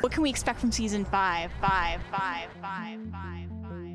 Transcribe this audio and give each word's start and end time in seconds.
What 0.00 0.12
can 0.12 0.22
we 0.22 0.30
expect 0.30 0.60
from 0.60 0.70
season 0.70 1.04
five? 1.04 1.50
Five, 1.60 2.00
five, 2.08 2.48
five, 2.62 3.00
five, 3.10 3.50
five, 3.60 3.94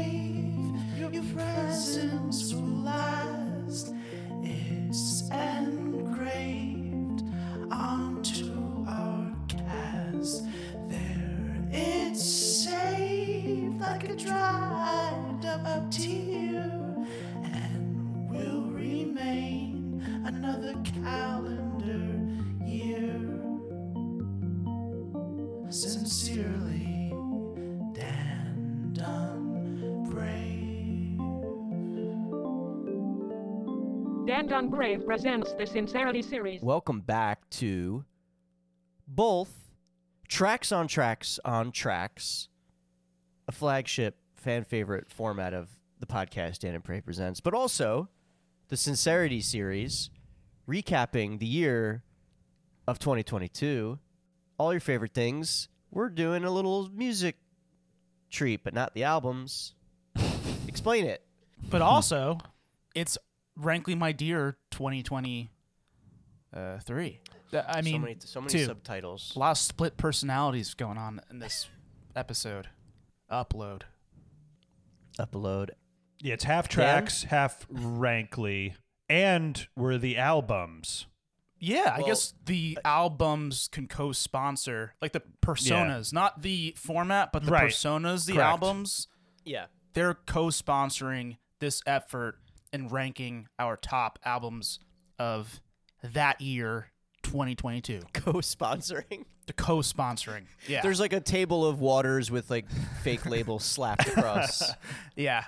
your 1.13 1.25
presence 1.35 2.55
will 2.55 2.83
last. 2.85 3.93
It's 4.45 5.29
engraved 5.31 7.23
onto 7.73 8.85
our 8.87 9.33
cast. 9.49 10.45
There 10.89 11.69
it's 11.73 12.25
saved 12.25 13.81
like 13.81 14.09
a 14.11 14.15
dried 14.15 15.45
up 15.45 15.67
another 20.49 20.75
calendar 21.03 22.65
year. 22.65 23.21
Sincerely, 25.69 27.13
Dan 27.93 28.95
Dunbrave. 28.95 30.17
Dan 34.27 34.49
Dunbrave 34.49 35.05
presents 35.05 35.53
the 35.53 35.67
Sincerity 35.67 36.23
series. 36.23 36.63
Welcome 36.63 37.01
back 37.01 37.51
to 37.51 38.07
both 39.07 39.53
Tracks 40.29 40.73
on 40.73 40.89
Tracks 40.89 41.39
on 41.45 41.73
Tracks, 41.73 42.49
a 43.47 43.53
flagship 43.53 44.17
fan 44.35 44.65
favorite 44.65 45.11
format 45.11 45.53
of 45.53 45.69
the 46.01 46.07
podcast 46.07 46.61
Dan 46.61 46.75
and 46.75 46.83
Bray 46.83 47.03
presents, 47.03 47.41
but 47.41 47.53
also 47.53 48.09
the 48.69 48.79
Sincerity 48.79 49.43
series, 49.43 50.09
recapping 50.69 51.39
the 51.39 51.47
year 51.47 52.03
of 52.87 52.99
2022. 52.99 53.99
All 54.59 54.73
your 54.73 54.81
favorite 54.81 55.15
things. 55.15 55.69
We're 55.91 56.11
doing 56.11 56.45
a 56.45 56.51
little 56.51 56.91
music 56.95 57.37
treat, 58.31 58.63
but 58.65 58.75
not 58.75 58.95
the 58.95 59.05
albums. 59.05 59.75
Explain 60.69 61.07
it. 61.07 61.23
But 61.71 61.81
also, 61.83 62.39
it's 62.95 63.17
Rankly 63.57 63.95
My 63.95 64.13
Dear 64.13 64.57
2023. 64.71 67.21
Th- 67.51 67.65
I 67.67 67.81
mean, 67.81 67.95
so 67.95 67.99
many, 67.99 68.17
so 68.21 68.41
many 68.41 68.53
two. 68.53 68.65
subtitles. 68.67 69.33
a 69.35 69.39
lot 69.39 69.53
of 69.53 69.59
split 69.59 69.97
personalities 69.97 70.75
going 70.75 70.99
on 70.99 71.21
in 71.31 71.39
this 71.39 71.69
episode. 72.15 72.69
Upload. 73.31 73.83
Upload. 75.19 75.71
Yeah, 76.21 76.35
it's 76.35 76.45
half 76.45 76.69
tracks, 76.69 77.23
half 77.25 77.67
rankly, 77.71 78.75
and 79.09 79.67
were 79.77 79.99
the 79.99 80.17
albums. 80.19 81.07
Yeah, 81.61 81.95
I 81.97 82.03
guess 82.03 82.35
the 82.47 82.79
albums 82.85 83.69
can 83.73 83.89
co-sponsor, 83.89 84.95
like 85.03 85.11
the 85.13 85.23
personas, 85.43 86.13
not 86.13 86.43
the 86.43 86.73
format, 86.77 87.33
but 87.33 87.45
the 87.45 87.51
Right. 87.51 87.65
personas, 87.71 88.27
the 88.27 88.35
Correct. 88.35 88.49
albums. 88.49 89.09
Yeah. 89.45 89.67
They're 89.95 90.15
co-sponsoring 90.15 91.39
this 91.59 91.83
effort 91.85 92.39
in 92.73 92.89
ranking 92.89 93.49
our 93.59 93.77
top 93.77 94.21
albums 94.25 94.79
of 95.19 95.61
that 96.03 96.41
year, 96.41 96.93
2022. 97.25 98.03
Co-sponsoring. 98.13 99.25
The 99.47 99.53
co-sponsoring. 99.53 100.45
Yeah. 100.69 100.83
There's 100.83 101.01
like 101.01 101.13
a 101.13 101.21
table 101.21 101.67
of 101.67 101.81
waters 101.81 102.31
with 102.31 102.51
like 102.51 102.67
fake 103.03 103.27
labels 103.27 103.65
slapped 103.65 104.07
across 104.07 104.63
yeah. 105.17 105.45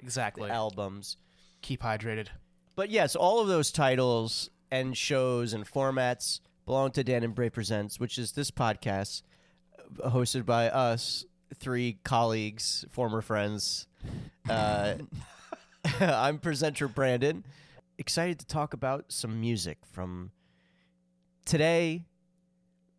Exactly. 0.00 0.48
the 0.48 0.54
albums. 0.54 1.16
Keep 1.60 1.82
hydrated. 1.82 2.28
But 2.78 2.90
yes, 2.90 3.16
all 3.16 3.40
of 3.40 3.48
those 3.48 3.72
titles 3.72 4.50
and 4.70 4.96
shows 4.96 5.52
and 5.52 5.68
formats 5.68 6.38
belong 6.64 6.92
to 6.92 7.02
Dan 7.02 7.24
and 7.24 7.34
Bray 7.34 7.50
Presents, 7.50 7.98
which 7.98 8.18
is 8.18 8.30
this 8.30 8.52
podcast 8.52 9.22
uh, 10.00 10.10
hosted 10.10 10.46
by 10.46 10.70
us, 10.70 11.24
three 11.56 11.98
colleagues, 12.04 12.84
former 12.88 13.20
friends. 13.20 13.88
Uh, 14.48 14.94
I'm 16.00 16.38
presenter 16.38 16.86
Brandon. 16.86 17.44
Excited 17.98 18.38
to 18.38 18.46
talk 18.46 18.74
about 18.74 19.06
some 19.08 19.40
music 19.40 19.78
from 19.84 20.30
today, 21.46 22.04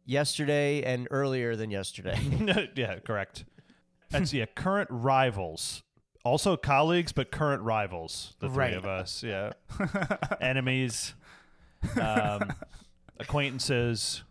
yesterday, 0.06 0.84
and 0.84 1.08
earlier 1.10 1.56
than 1.56 1.72
yesterday. 1.72 2.20
yeah, 2.76 3.00
correct. 3.00 3.46
That's 4.10 4.34
yeah, 4.34 4.48
current 4.56 4.90
rivals. 4.92 5.84
Also 6.26 6.58
colleagues, 6.58 7.12
but 7.12 7.32
current 7.32 7.64
rivals. 7.64 8.34
The 8.40 8.48
three 8.50 8.58
Right. 8.58 8.74
of 8.74 8.86
us. 8.86 9.24
Yeah. 9.24 9.54
Enemies. 10.42 11.14
Um, 12.00 12.54
acquaintances. 13.20 14.24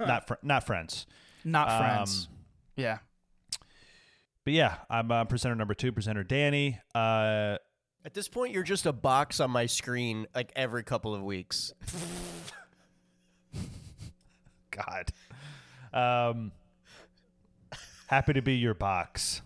not 0.00 0.26
fr- 0.28 0.34
not 0.42 0.64
friends. 0.66 1.06
Not 1.44 1.70
Um, 1.70 1.78
friends. 1.78 2.28
yeah. 2.76 2.98
But 4.44 4.52
yeah, 4.52 4.76
I'm 4.90 5.10
uh, 5.10 5.24
presenter 5.24 5.54
number 5.54 5.74
two, 5.74 5.90
presenter 5.92 6.22
Danny. 6.24 6.78
Uh, 6.94 7.56
At 8.04 8.14
this 8.14 8.28
point, 8.28 8.52
you're 8.54 8.62
just 8.62 8.86
a 8.86 8.92
box 8.92 9.40
on 9.40 9.50
my 9.50 9.66
screen 9.66 10.26
like 10.34 10.52
every 10.56 10.82
couple 10.84 11.14
of 11.14 11.22
weeks. 11.22 11.72
God. 14.70 15.10
Um, 15.92 16.52
happy 18.06 18.32
to 18.34 18.42
be 18.42 18.54
your 18.56 18.74
box. 18.74 19.42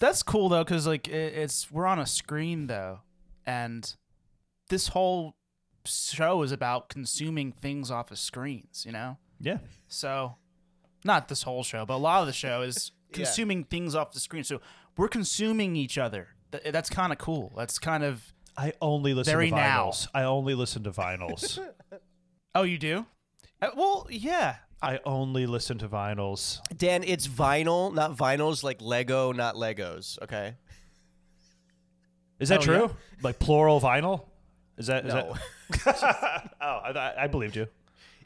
That's 0.00 0.22
cool 0.22 0.48
though, 0.48 0.64
because 0.64 0.86
like 0.86 1.08
it, 1.08 1.34
it's 1.34 1.70
we're 1.70 1.86
on 1.86 1.98
a 1.98 2.06
screen 2.06 2.66
though, 2.66 3.00
and 3.46 3.94
this 4.68 4.88
whole 4.88 5.34
show 5.84 6.42
is 6.42 6.52
about 6.52 6.88
consuming 6.88 7.52
things 7.52 7.90
off 7.90 8.10
of 8.10 8.18
screens. 8.18 8.84
You 8.86 8.92
know, 8.92 9.18
Yeah. 9.40 9.58
so 9.88 10.36
not 11.04 11.28
this 11.28 11.42
whole 11.42 11.62
show, 11.62 11.84
but 11.84 11.94
a 11.94 11.96
lot 11.98 12.20
of 12.22 12.26
the 12.26 12.32
show 12.32 12.62
is 12.62 12.92
Yeah. 13.10 13.16
consuming 13.24 13.64
things 13.64 13.94
off 13.94 14.12
the 14.12 14.20
screen. 14.20 14.44
So 14.44 14.60
we're 14.96 15.08
consuming 15.08 15.76
each 15.76 15.98
other. 15.98 16.28
Th- 16.52 16.64
That's 16.72 16.88
kind 16.90 17.12
of 17.12 17.18
cool. 17.18 17.52
That's 17.56 17.78
kind 17.78 18.02
of 18.02 18.32
I 18.56 18.72
only 18.80 19.14
listen 19.14 19.32
Very 19.32 19.50
to 19.50 19.56
now. 19.56 19.88
vinyls. 19.90 20.06
I 20.14 20.22
only 20.22 20.54
listen 20.54 20.84
to 20.84 20.90
vinyls. 20.92 21.58
oh, 22.54 22.62
you 22.62 22.78
do? 22.78 23.06
Uh, 23.60 23.70
well, 23.76 24.06
yeah. 24.10 24.56
I 24.82 25.00
only 25.04 25.46
listen 25.46 25.78
to 25.78 25.88
vinyls. 25.88 26.60
Dan, 26.76 27.02
it's 27.04 27.26
vinyl, 27.26 27.92
not 27.94 28.16
vinyls 28.16 28.62
like 28.62 28.80
Lego, 28.82 29.32
not 29.32 29.54
Legos. 29.54 30.20
Okay. 30.22 30.54
Is 32.38 32.48
that 32.50 32.60
Oh, 32.60 32.62
true? 32.62 32.74
yeah? 32.88 32.88
Like 33.22 33.38
plural 33.38 33.80
vinyl? 33.80 34.26
Is 34.76 34.88
that? 34.88 35.06
Is 35.06 35.14
No, 35.14 35.34
that 35.84 36.50
oh, 36.60 36.66
I, 36.66 37.14
I 37.24 37.26
believed 37.28 37.56
you. 37.56 37.66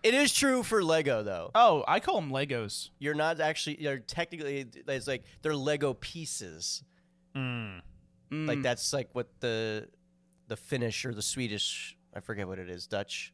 it 0.03 0.15
is 0.15 0.33
true 0.33 0.63
for 0.63 0.83
Lego 0.83 1.23
though. 1.23 1.51
Oh, 1.55 1.85
I 1.87 2.01
call 2.01 2.21
them 2.21 2.31
Legos. 2.31 2.89
You're 2.99 3.15
not 3.15 3.41
actually. 3.41 3.81
You're 3.83 3.99
technically. 3.99 4.67
It's 4.89 5.07
like 5.07 5.25
they're 5.43 5.55
Lego 5.55 5.95
pieces. 5.95 6.83
Mm. 7.37 7.83
Like 8.31 8.63
that's 8.63 8.93
like 8.93 9.11
what 9.13 9.29
the 9.41 9.89
the 10.49 10.57
Finnish 10.57 11.05
or 11.05 11.13
the 11.15 11.23
Swedish. 11.23 11.97
I 12.15 12.21
forget 12.21 12.49
what 12.49 12.59
it 12.59 12.69
is. 12.71 12.87
Dutch. 12.87 13.33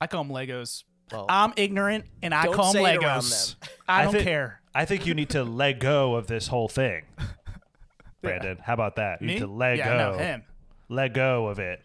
I 0.00 0.06
call 0.06 0.22
them 0.24 0.32
Legos. 0.32 0.84
Well, 1.12 1.26
I'm 1.28 1.52
ignorant, 1.56 2.06
and 2.22 2.32
I 2.34 2.44
Don't 2.44 2.54
call 2.54 2.72
them 2.72 2.82
say 2.84 2.94
it 2.94 3.02
around 3.02 3.20
Legos. 3.20 3.58
them. 3.60 3.70
I 3.88 4.00
I 4.00 4.04
don't 4.04 4.14
thi- 4.14 4.22
care. 4.24 4.60
I 4.74 4.84
think 4.84 5.06
you 5.06 5.14
need 5.14 5.30
to 5.30 5.44
let 5.44 5.78
go 5.78 6.16
of 6.16 6.26
this 6.26 6.48
whole 6.48 6.68
thing, 6.68 7.04
Brandon. 8.22 8.58
How 8.62 8.74
about 8.74 8.96
that? 8.96 9.20
You 9.20 9.28
Me? 9.28 9.34
need 9.34 9.40
to 9.40 9.46
let 9.46 9.76
yeah, 9.76 9.88
go. 9.88 10.12
no, 10.12 10.18
him. 10.18 10.42
Let 10.88 11.14
go 11.14 11.46
of 11.48 11.58
it. 11.58 11.84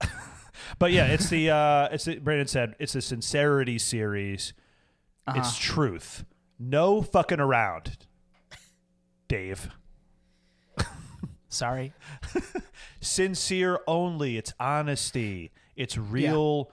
but 0.78 0.90
yeah, 0.92 1.06
it's 1.06 1.28
the 1.28 1.50
uh, 1.50 1.88
it's 1.92 2.04
the, 2.06 2.18
Brandon 2.18 2.46
said 2.48 2.74
it's 2.78 2.94
the 2.94 3.02
sincerity 3.02 3.78
series. 3.78 4.52
Uh-huh. 5.26 5.38
It's 5.38 5.56
truth. 5.56 6.24
No 6.58 7.02
fucking 7.02 7.40
around, 7.40 7.98
Dave. 9.28 9.68
Sorry. 11.48 11.92
sincere 13.00 13.78
only. 13.86 14.36
It's 14.36 14.52
honesty. 14.58 15.52
It's 15.74 15.96
real 15.96 16.70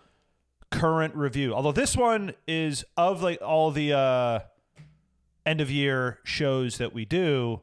current 0.73 1.15
review. 1.15 1.53
Although 1.53 1.71
this 1.71 1.95
one 1.95 2.33
is 2.47 2.83
of 2.97 3.21
like 3.21 3.41
all 3.41 3.71
the 3.71 3.93
uh 3.93 4.39
end 5.45 5.61
of 5.61 5.69
year 5.69 6.19
shows 6.23 6.77
that 6.77 6.93
we 6.93 7.05
do, 7.05 7.61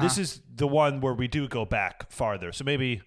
this 0.00 0.18
is 0.18 0.42
the 0.54 0.66
one 0.66 1.00
where 1.00 1.14
we 1.14 1.28
do 1.28 1.48
go 1.48 1.64
back 1.64 2.10
farther. 2.10 2.52
So 2.52 2.64
maybe 2.64 3.02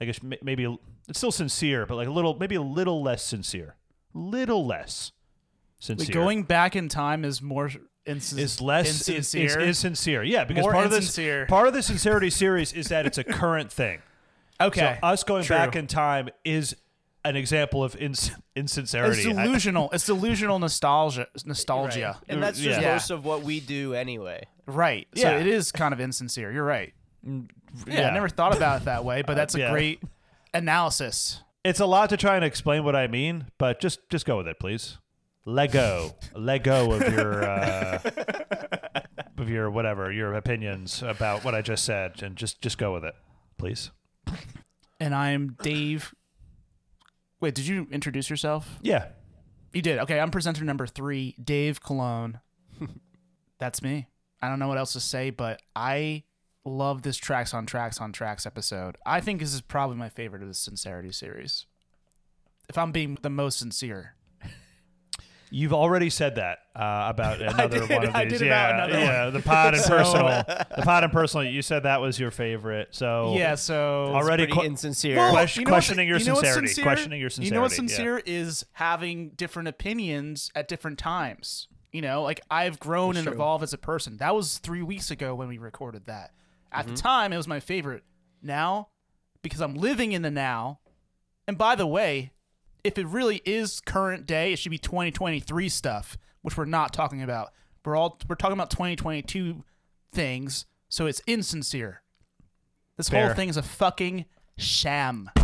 I 0.00 0.04
guess 0.04 0.20
maybe 0.22 0.78
it's 1.08 1.18
still 1.18 1.32
sincere, 1.32 1.86
but 1.86 1.96
like 1.96 2.08
a 2.08 2.12
little 2.12 2.38
maybe 2.38 2.54
a 2.54 2.62
little 2.62 3.02
less 3.02 3.22
sincere. 3.22 3.76
Little 4.14 4.66
less 4.66 5.12
sincere. 5.78 6.06
Wait, 6.06 6.14
going 6.14 6.42
back 6.42 6.76
in 6.76 6.88
time 6.88 7.24
is 7.24 7.40
more 7.42 7.70
insin- 8.06 8.38
is 8.38 8.60
less 8.60 9.08
is, 9.08 9.34
is, 9.34 9.56
is 9.56 9.78
sincere. 9.78 10.22
Yeah, 10.22 10.44
because 10.44 10.62
More 10.62 10.72
part 10.72 10.86
of 10.86 10.90
this 10.90 11.16
part 11.48 11.68
of 11.68 11.74
the 11.74 11.82
sincerity 11.82 12.30
series 12.30 12.72
is 12.72 12.88
that 12.88 13.06
it's 13.06 13.18
a 13.18 13.24
current 13.24 13.70
thing. 13.70 14.00
okay. 14.60 14.98
So 15.00 15.06
us 15.06 15.24
going 15.24 15.44
True. 15.44 15.56
back 15.56 15.76
in 15.76 15.86
time 15.86 16.30
is 16.44 16.76
an 17.24 17.36
example 17.36 17.84
of 17.84 17.94
ins- 17.96 18.28
it's 18.28 18.38
insincerity. 18.56 19.30
I- 19.30 19.44
delusional. 19.44 19.90
it's 19.92 20.06
delusional 20.06 20.58
nostalgia. 20.58 21.28
Nostalgia. 21.44 22.18
Right. 22.20 22.30
And 22.30 22.42
that's 22.42 22.58
just 22.58 22.80
Yeah. 22.80 22.92
most 22.94 23.10
of 23.10 23.24
what 23.24 23.42
we 23.42 23.60
do 23.60 23.94
anyway. 23.94 24.46
Right. 24.66 25.06
So 25.14 25.22
Yeah. 25.22 25.38
it 25.38 25.46
is 25.46 25.70
kind 25.72 25.92
of 25.94 26.00
insincere. 26.00 26.52
You're 26.52 26.64
right. 26.64 26.92
Yeah, 27.24 27.40
yeah. 27.86 28.08
I 28.08 28.12
never 28.12 28.28
thought 28.28 28.56
about 28.56 28.82
it 28.82 28.84
that 28.86 29.04
way, 29.04 29.22
but 29.22 29.34
that's 29.34 29.54
a 29.54 29.60
yeah. 29.60 29.70
great 29.70 30.02
analysis. 30.52 31.40
It's 31.64 31.78
a 31.80 31.86
lot 31.86 32.10
to 32.10 32.16
try 32.16 32.34
and 32.36 32.44
explain 32.44 32.82
what 32.84 32.96
I 32.96 33.06
mean, 33.06 33.46
but 33.58 33.80
just 33.80 34.00
just 34.10 34.26
go 34.26 34.36
with 34.38 34.48
it, 34.48 34.58
please. 34.58 34.98
Lego, 35.44 36.16
Lego 36.34 36.92
of 36.92 37.12
your 37.12 37.44
uh, 37.44 38.00
of 39.38 39.48
your 39.48 39.70
whatever 39.70 40.10
your 40.12 40.34
opinions 40.34 41.02
about 41.02 41.44
what 41.44 41.54
I 41.54 41.62
just 41.62 41.84
said, 41.84 42.22
and 42.22 42.34
just 42.36 42.60
just 42.62 42.78
go 42.78 42.92
with 42.92 43.04
it, 43.04 43.14
please. 43.58 43.90
And 45.00 45.14
I'm 45.14 45.56
Dave. 45.62 46.12
Wait, 47.42 47.56
did 47.56 47.66
you 47.66 47.88
introduce 47.90 48.30
yourself? 48.30 48.78
Yeah, 48.82 49.08
You 49.72 49.82
did. 49.82 49.98
Okay, 49.98 50.20
I'm 50.20 50.30
presenter 50.30 50.64
number 50.64 50.86
three, 50.86 51.34
Dave 51.42 51.82
Cologne. 51.82 52.38
That's 53.58 53.82
me. 53.82 54.06
I 54.40 54.48
don't 54.48 54.60
know 54.60 54.68
what 54.68 54.78
else 54.78 54.92
to 54.92 55.00
say, 55.00 55.30
but 55.30 55.60
I 55.74 56.22
love 56.64 57.02
this 57.02 57.16
tracks 57.16 57.52
on 57.52 57.66
tracks 57.66 58.00
on 58.00 58.12
tracks 58.12 58.46
episode. 58.46 58.96
I 59.04 59.20
think 59.20 59.40
this 59.40 59.52
is 59.52 59.60
probably 59.60 59.96
my 59.96 60.08
favorite 60.08 60.42
of 60.42 60.48
the 60.48 60.54
Sincerity 60.54 61.10
series. 61.10 61.66
If 62.68 62.78
I'm 62.78 62.92
being 62.92 63.18
the 63.22 63.30
most 63.30 63.58
sincere. 63.58 64.14
You've 65.52 65.72
already 65.72 66.10
said 66.10 66.34
that 66.36 66.58
uh, 66.74 67.04
about 67.08 67.40
another 67.42 67.80
did. 67.86 67.90
one 67.90 68.04
of 68.08 68.14
I 68.14 68.24
these. 68.24 68.38
did 68.40 68.46
yeah, 68.46 68.68
about 68.70 68.90
another 68.90 69.04
yeah, 69.04 69.30
the 69.30 69.40
pod 69.40 69.74
and 69.74 69.82
So- 69.82 69.90
personal, 69.90 70.26
the 70.76 70.82
pod 70.82 71.04
and 71.04 71.12
personal. 71.12 71.46
You 71.46 71.62
said 71.62 71.82
that 71.84 72.00
was 72.00 72.18
your 72.18 72.30
favorite, 72.30 72.88
so 72.92 73.34
Yeah, 73.36 73.54
so 73.54 74.06
already 74.06 74.46
Pretty 74.46 74.60
que- 74.60 74.66
insincere. 74.66 75.16
Well, 75.16 75.30
Question- 75.32 75.60
you 75.60 75.64
know 75.66 75.70
questioning 75.70 76.08
your 76.08 76.18
you 76.18 76.24
know 76.26 76.34
sincerity, 76.34 76.66
sincere? 76.68 76.82
questioning 76.84 77.20
your 77.20 77.30
sincerity. 77.30 77.48
You 77.48 77.54
know 77.54 77.62
what's 77.62 77.76
sincerity, 77.76 78.30
yeah. 78.32 78.38
sincere 78.38 78.48
is 78.48 78.66
having 78.72 79.30
different 79.30 79.68
opinions 79.68 80.50
at 80.54 80.66
different 80.68 80.98
times. 80.98 81.68
You 81.92 82.00
know, 82.00 82.22
like 82.22 82.40
I've 82.50 82.80
grown 82.80 83.18
and 83.18 83.28
evolved 83.28 83.62
as 83.62 83.74
a 83.74 83.78
person. 83.78 84.16
That 84.16 84.34
was 84.34 84.56
three 84.58 84.82
weeks 84.82 85.10
ago 85.10 85.34
when 85.34 85.48
we 85.48 85.58
recorded 85.58 86.06
that. 86.06 86.30
At 86.72 86.86
Mm-hmm. 86.86 86.94
the 86.94 87.00
time, 87.02 87.32
it 87.34 87.36
was 87.36 87.46
my 87.46 87.60
favorite. 87.60 88.02
Now, 88.42 88.88
because 89.42 89.60
I'm 89.60 89.74
living 89.74 90.12
in 90.12 90.22
the 90.22 90.30
now, 90.30 90.80
and 91.46 91.58
by 91.58 91.74
the 91.74 91.86
way, 91.86 92.32
if 92.84 92.98
it 92.98 93.06
really 93.06 93.40
is 93.44 93.80
current 93.80 94.26
day, 94.26 94.52
it 94.52 94.58
should 94.58 94.70
be 94.70 94.78
2023 94.78 95.68
stuff, 95.68 96.16
which 96.42 96.56
we're 96.56 96.64
not 96.64 96.92
talking 96.92 97.22
about. 97.22 97.52
We're 97.84 97.96
all 97.96 98.18
we're 98.28 98.36
talking 98.36 98.54
about 98.54 98.70
2022 98.70 99.64
things, 100.12 100.66
so 100.88 101.06
it's 101.06 101.20
insincere. 101.26 102.02
This 102.96 103.08
Fair. 103.08 103.26
whole 103.26 103.34
thing 103.34 103.48
is 103.48 103.56
a 103.56 103.62
fucking 103.62 104.24
sham. 104.56 105.30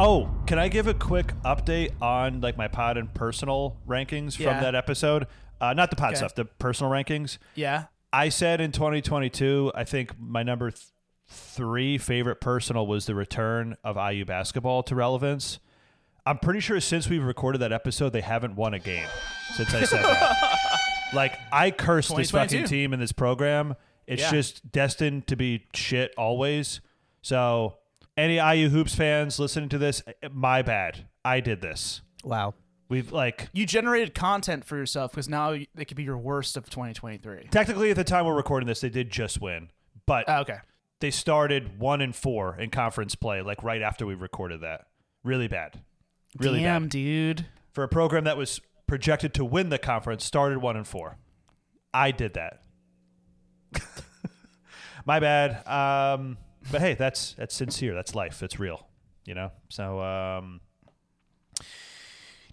Oh, 0.00 0.30
can 0.46 0.60
I 0.60 0.68
give 0.68 0.86
a 0.86 0.94
quick 0.94 1.32
update 1.44 1.90
on 2.00 2.40
like 2.40 2.56
my 2.56 2.68
pod 2.68 2.96
and 2.98 3.12
personal 3.12 3.76
rankings 3.86 4.38
Yeah. 4.38 4.54
from 4.54 4.62
that 4.62 4.76
episode? 4.76 5.26
Uh, 5.60 5.72
not 5.74 5.90
the 5.90 5.96
pod 5.96 6.10
Okay. 6.10 6.18
stuff, 6.18 6.36
the 6.36 6.44
personal 6.44 6.92
rankings. 6.92 7.38
Yeah. 7.56 7.84
I 8.12 8.28
said 8.28 8.60
in 8.60 8.70
2022, 8.70 9.72
I 9.74 9.82
think 9.82 10.12
my 10.18 10.44
number 10.44 10.70
th- 10.70 10.82
three 11.26 11.98
favorite 11.98 12.40
personal 12.40 12.86
was 12.86 13.06
the 13.06 13.14
return 13.16 13.76
of 13.82 13.96
IU 13.96 14.24
basketball 14.24 14.84
to 14.84 14.94
relevance. 14.94 15.58
I'm 16.28 16.38
pretty 16.38 16.60
sure 16.60 16.78
since 16.80 17.08
we've 17.08 17.22
recorded 17.24 17.58
that 17.62 17.72
episode, 17.72 18.10
they 18.12 18.20
haven't 18.20 18.54
won 18.56 18.74
a 18.74 18.78
game 18.78 19.06
since 19.56 19.74
I 19.74 19.84
said 19.84 20.02
that. 20.04 20.36
like 21.14 21.38
I 21.52 21.70
cursed 21.70 22.14
this 22.16 22.30
fucking 22.30 22.48
2022. 22.64 22.66
team 22.66 22.92
in 22.92 23.00
this 23.00 23.12
program. 23.12 23.74
It's 24.06 24.22
Yeah. 24.22 24.30
just 24.32 24.70
destined 24.70 25.26
to 25.28 25.36
be 25.36 25.66
shit 25.74 26.12
always. 26.18 26.80
So 27.22 27.78
any 28.16 28.36
IU 28.36 28.68
hoops 28.68 28.94
fans 28.94 29.38
listening 29.38 29.68
to 29.70 29.78
this, 29.78 30.02
my 30.30 30.62
bad. 30.62 31.06
I 31.24 31.40
did 31.40 31.60
this. 31.62 32.02
Wow. 32.24 32.54
We've 32.90 33.12
like 33.12 33.48
You 33.52 33.64
generated 33.66 34.14
content 34.14 34.64
for 34.64 34.76
yourself 34.76 35.12
because 35.12 35.28
now 35.28 35.52
it 35.52 35.68
could 35.88 35.96
be 35.96 36.04
your 36.04 36.16
worst 36.18 36.56
of 36.56 36.68
2023. 36.70 37.48
technically 37.50 37.90
at 37.90 37.96
the 37.96 38.04
time 38.04 38.24
we're 38.26 38.34
recording 38.34 38.66
this, 38.66 38.80
they 38.80 38.88
did 38.90 39.10
just 39.10 39.40
win, 39.40 39.70
but 40.06 40.24
Oh, 40.28 40.40
okay. 40.40 40.58
they 41.00 41.10
started 41.10 41.78
one 41.78 42.00
and 42.00 42.14
four 42.16 42.56
in 42.58 42.70
conference 42.70 43.14
play, 43.14 43.40
like 43.42 43.62
right 43.62 43.82
after 43.82 44.04
we 44.06 44.14
recorded 44.14 44.60
that. 44.62 44.86
Really 45.24 45.48
bad. 45.48 45.80
Really 46.36 46.60
Damn, 46.60 46.84
bad. 46.84 46.90
dude. 46.90 47.46
For 47.72 47.84
a 47.84 47.88
program 47.88 48.24
that 48.24 48.36
was 48.36 48.60
projected 48.86 49.34
to 49.34 49.44
win 49.44 49.68
the 49.68 49.78
conference, 49.78 50.24
started 50.24 50.58
one 50.58 50.76
and 50.76 50.86
four. 50.86 51.18
I 51.94 52.10
did 52.10 52.34
that. 52.34 52.62
My 55.06 55.20
bad. 55.20 55.66
Um, 55.66 56.38
but 56.70 56.80
hey, 56.80 56.94
that's 56.94 57.32
that's 57.34 57.54
sincere. 57.54 57.94
That's 57.94 58.14
life. 58.14 58.42
It's 58.42 58.58
real. 58.58 58.86
You 59.24 59.34
know? 59.34 59.52
So 59.68 60.00
um 60.00 60.60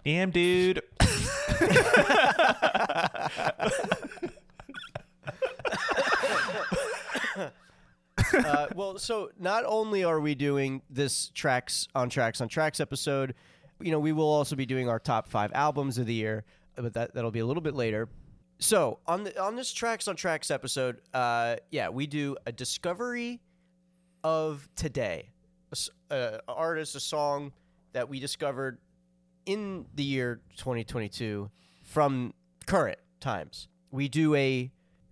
Damn 0.04 0.30
dude. 0.30 0.82
uh, 8.34 8.66
well, 8.74 8.98
so 8.98 9.30
not 9.38 9.64
only 9.66 10.04
are 10.04 10.20
we 10.20 10.34
doing 10.34 10.82
this 10.88 11.30
tracks 11.34 11.88
on 11.94 12.08
tracks 12.08 12.40
on 12.40 12.48
tracks 12.48 12.80
episode, 12.80 13.34
you 13.80 13.90
know, 13.90 13.98
we 13.98 14.12
will 14.12 14.28
also 14.30 14.56
be 14.56 14.66
doing 14.66 14.88
our 14.88 14.98
top 14.98 15.28
five 15.28 15.52
albums 15.52 15.98
of 15.98 16.06
the 16.06 16.14
year, 16.14 16.44
but 16.74 16.94
that 16.94 17.14
that'll 17.14 17.30
be 17.30 17.40
a 17.40 17.46
little 17.46 17.62
bit 17.62 17.74
later. 17.74 18.08
So 18.58 19.00
on 19.06 19.24
the 19.24 19.40
on 19.40 19.56
this 19.56 19.72
tracks 19.72 20.08
on 20.08 20.16
tracks 20.16 20.50
episode, 20.50 20.98
uh, 21.12 21.56
yeah, 21.70 21.88
we 21.88 22.06
do 22.06 22.36
a 22.46 22.52
discovery 22.52 23.40
of 24.24 24.68
today, 24.76 25.30
a 26.10 26.14
uh, 26.14 26.38
a 26.48 26.52
artist, 26.52 26.94
a 26.96 27.00
song 27.00 27.52
that 27.92 28.08
we 28.08 28.18
discovered 28.18 28.78
in 29.44 29.86
the 29.94 30.02
year 30.02 30.40
2022 30.56 31.50
from 31.84 32.34
current 32.66 32.98
times. 33.20 33.68
We 33.90 34.08
do 34.08 34.34
a 34.34 34.70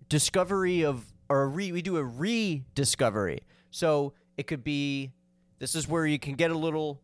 discovery 0.09 0.83
of 0.83 1.05
or 1.29 1.43
a 1.43 1.47
re, 1.47 1.71
we 1.71 1.81
do 1.81 1.97
a 1.97 2.03
rediscovery. 2.03 3.39
So 3.71 4.13
it 4.37 4.47
could 4.47 4.63
be 4.63 5.11
this 5.59 5.75
is 5.75 5.87
where 5.87 6.05
you 6.05 6.19
can 6.19 6.35
get 6.35 6.51
a 6.51 6.57
little, 6.57 7.01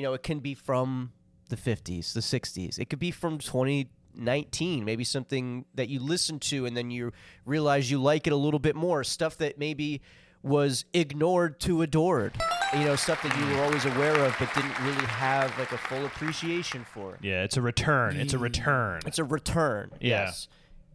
you 0.00 0.06
know, 0.06 0.14
it 0.14 0.22
can 0.22 0.38
be 0.38 0.54
from 0.54 1.12
the 1.50 1.56
50s, 1.56 2.14
the 2.14 2.20
60s. 2.20 2.78
It 2.78 2.88
could 2.88 2.98
be 2.98 3.10
from 3.10 3.36
2019, 3.36 4.82
maybe 4.82 5.04
something 5.04 5.66
that 5.74 5.90
you 5.90 6.00
listen 6.00 6.38
to 6.38 6.64
and 6.64 6.74
then 6.74 6.90
you 6.90 7.12
realize 7.44 7.90
you 7.90 8.00
like 8.00 8.26
it 8.26 8.32
a 8.32 8.36
little 8.36 8.60
bit 8.60 8.74
more, 8.74 9.04
stuff 9.04 9.36
that 9.36 9.58
maybe 9.58 10.00
was 10.42 10.86
ignored 10.94 11.60
to 11.60 11.82
adored. 11.82 12.32
You 12.72 12.84
know, 12.86 12.96
stuff 12.96 13.22
that 13.22 13.36
you 13.36 13.54
were 13.54 13.62
always 13.62 13.84
aware 13.84 14.24
of 14.24 14.34
but 14.38 14.54
didn't 14.54 14.80
really 14.80 15.04
have 15.04 15.58
like 15.58 15.70
a 15.72 15.76
full 15.76 16.06
appreciation 16.06 16.82
for. 16.82 17.18
Yeah, 17.20 17.42
it's 17.42 17.58
a 17.58 17.62
return. 17.62 18.16
It's 18.16 18.32
a 18.32 18.38
return. 18.38 19.02
It's 19.04 19.18
a 19.18 19.24
return. 19.24 19.90
Yeah. 20.00 20.24
Yes. 20.24 20.48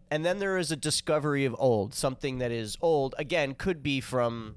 And 0.09 0.25
then 0.25 0.39
there 0.39 0.57
is 0.57 0.71
a 0.71 0.75
discovery 0.75 1.45
of 1.45 1.55
old, 1.59 1.93
something 1.93 2.39
that 2.39 2.51
is 2.51 2.75
old. 2.81 3.13
Again, 3.19 3.53
could 3.53 3.83
be 3.83 4.01
from 4.01 4.55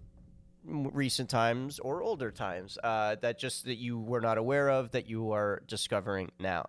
recent 0.69 1.31
times 1.31 1.79
or 1.79 2.03
older 2.03 2.31
times. 2.31 2.79
Uh, 2.83 3.17
that 3.23 3.39
just 3.39 3.65
that 3.65 3.77
you 3.79 3.99
were 3.99 4.21
not 4.21 4.39
aware 4.39 4.69
of 4.71 4.91
that 4.93 5.09
you 5.09 5.33
are 5.33 5.63
discovering 5.67 6.31
now. 6.39 6.69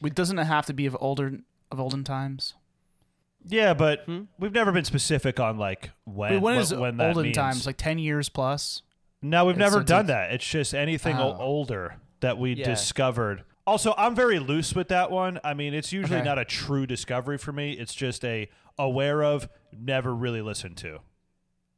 Wait, 0.00 0.14
doesn't 0.14 0.38
it 0.38 0.44
have 0.44 0.66
to 0.66 0.72
be 0.72 0.86
of 0.86 0.96
older 1.00 1.40
of 1.70 1.80
olden 1.80 2.04
times? 2.04 2.54
Yeah, 3.44 3.74
but 3.74 4.04
Hmm? 4.04 4.22
we've 4.38 4.52
never 4.52 4.70
been 4.72 4.84
specific 4.84 5.40
on 5.40 5.58
like 5.58 5.90
when 6.04 6.34
Wait, 6.34 6.38
when 6.42 6.54
what- 6.56 6.62
is 6.62 6.74
when 6.74 6.96
that 6.98 7.08
olden 7.08 7.22
means. 7.24 7.36
times? 7.36 7.66
Like 7.66 7.76
ten 7.76 7.98
years 7.98 8.28
plus? 8.28 8.82
No, 9.20 9.44
we've 9.46 9.56
It's- 9.56 9.70
never 9.70 9.82
it's- 9.82 9.88
done 9.88 10.06
that. 10.06 10.32
It's 10.32 10.48
just 10.48 10.74
anything 10.74 11.16
Oh. 11.16 11.36
older 11.38 11.96
that 12.20 12.38
we 12.38 12.54
Yeah. 12.54 12.64
discovered. 12.66 13.44
Also, 13.66 13.94
I'm 13.96 14.14
very 14.16 14.38
loose 14.40 14.74
with 14.74 14.88
that 14.88 15.10
one. 15.12 15.38
I 15.44 15.54
mean, 15.54 15.74
it's 15.74 15.92
usually 15.92 16.18
Okay. 16.18 16.24
not 16.28 16.38
a 16.38 16.44
true 16.44 16.86
discovery 16.86 17.38
for 17.38 17.52
me. 17.52 17.72
It's 17.72 17.94
just 17.94 18.24
a 18.24 18.48
aware 18.78 19.22
of, 19.22 19.48
never 19.72 20.12
really 20.14 20.42
listened 20.42 20.76
to. 20.78 21.00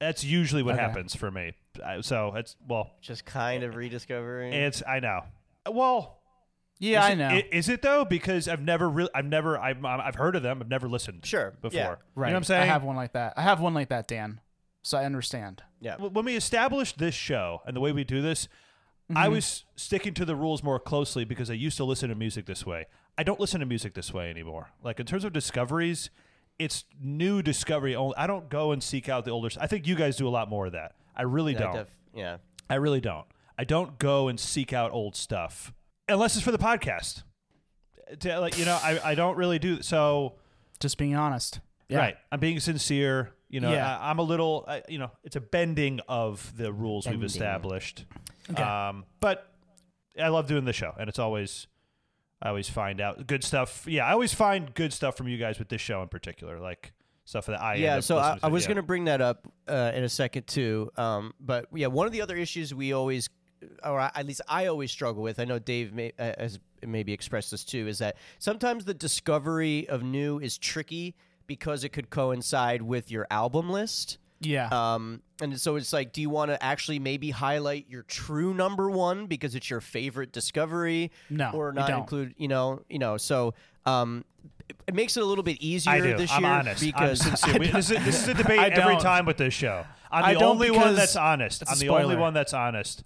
That's 0.00 0.24
usually 0.24 0.62
what 0.62 0.74
Okay. 0.74 0.82
happens 0.82 1.14
for 1.14 1.30
me. 1.30 1.52
I- 1.84 2.00
So 2.00 2.34
it's 2.36 2.56
well, 2.66 2.90
Just 3.00 3.24
kind 3.24 3.62
of 3.62 3.76
rediscovering. 3.76 4.52
it's 4.52 4.82
I 4.86 5.00
know. 5.00 5.22
Well, 5.70 6.20
Yeah, 6.78 7.00
is 7.00 7.04
I 7.04 7.12
it- 7.12 7.16
know. 7.16 7.28
i- 7.28 7.48
Is 7.52 7.68
it 7.68 7.82
though? 7.82 8.04
Because 8.04 8.48
I've 8.48 8.60
never 8.60 8.88
really, 8.90 9.10
I've 9.14 9.24
never, 9.24 9.58
I've, 9.58 9.78
um, 9.78 10.00
I've 10.00 10.16
heard 10.16 10.36
of 10.36 10.42
them. 10.42 10.60
I've 10.60 10.68
never 10.68 10.88
listened. 10.88 11.24
Sure, 11.24 11.52
Before. 11.62 11.78
yeah. 11.78 11.86
right. 12.14 12.28
You 12.28 12.32
know 12.32 12.32
what 12.32 12.36
I'm 12.36 12.44
saying? 12.44 12.62
I 12.62 12.66
have 12.66 12.82
one 12.82 12.96
like 12.96 13.12
that. 13.12 13.34
I 13.36 13.42
have 13.42 13.60
one 13.60 13.72
like 13.74 13.88
that, 13.88 14.08
Dan. 14.08 14.40
So 14.82 14.98
I 14.98 15.04
understand. 15.06 15.62
yeah. 15.80 15.92
w- 15.92 16.10
when 16.12 16.24
we 16.26 16.36
established 16.36 16.98
this 16.98 17.14
show 17.14 17.62
and 17.66 17.74
the 17.74 17.80
way 17.80 17.92
we 17.92 18.04
do 18.04 18.20
this, 18.20 18.48
I 19.10 19.24
mm-hmm. 19.24 19.32
was 19.34 19.64
sticking 19.76 20.12
to 20.14 20.24
the 20.24 20.34
rules 20.36 20.62
more 20.62 20.78
closely 20.78 21.24
because 21.24 21.48
I 21.50 21.54
used 21.54 21.76
to 21.78 21.84
listen 21.84 22.08
to 22.10 22.14
music 22.14 22.44
this 22.46 22.66
way. 22.66 22.86
I 23.16 23.22
don't 23.22 23.38
listen 23.40 23.60
to 23.60 23.66
music 23.66 23.94
this 23.94 24.12
way 24.12 24.28
anymore. 24.28 24.70
Like 24.82 24.98
in 25.00 25.06
terms 25.06 25.24
of 25.24 25.32
discoveries, 25.32 26.10
it's 26.58 26.84
new 27.00 27.42
discovery 27.42 27.94
only. 27.96 28.16
I 28.16 28.26
don't 28.26 28.48
go 28.48 28.72
and 28.72 28.82
seek 28.82 29.08
out 29.08 29.24
the 29.24 29.30
older. 29.32 29.48
I 29.60 29.66
think 29.66 29.86
you 29.86 29.94
guys 29.94 30.16
do 30.16 30.28
a 30.28 30.30
lot 30.30 30.48
more 30.48 30.66
of 30.66 30.72
that. 30.72 30.92
I 31.16 31.22
really 31.22 31.52
Yeah, 31.52 31.58
don't. 31.60 31.74
def- 31.74 31.94
yeah. 32.14 32.36
I 32.70 32.76
really 32.76 33.00
don't. 33.00 33.26
I 33.58 33.64
don't 33.64 33.98
go 33.98 34.28
and 34.28 34.38
seek 34.38 34.72
out 34.72 34.90
old 34.92 35.14
stuff 35.16 35.72
unless 36.08 36.34
it's 36.36 36.44
for 36.44 36.52
the 36.52 36.58
podcast. 36.58 37.22
To, 38.20 38.38
like 38.40 38.58
you 38.58 38.64
know, 38.64 38.78
I, 38.82 39.00
I 39.02 39.14
don't 39.14 39.36
really 39.36 39.58
do 39.58 39.80
so. 39.82 40.34
Just 40.80 40.98
being 40.98 41.14
honest. 41.14 41.60
Yeah. 41.88 41.98
Right. 41.98 42.16
I'm 42.32 42.40
being 42.40 42.60
sincere. 42.60 43.32
You 43.48 43.60
know, 43.60 43.72
Yeah. 43.72 43.98
I, 43.98 44.10
I'm 44.10 44.18
a 44.18 44.22
little, 44.22 44.64
I, 44.66 44.82
you 44.88 44.98
know, 44.98 45.10
it's 45.22 45.36
a 45.36 45.40
bending 45.40 46.00
of 46.08 46.52
the 46.56 46.72
rules 46.72 47.06
we've 47.06 47.22
established. 47.22 48.04
Okay. 48.50 48.60
Um, 48.62 49.04
but 49.20 49.48
I 50.20 50.28
love 50.28 50.48
doing 50.48 50.64
the 50.64 50.72
show, 50.72 50.92
and 50.98 51.08
it's 51.08 51.18
always, 51.20 51.68
I 52.44 52.48
always 52.50 52.68
find 52.68 53.00
out 53.00 53.26
good 53.26 53.42
stuff. 53.42 53.86
Yeah, 53.88 54.06
I 54.06 54.12
always 54.12 54.34
find 54.34 54.72
good 54.74 54.92
stuff 54.92 55.16
from 55.16 55.26
you 55.28 55.38
guys 55.38 55.58
with 55.58 55.68
this 55.70 55.80
show 55.80 56.02
in 56.02 56.08
particular, 56.08 56.60
like 56.60 56.92
stuff 57.24 57.46
that 57.46 57.60
I. 57.60 57.76
Yeah, 57.76 58.00
so 58.00 58.18
I, 58.18 58.38
I 58.42 58.48
was 58.48 58.64
Yeah. 58.64 58.68
going 58.68 58.76
to 58.76 58.82
bring 58.82 59.06
that 59.06 59.20
up 59.22 59.48
uh, 59.66 59.92
in 59.94 60.04
a 60.04 60.08
second 60.08 60.46
too. 60.46 60.90
Um, 60.96 61.32
but 61.40 61.66
yeah, 61.74 61.86
one 61.86 62.06
of 62.06 62.12
the 62.12 62.20
other 62.20 62.36
issues 62.36 62.74
we 62.74 62.92
always 62.92 63.28
or 63.82 63.98
at 63.98 64.26
least 64.26 64.42
I 64.46 64.66
always 64.66 64.90
struggle 64.90 65.22
with. 65.22 65.40
I 65.40 65.46
know 65.46 65.58
Dave 65.58 65.94
may, 65.94 66.12
uh, 66.18 66.32
has 66.38 66.58
maybe 66.86 67.14
expressed 67.14 67.50
this 67.50 67.64
too. 67.64 67.88
Is 67.88 67.98
that 67.98 68.16
sometimes 68.38 68.84
the 68.84 68.92
discovery 68.92 69.88
of 69.88 70.02
new 70.02 70.38
is 70.38 70.58
tricky 70.58 71.14
because 71.46 71.82
it 71.82 71.88
could 71.90 72.10
coincide 72.10 72.82
with 72.82 73.10
your 73.10 73.26
album 73.30 73.70
list. 73.70 74.18
Yeah. 74.40 74.68
Um, 74.70 75.22
and 75.40 75.58
so 75.60 75.76
it's 75.76 75.92
like, 75.92 76.12
do 76.12 76.20
you 76.20 76.30
want 76.30 76.50
to 76.50 76.62
actually 76.62 76.98
maybe 76.98 77.30
highlight 77.30 77.86
your 77.88 78.02
true 78.02 78.52
number 78.54 78.90
one 78.90 79.26
because 79.26 79.54
it's 79.54 79.70
your 79.70 79.80
favorite 79.80 80.32
discovery, 80.32 81.10
No, 81.30 81.50
or 81.52 81.72
not 81.72 81.88
don't. 81.88 82.00
include? 82.00 82.34
You 82.36 82.48
know, 82.48 82.82
you 82.88 82.98
know. 82.98 83.16
So 83.16 83.54
um, 83.86 84.24
it, 84.68 84.76
it 84.88 84.94
makes 84.94 85.16
it 85.16 85.22
a 85.22 85.26
little 85.26 85.44
bit 85.44 85.60
easier 85.60 85.92
I 85.92 86.00
do. 86.00 86.16
this 86.16 86.30
I'm 86.32 86.42
year 86.42 86.52
honest. 86.52 86.80
because 86.80 87.26
I'm 87.26 87.36
sincere. 87.36 87.58
We- 87.60 87.68
this, 87.70 87.90
is, 87.90 88.04
this 88.04 88.22
is 88.22 88.28
a 88.28 88.34
debate 88.34 88.72
every 88.72 88.96
time 88.98 89.24
with 89.26 89.36
this 89.38 89.54
show. 89.54 89.84
I'm 90.10 90.34
the 90.34 90.40
don't 90.40 90.50
only 90.50 90.70
one 90.70 90.94
that's 90.94 91.16
honest. 91.16 91.64
I'm 91.66 91.78
the 91.78 91.88
only 91.88 92.16
one 92.16 92.34
that's 92.34 92.54
honest. 92.54 93.02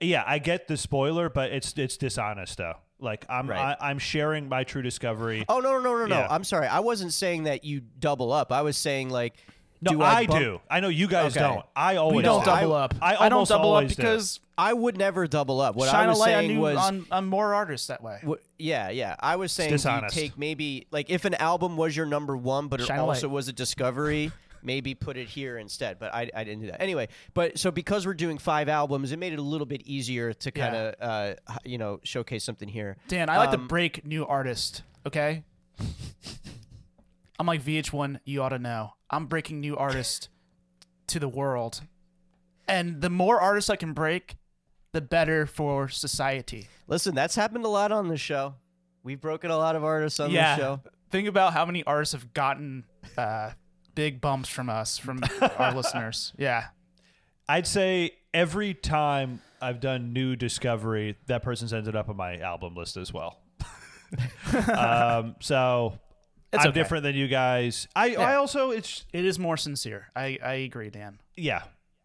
Yeah, 0.00 0.22
I 0.26 0.38
get 0.38 0.68
the 0.68 0.76
spoiler, 0.76 1.28
but 1.28 1.50
it's 1.52 1.74
it's 1.76 1.96
dishonest 1.96 2.56
though. 2.58 2.74
Like 3.00 3.26
I'm 3.28 3.48
Right. 3.50 3.76
I, 3.80 3.90
I'm 3.90 3.98
sharing 3.98 4.48
my 4.48 4.64
true 4.64 4.80
discovery. 4.82 5.44
Oh 5.48 5.58
no 5.60 5.72
no 5.78 5.82
no 5.82 5.98
no 5.98 6.06
no! 6.06 6.16
Yeah. 6.20 6.26
I'm 6.30 6.44
sorry. 6.44 6.66
I 6.68 6.80
wasn't 6.80 7.12
saying 7.12 7.42
that 7.44 7.64
you 7.64 7.80
double 7.80 8.32
up. 8.32 8.50
I 8.52 8.62
was 8.62 8.76
saying 8.76 9.10
like, 9.10 9.34
no, 9.80 9.90
do 9.92 10.02
I, 10.02 10.26
bump- 10.26 10.40
do. 10.40 10.60
I 10.70 10.80
know 10.80 10.88
you 10.88 11.06
guys 11.08 11.36
Okay. 11.36 11.46
don't. 11.46 11.64
I 11.76 11.96
always 11.96 12.16
we 12.16 12.22
don't 12.22 12.40
do. 12.44 12.46
double 12.50 12.72
up. 12.74 12.94
I, 13.00 13.14
I 13.16 13.28
don't 13.28 13.32
almost 13.34 13.50
double 13.50 13.70
up 13.70 13.76
always 13.76 13.94
do. 13.96 14.02
because 14.02 14.40
I 14.56 14.72
would 14.72 14.96
never 14.98 15.26
double 15.26 15.60
up. 15.60 15.76
What 15.76 15.88
shine 15.90 16.06
I 16.06 16.08
was 16.08 16.18
a 16.18 16.20
light 16.20 16.34
on, 16.34 16.40
saying 16.42 16.54
new, 16.54 16.60
was, 16.60 16.76
on 16.78 17.06
on 17.10 17.26
more 17.26 17.54
artists 17.54 17.86
that 17.88 18.02
way. 18.02 18.18
wh- 18.26 18.42
yeah, 18.58 18.90
yeah. 18.90 19.14
I 19.20 19.36
was 19.36 19.52
saying 19.52 19.68
do 19.68 19.74
you 19.74 19.78
dishonest. 19.78 20.14
take 20.14 20.36
maybe 20.38 20.86
like 20.90 21.10
if 21.10 21.24
an 21.24 21.34
album 21.34 21.76
was 21.76 21.96
your 21.96 22.06
number 22.06 22.36
one, 22.36 22.68
but 22.68 22.80
it 22.80 22.86
Shine 22.86 22.98
a 22.98 23.04
also 23.06 23.28
light. 23.28 23.34
was 23.34 23.48
a 23.48 23.52
discovery. 23.52 24.32
Maybe 24.60 24.92
put 24.96 25.16
it 25.16 25.28
here 25.28 25.56
instead, 25.56 26.00
but 26.00 26.12
I, 26.12 26.28
I 26.34 26.42
didn't 26.42 26.62
do 26.62 26.66
that. 26.66 26.82
Anyway, 26.82 27.06
but 27.32 27.56
so 27.60 27.70
because 27.70 28.04
we're 28.04 28.14
doing 28.14 28.38
five 28.38 28.68
albums, 28.68 29.12
it 29.12 29.18
made 29.20 29.32
it 29.32 29.38
a 29.38 29.42
little 29.42 29.68
bit 29.68 29.82
easier 29.86 30.32
to 30.32 30.50
kind 30.50 30.74
of 30.74 30.94
uh, 31.00 31.34
h- 31.48 31.58
you 31.64 31.78
know 31.78 32.00
showcase 32.02 32.42
something 32.42 32.68
here. 32.68 32.96
Dan, 33.06 33.30
I 33.30 33.36
like 33.38 33.52
to 33.52 33.56
Um, 33.58 33.68
break 33.68 34.04
new 34.04 34.26
artist. 34.26 34.82
Okay. 35.06 35.44
I'm 37.38 37.46
like 37.46 37.62
VH1. 37.62 38.20
You 38.24 38.42
ought 38.42 38.50
to 38.50 38.58
know. 38.58 38.94
I'm 39.10 39.26
breaking 39.26 39.60
new 39.60 39.76
artists 39.76 40.28
to 41.08 41.18
the 41.18 41.28
world, 41.28 41.82
and 42.66 43.00
the 43.00 43.10
more 43.10 43.40
artists 43.40 43.70
I 43.70 43.76
can 43.76 43.92
break, 43.92 44.36
the 44.92 45.00
better 45.00 45.46
for 45.46 45.88
society. 45.88 46.68
Listen, 46.86 47.14
that's 47.14 47.34
happened 47.34 47.64
a 47.64 47.68
lot 47.68 47.92
on 47.92 48.08
this 48.08 48.20
show. 48.20 48.54
We've 49.02 49.20
broken 49.20 49.50
a 49.50 49.56
lot 49.56 49.76
of 49.76 49.84
artists 49.84 50.20
on 50.20 50.30
yeah. 50.30 50.56
this 50.56 50.64
show. 50.64 50.80
Think 51.10 51.28
about 51.28 51.54
how 51.54 51.64
many 51.64 51.84
artists 51.84 52.12
have 52.12 52.34
gotten 52.34 52.84
uh, 53.16 53.52
big 53.94 54.20
bumps 54.20 54.48
from 54.48 54.68
us, 54.68 54.98
from 54.98 55.22
our 55.58 55.74
listeners. 55.76 56.32
Yeah. 56.36 56.66
I'd 57.48 57.66
say 57.66 58.12
every 58.34 58.74
time 58.74 59.40
I've 59.62 59.80
done 59.80 60.12
new 60.12 60.36
discovery, 60.36 61.16
that 61.26 61.42
person's 61.42 61.72
ended 61.72 61.96
up 61.96 62.08
on 62.08 62.16
my 62.16 62.38
album 62.38 62.74
list 62.74 62.96
as 62.96 63.12
well. 63.12 63.40
um, 64.76 65.36
so 65.40 65.98
It's 66.52 66.64
I'm 66.64 66.70
okay. 66.70 66.80
different 66.80 67.04
than 67.04 67.14
you 67.14 67.28
guys. 67.28 67.86
I, 67.94 68.14
I 68.16 68.34
also 68.36 68.70
it's 68.70 69.04
It 69.12 69.24
is 69.24 69.38
more 69.38 69.56
sincere. 69.56 70.08
I, 70.16 70.38
I 70.44 70.54
agree, 70.54 70.88
Dan. 70.90 71.18
yeah, 71.36 71.62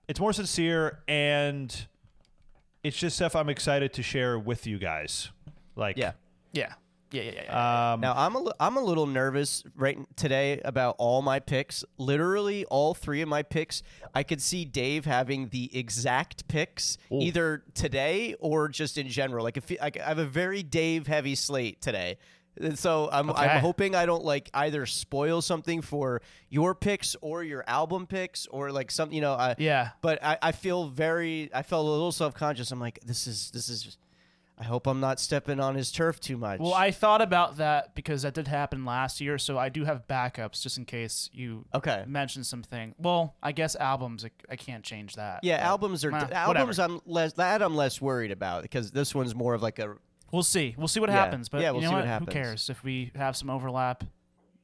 it's 0.08 0.20
more 0.20 0.34
sincere 0.34 1.00
and 1.08 1.88
it's 2.84 2.98
just 2.98 3.16
stuff 3.16 3.36
I'm 3.36 3.50
excited 3.50 3.94
to 3.94 4.04
share 4.04 4.38
with 4.38 4.68
you 4.68 4.78
guys. 4.80 5.30
Like 5.76 5.98
Yeah. 5.98 6.12
Yeah. 6.52 6.74
Yeah, 7.12 7.22
yeah, 7.22 7.32
yeah. 7.36 7.42
yeah. 7.46 7.94
um, 7.94 8.02
Now 8.02 8.14
I'm 8.18 8.34
a 8.36 8.40
li- 8.40 8.52
I'm 8.60 8.76
a 8.76 8.82
little 8.82 9.06
nervous 9.06 9.64
right 9.76 9.96
n- 9.96 10.08
today 10.16 10.60
about 10.66 10.96
all 10.98 11.22
my 11.22 11.40
picks. 11.40 11.86
Literally 12.00 12.66
all 12.66 12.96
three 12.96 13.22
of 13.22 13.30
my 13.30 13.44
picks. 13.44 13.84
I 14.16 14.24
could 14.24 14.42
see 14.42 14.66
Dave 14.66 15.06
having 15.06 15.50
the 15.50 15.70
exact 15.78 16.48
picks 16.48 16.98
either 17.12 17.64
today 17.76 18.36
or 18.40 18.68
just 18.68 18.98
in 18.98 19.08
general. 19.10 19.44
Like 19.44 19.58
if 19.58 19.70
he- 19.70 19.78
like, 19.80 20.00
I 20.00 20.06
have 20.10 20.18
a 20.18 20.26
very 20.26 20.64
Dave 20.64 21.06
heavy 21.08 21.36
slate 21.36 21.82
today. 21.82 22.18
And 22.60 22.78
So 22.78 23.10
I'm 23.12 23.30
Okay. 23.30 23.42
I'm 23.46 23.62
hoping 23.62 23.96
I 23.96 24.06
don't 24.06 24.24
like 24.24 24.50
either 24.54 24.86
spoil 24.86 25.42
something 25.42 25.82
for 25.82 26.22
your 26.50 26.76
picks 26.76 27.16
or 27.22 27.44
your 27.44 27.64
album 27.68 28.06
picks 28.08 28.46
or 28.48 28.72
like 28.72 28.92
something 28.92 29.16
you 29.16 29.22
know. 29.22 29.34
I, 29.34 29.56
Yeah. 29.58 29.90
But 30.02 30.24
I, 30.24 30.38
I 30.42 30.52
feel 30.52 30.88
very 30.88 31.50
I 31.54 31.64
felt 31.64 31.86
a 31.86 31.90
little 31.90 32.12
self 32.12 32.34
conscious. 32.34 32.72
I'm 32.72 32.80
like 32.80 33.00
this 33.06 33.28
is 33.28 33.52
this 33.52 33.70
is. 33.70 33.98
I 34.56 34.66
hope 34.66 34.86
I'm 34.86 35.00
not 35.00 35.20
stepping 35.20 35.60
on 35.60 35.74
his 35.74 35.92
turf 35.92 36.20
too 36.20 36.38
much. 36.38 36.60
Well, 36.60 36.76
I 36.76 36.92
thought 36.92 37.22
about 37.24 37.58
that 37.58 37.96
because 37.96 38.22
that 38.22 38.36
did 38.36 38.48
happen 38.48 38.86
last 38.86 39.20
year, 39.20 39.40
so 39.40 39.58
I 39.58 39.70
do 39.70 39.84
have 39.84 40.08
backups 40.08 40.62
just 40.62 40.78
in 40.78 40.86
case 40.86 41.28
you 41.34 41.66
Okay. 41.74 42.04
mention 42.08 42.44
something. 42.44 42.94
Well, 43.00 43.34
I 43.42 43.52
guess 43.52 43.76
albums, 43.76 44.24
I, 44.24 44.30
I 44.48 44.56
can't 44.56 44.84
change 44.84 45.16
that. 45.16 45.44
Yeah, 45.44 45.56
albums 45.58 46.06
are 46.06 46.12
eh, 46.14 46.28
albums. 46.32 46.78
whatever. 46.78 46.94
I'm 46.94 47.02
less 47.08 47.34
that 47.34 47.64
I'm 47.64 47.76
less 47.76 48.00
worried 48.00 48.30
about 48.32 48.62
because 48.62 48.92
this 48.92 49.16
one's 49.16 49.34
more 49.34 49.56
of 49.56 49.64
like 49.64 49.80
a. 49.80 49.96
We'll 50.34 50.44
see. 50.44 50.74
We'll 50.78 50.88
see 50.90 51.00
what 51.00 51.10
Yeah. 51.10 51.16
happens. 51.24 51.48
But 51.48 51.62
Yeah, 51.62 51.68
you 51.68 51.74
we'll 51.74 51.82
know 51.84 51.88
see 51.90 51.94
what? 51.94 52.00
what 52.02 52.08
happens. 52.08 52.28
Who 52.34 52.34
cares 52.34 52.70
if 52.70 52.84
we 52.84 53.12
have 53.16 53.38
some 53.38 53.50
overlap? 53.50 54.04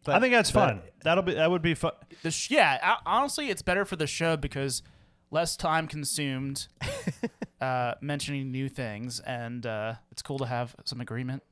But, 0.03 0.15
I 0.15 0.19
think 0.19 0.33
that's 0.33 0.51
but- 0.51 0.67
fun. 0.67 0.81
That'll 1.03 1.23
be 1.23 1.35
that 1.35 1.49
would 1.51 1.61
be 1.61 1.75
fun. 1.75 1.91
The 2.23 2.31
sh- 2.31 2.49
yeah, 2.51 2.95
a- 2.95 3.07
honestly, 3.07 3.49
it's 3.49 3.61
better 3.61 3.85
for 3.85 3.95
the 3.95 4.07
show 4.07 4.35
because 4.35 4.81
less 5.29 5.55
time 5.55 5.87
consumed 5.87 6.67
uh, 7.61 7.93
mentioning 8.01 8.51
new 8.51 8.67
things, 8.67 9.19
and 9.19 9.65
uh, 9.65 9.95
it's 10.11 10.21
cool 10.23 10.39
to 10.39 10.45
have 10.47 10.75
some 10.85 10.99
agreement. 11.01 11.43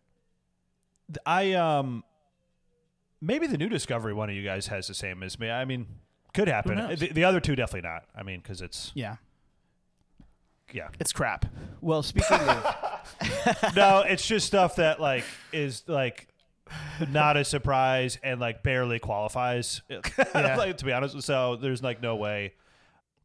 I 1.26 1.54
um 1.54 2.04
maybe 3.22 3.46
the 3.48 3.58
new 3.58 3.70
discovery 3.70 4.14
one 4.14 4.30
of 4.30 4.36
you 4.36 4.44
guys 4.44 4.68
has 4.68 4.88
the 4.88 4.94
same 4.96 5.22
as 5.24 5.38
me. 5.40 5.50
I 5.52 5.64
mean, 5.64 5.86
could 6.34 6.48
happen. 6.48 6.78
knows? 6.78 7.00
The, 7.00 7.10
the 7.14 7.24
other 7.24 7.40
two 7.40 7.56
definitely 7.56 7.88
not. 7.88 8.06
I 8.16 8.24
mean, 8.24 8.40
because 8.42 8.62
it's 8.62 8.92
Yeah, 8.96 9.18
yeah. 10.74 10.90
it's 11.00 11.14
crap. 11.14 11.46
Well, 11.82 12.04
speaking 12.04 12.38
of, 12.38 12.76
no, 13.76 14.02
it's 14.02 14.26
just 14.26 14.48
stuff 14.48 14.78
that 14.78 15.00
like 15.00 15.24
is 15.52 15.84
like 15.88 16.28
not 17.10 17.38
a 17.38 17.46
surprise 17.46 18.18
and 18.24 18.40
like 18.40 18.64
barely 18.64 19.00
qualifies. 19.00 19.82
like, 20.34 20.78
to 20.78 20.86
be 20.86 20.92
honest, 20.94 21.22
so 21.22 21.56
there's 21.56 21.82
like 21.84 22.02
no 22.02 22.16
way. 22.16 22.54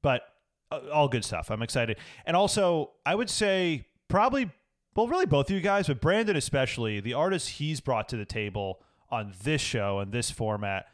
But 0.03 0.23
uh, 0.71 0.81
all 0.93 1.09
good 1.09 1.25
stuff. 1.25 1.51
I'm 1.51 1.63
excited, 1.63 1.99
and 2.27 2.37
also 2.37 2.93
I 3.05 3.15
would 3.15 3.31
say 3.31 3.87
probably 4.09 4.51
well, 4.95 5.09
really 5.09 5.27
both 5.27 5.49
of 5.49 5.55
you 5.57 5.63
guys, 5.63 5.87
but 5.87 6.01
Brandon 6.01 6.37
especially, 6.37 7.01
the 7.01 7.15
artists 7.15 7.49
he's 7.49 7.81
brought 7.81 8.09
to 8.11 8.17
the 8.17 8.27
table 8.27 8.83
on 9.11 9.33
this 9.43 9.61
show 9.61 9.99
and 10.01 10.13
this 10.13 10.31
format, 10.31 10.87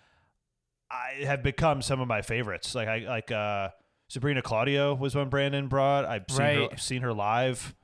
I 0.91 1.25
have 1.25 1.43
become 1.43 1.83
some 1.83 2.01
of 2.01 2.09
my 2.09 2.23
favorites. 2.23 2.75
Like 2.75 2.89
I 2.89 2.99
like 2.99 3.31
uh 3.31 3.71
Sabrina 4.09 4.41
Claudio 4.43 4.95
was 4.95 5.15
one 5.15 5.29
Brandon 5.29 5.69
brought. 5.69 6.05
I've 6.05 6.25
seen 6.29 6.39
her, 6.39 6.61
Right. 6.61 6.69
I've 6.73 6.83
seen 6.83 7.03
her 7.03 7.13
live. 7.13 7.75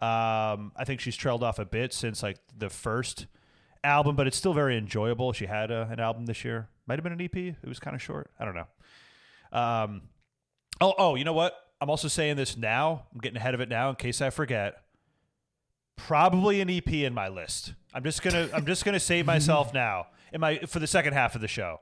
Um, 0.00 0.72
I 0.76 0.84
think 0.84 1.00
she's 1.00 1.16
trailed 1.16 1.42
off 1.42 1.58
a 1.58 1.64
bit 1.64 1.92
since 1.92 2.22
like 2.22 2.38
the 2.56 2.68
first 2.68 3.26
album, 3.82 4.16
but 4.16 4.26
it's 4.26 4.36
still 4.36 4.52
very 4.52 4.76
enjoyable. 4.76 5.32
She 5.32 5.46
had 5.46 5.70
uh, 5.70 5.86
an 5.90 6.00
album 6.00 6.26
this 6.26 6.44
year. 6.44 6.68
Might 6.86 6.98
have 6.98 7.04
been 7.04 7.12
an 7.12 7.20
EP. 7.20 7.36
It 7.36 7.68
was 7.68 7.78
kind 7.78 7.94
of 7.94 8.02
short. 8.02 8.30
I 8.38 8.44
don't 8.44 8.54
know. 8.54 9.58
Um, 9.58 10.02
oh, 10.80 10.94
oh, 10.98 11.14
you 11.14 11.24
know 11.24 11.32
what? 11.32 11.54
I'm 11.80 11.90
also 11.90 12.08
saying 12.08 12.36
this 12.36 12.56
now. 12.56 13.06
I'm 13.12 13.20
getting 13.20 13.36
ahead 13.36 13.54
of 13.54 13.60
it 13.60 13.68
now 13.68 13.90
in 13.90 13.96
case 13.96 14.20
I 14.20 14.30
forget. 14.30 14.82
Probably 15.96 16.60
an 16.60 16.68
EP 16.68 16.92
in 16.92 17.14
my 17.14 17.28
list. 17.28 17.74
I'm 17.92 18.02
just 18.02 18.22
gonna 18.22 18.48
I'm 18.52 18.66
just 18.66 18.84
gonna 18.84 18.98
save 18.98 19.26
myself 19.26 19.72
now 19.74 20.08
in 20.32 20.40
my 20.40 20.58
for 20.60 20.80
the 20.80 20.86
second 20.86 21.12
half 21.12 21.34
of 21.34 21.40
the 21.40 21.48
show. 21.48 21.80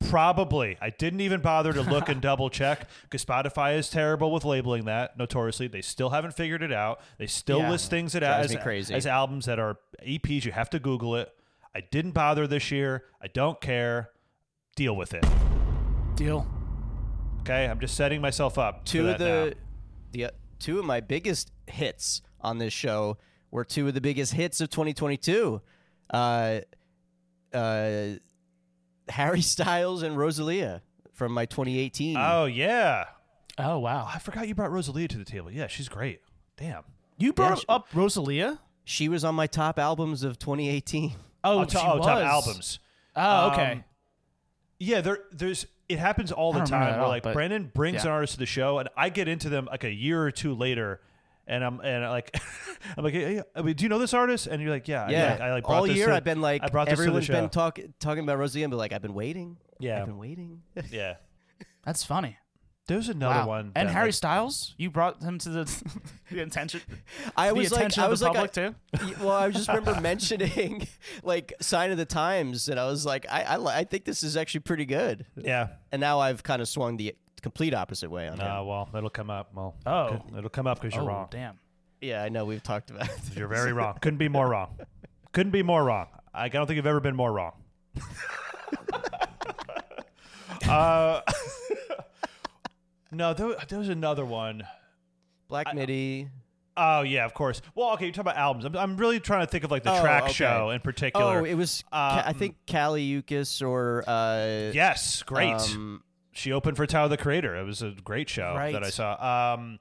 Probably. 0.00 0.76
I 0.80 0.90
didn't 0.90 1.20
even 1.22 1.40
bother 1.40 1.72
to 1.72 1.82
look 1.82 2.08
and 2.08 2.20
double 2.20 2.48
check 2.50 2.88
because 3.02 3.24
Spotify 3.24 3.76
is 3.76 3.88
terrible 3.90 4.30
with 4.30 4.44
labeling 4.44 4.84
that. 4.84 5.18
Notoriously, 5.18 5.66
they 5.68 5.80
still 5.80 6.10
haven't 6.10 6.32
figured 6.36 6.62
it 6.62 6.72
out. 6.72 7.00
They 7.18 7.26
still 7.26 7.60
Yeah. 7.60 7.70
list 7.70 7.90
things 7.90 8.12
that 8.12 8.22
as, 8.22 8.54
crazy. 8.62 8.94
as 8.94 9.06
albums 9.06 9.46
that 9.46 9.58
are 9.58 9.78
EPs. 10.04 10.44
You 10.44 10.52
have 10.52 10.70
to 10.70 10.78
Google 10.78 11.16
it. 11.16 11.32
I 11.74 11.80
didn't 11.80 12.12
bother 12.12 12.46
this 12.46 12.70
year. 12.70 13.04
I 13.22 13.26
don't 13.28 13.60
care. 13.60 14.10
Deal 14.76 14.94
with 14.94 15.14
it. 15.14 15.24
Deal. 16.14 16.46
Okay, 17.40 17.66
I'm 17.66 17.80
just 17.80 17.96
setting 17.96 18.20
myself 18.20 18.58
up. 18.58 18.80
for 18.80 18.86
two 18.86 19.08
of 19.08 19.18
that 19.18 19.24
now. 19.24 19.44
the 19.46 19.54
the 20.12 20.24
uh, 20.26 20.30
two 20.58 20.78
of 20.78 20.84
my 20.84 21.00
biggest 21.00 21.50
hits 21.66 22.22
on 22.40 22.58
this 22.58 22.72
show 22.72 23.16
were 23.50 23.64
two 23.64 23.88
of 23.88 23.94
the 23.94 24.00
biggest 24.00 24.34
hits 24.34 24.60
of 24.60 24.68
2022. 24.70 25.60
Uh, 26.12 26.60
uh, 27.52 28.06
Harry 29.08 29.40
Styles 29.42 30.02
and 30.02 30.16
Rosalia 30.16 30.82
from 31.12 31.32
my 31.32 31.46
2018. 31.46 32.16
Oh 32.18 32.44
yeah. 32.46 33.04
Oh 33.58 33.78
wow! 33.78 34.06
I 34.12 34.18
forgot 34.18 34.48
you 34.48 34.54
brought 34.54 34.70
Rosalia 34.70 35.08
to 35.08 35.16
the 35.18 35.24
table. 35.24 35.50
Yeah, 35.50 35.66
she's 35.66 35.88
great. 35.88 36.20
Damn. 36.56 36.82
You 37.18 37.32
brought 37.32 37.60
she- 37.60 37.64
up 37.68 37.86
Rosalia. 37.94 38.58
She 38.84 39.08
was 39.08 39.24
on 39.24 39.34
my 39.34 39.46
top 39.46 39.78
albums 39.78 40.22
of 40.22 40.38
2018. 40.38 41.12
Oh, 41.42 41.60
Oh, 41.60 41.64
to- 41.64 41.70
she 41.70 41.76
oh, 41.78 41.98
top 41.98 42.18
albums. 42.22 42.78
Oh, 43.16 43.50
okay. 43.52 43.72
Um, 43.72 43.84
Yeah, 44.78 45.00
there 45.00 45.20
there's 45.32 45.66
it 45.88 45.98
happens 45.98 46.32
all 46.32 46.52
the 46.52 46.58
don't 46.60 46.66
remember 46.70 46.84
time 46.84 46.90
that 46.90 46.94
at 46.94 46.98
where 46.98 47.04
all, 47.04 47.10
like 47.10 47.22
but- 47.22 47.32
Brandon 47.34 47.70
brings 47.72 47.96
yeah. 48.04 48.10
an 48.10 48.14
artist 48.14 48.34
to 48.34 48.38
the 48.40 48.46
show 48.46 48.78
and 48.78 48.88
I 48.96 49.08
get 49.08 49.28
into 49.28 49.48
them 49.48 49.66
like 49.70 49.84
a 49.84 49.90
year 49.92 50.22
or 50.22 50.30
two 50.30 50.54
later 50.54 51.00
and 51.46 51.64
I'm 51.64 51.80
and 51.80 52.04
I 52.04 52.10
like 52.10 52.36
I'm 52.96 53.04
like 53.04 53.14
hey, 53.14 53.42
I 53.54 53.62
mean, 53.62 53.74
do 53.76 53.84
you 53.84 53.88
know 53.88 53.98
this 53.98 54.14
artist? 54.14 54.46
And 54.46 54.60
you're 54.62 54.70
like, 54.70 54.88
yeah, 54.88 55.04
I, 55.06 55.10
Yeah, 55.10 55.30
like, 55.32 55.40
I 55.40 55.52
like 55.52 55.68
all 55.68 55.82
this 55.86 55.96
year 55.96 56.08
to- 56.08 56.14
I've 56.14 56.24
been 56.24 56.40
like 56.40 56.62
I 56.62 56.68
brought 56.68 56.86
this 56.88 56.92
to 56.94 56.96
the 56.96 57.02
everyone's 57.04 57.28
been 57.28 57.44
show. 57.44 57.48
talk, 57.48 57.78
talking 58.00 58.22
about 58.24 58.38
Rosalia 58.38 58.64
and 58.64 58.70
be 58.70 58.76
like 58.76 58.92
I've 58.92 59.02
been 59.02 59.14
waiting. 59.14 59.56
Yeah. 59.78 60.00
I've 60.00 60.06
been 60.06 60.18
waiting. 60.18 60.62
yeah. 60.90 61.16
That's 61.84 62.02
funny. 62.04 62.36
There's 62.88 63.08
another 63.08 63.40
Wow. 63.40 63.48
one. 63.48 63.72
And 63.74 63.88
Harry 63.88 64.06
like- 64.06 64.14
Styles, 64.14 64.74
you 64.78 64.90
brought 64.90 65.20
him 65.20 65.38
to 65.38 65.48
the, 65.48 65.82
the 66.30 66.40
attention. 66.40 66.82
I 67.36 67.48
the 67.48 67.54
was 67.56 67.72
like, 67.72 67.98
I 67.98 68.06
was 68.06 68.22
like, 68.22 68.36
I- 68.36 68.46
too. 68.46 68.74
Well, 69.20 69.30
I 69.32 69.50
just 69.50 69.66
remember 69.66 70.00
mentioning 70.00 70.86
like 71.24 71.52
sign 71.60 71.90
of 71.90 71.96
the 71.98 72.04
times, 72.04 72.68
and 72.68 72.78
I 72.78 72.86
was 72.86 73.04
like, 73.04 73.26
I, 73.28 73.42
I, 73.42 73.78
I 73.78 73.84
think 73.84 74.04
this 74.04 74.22
is 74.22 74.36
actually 74.36 74.60
pretty 74.60 74.84
good. 74.84 75.26
Yeah. 75.36 75.68
And 75.90 75.98
now 76.00 76.20
I've 76.20 76.44
kind 76.44 76.62
of 76.62 76.68
swung 76.68 76.96
the 76.96 77.16
complete 77.42 77.74
opposite 77.74 78.10
way 78.10 78.28
on 78.28 78.40
Uh, 78.40 78.62
well, 78.64 78.88
it'll 78.96 79.10
come 79.10 79.30
up. 79.30 79.52
Well, 79.54 79.74
Oh. 79.86 80.20
it'll 80.36 80.50
come 80.50 80.66
up 80.66 80.80
because 80.80 80.94
you're 80.94 81.04
oh, 81.04 81.08
wrong. 81.08 81.28
damn. 81.30 81.58
Yeah, 82.00 82.22
I 82.22 82.28
know 82.28 82.44
we've 82.44 82.62
talked 82.62 82.90
about. 82.90 83.08
it. 83.08 83.12
You're 83.36 83.48
very 83.48 83.72
wrong. 83.72 83.96
Couldn't 84.02 84.18
be 84.18 84.28
more 84.28 84.48
wrong. 84.48 84.76
Couldn't 85.32 85.52
be 85.52 85.62
more 85.62 85.82
wrong. 85.82 86.08
I 86.34 86.48
don't 86.48 86.66
think 86.66 86.76
you've 86.76 86.86
ever 86.86 87.00
been 87.00 87.16
more 87.16 87.32
wrong. 87.32 87.52
uh, 90.68 91.20
no, 93.10 93.34
there, 93.34 93.54
there 93.68 93.78
was 93.78 93.88
another 93.88 94.24
one. 94.24 94.64
Black 95.48 95.74
Midi. 95.74 96.28
Oh 96.76 97.00
yeah, 97.02 97.24
of 97.24 97.32
course. 97.32 97.62
Well, 97.74 97.92
okay, 97.92 98.04
you're 98.06 98.12
talking 98.12 98.30
about 98.32 98.36
albums. 98.36 98.64
I'm, 98.66 98.76
I'm 98.76 98.96
really 98.98 99.18
trying 99.20 99.46
to 99.46 99.50
think 99.50 99.64
of 99.64 99.70
like 99.70 99.82
the 99.82 99.96
Oh, 99.96 100.00
track 100.02 100.24
okay. 100.24 100.32
show 100.32 100.70
in 100.70 100.80
particular. 100.80 101.40
Oh, 101.40 101.44
it 101.44 101.54
was. 101.54 101.82
Ca- 101.90 102.24
I 102.26 102.30
Um, 102.30 102.34
think 102.34 102.56
Kali 102.66 103.22
Uchis 103.22 103.66
or. 103.66 104.04
Uh, 104.06 104.72
yes, 104.74 105.22
great. 105.22 105.54
um, 105.54 106.02
she 106.36 106.52
opened 106.52 106.76
for 106.76 106.86
Tyler 106.86 107.08
the 107.08 107.16
Creator. 107.16 107.56
It 107.56 107.64
was 107.64 107.82
a 107.82 107.90
great 108.04 108.28
show 108.28 108.54
Right. 108.54 108.72
that 108.72 108.84
I 108.84 108.90
saw. 108.90 109.54
Um, 109.54 109.78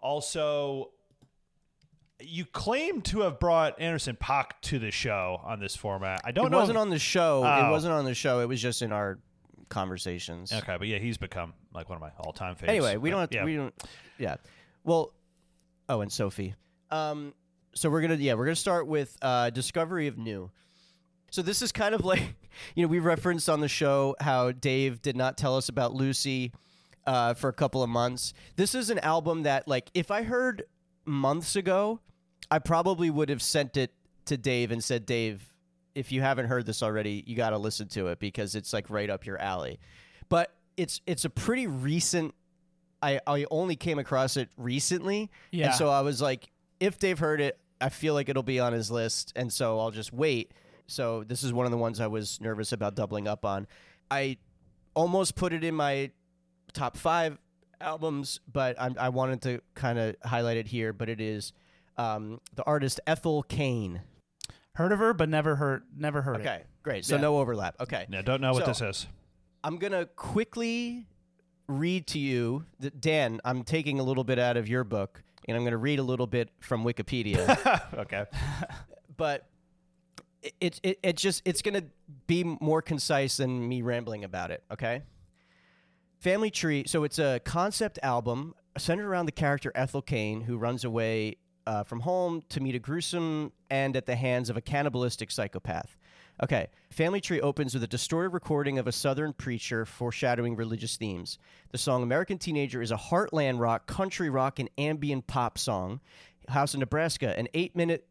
also, 0.00 0.90
you 2.20 2.44
claim 2.44 3.02
to 3.02 3.20
have 3.20 3.38
brought 3.38 3.80
Anderson 3.80 4.16
Paak 4.16 4.52
to 4.62 4.78
the 4.78 4.90
show 4.90 5.40
on 5.44 5.60
this 5.60 5.76
format. 5.76 6.20
I 6.24 6.32
don't 6.32 6.46
it 6.46 6.50
know. 6.50 6.58
It 6.58 6.60
wasn't 6.60 6.78
on 6.78 6.90
the 6.90 6.98
show. 6.98 7.42
Oh. 7.44 7.66
It 7.66 7.70
wasn't 7.70 7.94
on 7.94 8.04
the 8.04 8.14
show. 8.14 8.40
It 8.40 8.48
was 8.48 8.60
just 8.60 8.82
in 8.82 8.92
our 8.92 9.18
conversations. 9.68 10.52
Okay, 10.52 10.76
but 10.78 10.86
yeah, 10.88 10.98
he's 10.98 11.16
become 11.18 11.54
like 11.74 11.88
one 11.88 11.96
of 11.96 12.02
my 12.02 12.10
all-time 12.18 12.54
favorites. 12.54 12.70
Anyway, 12.70 12.96
we 12.96 13.10
don't 13.10 13.20
have 13.20 13.30
to. 13.30 13.36
Yeah. 13.36 13.44
We 13.44 13.56
don't. 13.56 13.74
Yeah. 14.18 14.36
Well. 14.84 15.12
Oh, 15.88 16.00
and 16.00 16.12
Sophie. 16.12 16.54
Um. 16.90 17.34
So 17.74 17.90
we're 17.90 18.02
gonna. 18.02 18.16
Yeah, 18.16 18.34
we're 18.34 18.44
gonna 18.44 18.56
start 18.56 18.86
with 18.86 19.16
uh, 19.22 19.50
discovery 19.50 20.06
of 20.06 20.18
new. 20.18 20.50
So 21.32 21.40
this 21.42 21.62
is 21.62 21.72
kind 21.72 21.94
of 21.94 22.04
like, 22.04 22.36
you 22.76 22.82
know, 22.84 22.88
we 22.88 23.00
referenced 23.00 23.48
on 23.48 23.60
the 23.60 23.68
show 23.68 24.14
how 24.20 24.52
Dave 24.52 25.02
did 25.02 25.16
not 25.16 25.36
tell 25.36 25.56
us 25.56 25.68
about 25.68 25.94
Lucy 25.94 26.52
uh, 27.06 27.34
for 27.34 27.48
a 27.48 27.52
couple 27.52 27.82
of 27.82 27.88
months. 27.88 28.32
This 28.56 28.74
is 28.76 28.90
an 28.90 29.00
album 29.00 29.42
that, 29.42 29.66
like, 29.66 29.90
if 29.94 30.10
I 30.10 30.22
heard 30.22 30.64
months 31.04 31.56
ago, 31.56 31.98
I 32.50 32.58
probably 32.60 33.10
would 33.10 33.30
have 33.30 33.42
sent 33.42 33.76
it 33.76 33.92
to 34.26 34.36
Dave 34.36 34.70
and 34.70 34.84
said, 34.84 35.06
Dave, 35.06 35.52
if 35.94 36.12
you 36.12 36.20
haven't 36.20 36.46
heard 36.46 36.66
this 36.66 36.82
already, 36.82 37.24
you 37.26 37.34
got 37.34 37.50
to 37.50 37.58
listen 37.58 37.88
to 37.88 38.08
it 38.08 38.18
because 38.20 38.54
it's 38.54 38.72
like 38.72 38.88
right 38.90 39.10
up 39.10 39.26
your 39.26 39.38
alley. 39.38 39.80
But 40.28 40.54
it's 40.76 41.00
it's 41.06 41.24
a 41.24 41.30
pretty 41.30 41.66
recent. 41.66 42.34
I 43.02 43.20
I 43.26 43.46
only 43.50 43.76
came 43.76 43.98
across 43.98 44.36
it 44.36 44.48
recently, 44.56 45.30
Yeah. 45.50 45.66
and 45.66 45.74
so 45.74 45.88
I 45.90 46.00
was 46.02 46.22
like, 46.22 46.50
if 46.78 46.98
Dave 46.98 47.18
heard 47.18 47.40
it, 47.40 47.58
I 47.80 47.88
feel 47.88 48.14
like 48.14 48.28
it'll 48.28 48.42
be 48.42 48.60
on 48.60 48.72
his 48.72 48.90
list, 48.90 49.32
and 49.36 49.52
so 49.52 49.80
I'll 49.80 49.90
just 49.90 50.12
wait. 50.12 50.52
So 50.92 51.24
this 51.24 51.42
is 51.42 51.52
one 51.52 51.64
of 51.64 51.72
the 51.72 51.78
ones 51.78 52.00
I 52.00 52.06
was 52.06 52.38
nervous 52.40 52.72
about 52.72 52.94
doubling 52.94 53.26
up 53.26 53.44
on. 53.44 53.66
I 54.10 54.36
almost 54.94 55.36
put 55.36 55.52
it 55.54 55.64
in 55.64 55.74
my 55.74 56.10
top 56.74 56.98
five 56.98 57.38
albums, 57.80 58.40
but 58.50 58.76
I'm, 58.78 58.94
I 59.00 59.08
wanted 59.08 59.40
to 59.42 59.60
kind 59.74 59.98
of 59.98 60.16
highlight 60.22 60.58
it 60.58 60.66
here. 60.68 60.92
But 60.92 61.08
it 61.08 61.20
is 61.20 61.54
um, 61.96 62.40
the 62.54 62.62
artist 62.64 63.00
Ethel 63.06 63.42
Cain. 63.42 64.02
Heard 64.74 64.92
of 64.92 64.98
her, 64.98 65.14
but 65.14 65.28
never 65.28 65.56
heard. 65.56 65.84
Never 65.96 66.22
heard 66.22 66.40
Okay, 66.40 66.56
it. 66.56 66.66
great. 66.82 67.04
So 67.06 67.16
Yeah. 67.16 67.22
no 67.22 67.38
overlap. 67.38 67.80
Okay, 67.80 68.06
Yeah, 68.10 68.22
don't 68.22 68.40
know 68.40 68.52
what 68.52 68.66
this 68.66 68.80
is. 68.82 69.06
I'm 69.64 69.78
gonna 69.78 70.06
quickly 70.06 71.06
read 71.68 72.06
to 72.08 72.18
you. 72.18 72.64
That 72.80 73.00
Dan, 73.00 73.40
I'm 73.44 73.64
taking 73.64 73.98
a 73.98 74.02
little 74.02 74.24
bit 74.24 74.38
out 74.38 74.56
of 74.58 74.68
your 74.68 74.84
book, 74.84 75.22
and 75.48 75.56
I'm 75.56 75.64
gonna 75.64 75.76
read 75.78 75.98
a 75.98 76.02
little 76.02 76.26
bit 76.26 76.50
from 76.60 76.84
Wikipedia. 76.84 77.92
okay. 77.98 78.24
but 79.16 79.46
it, 80.60 80.80
it 80.82 80.98
it 81.02 81.16
just 81.16 81.42
it's 81.44 81.62
gonna 81.62 81.84
be 82.26 82.44
more 82.44 82.82
concise 82.82 83.36
than 83.36 83.68
me 83.68 83.82
rambling 83.82 84.24
about 84.24 84.50
it. 84.50 84.62
Okay. 84.70 85.02
Family 86.18 86.50
Tree. 86.50 86.84
So 86.86 87.04
it's 87.04 87.18
a 87.18 87.40
concept 87.44 87.98
album 88.02 88.54
centered 88.78 89.08
around 89.08 89.26
the 89.26 89.32
character 89.32 89.72
Ethel 89.74 90.02
Cain, 90.02 90.42
who 90.42 90.56
runs 90.56 90.84
away 90.84 91.36
uh, 91.66 91.82
from 91.84 92.00
home 92.00 92.42
to 92.48 92.60
meet 92.60 92.74
a 92.74 92.78
gruesome 92.78 93.52
end 93.70 93.96
at 93.96 94.06
the 94.06 94.16
hands 94.16 94.48
of 94.48 94.56
a 94.56 94.60
cannibalistic 94.60 95.30
psychopath. 95.30 95.96
Okay. 96.42 96.68
Family 96.90 97.20
Tree 97.20 97.40
opens 97.40 97.74
with 97.74 97.82
a 97.82 97.86
distorted 97.88 98.30
recording 98.30 98.78
of 98.78 98.86
a 98.86 98.92
Southern 98.92 99.32
preacher 99.32 99.84
foreshadowing 99.84 100.56
religious 100.56 100.96
themes. 100.96 101.38
The 101.70 101.78
song 101.78 102.02
American 102.02 102.38
Teenager 102.38 102.82
is 102.82 102.90
a 102.90 102.96
heartland 102.96 103.58
rock, 103.58 103.86
country 103.86 104.30
rock, 104.30 104.58
and 104.58 104.68
ambient 104.78 105.26
pop 105.26 105.58
song. 105.58 106.00
House 106.48 106.74
in 106.74 106.80
Nebraska, 106.80 107.38
an 107.38 107.48
eight 107.54 107.76
minute 107.76 108.06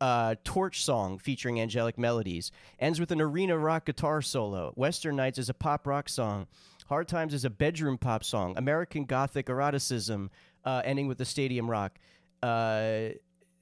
uh, 0.00 0.34
torch 0.44 0.82
song 0.84 1.18
featuring 1.18 1.60
angelic 1.60 1.98
melodies. 1.98 2.50
Ends 2.78 3.00
with 3.00 3.10
an 3.10 3.20
arena 3.20 3.56
rock 3.56 3.86
guitar 3.86 4.22
solo. 4.22 4.72
Western 4.76 5.16
Nights 5.16 5.38
is 5.38 5.48
a 5.48 5.54
pop 5.54 5.86
rock 5.86 6.08
song. 6.08 6.46
Hard 6.86 7.08
Times 7.08 7.32
is 7.32 7.44
a 7.44 7.50
bedroom 7.50 7.98
pop 7.98 8.24
song. 8.24 8.54
American 8.56 9.04
Gothic 9.04 9.48
eroticism, 9.48 10.30
uh, 10.64 10.82
ending 10.84 11.08
with 11.08 11.18
the 11.18 11.24
stadium 11.24 11.70
rock. 11.70 11.98
Uh, 12.42 13.10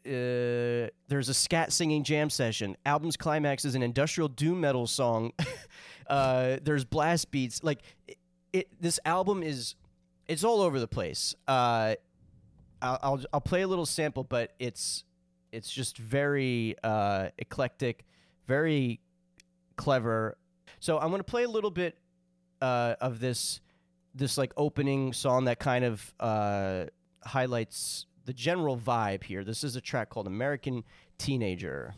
uh, 0.04 0.90
there's 1.06 1.28
a 1.28 1.34
scat 1.34 1.72
singing 1.72 2.02
jam 2.02 2.28
session. 2.28 2.76
Album's 2.84 3.16
climax 3.16 3.64
is 3.64 3.76
an 3.76 3.82
industrial 3.82 4.28
doom 4.28 4.60
metal 4.60 4.86
song. 4.86 5.32
uh, 6.08 6.56
there's 6.62 6.84
blast 6.84 7.30
beats. 7.30 7.62
Like 7.62 7.82
it, 8.08 8.18
it, 8.52 8.68
this 8.80 8.98
album 9.04 9.44
is, 9.44 9.76
it's 10.26 10.42
all 10.42 10.60
over 10.60 10.80
the 10.80 10.88
place. 10.88 11.36
Uh, 11.46 11.94
I'll, 12.82 12.98
I'll 13.02 13.20
I'll 13.34 13.40
play 13.40 13.62
a 13.62 13.68
little 13.68 13.86
sample, 13.86 14.24
but 14.24 14.54
it's 14.58 15.04
it's 15.52 15.70
just 15.70 15.98
very 15.98 16.74
uh, 16.82 17.28
eclectic, 17.38 18.04
very 18.46 19.00
clever. 19.76 20.38
So 20.80 20.98
I'm 20.98 21.10
gonna 21.10 21.22
play 21.22 21.44
a 21.44 21.48
little 21.48 21.70
bit 21.70 21.98
uh, 22.60 22.94
of 23.00 23.20
this 23.20 23.60
this 24.14 24.36
like 24.36 24.52
opening 24.56 25.12
song 25.12 25.44
that 25.44 25.58
kind 25.58 25.84
of 25.84 26.14
uh, 26.20 26.84
highlights 27.24 28.06
the 28.24 28.32
general 28.32 28.76
vibe 28.76 29.24
here. 29.24 29.44
This 29.44 29.64
is 29.64 29.76
a 29.76 29.80
track 29.80 30.10
called 30.10 30.26
American 30.26 30.84
Teenager. 31.18 31.94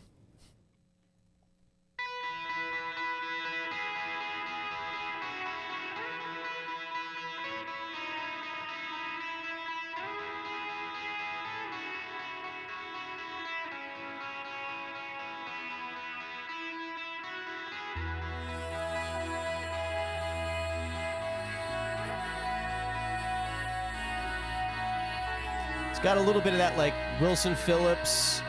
Got 26.15 26.23
a 26.23 26.25
little 26.25 26.41
bit 26.41 26.53
of 26.53 26.59
that 26.59 26.77
like 26.77 26.93
Wilson 27.19 27.55
Phillips, 27.55 28.41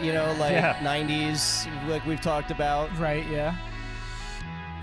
you 0.00 0.12
know, 0.14 0.34
like 0.38 0.52
Yeah. 0.52 0.78
90s, 0.82 1.66
like 1.88 2.04
we've 2.06 2.20
talked 2.22 2.50
about. 2.50 2.88
Right. 2.98 3.26
Yeah. 3.28 3.54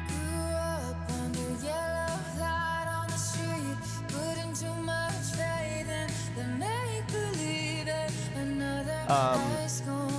Grew 0.08 0.38
up 0.54 0.96
under 1.12 1.66
yellow 1.66 2.20
light 2.40 2.86
on 2.88 3.08
the 3.08 3.18
street, 3.18 3.78
putting 4.10 4.54
too 4.54 4.76
much 4.84 5.14
faith 5.34 5.90
in 5.90 6.36
the 6.36 6.66
make-believe 6.66 7.88
at 7.88 8.12
another 8.36 9.02
Um, 9.08 9.42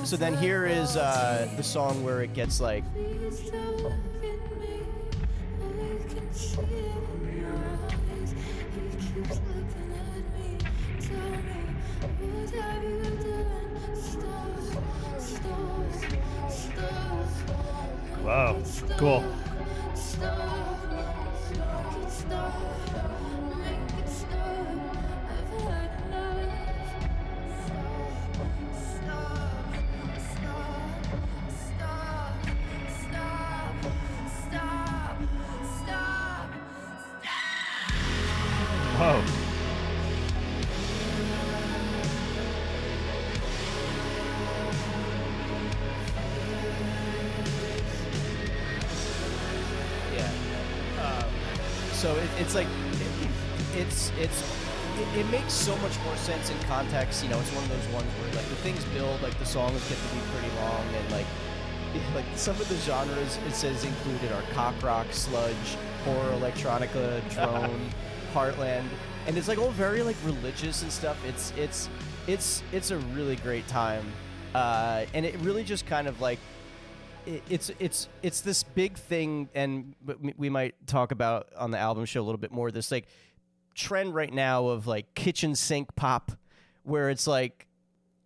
So 0.04 0.16
then 0.16 0.36
here 0.36 0.66
is 0.66 0.96
uh, 0.96 1.48
the 1.56 1.62
song 1.62 2.02
where 2.02 2.22
it 2.22 2.34
gets 2.34 2.60
like 2.60 2.82
Whoa. 18.22 18.62
Cool. 18.98 19.24
Sense 56.22 56.50
in 56.50 56.58
context. 56.60 57.22
You 57.24 57.30
know, 57.30 57.40
it's 57.40 57.52
one 57.52 57.64
of 57.64 57.70
those 57.70 57.88
ones 57.92 58.06
where 58.20 58.34
like 58.34 58.48
the 58.48 58.56
things 58.56 58.84
build, 58.86 59.20
like 59.22 59.36
the 59.38 59.46
songs 59.46 59.86
get 59.88 59.98
to 59.98 60.14
be 60.14 60.20
pretty 60.32 60.54
long, 60.56 60.86
and 60.94 61.10
like 61.10 61.26
like 62.14 62.24
some 62.36 62.58
of 62.60 62.68
the 62.68 62.76
genres 62.76 63.38
it 63.46 63.54
says 63.54 63.84
included 63.84 64.30
are 64.32 64.42
cock 64.52 64.80
rock, 64.82 65.06
sludge, 65.10 65.76
horror, 66.04 66.32
electronica, 66.38 67.20
drone, 67.34 67.90
heartland, 68.34 68.86
and 69.26 69.36
it's 69.36 69.48
like 69.48 69.58
all 69.58 69.70
very 69.70 70.02
like 70.02 70.16
religious 70.24 70.82
and 70.82 70.92
stuff. 70.92 71.18
It's 71.26 71.52
it's 71.56 71.88
it's 72.26 72.62
it's 72.72 72.92
a 72.92 72.98
really 72.98 73.36
great 73.36 73.66
time, 73.66 74.06
uh, 74.54 75.04
and 75.14 75.26
it 75.26 75.36
really 75.40 75.64
just 75.64 75.86
kind 75.86 76.06
of 76.06 76.20
like 76.20 76.38
it's 77.26 77.70
it's 77.78 78.08
it's 78.22 78.40
this 78.40 78.62
big 78.62 78.96
thing, 78.96 79.48
and 79.54 79.94
we 80.36 80.48
might 80.48 80.74
talk 80.86 81.10
about 81.10 81.48
on 81.56 81.72
the 81.72 81.78
album 81.78 82.04
show 82.04 82.20
a 82.20 82.24
little 82.24 82.38
bit 82.38 82.52
more. 82.52 82.70
This 82.70 82.90
like 82.90 83.06
trend 83.74 84.14
right 84.14 84.32
now 84.32 84.66
of 84.66 84.86
like 84.86 85.14
kitchen 85.14 85.54
sink 85.54 85.94
pop, 85.96 86.32
where 86.82 87.10
it's 87.10 87.26
like 87.26 87.66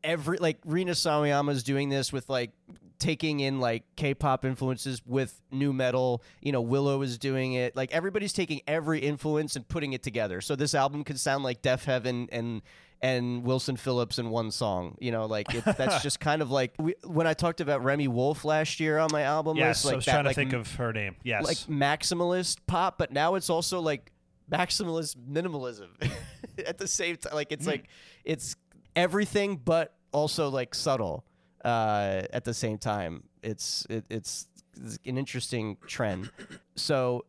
every 0.04 0.38
like 0.38 0.58
Rina 0.64 0.92
Sawayama's 0.92 1.62
doing 1.62 1.88
this 1.88 2.12
with 2.12 2.28
like 2.28 2.52
taking 2.98 3.40
in 3.40 3.60
like 3.60 3.84
K-pop 3.96 4.44
influences 4.44 5.02
with 5.04 5.40
nu 5.50 5.72
metal. 5.72 6.22
You 6.40 6.52
know, 6.52 6.60
Willow 6.60 7.02
is 7.02 7.18
doing 7.18 7.54
it. 7.54 7.76
Like 7.76 7.92
everybody's 7.92 8.32
taking 8.32 8.60
every 8.66 9.00
influence 9.00 9.56
and 9.56 9.66
putting 9.66 9.92
it 9.92 10.02
together. 10.02 10.40
So 10.40 10.56
this 10.56 10.74
album 10.74 11.04
could 11.04 11.20
sound 11.20 11.44
like 11.44 11.62
Deafheaven 11.62 12.28
and 12.32 12.62
and 13.02 13.44
Wilson 13.44 13.76
Phillips 13.76 14.18
in 14.18 14.30
one 14.30 14.50
song. 14.50 14.96
You 15.00 15.12
know, 15.12 15.26
like 15.26 15.52
it, 15.54 15.64
that's 15.64 16.02
just 16.02 16.20
kind 16.20 16.40
of 16.40 16.50
like 16.50 16.74
we, 16.78 16.94
when 17.04 17.26
I 17.26 17.34
talked 17.34 17.60
about 17.60 17.84
Remi 17.84 18.08
Wolf 18.08 18.44
last 18.44 18.80
year 18.80 18.98
on 18.98 19.08
my 19.12 19.22
album 19.22 19.56
Yes, 19.56 19.84
list. 19.84 19.84
Like 19.84 19.92
I 19.92 19.96
was 19.96 20.04
that, 20.06 20.12
trying 20.12 20.24
to 20.24 20.28
like, 20.28 20.36
think 20.36 20.52
of 20.52 20.74
her 20.76 20.92
name. 20.92 21.16
Yes. 21.22 21.44
like 21.44 21.58
maximalist 21.58 22.58
pop, 22.66 22.96
but 22.98 23.12
now 23.12 23.34
it's 23.34 23.50
also 23.50 23.80
like 23.80 24.12
maximalist 24.50 25.16
minimalism 25.16 25.88
at 26.66 26.78
the 26.78 26.86
same 26.88 27.16
time. 27.16 27.34
Like 27.34 27.52
it's 27.52 27.66
like 27.66 27.88
it's 28.24 28.56
everything, 28.94 29.56
but 29.56 29.94
also 30.12 30.48
like 30.48 30.74
subtle 30.74 31.24
uh, 31.64 32.22
at 32.32 32.44
the 32.44 32.54
same 32.54 32.78
time. 32.78 33.24
It's 33.42 33.86
it, 33.90 34.04
it's, 34.10 34.48
it's 34.82 34.98
an 35.06 35.18
interesting 35.18 35.76
trend. 35.86 36.30
So, 36.74 37.24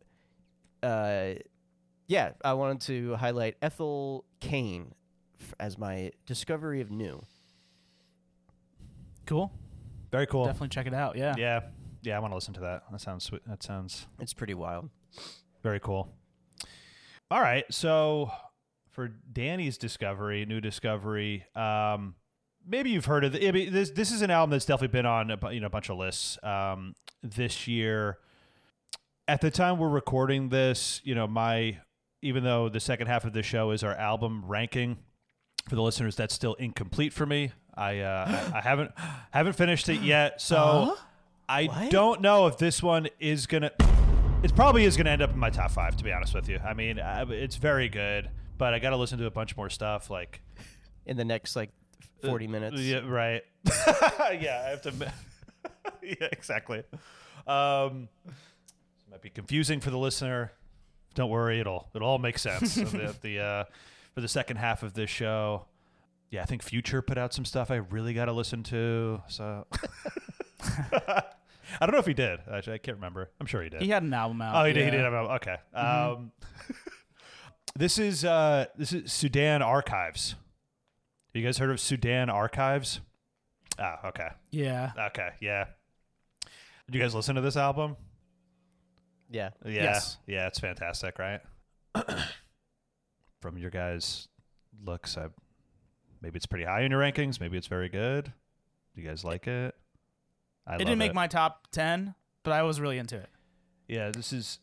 uh, 0.82 1.34
yeah, 2.06 2.32
I 2.44 2.54
wanted 2.54 2.80
to 2.82 3.16
highlight 3.16 3.56
Ethel 3.62 4.24
Cain 4.40 4.94
as 5.60 5.78
my 5.78 6.12
discovery 6.26 6.80
of 6.80 6.90
new. 6.90 7.22
Cool. 9.26 9.52
Very 10.10 10.26
cool. 10.26 10.46
Definitely 10.46 10.68
check 10.68 10.86
it 10.86 10.94
out. 10.94 11.16
Yeah. 11.16 11.34
Yeah. 11.36 11.60
Yeah, 12.02 12.16
I 12.16 12.20
want 12.20 12.30
to 12.32 12.36
listen 12.36 12.54
to 12.54 12.60
that. 12.60 12.84
That 12.90 13.00
sounds 13.00 13.24
sweet. 13.24 13.42
That 13.46 13.62
sounds 13.62 14.06
It's 14.20 14.32
pretty 14.32 14.54
wild. 14.54 14.88
very 15.62 15.80
cool. 15.80 16.08
All 17.30 17.40
right. 17.40 17.64
So 17.70 18.30
for 18.90 19.08
Danny's 19.08 19.76
discovery, 19.78 20.46
new 20.46 20.60
discovery, 20.60 21.44
um, 21.54 22.14
maybe 22.66 22.90
you've 22.90 23.04
heard 23.04 23.24
of 23.24 23.34
it. 23.34 23.46
I 23.46 23.52
mean, 23.52 23.72
this. 23.72 23.90
This 23.90 24.10
is 24.12 24.22
an 24.22 24.30
album 24.30 24.50
that's 24.50 24.64
definitely 24.64 24.96
been 24.98 25.06
on 25.06 25.30
a, 25.30 25.52
you 25.52 25.60
know 25.60 25.66
a 25.66 25.70
bunch 25.70 25.90
of 25.90 25.98
lists 25.98 26.38
um, 26.42 26.94
this 27.22 27.68
year. 27.68 28.18
At 29.26 29.42
the 29.42 29.50
time 29.50 29.78
we're 29.78 29.90
recording 29.90 30.48
this, 30.48 31.02
you 31.04 31.14
know, 31.14 31.26
my 31.26 31.78
even 32.22 32.44
though 32.44 32.68
the 32.68 32.80
second 32.80 33.06
half 33.08 33.24
of 33.24 33.32
the 33.34 33.42
show 33.42 33.70
is 33.72 33.84
our 33.84 33.94
album 33.94 34.42
ranking 34.46 34.96
for 35.68 35.76
the 35.76 35.82
listeners, 35.82 36.16
that's 36.16 36.34
still 36.34 36.54
incomplete 36.54 37.12
for 37.12 37.26
me. 37.26 37.52
I 37.74 38.00
uh, 38.00 38.48
I, 38.54 38.58
I 38.58 38.60
haven't 38.62 38.92
haven't 39.32 39.52
finished 39.52 39.88
it 39.90 40.00
yet, 40.00 40.40
so 40.40 40.96
I 41.46 41.66
What? 41.66 41.90
don't 41.90 42.20
know 42.22 42.46
if 42.46 42.56
this 42.56 42.82
one 42.82 43.08
is 43.20 43.46
gonna. 43.46 43.70
It 44.40 44.54
probably 44.54 44.84
is 44.84 44.96
gonna 44.96 45.10
end 45.10 45.20
up 45.22 45.30
in 45.32 45.38
my 45.38 45.50
top 45.50 45.72
five, 45.72 45.96
to 45.96 46.04
be 46.04 46.12
honest 46.12 46.32
with 46.32 46.48
you. 46.48 46.60
I 46.64 46.72
mean, 46.72 47.00
uh, 47.00 47.26
it's 47.28 47.56
very 47.56 47.88
good, 47.88 48.30
but 48.56 48.72
I 48.72 48.78
got 48.78 48.90
to 48.90 48.96
listen 48.96 49.18
to 49.18 49.26
a 49.26 49.30
bunch 49.30 49.56
more 49.56 49.68
stuff. 49.68 50.10
Like, 50.10 50.40
In 51.06 51.16
the 51.16 51.24
next 51.24 51.56
like 51.56 51.70
forty 52.22 52.46
minutes. 52.46 52.80
yeah, 52.80 53.00
right. 53.04 53.42
yeah, 54.40 54.62
I 54.66 54.70
have 54.70 54.82
to. 54.82 54.92
yeah, 56.02 56.28
exactly. 56.30 56.84
Um, 57.48 58.08
it 58.26 59.10
might 59.10 59.22
be 59.22 59.30
confusing 59.30 59.80
for 59.80 59.90
the 59.90 59.98
listener. 59.98 60.52
Don't 61.14 61.30
worry, 61.30 61.58
it'll 61.58 61.88
it'll 61.94 62.08
all 62.08 62.18
make 62.18 62.38
sense. 62.38 62.74
so 62.74 62.84
the, 62.84 63.16
the 63.22 63.40
uh, 63.40 63.64
for 64.14 64.20
the 64.20 64.28
second 64.28 64.58
half 64.58 64.84
of 64.84 64.94
this 64.94 65.10
show, 65.10 65.66
yeah, 66.30 66.42
I 66.42 66.44
think 66.44 66.62
Future 66.62 67.02
put 67.02 67.18
out 67.18 67.34
some 67.34 67.44
stuff 67.44 67.72
I 67.72 67.76
really 67.76 68.14
got 68.14 68.26
to 68.26 68.32
listen 68.32 68.62
to. 68.64 69.20
So 69.26 69.66
I 71.80 71.86
don't 71.86 71.92
know 71.92 71.98
if 72.00 72.06
he 72.06 72.14
did. 72.14 72.40
Actually, 72.52 72.74
I 72.74 72.78
can't 72.78 72.96
remember. 72.96 73.30
I'm 73.40 73.46
sure 73.46 73.62
he 73.62 73.68
did. 73.68 73.82
He 73.82 73.88
had 73.88 74.02
an 74.02 74.12
album 74.14 74.40
out. 74.42 74.60
Oh, 74.62 74.66
he 74.66 74.72
did. 74.72 74.84
He 74.84 74.90
did. 74.90 75.00
Have 75.00 75.12
a, 75.12 75.16
okay. 75.34 75.56
Um, 75.74 76.32
this 77.76 77.98
is 77.98 78.24
uh, 78.24 78.66
this 78.76 78.92
is 78.92 79.12
Sudan 79.12 79.62
Archives. 79.62 80.34
You 81.34 81.44
guys 81.44 81.58
heard 81.58 81.70
of 81.70 81.78
Sudan 81.78 82.30
Archives? 82.30 83.00
Ah, 83.78 84.08
okay. 84.08 84.28
Yeah. 84.50 84.90
Okay, 85.08 85.28
yeah. 85.40 85.66
Did 86.86 86.94
you 86.96 87.00
guys 87.00 87.14
listen 87.14 87.36
to 87.36 87.40
this 87.40 87.56
album? 87.56 87.96
Yeah. 89.30 89.50
Yeah, 89.64 89.70
Yes. 89.84 90.16
yeah, 90.26 90.46
it's 90.48 90.58
fantastic, 90.58 91.18
right? 91.18 91.40
From 93.40 93.56
your 93.58 93.70
guys' 93.70 94.26
looks, 94.84 95.16
I 95.16 95.26
maybe 96.20 96.38
it's 96.38 96.46
pretty 96.46 96.64
high 96.64 96.80
in 96.80 96.90
your 96.90 97.00
rankings. 97.00 97.40
Maybe 97.40 97.56
it's 97.56 97.66
very 97.68 97.88
good. 97.88 98.32
Do 98.96 99.00
you 99.02 99.06
guys 99.08 99.22
like 99.22 99.46
it? 99.46 99.76
I 100.68 100.74
It 100.74 100.78
didn't 100.78 100.98
make 100.98 101.10
it. 101.12 101.14
my 101.14 101.26
top 101.26 101.68
ten, 101.72 102.14
but 102.44 102.52
I 102.52 102.62
was 102.62 102.80
really 102.80 102.98
into 102.98 103.16
it. 103.16 103.30
Yeah, 103.88 104.10
this 104.10 104.32
is 104.32 104.58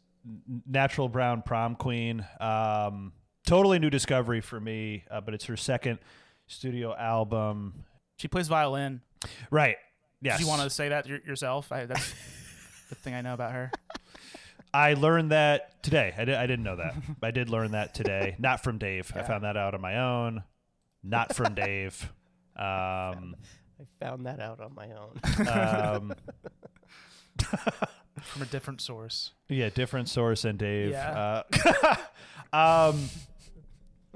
Natural 0.67 1.09
Brown 1.09 1.41
Prom 1.41 1.75
Queen. 1.75 2.25
Um, 2.39 3.11
totally 3.47 3.79
new 3.79 3.89
discovery 3.89 4.41
for 4.41 4.59
me, 4.59 5.03
uh, 5.09 5.21
but 5.21 5.33
it's 5.33 5.45
her 5.45 5.57
second 5.57 5.99
studio 6.47 6.95
album. 6.95 7.85
She 8.17 8.27
plays 8.27 8.47
violin. 8.47 9.01
Right. 9.49 9.77
Yes. 10.21 10.37
Do 10.37 10.43
you 10.43 10.49
want 10.49 10.61
to 10.61 10.69
say 10.69 10.89
that 10.89 11.07
yourself? 11.07 11.71
I, 11.71 11.85
that's 11.85 12.13
the 12.89 12.95
thing 12.95 13.13
I 13.15 13.21
know 13.21 13.33
about 13.33 13.51
her. 13.53 13.71
I 14.73 14.93
learned 14.93 15.31
that 15.31 15.81
today. 15.83 16.13
I, 16.17 16.25
di- 16.25 16.35
I 16.35 16.45
didn't 16.47 16.63
know 16.63 16.75
that. 16.75 16.95
I 17.23 17.31
did 17.31 17.49
learn 17.49 17.71
that 17.71 17.93
today. 17.95 18.35
Not 18.39 18.61
from 18.63 18.77
Dave. 18.77 19.11
I 19.15 19.21
found 19.23 19.43
that 19.43 19.57
out 19.57 19.73
on 19.73 19.81
my 19.81 19.97
own. 19.99 20.43
Not 21.03 21.35
from 21.35 21.55
Dave. 21.55 22.11
Um, 22.57 23.35
I 23.79 24.05
found 24.05 24.25
that 24.25 24.39
out 24.39 24.59
on 24.59 24.73
my 24.75 24.89
own. 24.91 25.19
um, 25.47 26.13
From 28.21 28.41
a 28.41 28.45
different 28.45 28.79
source. 28.81 29.31
yeah, 29.49 29.69
different 29.69 30.07
source 30.09 30.45
and 30.45 30.57
Dave. 30.57 30.91
Yeah. 30.91 31.43
Uh, 32.53 32.89
um, 32.93 33.09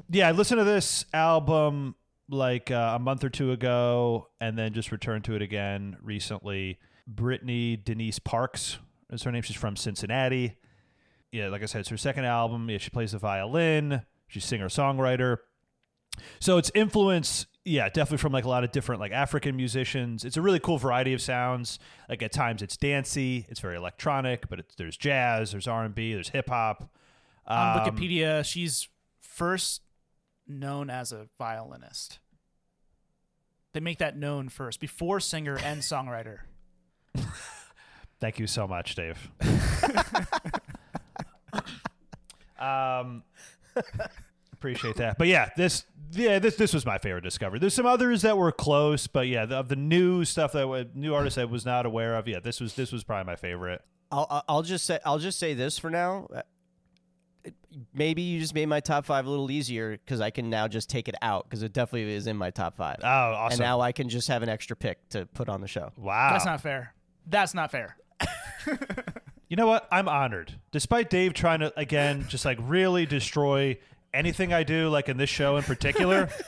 yeah, 0.09 0.27
I 0.29 0.31
listened 0.31 0.59
to 0.59 0.63
this 0.63 1.05
album 1.13 1.95
like 2.29 2.71
uh, 2.71 2.93
a 2.95 2.99
month 2.99 3.23
or 3.23 3.29
two 3.29 3.51
ago, 3.51 4.29
and 4.39 4.57
then 4.57 4.73
just 4.73 4.91
returned 4.91 5.25
to 5.25 5.35
it 5.35 5.41
again 5.41 5.97
recently. 6.01 6.79
Brittany 7.07 7.75
Denise 7.75 8.19
Parks 8.19 8.77
is 9.11 9.23
her 9.23 9.31
name. 9.31 9.41
She's 9.41 9.55
from 9.57 9.75
Cincinnati. 9.75 10.55
Yeah, 11.31 11.49
like 11.49 11.61
I 11.61 11.65
said, 11.65 11.81
it's 11.81 11.89
her 11.89 11.97
second 11.97 12.25
album. 12.25 12.69
Yeah, 12.69 12.77
she 12.77 12.89
plays 12.89 13.11
the 13.11 13.19
violin. 13.19 14.03
She's 14.27 14.45
singer 14.45 14.69
songwriter. 14.69 15.37
So 16.39 16.57
it's 16.57 16.71
influence, 16.73 17.47
yeah, 17.65 17.87
definitely 17.89 18.17
from 18.17 18.33
like 18.33 18.45
a 18.45 18.49
lot 18.49 18.63
of 18.63 18.71
different 18.71 19.01
like 19.01 19.11
African 19.11 19.55
musicians. 19.55 20.25
It's 20.25 20.37
a 20.37 20.41
really 20.41 20.59
cool 20.59 20.77
variety 20.77 21.13
of 21.13 21.21
sounds. 21.21 21.79
Like 22.07 22.23
at 22.23 22.31
times 22.31 22.61
it's 22.61 22.77
dancey, 22.77 23.45
it's 23.49 23.59
very 23.59 23.77
electronic, 23.77 24.49
but 24.49 24.59
it's, 24.59 24.75
there's 24.75 24.97
jazz, 24.97 25.51
there's 25.51 25.67
R 25.67 25.83
and 25.85 25.93
B, 25.93 26.13
there's 26.13 26.29
hip 26.29 26.49
hop. 26.49 26.89
On 27.45 27.79
Um, 27.79 27.85
Wikipedia, 27.85 28.43
she's 28.45 28.87
first 29.21 29.81
known 30.47 30.89
as 30.89 31.11
a 31.11 31.27
violinist. 31.37 32.19
They 33.73 33.79
make 33.79 33.99
that 33.99 34.17
known 34.17 34.49
first 34.49 34.79
before 34.79 35.19
singer 35.19 35.57
and 35.63 35.81
songwriter. 35.81 36.39
Thank 38.19 38.39
you 38.39 38.47
so 38.47 38.67
much, 38.67 38.95
Dave. 38.95 39.29
um, 42.59 43.23
appreciate 44.59 44.95
that. 44.97 45.17
But 45.17 45.27
yeah, 45.27 45.49
this 45.57 45.85
yeah 46.11 46.39
this 46.39 46.55
this 46.55 46.73
was 46.73 46.85
my 46.85 46.97
favorite 46.97 47.23
discovery. 47.23 47.59
There's 47.59 47.73
some 47.73 47.85
others 47.85 48.21
that 48.23 48.37
were 48.37 48.51
close, 48.51 49.07
but 49.07 49.27
yeah, 49.27 49.45
the, 49.45 49.55
of 49.55 49.69
the 49.69 49.75
new 49.75 50.25
stuff 50.25 50.51
that 50.53 50.67
wa- 50.67 50.83
new 50.93 51.13
artists 51.15 51.37
I 51.37 51.45
was 51.45 51.65
not 51.65 51.85
aware 51.85 52.15
of. 52.15 52.27
Yeah, 52.27 52.39
this 52.39 52.59
was 52.59 52.75
this 52.75 52.91
was 52.91 53.03
probably 53.03 53.25
my 53.31 53.35
favorite. 53.35 53.81
I'll 54.11 54.27
I'll- 54.29 54.43
I'll 54.49 54.61
just 54.63 54.85
say 54.85 54.99
I'll 55.05 55.19
just 55.19 55.39
say 55.39 55.53
this 55.53 55.79
for 55.79 55.89
now. 55.89 56.27
Uh, 56.33 56.41
Maybe 57.93 58.21
you 58.23 58.39
just 58.39 58.53
made 58.53 58.65
my 58.65 58.79
top 58.81 59.05
five 59.05 59.25
a 59.25 59.29
little 59.29 59.49
easier 59.49 59.91
because 59.91 60.19
I 60.19 60.29
can 60.29 60.49
now 60.49 60.67
just 60.67 60.89
take 60.89 61.07
it 61.07 61.15
out 61.21 61.47
because 61.47 61.63
it 61.63 61.71
definitely 61.71 62.13
is 62.13 62.27
in 62.27 62.35
my 62.35 62.49
top 62.49 62.75
five. 62.75 62.97
Oh, 63.01 63.07
awesome! 63.07 63.53
And 63.53 63.59
now 63.61 63.79
I 63.79 63.91
can 63.91 64.09
just 64.09 64.27
have 64.27 64.43
an 64.43 64.49
extra 64.49 64.75
pick 64.75 65.07
to 65.09 65.25
put 65.27 65.47
on 65.47 65.61
the 65.61 65.67
show. 65.67 65.91
wow, 65.95 66.31
That's 66.33 66.45
not 66.45 66.61
fair. 66.61 66.93
That's 67.27 67.53
not 67.53 67.71
fair. 67.71 67.95
You 69.49 69.55
know 69.55 69.65
what? 69.65 69.87
I'm 69.91 70.07
honored. 70.07 70.59
Despite 70.71 71.09
Dave 71.09 71.33
trying 71.33 71.61
to 71.61 71.73
again 71.75 72.25
just 72.27 72.45
like 72.45 72.59
really 72.61 73.07
destroy 73.07 73.79
anything 74.13 74.53
I 74.53 74.63
do, 74.63 74.89
like 74.89 75.09
in 75.09 75.17
this 75.17 75.29
show 75.29 75.57
in 75.57 75.63
particular. 75.63 76.29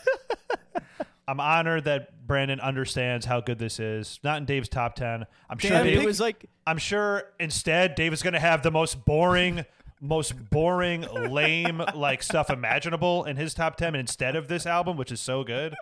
I'm 1.27 1.39
honored 1.39 1.85
that 1.85 2.27
Brandon 2.27 2.59
understands 2.59 3.25
how 3.25 3.39
good 3.39 3.57
this 3.57 3.79
is. 3.79 4.19
Not 4.23 4.39
in 4.39 4.45
Dave's 4.45 4.67
top 4.67 4.95
ten. 4.95 5.25
I'm 5.49 5.57
sure 5.57 5.83
Dave 5.83 5.99
it 6.01 6.05
was 6.05 6.19
like 6.19 6.45
I'm 6.67 6.77
sure 6.77 7.23
instead 7.39 7.95
Dave 7.95 8.11
is 8.13 8.21
going 8.21 8.33
to 8.33 8.39
have 8.39 8.63
the 8.63 8.71
most 8.71 9.05
boring, 9.05 9.65
most 10.01 10.49
boring, 10.49 11.01
lame 11.01 11.81
like 11.95 12.23
stuff 12.23 12.49
imaginable 12.49 13.23
in 13.25 13.37
his 13.37 13.53
top 13.53 13.77
ten 13.77 13.95
instead 13.95 14.35
of 14.35 14.47
this 14.47 14.65
album, 14.65 14.97
which 14.97 15.11
is 15.11 15.21
so 15.21 15.43
good. 15.43 15.75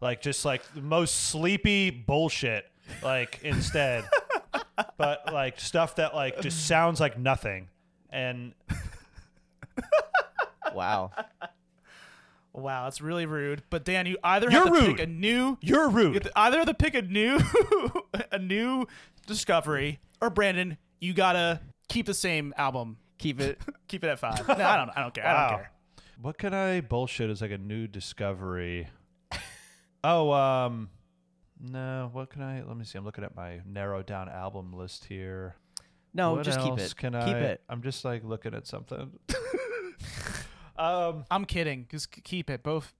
Like 0.00 0.22
just 0.22 0.44
like 0.44 0.62
the 0.74 0.80
most 0.80 1.28
sleepy 1.28 1.90
bullshit. 1.90 2.66
Like 3.02 3.38
instead, 3.44 4.04
but 4.96 5.32
like 5.32 5.60
stuff 5.60 5.96
that 5.96 6.14
like 6.14 6.40
just 6.40 6.66
sounds 6.66 6.98
like 6.98 7.18
nothing. 7.18 7.68
And 8.10 8.54
Wow. 10.74 11.12
Wow, 12.52 12.84
that's 12.84 13.00
really 13.00 13.26
rude. 13.26 13.62
But 13.70 13.84
Dan, 13.84 14.06
you 14.06 14.18
either 14.24 14.50
You're 14.50 14.64
have 14.64 14.74
to 14.84 14.86
pick 14.94 15.00
a 15.00 15.06
new 15.06 15.56
you're 15.60 15.84
you 15.84 15.96
rude. 15.96 16.14
have 16.14 16.22
to 16.24 16.32
either 16.38 16.58
have 16.58 16.66
to 16.66 16.74
pick 16.74 16.94
a 16.94 17.02
new 17.02 17.38
a 18.32 18.38
new 18.38 18.86
discovery, 19.26 20.00
or 20.20 20.30
Brandon, 20.30 20.76
you 21.00 21.12
gotta 21.14 21.60
keep 21.88 22.06
the 22.06 22.14
same 22.14 22.52
album. 22.56 22.96
Keep 23.18 23.40
it. 23.40 23.60
Keep 23.88 24.02
it 24.04 24.08
at 24.08 24.18
five. 24.18 24.46
no, 24.48 24.54
I 24.54 24.76
don't. 24.76 24.90
I 24.96 25.00
don't 25.02 25.14
care. 25.14 25.26
I 25.26 25.48
don't 25.50 25.58
care. 25.58 25.70
What 26.20 26.38
could 26.38 26.52
I 26.54 26.80
bullshit 26.80 27.30
as 27.30 27.40
like 27.40 27.50
a 27.52 27.58
new 27.58 27.86
discovery? 27.86 28.88
oh, 30.04 30.32
um, 30.32 30.90
no. 31.60 32.08
What 32.12 32.30
can 32.30 32.42
I? 32.42 32.62
Let 32.62 32.76
me 32.76 32.84
see. 32.84 32.98
I'm 32.98 33.04
looking 33.04 33.24
at 33.24 33.36
my 33.36 33.60
narrowed 33.66 34.06
down 34.06 34.28
album 34.28 34.72
list 34.72 35.04
here. 35.04 35.54
No, 36.14 36.34
What 36.34 36.44
just 36.44 36.58
keep 36.60 36.70
else 36.70 36.90
it. 36.90 36.96
Can 36.96 37.12
keep 37.12 37.36
I? 37.36 37.40
it. 37.40 37.60
I'm 37.68 37.82
just 37.82 38.04
like 38.04 38.24
looking 38.24 38.54
at 38.54 38.66
something. 38.66 39.12
Um, 40.80 41.24
I'm 41.30 41.44
kidding. 41.44 41.86
Just 41.90 42.10
k- 42.10 42.20
keep 42.22 42.50
it. 42.50 42.62
Both 42.62 42.92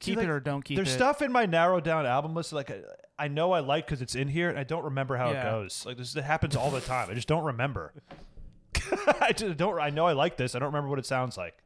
keep 0.00 0.16
like, 0.16 0.24
it 0.26 0.30
or 0.30 0.40
don't 0.40 0.62
keep 0.64 0.76
there's 0.76 0.88
it. 0.88 0.90
There's 0.90 0.96
stuff 0.98 1.22
in 1.22 1.30
my 1.32 1.46
narrowed 1.46 1.84
down 1.84 2.04
album 2.06 2.34
list 2.34 2.52
like 2.52 2.70
I, 2.70 2.80
I 3.18 3.28
know 3.28 3.52
I 3.52 3.60
like 3.60 3.86
because 3.86 4.02
it's 4.02 4.14
in 4.14 4.28
here, 4.28 4.48
and 4.48 4.58
I 4.58 4.64
don't 4.64 4.84
remember 4.84 5.16
how 5.16 5.30
Yeah. 5.30 5.40
it 5.48 5.50
goes. 5.50 5.84
Like 5.86 5.96
this, 5.96 6.16
it 6.16 6.24
happens 6.24 6.56
all 6.56 6.70
the 6.70 6.80
time. 6.80 7.08
I 7.10 7.14
just 7.14 7.28
don't 7.28 7.44
remember. 7.44 7.92
I 9.20 9.32
just 9.32 9.56
don't. 9.56 9.78
I 9.80 9.90
know 9.90 10.06
I 10.06 10.12
like 10.12 10.36
this. 10.36 10.54
I 10.54 10.58
don't 10.58 10.68
remember 10.68 10.88
what 10.90 10.98
it 10.98 11.06
sounds 11.06 11.36
like. 11.36 11.56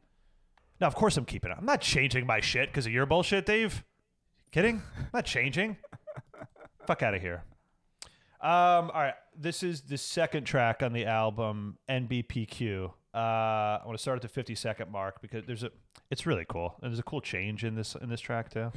Now, 0.81 0.87
of 0.89 0.95
course, 0.95 1.17
I'm 1.17 1.25
keeping 1.25 1.51
it. 1.51 1.57
I'm 1.59 1.65
not 1.65 1.81
changing 1.81 2.27
my 2.27 2.41
shit 2.41 2.69
because 2.69 2.85
of 2.87 2.93
your 2.93 3.07
bullshit, 3.07 3.47
Dave. 3.47 3.83
Kidding? 4.53 4.83
I'm 4.99 5.07
not 5.15 5.25
changing. 5.25 5.79
Fuck 6.87 7.03
out 7.03 7.15
of 7.15 7.23
here. 7.23 7.43
Um, 8.43 8.91
all 8.93 9.01
right, 9.01 9.15
this 9.37 9.63
is 9.63 9.81
the 9.81 9.97
second 9.97 10.45
track 10.45 10.83
on 10.83 10.93
the 10.93 11.07
album, 11.07 11.79
NBPQ. 11.89 12.93
Uh, 13.17 13.81
I 13.81 13.83
want 13.87 13.97
to 13.97 14.03
start 14.03 14.17
at 14.17 14.23
the 14.23 14.29
50 14.29 14.55
second 14.55 14.93
mark 14.93 15.23
because 15.23 15.47
there's 15.47 15.63
a, 15.63 15.71
it's 16.11 16.27
really 16.27 16.45
cool, 16.47 16.75
and 16.83 16.93
there's 16.93 16.99
a 16.99 17.03
cool 17.03 17.23
change 17.23 17.65
in 17.65 17.75
this 17.75 17.97
in 17.97 18.11
this 18.11 18.21
track 18.21 18.51
too. 18.51 18.71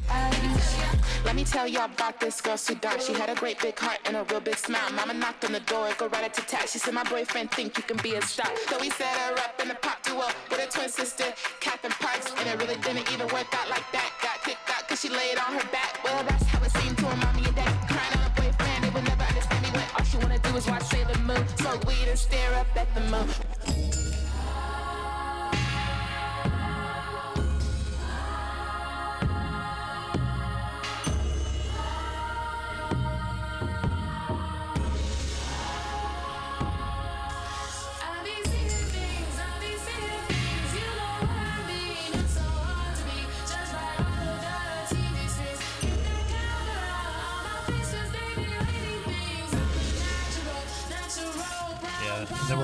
Let 1.26 1.36
me 1.36 1.44
tell 1.44 1.68
y'all 1.68 1.92
about 1.92 2.22
this 2.22 2.40
girl. 2.40 2.56
She 2.56 2.74
had 3.14 3.30
a 3.30 3.36
great 3.36 3.60
big 3.60 3.78
heart 3.78 4.00
and 4.06 4.16
a 4.16 4.24
real 4.24 4.40
big 4.40 4.56
smile. 4.56 4.90
Mama 4.94 5.14
knocked 5.14 5.44
on 5.44 5.52
the 5.52 5.60
door, 5.60 5.90
go 5.98 6.08
right 6.08 6.34
tat. 6.34 6.70
She 6.70 6.80
said, 6.80 6.94
My 6.94 7.04
boyfriend 7.04 7.52
think 7.52 7.76
you 7.76 7.84
can 7.84 7.98
be 7.98 8.16
a 8.16 8.22
star. 8.22 8.50
So 8.70 8.80
we 8.80 8.90
set 8.92 9.14
her 9.18 9.34
up 9.40 9.60
in 9.62 9.72
a 9.72 9.76
pop 9.76 10.02
duo 10.04 10.28
with 10.50 10.70
twin 10.70 10.88
sister, 10.88 11.26
Catherine 11.60 11.92
Parks. 12.00 12.32
And 12.40 12.48
it 12.48 12.58
really 12.62 12.80
didn't 12.80 13.12
even 13.12 13.28
work 13.28 13.54
out 13.54 13.70
like 13.70 13.92
that. 13.92 14.10
Got 14.24 14.42
kicked 14.46 14.70
out 14.70 14.88
because 14.88 15.02
she 15.02 15.10
laid 15.10 15.38
on 15.38 15.52
her 15.52 15.68
back. 15.70 16.02
Well, 16.02 16.24
that's 16.24 16.46
how 16.46 16.64
it 16.64 16.72
seemed 16.72 16.98
to 17.00 17.08
her 17.08 17.18
mommy 17.18 17.46
and. 17.46 17.56
Crying 17.92 18.14
on 18.14 18.24
her 18.24 18.34
boyfriend, 18.38 18.84
they 18.86 18.90
would 18.90 19.04
never 19.04 19.24
understand 19.24 19.66
me 19.66 19.70
when 19.72 19.84
all 19.98 20.06
she 20.06 20.18
wanna 20.18 20.40
do 20.40 20.56
is 20.56 20.66
watch 20.66 20.84
Sailor 20.84 21.20
Moon. 21.20 21.46
Smoke 21.58 21.86
weed 21.86 22.08
and 22.08 22.18
stare 22.18 22.56
up 22.56 22.68
at 22.78 22.88
the 22.96 23.02
moon. 23.12 24.09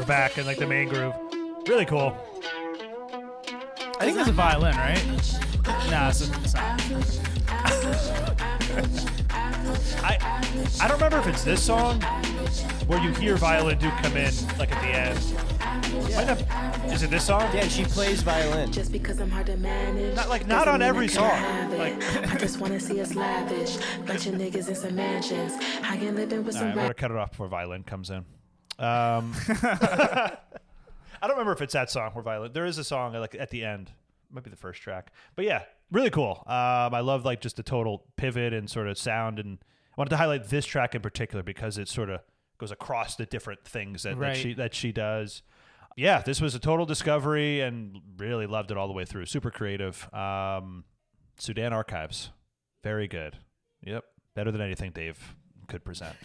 Back 0.05 0.37
in 0.37 0.45
like 0.45 0.57
the 0.57 0.67
main 0.67 0.87
groove. 0.89 1.13
Really 1.67 1.85
cool. 1.85 2.15
I 3.99 4.03
think 4.05 4.17
that's 4.17 4.29
a 4.29 4.33
violin, 4.33 4.75
right? 4.75 5.03
Nah, 5.89 6.09
it's, 6.09 6.27
a, 6.29 6.33
it's 6.41 6.53
not. 6.53 6.81
I 10.03 10.17
I 10.81 10.87
don't 10.87 10.97
remember 10.97 11.19
if 11.19 11.27
it's 11.27 11.43
this 11.43 11.63
song 11.63 12.01
where 12.87 13.01
you 13.01 13.11
hear 13.13 13.35
violin 13.35 13.77
do 13.79 13.89
come 14.01 14.15
in 14.17 14.33
like 14.59 14.71
at 14.71 14.81
the 14.81 14.87
end. 14.89 15.19
Might 16.15 16.27
have- 16.27 16.91
is 16.93 17.03
it 17.03 17.09
this 17.09 17.25
song? 17.25 17.41
Yeah, 17.53 17.67
she 17.67 17.83
plays 17.85 18.21
violin. 18.21 18.71
Just 18.71 18.91
because 18.91 19.19
I'm 19.19 19.29
hard 19.31 19.47
to 19.47 19.57
manage. 19.57 20.15
Not 20.15 20.29
like- 20.29 20.45
not 20.47 20.65
doesn't 20.65 20.73
on 20.73 20.79
mean 20.79 20.85
I 20.85 20.89
every 20.89 21.07
can't 21.07 21.19
song. 21.19 21.29
have 21.29 21.73
it. 21.73 21.79
Like- 21.79 22.31
I 22.33 22.37
just 22.37 22.59
wanna 22.59 22.79
see 22.79 23.01
us 23.01 23.15
lavish. 23.15 23.77
Bunch 24.05 24.27
of 24.27 24.35
niggas 24.35 24.67
in 24.67 24.75
some 24.75 24.95
mansions. 24.95 25.53
I 25.83 25.97
can 25.97 26.15
live 26.15 26.31
in 26.31 26.43
with 26.45 26.55
All 26.55 26.59
some 26.61 26.67
right, 26.69 26.77
I'm 26.77 26.83
gonna 26.83 26.93
cut 26.93 27.11
it 27.11 27.17
off 27.17 27.31
before 27.31 27.47
violin 27.47 27.83
comes 27.83 28.09
in. 28.11 28.23
Um, 28.77 29.33
I 31.25 31.27
don't 31.27 31.31
remember 31.31 31.53
if 31.53 31.61
it's 31.61 31.73
that 31.73 31.89
song 31.89 32.11
or 32.13 32.21
violin. 32.21 32.51
There 32.53 32.65
is 32.65 32.77
a 32.77 32.83
song 32.83 33.13
like 33.13 33.35
at 33.39 33.49
the 33.49 33.63
end. 33.63 33.91
Might 34.31 34.43
be 34.43 34.49
the 34.49 34.57
first 34.57 34.81
track, 34.81 35.11
but 35.35 35.45
yeah, 35.45 35.63
really 35.91 36.09
cool. 36.09 36.43
Um, 36.45 36.93
I 36.93 36.99
love 36.99 37.25
like 37.25 37.41
just 37.41 37.55
the 37.55 37.63
total 37.63 38.03
pivot 38.17 38.53
and 38.53 38.69
sort 38.69 38.87
of 38.87 38.97
sound, 38.97 39.39
and 39.39 39.59
I 39.61 39.93
wanted 39.97 40.09
to 40.09 40.17
highlight 40.17 40.49
this 40.49 40.65
track 40.65 40.93
in 40.95 41.01
particular 41.01 41.43
because 41.43 41.77
it 41.77 41.87
sort 41.87 42.09
of 42.09 42.21
goes 42.57 42.71
across 42.71 43.15
the 43.15 43.25
different 43.25 43.63
things 43.65 44.03
that, 44.03 44.19
that 44.19 44.35
she 44.37 44.53
that 44.55 44.73
she 44.73 44.91
does. 44.91 45.41
Yeah, 45.95 46.21
this 46.21 46.41
was 46.41 46.55
a 46.55 46.59
total 46.59 46.85
discovery, 46.85 47.61
and 47.61 48.01
really 48.17 48.47
loved 48.47 48.71
it 48.71 48.77
all 48.77 48.87
the 48.87 48.93
way 48.93 49.05
through. 49.05 49.25
Super 49.27 49.51
creative. 49.51 50.13
Um, 50.13 50.83
Sudan 51.37 51.71
Archives, 51.71 52.31
very 52.83 53.07
good. 53.07 53.37
Yep, 53.83 54.03
better 54.35 54.51
than 54.51 54.61
anything 54.61 54.91
Dave 54.91 55.35
could 55.67 55.85
present. 55.85 56.15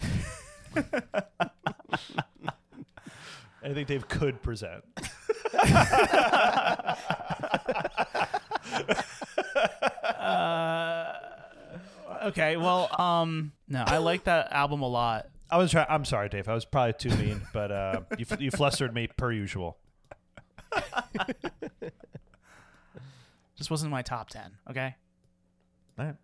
Anything 3.63 3.85
Dave 3.85 4.07
could 4.07 4.41
present. 4.41 4.83
Okay, 12.23 12.55
well, 12.55 12.87
um, 13.01 13.51
no, 13.67 13.83
I 13.85 13.97
like 13.97 14.25
that 14.25 14.51
album 14.51 14.83
a 14.83 14.87
lot. 14.87 15.27
I 15.49 15.57
was 15.57 15.71
trying. 15.71 15.87
I'm 15.89 16.05
sorry, 16.05 16.29
Dave. 16.29 16.47
I 16.47 16.53
was 16.53 16.65
probably 16.65 16.93
too 16.93 17.09
mean, 17.17 17.41
but 17.51 17.71
uh, 17.71 18.01
you 18.17 18.25
you 18.39 18.51
flustered 18.51 18.93
me 18.93 19.07
per 19.07 19.31
usual. 19.31 19.77
Just 23.57 23.71
wasn't 23.71 23.91
my 23.91 24.01
top 24.03 24.29
ten. 24.29 24.51
Okay, 24.69 24.95
All 25.97 26.05
right. 26.05 26.15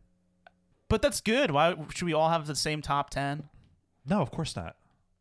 but 0.88 1.02
that's 1.02 1.20
good. 1.20 1.52
Why 1.52 1.76
should 1.94 2.06
we 2.06 2.14
all 2.14 2.30
have 2.30 2.48
the 2.48 2.56
same 2.56 2.82
top 2.82 3.10
ten? 3.10 3.50
No, 4.08 4.22
of 4.22 4.32
course 4.32 4.56
not. 4.56 4.76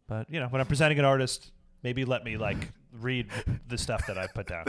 But 0.06 0.30
you 0.30 0.38
know, 0.38 0.46
when 0.48 0.60
I'm 0.60 0.68
presenting 0.68 0.98
an 0.98 1.04
artist, 1.04 1.50
maybe 1.86 2.04
let 2.04 2.24
me 2.24 2.36
like 2.36 2.72
read 3.00 3.28
the 3.68 3.78
stuff 3.78 4.08
that 4.08 4.18
I 4.18 4.26
put 4.26 4.48
down, 4.48 4.64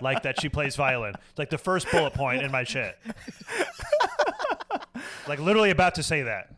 like 0.00 0.22
that 0.22 0.40
she 0.40 0.48
plays 0.48 0.76
violin. 0.76 1.14
Like 1.36 1.50
the 1.50 1.58
first 1.58 1.90
bullet 1.90 2.14
point 2.14 2.40
in 2.44 2.52
my 2.52 2.62
shit. 2.62 2.96
like 5.26 5.40
literally 5.40 5.70
about 5.70 5.96
to 5.96 6.04
say 6.04 6.22
that. 6.22 6.54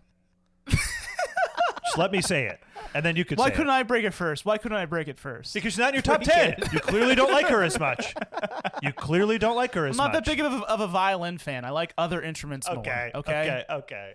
Just 0.69 1.97
let 1.97 2.13
me 2.13 2.21
say 2.21 2.45
it, 2.49 2.61
and 2.95 3.03
then 3.03 3.17
you 3.17 3.25
could. 3.25 3.39
Why 3.39 3.47
say 3.49 3.53
couldn't 3.53 3.71
it. 3.73 3.77
I 3.77 3.83
break 3.83 4.05
it 4.05 4.13
first? 4.13 4.45
Why 4.45 4.59
couldn't 4.59 4.77
I 4.77 4.85
break 4.85 5.09
it 5.09 5.19
first? 5.19 5.55
Because 5.55 5.73
she's 5.73 5.79
not 5.79 5.89
in 5.89 5.95
your 5.95 6.03
top 6.03 6.21
ten. 6.23 6.55
You 6.71 6.81
clearly 6.81 7.15
don't 7.15 7.33
like 7.33 7.49
her 7.49 7.63
as 7.63 7.81
much. 7.81 8.15
You 8.83 8.93
clearly 8.93 9.39
don't 9.39 9.57
like 9.57 9.73
her 9.73 9.87
as 9.87 9.97
much. 9.97 10.05
I'm 10.05 10.13
not 10.13 10.19
much. 10.19 10.27
that 10.27 10.31
big 10.31 10.45
of 10.45 10.53
a, 10.53 10.65
of 10.67 10.81
a 10.81 10.87
violin 10.87 11.39
fan. 11.39 11.65
I 11.65 11.71
like 11.71 11.95
other 11.97 12.21
instruments 12.21 12.69
Okay. 12.69 13.11
more. 13.15 13.21
Okay. 13.21 13.41
Okay. 13.41 13.65
Okay. 13.71 14.13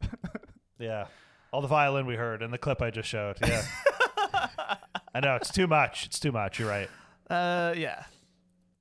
yeah. 0.78 1.08
All 1.52 1.60
the 1.60 1.68
violin 1.68 2.06
we 2.06 2.14
heard 2.14 2.40
in 2.40 2.50
the 2.50 2.58
clip 2.58 2.80
I 2.80 2.90
just 2.90 3.08
showed. 3.10 3.36
Yeah. 3.46 3.62
I 5.14 5.20
know 5.20 5.36
it's 5.36 5.50
too 5.50 5.66
much. 5.66 6.06
It's 6.06 6.20
too 6.20 6.32
much. 6.32 6.58
You're 6.58 6.68
right. 6.68 6.88
Uh, 7.28 7.74
yeah. 7.76 8.04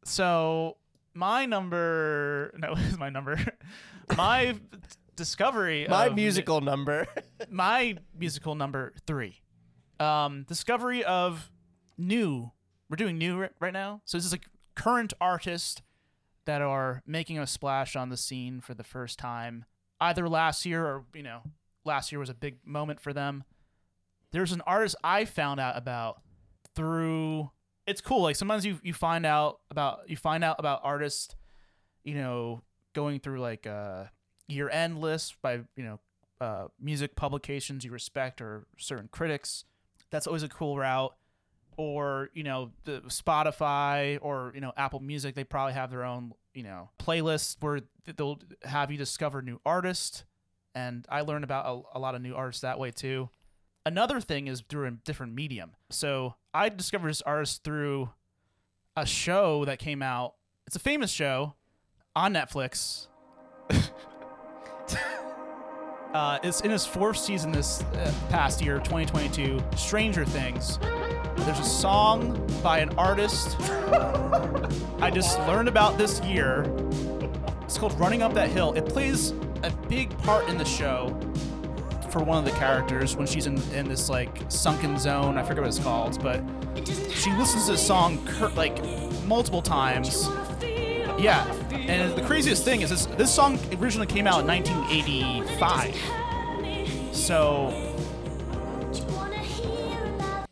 So 0.05 0.77
my 1.13 1.45
number, 1.45 2.53
no, 2.57 2.73
is 2.77 2.97
my 2.97 3.09
number. 3.09 3.39
my 4.15 4.55
discovery. 5.15 5.85
My 5.89 6.05
of- 6.05 6.15
musical 6.15 6.61
number. 6.61 7.07
my 7.49 7.97
musical 8.17 8.55
number 8.55 8.93
three. 9.05 9.41
Um, 9.99 10.43
discovery 10.47 11.03
of 11.03 11.51
new. 11.97 12.51
We're 12.89 12.95
doing 12.95 13.17
new 13.17 13.37
ri- 13.37 13.49
right 13.59 13.73
now. 13.73 14.01
So 14.05 14.17
this 14.17 14.25
is 14.25 14.31
like 14.31 14.45
current 14.75 15.13
artists 15.19 15.81
that 16.45 16.61
are 16.61 17.01
making 17.05 17.37
a 17.37 17.45
splash 17.45 17.95
on 17.97 18.09
the 18.09 18.17
scene 18.17 18.61
for 18.61 18.73
the 18.73 18.83
first 18.83 19.19
time, 19.19 19.65
either 19.99 20.27
last 20.29 20.65
year 20.65 20.85
or 20.85 21.03
you 21.13 21.21
know, 21.21 21.41
last 21.85 22.11
year 22.11 22.19
was 22.19 22.29
a 22.29 22.33
big 22.33 22.59
moment 22.65 23.01
for 23.01 23.11
them. 23.13 23.43
There's 24.31 24.51
an 24.51 24.61
artist 24.61 24.95
I 25.03 25.25
found 25.25 25.59
out 25.59 25.77
about 25.77 26.21
through. 26.75 27.49
It's 27.87 28.01
cool. 28.01 28.21
Like 28.23 28.35
sometimes 28.35 28.65
you 28.65 28.79
you 28.83 28.93
find 28.93 29.25
out 29.25 29.59
about 29.71 30.09
you 30.09 30.17
find 30.17 30.43
out 30.43 30.57
about 30.59 30.81
artists, 30.83 31.35
you 32.03 32.15
know, 32.15 32.61
going 32.93 33.19
through 33.19 33.39
like 33.39 33.65
a 33.65 34.11
year 34.47 34.69
end 34.69 34.99
list 34.99 35.41
by 35.41 35.61
you 35.75 35.83
know 35.83 35.99
uh, 36.41 36.67
music 36.79 37.15
publications 37.15 37.83
you 37.83 37.91
respect 37.91 38.41
or 38.41 38.65
certain 38.77 39.09
critics. 39.11 39.65
That's 40.11 40.27
always 40.27 40.43
a 40.43 40.49
cool 40.49 40.77
route. 40.77 41.13
or 41.77 42.29
you 42.33 42.43
know 42.43 42.71
the 42.83 43.01
Spotify 43.07 44.19
or 44.21 44.51
you 44.53 44.61
know 44.61 44.73
Apple 44.77 44.99
Music, 44.99 45.33
they 45.35 45.43
probably 45.43 45.73
have 45.73 45.89
their 45.89 46.03
own 46.03 46.33
you 46.53 46.63
know 46.63 46.89
playlist 46.99 47.57
where 47.61 47.81
they'll 48.17 48.39
have 48.63 48.91
you 48.91 48.97
discover 48.97 49.41
new 49.41 49.59
artists. 49.65 50.25
And 50.75 51.05
I 51.09 51.21
learned 51.21 51.43
about 51.43 51.65
a, 51.65 51.97
a 51.97 51.99
lot 51.99 52.15
of 52.15 52.21
new 52.21 52.35
artists 52.35 52.61
that 52.61 52.77
way 52.79 52.91
too. 52.91 53.29
Another 53.89 54.21
thing 54.21 54.45
is 54.45 54.61
through 54.69 54.85
a 54.85 54.91
different 54.91 55.33
medium. 55.33 55.71
So 55.89 56.35
I 56.53 56.69
discovered 56.69 57.09
this 57.09 57.23
artist 57.23 57.63
through 57.63 58.11
a 58.95 59.03
show 59.03 59.65
that 59.65 59.79
came 59.79 60.03
out. 60.03 60.35
It's 60.67 60.75
a 60.75 60.79
famous 60.79 61.09
show 61.09 61.55
on 62.15 62.35
Netflix. 62.35 63.07
uh, 66.13 66.37
it's 66.43 66.61
in 66.61 66.69
its 66.69 66.85
fourth 66.85 67.17
season 67.17 67.51
this 67.51 67.81
uh, 67.81 68.13
past 68.29 68.61
year, 68.61 68.77
2022. 68.77 69.59
Stranger 69.75 70.23
Things. 70.23 70.77
There's 71.37 71.59
a 71.59 71.63
song 71.63 72.47
by 72.61 72.81
an 72.81 72.89
artist 72.89 73.59
I 75.01 75.09
just 75.11 75.39
learned 75.47 75.67
about 75.67 75.97
this 75.97 76.21
year. 76.21 76.71
It's 77.63 77.79
called 77.79 77.99
Running 77.99 78.21
Up 78.21 78.35
That 78.35 78.51
Hill. 78.51 78.71
It 78.73 78.85
plays 78.85 79.31
a 79.63 79.71
big 79.87 80.15
part 80.19 80.47
in 80.47 80.59
the 80.59 80.65
show 80.65 81.07
for 82.11 82.23
one 82.23 82.37
of 82.37 82.45
the 82.45 82.57
characters 82.57 83.15
when 83.15 83.27
she's 83.27 83.47
in, 83.47 83.61
in 83.73 83.87
this 83.87 84.09
like 84.09 84.43
sunken 84.49 84.97
zone. 84.97 85.37
I 85.37 85.43
forget 85.43 85.61
what 85.61 85.67
it's 85.67 85.79
called, 85.79 86.21
but 86.21 86.43
she 87.13 87.31
listens 87.33 87.65
to 87.65 87.73
the 87.73 87.77
song 87.77 88.25
cur- 88.25 88.49
like 88.49 88.83
multiple 89.25 89.61
times. 89.61 90.27
Yeah, 91.19 91.45
and 91.71 92.15
the 92.15 92.21
craziest 92.21 92.63
thing 92.63 92.81
is 92.81 92.89
this, 92.89 93.05
this 93.05 93.33
song 93.33 93.59
originally 93.79 94.07
came 94.07 94.25
out 94.27 94.41
in 94.41 94.47
1985. 94.47 95.95
So, 97.15 97.73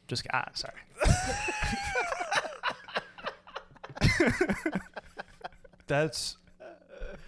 just 0.08 0.28
ah, 0.34 0.46
sorry. 0.54 0.74
That's 5.88 6.38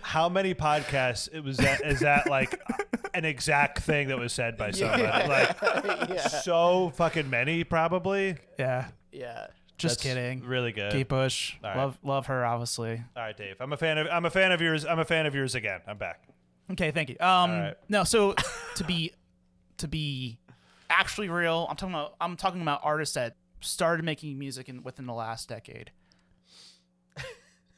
how 0.10 0.28
many 0.28 0.56
podcasts 0.56 1.30
it 1.32 1.42
was 1.44 1.58
that 1.58 1.86
is 1.86 2.00
that 2.00 2.28
like 2.30 2.60
an 3.14 3.26
exact 3.26 3.80
thing 3.80 4.08
that 4.08 4.18
was 4.18 4.34
said 4.34 4.58
by 4.58 4.72
somebody. 4.72 5.04
Like 5.30 6.20
so 6.20 6.92
fucking 6.96 7.30
many 7.30 7.64
probably. 7.64 8.38
Yeah, 8.58 8.88
Yeah. 9.12 9.48
just 9.78 10.02
That's 10.02 10.16
kidding. 10.16 10.44
Really 10.46 10.72
good. 10.72 10.92
Kate 10.92 11.08
Bush, 11.08 11.56
All 11.64 11.70
right. 11.70 11.78
love 11.78 12.00
love 12.04 12.26
her 12.26 12.44
obviously. 12.44 13.04
All 13.16 13.22
right, 13.24 13.38
Dave. 13.38 13.58
I'm 13.60 13.72
a 13.72 13.78
fan 13.78 13.98
of 14.00 14.08
I'm 14.12 14.26
a 14.26 14.30
fan 14.32 14.52
of 14.52 14.62
yours. 14.62 14.84
I'm 14.86 15.00
a 15.00 15.06
fan 15.06 15.26
of 15.28 15.36
yours 15.36 15.54
again. 15.54 15.82
I'm 15.88 15.98
back. 15.98 16.24
Okay, 16.72 16.90
thank 16.92 17.10
you. 17.10 17.16
Um, 17.20 17.52
All 17.52 17.60
right. 17.60 17.76
no, 17.88 18.04
so 18.04 18.34
to 18.76 18.84
be 18.84 19.12
to 19.78 19.88
be 19.88 20.40
actually 20.90 21.30
real, 21.30 21.68
I'm 21.70 21.76
talking 21.76 21.94
about 21.94 22.16
I'm 22.20 22.36
talking 22.36 22.62
about 22.62 22.82
artists 22.84 23.14
that 23.16 23.36
started 23.62 24.04
making 24.04 24.40
music 24.40 24.70
in 24.70 24.82
within 24.84 25.06
the 25.06 25.14
last 25.14 25.50
decade. 25.50 25.92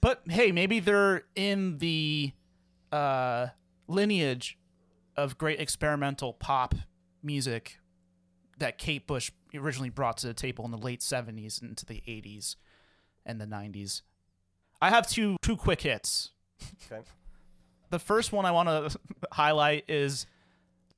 But 0.02 0.24
hey, 0.30 0.52
maybe 0.52 0.80
they're 0.80 1.24
in 1.36 1.78
the 1.78 2.34
uh, 2.92 3.48
lineage 3.88 4.58
of 5.16 5.38
great 5.38 5.60
experimental 5.60 6.34
pop 6.34 6.74
music 7.22 7.78
that 8.58 8.78
Kate 8.78 9.06
Bush 9.06 9.32
originally 9.54 9.90
brought 9.90 10.18
to 10.18 10.28
the 10.28 10.34
table 10.34 10.66
in 10.66 10.72
the 10.72 10.78
late 10.78 11.02
70s 11.02 11.62
into 11.62 11.86
the 11.86 12.02
80s 12.08 12.56
and 13.26 13.40
the 13.40 13.46
90s. 13.46 14.02
I 14.82 14.90
have 14.90 15.08
two 15.08 15.38
two 15.42 15.56
quick 15.56 15.82
hits 15.82 16.32
Okay. 16.92 17.02
the 17.92 18.00
first 18.00 18.32
one 18.32 18.46
I 18.46 18.52
want 18.52 18.70
to 18.70 19.00
highlight 19.32 19.86
is 19.88 20.26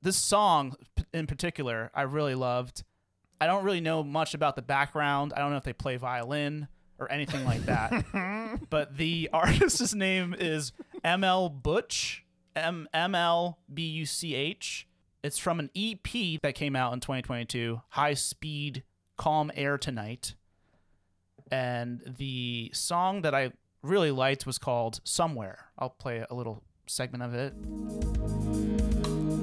this 0.00 0.16
song 0.16 0.76
in 1.12 1.26
particular. 1.26 1.90
I 1.94 2.02
really 2.02 2.34
loved. 2.34 2.84
I 3.40 3.46
don't 3.46 3.64
really 3.64 3.80
know 3.80 4.02
much 4.02 4.32
about 4.32 4.56
the 4.56 4.62
background. 4.62 5.32
I 5.36 5.40
don't 5.40 5.50
know 5.50 5.56
if 5.58 5.64
they 5.64 5.72
play 5.74 5.96
violin 5.96 6.68
or 7.04 7.12
anything 7.12 7.44
like 7.44 7.64
that. 7.66 8.60
but 8.70 8.96
the 8.96 9.28
artist's 9.32 9.94
name 9.94 10.34
is 10.38 10.72
ML 11.04 11.62
Butch. 11.62 12.24
M 12.56 12.88
M 12.94 13.14
L 13.14 13.58
B 13.72 13.82
U 13.82 14.06
C 14.06 14.34
H. 14.34 14.86
It's 15.22 15.38
from 15.38 15.58
an 15.58 15.70
EP 15.74 16.40
that 16.42 16.54
came 16.54 16.76
out 16.76 16.92
in 16.92 17.00
2022, 17.00 17.80
High 17.90 18.14
Speed 18.14 18.84
Calm 19.16 19.50
Air 19.54 19.78
Tonight. 19.78 20.34
And 21.50 22.02
the 22.18 22.70
song 22.74 23.22
that 23.22 23.34
I 23.34 23.52
really 23.82 24.10
liked 24.10 24.46
was 24.46 24.58
called 24.58 25.00
Somewhere. 25.02 25.66
I'll 25.78 25.90
play 25.90 26.24
a 26.28 26.34
little 26.34 26.62
segment 26.86 27.22
of 27.22 27.34
it. 27.34 27.54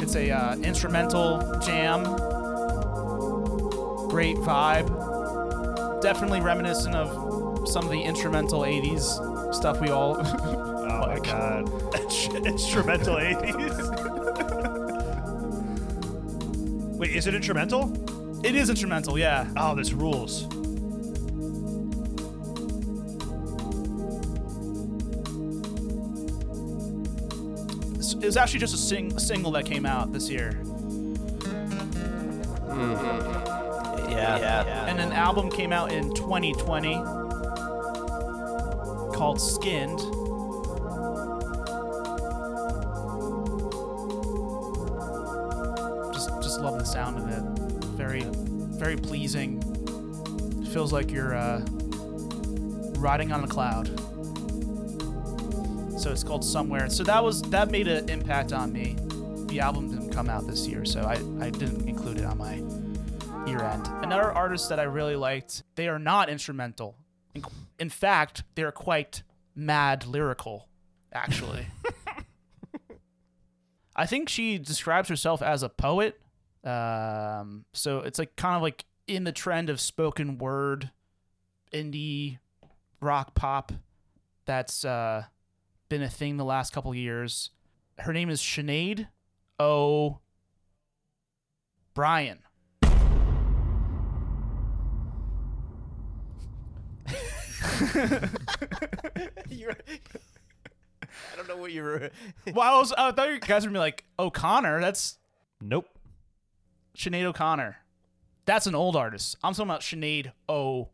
It's 0.01 0.15
a 0.15 0.31
uh, 0.31 0.55
instrumental 0.57 1.59
jam. 1.59 2.03
Great 4.09 4.37
vibe. 4.37 6.01
Definitely 6.01 6.41
reminiscent 6.41 6.95
of 6.95 7.40
some 7.65 7.85
of 7.85 7.91
the 7.91 8.01
instrumental 8.01 8.61
80s 8.61 9.53
stuff 9.53 9.79
we 9.81 9.89
all 9.89 10.17
Oh 10.91 11.07
my 11.07 11.19
god. 11.19 11.67
instrumental 12.45 13.15
80s. 13.19 14.17
Wait, 16.97 17.11
is 17.15 17.27
it 17.27 17.33
instrumental? 17.33 17.91
It 18.45 18.55
is 18.55 18.69
instrumental, 18.69 19.17
yeah. 19.17 19.47
Oh, 19.57 19.73
this 19.75 19.93
rules. 19.93 20.47
It 28.21 28.25
was 28.25 28.37
actually 28.37 28.59
just 28.59 28.75
a, 28.75 28.77
sing- 28.77 29.17
single 29.17 29.51
that 29.53 29.65
came 29.65 29.85
out 29.85 30.11
this 30.13 30.29
year. 30.29 30.59
Mm-hmm. 32.69 34.11
Yeah. 34.11 34.37
Yeah. 34.39 34.85
And 34.85 34.99
an 34.99 35.11
album 35.11 35.49
came 35.49 35.73
out 35.73 35.91
in 35.91 36.13
2020 36.13 37.20
called 39.21 39.39
Skinned. 39.39 39.99
Just 46.11 46.29
just 46.41 46.59
love 46.59 46.79
the 46.79 46.83
sound 46.83 47.19
of 47.19 47.27
it. 47.27 47.43
Very 47.89 48.23
very 48.79 48.97
pleasing. 48.97 49.61
Feels 50.73 50.91
like 50.91 51.11
you're 51.11 51.35
uh, 51.35 51.63
riding 52.97 53.31
on 53.31 53.43
a 53.43 53.47
cloud. 53.47 53.89
So 56.01 56.11
it's 56.11 56.23
called 56.23 56.43
Somewhere. 56.43 56.89
So 56.89 57.03
that 57.03 57.23
was 57.23 57.43
that 57.43 57.69
made 57.69 57.87
an 57.87 58.09
impact 58.09 58.53
on 58.53 58.73
me. 58.73 58.95
The 59.49 59.59
album 59.59 59.91
didn't 59.91 60.09
come 60.09 60.31
out 60.31 60.47
this 60.47 60.65
year, 60.67 60.83
so 60.83 61.01
I, 61.01 61.21
I 61.39 61.51
didn't 61.51 61.87
include 61.87 62.17
it 62.17 62.25
on 62.25 62.39
my 62.39 62.55
year 63.45 63.61
end. 63.61 63.87
Another 64.01 64.31
artist 64.31 64.67
that 64.69 64.79
I 64.79 64.83
really 64.85 65.15
liked, 65.15 65.61
they 65.75 65.87
are 65.87 65.99
not 65.99 66.27
instrumental. 66.27 66.97
In, 67.81 67.89
fact, 67.89 68.43
they're 68.55 68.71
quite 68.71 69.23
mad 69.55 70.05
lyrical, 70.05 70.67
actually. 71.11 71.67
I 73.95 74.05
think 74.05 74.29
she 74.29 74.57
describes 74.57 75.09
herself 75.09 75.41
as 75.41 75.63
a 75.63 75.69
poet. 75.69 76.19
Um, 76.63 77.65
so 77.73 77.99
it's 77.99 78.19
like 78.19 78.35
kind 78.35 78.55
of 78.55 78.61
like 78.61 78.85
in 79.07 79.23
the 79.23 79.31
trend 79.31 79.69
of 79.69 79.81
spoken 79.81 80.37
word, 80.37 80.91
indie, 81.73 82.37
rock 83.01 83.35
pop 83.35 83.71
that's 84.45 84.85
uh, 84.85 85.25
been 85.89 86.03
a 86.03 86.09
thing 86.09 86.37
the 86.37 86.45
last 86.45 86.73
couple 86.73 86.93
years. 86.95 87.49
Her 87.99 88.13
name 88.13 88.29
is 88.29 88.41
Sinead 88.41 89.07
O. 89.59 90.19
Bryan. 91.93 92.39
You're, 99.49 99.75
I 101.01 101.35
don't 101.35 101.47
know 101.47 101.57
what 101.57 101.71
you 101.71 101.83
were. 101.83 102.09
Well, 102.53 102.75
I, 102.75 102.79
was, 102.79 102.93
I 102.93 103.11
thought 103.11 103.29
you 103.29 103.39
guys 103.39 103.63
were 103.63 103.69
gonna 103.69 103.79
be 103.79 103.79
like 103.79 104.03
O'Connor. 104.17 104.81
That's 104.81 105.17
Nope. 105.61 105.87
Sinead 106.97 107.23
O'Connor. 107.23 107.77
That's 108.45 108.65
an 108.67 108.75
old 108.75 108.95
artist. 108.95 109.37
I'm 109.43 109.53
talking 109.53 109.69
about 109.69 109.81
Sinead 109.81 110.31
O. 110.49 110.89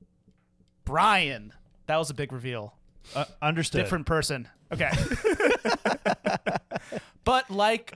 Bryan. 0.84 1.54
That 1.88 1.98
was 1.98 2.10
a 2.10 2.14
big 2.14 2.32
reveal. 2.32 2.74
Uh, 3.16 3.26
understood. 3.42 3.82
Different 3.82 4.06
person. 4.06 4.48
Okay. 4.72 4.92
but 7.24 7.50
like 7.50 7.94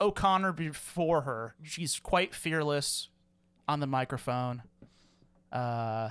O'Connor 0.00 0.52
before 0.52 1.22
her, 1.22 1.56
she's 1.62 1.98
quite 1.98 2.34
fearless 2.34 3.08
on 3.68 3.80
the 3.80 3.86
microphone. 3.86 4.62
Uh, 5.50 6.10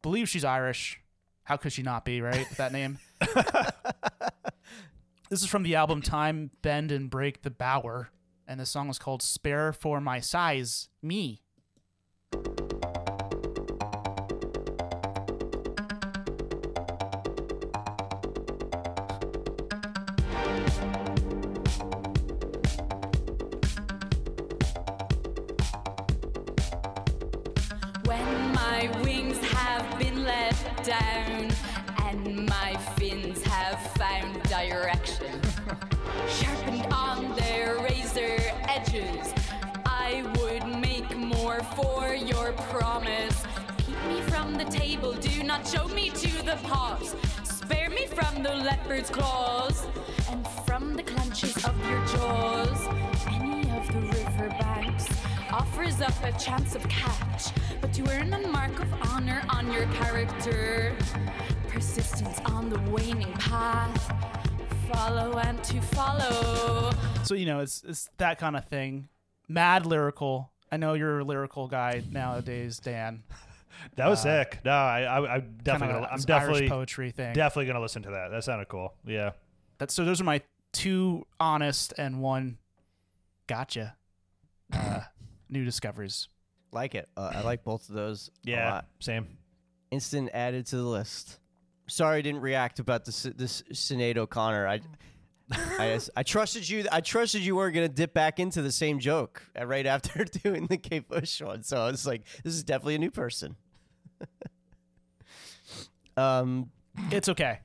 believe 0.00 0.28
she's 0.28 0.44
Irish. 0.44 1.00
How 1.44 1.56
could 1.56 1.72
she 1.72 1.82
not 1.82 2.04
be, 2.04 2.20
right? 2.20 2.48
With 2.48 2.58
that 2.58 2.72
name. 2.72 2.98
this 5.30 5.42
is 5.42 5.46
from 5.46 5.62
the 5.62 5.74
album 5.74 6.02
Time, 6.02 6.50
Bend, 6.62 6.92
and 6.92 7.10
Break 7.10 7.42
the 7.42 7.50
Bower. 7.50 8.10
And 8.46 8.60
the 8.60 8.66
song 8.66 8.88
was 8.88 8.98
called 8.98 9.22
Spare 9.22 9.72
for 9.72 10.00
My 10.00 10.20
Size, 10.20 10.88
Me. 11.02 11.41
Not 45.52 45.66
choke 45.66 45.94
me 45.94 46.08
to 46.08 46.42
the 46.46 46.56
pots. 46.62 47.14
Spare 47.44 47.90
me 47.90 48.06
from 48.06 48.42
the 48.42 48.54
leopard's 48.54 49.10
claws 49.10 49.86
and 50.30 50.48
from 50.64 50.94
the 50.94 51.02
clenches 51.02 51.54
of 51.66 51.76
your 51.90 52.02
jaws. 52.06 52.88
Any 53.26 53.70
of 53.70 53.86
the 53.88 54.00
river 54.00 54.48
banks 54.58 55.06
offers 55.50 56.00
up 56.00 56.14
a 56.24 56.32
chance 56.38 56.74
of 56.74 56.88
catch, 56.88 57.52
but 57.82 57.92
to 57.92 58.10
earn 58.12 58.32
a 58.32 58.48
mark 58.48 58.80
of 58.80 58.90
honor 59.10 59.42
on 59.50 59.70
your 59.70 59.84
character, 59.88 60.96
persistence 61.68 62.40
on 62.46 62.70
the 62.70 62.80
waning 62.90 63.34
path. 63.34 64.10
Follow 64.90 65.38
and 65.38 65.62
to 65.64 65.82
follow. 65.82 66.92
So 67.24 67.34
you 67.34 67.44
know, 67.44 67.60
it's 67.60 67.84
it's 67.86 68.08
that 68.16 68.38
kind 68.38 68.56
of 68.56 68.64
thing. 68.68 69.10
Mad 69.48 69.84
lyrical. 69.84 70.50
I 70.70 70.78
know 70.78 70.94
you're 70.94 71.18
a 71.18 71.24
lyrical 71.24 71.68
guy 71.68 72.02
nowadays, 72.10 72.78
Dan. 72.78 73.24
That 73.96 74.08
was 74.08 74.22
sick. 74.22 74.60
No, 74.64 74.70
I, 74.72 75.02
I, 75.02 75.34
I'm 75.36 75.58
definitely, 75.62 75.94
gonna, 75.94 76.08
I'm 76.10 76.20
definitely, 76.20 76.60
Irish 76.62 76.70
poetry 76.70 77.10
thing. 77.10 77.32
definitely 77.34 77.66
gonna 77.66 77.80
listen 77.80 78.02
to 78.02 78.10
that. 78.10 78.30
That 78.30 78.44
sounded 78.44 78.68
cool. 78.68 78.94
Yeah. 79.06 79.32
That's 79.78 79.94
so. 79.94 80.04
Those 80.04 80.20
are 80.20 80.24
my 80.24 80.40
two 80.72 81.26
honest 81.40 81.92
and 81.98 82.20
one 82.20 82.58
gotcha 83.46 83.96
uh, 84.72 85.00
new 85.48 85.64
discoveries. 85.64 86.28
Like 86.72 86.94
it. 86.94 87.08
Uh, 87.16 87.30
I 87.34 87.40
like 87.42 87.64
both 87.64 87.88
of 87.88 87.94
those. 87.94 88.30
a 88.46 88.50
Yeah. 88.50 88.70
lot. 88.72 88.86
Same. 89.00 89.26
Instant 89.90 90.30
added 90.32 90.66
to 90.66 90.76
the 90.76 90.82
list. 90.84 91.38
Sorry, 91.88 92.18
I 92.18 92.22
didn't 92.22 92.40
react 92.40 92.78
about 92.78 93.04
this. 93.04 93.24
This 93.24 93.62
Sinead 93.72 94.16
O'Connor. 94.16 94.66
I, 94.66 94.80
I, 95.52 95.98
I 96.16 96.22
trusted 96.22 96.66
you. 96.66 96.86
I 96.90 97.02
trusted 97.02 97.42
you 97.42 97.56
weren't 97.56 97.74
gonna 97.74 97.88
dip 97.88 98.14
back 98.14 98.40
into 98.40 98.62
the 98.62 98.72
same 98.72 98.98
joke 99.00 99.42
uh, 99.60 99.66
right 99.66 99.84
after 99.84 100.24
doing 100.42 100.66
the 100.68 100.78
Kate 100.78 101.06
Bush 101.08 101.42
one. 101.42 101.62
So 101.62 101.78
I 101.82 101.90
was 101.90 102.06
like, 102.06 102.22
this 102.42 102.54
is 102.54 102.62
definitely 102.62 102.94
a 102.94 102.98
new 103.00 103.10
person. 103.10 103.56
Um, 106.16 106.70
It's 107.10 107.28
okay. 107.28 107.60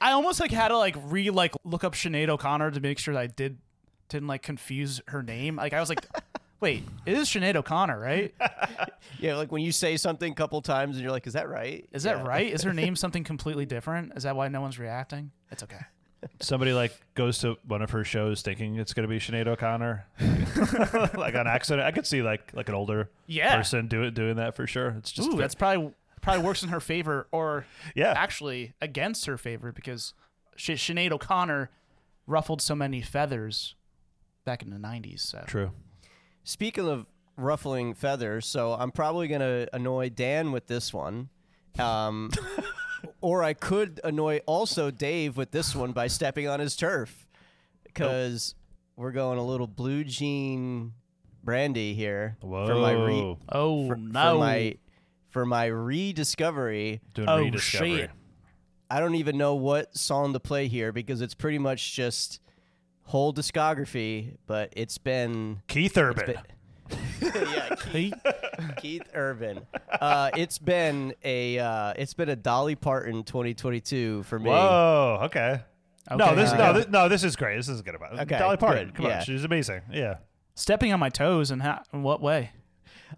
I 0.00 0.12
almost 0.12 0.38
like 0.40 0.50
had 0.50 0.68
to 0.68 0.76
like 0.78 0.96
re 1.04 1.30
like 1.30 1.54
look 1.64 1.82
up 1.84 1.94
Sinead 1.94 2.28
O'Connor 2.28 2.72
to 2.72 2.80
make 2.80 2.98
sure 2.98 3.14
that 3.14 3.20
I 3.20 3.26
did 3.26 3.58
didn't 4.08 4.28
like 4.28 4.42
confuse 4.42 5.00
her 5.08 5.22
name. 5.22 5.56
Like 5.56 5.72
I 5.72 5.80
was 5.80 5.88
like, 5.88 6.04
wait, 6.60 6.84
it 7.06 7.14
is 7.16 7.28
Sinead 7.28 7.56
O'Connor, 7.56 7.98
right? 7.98 8.34
yeah, 9.18 9.36
like 9.36 9.50
when 9.50 9.62
you 9.62 9.72
say 9.72 9.96
something 9.96 10.30
a 10.30 10.34
couple 10.34 10.60
times 10.60 10.96
and 10.96 11.02
you're 11.02 11.12
like, 11.12 11.26
is 11.26 11.32
that 11.32 11.48
right? 11.48 11.88
Is 11.92 12.04
Yeah. 12.04 12.14
that 12.14 12.26
right? 12.26 12.52
Is 12.52 12.62
her 12.64 12.74
name 12.74 12.96
something 13.04 13.24
completely 13.24 13.64
different? 13.66 14.12
Is 14.14 14.24
that 14.24 14.36
why 14.36 14.48
no 14.48 14.60
one's 14.60 14.78
reacting? 14.78 15.30
It's 15.50 15.62
okay. 15.62 15.80
Somebody 16.40 16.72
like 16.72 16.92
goes 17.14 17.38
to 17.38 17.56
one 17.66 17.82
of 17.82 17.90
her 17.90 18.04
shows 18.04 18.42
thinking 18.42 18.76
it's 18.76 18.92
gonna 18.94 19.08
be 19.08 19.18
Sinead 19.18 19.46
O'Connor, 19.46 20.06
like 21.18 21.34
on 21.34 21.46
accident. 21.46 21.86
I 21.86 21.90
could 21.90 22.06
see 22.06 22.22
like 22.22 22.52
like 22.54 22.68
an 22.68 22.74
older 22.74 23.10
Yeah. 23.26 23.56
person 23.56 23.88
doing 23.88 24.12
doing 24.14 24.36
that 24.36 24.56
for 24.56 24.66
sure. 24.66 24.94
It's 24.98 25.12
just 25.12 25.30
Ooh, 25.32 25.36
that's 25.36 25.54
probably 25.54 25.92
probably 26.20 26.42
works 26.44 26.62
in 26.62 26.70
her 26.70 26.80
favor, 26.80 27.28
or 27.32 27.66
Yeah. 27.94 28.14
actually 28.16 28.72
against 28.80 29.26
her 29.26 29.36
favor 29.36 29.72
because 29.72 30.14
Sh- 30.56 30.70
Sinead 30.70 31.10
O'Connor 31.12 31.70
ruffled 32.26 32.62
so 32.62 32.74
many 32.74 33.02
feathers 33.02 33.74
back 34.44 34.62
in 34.62 34.70
the 34.70 34.78
'90s. 34.78 35.20
So 35.20 35.42
true. 35.46 35.72
Speaking 36.44 36.88
of 36.88 37.06
ruffling 37.36 37.94
feathers, 37.94 38.46
so 38.46 38.74
I'm 38.74 38.90
probably 38.92 39.28
gonna 39.28 39.66
annoy 39.72 40.08
Dan 40.10 40.52
with 40.52 40.66
this 40.66 40.92
one, 40.94 41.28
um, 41.78 42.30
or 43.24 43.42
I 43.42 43.54
could 43.54 44.00
annoy 44.04 44.40
also 44.44 44.90
Dave 44.90 45.36
with 45.38 45.50
this 45.50 45.74
one 45.74 45.92
by 45.92 46.08
stepping 46.08 46.46
on 46.46 46.60
his 46.60 46.76
turf, 46.76 47.26
because 47.82 48.54
we're 48.96 49.12
going 49.12 49.38
a 49.38 49.42
little 49.44 49.66
blue 49.66 50.04
jean 50.04 50.92
brandy 51.42 51.94
here 51.94 52.36
Whoa. 52.42 52.66
for 52.66 52.74
my 52.74 52.92
re- 52.92 53.36
oh 53.50 53.88
for, 53.88 53.96
no, 53.96 54.32
for 54.34 54.38
my 54.38 54.76
for 55.30 55.46
my 55.46 55.64
rediscovery. 55.66 57.00
Doing 57.14 57.28
Oh, 57.30 57.38
rediscovery. 57.38 57.96
shit. 57.96 58.10
I 58.90 59.00
don't 59.00 59.14
even 59.14 59.38
know 59.38 59.54
what 59.54 59.96
song 59.96 60.34
to 60.34 60.40
play 60.40 60.68
here 60.68 60.92
because 60.92 61.22
it's 61.22 61.34
pretty 61.34 61.58
much 61.58 61.94
just 61.94 62.40
whole 63.04 63.32
discography, 63.32 64.36
but 64.46 64.70
it's 64.76 64.98
been 64.98 65.62
Keith 65.66 65.96
Urban. 65.96 66.26
been- 66.26 66.36
yeah, 67.34 67.74
Keith, 67.92 68.14
Keith 68.76 69.02
Urban. 69.14 69.60
Uh, 69.90 70.30
it's 70.36 70.58
been 70.58 71.14
a 71.24 71.58
uh, 71.58 71.94
it's 71.96 72.14
been 72.14 72.28
a 72.28 72.36
Dolly 72.36 72.74
Parton 72.76 73.24
2022 73.24 74.22
for 74.24 74.38
me. 74.38 74.50
Whoa. 74.50 75.20
Okay. 75.24 75.60
No, 76.10 76.34
this 76.34 76.50
uh, 76.52 76.56
no, 76.56 76.72
this, 76.74 76.88
no, 76.88 77.08
this 77.08 77.24
is 77.24 77.34
great. 77.36 77.56
This 77.56 77.68
is 77.68 77.80
good 77.82 77.94
about 77.94 78.14
it. 78.14 78.20
Okay, 78.20 78.38
Dolly 78.38 78.56
Parton. 78.58 78.88
good, 78.88 78.94
Come 78.96 79.06
yeah. 79.06 79.18
on, 79.20 79.24
she's 79.24 79.44
amazing. 79.44 79.80
Yeah. 79.90 80.16
stepping 80.54 80.92
on 80.92 81.00
my 81.00 81.08
toes 81.08 81.50
and 81.50 81.62
how? 81.62 81.82
In 81.92 82.02
what 82.02 82.20
way? 82.20 82.50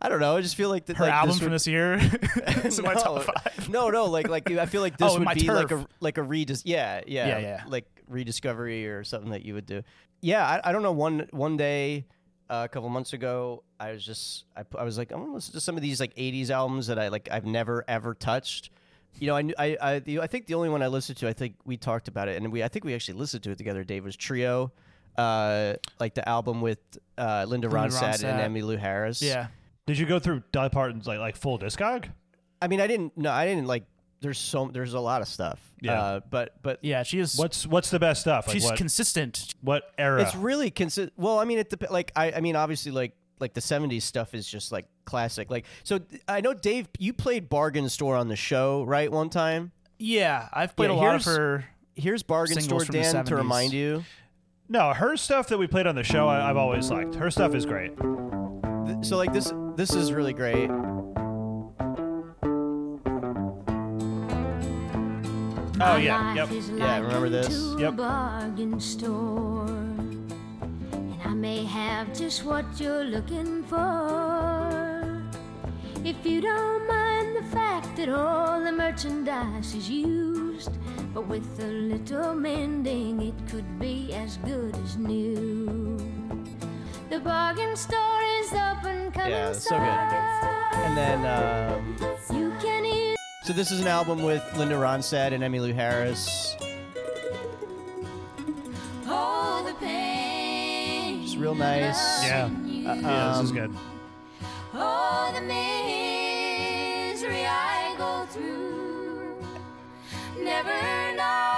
I 0.01 0.09
don't 0.09 0.21
know. 0.21 0.37
I 0.37 0.41
just 0.41 0.57
feel 0.57 0.69
like 0.69 0.87
that 0.87 0.97
Her 0.97 1.05
like, 1.07 1.13
album 1.15 1.31
this 1.31 1.39
from 1.39 1.47
would- 1.47 1.55
this 1.55 1.67
year. 1.67 1.95
it's 2.01 2.79
in 2.79 2.85
my 2.85 2.95
no, 2.95 3.01
top 3.01 3.23
five. 3.23 3.69
no, 3.69 3.91
no, 3.91 4.05
like 4.07 4.29
like 4.29 4.51
I 4.51 4.67
feel 4.67 4.83
like 4.83 4.97
this 4.99 5.11
Oh, 5.11 5.15
would 5.15 5.25
my 5.25 5.35
be 5.35 5.51
like 5.51 5.71
a 5.71 5.87
like 6.01 6.19
a 6.19 6.23
redis 6.23 6.63
yeah, 6.65 7.01
yeah, 7.07 7.27
Yeah, 7.27 7.39
yeah. 7.39 7.63
like 7.67 7.87
rediscovery 8.09 8.87
or 8.87 9.03
something 9.05 9.31
that 9.31 9.45
you 9.45 9.55
would 9.55 9.67
do. 9.67 9.83
Yeah, 10.21 10.47
I, 10.47 10.69
I 10.69 10.73
don't 10.73 10.83
know. 10.83 10.93
One 10.93 11.27
one 11.31 11.57
day, 11.57 12.07
uh, 12.49 12.63
a 12.65 12.69
couple 12.69 12.89
months 12.89 13.13
ago, 13.13 13.63
I 13.81 13.93
was 13.93 14.05
just 14.05 14.45
I, 14.57 14.65
I 14.79 14.85
was 14.85 14.99
like, 14.99 15.13
I'm 15.13 15.21
gonna 15.21 15.35
listen 15.35 15.53
to 15.53 15.61
some 15.61 15.77
of 15.77 15.83
these 15.83 16.01
like 16.01 16.15
'80s 16.15 16.51
albums 16.51 16.87
that 16.87 16.99
I 16.99 17.09
like 17.09 17.29
I've 17.31 17.47
never 17.47 17.85
ever 17.89 18.15
touched. 18.15 18.71
You 19.19 19.29
know, 19.29 19.37
I 19.37 19.53
I 19.59 19.77
I, 19.81 19.99
the, 19.99 20.21
I 20.21 20.27
think 20.27 20.47
the 20.47 20.55
only 20.55 20.69
one 20.69 20.83
I 20.83 20.89
listened 20.89 21.19
to, 21.19 21.29
I 21.29 21.33
think 21.33 21.55
we 21.65 21.77
talked 21.77 22.09
about 22.09 22.29
it, 22.29 22.43
and 22.43 22.53
we 22.53 22.63
I 22.63 22.69
think 22.69 22.85
we 22.85 22.95
actually 22.95 23.19
listened 23.19 23.43
to 23.45 23.51
it 23.51 23.59
together. 23.59 23.83
Dave 23.85 24.05
was 24.05 24.17
Trio, 24.17 24.73
uh, 25.17 25.75
like 25.99 26.15
the 26.15 26.29
album 26.29 26.61
with 26.61 26.79
uh, 27.19 27.45
Linda, 27.49 27.69
Linda 27.69 27.97
Ronstadt 27.97 28.25
and 28.25 28.55
Ronstadt.Emmylou 28.55 28.79
Harris. 28.79 29.23
Yeah. 29.23 29.49
Did 29.87 29.99
you 29.99 30.07
go 30.07 30.19
through 30.19 30.43
Dolly 30.53 30.69
Parton's 30.69 31.07
like 31.07 31.19
like 31.19 31.37
full 31.37 31.59
discog? 31.59 32.07
I 32.61 32.69
mean, 32.69 32.81
I 32.81 32.87
didn't. 32.87 33.17
No, 33.17 33.31
I 33.31 33.47
didn't 33.47 33.67
like. 33.67 33.85
There's 34.21 34.39
so 34.39 34.71
there's 34.73 34.95
a 34.95 35.01
lot 35.01 35.23
of 35.23 35.29
stuff. 35.29 35.61
Yeah. 35.81 36.01
Uh, 36.03 36.21
but 36.31 36.55
but 36.63 36.79
Yeah, 36.83 37.03
she 37.03 37.19
is. 37.19 37.37
What's 37.37 37.67
what's 37.67 37.91
the 37.91 37.99
best 37.99 38.23
stuff? 38.23 38.47
Like 38.47 38.55
she's 38.55 38.65
what, 38.65 38.77
consistent. 38.77 39.55
what 39.61 39.85
era? 39.99 40.23
it's 40.23 40.35
really 40.35 40.71
consistent. 40.71 41.13
Well, 41.17 41.39
I 41.39 41.45
mean, 41.45 41.59
it 41.59 41.69
dep- 41.71 41.91
like 41.91 42.13
I 42.17 42.33
I 42.33 42.41
mean, 42.41 42.57
obviously 42.57 42.93
like 42.93 43.13
like 43.39 43.53
the 43.53 43.61
'70s 43.61 44.03
stuff 44.03 44.35
is 44.35 44.49
just 44.49 44.73
like 44.73 44.87
classic. 45.05 45.51
Like 45.51 45.67
so, 45.85 46.01
I 46.27 46.41
know 46.41 46.55
Dave, 46.55 46.89
you 46.99 47.13
played 47.13 47.49
Bargain 47.51 47.89
Store 47.91 48.17
on 48.17 48.29
the 48.29 48.37
show, 48.37 48.85
right? 48.85 49.13
One 49.13 49.29
time. 49.29 49.73
Yeah, 49.99 50.49
I've 50.53 50.75
played 50.77 50.91
Yeah, 50.91 50.97
a 50.97 50.99
lot 50.99 51.15
of 51.17 51.25
here's- 51.25 51.37
her. 51.37 51.65
Here's 51.95 52.23
Bargain 52.23 52.61
Store 52.61 52.85
Dan 52.85 53.25
to 53.27 53.37
remind 53.37 53.73
you. 53.73 54.05
no, 54.69 54.93
her 54.93 55.17
stuff 55.17 55.49
that 55.49 55.57
we 55.59 55.67
played 55.67 55.87
on 55.87 55.95
the 55.95 56.05
show, 56.05 56.29
I, 56.29 56.51
I've 56.51 56.59
always 56.59 56.91
liked. 56.91 57.15
Her 57.15 57.31
stuff 57.31 57.55
is 57.55 57.65
great. 57.65 57.93
Th- 57.99 58.99
So 59.05 59.17
like 59.17 59.33
this 59.33 59.53
this 59.77 59.95
is 59.95 60.13
really 60.13 60.33
great. 60.35 60.69
Oh 65.79 65.97
yeah, 65.97 66.35
yep. 66.35 66.49
Yeah, 66.75 67.01
remember 67.01 67.29
this? 67.29 67.75
Yep. 67.79 67.97
Bargain 67.97 68.81
store. 68.81 69.67
And 69.67 71.21
I 71.23 71.35
may 71.35 71.65
have 71.65 72.17
just 72.17 72.45
what 72.45 72.65
you're 72.81 73.05
looking 73.05 73.63
for. 73.65 75.23
If 76.03 76.25
you 76.25 76.41
don't 76.41 76.89
mind 76.89 77.37
the 77.37 77.43
fact 77.51 77.95
that 77.97 78.09
all 78.09 78.63
the 78.63 78.73
merchandise 78.73 79.75
is 79.75 79.91
used, 79.91 80.71
but 81.13 81.27
with 81.29 81.61
a 81.61 81.67
little 81.67 82.35
mending, 82.35 83.21
it 83.21 83.35
could 83.51 83.79
be 83.79 84.15
as 84.15 84.39
good 84.39 84.75
as 84.77 84.97
new. 84.97 85.99
The 87.11 87.21
bargain 87.21 87.77
store 87.77 88.23
is 88.41 88.53
open. 88.53 89.13
Come 89.13 89.31
Yeah, 89.31 89.51
it's 89.51 89.65
so 89.65 89.77
good. 89.77 89.85
And 89.85 90.97
then 90.97 91.27
um, 91.27 91.97
You 92.33 92.51
can 92.61 92.87
eat. 92.87 93.06
So 93.47 93.53
this 93.53 93.71
is 93.71 93.81
an 93.81 93.87
album 93.87 94.25
with 94.25 94.43
Linda 94.57 94.75
Ronstadt 94.75 95.33
and 95.33 95.45
Emmylou 95.45 95.73
Harris. 95.73 96.57
All 99.07 99.63
the 99.63 99.73
pain. 99.75 101.23
It's 101.23 101.37
real 101.37 101.55
nice. 101.55 102.25
Yeah, 102.25 102.51
yeah, 102.65 103.35
this 103.37 103.45
is 103.45 103.53
good. 103.53 103.73
All 104.75 105.33
the 105.33 105.43
misery 105.43 107.47
I 107.47 107.95
go 107.97 108.27
through, 108.33 109.37
never 110.43 111.17
knowing 111.17 111.56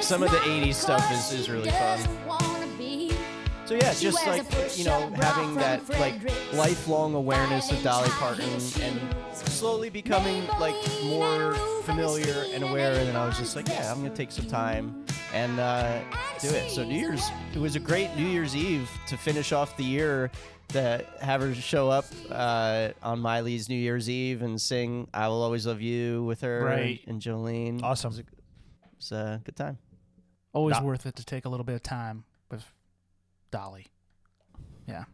it's 0.00 0.08
some 0.08 0.22
of 0.22 0.30
the 0.30 0.38
80s 0.38 0.76
stuff 0.76 1.04
is- 1.12 1.32
is 1.32 1.48
really 1.50 1.70
fun. 1.70 1.98
doesn't 1.98 2.26
wanna 2.26 2.66
be. 2.78 3.12
So 3.66 3.74
yeah, 3.74 3.92
just 3.94 4.26
like 4.26 4.44
you 4.76 4.84
know, 4.84 5.10
having 5.14 5.54
that 5.56 5.88
like 6.00 6.14
lifelong 6.52 7.14
awareness 7.14 7.70
of 7.70 7.80
Dolly 7.84 8.08
Parton 8.10 8.48
and 8.82 9.00
slowly 9.32 9.90
becoming 9.90 10.44
like 10.58 10.74
more 11.04 11.54
familiar 11.84 12.46
and 12.52 12.64
aware, 12.64 12.94
and 12.94 13.08
then 13.08 13.14
I 13.16 13.26
was 13.26 13.38
just 13.38 13.54
like, 13.54 13.68
yeah, 13.68 13.92
I'm 13.92 14.02
gonna 14.02 14.14
take 14.14 14.32
some 14.32 14.46
time 14.46 15.04
and 15.32 15.60
uh, 15.60 16.00
do 16.40 16.48
it. 16.48 16.70
So 16.72 16.82
New 16.82 16.98
Year's, 16.98 17.22
it 17.54 17.58
was 17.60 17.76
a 17.76 17.80
great 17.80 18.16
New 18.16 18.26
Year's 18.26 18.56
Eve 18.56 18.90
to 19.06 19.16
finish 19.16 19.52
off 19.52 19.76
the 19.76 19.84
year. 19.84 20.30
To 20.70 21.04
have 21.20 21.40
her 21.40 21.52
show 21.52 21.90
up 21.90 22.04
uh, 22.30 22.90
on 23.02 23.18
Miley's 23.18 23.68
New 23.68 23.74
Year's 23.76 24.08
Eve 24.08 24.40
and 24.42 24.60
sing 24.60 25.08
"I 25.12 25.26
Will 25.28 25.42
Always 25.42 25.66
Love 25.66 25.80
You" 25.80 26.22
with 26.24 26.40
her 26.42 26.64
Right. 26.64 27.00
and 27.08 27.20
Jolene. 27.20 27.82
Awesome. 27.82 28.12
It 28.12 28.16
was 28.16 28.18
a, 28.18 28.22
it 28.22 28.96
was 28.96 29.12
a 29.12 29.40
good 29.44 29.56
time. 29.56 29.78
Always 30.52 30.76
Nah. 30.76 30.82
worth 30.84 31.06
it 31.06 31.16
to 31.16 31.24
take 31.24 31.44
a 31.44 31.48
little 31.48 31.64
bit 31.64 31.74
of 31.76 31.82
time 31.82 32.24
with 32.50 32.64
Dolly. 33.50 33.86
Yeah. 34.86 35.04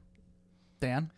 Dan? 0.80 1.10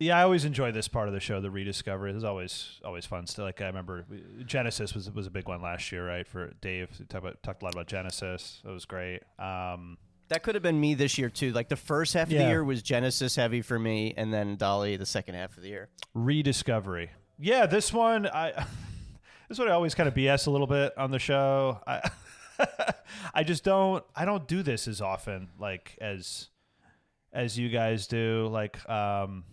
Yeah, 0.00 0.18
I 0.18 0.22
always 0.24 0.44
enjoy 0.44 0.72
this 0.72 0.88
part 0.88 1.06
of 1.08 1.14
the 1.14 1.20
show, 1.20 1.40
the 1.40 1.50
rediscovery. 1.50 2.10
There's 2.12 2.24
always 2.24 2.80
always 2.84 3.06
fun 3.06 3.26
Still, 3.26 3.44
Like 3.44 3.60
I 3.60 3.66
remember 3.66 4.04
Genesis 4.44 4.92
was 4.94 5.10
was 5.10 5.26
a 5.26 5.30
big 5.30 5.48
one 5.48 5.62
last 5.62 5.90
year, 5.92 6.06
right? 6.06 6.26
For 6.26 6.52
Dave, 6.60 6.88
we 6.98 7.06
talked 7.06 7.24
about 7.24 7.42
talked 7.42 7.62
a 7.62 7.64
lot 7.64 7.74
about 7.74 7.86
Genesis. 7.86 8.60
It 8.64 8.68
was 8.70 8.84
great. 8.84 9.20
Um, 9.38 9.96
That 10.28 10.42
could 10.42 10.56
have 10.56 10.62
been 10.62 10.80
me 10.80 10.94
this 10.94 11.16
year 11.16 11.30
too. 11.30 11.52
Like 11.52 11.68
the 11.68 11.76
first 11.76 12.12
half 12.14 12.24
of 12.24 12.30
the 12.30 12.44
year 12.44 12.64
was 12.64 12.82
Genesis 12.82 13.36
heavy 13.36 13.62
for 13.62 13.78
me, 13.78 14.12
and 14.16 14.32
then 14.34 14.56
Dolly 14.56 14.96
the 14.96 15.06
second 15.06 15.36
half 15.36 15.56
of 15.56 15.62
the 15.62 15.68
year. 15.68 15.88
rediscovery. 16.12 17.10
Yeah, 17.38 17.66
this 17.66 17.92
one 17.92 18.26
I 18.26 18.66
this 19.48 19.58
one 19.60 19.68
I 19.68 19.72
always 19.72 19.94
kind 19.94 20.08
of 20.08 20.14
BS 20.14 20.48
a 20.48 20.50
little 20.50 20.66
bit 20.66 20.92
on 20.98 21.12
the 21.12 21.18
show. 21.20 21.80
I 21.86 22.10
I 23.34 23.42
just 23.44 23.64
don't 23.64 24.04
I 24.14 24.24
don't 24.24 24.46
do 24.46 24.62
this 24.62 24.86
as 24.88 25.00
often 25.00 25.48
like 25.58 25.96
as 26.00 26.48
as 27.32 27.58
you 27.58 27.68
guys 27.68 28.06
do. 28.06 28.48
Like 28.50 28.88
um 28.88 29.44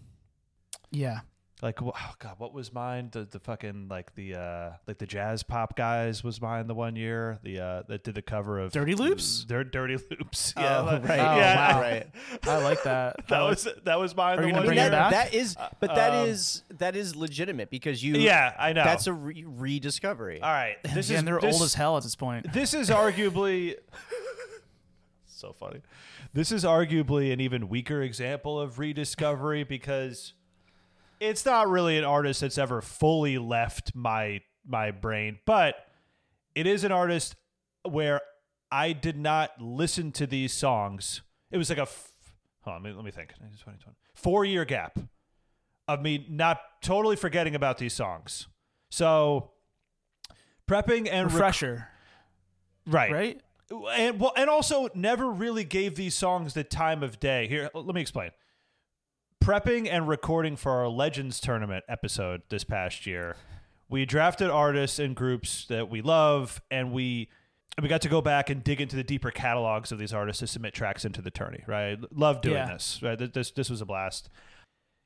Yeah. 0.92 1.22
Like 1.62 1.80
oh 1.82 1.92
god, 2.20 2.36
what 2.40 2.54
was 2.54 2.74
mine? 2.74 3.10
The 3.12 3.26
the 3.26 3.40
fucking 3.40 3.88
like 3.88 4.16
the 4.16 4.36
uh 4.36 4.70
like 4.88 4.98
the 4.98 5.06
jazz 5.06 5.44
pop 5.44 5.76
guys 5.76 6.24
was 6.24 6.42
mine 6.42 6.66
the 6.68 6.74
one 6.74 6.96
year. 6.96 7.40
The 7.44 7.60
uh 7.60 7.84
that 7.88 8.04
did 8.04 8.16
the 8.16 8.22
cover 8.24 8.60
of 8.60 8.72
Dirty 8.72 8.96
Loops? 8.96 9.46
Dir- 9.46 9.64
Dirty 9.64 9.98
Loops. 10.10 10.54
Yeah, 10.58 10.80
Oh, 10.80 10.86
like- 10.86 11.08
right. 11.08 11.20
Oh, 11.20 11.36
yeah. 11.38 11.74
wow. 11.76 11.82
right. 11.82 12.08
I 12.44 12.58
like 12.64 12.84
that. 12.84 13.16
That 13.28 13.42
was 13.44 13.68
that 13.86 14.00
was 14.00 14.16
mine. 14.16 14.40
Are 14.40 14.42
the 14.42 14.48
you 14.48 14.54
gonna 14.54 14.62
one 14.62 14.66
bring 14.68 14.78
year. 14.80 14.88
it 14.88 14.92
back? 14.92 15.12
that 15.12 15.34
is, 15.34 15.56
but 15.80 15.94
that 15.96 16.14
Um, 16.14 16.28
is 16.30 16.64
that 16.80 16.96
is 16.96 17.16
legitimate 17.16 17.70
because 17.70 18.04
you. 18.04 18.16
Yeah, 18.16 18.54
I 18.58 18.74
know. 18.74 18.84
That's 18.84 19.08
a 19.08 19.14
re- 19.14 19.46
rediscovery. 19.48 20.42
All 20.42 20.50
right. 20.52 20.78
This 20.94 21.10
yeah, 21.10 21.16
is 21.16 21.20
and 21.20 21.28
they're 21.28 21.40
this, 21.40 21.54
old 21.56 21.64
as 21.64 21.74
hell 21.76 21.96
at 21.98 22.04
this 22.04 22.16
point. 22.16 22.52
This 22.54 22.74
is 22.74 22.90
arguably 22.90 23.76
so 25.26 25.54
funny. 25.54 25.82
This 26.34 26.52
is 26.52 26.64
arguably 26.64 27.32
an 27.34 27.40
even 27.42 27.70
weaker 27.70 28.02
example 28.02 28.60
of 28.60 28.80
rediscovery 28.80 29.64
because 29.64 30.34
it's 31.22 31.46
not 31.46 31.70
really 31.70 31.98
an 31.98 32.04
artist 32.04 32.42
that's 32.42 32.58
ever 32.58 32.82
fully 32.82 33.38
left 33.38 33.96
my 33.96 34.42
my 34.66 34.92
brain, 34.92 35.40
but 35.46 35.76
it 36.56 36.68
is 36.68 36.84
an 36.84 36.92
artist 36.92 37.36
where 37.88 38.22
I 38.72 38.94
did 38.94 39.18
not 39.18 39.52
listen 39.62 40.12
to 40.14 40.28
these 40.28 40.52
songs. 40.52 41.22
It 41.52 41.58
was 41.58 41.70
like 41.70 41.78
a 41.80 41.84
f- 41.84 42.12
hold 42.62 42.78
on, 42.78 42.84
let 42.84 42.90
me, 42.90 42.96
let 42.96 43.06
me 43.06 43.12
think. 43.12 43.30
2020. 43.30 43.96
Four 44.14 44.46
year 44.46 44.66
gap 44.66 44.98
of 45.88 46.02
me 46.02 46.26
not 46.30 46.60
totally 46.82 47.16
forgetting 47.16 47.56
about 47.56 47.78
these 47.78 47.94
songs. 47.94 48.48
So 48.90 49.52
prepping 50.68 51.08
and 51.12 51.28
rec- 51.28 51.34
Refresher, 51.34 51.88
right 52.88 53.12
right? 53.12 53.42
and 53.94 54.20
well, 54.20 54.34
and 54.36 54.50
also 54.50 54.90
never 54.96 55.30
really 55.30 55.64
gave 55.64 55.96
these 55.96 56.16
songs 56.16 56.54
the 56.54 56.64
time 56.64 57.04
of 57.04 57.20
day. 57.20 57.48
Here, 57.48 57.70
let 57.74 57.94
me 57.94 58.02
explain. 58.02 58.32
Prepping 59.42 59.88
and 59.90 60.08
recording 60.08 60.56
for 60.56 60.72
our 60.72 60.88
Legends 60.88 61.40
tournament 61.40 61.84
episode 61.90 62.44
this 62.50 62.64
past 62.64 63.08
year, 63.08 63.36
we 63.90 64.06
drafted 64.06 64.52
artists 64.52 65.00
and 65.00 65.16
groups 65.16 65.66
that 65.66 65.90
we 65.90 66.02
love, 66.02 66.62
and 66.70 66.92
we 66.92 67.28
and 67.76 67.84
we 67.84 67.90
got 67.90 68.02
to 68.02 68.10
go 68.10 68.22
back 68.22 68.52
and 68.52 68.64
dig 68.64 68.80
into 68.82 68.96
the 68.96 69.04
deeper 69.04 69.32
catalogs 69.32 69.92
of 69.92 69.98
these 69.98 70.14
artists 70.14 70.42
to 70.42 70.48
submit 70.48 70.76
tracks 70.76 71.06
into 71.06 71.24
the 71.24 71.32
tourney. 71.32 71.64
Right, 71.66 71.98
love 72.16 72.42
doing 72.42 72.58
Yeah. 72.58 72.72
this. 72.74 73.00
Right, 73.02 73.18
this 73.34 73.50
this 73.50 73.68
was 73.72 73.82
a 73.82 73.86
blast. 73.86 74.30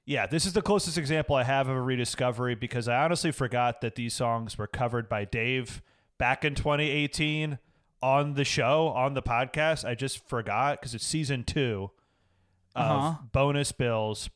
Yeah, 0.06 0.28
this 0.28 0.46
is 0.46 0.52
the 0.52 0.62
closest 0.62 0.98
example 0.98 1.38
I 1.38 1.44
have 1.46 1.70
of 1.70 1.78
a 1.78 1.82
rediscovery 1.82 2.56
because 2.56 2.90
I 2.90 3.06
honestly 3.06 3.32
forgot 3.32 3.80
that 3.82 3.96
these 3.96 4.14
songs 4.14 4.58
were 4.58 4.68
covered 4.68 5.08
by 5.08 5.24
Dave 5.24 5.82
back 6.18 6.44
in 6.44 6.56
2018 6.56 7.58
on 8.04 8.34
the 8.34 8.44
show, 8.44 8.90
on 8.90 9.14
the 9.14 9.24
podcast. 9.24 9.86
I 9.88 9.96
just 9.96 10.28
forgot 10.28 10.82
because 10.82 10.94
it's 10.94 11.06
season 11.06 11.46
two 11.46 11.92
of 12.76 12.98
Uh-huh. 13.04 13.16
bonus 13.32 13.72
bills. 13.72 14.30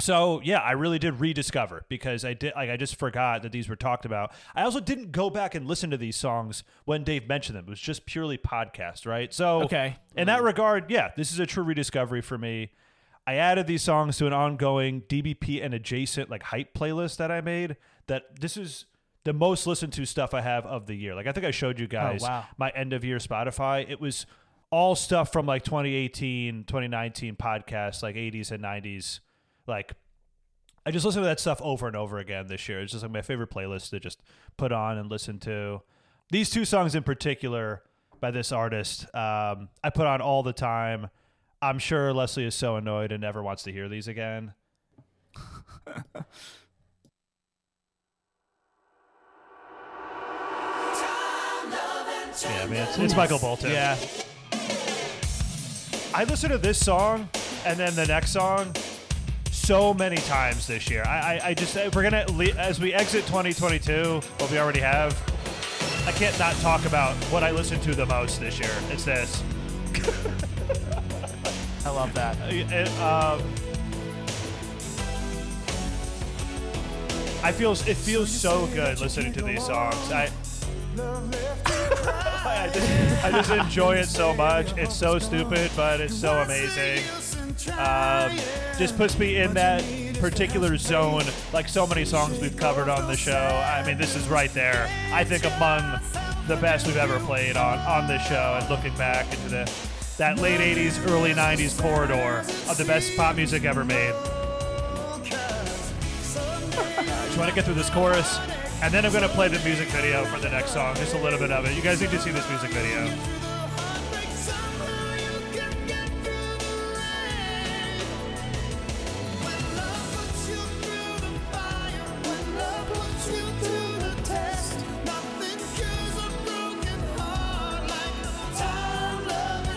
So 0.00 0.40
yeah, 0.44 0.58
I 0.58 0.72
really 0.72 1.00
did 1.00 1.18
rediscover 1.18 1.84
because 1.88 2.24
I 2.24 2.32
did 2.32 2.52
like 2.54 2.70
I 2.70 2.76
just 2.76 2.96
forgot 2.96 3.42
that 3.42 3.50
these 3.50 3.68
were 3.68 3.74
talked 3.76 4.04
about. 4.04 4.32
I 4.54 4.62
also 4.62 4.78
didn't 4.78 5.10
go 5.10 5.28
back 5.28 5.56
and 5.56 5.66
listen 5.66 5.90
to 5.90 5.96
these 5.96 6.16
songs 6.16 6.62
when 6.84 7.02
Dave 7.02 7.26
mentioned 7.28 7.58
them. 7.58 7.64
It 7.66 7.70
was 7.70 7.80
just 7.80 8.06
purely 8.06 8.38
podcast, 8.38 9.06
right? 9.06 9.34
So 9.34 9.62
Okay. 9.64 9.96
in 10.14 10.28
that 10.28 10.42
regard, 10.44 10.88
yeah, 10.88 11.10
this 11.16 11.32
is 11.32 11.40
a 11.40 11.46
true 11.46 11.64
rediscovery 11.64 12.20
for 12.20 12.38
me. 12.38 12.70
I 13.26 13.34
added 13.34 13.66
these 13.66 13.82
songs 13.82 14.16
to 14.18 14.26
an 14.28 14.32
ongoing 14.32 15.02
DBP 15.02 15.62
and 15.64 15.74
adjacent 15.74 16.30
like 16.30 16.44
hype 16.44 16.74
playlist 16.74 17.16
that 17.16 17.32
I 17.32 17.40
made. 17.40 17.76
That 18.06 18.40
this 18.40 18.56
is 18.56 18.86
the 19.24 19.32
most 19.32 19.66
listened 19.66 19.92
to 19.94 20.06
stuff 20.06 20.32
I 20.32 20.40
have 20.42 20.64
of 20.64 20.86
the 20.86 20.94
year. 20.94 21.16
Like 21.16 21.26
I 21.26 21.32
think 21.32 21.44
I 21.44 21.50
showed 21.50 21.80
you 21.80 21.88
guys 21.88 22.22
wow. 22.22 22.46
my 22.56 22.70
end 22.70 22.92
of 22.92 23.04
year 23.04 23.18
Spotify. 23.18 23.84
It 23.90 24.00
was 24.00 24.26
all 24.70 24.94
stuff 24.94 25.32
from 25.32 25.46
like 25.46 25.64
2018, 25.64 26.64
2019 26.64 27.36
podcasts, 27.36 28.02
like 28.02 28.16
80s 28.16 28.50
and 28.50 28.62
90s. 28.62 29.20
Like 29.66 29.92
I 30.84 30.90
just 30.90 31.04
listen 31.04 31.22
to 31.22 31.28
that 31.28 31.40
stuff 31.40 31.60
over 31.62 31.86
and 31.86 31.96
over 31.96 32.18
again 32.18 32.46
this 32.46 32.68
year. 32.68 32.80
It's 32.80 32.92
just 32.92 33.02
like 33.02 33.12
my 33.12 33.22
favorite 33.22 33.50
playlist 33.50 33.90
to 33.90 34.00
just 34.00 34.22
put 34.56 34.72
on 34.72 34.98
and 34.98 35.10
listen 35.10 35.38
to. 35.40 35.82
These 36.30 36.50
two 36.50 36.64
songs 36.64 36.94
in 36.94 37.02
particular 37.02 37.82
by 38.20 38.30
this 38.30 38.52
artist, 38.52 39.04
um, 39.14 39.68
I 39.82 39.90
put 39.94 40.06
on 40.06 40.20
all 40.20 40.42
the 40.42 40.52
time. 40.52 41.08
I'm 41.60 41.78
sure 41.78 42.12
Leslie 42.12 42.44
is 42.44 42.54
so 42.54 42.76
annoyed 42.76 43.12
and 43.12 43.20
never 43.20 43.42
wants 43.42 43.64
to 43.64 43.72
hear 43.72 43.88
these 43.88 44.08
again. 44.08 44.54
Yeah, 52.40 52.66
man, 52.66 52.88
it's, 52.88 52.98
it's 52.98 53.16
Michael 53.16 53.40
Bolton. 53.40 53.72
Yeah. 53.72 53.96
I 56.18 56.24
listened 56.24 56.50
to 56.50 56.58
this 56.58 56.84
song 56.84 57.28
and 57.64 57.78
then 57.78 57.94
the 57.94 58.04
next 58.04 58.32
song 58.32 58.74
so 59.52 59.94
many 59.94 60.16
times 60.16 60.66
this 60.66 60.90
year. 60.90 61.04
I, 61.06 61.38
I, 61.38 61.40
I 61.50 61.54
just 61.54 61.76
if 61.76 61.94
we're 61.94 62.02
gonna 62.02 62.26
as 62.58 62.80
we 62.80 62.92
exit 62.92 63.24
2022, 63.26 64.20
what 64.38 64.50
we 64.50 64.58
already 64.58 64.80
have. 64.80 65.16
I 66.08 66.10
can't 66.10 66.36
not 66.36 66.56
talk 66.56 66.86
about 66.86 67.14
what 67.26 67.44
I 67.44 67.52
listened 67.52 67.84
to 67.84 67.94
the 67.94 68.04
most 68.04 68.40
this 68.40 68.58
year. 68.58 68.72
It's 68.90 69.04
this. 69.04 69.44
I 71.86 71.90
love 71.90 72.12
that. 72.14 72.36
It, 72.52 72.88
um, 72.98 73.40
I 77.44 77.52
feel 77.52 77.70
it 77.70 77.96
feels 77.96 78.28
so 78.28 78.66
good 78.74 79.00
listening 79.00 79.32
to 79.34 79.42
these 79.42 79.64
songs. 79.64 80.10
I 80.10 80.30
I 81.70 82.70
just, 82.72 83.24
I 83.24 83.30
just 83.30 83.50
enjoy 83.50 83.96
it 83.96 84.06
so 84.06 84.34
much. 84.34 84.76
It's 84.76 84.96
so 84.96 85.18
stupid, 85.18 85.70
but 85.76 86.00
it's 86.00 86.14
so 86.14 86.42
amazing. 86.42 87.04
Um, 87.78 88.36
just 88.78 88.96
puts 88.96 89.18
me 89.18 89.36
in 89.38 89.54
that 89.54 89.84
particular 90.20 90.76
zone, 90.76 91.22
like 91.52 91.68
so 91.68 91.86
many 91.86 92.04
songs 92.04 92.40
we've 92.40 92.56
covered 92.56 92.88
on 92.88 93.06
the 93.06 93.16
show. 93.16 93.32
I 93.32 93.84
mean, 93.86 93.98
this 93.98 94.16
is 94.16 94.28
right 94.28 94.52
there. 94.52 94.88
I 95.12 95.24
think 95.24 95.44
among 95.44 96.00
the 96.48 96.56
best 96.56 96.86
we've 96.86 96.96
ever 96.96 97.18
played 97.20 97.56
on 97.56 97.78
on 97.80 98.08
this 98.08 98.26
show. 98.26 98.58
And 98.60 98.68
looking 98.68 98.96
back 98.96 99.32
into 99.32 99.48
the 99.50 99.70
that 100.16 100.38
late 100.38 100.60
'80s, 100.60 101.06
early 101.08 101.32
'90s 101.32 101.80
corridor 101.80 102.44
of 102.68 102.76
the 102.76 102.84
best 102.84 103.16
pop 103.16 103.36
music 103.36 103.64
ever 103.64 103.84
made. 103.84 104.14
Just 107.26 107.38
want 107.38 107.50
to 107.50 107.54
get 107.54 107.64
through 107.64 107.74
this 107.74 107.90
chorus, 107.90 108.38
and 108.80 108.94
then 108.94 109.04
I'm 109.04 109.12
going 109.12 109.22
to 109.22 109.28
play 109.28 109.48
the 109.48 109.58
music 109.60 109.88
video 109.88 110.24
for 110.26 110.38
the 110.38 110.48
next 110.48 110.72
song, 110.72 110.94
just 110.96 111.14
a 111.14 111.18
little 111.18 111.38
bit 111.38 111.50
of 111.50 111.64
it. 111.64 111.74
You 111.74 111.82
guys 111.82 112.00
need 112.00 112.10
to 112.10 112.20
see 112.20 112.30
this 112.30 112.48
music 112.48 112.70
video. 112.70 113.08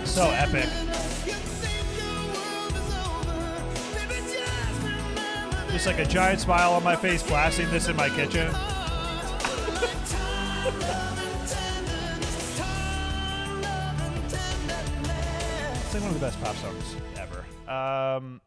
So 0.05 0.29
epic. 0.29 0.69
Just 5.71 5.87
like 5.87 5.99
a 5.99 6.05
giant 6.05 6.41
smile 6.41 6.73
on 6.73 6.83
my 6.83 6.95
face, 6.95 7.23
blasting 7.23 7.69
this 7.71 7.87
in 7.87 7.95
my 7.95 8.09
kitchen. 8.09 8.53
It's 15.83 15.93
like 15.93 16.03
one 16.03 16.15
of 16.15 16.19
the 16.21 16.25
best 16.25 16.41
pop 16.41 16.55
songs 16.55 16.95
ever. 17.17 17.69
Um, 17.69 18.39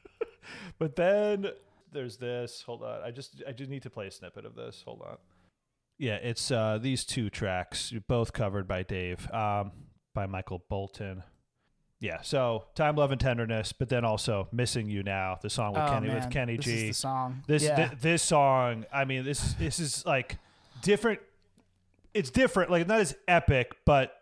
but 0.78 0.94
then 0.94 1.46
there's 1.90 2.18
this. 2.18 2.62
Hold 2.66 2.82
on. 2.82 3.02
I 3.02 3.10
just 3.10 3.42
I 3.48 3.52
just 3.52 3.70
need 3.70 3.82
to 3.84 3.90
play 3.90 4.06
a 4.08 4.10
snippet 4.10 4.44
of 4.44 4.54
this. 4.54 4.82
Hold 4.84 5.00
on. 5.00 5.16
Yeah, 5.98 6.16
it's 6.16 6.50
uh 6.50 6.78
these 6.78 7.04
two 7.04 7.30
tracks, 7.30 7.94
both 8.06 8.34
covered 8.34 8.68
by 8.68 8.82
Dave, 8.82 9.30
um, 9.32 9.72
by 10.12 10.26
Michael 10.26 10.62
Bolton. 10.68 11.22
Yeah, 11.98 12.20
so 12.20 12.64
Time, 12.74 12.96
Love, 12.96 13.10
and 13.10 13.20
Tenderness, 13.20 13.72
but 13.72 13.88
then 13.88 14.04
also 14.04 14.48
Missing 14.52 14.90
You 14.90 15.02
Now, 15.02 15.38
the 15.40 15.48
song 15.48 15.72
with 15.72 15.82
oh, 15.82 15.88
Kenny 15.88 16.08
man. 16.08 16.16
with 16.16 16.30
Kenny 16.30 16.56
this 16.56 16.64
G. 16.66 16.72
Is 16.72 16.88
the 16.88 16.92
song. 16.92 17.42
This 17.46 17.62
yeah. 17.62 17.88
thi- 17.88 17.96
this 18.02 18.22
song, 18.22 18.84
I 18.92 19.06
mean, 19.06 19.24
this 19.24 19.54
this 19.54 19.80
is 19.80 20.04
like 20.04 20.36
different. 20.82 21.20
It's 22.16 22.30
different, 22.30 22.70
like 22.70 22.86
not 22.86 23.00
as 23.00 23.14
epic, 23.28 23.72
but 23.84 24.14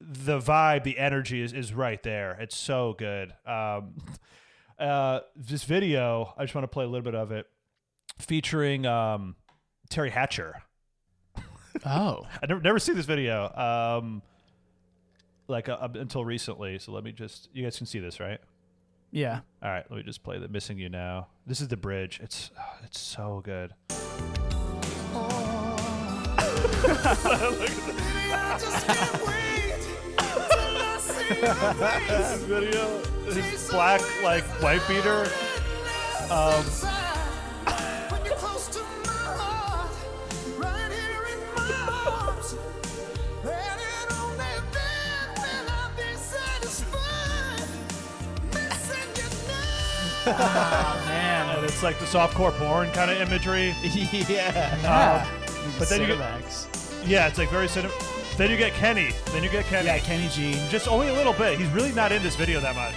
the 0.00 0.38
vibe, 0.38 0.84
the 0.84 0.98
energy 0.98 1.42
is 1.42 1.52
is 1.52 1.74
right 1.74 2.02
there. 2.02 2.38
It's 2.40 2.56
so 2.56 2.94
good. 2.98 3.34
Um, 3.46 3.96
uh, 4.78 5.20
this 5.36 5.64
video, 5.64 6.32
I 6.38 6.44
just 6.44 6.54
want 6.54 6.64
to 6.64 6.68
play 6.68 6.84
a 6.84 6.88
little 6.88 7.04
bit 7.04 7.14
of 7.14 7.30
it, 7.30 7.46
featuring 8.18 8.86
um, 8.86 9.36
Teri 9.90 10.10
Hatcher. 10.10 10.62
oh. 11.84 12.26
I 12.42 12.46
never 12.46 12.62
never 12.62 12.78
seen 12.78 12.96
this 12.96 13.04
video, 13.04 13.52
um, 13.54 14.22
like 15.48 15.68
uh, 15.68 15.86
until 15.94 16.24
recently. 16.24 16.78
So 16.78 16.92
let 16.92 17.04
me 17.04 17.12
just, 17.12 17.50
you 17.52 17.62
guys 17.62 17.76
can 17.76 17.86
see 17.86 17.98
this, 17.98 18.20
right? 18.20 18.40
Yeah. 19.10 19.40
All 19.62 19.70
right, 19.70 19.84
let 19.90 19.98
me 19.98 20.02
just 20.02 20.22
play 20.22 20.38
the 20.38 20.48
"Missing 20.48 20.78
You 20.78 20.88
Now." 20.88 21.28
This 21.46 21.60
is 21.60 21.68
the 21.68 21.76
bridge. 21.76 22.20
It's 22.22 22.50
it's 22.84 22.98
so 22.98 23.42
good. 23.44 23.74
Video. 32.46 33.00
This 33.28 33.70
black 33.70 34.00
like 34.22 34.44
white 34.62 34.82
beater. 34.88 35.28
Um, 36.30 36.64
Oh, 50.30 51.02
man. 51.06 51.56
and 51.56 51.64
it's 51.64 51.82
like 51.82 51.98
the 51.98 52.04
softcore 52.04 52.52
porn 52.58 52.90
kind 52.92 53.10
of 53.10 53.18
imagery. 53.18 53.74
yeah. 53.82 55.24
Um, 55.24 55.37
but 55.78 55.88
then 55.88 56.00
you 56.00 56.06
get 56.06 56.18
yeah, 57.06 57.26
it's 57.26 57.38
like 57.38 57.50
very 57.50 57.68
cinema. 57.68 57.94
Then 58.36 58.50
you 58.50 58.56
get 58.56 58.72
Kenny. 58.74 59.10
Then 59.26 59.42
you 59.42 59.50
get 59.50 59.64
Kenny. 59.66 59.86
Yeah, 59.86 59.98
Kenny 59.98 60.28
G. 60.28 60.52
Just 60.68 60.86
only 60.88 61.08
a 61.08 61.12
little 61.12 61.32
bit. 61.32 61.58
He's 61.58 61.68
really 61.70 61.92
not 61.92 62.12
in 62.12 62.22
this 62.22 62.36
video 62.36 62.60
that 62.60 62.76
much. 62.76 62.94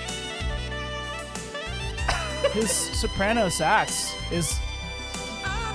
His 2.54 2.72
soprano 2.72 3.50
sax 3.50 4.14
is 4.32 4.60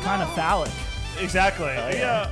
kind 0.03 0.23
of 0.23 0.33
phallic. 0.35 0.71
Exactly. 1.19 1.67
yeah. 1.67 2.31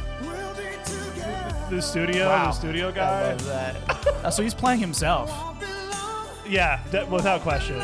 The 1.71 1.81
studio, 1.81 2.29
Wow. 2.29 2.47
the 2.47 2.53
studio 2.53 2.93
guy. 2.93 3.23
I 3.23 3.31
love 3.31 3.45
that. 3.47 3.77
Uh, 4.25 4.31
so 4.31 4.43
he's 4.43 4.55
playing 4.55 4.81
himself. 4.81 5.33
Yeah, 6.47 6.81
that, 6.91 7.11
without 7.11 7.41
question. 7.41 7.79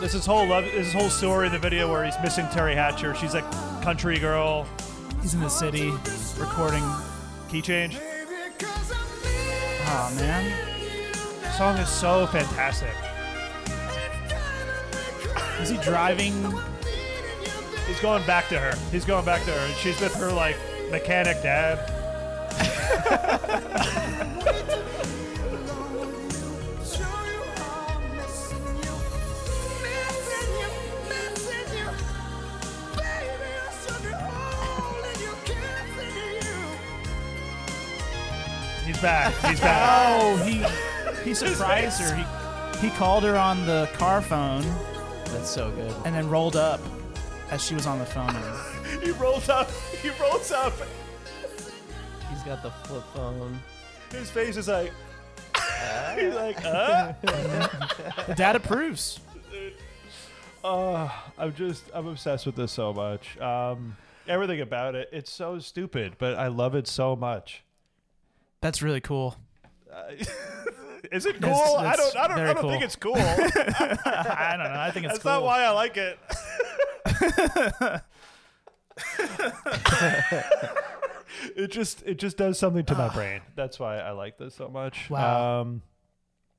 This 0.00 0.14
is 0.14 0.24
whole 0.24 0.46
love. 0.46 0.64
This 0.64 0.86
is 0.88 0.92
whole 0.92 1.10
story 1.10 1.46
in 1.46 1.52
the 1.52 1.58
video 1.58 1.90
where 1.90 2.04
he's 2.04 2.14
missing 2.22 2.46
Teri 2.46 2.74
Hatcher. 2.74 3.14
She's 3.14 3.34
like 3.34 3.44
country 3.86 4.18
girl. 4.18 4.66
He's 5.22 5.34
in 5.34 5.40
the 5.40 5.48
city 5.48 5.92
recording. 6.40 6.82
Key 7.48 7.62
change. 7.62 7.96
Oh 9.86 10.12
man. 10.16 10.52
song 11.56 11.78
is 11.78 11.88
so 11.88 12.26
fantastic. 12.26 12.90
Is 15.60 15.68
he 15.68 15.76
driving? 15.76 16.32
He's 17.86 18.00
going 18.00 18.26
back 18.26 18.48
to 18.48 18.58
her. 18.58 18.74
He's 18.90 19.04
going 19.04 19.24
back 19.24 19.44
to 19.44 19.52
her. 19.52 19.72
She's 19.74 20.00
with 20.00 20.16
her 20.16 20.32
like 20.32 20.56
mechanic 20.90 21.40
dad. 21.44 21.78
He's 38.96 39.02
back. 39.02 39.34
He's 39.44 39.60
back. 39.60 40.16
Oh, 40.22 40.36
he 40.38 40.64
he 41.22 41.34
surprised 41.34 42.00
her. 42.00 42.16
He 42.16 42.88
he 42.88 42.96
called 42.96 43.24
her 43.24 43.36
on 43.36 43.66
the 43.66 43.90
car 43.92 44.22
phone 44.22 44.62
That's 45.26 45.50
so 45.50 45.70
good. 45.72 45.94
and 46.06 46.14
then 46.14 46.30
rolled 46.30 46.56
up 46.56 46.80
as 47.50 47.62
she 47.62 47.74
was 47.74 47.86
on 47.86 47.98
the 47.98 48.06
phone. 48.06 48.34
he 49.02 49.10
rolls 49.10 49.50
up. 49.50 49.70
He 50.00 50.08
rolls 50.18 50.50
up. 50.50 50.72
He's 52.30 52.42
got 52.44 52.62
the 52.62 52.70
flip 52.70 53.04
phone. 53.14 53.60
His 54.12 54.30
face 54.30 54.56
is 54.56 54.68
like. 54.68 54.92
he's 56.18 56.34
like, 56.34 56.64
uh? 56.64 57.12
The 58.26 58.34
dad 58.34 58.56
approves. 58.56 59.20
Uh, 60.64 61.10
I'm 61.36 61.54
just 61.54 61.84
I'm 61.92 62.06
obsessed 62.06 62.46
with 62.46 62.56
this 62.56 62.72
so 62.72 62.94
much. 62.94 63.38
Um, 63.40 63.94
everything 64.26 64.62
about 64.62 64.94
it. 64.94 65.10
It's 65.12 65.30
so 65.30 65.58
stupid, 65.58 66.14
but 66.16 66.36
I 66.36 66.46
love 66.46 66.74
it 66.74 66.86
so 66.88 67.14
much. 67.14 67.62
That's 68.66 68.82
really 68.82 69.00
cool. 69.00 69.36
Is 71.12 71.24
it 71.24 71.40
cool? 71.40 71.52
That's- 71.52 71.86
I 71.86 71.94
don't. 71.94 72.16
I 72.16 72.26
don't. 72.26 72.38
I 72.40 72.52
don't 72.52 72.62
cool. 72.62 72.70
think 72.70 72.82
it's 72.82 72.96
cool. 72.96 73.14
I 73.16 74.56
don't 74.58 74.72
know. 74.72 74.80
I 74.80 74.90
think 74.90 75.06
it's 75.06 75.12
That's 75.14 75.22
cool. 75.22 75.30
not 75.30 75.44
why 75.44 75.62
I 75.62 75.70
like 75.70 75.96
it. 75.96 76.18
it 81.56 81.70
just 81.70 82.02
it 82.04 82.18
just 82.18 82.36
does 82.36 82.58
something 82.58 82.84
to 82.86 82.96
my 82.96 83.08
brain. 83.08 83.40
That's 83.54 83.78
why 83.78 83.98
I 83.98 84.10
like 84.10 84.36
this 84.36 84.56
so 84.56 84.66
much. 84.68 85.10
Wow. 85.10 85.60
Um, 85.60 85.82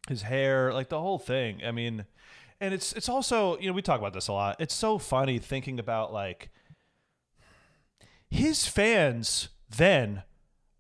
his 0.08 0.22
hair, 0.22 0.72
like 0.74 0.88
the 0.88 1.02
whole 1.02 1.20
thing. 1.20 1.60
I 1.66 1.72
mean, 1.74 2.06
and 2.62 2.74
it's 2.74 2.94
it's 2.94 3.10
also 3.10 3.60
you 3.60 3.68
know 3.68 3.74
we 3.74 3.82
talk 3.82 4.00
about 4.00 4.14
this 4.14 4.30
a 4.30 4.34
lot. 4.34 4.56
It's 4.62 4.74
so 4.74 4.98
funny 4.98 5.40
thinking 5.40 5.78
about 5.78 6.14
like 6.14 6.52
his 8.30 8.66
fans 8.66 9.50
then 9.70 10.24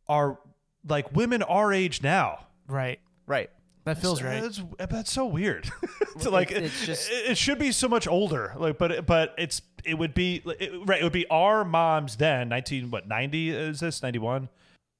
are 0.07 0.39
like 0.88 1.15
women 1.15 1.43
our 1.43 1.71
age 1.73 2.01
now. 2.01 2.45
Right. 2.67 2.99
Right. 3.25 3.49
That 3.85 4.01
feels 4.01 4.21
right. 4.21 4.41
That's, 4.41 4.61
that's 4.89 5.11
so 5.11 5.25
weird. 5.25 5.69
to 6.19 6.29
like, 6.29 6.51
It's- 6.51 6.65
it's 6.73 6.83
it, 6.83 6.85
just- 6.85 7.09
it 7.11 7.38
should 7.38 7.57
be 7.59 7.71
so 7.71 7.88
much 7.88 8.05
older. 8.07 8.53
Like, 8.57 8.77
but 8.77 9.05
but 9.05 9.33
it's 9.38 9.61
it 9.85 9.93
would 9.97 10.13
be 10.13 10.41
it, 10.59 10.71
right. 10.85 10.99
It 10.99 11.03
would 11.03 11.13
be 11.13 11.25
our 11.29 11.63
moms 11.63 12.17
then. 12.17 12.49
Nineteen 12.49 12.91
what 12.91 13.07
ninety 13.07 13.49
is 13.49 13.79
this 13.79 14.03
ninety 14.03 14.19
one? 14.19 14.49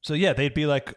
So 0.04 0.14
yeah, 0.14 0.32
they'd 0.34 0.54
be 0.54 0.66
like 0.66 0.94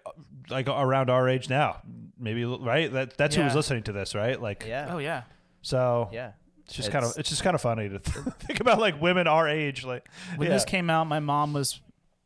like 0.50 0.68
around 0.68 1.10
our 1.10 1.28
age 1.28 1.48
now. 1.50 1.82
Maybe 2.16 2.44
right. 2.44 2.92
That 2.92 3.16
that's 3.16 3.34
who 3.34 3.42
was 3.42 3.54
listening 3.56 3.82
to 3.84 3.92
this, 3.92 4.14
right? 4.14 4.40
Like, 4.40 4.64
Yeah. 4.68 4.88
Oh 4.90 4.98
yeah. 4.98 5.22
so 5.62 6.10
Yeah. 6.12 6.32
it's 6.66 6.74
just 6.76 6.92
kind 6.92 7.04
of 7.04 7.10
It's- 7.10 7.18
it's 7.20 7.28
just 7.30 7.42
kind 7.42 7.56
of 7.56 7.60
funny 7.60 7.88
to 7.88 7.98
think 8.38 8.60
about 8.60 8.78
like 8.78 9.00
women 9.02 9.26
our 9.26 9.48
age. 9.48 9.84
Like 9.84 10.06
When 10.36 10.46
yeah. 10.46 10.54
this 10.54 10.64
came 10.64 10.90
out, 10.90 11.08
my 11.08 11.18
mom 11.18 11.52
was 11.54 11.80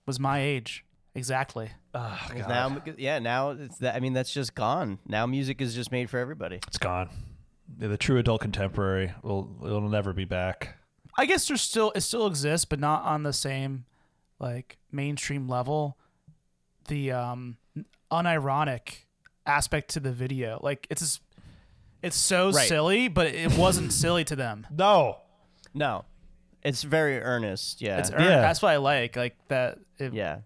was 0.04 0.20
my 0.20 0.40
age 0.40 0.83
exactly. 1.14 1.70
Oh, 1.94 2.20
God. 2.36 2.48
now, 2.48 2.82
yeah, 2.96 3.18
now 3.18 3.50
it's 3.50 3.78
that. 3.78 3.94
I 3.94 4.00
mean, 4.00 4.12
that's 4.12 4.32
just 4.32 4.54
gone. 4.54 4.98
Now 5.06 5.26
music 5.26 5.60
is 5.60 5.74
just 5.74 5.92
made 5.92 6.10
for 6.10 6.18
everybody. 6.18 6.56
it's 6.66 6.78
gone. 6.78 7.08
Yeah, 7.78 7.88
the 7.88 7.96
true 7.96 8.18
adult 8.18 8.40
contemporary 8.42 9.12
will 9.22 9.56
it'll 9.64 9.88
never 9.88 10.12
be 10.12 10.24
back. 10.24 10.76
I 11.16 11.26
guess 11.26 11.46
there's 11.48 11.62
still 11.62 11.92
it 11.94 12.00
still 12.02 12.26
exists, 12.26 12.64
but 12.64 12.78
not 12.80 13.04
on 13.04 13.22
the 13.22 13.32
same 13.32 13.84
like 14.38 14.76
mainstream 14.92 15.48
level. 15.48 15.96
The 16.88 17.12
um 17.12 17.56
unironic 18.12 19.04
aspect 19.46 19.90
to 19.90 20.00
the 20.00 20.12
video, 20.12 20.58
like 20.62 20.86
it's 20.90 21.00
just- 21.00 21.20
it's 22.02 22.16
so 22.16 22.50
Right. 22.50 22.68
silly, 22.68 23.08
but 23.08 23.28
it 23.28 23.56
wasn't 23.56 23.92
silly 24.02 24.24
to 24.24 24.36
them. 24.36 24.66
No, 24.70 25.18
No, 25.72 26.04
it's 26.62 26.82
very 26.82 27.18
earnest. 27.20 27.80
Yeah. 27.80 27.98
It's 27.98 28.10
earned. 28.10 28.24
Yeah. 28.24 28.40
That's 28.42 28.60
what 28.62 28.70
I 28.72 28.76
like. 28.76 29.16
Like 29.16 29.36
that. 29.48 29.78
It, 29.98 30.12
yeah. 30.12 30.38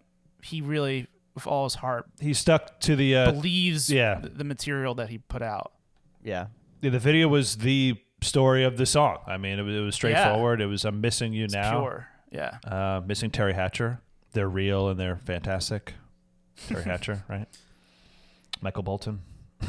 He 0.42 0.60
really, 0.60 1.06
with 1.34 1.46
all 1.46 1.64
his 1.64 1.76
heart, 1.76 2.06
he 2.20 2.34
stuck 2.34 2.80
to 2.80 2.96
the 2.96 3.16
uh, 3.16 3.32
believes 3.32 3.90
yeah. 3.90 4.20
th- 4.20 4.34
the 4.34 4.44
material 4.44 4.94
that 4.96 5.08
he 5.08 5.18
put 5.18 5.42
out. 5.42 5.72
Yeah. 6.22 6.46
Yeah, 6.80 6.90
the 6.90 6.98
video 6.98 7.26
was 7.28 7.56
the 7.56 7.96
story 8.20 8.64
of 8.64 8.76
the 8.76 8.86
song. 8.86 9.18
I 9.26 9.36
mean, 9.36 9.58
it 9.58 9.62
was, 9.62 9.74
it 9.74 9.80
was 9.80 9.94
straightforward. 9.94 10.60
It 10.60 10.66
was 10.66 10.84
"I'm 10.84 11.00
missing 11.00 11.32
you 11.32 11.44
It's 11.44 11.54
now," 11.54 11.80
pure. 11.80 12.08
Yeah. 12.30 12.58
Uh, 12.64 13.00
missing 13.04 13.30
Teri 13.30 13.54
Hatcher. 13.54 14.00
They're 14.32 14.48
real 14.48 14.88
and 14.88 15.00
they're 15.00 15.16
fantastic. 15.16 15.94
Teri 16.68 16.84
Hatcher, 16.84 17.24
right? 17.28 17.46
Michael 18.60 18.82
Bolton. 18.82 19.20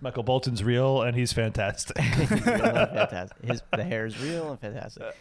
Michael 0.00 0.22
Bolton's 0.22 0.64
real 0.64 1.02
and 1.02 1.16
he's 1.16 1.32
fantastic. 1.32 1.98
He's 1.98 2.30
real 2.30 2.40
and 2.40 2.90
fantastic. 2.92 3.44
His 3.44 3.62
the 3.72 3.84
hair 3.84 4.06
is 4.06 4.20
real 4.20 4.50
and 4.50 4.60
fantastic. 4.60 5.14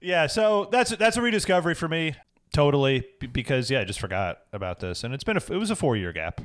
Yeah, 0.00 0.26
so 0.26 0.68
that's 0.70 0.90
that's 0.96 1.16
a 1.16 1.22
rediscovery 1.22 1.74
for 1.74 1.88
me, 1.88 2.14
totally, 2.52 3.06
because 3.32 3.70
yeah, 3.70 3.80
I 3.80 3.84
just 3.84 4.00
forgot 4.00 4.38
about 4.52 4.80
this, 4.80 5.04
and 5.04 5.12
it's 5.14 5.24
been 5.24 5.36
a, 5.36 5.42
it 5.52 5.56
was 5.58 5.70
a 5.70 5.76
four 5.76 5.96
year 5.96 6.12
gap. 6.12 6.40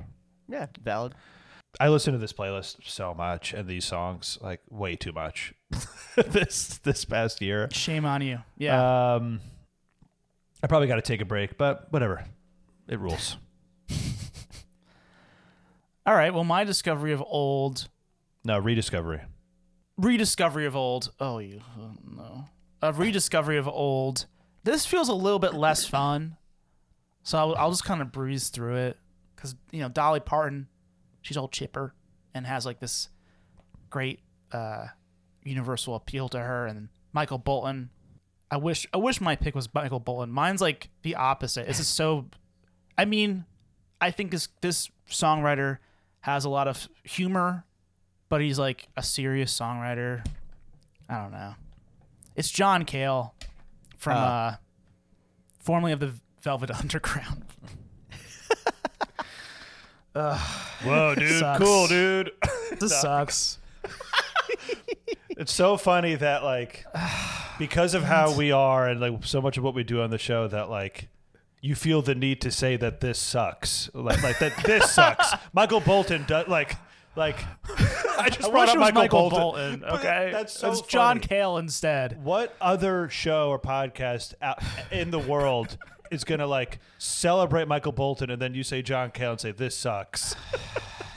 Yeah, 0.48 0.68
valid. 0.84 1.16
I 1.80 1.90
listen 1.90 2.14
to 2.14 2.20
this 2.20 2.32
playlist 2.32 2.78
so 2.88 3.14
much 3.14 3.54
and 3.54 3.68
these 3.68 3.84
songs 3.84 4.38
like 4.42 4.62
way 4.70 4.96
too 4.96 5.12
much 5.12 5.54
this 6.16 6.78
this 6.80 7.04
past 7.04 7.42
year. 7.42 7.68
Shame 7.72 8.06
on 8.06 8.22
you. 8.22 8.40
Yeah. 8.58 9.16
Um, 9.16 9.42
I 10.64 10.68
probably 10.68 10.88
got 10.88 10.96
to 10.96 11.02
take 11.02 11.20
a 11.22 11.26
break, 11.26 11.58
but 11.58 11.92
whatever. 11.92 12.24
It 12.88 12.98
rules. 13.00 13.36
All 16.06 16.16
right. 16.16 16.34
Well, 16.34 16.44
my 16.44 16.64
discovery 16.64 17.12
of 17.12 17.22
old, 17.26 17.88
No, 18.44 18.58
rediscovery. 18.60 19.22
rediscovery 19.98 20.66
of 20.66 20.76
old. 20.76 21.12
Oh, 21.20 21.40
you 21.40 21.62
oh, 21.80 21.92
no. 22.04 22.46
A 22.86 22.92
rediscovery 22.92 23.58
of 23.58 23.68
old. 23.68 24.28
This 24.64 24.86
feels 24.86 25.10
a 25.10 25.14
little 25.14 25.40
bit 25.40 25.54
less 25.56 25.86
fun, 25.86 26.38
so 27.24 27.38
I'll, 27.38 27.56
I'll 27.56 27.72
just 27.72 27.84
kind 27.84 28.02
of 28.02 28.12
breeze 28.12 28.50
through 28.50 28.76
it 28.76 28.98
because 29.36 29.56
you 29.72 29.80
know 29.80 29.90
Dolly 29.90 30.20
Parton, 30.20 30.68
she's 31.22 31.36
all 31.36 31.48
chipper 31.48 31.96
and 32.36 32.46
has 32.46 32.66
like 32.66 32.80
this 32.80 33.10
great 33.90 34.20
uh, 34.52 34.86
universal 35.44 35.96
appeal 35.96 36.30
to 36.30 36.40
her, 36.40 36.68
and 36.68 36.90
Michael 37.12 37.40
Bolton. 37.40 37.90
I 38.52 38.58
wish 38.58 38.86
I 38.94 38.98
wish 38.98 39.20
my 39.20 39.36
pick 39.36 39.56
was 39.56 39.68
Michael 39.74 40.00
Bolton. 40.00 40.32
Mine's 40.32 40.62
like 40.62 40.90
the 41.02 41.16
opposite. 41.16 41.66
This 41.66 41.80
is 41.80 41.88
so. 41.88 42.28
I 42.98 43.06
mean, 43.06 43.46
I 44.00 44.12
think 44.12 44.30
this 44.30 44.50
this 44.62 44.92
songwriter 45.10 45.80
has 46.22 46.46
a 46.46 46.50
lot 46.50 46.68
of 46.68 46.88
humor, 47.04 47.66
but 48.30 48.42
he's 48.42 48.60
like 48.60 48.88
a 48.96 49.02
serious 49.02 49.58
songwriter. 49.58 50.24
I 51.10 51.22
don't 51.22 51.32
know. 51.32 51.56
It's 52.36 52.50
John 52.50 52.86
Cale 52.86 53.34
from 53.98 54.18
Uh. 54.18 54.20
uh, 54.22 54.56
formerly 55.60 55.92
of 55.94 56.00
the 56.00 56.14
Velvet 56.42 56.72
Underground. 56.80 57.44
Whoa, 60.14 61.16
dude. 61.16 61.30
Sucks. 61.40 61.64
Cool, 61.64 61.88
dude. 61.88 62.32
This 62.80 63.00
sucks. 63.00 63.60
It's 65.30 65.54
so 65.54 65.78
funny 65.78 66.16
that 66.16 66.44
like 66.44 66.86
because 67.60 67.94
of 67.94 68.04
how 68.04 68.34
we 68.36 68.52
are 68.52 68.88
and 68.90 69.00
like 69.00 69.24
so 69.24 69.42
much 69.42 69.58
of 69.58 69.64
what 69.64 69.74
we 69.76 69.84
do 69.84 70.02
on 70.02 70.10
the 70.10 70.18
show 70.18 70.48
that 70.48 70.70
like 70.70 71.08
you 71.62 71.74
feel 71.76 72.02
the 72.02 72.16
need 72.16 72.42
to 72.42 72.52
say 72.52 72.76
that 72.76 73.00
this 73.02 73.18
sucks. 73.20 73.90
Like 73.94 74.22
like 74.24 74.40
that 74.40 74.54
this 74.66 74.92
sucks. 74.92 75.32
Michael 75.54 75.80
Bolton 75.80 76.26
does 76.28 76.48
like 76.48 76.76
like 77.16 77.38
I 78.18 78.30
just 78.30 78.48
I 78.48 78.52
brought 78.52 78.70
up 78.70 78.78
Michael, 78.78 79.02
Michael 79.02 79.30
Bolton. 79.30 79.80
Bolton. 79.80 79.84
Okay, 80.00 80.30
That's 80.32 80.58
so 80.58 80.72
it's 80.72 80.82
John 80.82 81.18
funny. 81.18 81.28
Cale 81.28 81.58
instead. 81.58 82.24
What 82.24 82.56
other 82.62 83.10
show 83.10 83.50
or 83.50 83.60
podcast 83.60 84.34
out 84.42 84.60
in 84.92 85.12
the 85.12 85.20
world 85.20 85.78
is 86.12 86.24
going 86.24 86.40
to 86.40 86.48
like 86.48 86.80
celebrate 86.98 87.68
Michael 87.68 87.92
Bolton 87.92 88.30
and 88.30 88.42
then 88.42 88.54
you 88.54 88.64
say 88.64 88.82
John 88.82 89.12
Cale 89.12 89.32
and 89.32 89.40
say 89.42 89.52
this 89.52 89.76
sucks? 89.76 90.36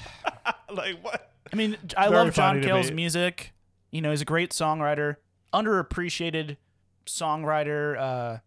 like 0.73 1.03
what? 1.03 1.33
I 1.53 1.57
mean, 1.57 1.77
I 1.97 2.09
very 2.09 2.25
love 2.25 2.35
John 2.35 2.63
Cale's 2.63 2.91
me. 2.91 2.97
music. 2.97 3.53
You 3.91 4.03
know, 4.03 4.11
he's 4.11 4.21
a 4.21 4.27
great 4.27 4.51
songwriter, 4.51 5.17
underappreciated 5.55 6.59
songwriter 7.07 7.99
uh, 7.99 8.39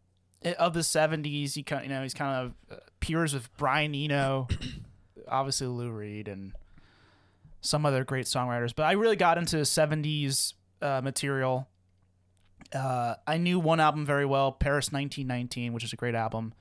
of 0.60 0.74
the 0.74 0.82
'70s. 0.82 1.56
He 1.56 1.64
kind, 1.64 1.84
you 1.84 1.90
know, 1.90 2.04
he's 2.04 2.14
kind 2.14 2.54
of 2.70 2.78
uh, 2.78 2.80
peers 3.00 3.34
with 3.34 3.56
Brian 3.58 3.96
Eno, 3.96 4.48
obviously 5.28 5.66
Lou 5.68 5.90
Reed, 5.90 6.28
and 6.28 6.54
some 7.62 7.86
other 7.86 8.04
great 8.04 8.26
songwriters. 8.26 8.74
But 8.76 8.84
I 8.84 8.94
really 8.94 9.16
got 9.16 9.38
into 9.38 9.58
'70s 9.58 10.54
uh, 10.82 11.02
material. 11.04 11.68
Uh, 12.74 13.16
I 13.26 13.38
knew 13.38 13.60
one 13.60 13.80
album 13.80 14.06
very 14.06 14.26
well, 14.26 14.52
Paris 14.52 14.92
1919, 14.92 15.74
which 15.74 15.84
is 15.84 15.94
a 15.94 15.98
great 15.98 16.16
album, 16.16 16.54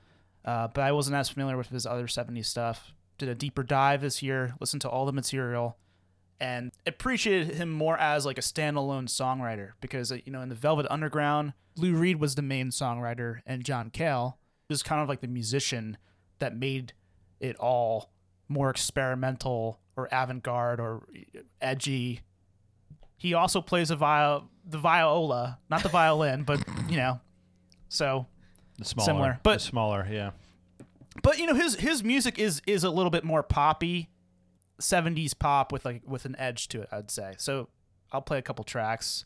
uh, 0.43 0.67
but 0.67 0.81
I 0.81 0.91
wasn't 0.91 1.15
as 1.15 1.29
familiar 1.29 1.57
with 1.57 1.69
his 1.69 1.85
other 1.85 2.07
70s 2.07 2.45
stuff. 2.45 2.93
Did 3.17 3.29
a 3.29 3.35
deeper 3.35 3.63
dive 3.63 4.01
this 4.01 4.21
year, 4.21 4.55
listened 4.59 4.81
to 4.81 4.89
all 4.89 5.05
the 5.05 5.13
material, 5.13 5.77
and 6.39 6.71
appreciated 6.87 7.55
him 7.55 7.69
more 7.69 7.97
as 7.97 8.25
like 8.25 8.39
a 8.39 8.41
standalone 8.41 9.07
songwriter 9.07 9.73
because 9.79 10.11
uh, 10.11 10.17
you 10.25 10.31
know 10.31 10.41
in 10.41 10.49
the 10.49 10.55
Velvet 10.55 10.87
Underground, 10.89 11.53
Lou 11.75 11.93
Reed 11.95 12.19
was 12.19 12.35
the 12.35 12.41
main 12.41 12.69
songwriter, 12.69 13.39
and 13.45 13.63
John 13.63 13.89
Cale 13.89 14.37
was 14.69 14.83
kind 14.83 15.01
of 15.01 15.09
like 15.09 15.21
the 15.21 15.27
musician 15.27 15.97
that 16.39 16.57
made 16.57 16.93
it 17.39 17.55
all 17.57 18.11
more 18.47 18.69
experimental 18.69 19.80
or 19.95 20.07
avant-garde 20.11 20.79
or 20.79 21.07
edgy. 21.61 22.21
He 23.17 23.33
also 23.33 23.61
plays 23.61 23.91
a 23.91 23.95
viol 23.95 24.49
the 24.65 24.77
viola, 24.77 25.59
not 25.69 25.83
the 25.83 25.89
violin, 25.89 26.43
but 26.43 26.63
you 26.89 26.97
know, 26.97 27.19
so 27.89 28.27
The 28.77 28.85
smaller, 28.85 29.05
Similar, 29.05 29.31
the 29.33 29.39
but- 29.43 29.61
smaller, 29.61 30.07
yeah. 30.09 30.31
but 31.23 31.37
you 31.39 31.45
know 31.45 31.55
his 31.55 31.75
his 31.75 32.03
music 32.03 32.39
is 32.39 32.61
is 32.67 32.83
a 32.83 32.89
little 32.89 33.09
bit 33.11 33.23
more 33.23 33.43
poppy 33.43 34.09
70s 34.79 35.37
pop 35.37 35.71
with 35.71 35.83
like 35.85 36.01
with 36.07 36.25
an 36.25 36.35
edge 36.39 36.67
to 36.69 36.81
it 36.81 36.89
i'd 36.91 37.11
say 37.11 37.33
so 37.37 37.67
i'll 38.11 38.21
play 38.21 38.39
a 38.39 38.41
couple 38.41 38.63
tracks 38.63 39.25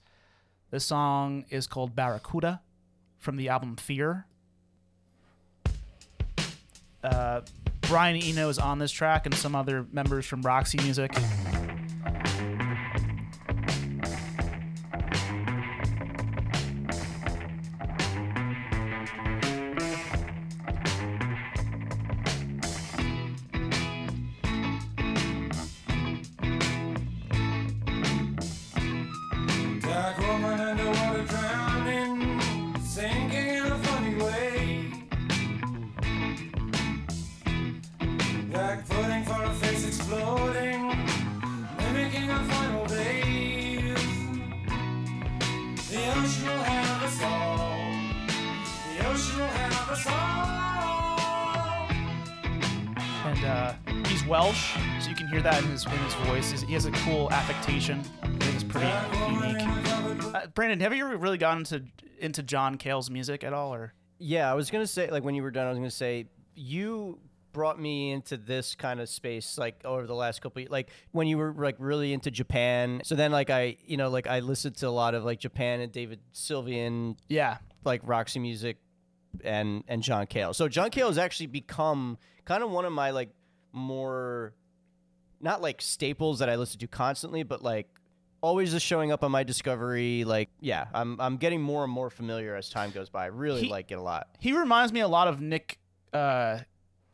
this 0.72 0.84
song 0.84 1.46
is 1.50 1.66
called 1.68 1.96
barracuda 1.96 2.62
from 3.20 3.38
the 3.38 3.48
album 3.48 3.78
fear 3.78 4.26
uh, 7.04 7.42
brian 7.88 8.16
eno 8.16 8.50
is 8.50 8.60
on 8.60 8.80
this 8.80 8.92
track 8.92 9.26
and 9.26 9.36
some 9.36 9.56
other 9.56 9.86
members 9.92 10.26
from 10.26 10.42
roxy 10.42 10.78
music 10.82 11.12
cool 57.66 57.76
affectation. 57.76 58.04
I 58.22 58.28
think 58.28 58.56
it's 58.56 58.64
pretty 58.64 58.88
unique. 59.34 60.36
Uh, 60.36 60.48
Brandon, 60.54 60.80
have 60.80 60.94
you 60.94 61.06
ever 61.06 61.18
really 61.18 61.38
gotten 61.38 61.60
into 61.60 61.84
into 62.20 62.44
John 62.44 62.78
Cale's 62.78 63.10
music 63.10 63.44
at 63.44 63.54
all, 63.54 63.74
or 63.74 63.94
Yeah, 64.20 64.50
I 64.50 64.54
was 64.54 64.70
gonna 64.72 64.88
say 64.88 65.10
like 65.10 65.24
when 65.24 65.36
you 65.36 65.44
were 65.44 65.52
done, 65.52 65.68
I 65.68 65.70
was 65.70 65.78
gonna 65.78 65.92
say 65.92 66.28
you 66.56 67.20
brought 67.54 67.80
me 67.80 68.12
into 68.12 68.36
this 68.36 68.76
kind 68.76 69.00
of 69.00 69.08
space 69.08 69.58
like 69.58 69.80
over 69.86 70.06
the 70.06 70.14
last 70.14 70.42
couple 70.42 70.62
of, 70.62 70.70
like 70.70 70.90
when 71.12 71.26
you 71.28 71.38
were 71.38 71.54
like 71.54 71.76
really 71.80 72.14
into 72.14 72.30
Japan. 72.32 73.02
So 73.04 73.16
then 73.16 73.32
like 73.32 73.50
I 73.50 73.78
you 73.86 73.98
know 73.98 74.10
like 74.10 74.28
I 74.28 74.40
listened 74.40 74.78
to 74.78 74.88
a 74.88 74.90
lot 74.90 75.16
of 75.16 75.24
like 75.24 75.40
Japan 75.40 75.80
and 75.82 75.92
David 75.92 76.20
Sylvian 76.34 77.18
yeah, 77.30 77.58
like 77.84 78.02
Roxy 78.04 78.40
music 78.40 78.78
and 79.44 79.84
and 79.88 80.04
John 80.04 80.28
Cale. 80.28 80.54
So 80.54 80.68
John 80.68 80.90
Cale 80.90 81.08
has 81.08 81.18
actually 81.18 81.48
become 81.48 82.18
kind 82.46 82.64
of 82.64 82.72
one 82.72 82.86
of 82.86 82.94
my 82.94 83.12
like 83.12 83.30
more 83.72 84.54
not 85.42 85.62
like 85.62 85.82
staples 85.82 86.40
that 86.40 86.50
I 86.50 86.56
listen 86.56 86.80
to 86.80 86.88
constantly, 86.88 87.44
but 87.44 87.62
like 87.62 87.88
always 88.42 88.72
just 88.72 88.86
showing 88.86 89.12
up 89.12 89.24
on 89.24 89.32
my 89.32 89.44
discovery. 89.44 90.24
Like 90.24 90.50
yeah, 90.60 90.86
I'm 90.94 91.20
I'm 91.20 91.38
getting 91.38 91.62
more 91.62 91.84
and 91.84 91.92
more 91.92 92.10
familiar 92.10 92.56
as 92.56 92.70
time 92.70 92.92
goes 92.92 93.10
by. 93.10 93.24
I 93.24 93.28
really 93.28 93.64
He- 93.64 93.70
like 93.70 93.92
it 93.92 93.96
a 93.96 94.02
lot. 94.02 94.28
he 94.40 94.52
reminds 94.54 94.92
me 94.94 95.00
a 95.02 95.08
lot 95.08 95.28
of 95.28 95.42
Nick, 95.42 95.80
uh, 96.14 96.60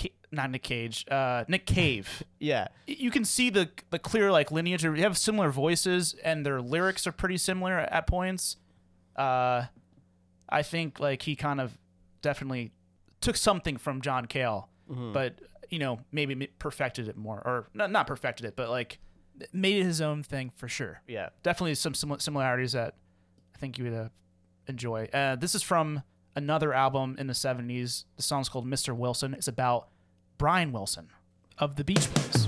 Ca- 0.01 0.13
not 0.31 0.51
Nick 0.51 0.63
Cage, 0.63 1.05
uh, 1.09 1.45
Nick 1.47 1.65
Cave. 1.65 2.23
Yeah. 2.39 2.67
you 2.87 3.11
can 3.11 3.23
see 3.23 3.49
the 3.49 3.69
the 3.91 3.99
clear 3.99 4.31
like 4.31 4.51
lineage. 4.51 4.81
They 4.83 5.01
have 5.01 5.17
similar 5.17 5.49
voices, 5.51 6.15
and 6.23 6.45
their 6.45 6.61
lyrics 6.61 7.05
are 7.07 7.11
pretty 7.11 7.37
similar 7.37 7.77
at 7.77 8.07
points. 8.07 8.57
Uh, 9.15 9.65
I 10.49 10.63
think 10.63 10.99
like 10.99 11.21
he 11.21 11.35
kind 11.35 11.61
of 11.61 11.77
definitely 12.21 12.71
took 13.21 13.37
something 13.37 13.77
from 13.77 14.01
John 14.01 14.25
Cale, 14.25 14.67
but 15.13 15.39
you 15.71 15.79
know 15.79 15.99
maybe 16.11 16.47
perfected 16.59 17.07
it 17.07 17.17
more, 17.17 17.41
or 17.43 17.67
not 17.73 17.89
not 17.89 18.05
perfected 18.05 18.45
it, 18.45 18.55
but 18.55 18.69
like 18.69 18.99
made 19.53 19.77
it 19.77 19.85
his 19.85 20.01
own 20.01 20.21
thing 20.21 20.51
for 20.55 20.67
sure. 20.67 21.01
Yeah. 21.07 21.29
Definitely 21.41 21.75
some 21.75 21.95
similarities 21.95 22.73
that 22.73 22.95
I 23.55 23.57
think 23.57 23.77
you 23.77 23.85
would 23.85 23.93
uh, 23.93 24.09
enjoy. 24.67 25.07
Uh, 25.11 25.35
this 25.35 25.55
is 25.55 25.63
from 25.63 26.03
another 26.35 26.73
album 26.73 27.15
in 27.17 27.27
the 27.27 27.33
'70s. 27.33 28.05
The 28.17 28.23
song's 28.23 28.49
called 28.49 28.67
"Mr. 28.67 28.95
Wilson." 28.95 29.33
It's 29.33 29.47
about 29.47 29.87
Brian 30.37 30.71
Wilson 30.71 31.09
of 31.57 31.77
the 31.77 31.83
Beach 31.83 32.13
Boys. 32.13 32.47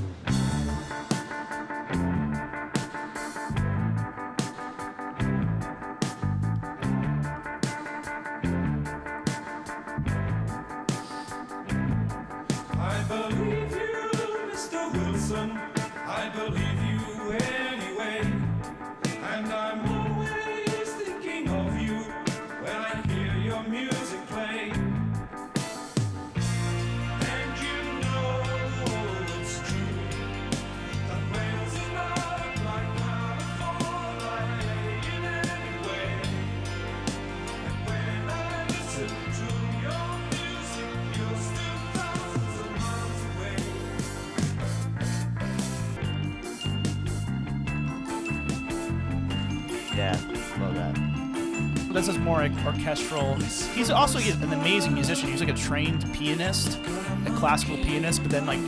This 51.94 52.08
is 52.08 52.18
more 52.18 52.38
like 52.38 52.66
orchestral. 52.66 53.36
He's 53.36 53.92
also 53.92 54.18
an 54.18 54.52
amazing 54.52 54.96
musician. 54.96 55.30
He's 55.30 55.42
like 55.42 55.52
a 55.52 55.58
trained 55.58 56.12
pianist, 56.14 56.80
a 57.28 57.32
classical 57.36 57.78
pianist, 57.78 58.24
but 58.24 58.32
then 58.32 58.48
like 58.48 58.60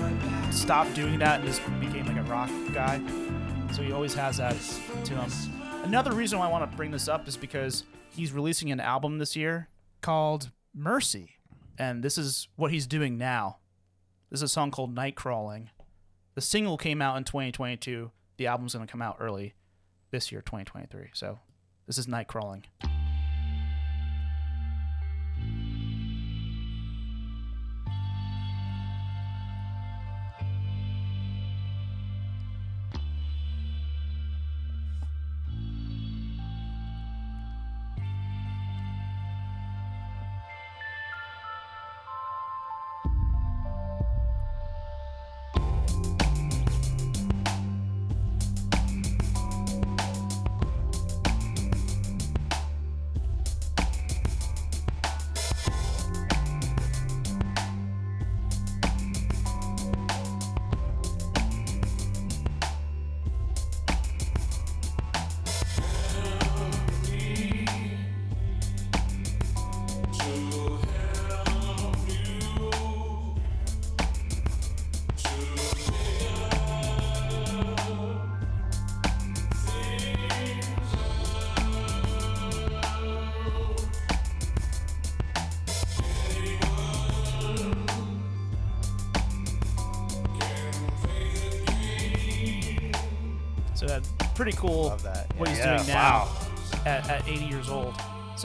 stopped 0.53 0.93
doing 0.93 1.17
that 1.19 1.39
and 1.39 1.49
just 1.49 1.61
became 1.79 2.05
like 2.05 2.17
a 2.17 2.23
rock 2.23 2.51
guy. 2.71 3.01
So 3.73 3.81
he 3.81 3.91
always 3.91 4.13
has 4.13 4.37
that 4.37 4.55
to 5.05 5.15
him. 5.15 5.31
Another 5.83 6.13
reason 6.13 6.37
why 6.37 6.45
I 6.45 6.51
want 6.51 6.69
to 6.69 6.77
bring 6.77 6.91
this 6.91 7.07
up 7.07 7.27
is 7.27 7.35
because 7.35 7.83
he's 8.09 8.31
releasing 8.31 8.71
an 8.71 8.79
album 8.79 9.17
this 9.17 9.35
year 9.35 9.69
called 10.01 10.51
Mercy, 10.73 11.31
and 11.79 12.03
this 12.03 12.17
is 12.17 12.47
what 12.55 12.71
he's 12.71 12.85
doing 12.85 13.17
now. 13.17 13.57
This 14.29 14.39
is 14.39 14.43
a 14.43 14.47
song 14.47 14.69
called 14.69 14.93
Night 14.93 15.15
Crawling. 15.15 15.71
The 16.35 16.41
single 16.41 16.77
came 16.77 17.01
out 17.01 17.17
in 17.17 17.23
2022. 17.23 18.11
The 18.37 18.47
album's 18.47 18.75
going 18.75 18.85
to 18.85 18.91
come 18.91 19.01
out 19.01 19.17
early 19.19 19.55
this 20.11 20.31
year, 20.31 20.41
2023. 20.41 21.09
So 21.13 21.39
this 21.87 21.97
is 21.97 22.07
Night 22.07 22.27
Crawling. 22.27 22.65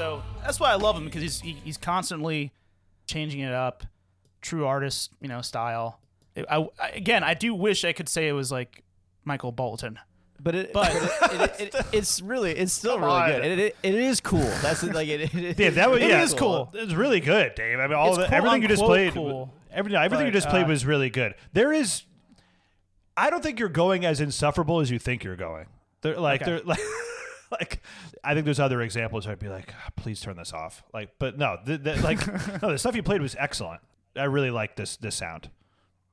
So 0.01 0.23
that's 0.43 0.59
why 0.59 0.71
I 0.71 0.77
love 0.77 0.97
him 0.97 1.05
because 1.05 1.21
he's 1.21 1.41
he, 1.43 1.53
he's 1.63 1.77
constantly 1.77 2.53
changing 3.07 3.41
it 3.41 3.53
up, 3.53 3.85
true 4.41 4.65
artist, 4.65 5.11
you 5.21 5.29
know, 5.29 5.43
style. 5.43 6.01
I, 6.49 6.67
I- 6.81 6.89
again, 6.95 7.23
I 7.23 7.35
do 7.35 7.53
wish 7.55 7.85
I 7.85 7.93
could 7.93 8.09
say 8.09 8.27
it 8.27 8.33
was 8.33 8.51
like 8.51 8.83
Michael 9.27 9.53
Bolton. 9.53 9.99
But 10.43 10.55
it, 10.55 10.73
But- 10.73 10.91
but 11.21 11.33
it, 11.35 11.61
it, 11.61 11.75
it, 11.75 11.87
it's 11.93 12.23
really, 12.23 12.53
it's 12.53 12.73
still 12.73 12.99
really 12.99 13.11
on. 13.13 13.31
good. 13.31 13.45
It, 13.59 13.77
it, 13.83 13.95
is 13.95 14.23
cool. 14.23 14.41
That's 14.63 14.83
like 14.83 15.09
it. 15.09 15.35
it 15.35 15.57
Dave, 15.59 15.75
that 15.75 15.91
was 15.91 16.01
It 16.03 16.09
yeah, 16.09 16.23
is 16.23 16.33
cool. 16.33 16.71
It's 16.73 16.95
really 16.95 17.21
good, 17.21 17.55
Dave. 17.55 17.79
I 17.79 17.87
mean, 17.87 17.93
all 17.97 18.17
the, 18.17 18.33
everything 18.33 18.63
you 18.63 18.69
just 18.69 18.83
played, 18.83 19.13
cool. 19.13 19.53
everything, 19.71 20.01
everything 20.01 20.25
you 20.29 20.33
just 20.33 20.49
played 20.49 20.65
uh, 20.65 20.69
was 20.69 20.87
really 20.87 21.11
good. 21.11 21.35
There 21.53 21.75
is, 21.75 22.05
I 23.19 23.29
don't 23.29 23.43
think 23.43 23.59
you're 23.59 23.69
going 23.69 24.07
as 24.07 24.23
insufferable 24.23 24.81
as 24.81 24.91
you 24.91 24.99
think 24.99 25.25
you're 25.25 25.37
going. 25.37 25.67
They're 26.01 26.19
like, 26.19 26.41
Okay. 26.41 26.53
they're 26.53 26.63
like, 26.65 26.81
like, 27.61 27.83
I 28.25 28.35
think 28.35 28.45
there's 28.45 28.61
other 28.61 28.81
examples. 28.83 29.27
Where 29.27 29.33
I'd 29.33 29.39
be 29.39 29.49
like, 29.49 29.75
"Ah, 29.77 29.91
please 29.97 30.21
turn 30.21 30.37
this 30.37 30.53
off. 30.53 30.83
Like, 30.95 31.11
but 31.19 31.37
no, 31.39 31.57
the, 31.65 31.79
the, 31.79 31.97
like, 32.03 32.25
no, 32.63 32.71
the 32.71 32.79
stuff 32.79 32.95
you 32.95 33.03
played 33.03 33.21
was 33.23 33.35
excellent. 33.39 33.81
I 34.17 34.25
really 34.25 34.51
like 34.51 34.77
this 34.77 34.97
this 34.97 35.17
sound. 35.17 35.51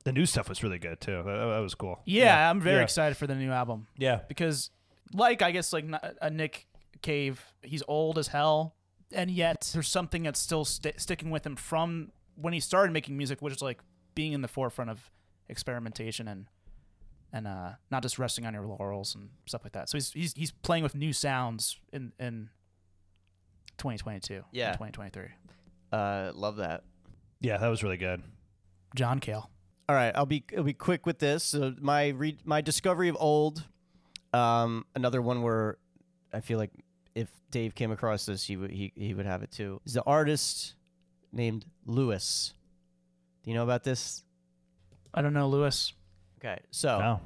The 0.04 0.12
new 0.12 0.26
stuff 0.26 0.48
was 0.48 0.62
really 0.62 0.78
good 0.78 1.00
too. 1.00 1.16
That, 1.24 1.24
that 1.24 1.58
was 1.60 1.74
cool. 1.74 2.00
Yeah, 2.04 2.50
I'm 2.50 2.60
very 2.60 2.76
Yeah. 2.78 2.82
excited 2.84 3.16
for 3.16 3.26
the 3.26 3.34
new 3.34 3.50
album 3.50 3.88
Yeah, 3.96 4.20
because, 4.28 4.70
like, 5.12 5.42
I 5.42 5.50
guess 5.50 5.72
like 5.72 5.84
a 6.22 6.30
Nick 6.30 6.66
Cave, 7.02 7.44
he's 7.62 7.82
old 7.88 8.16
as 8.18 8.28
hell, 8.28 8.74
and 9.12 9.30
yet 9.30 9.70
there's 9.74 9.88
something 9.88 10.22
that's 10.22 10.38
still 10.40 10.64
sti 10.64 10.92
sticking 10.96 11.30
with 11.30 11.44
him 11.44 11.56
from 11.56 12.12
when 12.36 12.52
he 12.52 12.60
started 12.60 12.92
making 12.92 13.16
music, 13.16 13.42
which 13.42 13.52
is 13.54 13.60
like 13.62 13.80
being 14.14 14.32
in 14.32 14.40
the 14.42 14.48
forefront 14.48 14.90
of 14.90 15.10
experimentation 15.48 16.28
and 16.28 16.46
and 17.32 17.46
uh, 17.46 17.70
not 17.90 18.02
just 18.02 18.18
resting 18.18 18.46
on 18.46 18.54
your 18.54 18.66
laurels 18.66 19.14
and 19.14 19.28
stuff 19.46 19.62
like 19.64 19.72
that. 19.74 19.88
So 19.88 19.96
he's 19.98 20.12
he's 20.12 20.32
he's 20.34 20.50
playing 20.50 20.82
with 20.82 20.94
new 20.94 21.12
sounds 21.12 21.78
in 21.92 22.12
in 22.18 22.50
2022, 23.78 24.42
Yeah. 24.52 24.68
2023. 24.72 25.24
Uh, 25.92 26.32
love 26.34 26.56
that. 26.56 26.84
yeah, 27.40 27.56
that 27.58 27.68
was 27.68 27.82
really 27.82 27.96
good. 27.96 28.22
John 28.94 29.20
Cale. 29.20 29.50
All 29.88 29.94
right, 29.96 30.12
I'll 30.14 30.26
be 30.26 30.44
I'll 30.56 30.62
be 30.64 30.74
quick 30.74 31.06
with 31.06 31.18
this. 31.18 31.44
So 31.44 31.74
my 31.80 32.08
re- 32.08 32.38
my 32.44 32.60
discovery 32.60 33.08
of 33.08 33.16
old, 33.18 33.64
um, 34.34 34.84
another 34.94 35.22
one 35.22 35.40
where 35.42 35.78
I 36.32 36.40
feel 36.40 36.58
like 36.58 36.70
if 37.14 37.28
Dave 37.50 37.74
came 37.74 37.90
across 37.90 38.26
this, 38.26 38.44
he 38.44 38.56
would 38.56 38.70
he 38.70 38.92
he 38.96 39.14
would 39.14 39.24
have 39.24 39.42
it 39.42 39.50
too. 39.50 39.80
Is 39.86 39.94
the 39.94 40.02
artist 40.02 40.74
named 41.32 41.64
Lewis? 41.86 42.52
Do 43.42 43.50
you 43.50 43.56
know 43.56 43.62
about 43.62 43.82
this? 43.84 44.24
I 45.14 45.22
don't 45.22 45.32
know, 45.32 45.48
Lewis. 45.48 45.94
Okay, 46.38 46.60
so 46.70 46.98
Wow. 46.98 47.20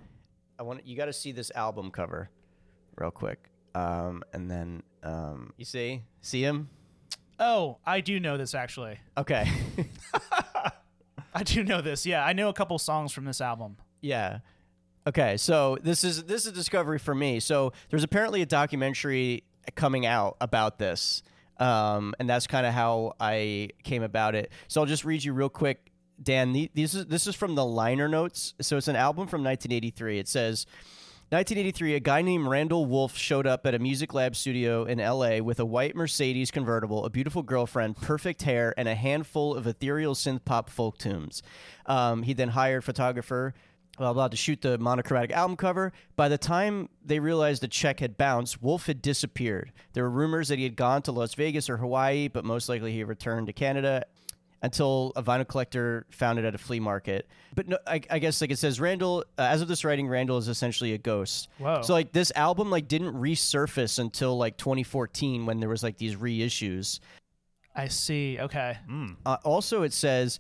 I 0.59 0.63
want 0.63 0.87
you 0.87 0.97
got 0.97 1.07
to 1.07 1.13
see 1.13 1.33
this 1.33 1.51
album 1.55 1.91
cover, 1.91 2.31
real 2.97 3.11
quick, 3.11 3.51
um, 3.75 4.23
and 4.33 4.51
then 4.51 4.83
um, 5.03 5.53
you 5.57 5.65
see 5.65 6.03
see 6.21 6.43
him. 6.43 6.69
Oh, 7.39 7.79
I 7.85 8.01
do 8.01 8.21
know 8.21 8.37
this 8.37 8.55
actually. 8.55 8.99
Okay, 9.17 9.47
I 11.35 11.43
do 11.43 11.65
know 11.65 11.81
this. 11.81 12.07
Yeah, 12.07 12.25
I 12.25 12.33
know 12.33 12.49
a 12.49 12.53
couple 12.53 12.79
songs 12.79 13.13
from 13.13 13.25
this 13.25 13.41
album. 13.41 13.77
Yeah. 14.01 14.39
Okay, 15.07 15.37
so 15.37 15.79
this 15.83 16.05
is 16.05 16.25
this 16.25 16.43
is 16.43 16.53
a 16.53 16.55
discovery 16.55 16.99
for 16.99 17.15
me. 17.15 17.41
So 17.41 17.73
there's 17.91 18.05
apparently 18.05 18.41
a 18.43 18.47
documentary 18.47 19.45
coming 19.75 20.07
out 20.07 20.37
about 20.41 20.79
this, 20.79 21.23
um, 21.59 22.15
and 22.21 22.29
that's 22.31 22.47
kind 22.47 22.67
of 22.67 22.73
how 22.73 23.15
I 23.19 23.71
came 23.83 24.03
about 24.03 24.35
it. 24.35 24.53
So 24.69 24.81
I'll 24.81 24.87
just 24.87 25.05
read 25.05 25.25
you 25.25 25.33
real 25.33 25.49
quick, 25.49 25.91
Dan. 26.23 26.53
the- 26.53 26.70
This 26.75 26.95
is 26.95 27.07
this 27.07 27.27
is 27.27 27.35
from 27.35 27.55
the 27.55 27.64
liner 27.64 28.09
notes. 28.09 28.55
So 28.61 28.77
it's 28.77 28.89
an 28.89 28.97
album 28.97 29.27
from 29.29 29.43
1983. 29.43 30.18
It 30.18 30.29
says. 30.29 30.66
1983, 31.31 31.95
a 31.95 32.01
guy 32.01 32.20
named 32.20 32.47
Randall 32.47 32.85
Wulff 32.85 33.16
showed 33.16 33.47
up 33.47 33.64
at 33.64 33.75
a 33.75 33.79
Music 33.79 34.12
Lab 34.12 34.37
studio 34.37 34.85
in 34.85 34.99
LA 34.99 35.39
with 35.39 35.59
a 35.61 35.64
white 35.64 35.97
Mercedes 35.97 36.51
convertible, 36.51 37.07
a 37.07 37.11
beautiful 37.11 37.43
girlfriend, 37.43 37.97
perfect 37.97 38.43
hair, 38.43 38.75
and 38.77 38.87
a 38.87 38.95
handful 38.95 39.55
of 39.55 39.66
ethereal 39.66 40.14
synth 40.14 40.45
pop 40.45 40.68
folk 40.68 40.99
tunes. 40.99 41.43
Um, 41.87 42.23
he 42.25 42.35
then 42.35 42.51
hired 42.51 42.85
photographer 42.85 43.55
blah 43.99 44.12
blah 44.12 44.27
to 44.29 44.37
shoot 44.37 44.61
the 44.62 44.77
monochromatic 44.79 45.31
album 45.33 45.57
cover. 45.57 45.93
By 46.16 46.29
the 46.29 46.39
time 46.39 46.89
they 47.05 47.18
realized 47.18 47.62
the 47.62 47.68
check 47.68 48.01
had 48.01 48.18
bounced, 48.18 48.62
Wulff 48.62 48.87
had 48.87 49.01
disappeared. 49.01 49.73
There 49.95 50.03
were 50.05 50.11
rumors 50.11 50.49
that 50.49 50.59
he 50.59 50.64
had 50.64 50.77
gone 50.77 51.01
to 51.03 51.12
Las 51.12 51.33
Vegas 51.35 51.70
or 51.70 51.79
Hawaii, 51.79 52.29
but 52.29 52.45
most 52.45 52.68
likely 52.68 52.93
he 52.93 53.05
returned 53.05 53.47
to 53.47 53.53
Canada 53.55 54.05
until 54.63 55.13
a 55.17 55.23
vinyl 55.23 55.47
collector 55.47 56.07
found 56.11 56.39
it 56.39 56.45
at 56.45 56.55
a 56.55 56.59
flea 56.59 56.81
market. 56.81 57.29
But 57.55 57.69
no, 57.69 57.79
I, 57.87 58.01
I 58.09 58.19
guess 58.19 58.41
like 58.41 58.51
it 58.51 58.59
says, 58.59 58.81
Randall. 58.81 59.25
Uh, 59.37 59.43
as 59.43 59.61
of 59.61 59.69
this 59.69 59.85
writing, 59.85 60.09
Randall 60.09 60.39
is 60.39 60.49
essentially 60.49 60.95
a 60.95 60.99
ghost. 60.99 61.49
Whoa. 61.59 61.83
So 61.83 61.93
like 61.93 62.13
this 62.13 62.33
album 62.37 62.71
like 62.71 62.89
didn't 62.89 63.15
resurface 63.15 63.99
until 63.99 64.37
like 64.37 64.57
2014 64.57 65.47
when 65.47 65.61
there 65.61 65.69
was 65.69 65.83
like 65.83 65.99
these 65.99 66.17
reissues. 66.17 67.01
I 67.75 67.89
see. 67.89 68.39
Okay. 68.39 68.79
Uh, 69.27 69.37
also, 69.45 69.83
it 69.83 69.93
says. 69.93 70.39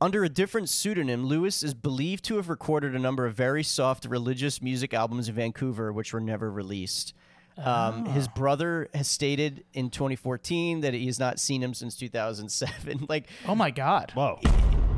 Under 0.00 0.24
a 0.24 0.28
different 0.28 0.68
pseudonym, 0.68 1.24
Lewis 1.24 1.62
is 1.62 1.72
believed 1.72 2.24
to 2.24 2.36
have 2.36 2.50
recorded 2.50 2.94
a 2.94 2.98
number 2.98 3.24
of 3.24 3.34
very 3.34 3.62
soft 3.62 4.04
religious 4.04 4.60
music 4.60 4.92
albums 4.92 5.28
in 5.28 5.34
Vancouver, 5.34 5.92
which 5.92 6.12
were 6.12 6.20
never 6.20 6.50
released. 6.50 7.14
Um, 7.56 8.06
His 8.06 8.26
brother 8.28 8.88
has 8.94 9.06
stated 9.08 9.64
in 9.72 9.90
2014 9.90 10.80
that 10.80 10.92
he 10.94 11.06
has 11.06 11.18
not 11.20 11.38
seen 11.38 11.62
him 11.62 11.72
since 11.74 11.96
2007. 11.96 13.06
like, 13.08 13.28
Oh 13.46 13.54
my 13.54 13.70
God. 13.70 14.10
Whoa. 14.14 14.40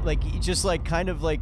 like 0.05 0.21
just 0.41 0.65
like 0.65 0.85
kind 0.85 1.09
of 1.09 1.23
like 1.23 1.41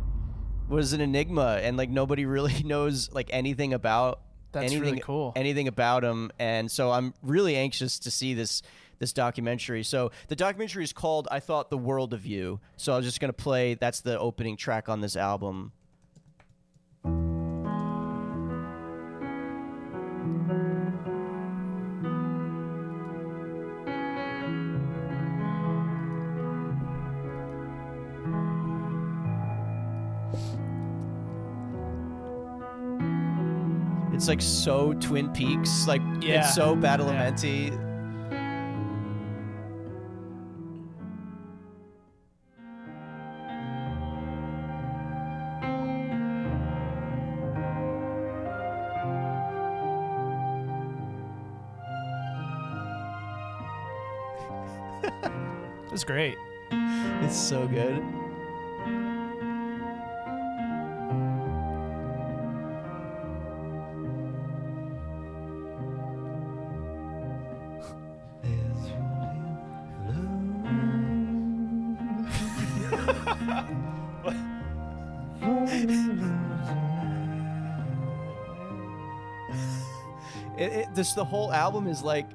was 0.68 0.92
an 0.92 1.00
enigma, 1.00 1.60
and 1.62 1.76
like 1.76 1.90
nobody 1.90 2.24
really 2.36 2.62
knows 2.62 3.12
like 3.12 3.28
anything 3.32 3.74
about 3.74 4.20
That's 4.52 4.64
anything 4.72 4.82
really 4.82 5.00
cool. 5.00 5.32
anything 5.36 5.68
about 5.68 6.02
him. 6.04 6.30
And 6.38 6.70
so 6.70 6.90
I'm 6.90 7.14
really 7.22 7.56
anxious 7.56 7.98
to 8.00 8.10
see 8.10 8.34
this 8.34 8.62
this 8.98 9.12
documentary. 9.12 9.82
So 9.82 10.10
the 10.28 10.36
documentary 10.36 10.84
is 10.84 10.92
called 10.92 11.28
"I 11.30 11.40
Thought 11.40 11.68
the 11.70 11.76
World 11.78 12.14
of 12.14 12.24
You." 12.24 12.60
So 12.76 12.94
I'm 12.94 13.02
just 13.02 13.20
gonna 13.20 13.32
play. 13.34 13.74
That's 13.74 14.00
the 14.00 14.18
opening 14.18 14.56
track 14.56 14.88
on 14.88 15.00
this 15.00 15.16
album. 15.16 15.72
It's 34.24 34.28
like 34.30 34.40
so 34.40 34.94
Twin 34.94 35.30
Peaks, 35.34 35.86
like 35.86 36.00
Yeah. 36.22 36.40
it's 36.40 36.54
so 36.54 36.72
Yeah. 36.72 36.80
Badalamenti. 36.96 37.78
It's 55.92 56.04
great. 56.04 56.36
It's 57.22 57.36
so 57.36 57.68
good. 57.68 58.02
It, 81.04 81.08
it, 81.08 81.10
this 81.10 81.12
the 81.14 81.24
whole 81.24 81.52
album 81.52 81.86
is 81.86 82.02
like 82.02 82.26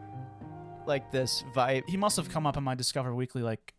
like 0.86 1.12
this 1.12 1.44
vibe. 1.56 1.84
He 1.90 1.98
must 1.98 2.18
have 2.18 2.30
come 2.30 2.46
up 2.48 2.58
in 2.58 2.64
my 2.64 2.76
Discover 2.76 3.14
Weekly 3.16 3.42
like 3.42 3.74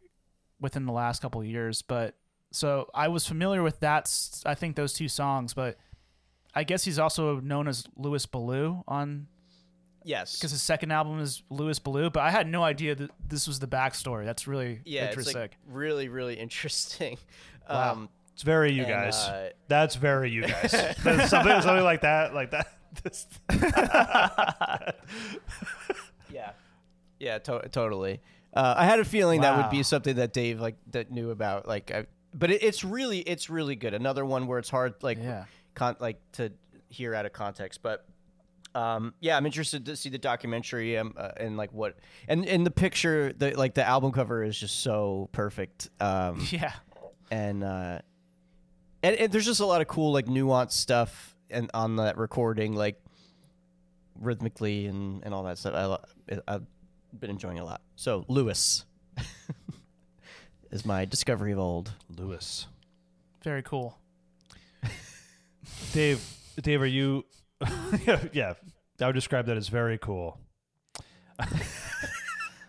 within 0.60 0.86
the 0.86 0.92
last 0.92 1.22
couple 1.22 1.40
of 1.40 1.46
years, 1.46 1.82
but 1.82 2.14
so 2.52 2.90
I 2.94 3.08
was 3.08 3.26
familiar 3.26 3.62
with 3.62 3.80
that. 3.80 4.12
I 4.44 4.54
think 4.54 4.76
those 4.76 4.92
two 4.92 5.08
songs, 5.08 5.54
but 5.54 5.76
I 6.54 6.64
guess 6.64 6.84
he's 6.84 6.98
also 6.98 7.40
known 7.40 7.68
as 7.68 7.86
Louis 7.96 8.24
Ballou 8.26 8.82
on 8.88 9.26
Yes, 10.02 10.36
because 10.36 10.50
his 10.50 10.62
second 10.62 10.90
album 10.92 11.20
is 11.20 11.42
Louis 11.50 11.78
Ballou. 11.78 12.10
But 12.10 12.20
I 12.20 12.30
had 12.30 12.48
no 12.48 12.62
idea 12.62 12.94
that 12.94 13.10
this 13.28 13.46
was 13.46 13.58
the 13.60 13.66
backstory. 13.68 14.24
That's 14.24 14.46
really 14.48 14.80
yeah, 14.84 15.04
it's 15.04 15.10
interesting. 15.16 15.40
like 15.42 15.56
really 15.66 16.08
really 16.08 16.34
interesting. 16.34 17.18
Wow. 17.68 17.92
Um, 17.92 18.08
It's 18.32 18.42
very 18.42 18.72
you 18.72 18.82
And, 18.82 18.90
guys. 18.90 19.14
uh, 19.28 19.50
That's 19.68 19.94
very 19.96 20.30
you 20.30 20.42
guys. 20.42 20.70
something, 21.02 21.20
something 21.28 21.84
like 21.84 22.00
that, 22.00 22.34
like 22.34 22.50
that. 22.52 22.66
This- 23.02 23.26
Yeah, 26.32 26.52
yeah, 27.18 27.38
to- 27.38 27.68
totally. 27.70 28.20
Uh, 28.54 28.74
I 28.76 28.84
had 28.84 29.00
a 29.00 29.04
feeling 29.04 29.40
that 29.42 29.56
would 29.56 29.70
be 29.70 29.82
something 29.82 30.16
that 30.16 30.32
Dave 30.32 30.60
like 30.60 30.76
that 30.92 31.10
knew 31.10 31.30
about. 31.30 31.66
Like, 31.66 31.90
I, 31.90 32.06
but 32.34 32.50
it, 32.50 32.62
it's 32.62 32.84
really 32.84 33.18
it's 33.20 33.50
really 33.50 33.74
good. 33.76 33.94
Another 33.94 34.24
one 34.24 34.46
where 34.46 34.58
it's 34.58 34.70
hard 34.70 34.94
like 35.02 35.18
Yeah. 35.18 35.44
con- 35.74 35.96
like 35.98 36.20
to 36.32 36.52
hear 36.88 37.14
out 37.14 37.26
of 37.26 37.32
context, 37.32 37.82
but. 37.82 38.04
Um, 38.72 39.14
yeah, 39.18 39.36
I'm 39.36 39.46
interested 39.46 39.84
to 39.86 39.96
see 39.96 40.10
the 40.10 40.18
documentary 40.18 40.96
um, 40.96 41.14
uh, 41.16 41.30
and 41.38 41.56
like 41.56 41.72
what 41.72 41.96
and 42.28 42.46
and 42.46 42.64
the 42.64 42.70
picture, 42.70 43.32
the 43.32 43.50
like 43.56 43.74
the 43.74 43.84
album 43.84 44.12
cover 44.12 44.44
is 44.44 44.56
just 44.56 44.78
so 44.84 45.28
perfect. 45.32 45.90
Um, 45.98 46.46
yeah. 46.52 46.74
and 47.32 47.64
uh 47.64 47.98
and, 49.02 49.16
and 49.16 49.32
there's 49.32 49.46
just 49.46 49.58
a 49.58 49.66
lot 49.66 49.80
of 49.80 49.88
cool 49.88 50.12
like 50.12 50.26
nuanced 50.26 50.70
stuff 50.74 51.29
and 51.50 51.70
on 51.74 51.96
that 51.96 52.16
recording 52.16 52.74
like 52.74 53.00
rhythmically 54.18 54.86
and 54.86 55.24
and 55.24 55.32
all 55.34 55.42
that 55.44 55.58
stuff 55.58 55.74
I, 56.28 56.38
I've 56.46 56.66
been 57.18 57.30
enjoying 57.30 57.56
it 57.56 57.60
a 57.60 57.64
lot 57.64 57.80
so 57.96 58.24
lewis 58.28 58.84
is 60.70 60.84
my 60.84 61.04
discovery 61.04 61.52
of 61.52 61.58
old 61.58 61.92
Lewis. 62.16 62.66
Very 63.42 63.62
cool. 63.62 63.98
Dave, 65.92 66.22
Dave, 66.60 66.82
are 66.82 66.86
you? 66.86 67.24
yeah, 68.32 68.54
I 69.00 69.06
would 69.06 69.14
describe 69.14 69.46
that 69.46 69.56
as 69.56 69.68
very 69.68 69.98
cool. 69.98 70.38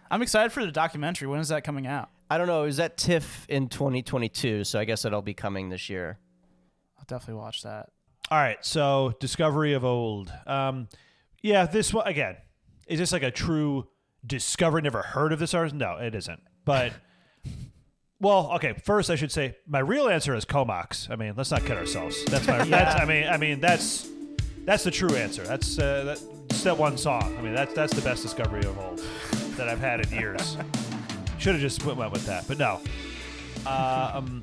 I'm 0.09 0.21
excited 0.21 0.51
for 0.51 0.65
the 0.65 0.71
documentary. 0.71 1.27
When 1.27 1.39
is 1.39 1.49
that 1.49 1.63
coming 1.63 1.87
out? 1.87 2.09
i 2.29 2.37
don't 2.37 2.47
know 2.47 2.63
is 2.63 2.77
that 2.77 2.95
TIFF 2.95 3.45
in 3.49 3.67
2022 3.67 4.63
so 4.63 4.79
i 4.79 4.85
guess 4.85 5.01
that'll 5.01 5.21
be 5.21 5.33
coming 5.33 5.67
this 5.67 5.89
year 5.89 6.17
I'll 6.97 7.03
definitely 7.05 7.41
watch 7.41 7.63
that. 7.63 7.89
All 8.31 8.37
right, 8.37 8.65
so 8.65 9.13
discovery 9.19 9.73
of 9.73 9.83
old. 9.83 10.31
Um, 10.47 10.87
yeah, 11.41 11.65
this 11.65 11.93
one 11.93 12.07
again. 12.07 12.37
Is 12.87 12.97
this 12.97 13.11
like 13.11 13.23
a 13.23 13.31
true 13.31 13.89
discovery? 14.25 14.81
Never 14.81 15.01
heard 15.01 15.33
of 15.33 15.39
this 15.39 15.53
artist? 15.53 15.75
No, 15.75 15.97
it 15.97 16.15
isn't. 16.15 16.39
But 16.63 16.93
well, 18.21 18.53
okay. 18.53 18.73
First, 18.85 19.09
I 19.09 19.15
should 19.15 19.33
say 19.33 19.57
my 19.67 19.79
real 19.79 20.07
answer 20.07 20.33
is 20.33 20.45
Comox. 20.45 21.09
I 21.09 21.17
mean, 21.17 21.33
let's 21.35 21.51
not 21.51 21.65
kid 21.65 21.75
ourselves. 21.75 22.23
That's 22.23 22.47
my. 22.47 22.63
that's, 22.69 23.01
I 23.01 23.03
mean, 23.03 23.27
I 23.27 23.35
mean 23.35 23.59
that's 23.59 24.09
that's 24.63 24.85
the 24.85 24.91
true 24.91 25.13
answer. 25.17 25.43
That's 25.43 25.77
uh, 25.77 26.05
that, 26.05 26.47
just 26.47 26.63
that 26.63 26.77
one 26.77 26.97
song. 26.97 27.35
I 27.37 27.41
mean, 27.41 27.53
that's 27.53 27.73
that's 27.73 27.93
the 27.93 28.01
best 28.01 28.23
discovery 28.23 28.63
of 28.63 28.79
old 28.79 29.01
that 29.57 29.67
I've 29.67 29.79
had 29.81 30.05
in 30.05 30.17
years. 30.17 30.55
Should 31.37 31.55
have 31.55 31.61
just 31.61 31.85
went, 31.85 31.97
went 31.97 32.13
with 32.13 32.25
that, 32.27 32.47
but 32.47 32.57
no. 32.57 32.79
Uh, 33.65 34.11
um, 34.13 34.41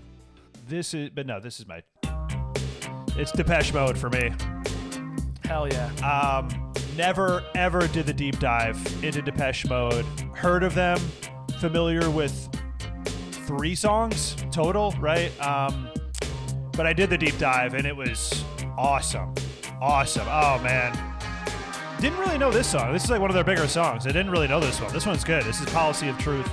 this 0.68 0.92
is, 0.92 1.08
but 1.08 1.26
no, 1.26 1.40
this 1.40 1.58
is 1.58 1.66
my. 1.66 1.82
It's 3.18 3.32
Depeche 3.32 3.74
Mode 3.74 3.98
for 3.98 4.08
me. 4.10 4.30
Hell 5.44 5.66
yeah. 5.66 5.90
Um, 6.00 6.72
never 6.96 7.44
ever 7.56 7.88
did 7.88 8.06
the 8.06 8.12
deep 8.12 8.38
dive 8.38 8.76
into 9.02 9.20
Depeche 9.20 9.66
Mode. 9.68 10.04
Heard 10.34 10.62
of 10.62 10.74
them, 10.76 10.98
familiar 11.58 12.08
with 12.10 12.48
three 13.46 13.74
songs 13.74 14.36
total, 14.52 14.92
right? 15.00 15.32
Um, 15.44 15.88
but 16.76 16.86
I 16.86 16.92
did 16.92 17.10
the 17.10 17.18
deep 17.18 17.36
dive 17.38 17.74
and 17.74 17.86
it 17.86 17.96
was 17.96 18.44
awesome, 18.76 19.34
awesome. 19.80 20.28
Oh 20.28 20.60
man, 20.62 20.96
didn't 22.00 22.20
really 22.20 22.38
know 22.38 22.52
this 22.52 22.68
song. 22.68 22.92
This 22.92 23.02
is 23.02 23.10
like 23.10 23.20
one 23.20 23.30
of 23.30 23.34
their 23.34 23.42
bigger 23.42 23.66
songs. 23.66 24.06
I 24.06 24.10
didn't 24.12 24.30
really 24.30 24.46
know 24.46 24.60
this 24.60 24.80
one. 24.80 24.92
This 24.92 25.06
one's 25.06 25.24
good. 25.24 25.42
This 25.42 25.60
is 25.60 25.68
Policy 25.70 26.06
of 26.08 26.16
Truth. 26.18 26.48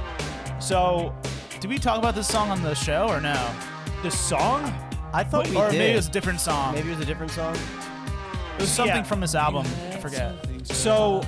So 0.60 1.14
Did 1.60 1.70
we 1.70 1.78
talk 1.78 2.00
about 2.00 2.16
this 2.16 2.28
song 2.28 2.50
on 2.50 2.64
the 2.64 2.74
show 2.74 3.08
or 3.08 3.22
no? 3.22 3.54
the 4.06 4.12
song, 4.12 4.72
i 5.16 5.24
thought 5.24 5.48
we 5.50 5.56
or 5.56 5.70
did 5.72 5.78
maybe 5.80 5.94
it 5.94 5.96
was 5.96 6.08
a 6.08 6.12
different 6.12 6.40
song. 6.40 6.74
maybe 6.76 6.90
it 6.90 6.98
was 6.98 7.02
a 7.04 7.06
different 7.06 7.32
song 7.32 7.56
It 8.58 8.62
was 8.62 8.70
something 8.70 8.96
Yeah. 8.98 9.04
from 9.04 9.20
this 9.20 9.36
album. 9.36 9.66
I 9.92 9.98
forget. 9.98 10.34
So, 10.64 11.22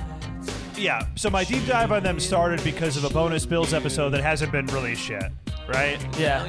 yeah. 0.76 1.06
So 1.14 1.28
my 1.28 1.44
deep 1.44 1.66
dive 1.66 1.92
on 1.92 2.02
them 2.02 2.18
started 2.18 2.64
because 2.64 2.96
of 2.96 3.04
a 3.04 3.10
bonus 3.10 3.44
Bills 3.44 3.74
episode 3.74 4.10
that 4.10 4.22
hasn't 4.22 4.50
been 4.50 4.66
released 4.68 5.08
yet, 5.10 5.30
right? 5.68 5.98
Yeah. 6.18 6.46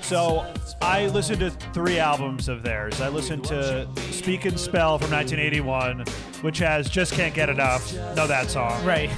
So 0.00 0.44
I 0.82 1.06
listened 1.06 1.38
to 1.40 1.50
three 1.72 2.00
albums 2.00 2.48
of 2.48 2.64
theirs. 2.64 3.00
I 3.00 3.08
listened 3.08 3.44
to 3.44 3.88
Speak 4.10 4.46
and 4.46 4.58
Spell 4.58 4.98
from 4.98 5.12
1981, 5.12 6.04
which 6.42 6.58
has 6.58 6.90
Just 6.90 7.12
Can't 7.12 7.32
Get 7.34 7.48
Enough. 7.48 7.94
Know 8.16 8.26
that 8.26 8.50
song. 8.50 8.84
Right. 8.84 9.10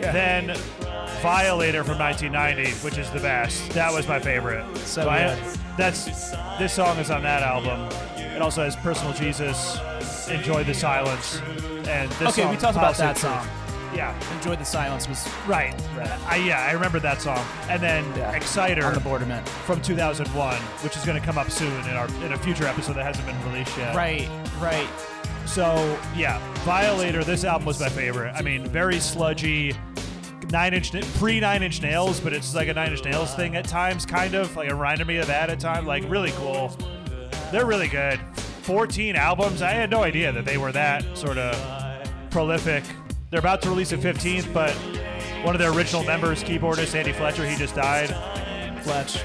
Then 0.00 0.56
Violator 1.24 1.82
from 1.84 1.98
1990, 1.98 2.72
which 2.84 2.98
is 2.98 3.10
the 3.10 3.18
best. 3.18 3.70
That 3.70 3.90
was 3.90 4.06
my 4.06 4.20
favorite. 4.20 4.62
So 4.76 5.08
I- 5.08 5.34
good. 5.34 5.38
that's 5.78 6.04
this 6.58 6.74
song 6.74 6.98
is 6.98 7.10
on 7.10 7.22
that 7.22 7.42
album. 7.42 7.88
It 8.18 8.42
also 8.42 8.62
has 8.62 8.76
Personal 8.76 9.14
Jesus, 9.14 9.78
Enjoy 10.28 10.64
the 10.64 10.74
Silence, 10.74 11.40
and 11.88 12.10
this 12.12 12.28
okay, 12.28 12.42
song, 12.42 12.50
we 12.50 12.58
talked 12.58 12.76
about 12.76 12.98
that 12.98 13.16
song. 13.16 13.46
Yeah, 13.94 14.12
Enjoy 14.34 14.54
the 14.56 14.64
silence 14.66 15.08
was 15.08 15.26
right. 15.46 15.72
Right. 15.96 16.10
I, 16.26 16.36
yeah, 16.36 16.60
I 16.68 16.72
remember 16.72 16.98
that 17.00 17.22
song. 17.22 17.38
And 17.70 17.80
then 17.82 18.04
Yeah. 18.16 18.32
Exciter 18.32 18.84
on 18.84 18.92
the 18.92 19.00
borderment. 19.00 19.48
from 19.48 19.80
2001, 19.80 20.56
which 20.82 20.94
is 20.96 21.04
going 21.06 21.18
to 21.18 21.24
come 21.24 21.38
up 21.38 21.48
soon 21.50 21.72
in 21.88 21.94
our 21.96 22.08
in 22.24 22.32
a 22.32 22.38
future 22.38 22.66
episode 22.66 22.94
that 22.96 23.04
hasn't 23.04 23.24
been 23.26 23.50
released 23.50 23.78
yet. 23.78 23.94
Right. 23.96 24.28
Right. 24.60 24.88
So 25.46 25.96
yeah, 26.14 26.38
Violator. 26.64 27.24
This 27.24 27.44
album 27.44 27.64
was 27.66 27.80
my 27.80 27.88
favorite. 27.88 28.34
I 28.34 28.42
mean, 28.42 28.66
very 28.66 28.98
sludgy, 28.98 29.74
nine 30.50 30.74
inch 30.74 30.92
pre 31.18 31.40
Nine 31.40 31.62
Inch 31.62 31.82
Nails, 31.82 32.20
but 32.20 32.32
it's 32.32 32.54
like 32.54 32.68
a 32.68 32.74
Nine 32.74 32.92
Inch 32.92 33.04
Nails 33.04 33.34
thing 33.34 33.56
at 33.56 33.66
times, 33.66 34.06
kind 34.06 34.34
of 34.34 34.54
like 34.56 34.68
it 34.68 34.72
reminded 34.72 35.06
me 35.06 35.16
of 35.18 35.26
that 35.26 35.50
at 35.50 35.60
times. 35.60 35.86
Like 35.86 36.08
really 36.08 36.32
cool. 36.32 36.76
They're 37.50 37.66
really 37.66 37.88
good. 37.88 38.20
14 38.62 39.16
albums. 39.16 39.62
I 39.62 39.70
had 39.70 39.90
no 39.90 40.02
idea 40.02 40.32
that 40.32 40.44
they 40.44 40.56
were 40.56 40.72
that 40.72 41.16
sort 41.16 41.38
of 41.38 42.10
prolific. 42.30 42.84
They're 43.30 43.40
about 43.40 43.62
to 43.62 43.68
release 43.68 43.92
a 43.92 43.98
15th, 43.98 44.52
but 44.52 44.72
one 45.44 45.54
of 45.54 45.58
their 45.58 45.72
original 45.72 46.02
members, 46.04 46.42
keyboardist 46.42 46.94
Andy 46.94 47.12
Fletcher, 47.12 47.46
he 47.46 47.56
just 47.56 47.74
died. 47.74 48.08
Fletch. 48.82 49.22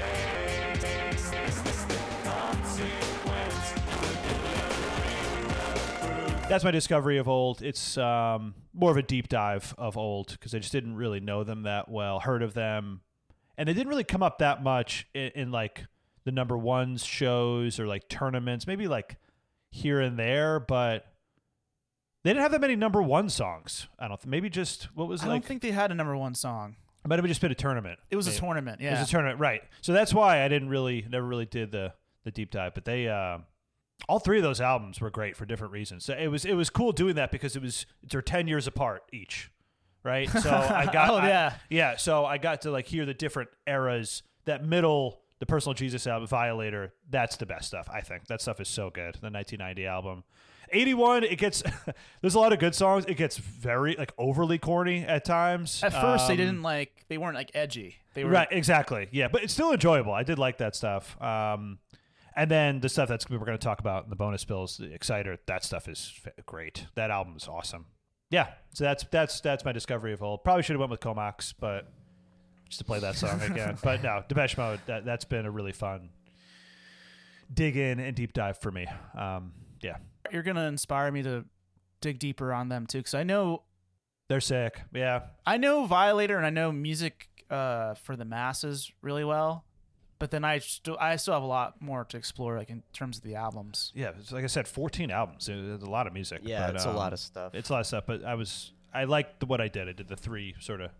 that's 6.50 6.64
my 6.64 6.72
discovery 6.72 7.16
of 7.16 7.28
old. 7.28 7.62
It's 7.62 7.96
um, 7.96 8.54
more 8.72 8.90
of 8.90 8.96
a 8.96 9.02
deep 9.02 9.28
dive 9.28 9.74
of 9.78 9.96
old 9.96 10.28
because 10.32 10.54
I 10.54 10.58
just 10.58 10.72
didn't 10.72 10.94
really 10.96 11.20
know 11.20 11.44
them 11.44 11.62
that 11.64 11.88
well, 11.88 12.20
heard 12.20 12.42
of 12.42 12.54
them, 12.54 13.00
and 13.58 13.68
they 13.68 13.72
didn't 13.72 13.88
really 13.88 14.04
come 14.04 14.22
up 14.22 14.38
that 14.38 14.62
much 14.62 15.06
in, 15.14 15.30
in 15.34 15.50
like 15.50 15.86
the 16.24 16.32
number 16.32 16.56
ones 16.56 17.04
shows 17.04 17.80
or 17.80 17.86
like 17.86 18.08
tournaments, 18.08 18.66
maybe 18.66 18.86
like 18.88 19.16
here 19.70 20.00
and 20.00 20.18
there, 20.18 20.60
but 20.60 21.06
they 22.22 22.30
didn't 22.30 22.42
have 22.42 22.52
that 22.52 22.60
many 22.60 22.76
number 22.76 23.00
one 23.02 23.28
songs. 23.28 23.88
I 23.98 24.06
don't. 24.08 24.20
Th- 24.20 24.28
maybe 24.30 24.50
just 24.50 24.84
what 24.94 25.08
was 25.08 25.22
I 25.22 25.26
like. 25.28 25.42
don't 25.42 25.48
think 25.48 25.62
they 25.62 25.70
had 25.70 25.90
a 25.90 25.94
number 25.94 26.16
one 26.16 26.34
song. 26.34 26.76
But 27.02 27.06
it 27.06 27.08
might 27.08 27.18
have 27.20 27.28
just 27.28 27.40
been 27.40 27.50
a 27.50 27.54
tournament. 27.54 27.98
It 28.10 28.16
was 28.16 28.26
a 28.26 28.30
maybe. 28.30 28.40
tournament. 28.40 28.80
It 28.82 28.84
Yeah. 28.84 29.00
was 29.00 29.08
a 29.08 29.10
tournament, 29.10 29.40
right? 29.40 29.62
So 29.80 29.94
that's 29.94 30.12
why 30.12 30.44
I 30.44 30.48
didn't 30.48 30.68
really, 30.68 31.06
never 31.08 31.26
really 31.26 31.46
did 31.46 31.70
the 31.72 31.94
the 32.24 32.30
deep 32.30 32.50
dive. 32.50 32.74
But 32.74 32.84
they, 32.84 33.08
uh, 33.08 33.38
all 34.08 34.18
three 34.18 34.36
of 34.38 34.42
those 34.42 34.60
albums 34.60 35.00
were 35.00 35.10
great 35.10 35.36
for 35.36 35.44
different 35.46 35.72
reasons. 35.72 36.04
So 36.04 36.14
it 36.14 36.28
was 36.28 36.44
it 36.44 36.54
was 36.54 36.70
cool 36.70 36.92
doing 36.92 37.14
that 37.16 37.30
because 37.30 37.56
it 37.56 37.62
was 37.62 37.86
they're 38.08 38.22
ten 38.22 38.46
years 38.48 38.66
apart 38.66 39.02
each, 39.12 39.50
right? 40.04 40.28
So 40.30 40.50
I 40.74 40.86
got 40.92 41.10
Oh, 41.10 41.16
I- 41.16 41.28
yeah. 41.28 41.54
yeah. 41.68 41.96
So 41.96 42.24
I 42.24 42.38
got 42.38 42.62
to 42.62 42.70
like 42.70 42.86
hear 42.86 43.04
the 43.06 43.14
different 43.14 43.50
eras. 43.66 44.22
That 44.46 44.64
middle, 44.64 45.20
the 45.38 45.46
Personal 45.46 45.74
Jesus 45.74 46.06
album, 46.06 46.26
Violator, 46.26 46.92
that's 47.08 47.36
the 47.36 47.46
best 47.46 47.66
stuff. 47.68 47.88
I 47.92 48.00
think 48.00 48.26
that 48.28 48.40
stuff 48.40 48.60
is 48.60 48.68
so 48.68 48.90
good. 48.90 49.14
The 49.20 49.30
1990 49.30 49.86
album. 49.86 50.24
81 50.72 51.24
it 51.24 51.36
gets 51.36 51.64
there's 52.20 52.36
a 52.36 52.38
lot 52.38 52.52
of 52.52 52.60
good 52.60 52.76
songs 52.76 53.04
it 53.06 53.16
gets 53.16 53.36
very 53.38 53.96
like 53.96 54.12
overly 54.16 54.56
corny 54.56 55.04
at 55.04 55.24
times 55.24 55.82
At 55.82 55.92
first, 55.92 56.28
they 56.28 56.34
Um, 56.34 56.38
didn't 56.38 56.62
like 56.62 57.04
they 57.08 57.18
weren't 57.18 57.34
like 57.34 57.50
edgy. 57.54 57.96
They 58.14 58.22
were 58.22 58.30
Right, 58.30 58.46
exactly. 58.52 59.08
Yeah, 59.10 59.26
but 59.26 59.42
it's 59.42 59.52
still 59.52 59.72
enjoyable. 59.72 60.12
I 60.12 60.22
did 60.22 60.38
like 60.38 60.58
that 60.58 60.76
stuff. 60.76 61.20
Um, 61.20 61.80
and 62.36 62.50
then 62.50 62.80
the 62.80 62.88
stuff 62.88 63.08
that's 63.08 63.28
we're 63.28 63.38
going 63.38 63.52
to 63.52 63.58
talk 63.58 63.80
about 63.80 64.04
in 64.04 64.10
the 64.10 64.16
bonus 64.16 64.44
bills, 64.44 64.76
the 64.76 64.92
Exciter, 64.92 65.38
that 65.46 65.64
stuff 65.64 65.88
is 65.88 66.12
f- 66.24 66.32
great. 66.46 66.86
That 66.94 67.10
album 67.10 67.34
is 67.36 67.48
awesome. 67.48 67.86
Yeah, 68.30 68.48
so 68.74 68.84
that's 68.84 69.04
that's 69.10 69.40
that's 69.40 69.64
my 69.64 69.72
discovery 69.72 70.12
of 70.12 70.22
old. 70.22 70.44
Probably 70.44 70.62
should 70.62 70.74
have 70.74 70.80
went 70.80 70.90
with 70.90 71.00
Comox, 71.00 71.52
but 71.58 71.92
just 72.68 72.78
to 72.78 72.84
play 72.84 73.00
that 73.00 73.16
song 73.16 73.40
again. 73.50 73.76
but 73.82 74.02
no, 74.02 74.22
Depeche 74.28 74.56
Mode. 74.56 74.80
That 74.86 75.04
that's 75.04 75.24
been 75.24 75.46
a 75.46 75.50
really 75.50 75.72
fun 75.72 76.10
dig 77.52 77.76
in 77.76 77.98
and 77.98 78.14
deep 78.14 78.32
dive 78.32 78.58
for 78.58 78.70
me. 78.70 78.86
Um, 79.18 79.52
yeah, 79.82 79.96
You're 80.30 80.42
gonna 80.44 80.66
inspire 80.68 81.10
me 81.10 81.22
to 81.24 81.44
dig 82.00 82.18
deeper 82.18 82.52
on 82.52 82.68
them 82.68 82.86
too, 82.86 82.98
because 82.98 83.14
I 83.14 83.24
know 83.24 83.62
they're 84.28 84.40
sick. 84.40 84.80
Yeah, 84.94 85.22
I 85.44 85.56
know 85.56 85.86
Violator 85.86 86.36
and 86.36 86.46
I 86.46 86.50
know 86.50 86.70
music 86.70 87.28
uh, 87.50 87.94
for 87.94 88.14
the 88.14 88.24
masses 88.24 88.92
really 89.02 89.24
well, 89.24 89.64
but 90.20 90.30
then 90.30 90.44
I 90.44 90.58
still 90.58 90.96
I 91.00 91.16
still 91.16 91.34
have 91.34 91.42
a 91.42 91.46
lot 91.46 91.82
more 91.82 92.04
to 92.04 92.16
explore, 92.16 92.56
like 92.56 92.70
in 92.70 92.84
terms 92.92 93.16
of 93.16 93.24
the 93.24 93.34
albums. 93.34 93.90
yeah. 93.94 94.12
It's, 94.18 94.30
like 94.30 94.44
I 94.44 94.48
said, 94.48 94.68
14 94.68 95.10
albums. 95.10 95.48
It's 95.48 95.82
a 95.82 95.90
lot 95.90 96.06
of 96.06 96.12
music. 96.12 96.42
Yeah, 96.44 96.66
but, 96.66 96.76
it's 96.76 96.84
a 96.84 96.90
um, 96.90 96.96
lot 96.96 97.12
of 97.12 97.18
stuff. 97.18 97.54
It's 97.54 97.70
a 97.70 97.72
lot 97.72 97.80
of 97.80 97.86
stuff, 97.86 98.04
but 98.06 98.22
I 98.22 98.34
was 98.34 98.72
I 98.94 99.04
liked 99.04 99.40
the, 99.40 99.46
what 99.46 99.60
I 99.60 99.68
did. 99.68 99.88
I 99.88 99.92
did 99.92 100.08
the 100.08 100.16
three 100.16 100.54
sort 100.60 100.82
of 100.82 100.90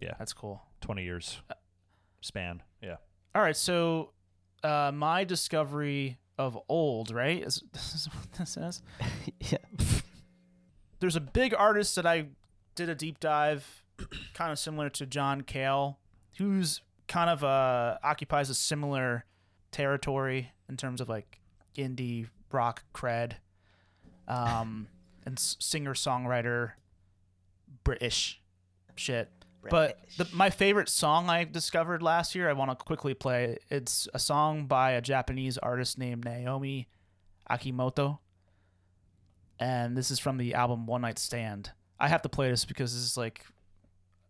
yeah, 0.00 0.14
That's 0.18 0.32
cool. 0.32 0.62
twenty 0.80 1.04
years 1.04 1.40
span. 2.22 2.62
Yeah, 2.82 2.96
All 3.34 3.42
right, 3.42 3.56
so 3.56 4.12
uh, 4.62 4.90
my 4.92 5.24
discovery 5.24 6.18
of 6.38 6.58
old, 6.68 7.10
right? 7.10 7.42
Is 7.42 7.62
this 7.72 7.94
is 7.94 8.06
what 8.06 8.32
this 8.32 8.56
is? 8.56 8.82
yeah. 9.40 9.58
There's 11.00 11.16
a 11.16 11.20
big 11.20 11.54
artist 11.54 11.96
that 11.96 12.06
I 12.06 12.28
did 12.74 12.88
a 12.88 12.94
deep 12.94 13.20
dive, 13.20 13.84
kind 14.34 14.50
of 14.50 14.58
similar 14.58 14.88
to 14.90 15.04
John 15.04 15.42
Cale, 15.42 15.98
who's 16.38 16.80
kind 17.08 17.30
of 17.30 17.44
uh, 17.44 17.98
occupies 18.02 18.50
a 18.50 18.54
similar 18.54 19.24
territory 19.70 20.52
in 20.68 20.76
terms 20.76 21.00
of 21.00 21.08
like 21.08 21.40
indie 21.76 22.28
rock 22.52 22.84
cred, 22.94 23.34
um, 24.28 24.88
and 25.26 25.38
singer 25.38 25.94
songwriter, 25.94 26.72
British 27.82 28.40
shit. 28.96 29.30
But 29.70 29.98
the, 30.18 30.28
my 30.34 30.50
favorite 30.50 30.90
song 30.90 31.30
I 31.30 31.44
discovered 31.44 32.02
last 32.02 32.34
year, 32.34 32.50
I 32.50 32.52
want 32.52 32.70
to 32.70 32.84
quickly 32.84 33.14
play. 33.14 33.56
It's 33.70 34.06
a 34.12 34.18
song 34.18 34.66
by 34.66 34.90
a 34.90 35.00
Japanese 35.00 35.56
artist 35.56 35.98
named 35.98 36.26
Naomi 36.26 36.86
Akimoto. 37.50 38.18
And 39.58 39.96
this 39.96 40.10
is 40.10 40.18
from 40.18 40.36
the 40.36 40.52
album 40.52 40.86
One 40.86 41.00
Night 41.00 41.18
Stand. 41.18 41.70
I 41.98 42.08
have 42.08 42.20
to 42.22 42.28
play 42.28 42.50
this 42.50 42.66
because 42.66 42.92
this 42.92 43.02
is 43.02 43.16
like 43.16 43.46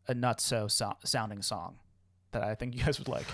a 0.06 0.14
nutso 0.14 0.70
so- 0.70 0.96
sounding 1.04 1.42
song 1.42 1.78
that 2.34 2.42
I 2.42 2.54
think 2.56 2.74
you 2.74 2.82
guys 2.82 2.98
would 2.98 3.08
like. 3.08 3.26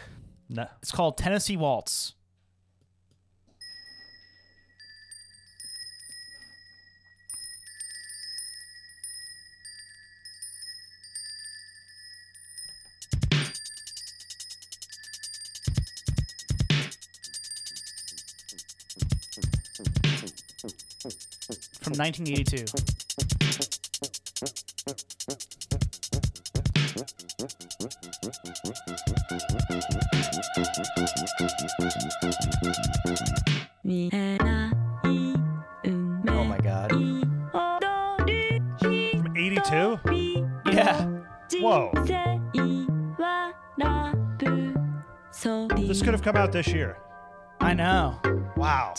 no, 0.50 0.66
It's 0.82 0.90
called 0.90 1.16
Tennessee 1.16 1.56
Waltz. 1.56 2.14
From 21.80 21.96
1982. 21.96 22.66
Oh 36.28 36.44
my 36.44 36.58
god. 36.58 36.90
from 39.12 39.36
eighty 39.36 39.58
two. 39.66 39.98
Yeah. 40.70 41.06
Whoa, 41.60 41.90
this 45.86 46.02
could 46.02 46.12
have 46.12 46.22
come 46.22 46.36
out 46.36 46.52
this 46.52 46.68
year. 46.68 46.98
I 47.60 47.72
know. 47.72 48.20
Wow. 48.56 48.92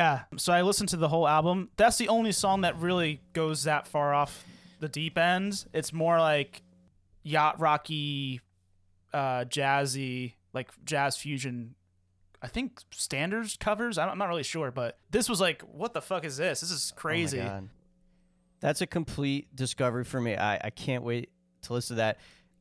Yeah. 0.00 0.22
So 0.38 0.52
I 0.54 0.62
listened 0.62 0.88
to 0.90 0.96
the 0.96 1.08
whole 1.08 1.28
album. 1.28 1.68
That's 1.76 1.98
the 1.98 2.08
only 2.08 2.32
song 2.32 2.62
that 2.62 2.78
really 2.78 3.20
goes 3.34 3.64
that 3.64 3.86
far 3.86 4.14
off 4.14 4.46
the 4.78 4.88
deep 4.88 5.18
end. 5.18 5.66
It's 5.74 5.92
more 5.92 6.18
like 6.18 6.62
yacht 7.22 7.60
rocky, 7.60 8.40
uh, 9.12 9.44
jazzy, 9.44 10.32
like 10.54 10.70
jazz 10.86 11.18
fusion. 11.18 11.74
I 12.40 12.48
think 12.48 12.80
standards 12.92 13.58
covers. 13.60 13.98
I'm 13.98 14.16
not 14.16 14.28
really 14.30 14.42
sure, 14.42 14.70
but 14.70 14.98
this 15.10 15.28
was 15.28 15.38
like, 15.38 15.60
what 15.70 15.92
the 15.92 16.00
fuck 16.00 16.24
is 16.24 16.38
this? 16.38 16.62
This 16.62 16.70
is 16.70 16.94
crazy. 16.96 17.40
Oh 17.40 17.42
my 17.42 17.48
God. 17.48 17.68
That's 18.60 18.80
a 18.80 18.86
complete 18.86 19.54
discovery 19.54 20.04
for 20.04 20.18
me. 20.18 20.34
I, 20.34 20.58
I 20.64 20.70
can't 20.70 21.04
wait 21.04 21.28
to 21.62 21.74
listen 21.74 21.96
to 21.96 21.98
that. 21.98 22.20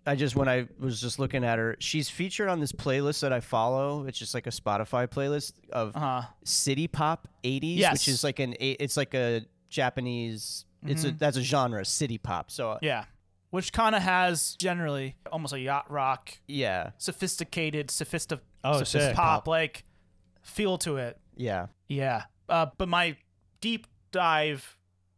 I 0.09 0.15
just 0.15 0.35
when 0.35 0.49
I 0.49 0.67
was 0.79 0.99
just 0.99 1.19
looking 1.19 1.43
at 1.43 1.59
her, 1.59 1.75
she's 1.79 2.09
featured 2.09 2.49
on 2.49 2.59
this 2.59 2.71
playlist 2.71 3.21
that 3.21 3.31
I 3.33 3.39
follow. 3.39 4.05
It's 4.07 4.17
just 4.17 4.33
like 4.33 4.47
a 4.47 4.51
Spotify 4.51 5.07
playlist 5.07 5.53
of 5.71 5.95
Uh-huh. 5.95 6.23
city 6.43 6.87
pop 6.87 7.27
80s, 7.43 7.77
Yes. 7.77 7.93
which 7.93 8.07
is 8.07 8.23
like 8.23 8.39
an 8.39 8.55
it's 8.59 8.97
like 8.97 9.13
a 9.13 9.45
Japanese 9.69 10.65
it's 10.85 11.03
a 11.03 11.11
that's 11.11 11.35
a 11.37 11.41
genre, 11.41 11.83
city 11.85 12.17
pop. 12.17 12.51
So 12.51 12.69
Mm-hmm. 12.71 12.85
Yeah. 12.85 13.05
Which 13.51 13.73
kind 13.73 13.95
of 13.95 14.03
has 14.03 14.55
generally 14.59 15.15
almost 15.31 15.53
a 15.53 15.59
yacht 15.59 15.89
rock, 15.89 16.29
yeah. 16.47 16.91
sophisticated, 16.99 17.89
sophistic, 17.91 18.39
Oh, 18.63 18.73
sophistic 18.83 19.15
pop 19.15 19.47
like 19.47 19.83
feel 20.41 20.77
to 20.79 20.97
it. 20.97 21.17
Yeah. 21.35 21.67
Yeah. 21.87 22.23
Uh, 22.47 22.67
but 22.77 22.87
my 22.89 23.17
deep 23.61 23.87
dive, 24.11 24.77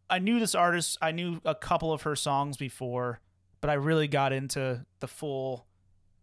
I 0.09 0.19
knew 0.19 0.39
this 0.39 0.55
artist. 0.55 0.97
I 1.01 1.11
knew 1.11 1.41
a 1.45 1.55
couple 1.55 1.91
of 1.93 2.03
her 2.03 2.15
songs 2.15 2.57
before, 2.57 3.19
but 3.61 3.69
I 3.69 3.73
really 3.73 4.07
got 4.07 4.33
into 4.33 4.85
the 4.99 5.07
full 5.07 5.65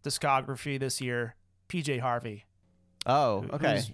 discography 0.03 0.79
this 0.79 1.01
year. 1.01 1.35
PJ 1.67 1.99
Harvey, 1.99 2.45
Oh, 3.05 3.45
okay. 3.53 3.73
who's- 3.75 3.91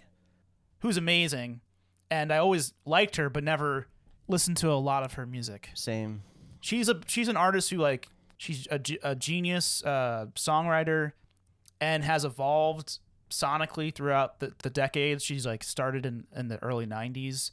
who's 0.80 0.98
amazing. 0.98 1.62
And 2.10 2.32
I 2.32 2.38
always 2.38 2.74
liked 2.86 3.18
her, 3.18 3.30
but 3.30 3.44
never 3.44 3.88
listened 4.28 4.58
to 4.58 4.72
a 4.72 4.76
lot 4.80 5.04
of 5.04 5.14
her 5.14 5.26
music. 5.26 5.70
Same. 5.74 6.24
She's 6.62 6.88
a 6.88 7.02
she's 7.08 7.28
an 7.28 7.36
artist 7.36 7.70
who 7.70 7.78
like 7.78 8.08
she's 8.38 8.68
a, 8.72 8.80
a 9.04 9.16
genius 9.16 9.84
uh, 9.84 10.28
songwriter 10.36 11.12
and 11.82 12.04
has 12.04 12.24
evolved 12.24 13.00
sonically 13.30 13.94
throughout 13.94 14.40
the, 14.40 14.54
the 14.64 14.70
decades. 14.70 15.24
She's 15.24 15.46
like 15.46 15.64
started 15.64 16.06
in, 16.06 16.26
in 16.36 16.48
the 16.48 16.62
early 16.64 16.86
90s. 16.86 17.52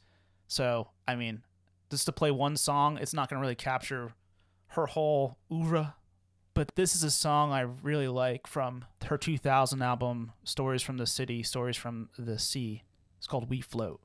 So, 0.49 0.89
I 1.09 1.17
mean, 1.17 1.43
just 1.91 2.07
to 2.07 2.13
play 2.13 2.31
one 2.31 2.57
song, 2.57 2.99
it's 2.99 3.15
not 3.15 3.29
going 3.29 3.39
to 3.39 3.41
really 3.41 3.55
capture 3.55 4.13
her 4.73 4.87
whole 4.87 5.39
oeuvre. 5.53 5.95
but 6.55 6.75
this 6.77 6.95
is 6.95 7.03
a 7.03 7.11
song 7.11 7.53
I 7.53 7.61
really 7.61 8.09
like 8.09 8.47
from 8.47 8.85
her 9.07 9.19
2000 9.19 9.83
album, 9.83 10.33
Stories 10.45 10.83
from 10.83 10.99
the 10.99 11.07
City, 11.07 11.43
Stories 11.43 11.77
from 11.77 12.09
the 12.19 12.39
Sea. 12.39 12.83
It's 13.19 13.27
called 13.27 13.49
We 13.49 13.61
Float. 13.61 14.01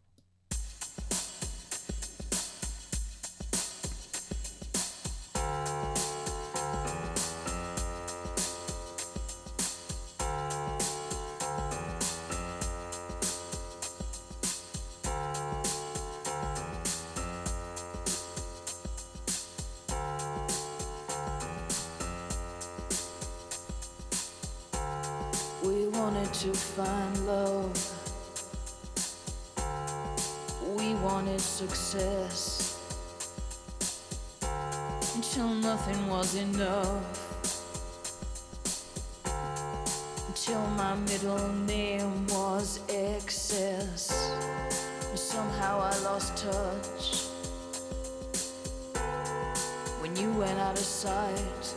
Until 35.30 35.50
nothing 35.50 36.08
was 36.08 36.36
enough. 36.36 37.04
Until 40.30 40.62
my 40.78 40.96
middle 40.96 41.50
name 41.66 42.26
was 42.28 42.80
excess. 42.88 44.32
Somehow 45.16 45.82
I 45.82 45.98
lost 46.00 46.38
touch. 46.38 47.26
When 50.00 50.16
you 50.16 50.32
went 50.32 50.58
out 50.60 50.80
of 50.80 50.86
sight. 50.86 51.76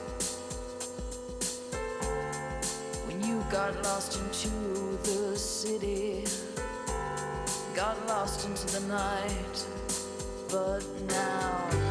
when 3.06 3.20
you 3.24 3.44
got 3.50 3.74
lost 3.82 4.16
into 4.20 4.48
the 5.02 5.36
city, 5.36 6.24
got 7.74 7.96
lost 8.06 8.46
into 8.46 8.66
the 8.78 8.86
night. 8.86 9.66
But 10.48 10.84
now 11.08 11.89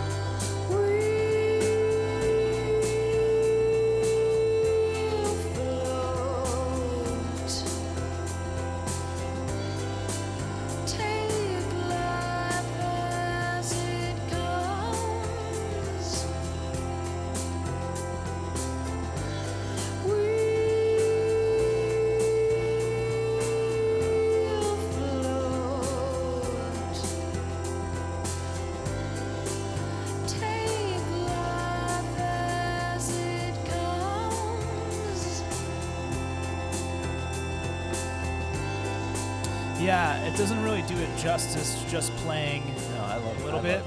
justice 41.22 41.84
just 41.92 42.16
playing 42.18 42.64
No, 42.96 43.04
I 43.04 43.18
love 43.18 43.42
a 43.42 43.46
little 43.46 43.60
I 43.60 43.64
bit, 43.64 43.82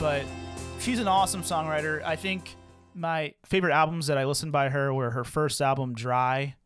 but 0.00 0.24
she's 0.80 0.98
an 0.98 1.08
awesome 1.08 1.42
songwriter. 1.42 2.02
I 2.02 2.16
think 2.16 2.56
my 2.94 3.34
favorite 3.44 3.72
albums 3.74 4.06
that 4.06 4.16
I 4.16 4.24
listened 4.24 4.52
by 4.52 4.70
her 4.70 4.92
were 4.92 5.10
her 5.10 5.24
first 5.24 5.60
album, 5.60 5.94
Dry. 5.94 6.56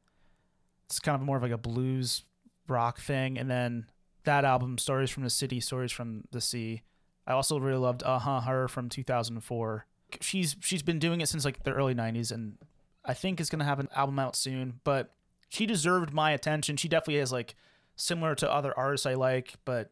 It's 0.87 1.01
kind 1.01 1.17
of 1.17 1.23
more 1.23 1.37
of 1.37 1.43
like 1.43 1.53
a 1.53 1.59
blues 1.59 2.25
rock 2.69 3.01
thing, 3.01 3.37
and 3.37 3.51
then 3.51 3.87
that 4.25 4.45
album, 4.45 4.79
Stories 4.79 5.11
from 5.11 5.25
the 5.25 5.31
City, 5.31 5.59
Stories 5.61 5.93
from 5.93 6.25
the 6.31 6.41
Sea. 6.41 6.83
I 7.27 7.33
also 7.33 7.59
really 7.59 7.79
loved 7.79 8.03
Uh 8.05 8.21
Huh 8.21 8.41
Her 8.41 8.69
from 8.69 8.89
2004. 8.89 9.87
She's 10.21 10.57
she's 10.61 10.83
been 10.83 10.99
doing 10.99 11.21
it 11.21 11.29
since 11.29 11.45
like 11.45 11.65
the 11.65 11.73
early 11.73 11.95
90s, 11.95 12.31
and 12.31 12.59
I 13.05 13.15
think 13.15 13.41
is 13.41 13.51
gonna 13.51 13.65
have 13.65 13.81
an 13.81 13.89
album 13.95 14.19
out 14.21 14.37
soon. 14.37 14.81
But 14.85 15.15
she 15.49 15.67
deserved 15.67 16.13
my 16.13 16.31
attention. 16.31 16.77
She 16.77 16.89
definitely 16.89 17.19
has 17.19 17.33
like 17.33 17.57
similar 18.01 18.35
to 18.35 18.51
other 18.51 18.77
artists 18.77 19.07
I 19.07 19.15
like, 19.15 19.55
but 19.65 19.91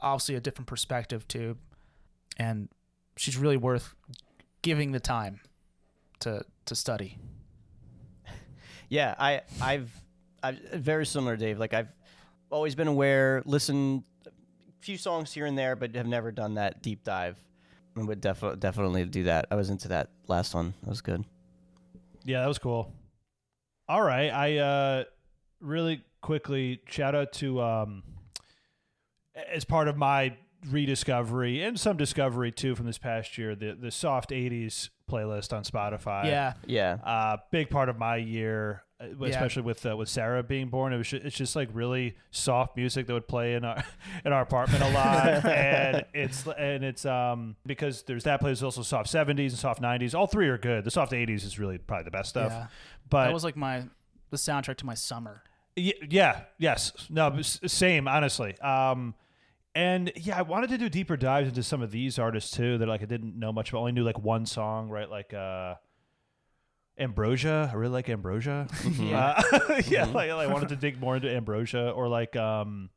obviously 0.00 0.34
a 0.34 0.40
different 0.40 0.66
perspective 0.66 1.28
too. 1.28 1.56
And 2.38 2.68
she's 3.16 3.36
really 3.36 3.58
worth 3.58 3.94
giving 4.62 4.92
the 4.92 5.00
time 5.00 5.40
to 6.20 6.44
to 6.66 6.74
study. 6.74 7.18
Yeah, 8.88 9.14
I 9.18 9.40
I've 9.62 9.90
I've 10.42 10.58
very 10.74 11.06
similar, 11.06 11.34
Dave. 11.34 11.58
Like 11.58 11.72
I've 11.72 11.88
always 12.50 12.74
been 12.74 12.88
aware, 12.88 13.42
listened 13.46 14.02
a 14.26 14.30
few 14.80 14.98
songs 14.98 15.32
here 15.32 15.46
and 15.46 15.56
there, 15.56 15.76
but 15.76 15.94
have 15.94 16.06
never 16.06 16.30
done 16.30 16.54
that 16.54 16.82
deep 16.82 17.02
dive. 17.02 17.38
And 17.96 18.06
would 18.06 18.20
definitely 18.20 18.58
definitely 18.58 19.06
do 19.06 19.22
that. 19.22 19.46
I 19.50 19.54
was 19.54 19.70
into 19.70 19.88
that 19.88 20.10
last 20.28 20.54
one. 20.54 20.74
That 20.82 20.90
was 20.90 21.00
good. 21.00 21.24
Yeah, 22.26 22.40
that 22.40 22.48
was 22.48 22.58
cool. 22.58 22.92
All 23.88 24.02
right, 24.02 24.28
I 24.28 24.58
uh 24.58 25.04
really 25.60 26.04
quickly 26.22 26.80
shout 26.88 27.14
out 27.14 27.32
to 27.34 27.60
um 27.60 28.02
as 29.52 29.64
part 29.64 29.88
of 29.88 29.96
my 29.96 30.34
rediscovery 30.70 31.62
and 31.62 31.78
some 31.78 31.96
discovery 31.96 32.52
too 32.52 32.74
from 32.74 32.86
this 32.86 32.98
past 32.98 33.36
year, 33.36 33.54
the 33.54 33.76
the 33.78 33.90
soft 33.90 34.30
80s 34.30 34.90
playlist 35.10 35.52
on 35.52 35.64
Spotify. 35.64 36.24
yeah, 36.26 36.54
Yeah. 36.66 36.98
Uh 37.04 37.36
big 37.50 37.68
part 37.68 37.88
of 37.88 37.98
my 37.98 38.16
year 38.16 38.82
uh, 39.00 39.24
especially 39.26 39.62
with 39.62 39.84
uh, 39.84 39.96
with 39.96 40.08
Sarah 40.08 40.42
being 40.44 40.68
born 40.68 40.92
it 40.92 40.96
was 40.98 41.08
ju- 41.08 41.20
it's 41.22 41.36
just 41.36 41.56
like 41.56 41.68
really 41.72 42.14
soft 42.30 42.76
music 42.76 43.06
that 43.08 43.12
would 43.12 43.26
play 43.28 43.54
in 43.54 43.64
our 43.64 43.82
in 44.24 44.32
our 44.32 44.42
apartment 44.42 44.82
a 44.84 44.90
lot 44.90 45.44
and 45.44 46.04
it's 46.14 46.46
and 46.46 46.84
it's 46.84 47.04
um 47.04 47.56
because 47.66 48.04
there's 48.04 48.24
that 48.24 48.38
plays 48.40 48.62
also 48.62 48.82
soft 48.82 49.12
70s 49.12 49.38
and 49.48 49.52
soft 49.58 49.82
90s 49.82 50.14
all 50.14 50.26
three 50.28 50.48
are 50.48 50.56
good 50.58 50.84
the 50.84 50.90
soft 50.90 51.12
80s 51.12 51.44
is 51.44 51.58
really 51.58 51.78
probably 51.78 52.04
the 52.04 52.10
best 52.12 52.28
stuff 52.30 52.52
Yeah. 52.52 52.66
but 53.10 53.24
that 53.24 53.32
was 53.34 53.44
like 53.44 53.56
my 53.56 53.84
the 54.30 54.36
soundtrack 54.38 54.76
to 54.76 54.86
my 54.86 54.94
summer. 54.94 55.42
Y- 55.76 55.92
yeah, 56.10 56.42
yes. 56.58 56.92
No, 57.10 57.40
same, 57.42 58.06
honestly. 58.08 58.58
Um, 58.60 59.14
and 59.74 60.12
yeah, 60.16 60.38
I 60.38 60.42
wanted 60.42 60.68
to 60.70 60.78
do 60.78 60.88
deeper 60.90 61.16
dives 61.16 61.48
into 61.48 61.62
some 61.62 61.80
of 61.80 61.90
these 61.90 62.18
artists 62.18 62.50
too 62.50 62.76
that 62.78 62.86
like 62.86 63.02
I 63.02 63.06
didn't 63.06 63.38
know 63.38 63.52
much 63.52 63.70
about. 63.70 63.80
Only 63.80 63.92
knew 63.92 64.04
like 64.04 64.18
one 64.18 64.44
song, 64.44 64.90
right? 64.90 65.08
Like 65.08 65.32
uh 65.32 65.76
Ambrosia. 66.98 67.70
I 67.72 67.76
really 67.76 67.92
like 67.92 68.08
Ambrosia. 68.10 68.66
Yeah. 68.98 69.40
Uh, 69.52 69.80
yeah, 69.88 70.04
like, 70.04 70.30
I 70.30 70.46
wanted 70.46 70.68
to 70.70 70.76
dig 70.76 71.00
more 71.00 71.16
into 71.16 71.30
Ambrosia 71.34 71.90
or 71.90 72.08
like 72.08 72.36
um 72.36 72.90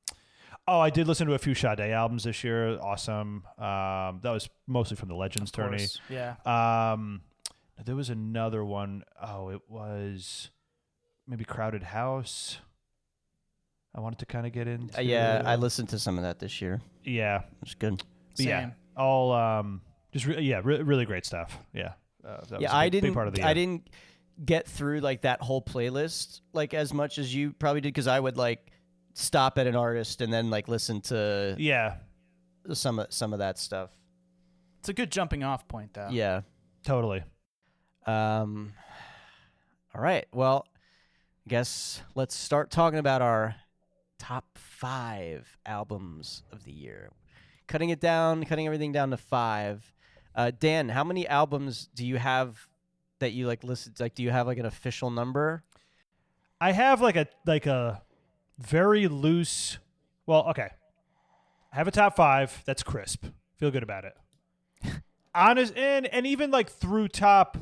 Oh, 0.68 0.80
I 0.80 0.90
did 0.90 1.08
listen 1.08 1.28
to 1.28 1.34
a 1.36 1.38
few 1.38 1.54
Sade 1.54 1.80
albums 1.80 2.24
this 2.24 2.44
year. 2.44 2.80
Awesome. 2.82 3.44
Um, 3.60 4.20
that 4.24 4.32
was 4.32 4.50
mostly 4.66 4.98
from 4.98 5.10
the 5.10 5.16
Legends 5.16 5.52
Of 5.52 5.56
tourney. 5.56 5.78
course. 5.78 6.00
Yeah. 6.10 6.36
Um, 6.44 7.22
there 7.86 7.96
was 7.96 8.10
another 8.10 8.66
one. 8.66 9.04
Oh, 9.22 9.50
it 9.50 9.62
was 9.70 10.50
maybe 11.28 11.46
Crowded 11.46 11.84
House. 11.84 12.58
I 13.96 14.02
wanted 14.02 14.20
to 14.20 14.26
kind 14.26 14.46
of 14.46 14.52
get 14.52 14.68
into. 14.68 14.98
Uh, 14.98 15.02
yeah, 15.02 15.42
I 15.46 15.56
listened 15.56 15.90
to 15.90 16.00
some 16.00 16.18
of 16.18 16.24
that 16.24 16.38
this 16.40 16.62
year. 16.62 16.82
Yeah, 17.04 17.44
it's 17.62 17.76
good. 17.76 18.04
but 18.36 18.46
yeah, 18.46 18.72
all 18.98 19.32
um, 19.32 19.82
just 20.12 20.26
re- 20.26 20.42
yeah, 20.42 20.60
re- 20.64 20.82
really 20.82 21.06
great 21.06 21.26
stuff. 21.26 21.58
Yeah, 21.74 21.94
uh, 22.26 22.42
that 22.42 22.52
was 22.52 22.62
yeah, 22.62 22.72
a 22.72 22.76
I 22.76 22.86
big, 22.88 22.92
big 22.92 23.02
didn't. 23.04 23.14
part 23.16 23.28
of 23.30 23.34
the 23.36 23.44
I 23.44 23.54
didn't 23.54 23.90
get 24.44 24.68
through 24.68 25.00
like 25.00 25.22
that 25.22 25.42
whole 25.42 25.62
playlist 25.62 26.42
like 26.52 26.74
as 26.74 26.94
much 26.94 27.18
as 27.20 27.34
you 27.34 27.54
probably 27.54 27.80
did 27.80 27.94
because 27.94 28.08
I 28.08 28.20
would 28.20 28.36
like 28.36 28.70
stop 29.14 29.58
at 29.58 29.66
an 29.66 29.78
artist 29.78 30.20
and 30.20 30.34
then 30.34 30.50
like 30.50 30.68
listen 30.68 31.00
to 31.04 31.56
Yeah, 31.58 31.96
some 32.74 33.00
of 33.00 33.14
some 33.14 33.32
of 33.32 33.40
that 33.40 33.58
stuff. 33.58 33.92
It's 34.80 34.90
a 34.90 34.94
good 34.94 35.10
jumping 35.10 35.44
off 35.46 35.68
point 35.70 35.94
though. 35.94 36.10
Yeah. 36.12 36.42
totally. 36.84 37.24
Um. 38.06 38.74
All 39.96 40.02
right. 40.02 40.26
Well, 40.34 40.68
I 41.48 41.50
guess 41.50 42.02
let's 42.14 42.36
start 42.36 42.70
talking 42.72 43.00
about 43.00 43.22
our 43.22 43.56
top 44.18 44.46
five 44.56 45.58
albums 45.66 46.44
of 46.52 46.64
the 46.64 46.72
year. 46.72 47.12
Cutting 47.68 47.90
it 47.90 48.00
down, 48.00 48.44
cutting 48.46 48.66
everything 48.66 48.92
down 48.92 49.10
to 49.12 49.18
five. 49.18 49.94
Uh, 50.36 50.52
Dan, 50.58 50.90
how 50.90 51.04
many 51.04 51.28
albums 51.28 51.90
do 51.96 52.06
you 52.06 52.18
have 52.18 52.68
that 53.20 53.32
you 53.32 53.48
like 53.48 53.64
listed? 53.64 54.00
Like, 54.00 54.16
do 54.16 54.24
you 54.24 54.32
have 54.32 54.48
like 54.48 54.58
an 54.58 54.66
official 54.66 55.10
number? 55.10 55.64
I 56.60 56.72
have 56.72 57.02
like 57.02 57.16
a 57.16 57.28
like 57.46 57.66
a 57.66 58.02
very 58.58 59.08
loose. 59.08 59.78
Well, 60.26 60.48
okay. 60.50 60.70
I 61.72 61.76
have 61.76 61.88
a 61.88 61.92
top 61.92 62.16
five. 62.16 62.64
That's 62.66 62.84
crisp. 62.84 63.26
Feel 63.58 63.72
good 63.72 63.84
about 63.84 64.06
it. 64.06 64.16
Honest 65.36 65.76
and 65.76 66.06
and 66.08 66.26
even 66.28 66.52
like 66.52 66.70
through 66.70 67.10
top 67.10 67.58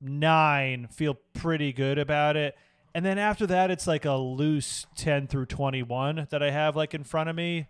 nine, 0.00 0.88
feel 0.90 1.18
pretty 1.34 1.72
good 1.72 1.98
about 1.98 2.36
it. 2.36 2.56
And 2.94 3.04
then 3.04 3.18
after 3.18 3.46
that, 3.46 3.70
it's 3.70 3.86
like 3.86 4.04
a 4.04 4.14
loose 4.14 4.86
ten 4.96 5.26
through 5.26 5.46
twenty 5.46 5.82
one 5.82 6.26
that 6.30 6.42
I 6.42 6.50
have 6.50 6.76
like 6.76 6.94
in 6.94 7.04
front 7.04 7.30
of 7.30 7.36
me. 7.36 7.68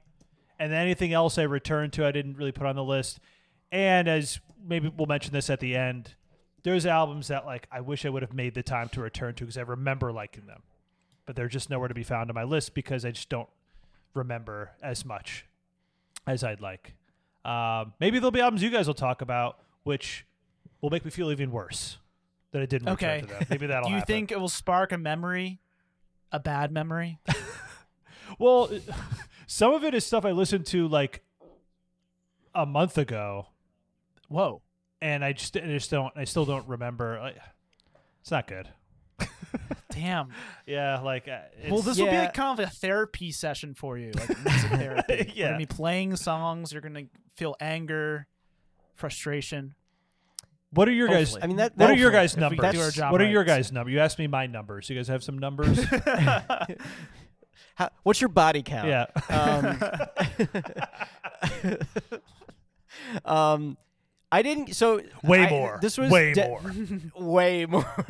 And 0.58 0.72
anything 0.72 1.12
else 1.12 1.38
I 1.38 1.42
return 1.42 1.90
to, 1.92 2.06
I 2.06 2.12
didn't 2.12 2.36
really 2.36 2.52
put 2.52 2.66
on 2.66 2.76
the 2.76 2.84
list. 2.84 3.20
And 3.72 4.08
as 4.08 4.40
maybe 4.66 4.92
we'll 4.94 5.06
mention 5.06 5.32
this 5.32 5.48
at 5.48 5.60
the 5.60 5.76
end, 5.76 6.14
there's 6.62 6.86
albums 6.86 7.28
that 7.28 7.46
like 7.46 7.66
I 7.70 7.80
wish 7.80 8.04
I 8.04 8.10
would 8.10 8.22
have 8.22 8.34
made 8.34 8.54
the 8.54 8.62
time 8.62 8.88
to 8.90 9.00
return 9.00 9.34
to 9.34 9.44
because 9.44 9.58
I 9.58 9.62
remember 9.62 10.12
liking 10.12 10.46
them, 10.46 10.62
but 11.26 11.36
they're 11.36 11.48
just 11.48 11.70
nowhere 11.70 11.88
to 11.88 11.94
be 11.94 12.02
found 12.02 12.30
on 12.30 12.34
my 12.34 12.44
list 12.44 12.74
because 12.74 13.04
I 13.04 13.10
just 13.10 13.28
don't 13.28 13.48
remember 14.14 14.72
as 14.82 15.04
much 15.04 15.46
as 16.26 16.44
I'd 16.44 16.60
like. 16.60 16.94
Um, 17.44 17.94
maybe 18.00 18.18
there'll 18.18 18.30
be 18.30 18.40
albums 18.40 18.62
you 18.62 18.70
guys 18.70 18.86
will 18.86 18.94
talk 18.94 19.22
about, 19.22 19.58
which 19.84 20.26
will 20.80 20.90
make 20.90 21.04
me 21.04 21.10
feel 21.10 21.30
even 21.30 21.50
worse 21.50 21.98
that 22.52 22.62
I 22.62 22.66
didn't 22.66 22.88
return 22.90 23.10
Okay. 23.10 23.20
to 23.22 23.26
them. 23.26 23.46
Maybe 23.50 23.66
that'll 23.68 23.84
Do 23.88 23.90
you 23.90 23.98
happen. 23.98 24.12
think 24.14 24.32
it 24.32 24.40
will 24.40 24.48
spark 24.48 24.92
a 24.92 24.98
memory, 24.98 25.60
a 26.32 26.40
bad 26.40 26.72
memory? 26.72 27.18
Well, 28.38 28.70
some 29.48 29.74
of 29.74 29.82
it 29.84 29.92
is 29.92 30.06
stuff 30.06 30.24
I 30.24 30.30
listened 30.30 30.64
to 30.66 30.86
like 30.86 31.22
a 32.54 32.64
month 32.64 32.96
ago, 32.96 33.48
Whoa. 34.28 34.62
and 35.02 35.24
I 35.24 35.32
just, 35.32 35.56
I 35.56 35.60
just 35.66 35.90
don't. 35.90 36.12
I 36.16 36.24
still 36.24 36.44
don't 36.44 36.66
remember. 36.68 37.32
It's 38.20 38.30
not 38.30 38.46
good. 38.46 38.68
Damn. 39.90 40.28
Yeah, 40.64 41.00
like 41.00 41.26
uh, 41.26 41.40
it's, 41.60 41.72
well, 41.72 41.82
this 41.82 41.98
will 41.98 42.06
be 42.06 42.16
like 42.16 42.32
kind 42.32 42.58
of 42.58 42.64
a 42.64 42.70
therapy 42.70 43.32
session 43.32 43.74
for 43.74 43.98
you, 43.98 44.12
like 44.12 44.28
music 44.44 44.70
therapy. 44.70 45.14
You're 45.14 45.26
Yeah. 45.34 45.46
gonna 45.48 45.58
be 45.58 45.66
playing 45.66 46.14
songs. 46.16 46.72
You're 46.72 46.82
gonna 46.82 47.06
feel 47.36 47.56
anger, 47.60 48.28
frustration. 48.94 49.74
What 50.72 50.88
are 50.88 50.92
your 50.92 51.08
guys? 51.08 51.36
I 51.40 51.46
mean 51.48 51.56
that. 51.56 51.76
What 51.76 51.90
are 51.90 51.94
your 51.96 52.10
guys' 52.12 52.34
If 52.36 52.38
we 52.50 52.56
do 52.56 52.62
numbers? 52.62 52.80
our 52.80 52.90
job 52.90 53.12
what 53.12 53.20
are 53.20 53.28
your 53.28 53.40
right. 53.40 53.46
guys' 53.46 53.72
numbers? 53.72 53.92
You 53.92 53.98
asked 54.00 54.18
me 54.18 54.26
my 54.28 54.46
numbers. 54.46 54.88
You 54.88 54.96
guys 54.96 55.08
have 55.08 55.22
some 55.24 55.36
numbers? 55.38 55.82
How, 57.74 57.88
what's 58.02 58.20
your 58.20 58.28
body 58.28 58.62
count? 58.62 58.88
yeah. 58.88 59.06
Um, 59.28 59.78
um, 63.24 63.76
I 64.30 64.42
didn't. 64.42 64.74
So 64.74 65.00
Way 65.24 65.46
I- 65.46 65.50
more. 65.50 65.78
This 65.82 65.98
was 65.98 66.10
Way 66.10 66.32
de- 66.34 66.46
more. 66.48 66.62
way 67.16 67.66
more. 67.66 68.04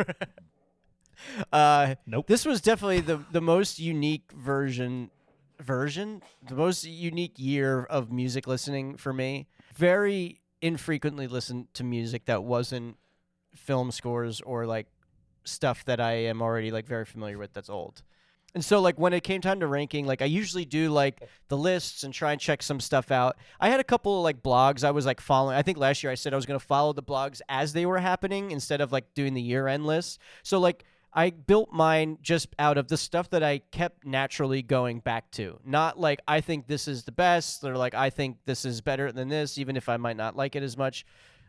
uh, 1.53 1.95
Nope. 2.07 2.27
This 2.27 2.45
was 2.45 2.61
definitely 2.61 3.01
the 3.01 3.21
the 3.33 3.41
most 3.41 3.79
unique 3.79 4.31
version 4.33 5.11
version, 5.61 6.23
the 6.47 6.55
most 6.55 6.85
unique 6.85 7.35
year 7.39 7.85
of 7.85 8.11
music 8.13 8.47
listening 8.47 8.97
for 8.97 9.13
me. 9.13 9.47
Very 9.75 10.40
infrequently 10.63 11.27
listened 11.27 11.73
to 11.75 11.85
music 11.85 12.27
that 12.27 12.45
wasn't 12.45 12.97
film 13.55 13.91
scores 13.91 14.41
or 14.41 14.67
like 14.67 14.87
stuff 15.45 15.85
that 15.87 16.01
I 16.01 16.13
am 16.13 16.43
already 16.43 16.71
like 16.71 16.87
very 16.87 17.05
familiar 17.05 17.39
with 17.39 17.53
that's 17.53 17.71
old. 17.71 18.03
And 18.55 18.65
so 18.65 18.81
like 18.81 18.99
when 18.99 19.13
it 19.13 19.23
came 19.23 19.41
time 19.41 19.61
to 19.61 19.67
ranking, 19.67 20.07
like 20.07 20.23
I 20.23 20.25
usually 20.25 20.65
do 20.65 20.91
like 20.91 21.23
the 21.49 21.57
lists 21.57 22.03
and 22.03 22.13
try 22.13 22.33
and 22.33 22.41
check 22.41 22.63
some 22.63 22.81
stuff 22.81 23.13
out. 23.13 23.37
I 23.61 23.69
had 23.69 23.79
a 23.79 23.85
couple 23.85 24.19
of 24.19 24.25
like 24.25 24.43
blogs 24.43 24.83
I 24.83 24.91
was 24.91 25.07
like 25.07 25.21
following. 25.21 25.57
I 25.57 25.63
think 25.63 25.79
last 25.79 26.03
year 26.03 26.11
I 26.11 26.17
said 26.17 26.33
I 26.33 26.37
was 26.37 26.47
going 26.47 26.59
to 26.59 26.67
follow 26.67 26.93
the 26.93 27.03
blogs 27.03 27.41
as 27.49 27.73
they 27.73 27.87
were 27.87 27.99
happening 27.99 28.51
instead 28.51 28.81
of 28.81 28.91
like 28.91 29.15
doing 29.15 29.35
the 29.35 29.43
year 29.43 29.69
end 29.69 29.87
list. 29.87 30.19
So 30.43 30.59
like 30.59 30.85
I 31.13 31.31
built 31.31 31.73
mine 31.73 32.19
just 32.23 32.49
out 32.59 32.79
of 32.79 32.89
the 32.89 32.97
stuff 32.97 33.31
that 33.31 33.43
I 33.43 33.59
kept 33.59 34.07
naturally 34.07 34.63
going 34.63 35.01
back 35.01 35.31
to. 35.33 35.59
Not 35.65 35.99
like 35.99 36.21
I 36.29 36.41
think 36.41 36.67
this 36.67 36.87
is 36.87 37.05
the 37.05 37.13
best 37.13 37.65
or 37.65 37.77
like 37.77 37.95
I 37.95 38.11
think 38.11 38.39
this 38.47 38.65
is 38.65 38.81
better 38.81 39.11
than 39.11 39.29
this 39.29 39.59
even 39.59 39.77
if 39.77 39.89
I 39.89 39.97
might 39.97 40.17
not 40.17 40.37
like 40.37 40.57
it 40.57 40.63
as 40.63 40.77
much 40.77 41.05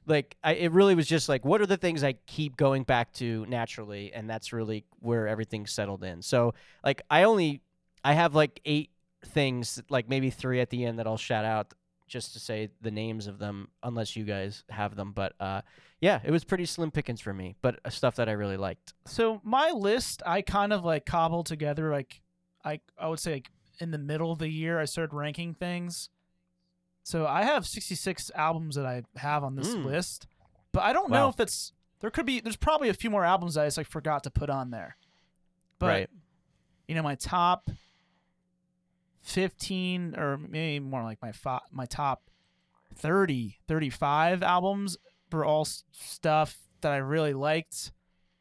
like 0.05 0.35
I, 0.43 0.53
it 0.53 0.71
really 0.71 0.95
was 0.95 1.07
just 1.07 1.29
like 1.29 1.45
what 1.45 1.61
are 1.61 1.65
the 1.65 1.77
things 1.77 2.03
I 2.03 2.13
keep 2.25 2.57
going 2.57 2.83
back 2.83 3.13
to 3.13 3.45
naturally, 3.47 4.13
and 4.13 4.29
that's 4.29 4.53
really 4.53 4.85
where 4.99 5.27
everything 5.27 5.67
settled 5.67 6.03
in. 6.03 6.21
So 6.21 6.53
like 6.83 7.01
I 7.09 7.23
only 7.23 7.61
I 8.03 8.13
have 8.13 8.33
like 8.33 8.59
eight 8.65 8.89
things, 9.25 9.81
like 9.89 10.09
maybe 10.09 10.29
three 10.29 10.59
at 10.59 10.69
the 10.69 10.85
end 10.85 10.99
that 10.99 11.07
I'll 11.07 11.17
shout 11.17 11.45
out 11.45 11.73
just 12.11 12.33
to 12.33 12.39
say 12.39 12.69
the 12.81 12.91
names 12.91 13.25
of 13.25 13.39
them, 13.39 13.69
unless 13.81 14.15
you 14.17 14.25
guys 14.25 14.63
have 14.69 14.95
them. 14.95 15.13
But 15.13 15.33
uh, 15.39 15.61
yeah, 16.01 16.19
it 16.23 16.29
was 16.31 16.43
pretty 16.43 16.65
slim 16.65 16.91
pickings 16.91 17.21
for 17.21 17.33
me, 17.33 17.55
but 17.61 17.79
uh, 17.85 17.89
stuff 17.89 18.17
that 18.17 18.27
I 18.27 18.33
really 18.33 18.57
liked. 18.57 18.93
So 19.05 19.39
my 19.43 19.71
list, 19.71 20.21
I 20.25 20.41
kind 20.41 20.73
of 20.73 20.83
like 20.83 21.05
cobbled 21.05 21.45
together. 21.45 21.89
Like, 21.89 22.21
I 22.65 22.81
I 22.99 23.07
would 23.07 23.19
say 23.19 23.33
like 23.35 23.49
in 23.79 23.91
the 23.91 23.97
middle 23.97 24.31
of 24.31 24.39
the 24.39 24.49
year, 24.49 24.77
I 24.79 24.85
started 24.85 25.15
ranking 25.15 25.53
things. 25.53 26.09
So 27.03 27.25
I 27.25 27.43
have 27.43 27.65
66 27.65 28.29
albums 28.35 28.75
that 28.75 28.85
I 28.85 29.03
have 29.15 29.43
on 29.43 29.55
this 29.55 29.73
Mm. 29.73 29.85
list, 29.85 30.27
but 30.71 30.83
I 30.83 30.93
don't 30.93 31.09
know 31.09 31.29
if 31.29 31.39
it's 31.39 31.71
there 32.01 32.11
could 32.11 32.25
be. 32.25 32.41
There's 32.41 32.57
probably 32.57 32.89
a 32.89 32.93
few 32.93 33.09
more 33.09 33.23
albums 33.25 33.55
I 33.57 33.65
just 33.67 33.77
like 33.77 33.87
forgot 33.87 34.23
to 34.25 34.29
put 34.31 34.49
on 34.49 34.69
there. 34.71 34.97
But 35.79 36.09
you 36.87 36.95
know, 36.95 37.03
my 37.03 37.15
top 37.15 37.69
15 39.21 40.15
or 40.17 40.37
maybe 40.37 40.79
more 40.79 41.03
like 41.03 41.19
my 41.21 41.31
my 41.71 41.85
top 41.85 42.23
30, 42.95 43.57
35 43.67 44.43
albums 44.43 44.97
were 45.31 45.45
all 45.45 45.65
stuff 45.65 46.57
that 46.81 46.91
I 46.91 46.97
really 46.97 47.33
liked 47.33 47.91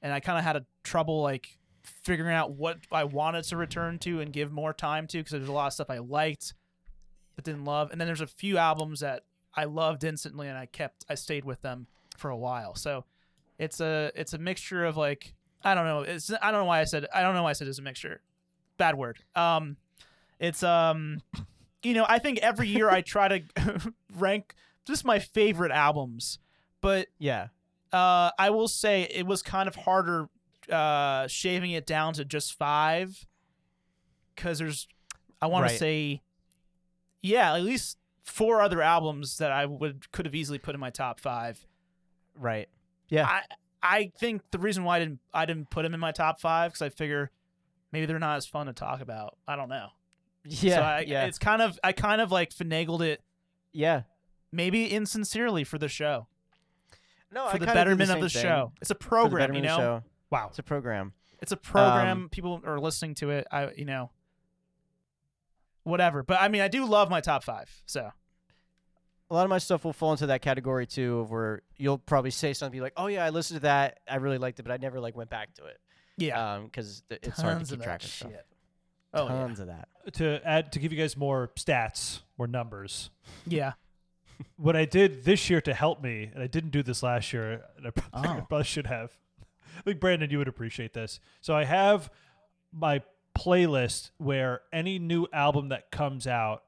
and 0.03 0.13
I 0.13 0.21
kind 0.21 0.39
of 0.39 0.45
had 0.45 0.57
a 0.57 0.65
trouble 0.83 1.23
like 1.23 1.59
figuring 1.83 2.35
out 2.35 2.53
what 2.53 2.79
I 2.91 3.05
wanted 3.05 3.45
to 3.45 3.57
return 3.57 3.99
to 4.01 4.21
and 4.21 4.33
give 4.33 4.51
more 4.51 4.73
time 4.73 5.07
to 5.09 5.19
because 5.19 5.33
there's 5.33 5.49
a 5.49 5.53
lot 5.53 5.69
of 5.69 5.73
stuff 5.73 5.91
I 5.91 5.99
liked 5.99 6.55
but 7.37 7.45
didn't 7.45 7.65
love 7.65 7.91
and 7.91 8.01
then 8.01 8.07
there's 8.07 8.21
a 8.21 8.27
few 8.27 8.59
albums 8.59 9.01
that 9.01 9.25
I 9.55 9.65
loved 9.65 10.05
instantly 10.05 10.49
and 10.49 10.57
I 10.57 10.67
kept 10.67 11.05
I 11.09 11.15
stayed 11.15 11.45
with 11.45 11.63
them 11.63 11.87
for 12.17 12.31
a 12.31 12.37
while. 12.37 12.75
So 12.75 13.05
it's 13.59 13.81
a 13.81 14.13
it's 14.15 14.33
a 14.33 14.39
mixture 14.39 14.85
of 14.85 14.97
like 14.97 15.35
I 15.63 15.75
don't 15.75 15.85
know. 15.85 16.01
It's 16.03 16.31
I 16.41 16.51
don't 16.51 16.61
know 16.61 16.67
why 16.67 16.81
I 16.81 16.85
said 16.85 17.07
I 17.15 17.23
don't 17.23 17.35
know 17.35 17.43
why 17.43 17.51
I 17.51 17.55
said 17.55 17.69
it's 17.69 17.79
a 17.79 17.83
mixture. 17.83 18.23
Bad 18.79 18.97
word. 18.97 19.19
Um 19.35 19.77
it's 20.41 20.63
um 20.65 21.23
you 21.83 21.95
know, 21.95 22.05
I 22.09 22.19
think 22.19 22.39
every 22.39 22.67
year 22.69 22.91
I 22.91 23.01
try 23.03 23.29
to 23.29 23.93
rank 24.17 24.55
just 24.87 25.05
my 25.05 25.19
favorite 25.21 25.71
albums. 25.71 26.39
But 26.81 27.07
Yeah. 27.19 27.49
uh 27.93 28.31
I 28.39 28.51
will 28.51 28.67
say 28.69 29.03
it 29.03 29.27
was 29.27 29.43
kind 29.43 29.69
of 29.69 29.77
harder 29.77 30.29
uh 30.69 31.27
shaving 31.29 31.71
it 31.73 31.87
down 31.87 32.15
to 32.15 32.25
just 32.25 32.55
5 32.55 33.27
cuz 34.37 34.59
there's 34.59 34.89
I 35.43 35.47
want 35.47 35.69
to 35.69 35.77
say 35.79 36.23
yeah, 37.23 37.55
at 37.55 37.63
least 37.63 37.99
four 38.25 38.61
other 38.63 38.81
albums 38.83 39.39
that 39.39 39.53
I 39.53 39.67
would 39.67 40.11
could 40.13 40.25
have 40.27 40.35
easily 40.35 40.59
put 40.59 40.75
in 40.75 40.81
my 40.81 40.91
top 40.91 41.21
5. 41.21 41.67
Right. 42.35 42.69
Yeah. 43.09 43.27
I 43.27 43.43
I 43.83 44.13
think 44.19 44.43
the 44.51 44.59
reason 44.59 44.85
why 44.85 44.97
I 44.97 44.99
didn't 45.01 45.21
I 45.35 45.47
didn't 45.47 45.71
put 45.71 45.83
them 45.83 45.95
in 45.95 46.01
my 46.01 46.13
top 46.13 46.41
five 46.41 46.73
because 46.73 46.83
I 46.83 46.91
figure 46.91 47.31
maybe 47.93 48.07
they're 48.07 48.19
not 48.19 48.37
as 48.37 48.47
fun 48.47 48.67
to 48.67 48.73
talk 48.73 49.01
about. 49.01 49.37
I 49.49 49.57
don't 49.57 49.69
know. 49.71 49.89
Yeah. 50.45 50.75
so 50.77 50.81
I, 50.83 51.05
yeah. 51.07 51.25
it's 51.25 51.39
kind 51.39 51.63
of 51.63 51.79
I 51.85 51.93
kind 51.93 52.21
of 52.21 52.31
like 52.33 52.51
finagled 52.51 53.03
it 53.03 53.23
yeah. 53.73 54.03
maybe 54.53 54.91
insincerely 54.91 55.65
for 55.65 55.79
the 55.79 55.89
show 55.89 56.27
No, 57.33 57.49
for 57.49 57.57
I 57.57 57.59
the 57.59 57.67
betterment 57.67 58.11
of 58.11 58.21
the 58.21 58.29
thing. 58.29 58.43
show. 58.43 58.73
It's 58.81 58.91
a 58.91 58.95
program, 58.95 59.55
you 59.55 59.63
know. 59.63 60.03
Wow. 60.31 60.47
It's 60.49 60.59
a 60.59 60.63
program. 60.63 61.13
It's 61.41 61.53
a 61.53 61.57
program. 61.57 62.23
Um, 62.23 62.29
People 62.29 62.61
are 62.65 62.79
listening 62.79 63.15
to 63.17 63.31
it. 63.31 63.47
I 63.51 63.71
you 63.73 63.85
know 63.85 64.11
whatever. 65.85 66.23
But 66.23 66.41
I 66.41 66.49
mean, 66.49 66.61
I 66.61 66.69
do 66.69 66.85
love 66.85 67.11
my 67.11 67.21
top 67.21 67.43
five. 67.45 67.71
So 67.87 68.11
a 69.31 69.35
lot 69.35 69.45
of 69.45 69.51
my 69.51 69.59
stuff 69.59 69.85
will 69.85 69.93
fall 69.93 70.13
into 70.13 70.27
that 70.27 70.43
category 70.43 70.87
too, 70.87 71.21
of 71.21 71.31
where 71.31 71.63
you'll 71.77 71.99
probably 71.99 72.31
say 72.31 72.53
something 72.53 72.81
like, 72.81 72.93
"Oh 72.97 73.07
yeah, 73.07 73.25
I 73.25 73.31
listened 73.31 73.59
to 73.59 73.63
that. 73.63 74.01
I 74.09 74.17
really 74.17 74.39
liked 74.39 74.59
it, 74.61 74.65
but 74.65 74.73
I 74.73 74.77
never 74.77 75.01
like 75.01 75.17
went 75.17 75.31
back 75.31 75.55
to 75.55 75.65
it." 75.67 75.79
yeah, 76.17 76.55
Um, 76.55 76.65
because 76.65 77.03
it's 77.11 77.41
hard 77.41 77.61
to 77.61 77.65
keep 77.65 77.79
of 77.79 77.85
track 77.85 78.01
that 78.01 78.07
of 78.07 78.13
stuff. 78.13 78.31
Shit. 79.13 79.21
Oh 79.21 79.27
yeah. 79.27 79.33
Tons 79.41 79.61
of 79.61 79.67
that. 79.69 79.89
To 80.15 80.41
add 80.47 80.73
to 80.73 80.79
give 80.79 80.93
you 80.93 80.99
guys 80.99 81.17
more 81.17 81.51
stats 81.57 82.21
or 82.39 82.47
numbers. 82.47 83.11
yeah. 83.47 83.73
What 84.57 84.75
I 84.75 84.87
did 84.87 85.25
this 85.25 85.51
year 85.51 85.61
to 85.61 85.75
help 85.75 86.03
me, 86.03 86.31
and 86.33 86.43
I 86.43 86.47
didn't 86.47 86.71
do 86.71 86.83
this 86.83 87.03
last 87.03 87.31
year, 87.31 87.63
and 87.77 87.87
I 87.87 87.91
probably, 87.91 88.29
I 88.31 88.33
Oh. 88.39 88.47
probably 88.49 88.65
should 88.65 88.87
have. 88.87 89.13
I 89.79 89.83
think 89.83 90.01
Brandon, 90.01 90.31
you 90.31 90.39
would 90.39 90.49
appreciate 90.49 90.95
this. 90.95 91.21
So 91.43 91.55
I 91.55 91.65
have 91.65 92.11
my 92.73 93.03
playlist 93.39 94.13
where 94.17 94.63
any 94.73 94.99
new 94.99 95.27
album 95.31 95.69
that 95.69 95.91
comes 95.91 96.27
out, 96.27 96.63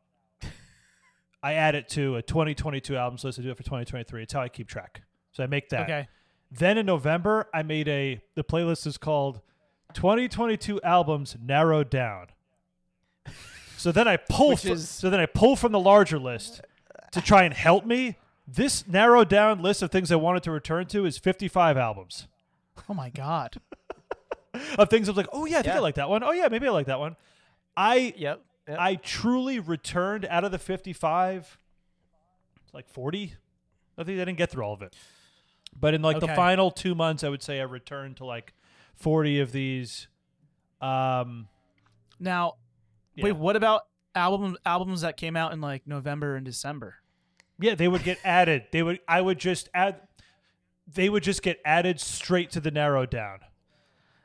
I 1.42 1.54
add 1.54 1.74
it 1.74 1.88
to 1.90 2.16
a 2.16 2.22
2022 2.22 2.94
albums 2.96 3.24
list. 3.24 3.38
I 3.38 3.42
do 3.42 3.50
it 3.50 3.56
for 3.56 3.62
2023. 3.62 4.22
It's 4.22 4.32
how 4.34 4.40
I 4.42 4.48
keep 4.48 4.68
track. 4.68 5.00
So 5.32 5.42
I 5.42 5.46
make 5.46 5.70
that. 5.70 5.84
Okay. 5.84 6.08
Then 6.50 6.76
in 6.76 6.84
November, 6.86 7.48
I 7.54 7.62
made 7.62 7.88
a 7.88 8.20
the 8.34 8.44
playlist 8.44 8.86
is 8.86 8.98
called 8.98 9.40
2022 9.94 10.80
albums 10.82 11.36
narrowed 11.42 11.90
down. 11.90 12.26
So 13.76 13.90
then 13.92 14.06
I 14.06 14.16
pull 14.16 14.50
Which 14.50 14.62
fr- 14.62 14.72
is- 14.72 14.88
so 14.88 15.10
then 15.10 15.20
I 15.20 15.26
pull 15.26 15.56
from 15.56 15.72
the 15.72 15.80
larger 15.80 16.18
list 16.18 16.60
to 17.12 17.20
try 17.20 17.42
and 17.44 17.52
help 17.54 17.84
me. 17.84 18.16
This 18.46 18.86
narrowed 18.86 19.28
down 19.28 19.60
list 19.62 19.82
of 19.82 19.90
things 19.90 20.10
I 20.12 20.16
wanted 20.16 20.42
to 20.44 20.50
return 20.50 20.86
to 20.86 21.04
is 21.04 21.18
55 21.18 21.76
albums. 21.76 22.26
Oh 22.88 22.94
my 22.94 23.10
god. 23.10 23.60
Of 24.78 24.90
things 24.90 25.08
I 25.08 25.12
was 25.12 25.16
like, 25.16 25.28
"Oh 25.32 25.46
yeah, 25.46 25.60
I 25.60 25.62
think 25.62 25.74
I 25.76 25.78
like 25.78 25.94
that 25.94 26.10
one. 26.10 26.22
Oh 26.22 26.32
yeah, 26.32 26.48
maybe 26.48 26.66
I 26.66 26.70
like 26.70 26.86
that 26.86 26.98
one." 26.98 27.16
I 27.76 28.12
Yep. 28.16 28.40
yep. 28.68 28.78
I 28.78 28.96
truly 28.96 29.58
returned 29.60 30.26
out 30.26 30.44
of 30.44 30.50
the 30.52 30.58
55 30.58 31.58
like 32.74 32.86
40. 32.88 33.34
I 33.96 34.04
think 34.04 34.16
I 34.20 34.24
didn't 34.24 34.36
get 34.38 34.50
through 34.50 34.64
all 34.64 34.74
of 34.74 34.82
it. 34.82 34.94
But 35.78 35.94
in 35.94 36.02
like 36.02 36.20
the 36.20 36.26
final 36.36 36.70
2 36.70 36.94
months 36.94 37.24
I 37.24 37.28
would 37.30 37.42
say 37.42 37.60
I 37.60 37.64
returned 37.64 38.18
to 38.18 38.24
like 38.26 38.52
40 38.96 39.40
of 39.40 39.52
these 39.52 40.08
um 40.80 41.48
Now, 42.20 42.54
Yeah. 43.14 43.24
wait, 43.24 43.32
what 43.36 43.56
about 43.56 43.82
albums 44.14 44.58
albums 44.66 45.00
that 45.02 45.16
came 45.16 45.36
out 45.36 45.52
in 45.52 45.60
like 45.60 45.86
November 45.86 46.36
and 46.36 46.44
December? 46.44 46.96
Yeah, 47.58 47.74
they 47.74 47.88
would 47.88 48.02
get 48.02 48.18
added. 48.24 48.64
They 48.72 48.82
would. 48.82 48.98
I 49.06 49.20
would 49.20 49.38
just 49.38 49.68
add. 49.74 50.00
They 50.92 51.08
would 51.08 51.22
just 51.22 51.42
get 51.42 51.60
added 51.64 52.00
straight 52.00 52.50
to 52.52 52.60
the 52.60 52.70
narrow 52.72 53.06
down. 53.06 53.38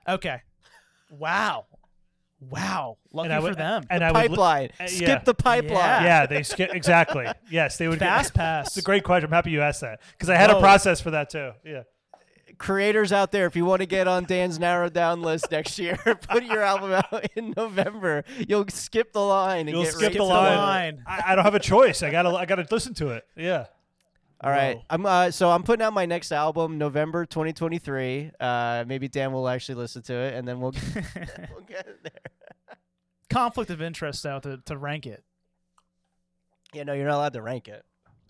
Okay. 0.07 0.41
Wow. 1.11 1.65
Wow. 2.39 2.97
Lucky 3.13 3.25
and 3.25 3.33
I 3.33 3.39
would, 3.39 3.53
for 3.53 3.55
them. 3.55 3.83
And 3.89 4.03
I 4.03 4.11
would 4.11 4.21
li- 4.23 4.27
pipeline. 4.29 4.69
uh, 4.79 4.87
Skip 4.87 5.07
yeah. 5.07 5.19
the 5.23 5.33
pipeline. 5.33 5.71
Yeah. 5.77 6.03
Yeah, 6.03 6.25
they 6.25 6.43
skip 6.43 6.73
exactly. 6.73 7.27
Yes, 7.51 7.77
they 7.77 7.87
would 7.87 7.99
Fast 8.07 8.33
get, 8.33 8.39
pass. 8.39 8.67
It's 8.67 8.77
a 8.77 8.81
great 8.81 9.03
question. 9.03 9.27
I'm 9.27 9.33
happy 9.33 9.51
you 9.51 9.61
asked 9.61 9.81
that 9.81 10.01
because 10.11 10.29
I 10.29 10.35
had 10.35 10.49
a 10.49 10.59
process 10.59 10.99
for 11.01 11.11
that 11.11 11.29
too. 11.29 11.51
Yeah. 11.63 11.83
Creators 12.57 13.11
out 13.11 13.31
there, 13.31 13.45
if 13.45 13.55
you 13.55 13.65
want 13.65 13.81
to 13.81 13.85
get 13.85 14.07
on 14.07 14.23
Dan's 14.25 14.57
narrowed 14.59 14.93
down 14.93 15.21
list 15.21 15.47
next 15.51 15.77
year, 15.77 15.97
put 16.29 16.43
your 16.43 16.61
album 16.63 16.91
out 16.93 17.25
in 17.35 17.53
November. 17.55 18.23
You'll 18.47 18.65
skip 18.69 19.13
the 19.13 19.21
line 19.21 19.61
and 19.67 19.69
You'll 19.69 19.83
get 19.83 19.93
skip 19.93 20.13
the 20.13 20.23
line. 20.23 20.57
line. 20.57 21.03
I, 21.05 21.23
I 21.27 21.35
don't 21.35 21.45
have 21.45 21.55
a 21.55 21.59
choice. 21.59 22.01
I 22.03 22.09
gotta. 22.11 22.29
I 22.29 22.45
gotta 22.45 22.65
listen 22.71 22.93
to 22.95 23.09
it. 23.09 23.25
Yeah. 23.35 23.65
All 24.41 24.51
right. 24.51 24.77
Whoa. 24.77 24.83
I'm 24.89 25.05
uh, 25.05 25.31
so 25.31 25.49
I'm 25.51 25.63
putting 25.63 25.83
out 25.83 25.93
my 25.93 26.05
next 26.05 26.31
album 26.31 26.77
November 26.77 27.25
2023. 27.25 28.31
Uh, 28.39 28.83
maybe 28.87 29.07
Dan 29.07 29.31
will 29.33 29.47
actually 29.47 29.75
listen 29.75 30.01
to 30.03 30.13
it, 30.13 30.33
and 30.33 30.47
then 30.47 30.59
we'll 30.59 30.73
we'll 31.53 31.63
get 31.67 31.87
it 31.87 31.99
there. 32.03 32.75
Conflict 33.29 33.69
of 33.71 33.81
interest 33.81 34.23
though 34.23 34.39
to, 34.39 34.57
to 34.65 34.77
rank 34.77 35.05
it. 35.05 35.23
Yeah, 36.73 36.83
no, 36.83 36.93
you're 36.93 37.05
not 37.07 37.15
allowed 37.15 37.33
to 37.33 37.41
rank 37.41 37.67
it, 37.67 37.83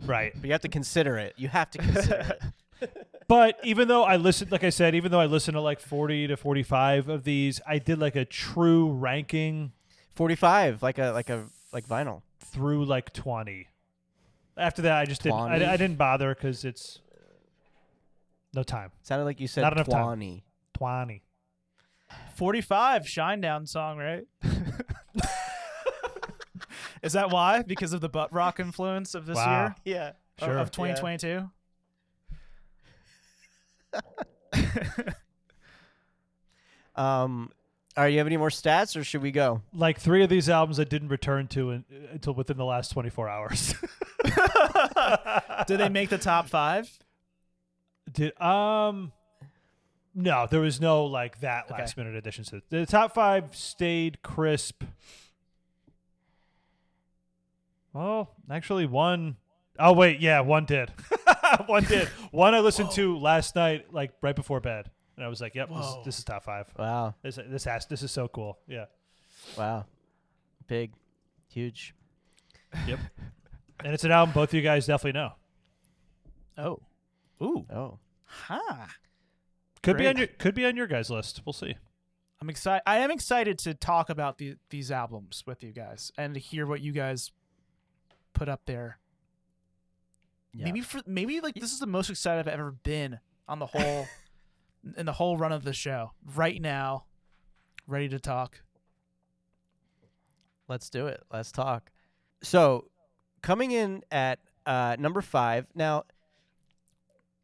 Right. 0.06 0.32
but 0.36 0.46
you 0.46 0.52
have 0.52 0.62
to 0.62 0.70
consider 0.70 1.18
it. 1.18 1.34
You 1.38 1.48
have 1.50 1.70
to 1.72 1.78
consider 1.80 2.38
it. 2.82 3.08
But 3.28 3.60
even 3.64 3.88
though 3.90 4.04
I 4.04 4.16
listened, 4.16 4.52
like 4.52 4.64
I 4.64 4.70
said, 4.70 4.96
even 4.96 5.12
though 5.12 5.20
I 5.20 5.26
listened 5.26 5.56
to 5.56 5.62
like 5.62 5.80
40 5.82 6.28
to 6.28 6.38
45 6.38 7.10
of 7.10 7.24
these, 7.26 7.60
I 7.68 7.78
did 7.78 8.00
like 8.00 8.16
a 8.16 8.24
true 8.26 8.92
ranking 8.94 9.74
45, 10.16 10.82
like 10.82 10.98
a 10.98 11.12
like 11.12 11.30
a 11.30 11.46
like 11.74 11.86
vinyl. 11.88 12.22
through 12.40 12.86
like 12.86 13.12
20. 13.14 13.68
After 14.56 14.82
that, 14.84 14.98
I 15.00 15.06
just 15.06 15.22
didn't. 15.24 15.40
I, 15.40 15.58
20? 15.60 15.66
I 15.66 15.78
didn't 15.78 15.98
bother 15.98 16.34
because 16.34 16.64
it's 16.66 17.02
no 18.54 18.64
time. 18.64 18.92
Sounded 19.04 19.26
like 19.26 19.40
you 19.42 19.48
said 19.48 19.62
Not 19.62 19.74
enough 19.74 19.90
time. 19.90 20.04
20. 20.06 20.44
20. 20.74 21.24
45 22.36 23.04
Shinedown 23.04 23.68
song, 23.68 23.98
right? 23.98 24.26
Is 27.04 27.14
that 27.14 27.30
why? 27.32 27.62
Because 27.62 27.94
of 27.94 28.02
the 28.02 28.10
butt 28.10 28.34
rock 28.34 28.60
influence 28.60 29.14
of 29.16 29.26
this 29.26 29.36
Wow. 29.36 29.76
year? 29.86 29.96
Yeah. 29.96 30.12
Sure. 30.40 30.58
Of 30.58 30.72
2022? 30.72 31.50
Um, 36.96 37.52
all 37.96 38.04
right, 38.04 38.12
you 38.12 38.18
have 38.18 38.26
any 38.28 38.38
more 38.38 38.50
stats, 38.50 39.00
or 39.00 39.04
should 39.04 39.22
we 39.22 39.30
go? 39.32 39.62
Like 39.72 40.00
three 40.00 40.24
of 40.24 40.30
these 40.30 40.50
albums 40.50 40.80
I 40.80 40.84
didn't 40.84 41.10
return 41.10 41.48
to 41.50 41.70
in, 41.72 41.86
until 42.12 42.34
within 42.34 42.58
the 42.58 42.66
last 42.66 42.92
24 42.92 43.30
hours. 43.30 43.76
Did 45.68 45.78
they 45.80 45.90
make 45.90 46.10
the 46.10 46.18
top 46.18 46.50
five? 46.50 46.90
Did 48.12 48.40
um 48.42 49.12
no, 50.16 50.48
there 50.50 50.62
was 50.62 50.82
no 50.82 51.06
like 51.06 51.42
that 51.42 51.66
Okay. 51.66 51.82
last 51.82 51.96
minute 51.98 52.16
addition. 52.16 52.44
So. 52.44 52.62
The 52.70 52.88
top 52.88 53.14
five 53.14 53.56
stayed 53.56 54.24
crisp. 54.24 54.84
Well, 57.94 58.32
actually 58.50 58.88
one 58.88 59.38
oh 59.78 59.94
wait, 59.94 60.20
yeah, 60.20 60.40
one 60.40 60.66
did. 60.66 60.92
one 61.66 61.84
did. 61.84 62.08
One 62.32 62.54
I 62.54 62.60
listened 62.60 62.92
to 62.92 63.18
last 63.18 63.56
night, 63.56 63.94
like 63.94 64.12
right 64.22 64.36
before 64.36 64.60
bed. 64.60 64.90
And 65.16 65.26
I 65.26 65.30
was 65.30 65.42
like, 65.42 65.56
Yep, 65.56 65.70
this, 65.70 65.78
Whoa. 65.78 66.02
this 66.06 66.20
is 66.20 66.24
top 66.24 66.44
five. 66.44 66.72
Wow. 66.78 67.16
This 67.24 67.40
this 67.50 67.64
has 67.64 67.86
this 67.86 68.04
is 68.04 68.12
so 68.12 68.28
cool. 68.28 68.60
Yeah. 68.68 68.86
Wow. 69.58 69.86
Big. 70.68 70.92
Huge. 71.50 71.94
Yep. 72.86 73.00
and 73.84 73.94
it's 73.94 74.04
an 74.04 74.12
album 74.12 74.34
both 74.34 74.50
of 74.50 74.54
you 74.54 74.62
guys 74.62 74.86
definitely 74.86 75.20
know. 75.20 75.32
Oh. 76.58 76.80
Ooh. 77.42 77.66
Oh. 77.74 78.00
Huh. 78.26 78.88
Could 79.84 79.98
be 79.98 80.08
on 80.08 80.18
your 80.18 80.28
could 80.28 80.56
be 80.56 80.66
on 80.66 80.76
your 80.76 80.88
guys' 80.88 81.10
list. 81.10 81.42
We'll 81.46 81.54
see. 81.54 81.76
I'm 82.42 82.50
excited. 82.50 82.84
I 82.86 83.00
am 83.00 83.10
excited 83.10 83.58
to 83.60 83.74
talk 83.74 84.10
about 84.10 84.38
the, 84.38 84.58
these 84.70 84.92
albums 84.92 85.44
with 85.48 85.64
you 85.64 85.72
guys 85.72 86.12
and 86.18 86.34
to 86.36 86.40
hear 86.40 86.68
what 86.68 86.82
you 86.82 86.92
guys 86.92 87.32
put 88.34 88.48
up 88.48 88.62
there. 88.66 89.00
Yeah. 90.58 90.66
Maybe 90.66 90.82
for 90.82 91.02
maybe 91.06 91.40
like 91.40 91.56
this 91.56 91.72
is 91.72 91.80
the 91.80 91.88
most 91.88 92.10
excited 92.10 92.40
I've 92.48 92.54
ever 92.54 92.72
been 92.72 93.20
on 93.48 93.60
the 93.60 93.66
whole 93.74 94.08
in 94.98 95.06
the 95.06 95.14
whole 95.14 95.38
run 95.38 95.52
of 95.52 95.64
the 95.64 95.74
show. 95.74 96.12
Right 96.36 96.62
now, 96.62 97.06
ready 97.86 98.10
to 98.10 98.20
talk. 98.20 98.62
Let's 100.68 100.90
do 100.90 101.08
it. 101.08 101.24
Let's 101.32 101.52
talk. 101.52 101.92
So, 102.44 102.90
coming 103.42 103.72
in 103.72 104.04
at 104.12 104.40
uh, 104.66 104.98
number 105.00 105.22
five. 105.22 105.66
Now, 105.74 106.04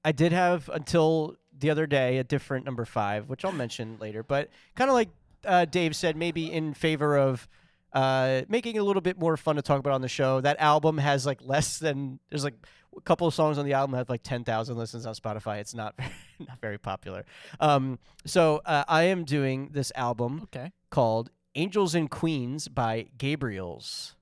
I 0.04 0.12
did 0.12 0.34
have 0.34 0.70
until 0.70 1.38
the 1.58 1.70
other 1.70 1.88
day 1.88 2.18
a 2.18 2.24
different 2.24 2.66
number 2.66 2.84
five, 2.86 3.30
which 3.30 3.46
I'll 3.46 3.54
mention 3.54 3.98
later. 4.00 4.22
But 4.24 4.50
kind 4.76 4.90
of 4.90 4.94
like 4.94 5.10
uh, 5.46 5.66
Dave 5.66 5.96
said, 5.96 6.18
maybe 6.18 6.52
in 6.52 6.74
favor 6.74 7.18
of 7.18 7.48
uh, 7.94 8.42
making 8.50 8.76
it 8.76 8.80
a 8.80 8.84
little 8.84 9.02
bit 9.02 9.18
more 9.18 9.38
fun 9.38 9.56
to 9.56 9.62
talk 9.62 9.80
about 9.80 9.94
on 9.94 10.02
the 10.02 10.10
show. 10.10 10.42
That 10.42 10.60
album 10.60 10.98
has 10.98 11.26
like 11.26 11.40
less 11.42 11.80
than 11.80 12.20
there's 12.30 12.44
like 12.44 12.56
a 12.98 13.02
couple 13.02 13.28
of 13.28 13.34
songs 13.34 13.58
on 13.58 13.66
the 13.66 13.74
album 13.74 13.96
have 13.96 14.10
like 14.10 14.24
ten 14.24 14.44
thousand 14.44 14.78
listens 14.78 15.06
on 15.06 15.14
Spotify. 15.16 15.60
It's 15.60 15.74
not 15.74 15.96
very, 15.98 16.12
not 16.48 16.60
very 16.62 16.78
popular. 16.78 17.26
Um, 17.60 18.00
so 18.26 18.62
uh, 18.66 18.84
I 18.88 19.04
am 19.04 19.24
doing 19.24 19.70
this 19.72 19.92
album 19.96 20.42
Okay. 20.44 20.72
called 20.90 21.30
Angels 21.56 21.96
and 21.96 22.10
Queens 22.10 22.68
by 22.68 23.08
Gabriels. 23.18 24.16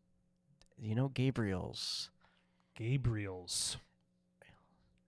You 0.80 0.96
know 0.96 1.10
Gabriels. 1.10 2.10
Gabriel's. 2.76 3.78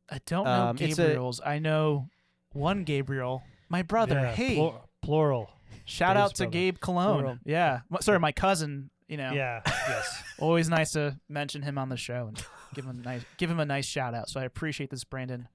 I 0.09 0.19
don't 0.25 0.45
know 0.45 0.51
Um, 0.69 0.75
Gabriel's. 0.75 1.41
I 1.43 1.59
know 1.59 2.09
one 2.51 2.83
Gabriel. 2.83 3.41
My 3.69 3.81
brother. 3.81 4.15
Yeah, 4.15 4.31
hey, 4.33 4.55
plur- 4.55 4.81
plural. 5.01 5.49
shout 5.85 6.15
out 6.17 6.35
to 6.35 6.43
brother. 6.43 6.51
Gabe 6.51 6.79
Cologne. 6.79 7.19
Plural. 7.19 7.37
Yeah. 7.45 7.79
Sorry, 8.01 8.19
my 8.19 8.31
cousin. 8.31 8.89
You 9.07 9.17
know. 9.17 9.31
Yeah. 9.33 9.61
yes. 9.65 10.23
Always 10.39 10.69
nice 10.69 10.91
to 10.91 11.17
mention 11.27 11.61
him 11.63 11.77
on 11.77 11.89
the 11.89 11.97
show 11.97 12.27
and 12.27 12.37
give 12.73 12.85
him 12.85 12.99
a 12.99 13.03
nice 13.03 13.23
give 13.37 13.49
him 13.49 13.59
a 13.59 13.65
nice 13.65 13.85
shout 13.85 14.13
out. 14.13 14.29
So 14.29 14.39
I 14.39 14.43
appreciate 14.43 14.89
this, 14.89 15.03
Brandon. 15.03 15.47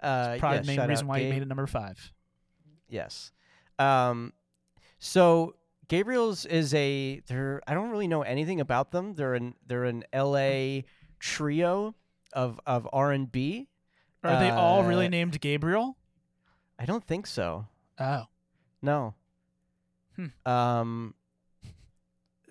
Uh, 0.00 0.36
Probably 0.38 0.58
yeah, 0.58 0.62
the 0.62 0.66
main 0.76 0.88
reason 0.88 1.06
why 1.06 1.18
you 1.18 1.30
made 1.30 1.42
it 1.42 1.48
number 1.48 1.66
five. 1.66 2.12
Yes. 2.88 3.32
Um, 3.78 4.32
so 4.98 5.56
Gabriel's 5.88 6.44
is 6.46 6.72
a 6.74 7.20
they're 7.26 7.62
I 7.66 7.74
don't 7.74 7.90
really 7.90 8.08
know 8.08 8.22
anything 8.22 8.60
about 8.60 8.90
them. 8.90 9.14
They're 9.14 9.34
an 9.34 9.54
they're 9.66 9.84
an 9.84 10.04
L.A. 10.12 10.84
trio 11.18 11.94
of 12.32 12.60
of 12.66 12.88
R 12.92 13.12
and 13.12 13.30
B. 13.30 13.68
Are 14.22 14.40
they 14.40 14.50
all 14.50 14.82
really 14.82 15.06
Uh, 15.06 15.10
named 15.10 15.40
Gabriel? 15.40 15.96
I 16.78 16.84
don't 16.84 17.04
think 17.06 17.26
so. 17.28 17.68
Oh. 17.98 18.24
No. 18.82 19.14
Hmm. 20.16 20.50
Um, 20.50 21.14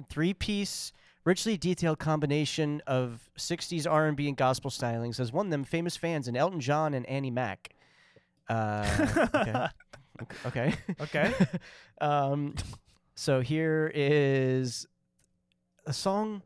three 0.10 0.34
piece, 0.34 0.94
richly 1.26 1.58
detailed 1.58 2.00
combination 2.00 2.82
of 2.88 3.30
'60s 3.38 3.92
R&B 3.92 4.28
and 4.28 4.38
gospel 4.38 4.72
stylings 4.72 5.18
has 5.18 5.34
won 5.34 5.50
them 5.50 5.64
famous 5.64 5.98
fans 5.98 6.28
in 6.28 6.38
Elton 6.38 6.62
John 6.62 6.94
and 6.94 7.06
Annie 7.08 7.32
Mac. 7.32 7.74
Uh, 8.48 9.28
okay. 9.36 9.68
okay. 10.46 10.74
Okay. 11.02 11.34
um, 12.02 12.56
so 13.16 13.42
here 13.42 13.92
is 13.94 14.88
a 15.86 15.94
song 15.94 16.44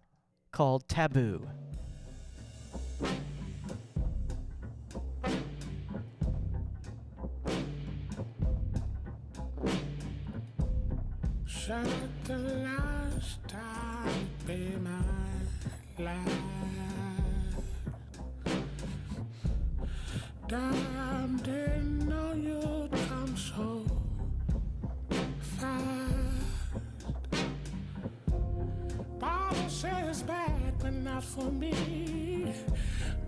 called 0.52 0.88
"Taboo." 0.88 1.48
Shut 11.46 11.86
the 12.24 12.38
last 12.38 12.78
time 12.78 12.89
my 14.58 16.04
life. 16.04 16.40
Damn, 20.48 21.38
didn't 21.38 22.08
know 22.10 22.34
you'd 22.34 22.90
come 23.08 23.38
so 23.38 23.86
fast. 25.40 25.80
Bible 29.20 29.70
says 29.70 30.24
bad, 30.24 30.74
but 30.80 30.94
not 30.94 31.24
for 31.24 31.52
me. 31.52 32.54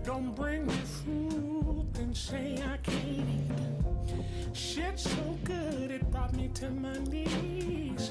Don't 0.04 0.34
bring 0.34 0.66
me 0.66 0.74
fruit 1.04 1.86
and 2.00 2.16
say 2.16 2.60
I 2.64 2.76
can't 2.78 3.28
eat. 3.28 4.56
Shit 4.56 4.98
so 4.98 5.38
good 5.44 5.92
it 5.92 6.10
brought 6.10 6.34
me 6.34 6.48
to 6.54 6.70
my 6.70 6.98
knees. 6.98 8.10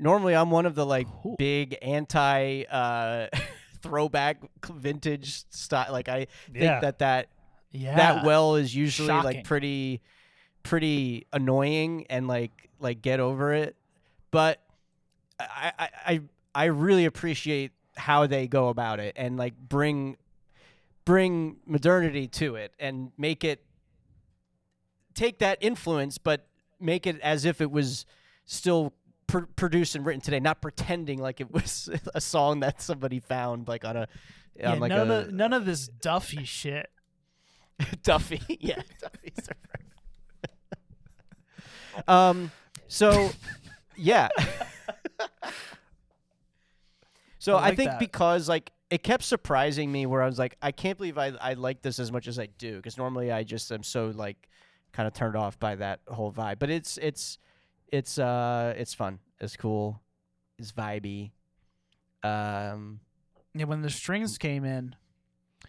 Normally 0.00 0.34
I'm 0.34 0.50
one 0.50 0.66
of 0.66 0.74
the 0.74 0.86
like 0.86 1.06
big 1.38 1.76
anti 1.82 2.62
uh, 2.64 3.28
throwback 3.82 4.38
vintage 4.66 5.44
style. 5.50 5.92
Like 5.92 6.08
I 6.08 6.26
think 6.46 6.56
Yeah. 6.64 6.80
that 6.80 6.98
that 7.00 7.28
Yeah. 7.70 7.96
that 7.96 8.24
well 8.24 8.56
is 8.56 8.74
usually 8.74 9.08
Shocking. 9.08 9.24
like 9.24 9.44
pretty 9.44 10.00
pretty 10.62 11.26
annoying 11.32 12.06
and 12.10 12.26
like 12.26 12.70
like 12.80 13.02
get 13.02 13.20
over 13.20 13.52
it. 13.52 13.76
But 14.30 14.60
I 15.38 15.72
I 15.78 15.88
I, 16.06 16.20
I 16.54 16.64
really 16.66 17.04
appreciate 17.04 17.72
how 17.96 18.26
they 18.26 18.46
go 18.46 18.68
about 18.68 19.00
it 19.00 19.14
and 19.16 19.36
like 19.36 19.54
bring 19.58 20.16
bring 21.04 21.56
modernity 21.66 22.26
to 22.28 22.54
it 22.56 22.72
and 22.78 23.12
make 23.18 23.44
it 23.44 23.62
take 25.14 25.38
that 25.40 25.58
influence 25.60 26.18
but 26.18 26.46
make 26.78 27.06
it 27.06 27.18
as 27.20 27.44
if 27.44 27.60
it 27.60 27.70
was 27.70 28.06
still 28.44 28.92
pr- 29.30 29.46
produced 29.56 29.94
and 29.94 30.04
written 30.04 30.20
today 30.20 30.40
not 30.40 30.60
pretending 30.60 31.18
like 31.20 31.40
it 31.40 31.50
was 31.50 31.88
a 32.14 32.20
song 32.20 32.60
that 32.60 32.82
somebody 32.82 33.20
found 33.20 33.68
like 33.68 33.84
on 33.84 33.96
a 33.96 34.08
Yeah, 34.58 34.72
on 34.72 34.80
like 34.80 34.90
none 34.90 35.10
a 35.10 35.14
of 35.14 35.32
none 35.32 35.52
of 35.52 35.64
this 35.64 35.88
Duffy 35.88 36.44
shit. 36.44 36.90
Duffy. 38.02 38.42
Yeah, 38.60 38.82
Duffy's 39.00 39.48
Um 42.06 42.50
so 42.88 43.30
yeah. 43.96 44.28
so 47.38 47.56
I 47.56 47.68
I, 47.68 47.74
think 47.74 47.90
that. 47.90 47.98
because 47.98 48.48
like 48.48 48.70
it 48.90 49.02
kept 49.02 49.22
surprising 49.22 49.90
me 49.92 50.06
where 50.06 50.22
I 50.22 50.26
was 50.26 50.38
like, 50.38 50.56
I 50.62 50.72
can't 50.72 50.96
believe 50.98 51.18
I 51.18 51.32
I 51.40 51.54
like 51.54 51.82
this 51.82 51.98
as 51.98 52.10
much 52.10 52.26
as 52.26 52.38
I 52.38 52.46
do 52.58 52.76
because 52.76 52.96
normally 52.98 53.30
I 53.32 53.42
just 53.44 53.70
am 53.72 53.82
so 53.82 54.12
like 54.14 54.48
kind 54.92 55.06
of 55.06 55.12
turned 55.14 55.36
off 55.36 55.58
by 55.58 55.76
that 55.76 56.00
whole 56.08 56.32
vibe. 56.32 56.58
But 56.58 56.70
it's 56.70 56.98
it's 56.98 57.38
it's 57.92 58.18
uh 58.18 58.74
it's 58.76 58.94
fun. 58.94 59.18
It's 59.40 59.56
cool. 59.56 60.00
It's 60.58 60.72
vibey. 60.72 61.30
Um 62.22 63.00
Yeah, 63.54 63.64
when 63.64 63.82
the 63.82 63.90
strings 63.90 64.38
came 64.38 64.64
in, 64.64 64.94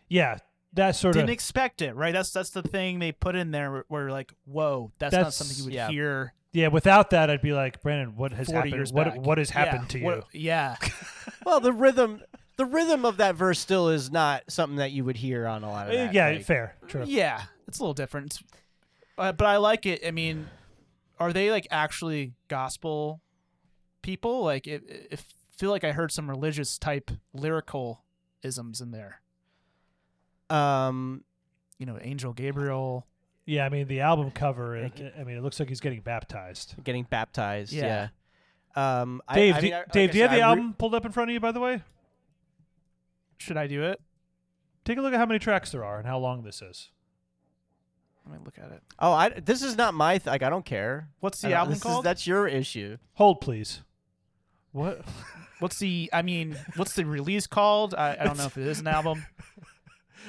Yeah, 0.10 0.38
that 0.74 0.96
sort 0.96 1.16
of 1.16 1.20
didn't 1.22 1.30
of. 1.30 1.34
expect 1.34 1.82
it, 1.82 1.96
right? 1.96 2.14
That's 2.14 2.32
that's 2.32 2.50
the 2.52 2.62
thing 2.64 3.00
they 3.00 3.12
put 3.12 3.36
in 3.36 3.52
there 3.52 3.72
where, 3.72 3.86
where 3.88 4.12
like, 4.12 4.34
whoa, 4.46 4.92
that's, 5.00 5.14
not 5.14 5.34
something 5.34 5.58
you 5.58 5.66
would 5.66 5.74
yeah. 5.74 5.90
hear 5.90 6.34
yeah, 6.54 6.68
without 6.68 7.12
that, 7.12 7.30
I'd 7.30 7.42
be 7.42 7.54
like, 7.54 7.82
Brandon, 7.82 8.18
what 8.18 8.34
has 8.34 8.50
happened? 8.50 8.90
What 8.92 9.06
back. 9.06 9.26
what 9.26 9.38
has 9.38 9.50
Yeah, 9.52 9.60
happened 9.66 9.90
to 9.92 10.00
you? 10.00 10.06
what- 10.06 10.26
yeah. 10.34 10.76
well 11.46 11.60
the 11.62 11.72
rhythm 11.72 12.22
the 12.58 12.66
rhythm 12.66 13.06
of 13.06 13.18
that 13.18 13.36
verse 13.36 13.58
still 13.58 13.88
is 13.88 14.12
not 14.12 14.44
something 14.50 14.76
that 14.78 14.92
you 14.92 15.06
would 15.06 15.16
hear 15.16 15.48
on 15.48 15.64
a 15.64 15.70
lot 15.70 15.88
of 15.88 15.94
Uh, 15.94 15.98
that. 16.06 16.14
yeah, 16.14 16.28
like- 16.30 16.44
fair, 16.44 16.76
true. 16.88 17.06
Yeah, 17.08 17.44
it's 17.68 17.80
a 17.80 17.82
little 17.84 17.94
different. 17.94 18.40
Uh, 19.18 19.32
but 19.32 19.46
I 19.48 19.58
like 19.58 19.86
it. 19.86 20.06
I 20.06 20.12
mean, 20.12 20.48
are 21.22 21.34
they 21.34 21.52
like 21.52 21.68
actually 21.72 22.34
gospel 22.48 23.22
people? 24.02 24.44
Like, 24.44 24.68
it, 24.68 24.84
it 25.12 25.24
feel 25.58 25.70
like 25.72 25.84
I 25.84 25.92
heard 25.92 26.12
some 26.12 26.30
religious 26.30 26.78
type 26.78 27.12
lyrical 27.34 28.04
isms 28.44 28.82
in 28.82 28.92
there. 28.92 29.22
Um, 30.50 31.24
You 31.78 31.86
know, 31.86 31.98
Angel 32.02 32.34
Gabriel. 32.34 33.08
Yeah, 33.46 33.66
I 33.66 33.70
mean 33.70 33.88
the 33.88 34.02
album 34.02 34.32
cover. 34.32 34.76
It, 34.76 35.14
I 35.18 35.24
mean, 35.24 35.36
it 35.38 35.42
looks 35.44 35.60
like 35.60 35.70
he's 35.70 35.80
getting 35.80 36.02
baptized. 36.02 36.76
getting 36.84 37.04
baptized. 37.04 37.74
Yeah. 37.74 38.10
Yeah. 38.76 39.02
Um, 39.02 39.22
Dave, 39.34 39.56
I, 39.56 39.60
do, 39.60 39.66
mean, 39.66 39.74
I- 39.74 39.78
like 39.80 39.92
Dave, 39.92 40.10
I 40.10 40.12
do 40.14 40.18
you 40.18 40.24
have 40.24 40.32
the 40.32 40.38
I 40.38 40.40
re- 40.40 40.44
album 40.60 40.74
pulled 40.78 40.96
up 40.96 41.06
in 41.06 41.12
front 41.12 41.30
of 41.30 41.34
you? 41.34 41.40
By 41.40 41.52
the 41.52 41.60
way, 41.60 41.82
Should 43.38 43.58
I 43.58 43.68
do 43.68 43.84
it? 43.84 44.00
take 44.86 44.98
a 44.98 45.02
look 45.02 45.14
at 45.14 45.20
how 45.20 45.26
many 45.26 45.40
tracks 45.40 45.72
there 45.72 45.84
are 45.86 45.98
and 46.00 46.08
how 46.08 46.18
long 46.18 46.44
this 46.44 46.62
is. 46.62 46.90
Let 48.30 48.34
me 48.40 48.46
look 48.46 48.58
at 48.60 48.72
it. 48.72 48.82
oh, 49.00 49.12
I. 49.12 49.30
This 49.30 49.62
is 49.64 49.76
not 49.78 49.94
my 49.94 50.18
th- 50.18 50.28
like. 50.28 50.44
I 50.44 50.50
don't 50.50 50.66
care. 50.66 51.10
What's 51.20 51.44
I 51.44 51.48
the 51.48 51.52
don't- 51.54 51.60
album 51.60 51.72
this 51.74 51.78
is- 51.80 51.84
called? 51.84 52.06
that's 52.06 52.28
your 52.28 52.48
issue. 52.48 52.98
Hold, 53.14 53.42
please. 53.42 53.82
What? 54.72 55.02
What's 55.60 55.80
the? 55.80 56.10
I 56.14 56.22
mean, 56.22 56.58
what's 56.76 56.94
the 56.96 57.06
release 57.06 57.46
called? 57.48 57.94
I, 57.96 58.18
I 58.20 58.24
don't 58.24 58.38
know 58.38 58.46
if 58.46 58.58
it 58.58 58.68
is 58.68 58.80
an 58.80 58.88
album. 58.88 59.26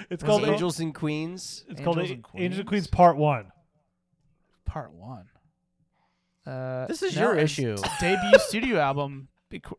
It's 0.09 0.23
called 0.23 0.43
it 0.44 0.48
Angels 0.48 0.81
and 0.81 0.94
Queens. 0.94 1.66
It's 1.69 1.82
called 1.82 1.98
Angels 1.98 2.10
A- 2.32 2.36
and 2.36 2.43
Angels 2.44 2.59
and 2.60 2.66
Queens? 2.66 2.86
Queens 2.86 2.86
Part 2.86 3.19
One. 3.19 3.52
Part 4.64 4.90
one. 4.94 5.27
Uh, 6.47 6.86
This 6.86 7.02
is 7.02 7.14
no, 7.14 7.23
your 7.23 7.36
it's 7.36 7.52
issue. 7.52 7.77
Debut 8.01 8.39
studio 8.39 8.78
album, 8.81 9.28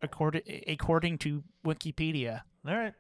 according 0.03 0.44
according 0.68 1.18
to 1.19 1.44
Wikipedia. 1.65 2.41
All 2.68 2.76
right. 2.76 2.94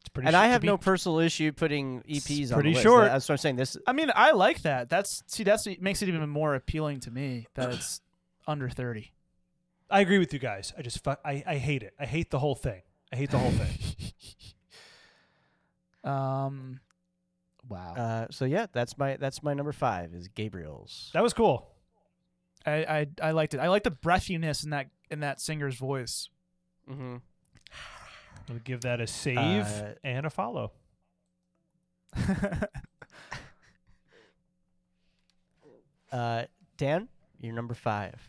It's 0.00 0.08
pretty. 0.08 0.26
And 0.28 0.36
I 0.36 0.46
have 0.48 0.62
no 0.62 0.76
personal 0.78 1.18
issue 1.18 1.52
putting 1.52 2.02
EPs 2.02 2.48
on 2.50 2.54
pretty 2.54 2.70
the 2.70 2.74
list. 2.74 2.82
short. 2.82 3.04
That's 3.06 3.28
what 3.28 3.34
I'm 3.34 3.38
saying. 3.38 3.56
This 3.56 3.76
I 3.86 3.92
mean, 3.92 4.10
I 4.14 4.32
like 4.32 4.62
that. 4.62 4.88
That's 4.88 5.22
see, 5.26 5.44
that's 5.44 5.66
what 5.66 5.80
makes 5.80 6.02
it 6.02 6.08
even 6.08 6.26
more 6.28 6.54
appealing 6.54 7.00
to 7.00 7.10
me 7.10 7.46
that 7.54 7.70
it's 7.74 8.00
under 8.46 8.68
thirty. 8.68 9.12
I 9.90 10.00
agree 10.00 10.18
with 10.18 10.32
you 10.32 10.38
guys. 10.38 10.72
I 10.78 10.82
just 10.82 11.02
fu- 11.04 11.10
I 11.24 11.42
I 11.46 11.56
hate 11.56 11.82
it. 11.82 11.94
I 11.98 12.06
hate 12.06 12.30
the 12.30 12.38
whole 12.38 12.54
thing. 12.54 12.82
I 13.12 13.16
hate 13.16 13.30
the 13.30 13.38
whole 13.38 13.50
thing. 13.52 13.68
Um, 16.02 16.80
wow. 17.68 17.94
uh, 17.94 18.26
so 18.30 18.44
yeah, 18.44 18.66
that's 18.72 18.96
my 18.96 19.16
that's 19.16 19.42
my 19.42 19.54
number 19.54 19.72
five 19.72 20.14
is 20.14 20.28
Gabriel's. 20.28 21.10
That 21.12 21.22
was 21.22 21.34
cool. 21.34 21.68
I, 22.64 22.72
I 22.72 23.06
I 23.22 23.30
liked 23.32 23.54
it. 23.54 23.60
I 23.60 23.68
like 23.68 23.82
the 23.84 23.90
breathiness 23.90 24.64
in 24.64 24.70
that 24.70 24.88
in 25.10 25.20
that 25.20 25.40
singer's 25.40 25.76
voice. 25.76 26.28
Mm-hmm. 26.90 27.16
I'll 28.48 28.58
give 28.64 28.82
that 28.82 29.00
a 29.00 29.06
save 29.06 29.38
Uh, 29.66 29.94
and 30.04 30.26
a 30.26 30.30
follow. 30.30 30.72
Uh, 36.12 36.44
Dan, 36.76 37.08
you're 37.40 37.54
number 37.54 37.74
five. 37.74 38.28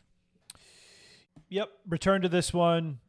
Yep. 1.50 1.70
Return 1.90 2.22
to 2.22 2.30
this 2.30 2.54
one. 2.54 3.00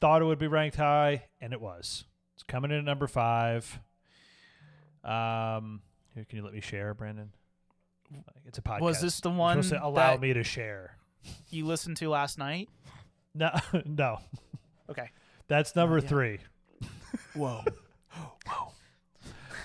Thought 0.00 0.22
it 0.22 0.24
would 0.24 0.38
be 0.38 0.46
ranked 0.46 0.76
high, 0.76 1.24
and 1.40 1.52
it 1.52 1.60
was. 1.60 2.04
It's 2.34 2.42
coming 2.44 2.70
in 2.70 2.78
at 2.78 2.84
number 2.84 3.06
five. 3.06 3.78
Um, 5.04 5.82
here, 6.14 6.24
can 6.24 6.38
you 6.38 6.44
let 6.44 6.54
me 6.54 6.60
share, 6.60 6.94
Brandon? 6.94 7.30
It's 8.46 8.58
a 8.58 8.62
podcast. 8.62 8.80
Was 8.80 9.00
this 9.00 9.20
the 9.20 9.30
one 9.30 9.62
supposed 9.62 9.82
to 9.82 9.86
allow 9.86 10.12
that 10.12 10.20
me 10.20 10.32
to 10.32 10.44
share? 10.44 10.96
you 11.50 11.66
listened 11.66 11.96
to 11.98 12.08
last 12.08 12.38
night? 12.38 12.68
No, 13.34 13.50
no. 13.84 14.18
Okay. 14.88 15.10
That's 15.48 15.74
number 15.74 15.98
yeah. 15.98 16.08
three. 16.08 16.38
Whoa. 17.34 17.62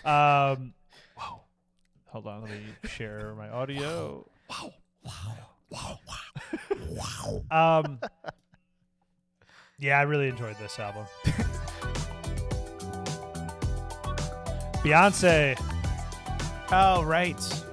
Um, 0.05 0.73
wow. 1.17 1.43
Hold 2.07 2.27
on, 2.27 2.41
let 2.41 2.51
me 2.51 2.59
share 2.89 3.33
my 3.37 3.47
audio. 3.47 4.29
Wow. 4.49 4.73
Wow. 5.05 5.37
Wow. 5.69 5.99
Wow. 6.89 7.85
Um. 7.85 8.01
Yeah, 9.79 9.97
I 9.99 10.01
really 10.01 10.27
enjoyed 10.27 10.57
this 10.59 10.77
album. 10.77 11.05
Beyonce. 14.83 15.57
Oh 16.69 17.01
right. 17.03 17.63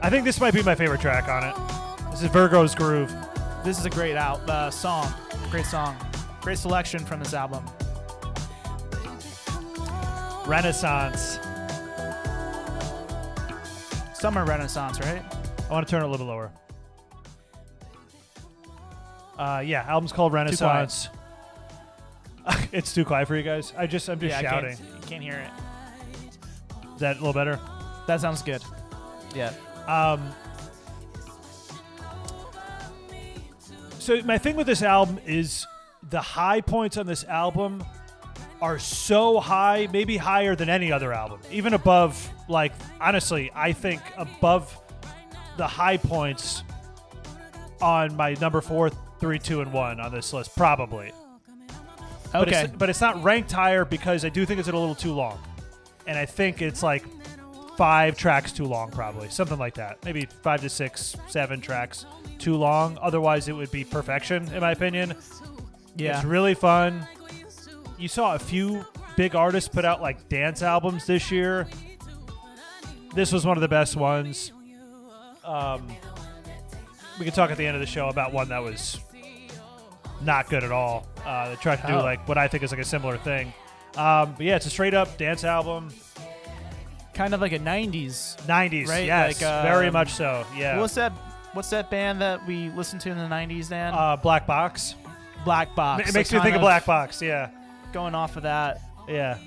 I 0.00 0.08
think 0.08 0.24
this 0.24 0.40
might 0.40 0.54
be 0.54 0.62
my 0.62 0.74
favorite 0.74 1.02
track 1.02 1.28
on 1.28 1.44
it. 1.44 1.54
This 2.10 2.22
is 2.22 2.30
Virgo's 2.30 2.74
Groove. 2.74 3.14
This 3.62 3.78
is 3.78 3.84
a 3.84 3.90
great 3.90 4.16
out 4.16 4.40
uh, 4.48 4.70
song. 4.70 5.12
Great 5.50 5.66
song. 5.66 5.98
Great 6.40 6.58
selection 6.58 7.04
from 7.04 7.20
this 7.20 7.34
album. 7.34 7.64
Renaissance. 10.46 11.38
Summer 14.14 14.44
Renaissance, 14.44 14.98
right? 15.00 15.22
I 15.68 15.72
want 15.72 15.86
to 15.86 15.90
turn 15.90 16.02
it 16.02 16.06
a 16.06 16.08
little 16.08 16.26
lower. 16.26 16.50
Uh, 19.38 19.62
yeah, 19.64 19.84
album's 19.86 20.12
called. 20.12 20.32
Renaissance. 20.32 21.08
it's 22.72 22.92
too 22.94 23.04
quiet 23.04 23.28
for 23.28 23.36
you 23.36 23.42
guys. 23.42 23.72
I 23.76 23.86
just 23.86 24.08
I'm 24.08 24.18
just 24.18 24.30
yeah, 24.30 24.50
shouting. 24.50 24.72
I 24.72 24.76
can't, 24.76 25.06
can't 25.06 25.22
hear 25.22 25.34
it. 25.34 25.50
Is 26.94 27.00
that 27.00 27.16
a 27.16 27.20
little 27.20 27.32
better? 27.32 27.60
That 28.06 28.20
sounds 28.20 28.42
good. 28.42 28.62
Yeah. 29.34 29.52
Um, 29.86 30.34
so 33.98 34.20
my 34.22 34.38
thing 34.38 34.56
with 34.56 34.66
this 34.66 34.82
album 34.82 35.20
is 35.26 35.66
the 36.10 36.20
high 36.20 36.60
points 36.60 36.96
on 36.96 37.06
this 37.06 37.24
album 37.24 37.84
are 38.60 38.78
so 38.78 39.38
high, 39.38 39.88
maybe 39.92 40.16
higher 40.16 40.56
than 40.56 40.68
any 40.68 40.90
other 40.90 41.12
album, 41.12 41.40
even 41.50 41.74
above. 41.74 42.28
Like 42.48 42.72
honestly, 43.00 43.50
I 43.54 43.72
think 43.72 44.00
above 44.16 44.76
the 45.56 45.66
high 45.66 45.96
points 45.96 46.62
on 47.80 48.16
my 48.16 48.34
number 48.40 48.60
four, 48.60 48.90
three, 49.20 49.38
two, 49.38 49.60
and 49.60 49.72
one 49.72 50.00
on 50.00 50.12
this 50.12 50.32
list, 50.32 50.56
probably. 50.56 51.12
But 52.32 52.48
Okay. 52.48 52.64
it's, 52.64 52.72
but 52.76 52.90
it's 52.90 53.00
not 53.00 53.22
ranked 53.22 53.52
higher 53.52 53.84
because 53.84 54.24
I 54.24 54.28
do 54.28 54.44
think 54.44 54.58
it's 54.60 54.68
a 54.68 54.72
little 54.72 54.94
too 54.94 55.12
long, 55.14 55.38
and 56.06 56.18
I 56.18 56.26
think 56.26 56.60
it's 56.62 56.82
like 56.82 57.04
five 57.76 58.16
tracks 58.16 58.50
too 58.52 58.64
long, 58.64 58.90
probably 58.90 59.28
something 59.28 59.58
like 59.58 59.74
that. 59.74 60.04
Maybe 60.04 60.26
five 60.42 60.60
to 60.62 60.68
six, 60.68 61.16
seven 61.28 61.60
tracks 61.60 62.06
too 62.38 62.56
long. 62.56 62.98
Otherwise, 63.00 63.48
it 63.48 63.52
would 63.52 63.70
be 63.70 63.84
perfection, 63.84 64.52
in 64.52 64.60
my 64.60 64.72
opinion. 64.72 65.14
Yeah. 65.98 66.16
It's 66.16 66.24
really 66.24 66.54
fun. 66.54 67.06
You 67.98 68.08
saw 68.08 68.34
a 68.34 68.38
few 68.38 68.84
big 69.16 69.34
artists 69.34 69.68
put 69.68 69.84
out 69.84 70.00
like 70.00 70.28
dance 70.28 70.62
albums 70.62 71.06
this 71.06 71.30
year. 71.30 71.66
this 73.14 73.32
was 73.32 73.44
one 73.44 73.56
of 73.56 73.60
the 73.60 73.68
best 73.68 73.96
ones. 73.96 74.52
Um, 75.44 75.86
we 77.18 77.24
could 77.24 77.34
talk 77.34 77.50
at 77.50 77.56
the 77.56 77.66
end 77.66 77.74
of 77.74 77.80
the 77.80 77.86
show 77.86 78.08
about 78.08 78.32
one 78.32 78.48
that 78.50 78.62
was 78.62 79.00
not 80.22 80.48
good 80.48 80.62
at 80.62 80.70
all. 80.72 81.08
Uh, 81.24 81.50
they 81.50 81.56
tried 81.56 81.76
to 81.76 81.86
do 81.86 81.94
Oh. 81.94 82.02
like 82.02 82.26
what 82.28 82.38
I 82.38 82.48
think 82.48 82.62
is 82.62 82.70
like 82.70 82.80
a 82.80 82.84
similar 82.84 83.16
thing. 83.16 83.52
Um, 83.96 84.34
but 84.36 84.42
yeah, 84.46 84.56
it's 84.56 84.66
a 84.66 84.70
straight 84.70 84.94
up 84.94 85.16
dance 85.18 85.42
album. 85.44 85.88
Kind 87.14 87.34
of 87.34 87.40
like 87.40 87.52
a 87.52 87.58
'90s. 87.58 88.36
90s, 88.46 88.86
Right, 88.88 89.06
yes, 89.06 89.42
like, 89.42 89.64
very 89.64 89.88
um, 89.88 89.92
much 89.94 90.12
so. 90.12 90.46
Yeah. 90.54 90.78
What's 90.78 90.94
that? 90.94 91.10
What's 91.54 91.70
that 91.70 91.90
band 91.90 92.20
that 92.20 92.46
we 92.46 92.68
listened 92.70 93.00
to 93.02 93.10
in 93.10 93.16
the 93.16 93.24
'90s? 93.24 93.70
Dan. 93.70 93.92
uh, 93.94 94.14
Black 94.16 94.46
Box. 94.46 94.94
Black 95.44 95.74
Box. 95.74 96.08
it 96.08 96.12
so 96.12 96.18
makes 96.18 96.32
me 96.32 96.38
think 96.38 96.44
kind 96.52 96.56
of 96.56 96.60
Black 96.62 96.84
Box. 96.86 97.20
Yeah, 97.22 97.50
Going 97.92 98.14
off 98.14 98.36
of 98.36 98.42
that 98.42 98.80
yeah. 99.08 99.38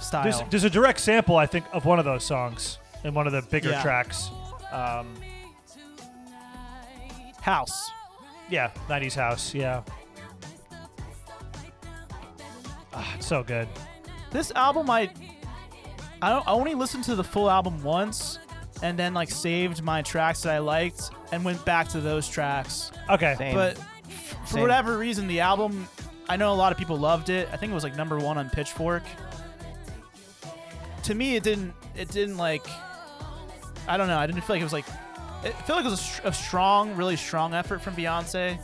style. 0.00 0.24
There's, 0.24 0.42
there's 0.50 0.64
a 0.64 0.70
direct 0.70 1.00
sample, 1.00 1.36
I 1.36 1.46
think, 1.46 1.64
of 1.72 1.84
one 1.84 1.98
of 1.98 2.04
those 2.04 2.24
songs 2.24 2.78
in 3.04 3.14
one 3.14 3.26
of 3.26 3.32
the 3.32 3.42
bigger 3.42 3.70
Yeah. 3.70 3.82
tracks. 3.82 4.30
Um, 4.72 5.14
House. 7.40 7.90
yeah, 8.50 8.70
90s 8.88 9.14
house. 9.14 9.54
Yeah. 9.54 9.82
Ah, 12.92 13.14
it's 13.16 13.26
so 13.26 13.42
good. 13.42 13.68
This 14.30 14.50
album, 14.52 14.90
I 14.90 15.10
I 16.22 16.30
don't 16.30 16.46
I 16.46 16.52
only 16.52 16.74
listened 16.74 17.04
to 17.04 17.14
the 17.14 17.24
full 17.24 17.48
album 17.50 17.82
once, 17.82 18.38
and 18.82 18.98
then 18.98 19.14
like 19.14 19.30
saved 19.30 19.82
my 19.82 20.02
tracks 20.02 20.42
that 20.42 20.54
I 20.54 20.58
liked 20.58 21.10
and 21.32 21.44
went 21.44 21.64
back 21.64 21.88
to 21.88 22.00
those 22.00 22.28
tracks. 22.28 22.90
Okay. 23.08 23.34
Same. 23.38 23.54
But 23.54 23.78
f- 23.78 23.89
for 24.44 24.46
Same. 24.54 24.62
whatever 24.62 24.96
reason, 24.98 25.26
the 25.26 25.40
album, 25.40 25.88
I 26.28 26.36
know 26.36 26.52
a 26.52 26.54
lot 26.54 26.72
of 26.72 26.78
people 26.78 26.96
loved 26.96 27.28
it. 27.28 27.48
I 27.52 27.56
think 27.56 27.70
it 27.72 27.74
was 27.74 27.84
like 27.84 27.96
number 27.96 28.18
one 28.18 28.38
on 28.38 28.50
Pitchfork. 28.50 29.02
To 31.04 31.14
me, 31.14 31.36
it 31.36 31.42
didn't. 31.42 31.72
It 31.96 32.08
didn't 32.10 32.36
like. 32.36 32.66
I 33.88 33.96
don't 33.96 34.06
know. 34.08 34.18
I 34.18 34.26
didn't 34.26 34.42
feel 34.42 34.54
like 34.56 34.60
it 34.60 34.64
was 34.64 34.72
like. 34.72 34.86
It 35.42 35.54
felt 35.66 35.78
like 35.78 35.86
it 35.86 35.90
was 35.90 36.00
a, 36.00 36.02
str- 36.02 36.20
a 36.26 36.32
strong, 36.32 36.94
really 36.96 37.16
strong 37.16 37.54
effort 37.54 37.80
from 37.80 37.94
Beyonce. 37.96 38.58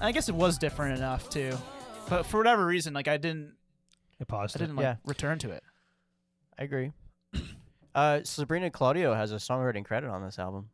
I 0.00 0.12
guess 0.12 0.28
it 0.28 0.34
was 0.34 0.58
different 0.58 0.98
enough 0.98 1.30
too, 1.30 1.56
but 2.08 2.24
for 2.26 2.38
whatever 2.38 2.66
reason, 2.66 2.92
like 2.94 3.08
I 3.08 3.16
didn't. 3.16 3.54
I 4.20 4.24
paused 4.24 4.56
I 4.56 4.60
didn't 4.60 4.76
like 4.76 4.82
Yeah. 4.84 4.96
return 5.04 5.38
to 5.40 5.50
it. 5.50 5.62
I 6.58 6.64
agree. 6.64 6.92
Uh, 7.94 8.20
Sabrina 8.22 8.70
Claudio 8.70 9.12
has 9.12 9.32
a 9.32 9.36
songwriting 9.36 9.84
credit 9.84 10.08
on 10.08 10.22
this 10.22 10.38
album. 10.38 10.68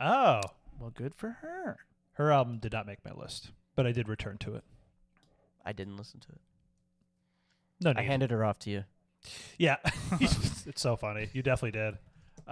Oh, 0.00 0.40
Well, 0.80 0.90
good 0.90 1.14
for 1.14 1.30
her. 1.42 1.76
Her 2.18 2.32
album 2.32 2.58
did 2.58 2.72
not 2.72 2.84
make 2.84 2.98
my 3.04 3.12
list, 3.12 3.52
but 3.76 3.86
I 3.86 3.92
did 3.92 4.08
return 4.08 4.38
to 4.38 4.56
it. 4.56 4.64
I 5.64 5.72
didn't 5.72 5.96
listen 5.96 6.18
to 6.20 6.28
it. 6.30 6.40
No, 7.80 7.92
I 7.96 8.02
handed 8.02 8.32
her 8.32 8.44
off 8.44 8.58
to 8.60 8.70
you. 8.70 8.84
Yeah, 9.56 9.76
it's 10.20 10.80
so 10.80 10.96
funny. 10.96 11.28
You 11.32 11.42
definitely 11.42 11.78
did. 11.78 11.98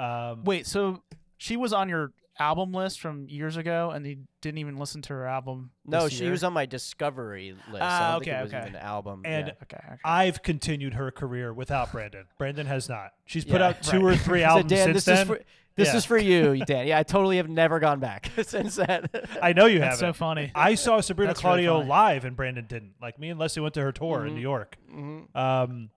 Um, 0.00 0.44
Wait, 0.44 0.66
so 0.66 1.02
she 1.36 1.56
was 1.56 1.72
on 1.72 1.88
your 1.88 2.12
album 2.38 2.72
list 2.72 3.00
from 3.00 3.28
years 3.28 3.56
ago, 3.56 3.90
and 3.90 4.04
he 4.04 4.18
didn't 4.40 4.58
even 4.58 4.76
listen 4.76 5.02
to 5.02 5.12
her 5.14 5.26
album? 5.26 5.70
No, 5.84 6.04
this 6.04 6.12
she 6.14 6.22
year? 6.24 6.32
was 6.32 6.44
on 6.44 6.52
my 6.52 6.66
discovery 6.66 7.52
list. 7.70 7.82
Ah, 7.82 8.08
I 8.08 8.12
don't 8.12 8.20
think 8.24 8.32
okay, 8.32 8.40
it 8.40 8.42
was 8.44 8.52
okay. 8.54 8.62
even 8.62 8.74
an 8.76 8.82
album. 8.82 9.22
And 9.24 9.46
yeah. 9.48 9.52
Okay. 9.62 9.76
okay. 9.86 9.96
I've 10.04 10.42
continued 10.42 10.94
her 10.94 11.10
career 11.10 11.52
without 11.52 11.92
Brandon. 11.92 12.26
Brandon 12.38 12.66
has 12.66 12.88
not. 12.88 13.12
She's 13.24 13.44
put 13.44 13.60
Yeah, 13.60 13.68
out 13.68 13.82
two 13.82 14.00
right. 14.00 14.14
or 14.14 14.16
three 14.16 14.42
I 14.44 14.48
said, 14.48 14.50
albums 14.52 14.70
Dan, 14.70 14.84
since 14.86 14.94
this 14.96 15.04
then. 15.04 15.18
is 15.22 15.26
for 15.28 15.40
this 15.76 15.88
Yeah. 15.88 15.96
is 15.96 16.04
for 16.06 16.16
you, 16.18 16.56
Dan. 16.66 16.86
Yeah, 16.86 16.98
I 16.98 17.02
totally 17.02 17.36
have 17.36 17.48
never 17.50 17.78
gone 17.80 18.00
back 18.00 18.30
since 18.42 18.76
then. 18.76 19.08
I 19.42 19.52
know 19.52 19.66
you 19.66 19.80
have. 19.82 19.96
So 19.96 20.12
funny. 20.14 20.50
I 20.54 20.74
saw 20.74 21.00
Sabrina 21.00 21.30
That's 21.30 21.40
Claudio 21.40 21.78
funny. 21.78 21.88
live, 21.90 22.24
and 22.24 22.34
Brandon 22.36 22.64
didn't. 22.66 22.94
Like 23.02 23.18
me 23.18 23.28
and 23.30 23.38
Leslie 23.38 23.60
went 23.62 23.74
to 23.74 23.82
her 23.82 23.92
tour 23.92 24.24
in 24.26 24.32
Mhm. 24.32 24.36
New 24.36 24.40
York. 24.42 24.76
Mhm. 24.90 25.36
Um, 25.36 25.90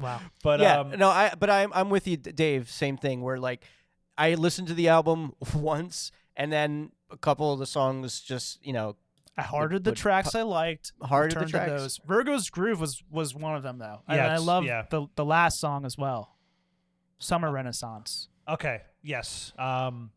Wow. 0.00 0.20
but 0.42 0.60
yeah, 0.60 0.80
um, 0.80 0.90
no, 0.98 1.08
I 1.10 1.32
but 1.38 1.50
I'm 1.50 1.72
I'm 1.74 1.90
with 1.90 2.06
you, 2.08 2.16
Dave. 2.16 2.70
Same 2.70 2.96
thing. 2.96 3.20
Where 3.20 3.38
like 3.38 3.62
I 4.18 4.34
listened 4.34 4.68
to 4.68 4.74
the 4.74 4.88
album 4.88 5.34
once, 5.54 6.12
and 6.36 6.52
then 6.52 6.92
a 7.10 7.16
couple 7.16 7.52
of 7.52 7.58
the 7.58 7.66
songs 7.66 8.20
just 8.20 8.64
you 8.64 8.72
know 8.72 8.96
I 9.36 9.42
hearted 9.42 9.84
the 9.84 9.90
would 9.90 9.96
tracks 9.98 10.34
I 10.34 10.42
liked. 10.42 10.92
hearted 11.02 11.38
the 11.38 11.46
tracks. 11.46 11.70
those. 11.70 12.00
Virgo's 12.06 12.50
Groove 12.50 12.80
was 12.80 13.02
was 13.10 13.34
one 13.34 13.54
of 13.56 13.62
them 13.62 13.78
though. 13.78 14.02
And 14.08 14.16
Yeah, 14.18 14.32
I 14.34 14.36
love 14.38 14.64
yeah. 14.64 14.84
the 14.90 15.06
the 15.14 15.24
last 15.24 15.58
song 15.60 15.84
as 15.86 15.96
well. 15.96 16.36
Summer 17.18 17.50
Renaissance. 17.50 18.28
okay, 18.48 18.82
yes. 19.02 19.52
Um, 19.58 20.10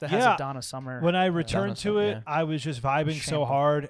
That 0.00 0.10
has 0.10 0.24
Yeah. 0.24 0.34
a 0.34 0.38
Donna 0.38 0.60
Summer. 0.62 1.00
when 1.00 1.16
I 1.16 1.28
uh, 1.28 1.32
returned 1.32 1.76
to 1.78 1.98
it, 1.98 2.10
yeah. 2.10 2.20
I 2.26 2.44
was 2.44 2.62
just 2.62 2.82
vibing 2.82 3.20
so 3.22 3.44
hard, 3.44 3.88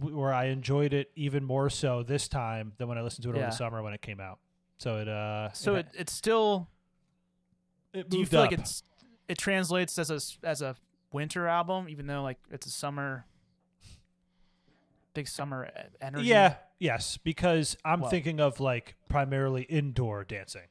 where 0.00 0.32
I 0.32 0.46
enjoyed 0.46 0.92
it 0.92 1.10
even 1.16 1.42
more 1.44 1.68
so 1.70 2.02
this 2.02 2.28
time 2.28 2.72
than 2.78 2.86
when 2.88 2.96
I 2.98 3.02
listened 3.02 3.24
to 3.24 3.30
it 3.30 3.36
over 3.36 3.46
the 3.46 3.50
summer 3.50 3.82
when 3.82 3.92
it 3.92 4.02
came 4.02 4.20
out. 4.20 4.38
So 4.78 4.98
it 4.98 5.08
uh, 5.08 5.52
so 5.52 5.74
it, 5.76 5.88
it's 5.94 6.12
still 6.12 6.68
it 7.96 8.08
do 8.10 8.18
you 8.18 8.26
feel 8.26 8.40
up. 8.40 8.50
like 8.50 8.58
it's 8.60 8.82
it 9.28 9.38
translates 9.38 9.98
as 9.98 10.10
a 10.10 10.46
as 10.46 10.62
a 10.62 10.76
winter 11.12 11.46
album 11.46 11.88
even 11.88 12.06
though 12.06 12.22
like 12.22 12.38
it's 12.50 12.66
a 12.66 12.70
summer 12.70 13.24
big 15.14 15.26
summer 15.28 15.70
energy 16.00 16.26
Yeah, 16.28 16.56
yes, 16.78 17.16
because 17.16 17.76
I'm 17.84 18.02
thinking 18.04 18.38
of 18.40 18.60
like 18.60 18.96
primarily 19.08 19.62
indoor 19.62 20.24
dancing. 20.24 20.62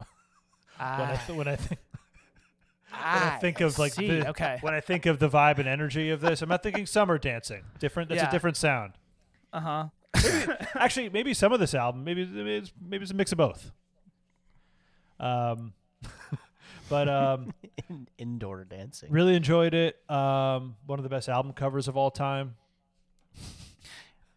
When 0.78 0.88
I 1.08 1.12
Ah, 1.14 1.22
th- 1.26 1.38
when 1.38 1.48
I 1.48 1.56
think 1.56 1.80
when 2.90 3.00
ah, 3.02 3.34
I 3.36 3.38
think 3.38 3.60
of 3.62 3.78
like 3.78 3.94
see, 3.94 4.08
the, 4.08 4.28
okay 4.30 4.58
when 4.60 4.74
I 4.74 4.80
think 4.80 5.06
of 5.06 5.18
the 5.18 5.28
vibe 5.28 5.58
and 5.58 5.66
energy 5.68 6.10
of 6.10 6.20
this, 6.20 6.42
I'm 6.42 6.48
not 6.48 6.62
thinking 6.62 6.84
summer 6.86 7.16
dancing. 7.16 7.62
Different. 7.78 8.08
That's 8.10 8.20
Yeah. 8.22 8.28
a 8.28 8.32
different 8.32 8.56
sound. 8.56 8.92
uh-huh 9.52 9.86
Actually, 10.74 11.10
maybe 11.10 11.32
some 11.34 11.52
of 11.52 11.60
this 11.60 11.74
album, 11.74 12.02
maybe 12.04 12.24
maybe 12.26 12.56
it's, 12.56 12.72
maybe 12.80 13.02
it's 13.02 13.12
a 13.12 13.14
mix 13.14 13.32
of 13.32 13.38
both. 13.38 13.70
Um, 15.20 15.72
but 16.88 17.08
um, 17.08 17.52
in, 17.88 18.08
indoor 18.18 18.64
dancing. 18.64 19.10
really 19.10 19.34
enjoyed 19.34 19.74
it. 19.74 19.98
Um, 20.10 20.76
one 20.86 20.98
of 20.98 21.02
the 21.02 21.08
best 21.08 21.28
album 21.28 21.52
covers 21.52 21.88
of 21.88 21.96
all 21.96 22.10
time. 22.10 22.54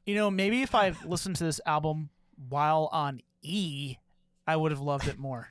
you 0.06 0.16
know 0.16 0.32
maybe 0.32 0.62
if 0.64 0.74
i 0.74 0.92
listened 1.06 1.36
to 1.36 1.44
this 1.44 1.62
album 1.66 2.10
while 2.50 2.90
on 2.92 3.22
e 3.44 3.96
i 4.48 4.56
would 4.56 4.72
have 4.72 4.82
loved 4.82 5.08
it 5.08 5.20
more 5.20 5.50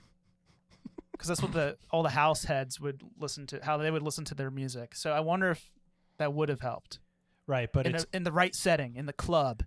because 1.12 1.28
that's 1.28 1.40
what 1.42 1.52
the 1.52 1.76
all 1.90 2.02
the 2.02 2.10
house 2.10 2.44
heads 2.44 2.80
would 2.80 3.02
listen 3.20 3.46
to 3.46 3.60
how 3.62 3.76
they 3.76 3.90
would 3.90 4.02
listen 4.02 4.24
to 4.24 4.34
their 4.34 4.50
music 4.50 4.94
so 4.96 5.12
i 5.12 5.20
wonder 5.20 5.50
if 5.50 5.70
that 6.18 6.32
would 6.32 6.48
have 6.48 6.60
helped 6.60 6.98
Right, 7.46 7.70
but 7.72 7.86
in, 7.86 7.94
it's 7.94 8.04
a, 8.12 8.16
in 8.16 8.24
the 8.24 8.32
right 8.32 8.54
setting 8.54 8.96
in 8.96 9.06
the 9.06 9.12
club 9.14 9.62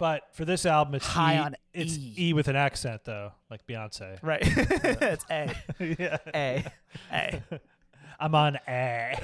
but 0.00 0.22
for 0.32 0.44
this 0.44 0.66
album, 0.66 0.96
it's 0.96 1.06
High 1.06 1.34
e, 1.34 1.38
on 1.38 1.54
it's 1.72 1.96
E. 1.96 2.14
e 2.18 2.32
with 2.32 2.48
an 2.48 2.56
accent 2.56 3.02
though, 3.04 3.32
like 3.50 3.64
Beyonce. 3.66 4.18
right 4.22 4.40
it's 4.42 5.24
a 5.30 5.54
yeah, 5.78 6.16
A. 6.34 6.64
a 7.12 7.42
I'm 8.22 8.34
on 8.34 8.58
a. 8.68 9.16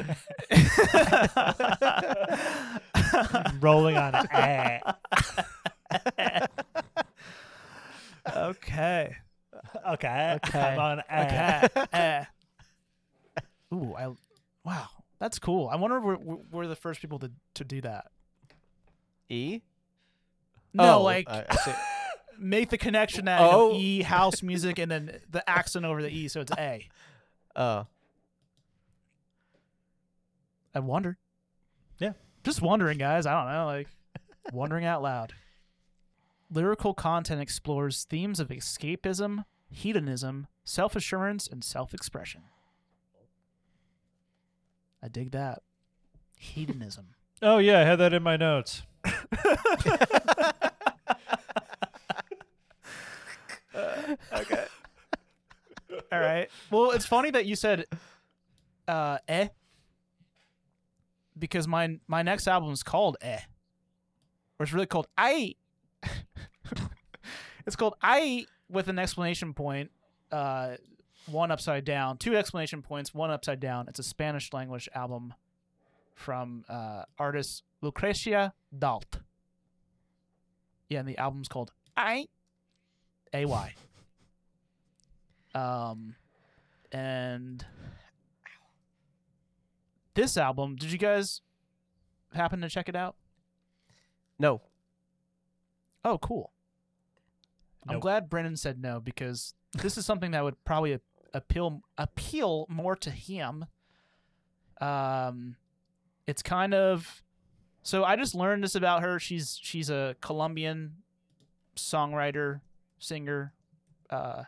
I'm 2.94 3.61
rolling 3.61 3.97
on 3.97 4.15
a. 4.15 4.81
okay 8.36 9.16
Okay. 9.86 10.39
Okay. 10.47 10.59
I'm 10.59 10.78
on 10.78 11.03
a. 11.11 11.23
Okay. 11.23 11.69
Eh. 11.93 12.24
Ooh, 13.74 13.94
I 13.97 14.12
wow, 14.65 14.89
that's 15.19 15.39
cool. 15.39 15.69
I 15.69 15.77
wonder 15.77 15.98
if 15.98 16.03
we're, 16.03 16.36
we're 16.51 16.66
the 16.66 16.77
first 16.77 17.01
people 17.01 17.19
to, 17.20 17.31
to 17.55 17.65
do 17.65 17.81
that. 17.82 18.07
E. 19.28 19.61
No, 20.77 20.98
Oh, 20.98 21.03
like 21.03 21.28
I- 21.28 21.44
I 21.48 21.77
make 22.39 22.70
the 22.70 22.78
connection 22.78 23.24
that 23.27 23.40
you 23.40 23.47
know, 23.47 23.70
Oh. 23.73 23.77
E 23.77 24.03
house 24.03 24.43
music 24.43 24.78
and 24.78 24.90
then 24.90 25.20
the 25.31 25.48
accent 25.48 25.85
over 25.85 26.03
the 26.03 26.11
E, 26.11 26.28
so 26.28 26.40
it's 26.40 26.53
A. 26.59 26.89
Oh, 27.59 27.86
I 30.74 30.81
wonder. 30.81 31.16
Yeah. 31.98 32.12
Just 32.44 32.61
wondering, 32.61 32.98
guys. 32.98 33.24
I 33.24 33.32
don't 33.32 33.51
know, 33.51 33.65
like 33.65 33.89
wondering 34.53 34.85
out 34.85 35.01
loud. 35.03 35.32
Lyrical 36.51 36.93
content 36.93 37.40
explores 37.40 38.05
themes 38.05 38.39
of 38.40 38.48
escapism, 38.48 39.47
hedonism, 39.70 40.47
self 40.65 40.94
assurance, 40.94 41.48
and 41.48 41.65
self 41.65 41.94
expression. 41.94 42.43
I 45.03 45.09
dig 45.09 45.31
that. 45.31 45.62
Hedonism. 46.39 47.07
Oh 47.43 47.59
yeah, 47.59 47.81
I 47.81 47.85
had 47.85 47.97
that 47.97 48.15
in 48.15 48.23
my 48.23 48.36
notes. 48.39 48.82
All 56.12 56.20
right. 56.20 56.48
Well, 56.70 56.90
it's 56.92 57.06
funny 57.06 57.30
that 57.30 57.46
you 57.46 57.56
said 57.56 57.86
uh 58.88 59.18
eh 59.28 59.48
because 61.38 61.66
my 61.66 61.98
my 62.06 62.22
next 62.22 62.46
album 62.46 62.72
is 62.72 62.82
called 62.82 63.16
eh. 63.20 63.40
Or 64.58 64.64
it's 64.64 64.72
really 64.72 64.86
called 64.86 65.08
I 65.18 65.54
It's 67.66 67.76
called 67.76 67.94
I 68.00 68.46
with 68.68 68.88
an 68.88 68.98
exclamation 68.98 69.54
point 69.54 69.90
uh 70.30 70.76
one 71.26 71.50
upside 71.50 71.84
down, 71.84 72.18
two 72.18 72.36
exclamation 72.36 72.82
points, 72.82 73.12
one 73.12 73.32
upside 73.32 73.58
down. 73.58 73.88
It's 73.88 73.98
a 73.98 74.04
Spanish 74.04 74.52
language 74.52 74.88
album 74.94 75.34
from 76.14 76.64
uh 76.68 77.02
artist 77.18 77.62
Lucrecia 77.82 78.52
Dalt. 78.76 79.18
Yeah, 80.88 81.00
and 81.00 81.08
the 81.08 81.18
album's 81.18 81.48
called 81.48 81.72
I 81.96 82.26
A 83.34 83.44
Y. 83.44 83.74
Um, 85.56 86.14
and 86.92 87.64
this 90.14 90.36
album, 90.36 90.76
did 90.76 90.92
you 90.92 90.98
guys 90.98 91.40
happen 92.34 92.60
to 92.60 92.68
check 92.68 92.88
it 92.90 92.96
out? 92.96 93.16
No. 94.38 94.60
Oh, 96.04 96.18
cool. 96.18 96.52
I'm 97.88 98.00
glad 98.00 98.28
Brennan 98.28 98.56
said 98.56 98.80
no 98.80 99.00
because 99.00 99.54
this 99.80 99.96
is 99.96 100.04
something 100.04 100.32
that 100.32 100.42
would 100.42 100.62
probably 100.64 100.98
appeal 101.32 101.82
appeal 101.96 102.66
more 102.68 102.96
to 102.96 103.10
him. 103.10 103.66
Um, 104.80 105.54
it's 106.26 106.42
kind 106.42 106.74
of 106.74 107.22
so 107.82 108.02
I 108.02 108.16
just 108.16 108.34
learned 108.34 108.64
this 108.64 108.74
about 108.74 109.02
her. 109.02 109.20
She's 109.20 109.58
she's 109.62 109.88
a 109.88 110.16
Colombian 110.20 110.96
songwriter, 111.76 112.60
singer, 112.98 113.52
uh, 114.10 114.42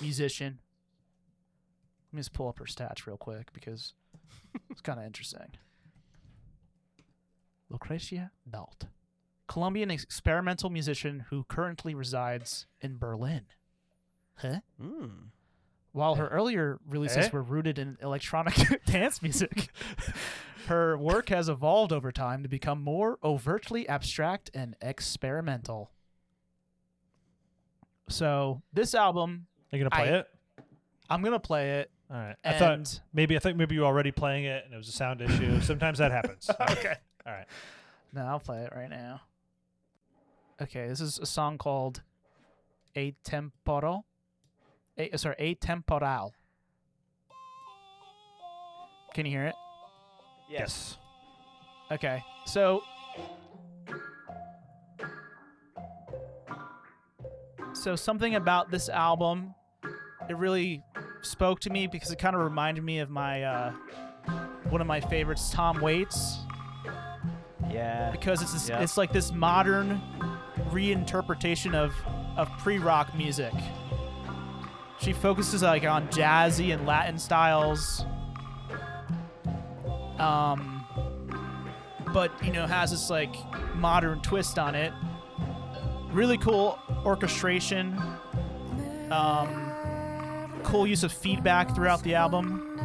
musician. 0.00 0.60
Let 2.10 2.16
me 2.16 2.20
just 2.20 2.32
pull 2.32 2.48
up 2.48 2.58
her 2.58 2.64
stats 2.64 3.06
real 3.06 3.16
quick 3.16 3.52
because 3.52 3.92
it's 4.70 4.80
kind 4.80 4.98
of 4.98 5.04
interesting. 5.04 5.50
Lucrecia 7.70 8.30
Dalt. 8.50 8.86
Colombian 9.46 9.90
experimental 9.90 10.70
musician 10.70 11.26
who 11.30 11.44
currently 11.44 11.94
resides 11.94 12.66
in 12.80 12.98
Berlin. 12.98 13.42
Huh? 14.36 14.60
Mm. 14.82 15.30
While 15.92 16.14
her 16.16 16.28
earlier 16.28 16.78
releases 16.86 17.26
Eh? 17.26 17.30
were 17.32 17.42
rooted 17.42 17.78
in 17.78 17.96
electronic 18.02 18.54
dance 18.86 19.20
music, 19.22 19.68
her 20.66 20.96
work 20.96 21.30
has 21.30 21.48
evolved 21.48 21.92
over 21.92 22.12
time 22.12 22.42
to 22.42 22.48
become 22.48 22.82
more 22.82 23.18
overtly 23.24 23.88
abstract 23.88 24.50
and 24.54 24.76
experimental. 24.80 25.90
So, 28.08 28.62
this 28.72 28.94
album, 28.94 29.47
Are 29.72 29.76
you 29.76 29.84
gonna 29.84 29.90
play 29.90 30.14
I- 30.14 30.18
it? 30.18 30.28
I'm 31.10 31.22
going 31.22 31.32
to 31.32 31.40
play 31.40 31.80
it. 31.80 31.90
All 32.10 32.18
right. 32.18 32.36
I 32.44 32.48
And 32.50 32.58
thought 32.86 33.00
maybe 33.14 33.34
I 33.34 33.38
think 33.38 33.56
maybe 33.56 33.74
you 33.74 33.80
were 33.80 33.86
already 33.86 34.10
playing 34.10 34.44
it 34.44 34.62
and 34.66 34.74
it 34.74 34.76
was 34.76 34.88
a 34.88 34.92
sound 34.92 35.22
issue. 35.22 35.58
Sometimes 35.62 35.96
that 36.00 36.10
happens. 36.12 36.50
okay. 36.70 36.96
All 37.26 37.32
right. 37.32 37.46
No, 38.12 38.26
I'll 38.26 38.40
play 38.40 38.58
it 38.64 38.74
right 38.76 38.90
now. 38.90 39.22
Okay, 40.60 40.86
this 40.86 41.00
is 41.00 41.18
a 41.18 41.24
song 41.24 41.56
called 41.56 42.02
Atemporal. 42.94 44.02
A, 44.98 45.16
sorry, 45.16 45.36
Atemporal. 45.58 46.32
Can 49.14 49.24
you 49.24 49.32
hear 49.32 49.46
it? 49.46 49.54
Yes. 50.50 50.98
Okay, 51.90 52.22
so. 52.44 52.82
So, 57.72 57.94
something 57.96 58.34
about 58.34 58.70
this 58.70 58.88
album, 58.88 59.54
it 60.28 60.36
really 60.36 60.82
spoke 61.22 61.60
to 61.60 61.70
me 61.70 61.86
because 61.86 62.10
it 62.10 62.18
kind 62.18 62.34
of 62.36 62.42
reminded 62.42 62.84
me 62.84 62.98
of 63.00 63.10
my, 63.10 63.42
uh, 63.42 63.72
one 64.70 64.80
of 64.80 64.86
my 64.86 65.00
favorites, 65.00 65.50
Tom 65.50 65.80
Waits 65.80 66.38
Yeah. 67.70 68.10
because 68.10 68.42
it's 68.42 68.52
this, 68.52 68.68
Yeah. 68.68 68.80
it's 68.80 68.96
like 68.96 69.12
this 69.12 69.32
modern 69.32 70.00
reinterpretation 70.70 71.74
of 71.74 71.92
of 72.36 72.48
pre-rock 72.58 73.14
music. 73.16 73.52
She 75.00 75.12
focuses 75.12 75.62
like 75.62 75.84
on 75.84 76.06
jazzy 76.08 76.72
and 76.72 76.86
Latin 76.86 77.18
styles. 77.18 78.04
Um 80.18 80.84
but 82.12 82.30
you 82.44 82.52
know 82.52 82.66
has 82.66 82.90
this 82.90 83.10
like 83.10 83.34
modern 83.76 84.20
twist 84.20 84.58
on 84.58 84.74
it. 84.74 84.92
Really 86.12 86.38
cool 86.38 86.78
orchestration. 87.04 87.98
Um 89.10 89.67
cool 90.68 90.86
use 90.86 91.02
of 91.02 91.10
feedback 91.10 91.74
throughout 91.74 92.02
the 92.02 92.14
album. 92.14 92.78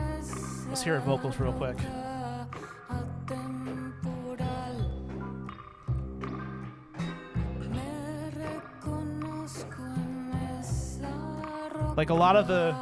Let's 0.70 0.82
hear 0.82 1.00
her 1.00 1.06
vocals 1.06 1.38
real 1.38 1.52
quick. 1.54 1.78
like 11.96 12.10
a 12.10 12.14
lot 12.14 12.36
of 12.36 12.48
the 12.48 12.76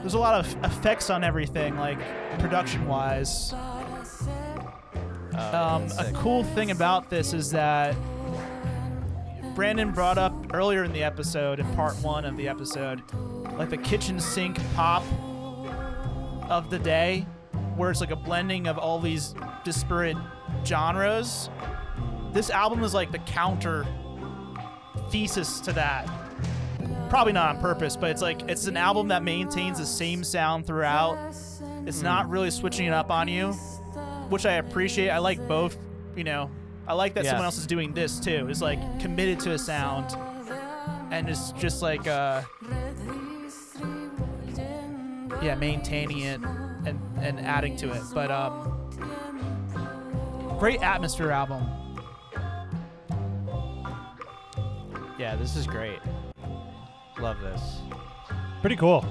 there's 0.00 0.14
a 0.14 0.18
lot 0.18 0.34
of 0.34 0.64
effects 0.64 1.10
on 1.10 1.22
everything 1.22 1.76
like 1.76 1.98
production 2.38 2.86
wise 2.86 3.52
um, 5.34 5.86
a 5.98 6.10
cool 6.14 6.44
thing 6.44 6.70
about 6.70 7.10
this 7.10 7.34
is 7.34 7.50
that 7.50 7.94
brandon 9.54 9.92
brought 9.92 10.18
up 10.18 10.34
earlier 10.52 10.84
in 10.84 10.92
the 10.92 11.02
episode 11.02 11.60
in 11.60 11.74
part 11.74 11.94
one 11.96 12.24
of 12.24 12.36
the 12.36 12.48
episode 12.48 13.02
like 13.56 13.70
the 13.70 13.76
kitchen 13.76 14.18
sink 14.18 14.58
pop 14.74 15.04
of 16.50 16.70
the 16.70 16.78
day 16.78 17.26
where 17.76 17.90
it's 17.90 18.00
like 18.00 18.10
a 18.10 18.16
blending 18.16 18.66
of 18.66 18.78
all 18.78 18.98
these 18.98 19.34
disparate 19.64 20.16
genres 20.64 21.48
this 22.32 22.50
album 22.50 22.82
is 22.82 22.92
like 22.92 23.12
the 23.12 23.18
counter 23.20 23.86
thesis 25.10 25.60
to 25.60 25.72
that. 25.72 26.10
Probably 27.08 27.32
not 27.32 27.54
on 27.54 27.62
purpose, 27.62 27.96
but 27.96 28.10
it's 28.10 28.20
like 28.20 28.42
it's 28.48 28.66
an 28.66 28.76
album 28.76 29.08
that 29.08 29.22
maintains 29.22 29.78
the 29.78 29.86
same 29.86 30.24
sound 30.24 30.66
throughout. 30.66 31.16
It's 31.86 32.02
not 32.02 32.28
really 32.28 32.50
switching 32.50 32.86
it 32.86 32.92
up 32.92 33.12
on 33.12 33.28
you, 33.28 33.52
which 34.30 34.46
I 34.46 34.54
appreciate. 34.54 35.10
I 35.10 35.18
like 35.18 35.46
both, 35.46 35.76
you 36.16 36.24
know. 36.24 36.50
I 36.86 36.92
like 36.94 37.14
that 37.14 37.24
Yeah. 37.24 37.30
someone 37.30 37.46
else 37.46 37.58
is 37.58 37.66
doing 37.66 37.92
this 37.94 38.18
too. 38.20 38.48
Is 38.48 38.60
like 38.62 38.78
committed 39.00 39.40
to 39.40 39.52
a 39.52 39.58
sound 39.58 40.16
and 41.10 41.28
is 41.28 41.52
just 41.58 41.82
like 41.82 42.06
uh 42.06 42.42
yeah, 45.42 45.54
maintaining 45.58 46.20
it 46.20 46.40
and 46.86 47.00
and 47.20 47.40
adding 47.40 47.76
to 47.76 47.90
it. 47.92 48.02
But 48.12 48.30
um 48.30 48.90
great 50.58 50.82
atmosphere 50.82 51.30
album. 51.30 51.66
Yeah, 55.18 55.36
this 55.36 55.56
is 55.56 55.66
great. 55.66 56.00
Love 57.18 57.40
this. 57.40 57.78
Pretty 58.60 58.76
cool. 58.76 59.04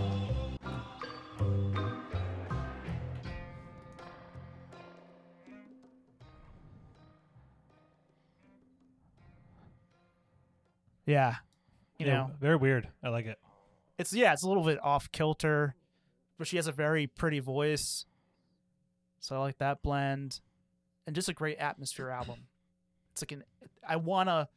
Yeah. 11.05 11.35
You 11.99 12.07
Yeah, 12.07 12.13
know, 12.13 12.31
very 12.39 12.55
weird. 12.55 12.87
I 13.03 13.09
like 13.09 13.25
it. 13.25 13.37
it's 13.97 14.13
yeah, 14.13 14.33
it's 14.33 14.43
a 14.43 14.47
little 14.47 14.63
bit 14.63 14.79
off 14.83 15.11
kilter, 15.11 15.75
but 16.37 16.47
she 16.47 16.55
has 16.57 16.67
a 16.67 16.71
very 16.71 17.07
pretty 17.07 17.39
voice. 17.39 18.05
So 19.19 19.35
I 19.35 19.39
like 19.39 19.57
that 19.59 19.81
blend, 19.83 20.41
and 21.07 21.15
just 21.15 21.29
a 21.29 21.33
great 21.33 21.57
atmosphere 21.57 22.09
album. 22.09 22.47
It's 23.11 23.21
like 23.21 23.31
an 23.31 23.43
I 23.87 23.95
want 23.97 24.27
to 24.29 24.47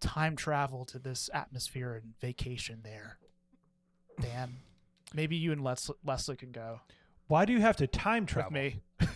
time 0.00 0.36
travel 0.36 0.84
to 0.86 0.98
this 0.98 1.28
atmosphere 1.32 1.94
and 1.94 2.14
vacation 2.20 2.80
there. 2.84 3.18
Dan, 4.20 4.56
maybe 5.14 5.36
you 5.36 5.50
and 5.52 5.62
Les- 5.64 5.90
Leslie 6.04 6.36
can 6.36 6.52
go 6.52 6.80
Why 7.26 7.44
do 7.46 7.52
you 7.54 7.60
have 7.60 7.76
to 7.76 7.86
time 7.86 8.26
travel? 8.26 8.52
with 8.52 8.74
me 8.74 8.80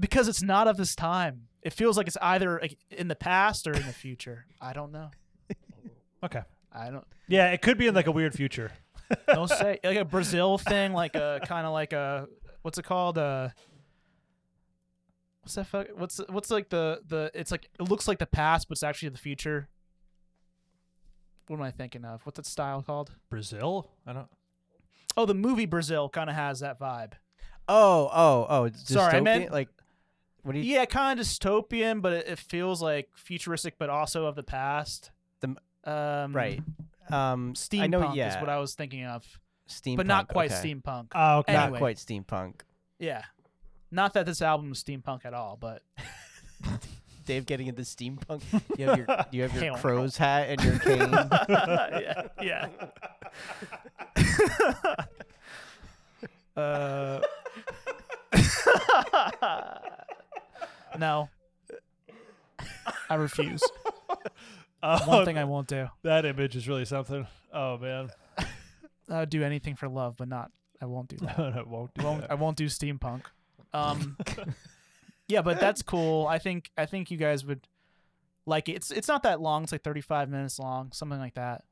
because 0.00 0.28
it's 0.28 0.42
not 0.42 0.68
of 0.68 0.76
this 0.76 0.94
time. 0.94 1.48
It 1.60 1.72
feels 1.72 1.96
like 1.96 2.06
it's 2.06 2.16
either 2.22 2.58
like, 2.62 2.78
in 2.90 3.08
the 3.08 3.14
past 3.16 3.66
or 3.66 3.72
in 3.72 3.86
the 3.86 3.92
future. 3.92 4.46
I 4.60 4.72
don't 4.72 4.92
know. 4.92 5.10
Okay. 6.24 6.42
I 6.72 6.90
don't. 6.90 7.06
Yeah, 7.28 7.48
it 7.52 7.62
could 7.62 7.78
be 7.78 7.86
in 7.86 7.94
like 7.94 8.06
a 8.06 8.12
weird 8.12 8.34
future. 8.34 8.72
Don't 9.26 9.48
say 9.48 9.78
like 9.84 9.96
a 9.98 10.04
Brazil 10.04 10.56
thing, 10.70 10.92
like 10.94 11.14
a 11.14 11.40
kind 11.44 11.66
of 11.66 11.72
like 11.72 11.92
a 11.92 12.26
what's 12.62 12.78
it 12.78 12.84
called? 12.84 13.18
Uh, 13.18 13.50
what's 15.42 15.54
that? 15.54 15.66
Fuck, 15.66 15.88
what's 15.96 16.18
what's 16.28 16.50
like 16.50 16.70
the 16.70 17.00
the? 17.06 17.30
It's 17.34 17.50
like 17.50 17.68
it 17.78 17.88
looks 17.88 18.08
like 18.08 18.18
the 18.18 18.26
past, 18.26 18.68
but 18.68 18.76
it's 18.76 18.82
actually 18.82 19.10
the 19.10 19.18
future. 19.18 19.68
What 21.48 21.56
am 21.56 21.62
I 21.62 21.70
thinking 21.70 22.04
of? 22.04 22.24
What's 22.24 22.36
that 22.36 22.46
style 22.46 22.82
called? 22.82 23.12
Brazil? 23.28 23.90
I 24.06 24.12
don't. 24.12 24.28
Oh, 25.16 25.26
the 25.26 25.34
movie 25.34 25.66
Brazil 25.66 26.08
kind 26.08 26.30
of 26.30 26.36
has 26.36 26.60
that 26.60 26.80
vibe. 26.80 27.12
Oh, 27.68 28.08
oh, 28.12 28.46
oh. 28.48 28.70
Sorry, 28.74 29.16
I 29.16 29.20
dystopian? 29.20 29.24
meant- 29.24 29.52
like. 29.52 29.68
What 30.42 30.52
do 30.52 30.58
you? 30.58 30.74
Yeah, 30.74 30.86
kind 30.86 31.20
of 31.20 31.26
dystopian, 31.26 32.02
but 32.02 32.12
it, 32.12 32.28
it 32.28 32.38
feels 32.38 32.82
like 32.82 33.08
futuristic, 33.14 33.74
but 33.78 33.90
also 33.90 34.26
of 34.26 34.34
the 34.36 34.42
past. 34.42 35.10
The- 35.40 35.56
um, 35.84 36.32
Right. 36.34 36.62
Um, 37.10 37.54
Steampunk 37.54 37.82
I 37.82 37.86
know. 37.86 38.12
Yeah. 38.14 38.36
is 38.36 38.40
what 38.40 38.48
I 38.48 38.58
was 38.58 38.74
thinking 38.74 39.04
of, 39.04 39.24
steampunk, 39.68 39.96
but 39.96 40.06
not 40.06 40.28
quite 40.28 40.52
okay. 40.52 40.74
steampunk. 40.74 41.08
Oh, 41.14 41.38
okay. 41.38 41.54
Anyway. 41.54 41.70
Not 41.72 41.78
quite 41.78 41.96
steampunk. 41.96 42.60
Yeah, 42.98 43.22
not 43.90 44.14
that 44.14 44.26
this 44.26 44.40
album 44.40 44.72
is 44.72 44.82
steampunk 44.82 45.24
at 45.24 45.34
all, 45.34 45.56
but 45.60 45.82
Dave 47.26 47.46
getting 47.46 47.66
into 47.66 47.82
steampunk. 47.82 48.42
You 48.78 48.88
have 48.88 48.98
your 48.98 49.06
you 49.30 49.42
have 49.42 49.54
your 49.54 49.64
Hell 49.64 49.76
crow's 49.76 50.16
hat 50.16 50.48
and 50.48 50.64
your 50.64 50.78
cane. 50.78 51.12
yeah, 51.48 52.28
yeah. 52.40 52.68
uh, 56.56 57.20
no, 60.98 61.28
I 63.10 63.14
refuse. 63.14 63.60
Oh, 64.82 65.08
One 65.08 65.24
thing 65.24 65.38
I 65.38 65.44
won't 65.44 65.68
do. 65.68 65.88
that 66.02 66.24
image 66.24 66.56
is 66.56 66.66
really 66.68 66.84
something. 66.84 67.26
Oh 67.52 67.78
man, 67.78 68.10
I 69.08 69.20
would 69.20 69.30
do 69.30 69.42
anything 69.44 69.76
for 69.76 69.88
love, 69.88 70.16
but 70.16 70.28
not. 70.28 70.50
I 70.80 70.86
won't 70.86 71.08
do 71.08 71.16
that. 71.20 71.38
I 71.38 71.62
won't 71.62 71.94
do 71.94 72.02
I 72.02 72.04
won't. 72.04 72.20
that. 72.22 72.30
I 72.30 72.34
won't 72.34 72.56
do 72.56 72.66
steampunk. 72.66 73.22
Um, 73.72 74.16
yeah, 75.28 75.42
but 75.42 75.60
that's 75.60 75.82
cool. 75.82 76.26
I 76.26 76.38
think. 76.38 76.70
I 76.76 76.86
think 76.86 77.10
you 77.10 77.16
guys 77.16 77.44
would 77.44 77.66
like 78.46 78.68
it. 78.68 78.72
It's. 78.72 78.90
It's 78.90 79.08
not 79.08 79.22
that 79.22 79.40
long. 79.40 79.62
It's 79.62 79.72
like 79.72 79.82
thirty 79.84 80.00
five 80.00 80.28
minutes 80.28 80.58
long, 80.58 80.90
something 80.92 81.18
like 81.18 81.34
that. 81.34 81.62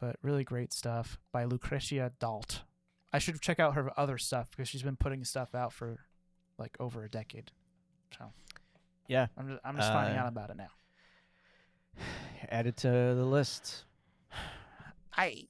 But 0.00 0.16
really 0.22 0.44
great 0.44 0.72
stuff 0.72 1.18
by 1.32 1.44
Lucrecia 1.46 2.10
Dalt. 2.18 2.62
I 3.12 3.18
should 3.18 3.40
check 3.40 3.58
out 3.60 3.74
her 3.74 3.90
other 3.98 4.18
stuff 4.18 4.50
because 4.50 4.68
she's 4.68 4.82
been 4.82 4.96
putting 4.96 5.24
stuff 5.24 5.54
out 5.54 5.72
for 5.72 5.98
like 6.58 6.76
over 6.80 7.02
a 7.04 7.08
decade. 7.08 7.50
So 8.16 8.26
Yeah. 9.08 9.26
I'm 9.36 9.48
just, 9.48 9.60
I'm 9.64 9.76
just 9.76 9.92
finding 9.92 10.16
Uh, 10.16 10.22
out 10.22 10.28
about 10.28 10.50
it 10.50 10.56
now. 10.56 10.68
Add 12.48 12.66
it 12.66 12.76
to 12.78 12.88
the 12.88 13.24
list. 13.24 13.84
I 15.16 15.46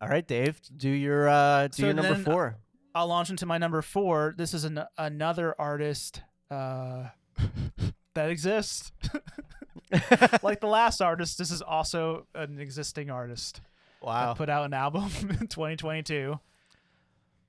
All 0.00 0.08
right, 0.08 0.26
Dave. 0.26 0.60
Do 0.76 0.88
your 0.88 1.28
uh, 1.28 1.68
do 1.68 1.82
So 1.82 1.86
your 1.86 1.94
number 1.94 2.16
four. 2.16 2.56
I'll 2.94 3.06
launch 3.06 3.30
into 3.30 3.46
my 3.46 3.58
number 3.58 3.80
four. 3.82 4.34
This 4.36 4.52
is 4.52 4.64
an, 4.64 4.82
another 4.98 5.54
artist 5.58 6.22
uh, 6.50 7.04
that 8.14 8.28
exists. 8.30 8.92
like 10.42 10.60
the 10.60 10.66
last 10.66 11.00
artist, 11.00 11.38
this 11.38 11.50
is 11.50 11.62
also 11.62 12.26
an 12.34 12.58
existing 12.58 13.10
artist 13.10 13.60
Wow. 14.02 14.28
that 14.28 14.36
put 14.36 14.48
out 14.50 14.64
an 14.66 14.74
album 14.74 15.04
in 15.20 15.46
2022. 15.46 16.38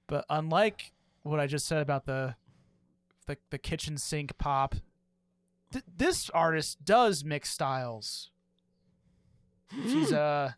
But 0.07 0.25
unlike 0.29 0.91
what 1.23 1.39
I 1.39 1.47
just 1.47 1.65
said 1.65 1.81
about 1.81 2.05
the 2.05 2.35
the, 3.25 3.37
the 3.51 3.57
kitchen 3.57 3.97
sink 3.97 4.37
pop, 4.37 4.75
th- 5.73 5.85
this 5.97 6.29
artist 6.29 6.85
does 6.85 7.25
mix 7.25 7.49
styles. 7.49 8.29
She's 9.83 10.13
uh, 10.13 10.51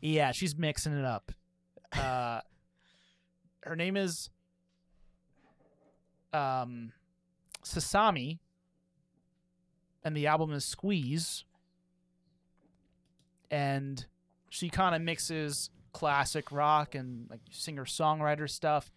yeah, 0.00 0.32
she's 0.32 0.56
mixing 0.56 0.96
it 0.96 1.04
up. 1.04 1.32
Uh, 1.94 2.40
her 3.62 3.76
name 3.76 3.96
is 3.96 4.28
um, 6.32 6.90
Sasami, 7.64 8.40
and 10.02 10.16
the 10.16 10.26
album 10.26 10.52
is 10.52 10.64
Squeeze. 10.64 11.44
And 13.48 14.04
she 14.50 14.68
kind 14.70 14.96
of 14.96 15.02
mixes 15.02 15.70
classic 15.92 16.50
rock 16.50 16.96
and 16.96 17.28
like 17.30 17.42
singer 17.52 17.84
songwriter 17.84 18.50
stuff 18.50 18.90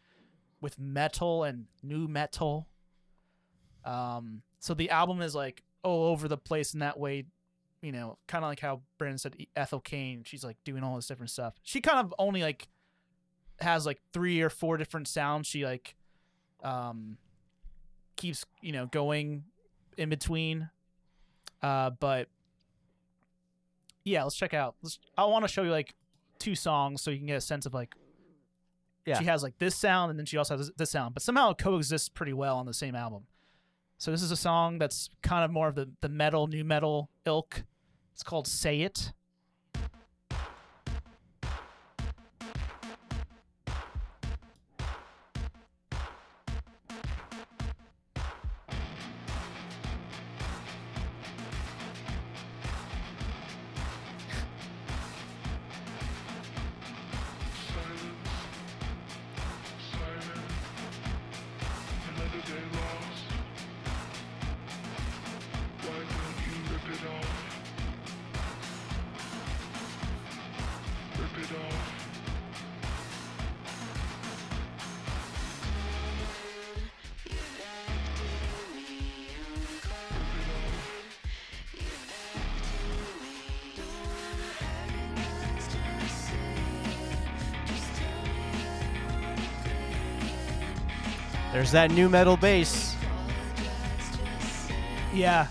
with 0.60 0.80
metal 0.80 1.44
and 1.44 1.66
nu 1.84 2.08
metal. 2.08 2.68
Um, 3.86 4.42
so 4.60 4.74
the 4.74 4.90
album 4.90 5.22
is 5.22 5.36
like 5.36 5.64
all 5.84 6.08
over 6.08 6.28
the 6.28 6.38
place 6.38 6.74
in 6.74 6.80
that 6.80 7.00
way, 7.00 7.26
you 7.82 7.92
know, 7.92 8.18
kind 8.28 8.44
of 8.44 8.50
like 8.50 8.60
how 8.60 8.82
Brandon 8.98 9.18
said 9.18 9.36
Ethel 9.56 9.80
Cain. 9.80 10.24
She's 10.26 10.44
like 10.44 10.58
doing 10.64 10.84
all 10.84 10.96
this 10.96 11.08
different 11.08 11.30
stuff. 11.30 11.56
She 11.64 11.82
kind 11.82 12.00
of 12.00 12.14
only 12.20 12.42
like 12.42 12.68
has 13.60 13.86
like 13.86 14.00
three 14.14 14.42
or 14.42 14.50
four 14.50 14.78
different 14.78 15.08
sounds. 15.08 15.48
She 15.48 15.66
like 15.66 15.96
um 16.64 17.18
keeps 18.16 18.46
you 18.62 18.72
know 18.72 18.88
going 18.88 19.44
in 19.98 20.10
between. 20.10 20.70
Uh, 21.62 21.92
but 21.92 22.28
yeah, 24.04 24.24
let's 24.24 24.36
check 24.36 24.54
out. 24.54 24.76
Let's, 24.82 25.00
I 25.18 25.26
want 25.26 25.44
to 25.44 25.48
show 25.48 25.64
you 25.64 25.72
like 25.72 25.94
two 26.40 26.56
songs 26.56 27.02
so 27.02 27.12
you 27.12 27.18
can 27.18 27.28
get 27.28 27.38
a 27.38 27.42
sense 27.42 27.66
of 27.66 27.74
like. 27.74 27.96
Yeah. 29.06 29.20
She 29.20 29.26
has 29.26 29.42
like 29.42 29.58
this 29.58 29.74
sound 29.74 30.10
and 30.10 30.20
then 30.20 30.26
she 30.26 30.36
also 30.36 30.58
has 30.58 30.70
this 30.76 30.92
sound, 30.92 31.14
but 31.14 31.24
somehow 31.24 31.52
it 31.52 31.58
coexists 31.58 32.10
pretty 32.10 32.34
well 32.34 32.58
on 32.58 32.66
the 32.66 32.74
same 32.74 32.94
album. 32.94 33.24
So 33.98 34.12
this 34.12 34.22
is 34.22 34.32
a 34.32 34.38
song 34.38 34.78
that's 34.78 35.10
kind 35.24 35.44
of 35.44 35.52
more 35.52 35.68
of 35.68 35.76
the 35.76 35.90
the 36.02 36.10
metal, 36.10 36.48
nu 36.48 36.64
metal 36.64 37.10
ilk. 37.26 37.64
It's 38.14 38.24
called 38.24 38.48
"Say 38.48 38.82
It." 38.82 39.14
There's 91.68 91.90
that 91.90 91.92
nu 91.92 92.08
metal 92.08 92.38
bass. 92.38 92.96
Yeah. 95.14 95.48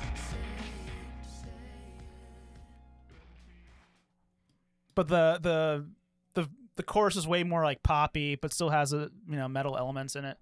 But 4.94 5.08
the 5.08 5.38
the 5.42 5.86
the 6.32 6.48
the 6.76 6.82
chorus 6.82 7.16
is 7.16 7.28
way 7.28 7.44
more 7.44 7.62
like 7.64 7.82
poppy, 7.82 8.34
but 8.34 8.54
still 8.54 8.70
has 8.70 8.94
a 8.94 9.10
you 9.28 9.36
know 9.36 9.46
metal 9.46 9.76
elements 9.76 10.16
in 10.16 10.24
it. 10.24 10.38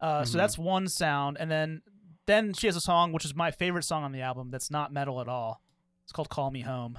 Uh, 0.00 0.24
So 0.24 0.38
that's 0.38 0.56
one 0.56 0.88
sound, 0.88 1.36
and 1.38 1.50
then 1.50 1.82
then 2.24 2.54
she 2.54 2.66
has 2.66 2.76
a 2.76 2.80
song 2.80 3.12
which 3.12 3.26
is 3.26 3.34
my 3.34 3.50
favorite 3.50 3.84
song 3.84 4.04
on 4.04 4.12
the 4.12 4.22
album. 4.22 4.50
That's 4.50 4.70
not 4.70 4.94
metal 4.94 5.20
at 5.20 5.28
all. 5.28 5.60
It's 6.04 6.12
called 6.12 6.30
"Call 6.30 6.50
Me 6.50 6.62
Home." 6.62 6.98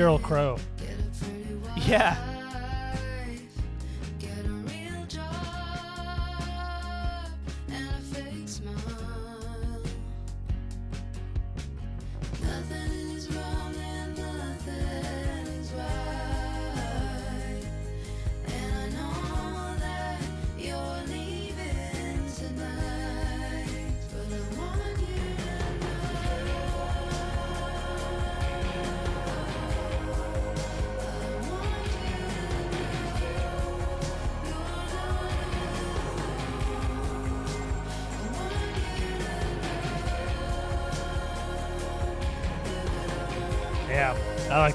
Sheryl 0.00 0.22
Crow. 0.22 0.56
Get 0.78 0.88
a 0.98 1.24
pretty 1.24 1.54
wife, 1.56 1.86
Yeah. 1.86 2.29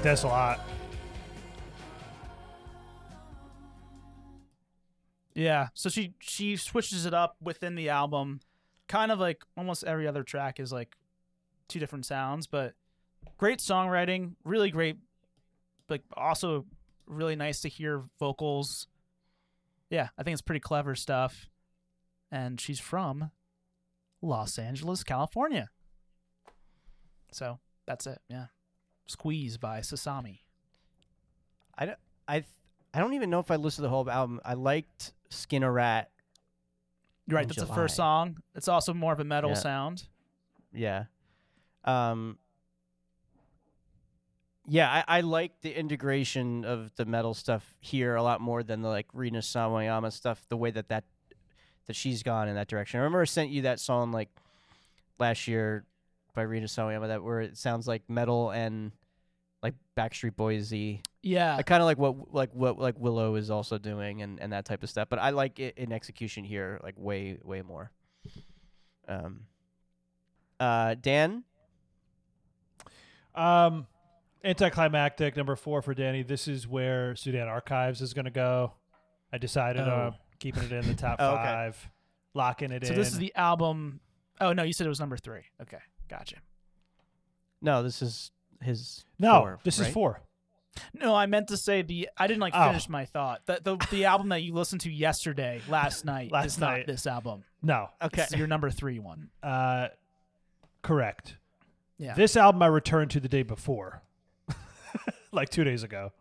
This 0.06 0.22
a 0.22 0.28
lot. 0.28 0.60
Yeah. 5.34 5.66
So 5.74 5.88
she 5.88 6.14
she 6.20 6.56
switches 6.56 7.06
it 7.06 7.12
up 7.12 7.34
within 7.42 7.74
the 7.74 7.88
album, 7.88 8.38
kind 8.86 9.10
of 9.10 9.18
like 9.18 9.42
almost 9.56 9.82
every 9.82 10.06
other 10.06 10.22
track 10.22 10.60
is 10.60 10.70
like 10.70 10.94
two 11.66 11.80
different 11.80 12.06
sounds, 12.06 12.46
but 12.46 12.74
great 13.36 13.58
songwriting, 13.58 14.36
really 14.44 14.70
great, 14.70 14.96
like 15.88 16.02
also 16.16 16.66
really 17.08 17.34
nice 17.34 17.60
to 17.62 17.68
hear 17.68 18.04
vocals. 18.20 18.86
Yeah, 19.90 20.10
I 20.16 20.22
think 20.22 20.34
it's 20.34 20.40
pretty 20.40 20.60
clever 20.60 20.94
stuff. 20.94 21.48
And 22.30 22.60
she's 22.60 22.78
from 22.78 23.32
Los 24.22 24.56
Angeles, 24.56 25.02
California. 25.02 25.68
So 27.32 27.58
that's 27.88 28.06
it. 28.06 28.20
Yeah. 28.28 28.46
Squeeze 29.06 29.56
by 29.56 29.80
Sasami. 29.80 30.40
I 31.78 31.86
don't, 31.86 31.98
I, 32.26 32.34
th- 32.40 32.50
I 32.94 33.00
don't 33.00 33.14
even 33.14 33.30
know 33.30 33.40
if 33.40 33.50
I 33.50 33.56
listened 33.56 33.78
to 33.78 33.82
the 33.82 33.88
whole 33.90 34.08
album. 34.10 34.40
I 34.44 34.54
liked 34.54 35.12
Skin 35.30 35.62
a 35.62 35.70
Rat. 35.70 36.10
You're 37.26 37.36
right. 37.36 37.46
That's 37.48 37.60
the 37.60 37.66
first 37.66 37.96
song. 37.96 38.38
It's 38.54 38.68
also 38.68 38.94
more 38.94 39.12
of 39.12 39.20
a 39.20 39.24
metal 39.24 39.50
Yeah. 39.50 39.56
sound. 39.56 40.04
Yeah. 40.72 41.04
Um. 41.84 42.38
Yeah, 44.68 44.90
I, 45.06 45.18
I 45.18 45.20
like 45.20 45.60
the 45.60 45.72
integration 45.78 46.64
of 46.64 46.90
the 46.96 47.04
metal 47.04 47.34
stuff 47.34 47.76
here 47.78 48.16
a 48.16 48.22
lot 48.22 48.40
more 48.40 48.64
than 48.64 48.82
the 48.82 48.88
like 48.88 49.06
Rina 49.12 49.38
Sawayama 49.38 50.12
stuff. 50.12 50.44
The 50.48 50.56
way 50.56 50.72
that 50.72 50.88
that 50.88 51.04
that 51.86 51.94
she's 51.94 52.24
gone 52.24 52.48
in 52.48 52.56
that 52.56 52.66
direction. 52.66 52.98
I 52.98 53.02
remember 53.04 53.20
I 53.22 53.26
sent 53.26 53.50
you 53.50 53.62
that 53.62 53.78
song 53.78 54.10
like 54.10 54.28
last 55.20 55.46
year 55.46 55.84
by 56.36 56.42
Rina 56.42 56.66
Sawayama 56.66 57.08
that 57.08 57.24
where 57.24 57.40
it 57.40 57.56
sounds 57.56 57.88
like 57.88 58.02
metal 58.08 58.50
and 58.50 58.92
like 59.62 59.74
Backstreet 59.96 60.36
Boysy. 60.36 61.00
Yeah. 61.22 61.56
I 61.56 61.62
kind 61.64 61.82
of 61.82 61.86
like 61.86 61.98
what 61.98 62.32
like 62.32 62.50
what 62.52 62.78
like 62.78 62.94
Willow 62.98 63.34
is 63.34 63.50
also 63.50 63.78
doing 63.78 64.22
and 64.22 64.40
and 64.40 64.52
that 64.52 64.64
type 64.64 64.84
of 64.84 64.90
stuff. 64.90 65.08
But 65.08 65.18
I 65.18 65.30
like 65.30 65.58
it 65.58 65.76
in 65.76 65.90
execution 65.92 66.44
here 66.44 66.78
like 66.84 66.94
way 66.96 67.38
way 67.42 67.62
more. 67.62 67.90
Um. 69.08 69.40
Uh, 70.60 70.94
Dan. 70.94 71.42
Um, 73.34 73.86
anticlimactic 74.44 75.36
number 75.36 75.56
four 75.56 75.82
for 75.82 75.92
Danny. 75.94 76.22
This 76.22 76.48
is 76.48 76.66
where 76.66 77.14
Sudan 77.16 77.48
Archives 77.48 78.00
is 78.00 78.14
going 78.14 78.24
to 78.24 78.30
go. 78.30 78.72
I 79.32 79.38
decided 79.38 79.82
Oh. 79.86 79.92
on 79.94 80.14
keeping 80.38 80.62
it 80.62 80.72
in 80.72 80.86
the 80.86 80.94
top 80.94 81.16
Oh, 81.18 81.32
okay. 81.34 81.42
five, 81.44 81.90
locking 82.34 82.70
it 82.72 82.84
so 82.86 82.90
in. 82.92 82.94
So 82.96 83.00
this 83.02 83.12
is 83.12 83.18
the 83.18 83.34
album. 83.34 84.00
Oh 84.40 84.52
no, 84.52 84.62
you 84.62 84.72
said 84.72 84.86
it 84.86 84.90
was 84.90 85.00
number 85.00 85.16
three. 85.16 85.42
Okay, 85.60 85.78
gotcha. 86.08 86.36
No, 87.62 87.82
this 87.82 88.02
is 88.02 88.30
his. 88.62 89.04
no. 89.18 89.40
four, 89.40 89.58
this 89.64 89.78
right? 89.78 89.88
is 89.88 89.92
four. 89.94 90.20
No, 90.92 91.14
I 91.14 91.24
meant 91.26 91.48
to 91.48 91.56
say 91.56 91.80
the. 91.82 92.08
I 92.18 92.26
didn't 92.26 92.40
like 92.40 92.52
Oh. 92.54 92.66
finish 92.68 92.88
my 92.88 93.06
thought. 93.06 93.40
The, 93.46 93.60
the 93.62 93.86
the 93.90 94.04
album 94.04 94.28
that 94.28 94.42
you 94.42 94.52
listened 94.52 94.82
to 94.82 94.90
yesterday, 94.90 95.60
last 95.70 96.04
night, 96.04 96.30
Last 96.30 96.46
is 96.46 96.58
night. 96.58 96.78
not 96.80 96.86
this 96.86 97.06
album. 97.06 97.44
No. 97.62 97.88
Okay. 98.02 98.22
This 98.22 98.32
is 98.32 98.38
your 98.38 98.46
number 98.46 98.70
three 98.70 98.98
one. 98.98 99.30
Uh, 99.42 99.88
correct. 100.82 101.36
Yeah. 101.98 102.14
This 102.14 102.36
album 102.36 102.62
I 102.62 102.66
returned 102.66 103.10
to 103.12 103.20
the 103.20 103.28
day 103.28 103.42
before, 103.42 104.02
like 105.32 105.48
two 105.48 105.64
days 105.64 105.82
ago. 105.82 106.12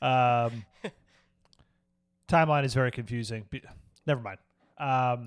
Um, 0.00 0.64
timeline 2.28 2.64
is 2.64 2.74
very 2.74 2.90
confusing. 2.92 3.46
Be- 3.50 3.62
never 4.06 4.20
mind. 4.20 4.38
Um, 4.78 5.26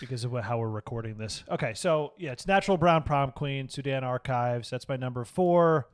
because 0.00 0.24
of 0.24 0.32
how 0.32 0.58
we're 0.58 0.68
recording 0.68 1.18
this. 1.18 1.44
Okay, 1.50 1.74
so 1.74 2.12
yeah, 2.18 2.32
it's 2.32 2.46
Natural 2.46 2.76
Brown 2.76 3.02
Prom 3.02 3.32
Queen, 3.32 3.68
Sudan 3.68 4.04
Archives. 4.04 4.70
That's 4.70 4.88
my 4.88 4.96
number 4.96 5.24
four. 5.24 5.88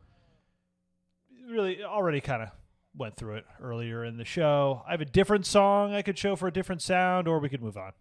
Really, 1.49 1.83
already 1.85 2.21
kind 2.21 2.43
of 2.43 2.49
went 2.97 3.17
through 3.17 3.35
it 3.37 3.45
earlier 3.61 4.05
in 4.05 4.17
the 4.17 4.25
show. 4.25 4.83
I 4.87 4.93
have 4.93 5.01
a 5.01 5.05
different 5.07 5.47
song 5.47 5.93
I 5.95 6.03
could 6.03 6.17
show 6.19 6.37
for 6.37 6.47
a 6.49 6.53
different 6.53 6.81
sound, 6.81 7.29
or 7.29 7.39
we 7.39 7.49
could 7.49 7.63
move 7.63 7.77
on. 7.77 7.93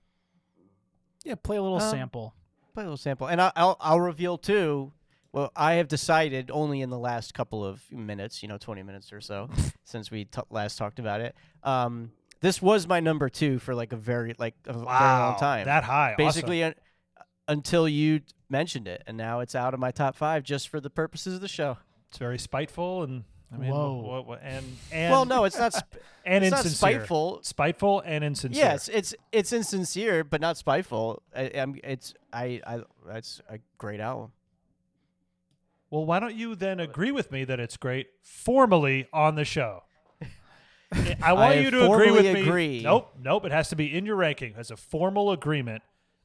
Yeah, 1.26 1.36
play 1.36 1.58
a 1.58 1.62
little 1.62 1.82
Um, 1.82 1.90
sample. 1.92 2.34
Play 2.74 2.84
a 2.84 2.88
little 2.88 2.98
sample, 2.98 3.28
and 3.28 3.42
I'll, 3.42 3.52
I'll 3.56 3.78
I'll 3.80 4.00
reveal 4.00 4.38
too. 4.38 4.92
Well, 5.32 5.52
I 5.56 5.74
have 5.74 5.88
decided 5.88 6.52
only 6.52 6.82
in 6.82 6.90
the 6.92 6.98
last 6.98 7.34
couple 7.34 7.66
of 7.66 7.82
minutes, 7.92 8.42
you 8.44 8.48
know, 8.50 8.58
twenty 8.58 8.84
minutes 8.84 9.12
or 9.12 9.20
so, 9.22 9.50
since 9.84 10.10
we 10.12 10.26
t- 10.26 10.42
last 10.50 10.78
talked 10.78 11.00
about 11.00 11.22
it. 11.22 11.36
Um, 11.64 12.12
this 12.44 12.62
was 12.62 12.86
my 12.88 13.00
number 13.00 13.30
two 13.30 13.58
for 13.58 13.74
like 13.74 13.94
a 13.94 13.96
very 13.96 14.36
like 14.38 14.54
a 14.66 14.74
very 14.74 14.86
long 14.86 15.40
time. 15.40 15.66
That 15.66 15.86
high. 15.86 16.10
awesome. 16.14 16.26
basically 16.26 16.64
un- 16.64 16.76
until 17.48 17.88
you 17.88 18.20
mentioned 18.50 18.86
it, 18.86 19.02
and 19.08 19.16
now 19.16 19.40
it's 19.40 19.56
out 19.56 19.74
of 19.74 19.80
my 19.80 19.92
top 19.92 20.16
five 20.18 20.44
just 20.44 20.68
for 20.68 20.82
the 20.82 20.90
purposes 20.90 21.36
of 21.36 21.42
the 21.42 21.48
show. 21.48 21.78
It's 22.10 22.18
very 22.18 22.38
spiteful 22.38 23.04
and 23.04 23.24
I 23.52 23.58
mean, 23.58 23.72
Whoa. 23.72 23.94
what- 23.94 24.28
what- 24.28 24.42
and 24.44 24.66
and 24.92 25.12
well, 25.12 25.24
no, 25.24 25.46
it's 25.46 25.58
not. 25.58 25.72
Sp- 25.72 25.96
and 26.26 26.44
it's 26.44 26.52
not 26.52 26.66
spiteful. 26.66 27.40
spiteful 27.44 28.02
and 28.06 28.26
insincere. 28.26 28.62
Yes, 28.62 28.90
it's 28.90 29.16
it's 29.32 29.54
insincere, 29.54 30.26
but 30.26 30.42
not 30.42 30.58
spiteful. 30.58 31.24
I, 31.34 31.50
I'm, 31.56 31.80
it's 31.82 32.14
I 32.34 32.60
I 32.68 32.82
it's 33.12 33.42
a 33.48 33.60
great 33.78 34.02
album. 34.02 34.34
Well, 35.90 36.06
why 36.06 36.20
don't 36.20 36.36
you 36.36 36.56
then 36.56 36.82
agree 36.82 37.12
with 37.12 37.32
me 37.32 37.46
that 37.46 37.60
it's 37.60 37.78
great 37.78 38.08
formally 38.22 39.08
on 39.14 39.36
the 39.36 39.46
show? 39.46 39.84
I 41.22 41.34
want 41.34 41.54
I 41.56 41.60
you 41.60 41.72
to 41.72 41.92
agree 41.92 42.12
with 42.12 42.26
me. 42.26 42.42
agree. 42.42 42.82
Nope, 42.84 43.14
nope. 43.22 43.46
It 43.46 43.52
has 43.52 43.70
to 43.70 43.76
be 43.76 43.96
in 43.96 44.06
your 44.06 44.16
ranking 44.16 44.54
as 44.58 44.72
a 44.72 44.78
formal 44.78 45.32
agreement 45.32 45.84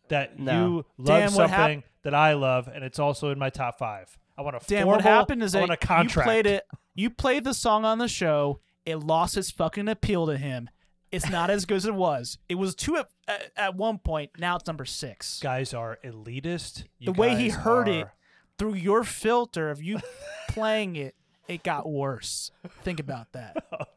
that 0.09 0.39
No. 0.39 0.53
you 0.67 0.87
love 0.99 1.37
what 1.37 1.51
hap- 1.51 1.59
something 1.59 1.83
that 2.03 2.15
I 2.15 2.33
love, 2.35 2.69
and 2.69 2.83
it's 2.85 2.99
also 2.99 3.31
in 3.31 3.39
my 3.39 3.51
top 3.51 3.79
five. 3.79 4.17
I 4.37 4.43
want 4.43 4.57
a 4.57 4.61
Dan, 4.67 4.85
formal. 4.85 4.97
what 4.97 5.03
happened 5.03 5.43
is 5.43 5.55
I 5.55 5.59
that 5.61 5.69
want 5.69 5.73
a 5.73 5.85
you 5.85 5.87
contract. 5.87 6.27
played 6.27 6.47
it. 6.47 6.65
You 6.95 7.11
played 7.11 7.45
the 7.45 7.55
song 7.55 7.85
on 7.85 7.99
the 7.99 8.09
show. 8.09 8.61
It 8.87 8.97
lost 8.97 9.37
its 9.37 9.51
fucking 9.51 9.89
appeal 9.89 10.27
to 10.27 10.37
him. 10.39 10.71
It's 11.11 11.29
not 11.31 11.49
as 11.51 11.65
good 11.65 11.77
as 11.79 11.87
it 11.87 11.95
was. 11.95 12.39
It 12.49 12.57
was 12.57 12.75
two 12.75 12.97
at, 12.97 13.09
at, 13.27 13.51
at 13.57 13.77
one 13.77 13.99
point. 13.99 14.31
Now 14.39 14.57
it's 14.57 14.67
number 14.67 14.85
six. 14.85 15.41
Guys 15.41 15.73
are 15.75 15.99
elitist. 16.05 16.85
You 16.99 17.07
the 17.07 17.13
way 17.13 17.35
he 17.37 17.49
guys 17.49 17.59
heard 17.59 17.89
it 17.89 18.05
are- 18.05 18.13
through 18.59 18.75
your 18.75 19.05
filter 19.05 19.71
of 19.71 19.83
you 19.83 20.01
playing 20.49 20.97
it, 20.97 21.15
it 21.47 21.63
got 21.63 21.89
worse. 21.89 22.51
Think 22.83 23.01
about 23.01 23.33
that. 23.33 23.57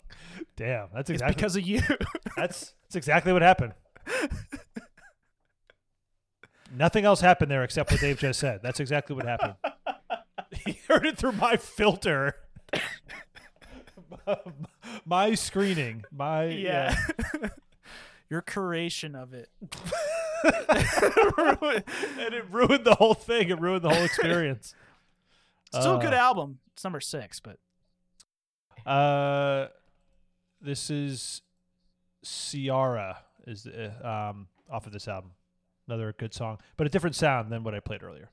Damn, 0.56 0.88
that's 0.94 1.10
It's 1.10 1.22
exactly 1.22 1.36
because 1.36 1.56
of 1.56 1.68
you. 1.68 1.82
That's 2.38 2.74
that's 2.84 2.96
exactly 2.96 3.34
what 3.34 3.42
happened. 3.42 3.74
Nothing 6.74 7.06
else 7.06 7.22
happened 7.22 7.52
there 7.52 7.64
except 7.64 7.92
what 7.92 8.00
Dave 8.00 8.20
just 8.20 8.40
said. 8.40 8.62
That's 8.64 8.80
exactly 8.80 9.16
what 9.16 9.26
happened. 9.26 9.56
he 10.66 10.80
heard 10.88 11.06
it 11.06 11.18
through 11.18 11.34
my 11.34 11.58
filter, 11.58 12.36
my 15.06 15.36
screening, 15.36 16.04
my 16.12 16.46
yeah. 16.46 16.96
your 18.30 18.42
curation 18.42 19.16
of 19.16 19.34
it. 19.34 19.50
and 20.44 22.34
it 22.34 22.46
ruined 22.50 22.86
the 22.86 22.96
whole 22.96 23.14
thing. 23.14 23.50
It 23.50 23.60
ruined 23.60 23.84
the 23.84 23.90
whole 23.90 24.04
experience. 24.04 24.74
Still 25.74 25.98
a 25.98 26.02
good 26.02 26.14
Uh, 26.14 26.18
album. 26.18 26.60
It's 26.74 26.84
number 26.84 27.02
six, 27.02 27.40
but 27.40 27.58
Uh, 28.86 29.68
this 30.62 30.90
is 30.90 31.42
Ciara 32.24 33.18
is 33.48 33.68
uh, 33.68 34.30
um 34.30 34.48
off 34.70 34.86
of 34.86 34.94
this 34.94 35.08
album. 35.08 35.32
Another 35.88 36.14
good 36.18 36.34
song, 36.34 36.60
but 36.78 36.88
a 36.88 36.90
different 36.90 37.16
sound 37.16 37.52
than 37.52 37.64
what 37.64 37.74
I 37.74 37.80
played 37.80 38.04
earlier. 38.04 38.30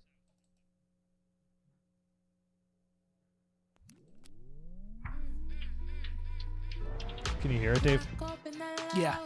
Can 7.41 7.53
you 7.53 7.59
hear 7.59 7.73
it, 7.73 7.83
Dave? 7.83 8.07
Yeah. 8.97 9.17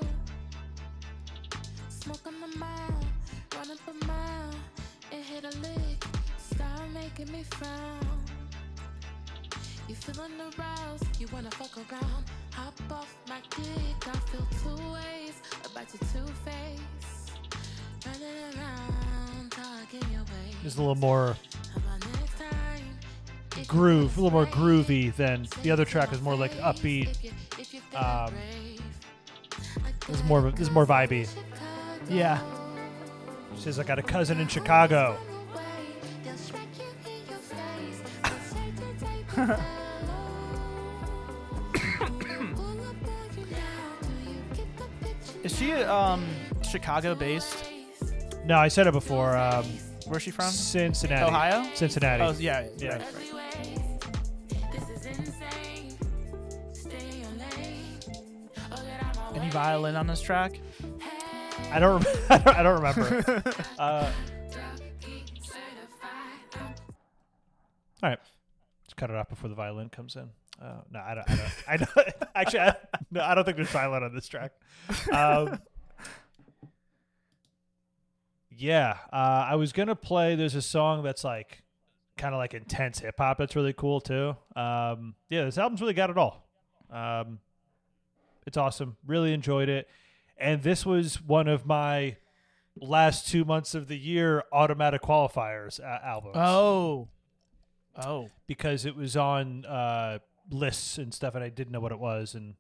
Smoke 1.89 2.23
the 2.25 2.59
mile, 2.59 3.01
run 3.57 3.71
up 3.71 4.07
mile, 4.07 4.55
and 5.11 5.25
hit 5.25 5.45
a 5.45 5.59
lick. 5.59 6.05
Start 6.39 6.91
making 6.93 7.33
me 7.33 7.43
frown. 7.43 8.25
You 9.89 9.95
feeling 9.95 10.33
aroused, 10.59 11.21
you 11.21 11.27
wanna 11.33 11.51
fuck 11.51 11.77
around. 11.77 12.25
Hop 12.53 12.75
off 12.91 13.15
my 13.29 13.39
dick, 13.51 14.09
I 14.09 14.17
feel 14.31 14.47
two 14.63 14.93
ways 14.93 15.35
about 15.65 15.87
your 15.93 16.09
two 16.13 16.33
face. 16.45 17.33
Running 18.07 18.59
around, 18.59 19.51
talking 19.53 20.11
your 20.13 20.23
way. 20.23 20.57
It's 20.65 20.77
a 20.77 20.79
little 20.81 20.95
more 20.95 21.37
How 21.73 21.77
about 21.79 22.01
next 22.21 22.39
time? 22.39 22.99
If 23.53 23.59
you 23.59 23.65
groove, 23.67 24.17
a 24.17 24.21
little 24.21 24.39
more 24.39 24.47
groovy 24.47 25.15
than 25.15 25.47
the 25.63 25.71
other 25.71 25.85
track 25.85 26.13
is 26.13 26.21
more 26.21 26.35
like 26.35 26.53
upbeat. 26.59 27.11
If 27.11 27.25
you- 27.25 27.31
if 27.59 27.75
you 27.75 27.81
feel 27.81 28.01
Um, 28.01 28.35
This 30.09 30.17
is 30.19 30.25
more 30.25 30.51
this 30.51 30.61
is 30.69 30.71
more 30.71 30.87
vibey. 30.87 31.29
yeah. 32.09 32.41
She 33.57 33.63
says 33.63 33.79
I 33.79 33.85
got 33.85 33.99
a 33.99 34.03
cousin 34.03 34.41
in 34.41 34.49
Chicago. 34.49 35.17
Is 45.43 45.57
she 45.57 45.73
um 45.73 46.25
Chicago 46.63 47.15
based? 47.15 47.65
No, 48.45 48.57
I 48.59 48.69
said 48.69 48.87
it 48.87 48.93
before. 48.93 49.37
Um, 49.37 49.65
Where's 50.07 50.23
she 50.23 50.31
from? 50.31 50.51
Cincinnati, 50.51 51.25
Ohio? 51.25 51.65
Cincinnati. 51.75 52.23
Oh 52.23 52.33
yeah, 52.39 52.67
Yeah. 52.79 52.99
right, 52.99 53.33
right. 53.33 53.79
Any 59.35 59.49
violin 59.51 59.97
on 59.97 60.07
this 60.07 60.21
track? 60.21 60.61
I 61.71 61.79
don't. 61.79 62.05
Rem- 62.05 62.15
I 62.47 62.63
don't, 62.63 62.75
remember. 62.83 63.43
uh, 63.79 64.11
all 68.03 68.09
right, 68.11 68.19
let's 68.85 68.95
cut 68.97 69.11
it 69.11 69.17
off 69.17 69.29
before 69.29 69.49
the 69.49 69.55
violin 69.55 69.89
comes 69.89 70.17
in. 70.17 70.29
Uh, 70.61 70.81
no, 70.91 71.01
I 71.01 71.15
don't. 71.15 71.31
I 71.31 71.37
don't. 71.37 71.53
I 71.69 71.77
don't 71.77 72.09
actually, 72.35 72.61
I, 72.61 72.77
no, 73.11 73.21
I 73.23 73.35
don't 73.35 73.45
think 73.45 73.57
there's 73.57 73.71
violin 73.71 74.03
on 74.03 74.15
this 74.15 74.29
track. 74.29 74.53
Um, 75.13 75.59
yeah, 78.51 78.97
uh, 79.13 79.47
I 79.51 79.57
was 79.57 79.73
gonna 79.73 79.97
play. 79.97 80.35
There's 80.35 80.55
a 80.55 80.63
song 80.63 81.03
that's 81.03 81.25
like 81.25 81.63
kind 82.17 82.35
of 82.35 82.39
like 82.39 82.55
intense 82.55 83.01
hip 83.01 83.17
hop. 83.19 83.39
That's 83.39 83.57
really 83.57 83.73
cool 83.73 84.01
too. 84.01 84.37
Um, 84.55 85.15
yeah, 85.29 85.45
this 85.45 85.59
album's 85.59 85.81
really 85.81 85.95
got 85.95 86.11
it 86.11 86.19
all. 86.19 86.47
Um, 86.91 87.41
it's 88.47 88.57
awesome. 88.57 88.97
Really 89.07 89.33
enjoyed 89.33 89.69
it, 89.69 89.89
and 90.39 90.63
this 90.63 90.87
was 90.87 91.21
one 91.21 91.49
of 91.49 91.67
my 91.67 92.17
last 92.81 93.29
two 93.29 93.45
months 93.45 93.75
of 93.75 93.89
the 93.89 93.99
year 93.99 94.45
automatic 94.53 95.03
qualifiers 95.03 95.81
uh, 95.81 95.99
albums. 96.05 96.37
Oh. 96.37 97.09
Oh. 97.95 98.31
because 98.47 98.87
it 98.87 98.97
was 98.97 99.19
on 99.19 99.67
uh, 99.67 100.19
lists 100.53 100.99
and 100.99 101.13
stuff, 101.13 101.35
and 101.35 101.43
I 101.45 101.49
didn't 101.49 101.73
know 101.73 101.81
what 101.81 101.93
it 101.93 101.99
was, 101.99 102.35
and 102.35 102.55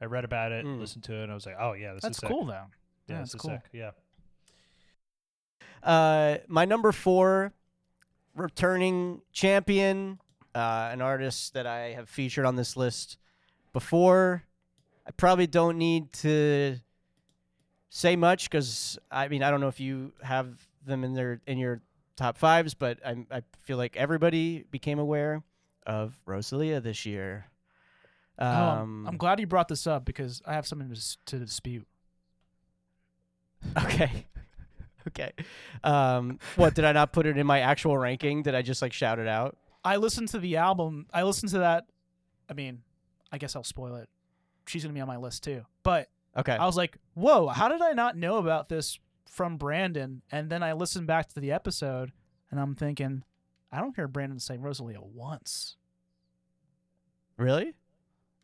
I 0.00 0.04
read 0.06 0.24
about 0.24 0.52
it, 0.52 0.64
Mm. 0.66 0.78
listened 0.80 1.04
to 1.04 1.14
it, 1.14 1.22
and 1.24 1.32
I 1.32 1.34
was 1.34 1.46
like, 1.46 1.56
oh 1.58 1.72
yeah, 1.72 1.94
this 1.94 2.02
That's 2.02 2.22
is 2.22 2.28
cool 2.28 2.44
though. 2.46 2.52
Yeah, 2.52 2.66
Yeah, 3.08 3.18
that's 3.18 3.34
cool. 3.34 3.50
sick. 3.50 3.62
Yeah. 3.72 3.90
Uh, 5.82 6.38
my 6.48 6.64
number 6.64 6.92
four, 6.92 7.52
returning 8.34 9.20
champion, 9.32 10.20
uh, 10.54 10.90
an 10.92 11.00
artist 11.02 11.54
that 11.54 11.66
I 11.66 11.90
have 11.92 12.08
featured 12.08 12.44
on 12.44 12.56
this 12.56 12.76
list 12.76 13.18
before. 13.72 14.44
I 15.06 15.10
probably 15.12 15.46
don't 15.48 15.78
need 15.78 16.12
to 16.14 16.76
say 17.90 18.14
much 18.16 18.48
because 18.48 18.98
I 19.10 19.28
mean 19.28 19.42
I 19.42 19.50
don't 19.50 19.60
know 19.60 19.68
if 19.68 19.80
you 19.80 20.12
have 20.22 20.48
them 20.84 21.04
in 21.04 21.14
their 21.14 21.40
in 21.46 21.58
your 21.58 21.80
top 22.16 22.38
fives, 22.38 22.74
but 22.74 22.98
I 23.04 23.26
I 23.30 23.42
feel 23.62 23.76
like 23.76 23.96
everybody 23.96 24.64
became 24.70 24.98
aware 25.00 25.42
of 25.86 26.18
Rosalia 26.26 26.80
this 26.80 27.04
year. 27.06 27.46
Oh, 28.38 28.46
Um, 28.46 29.06
I'm 29.06 29.16
glad 29.16 29.40
you 29.40 29.46
brought 29.46 29.68
this 29.68 29.86
up 29.86 30.04
because 30.04 30.42
I 30.46 30.54
have 30.54 30.66
something 30.66 30.92
to, 30.92 31.16
to 31.26 31.38
dispute. 31.38 31.86
Okay. 33.84 34.26
okay. 35.08 35.32
Um, 35.84 36.38
what 36.56 36.74
did 36.74 36.84
I 36.84 36.92
not 36.92 37.12
put 37.12 37.26
it 37.26 37.36
in 37.38 37.46
my 37.46 37.60
actual 37.60 37.96
ranking? 37.96 38.42
Did 38.42 38.54
I 38.54 38.62
just 38.62 38.82
like 38.82 38.92
shout 38.92 39.18
it 39.18 39.28
out? 39.28 39.56
I 39.84 39.96
listened 39.96 40.28
to 40.28 40.38
the 40.38 40.56
album. 40.56 41.06
I 41.12 41.22
listened 41.22 41.50
to 41.52 41.58
that. 41.58 41.84
I 42.48 42.54
mean, 42.54 42.82
I 43.30 43.38
guess 43.38 43.56
I'll 43.56 43.64
spoil 43.64 43.96
it. 43.96 44.08
She's 44.66 44.82
gonna 44.82 44.94
be 44.94 45.00
on 45.00 45.08
my 45.08 45.16
list 45.16 45.44
too. 45.44 45.62
But 45.82 46.08
Okay. 46.36 46.52
I 46.56 46.64
was 46.66 46.76
like, 46.76 46.96
"Whoa! 47.14 47.48
How 47.48 47.68
did 47.68 47.82
I 47.82 47.92
not 47.92 48.16
know 48.16 48.38
about 48.38 48.68
this 48.68 48.98
from 49.28 49.58
Brandon?" 49.58 50.22
And 50.30 50.48
then 50.50 50.62
I 50.62 50.72
listened 50.72 51.06
back 51.06 51.28
to 51.30 51.40
the 51.40 51.52
episode, 51.52 52.10
and 52.50 52.58
I'm 52.60 52.74
thinking, 52.74 53.22
I 53.72 53.80
don't 53.80 53.96
hear 53.96 54.06
Brandon 54.08 54.38
say 54.38 54.58
Rosalia 54.58 55.00
once. 55.00 55.76
really? 57.36 57.74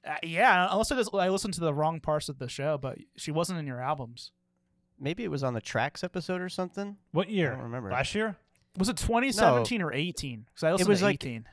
Uh, 0.06 0.14
yeah, 0.22 0.68
unless 0.70 0.90
I, 0.92 0.96
just, 0.96 1.12
I 1.12 1.28
listened 1.28 1.54
to 1.54 1.60
the 1.60 1.74
wrong 1.74 2.00
parts 2.00 2.28
of 2.28 2.38
the 2.38 2.48
show, 2.48 2.78
but 2.78 2.98
she 3.16 3.30
wasn't 3.30 3.58
in 3.58 3.66
your 3.66 3.80
albums. 3.80 4.30
Maybe 4.98 5.22
it 5.24 5.30
was 5.30 5.42
on 5.42 5.54
the 5.54 5.60
tracks 5.60 6.02
episode 6.02 6.40
or 6.40 6.48
something. 6.48 6.96
What 7.12 7.28
year? 7.28 7.52
I 7.52 7.54
don't 7.56 7.64
remember. 7.64 7.90
Last 7.90 8.14
year? 8.14 8.36
Was 8.78 8.88
it 8.88 8.96
2017 8.96 9.82
or 9.82 9.92
18? 9.92 10.46
Because 10.46 10.62
I 10.64 10.72
listened 10.72 10.88
was 10.88 11.00
to 11.00 11.04
like- 11.06 11.14
18. 11.24 11.44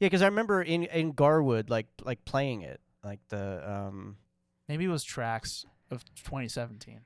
Yeah, 0.00 0.06
because 0.06 0.22
I 0.22 0.26
remember 0.26 0.62
in 0.62 0.84
in 0.84 1.12
Garwood 1.12 1.68
like 1.68 1.86
like 2.02 2.24
playing 2.24 2.62
it 2.62 2.80
like 3.04 3.20
the 3.28 3.70
um 3.70 4.16
Maybe 4.66 4.86
it 4.86 4.88
was 4.88 5.04
tracks 5.04 5.66
of 5.90 6.02
2017. 6.24 7.00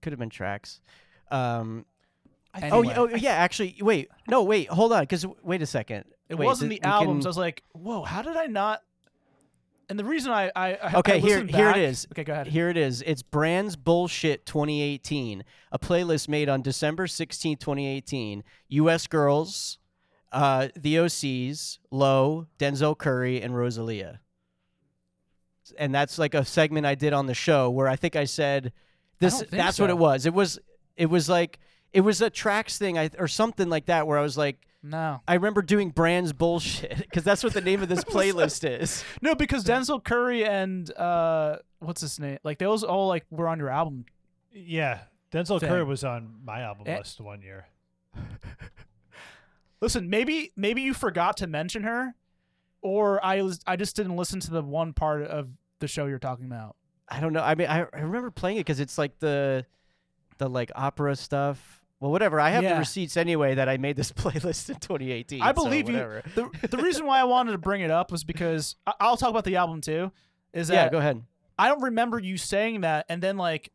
could 0.00 0.12
have 0.12 0.18
been 0.18 0.30
tracks. 0.30 0.80
Um. 1.30 1.84
Anyway, 2.62 2.94
Oh, 2.96 3.08
oh 3.12 3.16
yeah. 3.16 3.32
Actually, 3.32 3.76
wait. 3.80 4.08
No, 4.28 4.42
wait. 4.44 4.68
Hold 4.68 4.92
on. 4.92 5.02
Because 5.02 5.26
wait 5.42 5.60
a 5.62 5.66
second. 5.66 6.04
it 6.28 6.36
Wait, 6.36 6.46
wasn't 6.46 6.70
th- 6.70 6.80
the 6.82 6.86
albums. 6.88 7.24
can- 7.24 7.26
I 7.26 7.30
was 7.30 7.38
like, 7.38 7.62
"Whoa! 7.72 8.02
How 8.04 8.22
did 8.22 8.36
I 8.36 8.46
not?" 8.46 8.80
And 9.90 9.98
the 9.98 10.04
reason 10.04 10.32
I 10.32 10.50
I, 10.56 10.74
I 10.74 10.94
Okay, 11.00 11.16
I 11.16 11.18
here- 11.18 11.44
here 11.44 11.70
it 11.70 11.76
is. 11.78 12.06
Okay, 12.12 12.24
go 12.24 12.32
ahead. 12.32 12.46
Here 12.46 12.68
it 12.70 12.76
is. 12.76 13.02
It's 13.02 13.22
Brands 13.22 13.76
Bullshit 13.76 14.46
2018, 14.46 15.44
a 15.72 15.78
playlist 15.78 16.28
made 16.28 16.48
on 16.48 16.62
December 16.62 17.06
16, 17.06 17.56
2018. 17.58 18.44
U.S. 18.68 19.06
Girls, 19.06 19.78
uh, 20.32 20.68
the 20.76 20.94
OCs, 20.96 21.78
Low, 21.90 22.46
Denzel 22.58 22.96
Curry, 22.96 23.42
and 23.42 23.54
Rosalia. 23.56 24.20
And 25.78 25.94
that's 25.94 26.18
like 26.18 26.34
a 26.34 26.44
segment 26.44 26.86
I 26.86 26.94
did 26.94 27.12
on 27.12 27.26
the 27.26 27.34
show 27.34 27.70
where 27.70 27.88
I 27.88 27.96
think 27.96 28.16
I 28.16 28.24
said 28.24 28.72
this. 29.18 29.38
think 29.40 29.50
That's 29.50 29.78
what 29.78 29.90
it 29.90 29.98
was. 29.98 30.24
It 30.26 30.34
was. 30.34 30.58
It 30.96 31.06
was 31.06 31.28
like 31.28 31.58
it 31.94 32.02
was 32.02 32.20
a 32.20 32.28
tracks 32.28 32.76
thing, 32.76 32.98
I, 32.98 33.08
or 33.18 33.26
something 33.28 33.70
like 33.70 33.86
that, 33.86 34.06
where 34.06 34.18
I 34.18 34.22
was 34.22 34.36
like. 34.36 34.58
No, 34.86 35.22
I 35.26 35.32
remember 35.34 35.62
doing 35.62 35.88
Brands 35.88 36.34
bullshit 36.34 36.98
because 36.98 37.24
that's 37.24 37.42
what 37.42 37.54
the 37.54 37.62
name 37.62 37.82
of 37.82 37.88
this 37.88 38.04
playlist 38.14 38.68
is. 38.68 39.02
no, 39.22 39.34
because 39.34 39.64
Denzel 39.64 40.04
Curry 40.04 40.44
and 40.44 40.94
uh, 40.98 41.56
what's 41.78 42.02
his 42.02 42.20
name? 42.20 42.36
Like 42.44 42.58
those 42.58 42.84
all 42.84 43.08
like 43.08 43.24
were 43.30 43.48
on 43.48 43.58
your 43.58 43.70
album. 43.70 44.04
Yeah. 44.52 44.98
Denzel 45.32 45.58
Thing. 45.58 45.70
Curry 45.70 45.84
was 45.84 46.04
on 46.04 46.34
my 46.44 46.60
album 46.60 46.84
Eh. 46.86 46.98
list 46.98 47.18
one 47.18 47.40
year. 47.40 47.66
Listen, 49.80 50.08
maybe 50.08 50.52
maybe 50.56 50.82
you 50.82 50.94
forgot 50.94 51.36
to 51.38 51.46
mention 51.46 51.82
her, 51.82 52.14
or 52.80 53.24
I 53.24 53.42
was 53.42 53.60
I 53.66 53.76
just 53.76 53.96
didn't 53.96 54.16
listen 54.16 54.40
to 54.40 54.50
the 54.50 54.62
one 54.62 54.92
part 54.92 55.22
of 55.22 55.48
the 55.80 55.88
show 55.88 56.06
you're 56.06 56.18
talking 56.18 56.46
about. 56.46 56.76
I 57.08 57.20
don't 57.20 57.32
know. 57.32 57.42
I 57.42 57.54
mean, 57.54 57.68
I, 57.68 57.80
I 57.92 58.00
remember 58.00 58.30
playing 58.30 58.56
it 58.58 58.60
because 58.60 58.80
it's 58.80 58.96
like 58.96 59.18
the, 59.18 59.66
the 60.38 60.48
like 60.48 60.72
opera 60.74 61.16
stuff. 61.16 61.82
Well, 62.04 62.12
whatever. 62.12 62.38
I 62.38 62.50
have 62.50 62.62
Yeah. 62.62 62.74
the 62.74 62.80
receipts 62.80 63.16
anyway 63.16 63.54
that 63.54 63.66
I 63.66 63.78
made 63.78 63.96
this 63.96 64.12
playlist 64.12 64.68
in 64.68 64.76
2018. 64.76 65.40
I 65.40 65.48
so 65.48 65.52
believe 65.54 65.88
you. 65.88 65.94
The, 66.34 66.50
the 66.68 66.76
reason 66.76 67.06
why 67.06 67.18
I 67.18 67.24
wanted 67.24 67.52
to 67.52 67.58
bring 67.58 67.80
it 67.80 67.90
up 67.90 68.12
was 68.12 68.24
because 68.24 68.76
I, 68.86 68.92
I'll 69.00 69.16
talk 69.16 69.30
about 69.30 69.44
the 69.44 69.56
album 69.56 69.80
too. 69.80 70.12
Is 70.52 70.68
that 70.68 70.74
Yeah, 70.74 70.88
go 70.90 70.98
ahead. 70.98 71.22
I 71.58 71.68
don't 71.68 71.80
remember 71.80 72.18
you 72.18 72.36
saying 72.36 72.82
that, 72.82 73.06
and 73.08 73.22
then 73.22 73.38
like 73.38 73.72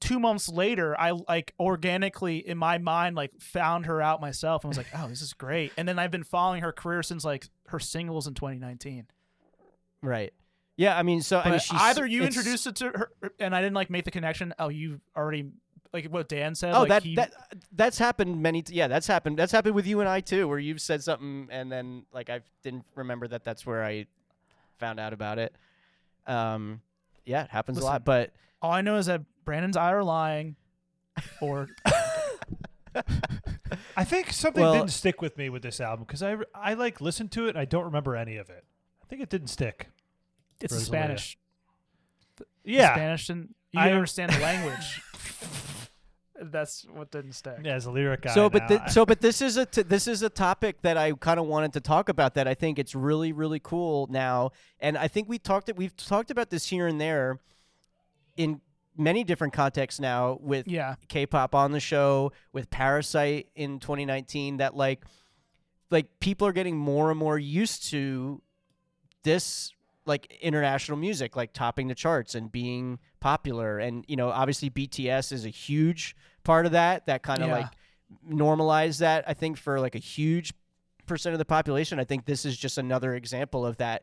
two 0.00 0.18
months 0.18 0.48
later, 0.48 0.98
I 0.98 1.10
like 1.28 1.52
organically 1.60 2.38
in 2.38 2.56
my 2.56 2.78
mind 2.78 3.16
like 3.16 3.32
found 3.38 3.84
her 3.84 4.00
out 4.00 4.22
myself 4.22 4.64
and 4.64 4.70
was 4.70 4.78
like, 4.78 4.86
oh, 4.96 5.08
this 5.08 5.20
is 5.20 5.34
great. 5.34 5.72
And 5.76 5.86
then 5.86 5.98
I've 5.98 6.10
been 6.10 6.24
following 6.24 6.62
her 6.62 6.72
career 6.72 7.02
since 7.02 7.22
like 7.22 7.50
her 7.66 7.78
singles 7.78 8.26
in 8.26 8.32
2019. 8.32 9.08
Right. 10.00 10.32
Yeah, 10.78 10.96
I 10.96 11.02
mean, 11.02 11.20
so 11.20 11.38
I 11.38 11.50
mean, 11.50 11.58
she's, 11.58 11.78
either 11.78 12.06
you 12.06 12.22
introduced 12.22 12.66
it 12.66 12.76
to 12.76 12.86
her, 12.86 13.10
and 13.38 13.54
I 13.54 13.60
didn't 13.60 13.74
like 13.74 13.90
make 13.90 14.06
the 14.06 14.10
connection. 14.10 14.54
Oh, 14.58 14.70
you 14.70 15.02
already 15.14 15.50
like 15.92 16.06
what 16.06 16.28
Dan 16.28 16.54
said. 16.54 16.74
Oh, 16.74 16.80
like, 16.80 16.88
that 16.88 17.02
he- 17.02 17.14
that 17.16 17.32
that's 17.72 17.98
happened 17.98 18.40
many. 18.42 18.62
T- 18.62 18.74
yeah, 18.74 18.88
that's 18.88 19.06
happened. 19.06 19.38
That's 19.38 19.52
happened 19.52 19.74
with 19.74 19.86
you 19.86 20.00
and 20.00 20.08
I 20.08 20.20
too, 20.20 20.48
where 20.48 20.58
you've 20.58 20.80
said 20.80 21.02
something 21.02 21.48
and 21.50 21.70
then 21.70 22.04
like 22.12 22.30
I 22.30 22.40
didn't 22.62 22.84
remember 22.94 23.28
that. 23.28 23.44
That's 23.44 23.66
where 23.66 23.84
I 23.84 24.06
found 24.78 24.98
out 25.00 25.12
about 25.12 25.38
it. 25.38 25.54
Um, 26.26 26.80
yeah, 27.24 27.44
it 27.44 27.50
happens 27.50 27.78
a 27.78 27.84
lot. 27.84 28.04
But 28.04 28.32
all 28.60 28.72
I 28.72 28.80
know 28.80 28.96
is 28.96 29.06
that 29.06 29.22
Brandon's 29.44 29.76
eye 29.76 29.92
are 29.92 30.04
lying, 30.04 30.56
or 31.40 31.68
I 33.96 34.04
think 34.04 34.32
something 34.32 34.62
Well- 34.62 34.74
didn't 34.74 34.90
stick 34.90 35.20
with 35.22 35.36
me 35.38 35.48
with 35.50 35.62
this 35.62 35.80
album 35.80 36.04
because 36.06 36.22
I, 36.22 36.36
I 36.54 36.74
like 36.74 37.00
listened 37.00 37.32
to 37.32 37.46
it 37.46 37.50
and 37.50 37.58
I 37.58 37.64
don't 37.64 37.84
remember 37.84 38.16
any 38.16 38.36
of 38.36 38.50
it. 38.50 38.64
I 39.02 39.06
think 39.06 39.22
it 39.22 39.28
didn't 39.30 39.48
stick. 39.48 39.88
it's 40.60 40.76
Spanish. 40.76 41.36
Yeah. 42.64 42.94
Spanish, 42.94 43.28
and 43.28 43.54
you 43.72 43.80
I- 43.80 43.84
didn't 43.84 43.96
understand 43.98 44.32
the 44.32 44.38
language. 44.40 45.02
That's 46.40 46.86
what 46.92 47.10
didn't 47.10 47.32
stick. 47.32 47.58
Yeah, 47.62 47.74
as 47.74 47.86
a 47.86 47.90
lyric 47.90 48.22
guy. 48.22 48.34
so, 48.34 48.48
but 48.48 48.68
now, 48.68 48.86
so, 48.86 49.04
but 49.04 49.20
this 49.20 49.42
is 49.42 49.56
a 49.56 49.66
t- 49.66 49.82
this 49.82 50.08
is 50.08 50.22
a 50.22 50.30
topic 50.30 50.82
that 50.82 50.96
I 50.96 51.12
kind 51.12 51.38
of 51.38 51.46
wanted 51.46 51.72
to 51.74 51.80
talk 51.80 52.08
about. 52.08 52.34
That 52.34 52.48
I 52.48 52.54
think 52.54 52.78
it's 52.78 52.94
really 52.94 53.32
really 53.32 53.60
cool 53.60 54.06
now, 54.10 54.50
and 54.80 54.96
I 54.96 55.08
think 55.08 55.28
we 55.28 55.38
talked 55.38 55.70
we've 55.76 55.96
talked 55.96 56.30
about 56.30 56.50
this 56.50 56.66
here 56.66 56.86
and 56.86 57.00
there 57.00 57.38
in 58.36 58.60
many 58.96 59.24
different 59.24 59.52
contexts 59.52 60.00
now 60.00 60.38
with 60.40 60.66
Yeah. 60.68 60.96
K-pop 61.08 61.54
on 61.54 61.72
the 61.72 61.80
show 61.80 62.32
with 62.52 62.70
Parasite 62.70 63.48
in 63.54 63.78
2019 63.78 64.58
that 64.58 64.74
like 64.76 65.02
like 65.90 66.06
people 66.20 66.46
are 66.46 66.52
getting 66.52 66.76
more 66.76 67.10
and 67.10 67.18
more 67.18 67.38
used 67.38 67.90
to 67.90 68.42
this 69.22 69.72
like 70.04 70.26
international 70.40 70.98
music 70.98 71.36
like 71.36 71.52
topping 71.52 71.88
the 71.88 71.94
charts 71.94 72.34
and 72.34 72.50
being 72.50 72.98
popular 73.22 73.78
and 73.78 74.04
you 74.08 74.16
know 74.16 74.28
obviously 74.30 74.68
BTS 74.68 75.30
is 75.32 75.44
a 75.44 75.48
huge 75.48 76.16
part 76.42 76.66
of 76.66 76.72
that 76.72 77.06
that 77.06 77.22
kind 77.22 77.40
of 77.42 77.48
Yeah. 77.48 77.54
like 77.58 77.70
normalize 78.28 78.98
that 78.98 79.24
I 79.28 79.34
think 79.34 79.56
for 79.56 79.78
like 79.80 79.94
a 79.94 79.98
huge 79.98 80.52
percent 81.06 81.32
of 81.34 81.38
the 81.38 81.44
population 81.44 81.98
I 82.00 82.04
think 82.04 82.24
this 82.24 82.44
is 82.44 82.56
just 82.56 82.78
another 82.78 83.14
example 83.14 83.64
of 83.64 83.76
that 83.78 84.02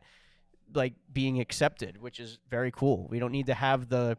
like 0.74 0.94
being 1.12 1.40
accepted 1.40 2.00
which 2.00 2.18
is 2.20 2.38
very 2.48 2.70
cool 2.70 3.06
we 3.10 3.18
don't 3.18 3.32
need 3.32 3.46
to 3.46 3.54
have 3.54 3.88
the 3.88 4.16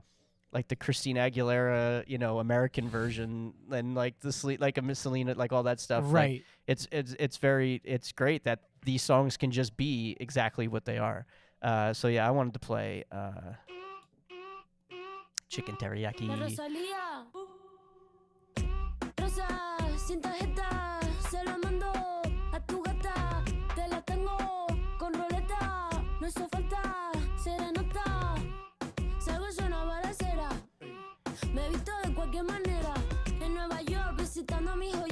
like 0.54 0.68
the 0.68 0.76
Christina 0.76 1.22
Aguilera, 1.32 2.04
you 2.08 2.18
know, 2.18 2.40
American 2.40 2.90
version, 2.90 3.54
and 3.72 3.96
like 3.96 4.20
the 4.20 4.34
Sele- 4.34 4.58
like 4.60 4.78
a 4.78 4.82
Miss 4.82 5.00
Selena, 5.00 5.34
like 5.34 5.54
all 5.54 5.64
that 5.64 5.80
stuff. 5.80 6.04
Like, 6.04 6.14
Right. 6.14 6.44
it's 6.68 6.90
it's 6.92 7.16
it's 7.18 7.38
very 7.38 7.80
it's 7.86 8.12
great 8.12 8.44
that 8.44 8.60
these 8.84 9.02
songs 9.02 9.38
can 9.38 9.50
just 9.52 9.78
be 9.78 10.18
exactly 10.20 10.68
what 10.68 10.84
they 10.84 10.98
are. 10.98 11.26
Uh, 11.62 11.94
so 11.94 12.10
yeah, 12.10 12.28
I 12.28 12.32
wanted 12.32 12.52
to 12.56 12.60
play 12.60 13.06
uh, 13.14 13.54
Chicken 15.52 15.76
La 15.76 15.80
Teriyaki. 15.80 16.28
Rosalía. 16.30 17.28
Rosa, 19.18 19.48
sin 19.98 20.22
tarjeta, 20.22 20.98
se 21.30 21.44
lo 21.44 21.58
mando 21.58 21.92
a 22.54 22.60
tu 22.66 22.82
gata. 22.82 23.44
Te 23.76 23.86
la 23.90 24.02
tengo 24.04 24.38
con 24.98 25.14
roleta, 25.14 25.90
no 26.22 26.26
hizo 26.26 26.48
falta 26.48 27.12
serenata. 27.36 28.36
Salgo 29.20 29.48
en 29.60 29.66
una 29.66 29.84
balacera, 29.84 30.48
me 31.54 31.68
visto 31.68 31.92
de 32.02 32.14
cualquier 32.14 32.46
manera. 32.46 32.94
En 33.42 33.54
Nueva 33.54 33.82
York 33.82 34.20
visitando 34.20 34.72
a 34.72 34.76
mi 34.78 34.90
joyero, 34.94 35.11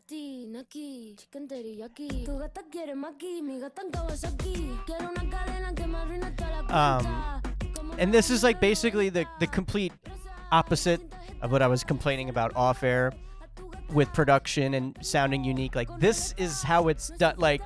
Pati, 0.00 0.46
naki, 0.46 1.14
chicken 1.18 1.46
teriyaki. 1.46 2.24
Tu 2.24 2.38
gata 2.38 2.62
quiere 2.70 2.94
maki, 2.94 3.42
mi 3.42 3.60
gata 3.60 3.82
Kawasaki. 3.90 4.78
Quiero 4.86 5.10
una 5.10 5.24
cadena 5.30 5.74
que 5.76 5.86
me 5.86 6.30
toda 6.36 6.64
la 6.68 6.98
Um, 6.98 7.42
And 7.98 8.14
this 8.14 8.30
is 8.30 8.42
like 8.42 8.60
basically 8.60 9.10
the 9.10 9.26
the 9.40 9.46
complete 9.46 9.92
opposite 10.52 11.02
of 11.42 11.52
what 11.52 11.60
I 11.60 11.66
was 11.66 11.84
complaining 11.84 12.30
about 12.30 12.56
off 12.56 12.82
air 12.82 13.12
with 13.92 14.10
production 14.14 14.72
and 14.74 14.96
sounding 15.02 15.44
unique. 15.44 15.74
Like 15.74 15.90
this 15.98 16.34
is 16.38 16.62
how 16.62 16.88
it's 16.88 17.10
done. 17.18 17.34
Like 17.36 17.60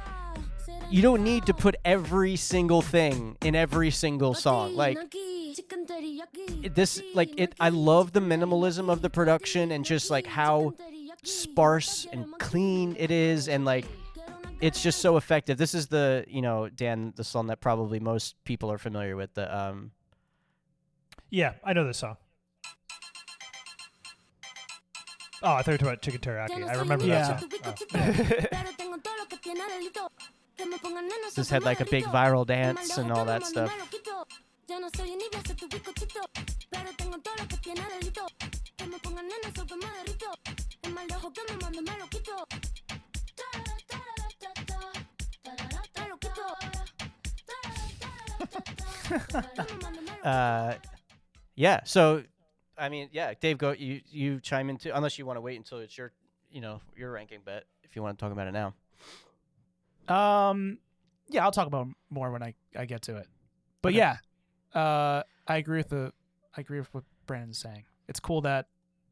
you 0.91 1.03
don't 1.03 1.23
need 1.23 1.47
to 1.47 1.55
put 1.55 1.77
every 1.85 2.35
single 2.35 2.83
thing 2.83 3.37
in 3.43 3.55
every 3.55 3.93
single 3.93 4.35
song. 4.35 4.75
Like 4.75 4.99
chicken 5.55 5.87
teriyaki. 5.87 6.65
it- 6.67 6.75
this 6.75 7.01
like 7.15 7.31
it 7.39 7.55
I 7.61 7.69
love 7.69 8.13
the 8.13 8.21
minimalism 8.21 8.91
of 8.91 9.03
the 9.03 9.11
production 9.11 9.71
and 9.71 9.85
just 9.85 10.11
like 10.11 10.27
how 10.27 10.75
sparse 11.25 12.07
and 12.13 12.27
clean 12.39 12.97
it 12.99 13.11
is 13.11 13.49
and 13.49 13.65
like 13.65 13.87
it's 14.61 14.83
just 14.83 15.01
so 15.01 15.17
effective. 15.17 15.59
This 15.59 15.75
is 15.75 15.89
the, 15.89 16.25
you 16.29 16.41
know, 16.41 16.69
Dan, 16.69 17.13
the 17.17 17.25
song 17.25 17.49
that 17.49 17.61
probably 17.61 18.01
most 18.01 18.37
people 18.45 18.71
are 18.71 18.79
familiar 18.79 19.17
with. 19.17 19.35
The 19.35 19.47
um 19.55 19.91
Yeah, 21.31 21.55
I 21.65 21.73
know 21.73 21.85
this 21.87 21.99
song. 21.99 22.17
Oh, 25.43 25.53
I 25.53 25.63
thought 25.63 25.67
you 25.67 25.73
were 25.73 25.79
talking 25.79 25.89
about 25.89 26.03
chicken 26.03 26.21
teriyaki. 26.21 26.69
I 26.69 26.75
remember 26.79 27.05
Yeah. 27.05 27.29
that 27.29 27.41
song. 27.41 27.51
Oh. 27.53 27.75
Pero 28.51 28.71
tengo 28.79 28.97
todo 29.03 29.15
lo 29.19 29.25
que 29.27 29.39
tiene 29.39 29.61
delito. 29.69 30.09
Que 30.57 30.65
me 30.67 30.79
pongan 30.79 31.03
nena, 31.03 31.29
This 31.35 31.49
soy 31.49 31.55
had 31.57 31.65
like 31.65 31.81
a 31.81 31.85
big 31.85 32.05
primerito. 32.05 32.13
viral 32.13 32.47
Que 32.47 32.55
dance 32.55 32.97
me 32.97 33.03
and 33.03 33.11
alejo, 33.13 33.17
all 33.19 33.25
que 33.25 33.33
that 33.33 33.41
me 33.41 33.47
stuff. 33.47 33.71
Mando, 40.95 41.83
me 41.83 41.99
lo 41.99 42.07
quito. 42.09 42.37
Ya 43.37 43.49
no 43.59 43.65
soy 43.65 43.83
envidia, 43.83 44.13
soy 44.17 44.35
tu 44.39 44.47
bizcochito. 44.47 44.79
Pero 45.43 45.79
tengo 45.93 46.17
todo 46.19 46.47
lo 46.49 46.85
que 46.85 46.99
tiene 46.99 46.99
delito. 46.99 46.99
Que 46.99 46.99
me 46.99 47.15
pongan 47.15 47.25
nena, 47.25 47.73
soy 47.75 47.95
que 47.95 48.07
me 48.07 48.21
derrito. 48.25 48.25
Es 48.25 48.25
más 48.25 48.27
lejos 48.27 48.43
que 48.43 48.43
me 48.43 48.43
mando, 48.43 48.43
me 48.43 48.49
lo 48.49 48.49
quito. 48.69 49.15
Me 49.15 49.19
lo 49.19 50.15
quito. 50.15 50.25
uh 50.25 50.75
yeah 51.55 51.81
so 51.85 52.23
i 52.79 52.89
mean 52.89 53.09
yeah 53.13 53.35
dave 53.41 53.59
go 53.59 53.73
you 53.73 54.01
you 54.11 54.41
chime 54.41 54.71
in 54.71 54.77
too 54.79 54.91
unless 54.95 55.19
you 55.19 55.27
want 55.27 55.37
to 55.37 55.41
wait 55.43 55.57
until 55.57 55.79
it's 55.79 55.97
your 55.99 56.13
you 56.51 56.61
know 56.61 56.81
your 56.97 57.13
ranking 57.13 57.41
bet 57.45 57.65
if 57.83 57.95
you 57.95 58.03
want 58.03 58.19
to 58.19 58.23
talk 58.25 58.33
about 58.33 58.47
it 58.49 58.53
now 58.53 58.73
Um, 60.09 60.79
yeah, 61.31 61.45
I'll 61.45 61.51
talk 61.53 61.67
about 61.67 61.89
more 62.11 62.31
when 62.31 62.43
I, 62.43 62.55
I 62.77 62.85
get 62.85 63.01
to 63.03 63.17
it. 63.17 63.27
But 63.81 63.93
Okay. 63.93 63.99
yeah, 63.99 64.17
uh, 64.75 65.23
I 65.47 65.57
agree 65.57 65.79
with 65.79 65.89
the 65.89 66.13
I 66.55 66.61
agree 66.61 66.79
with 66.79 66.93
what 66.93 67.05
Brandon's 67.27 67.57
saying. 67.59 67.85
It's 68.07 68.21
cool 68.21 68.43
that 68.43 68.67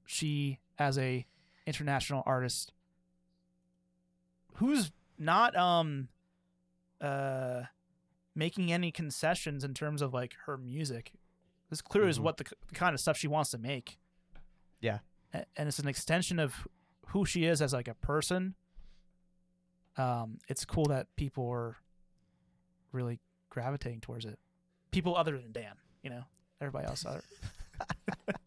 she, 0.05 0.59
as 0.79 0.99
a 0.99 1.25
international 1.67 2.23
artist, 2.27 2.73
who's 4.55 4.91
not 5.19 5.57
um 5.57 6.09
uh 7.01 7.63
making 8.35 8.73
any 8.73 8.91
concessions 8.91 9.63
in 9.65 9.75
terms 9.75 10.01
of 10.03 10.13
like 10.15 10.35
her 10.47 10.57
music. 10.57 11.13
This 11.71 11.81
clearly 11.83 12.11
is 12.11 12.19
Mhm. 12.19 12.23
what 12.23 12.37
the, 12.39 12.45
the 12.69 12.75
kind 12.75 12.95
of 12.95 13.01
stuff 13.01 13.17
she 13.17 13.29
wants 13.29 13.51
to 13.51 13.59
make. 13.59 13.99
Yeah. 14.81 14.99
A- 15.35 15.45
and 15.57 15.69
it's 15.69 15.79
an 15.79 15.89
extension 15.89 16.39
of 16.39 16.67
who 17.09 17.25
she 17.27 17.45
is 17.45 17.61
as 17.63 17.73
like 17.73 17.89
a 17.89 17.95
person 17.95 18.55
um, 19.99 20.39
it's 20.49 20.65
cool 20.65 20.87
that 20.87 21.15
people 21.17 21.47
are 21.51 21.77
really 22.93 23.21
gravitating 23.51 24.01
towards 24.01 24.25
it. 24.25 24.39
People 24.91 25.15
other 25.15 25.37
than 25.37 25.53
Dan, 25.53 25.75
you 26.03 26.09
know, 26.09 26.23
everybody 26.63 26.87
else 26.87 27.05
other. 27.05 27.23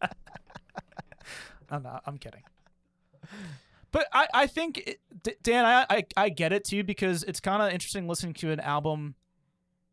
I'm 1.70 1.84
not. 1.84 2.02
I'm 2.06 2.18
kidding. 2.18 2.42
But 3.92 4.08
I, 4.12 4.26
I 4.34 4.46
think 4.46 4.78
it, 4.78 5.00
D- 5.22 5.36
Dan, 5.42 5.64
I, 5.64 5.86
I, 5.88 6.04
I 6.16 6.28
get 6.28 6.52
it 6.52 6.64
too 6.64 6.84
because 6.84 7.22
it's 7.22 7.40
kind 7.40 7.62
of 7.62 7.72
interesting 7.72 8.06
listening 8.06 8.34
to 8.34 8.50
an 8.50 8.60
album 8.60 9.14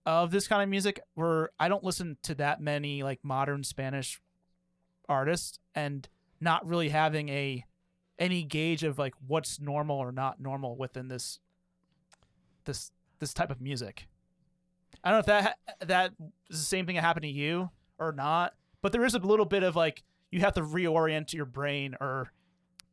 of 0.05 0.31
this 0.31 0.47
kind 0.47 0.61
of 0.61 0.69
music 0.69 0.99
where 1.13 1.51
I 1.59 1.69
don't 1.69 1.83
listen 1.83 2.17
to 2.23 2.35
that 2.35 2.61
many 2.61 3.03
like 3.03 3.19
modern 3.23 3.63
Spanish 3.63 4.21
artists 5.07 5.59
and 5.75 6.07
not 6.41 6.67
really 6.67 6.89
having 6.89 7.29
a 7.29 7.63
any 8.19 8.43
gauge 8.43 8.83
of 8.83 8.99
like 8.99 9.13
what's 9.25 9.59
normal 9.59 9.97
or 9.97 10.11
not 10.11 10.39
normal 10.39 10.75
within 10.75 11.07
this 11.07 11.39
this 12.65 12.91
this 13.19 13.33
type 13.33 13.51
of 13.51 13.61
music. 13.61 14.07
I 15.03 15.09
don't 15.09 15.15
know 15.15 15.19
if 15.19 15.25
that 15.27 15.43
ha- 15.43 15.73
that 15.85 16.11
is 16.49 16.59
the 16.59 16.65
same 16.65 16.85
thing 16.85 16.95
that 16.95 17.01
happened 17.01 17.23
to 17.23 17.29
you 17.29 17.69
or 17.99 18.11
not, 18.11 18.53
but 18.81 18.91
there 18.91 19.05
is 19.05 19.15
a 19.15 19.19
little 19.19 19.45
bit 19.45 19.63
of 19.63 19.75
like 19.75 20.03
you 20.31 20.41
have 20.41 20.53
to 20.53 20.61
reorient 20.61 21.33
your 21.33 21.45
brain 21.45 21.95
or 22.01 22.31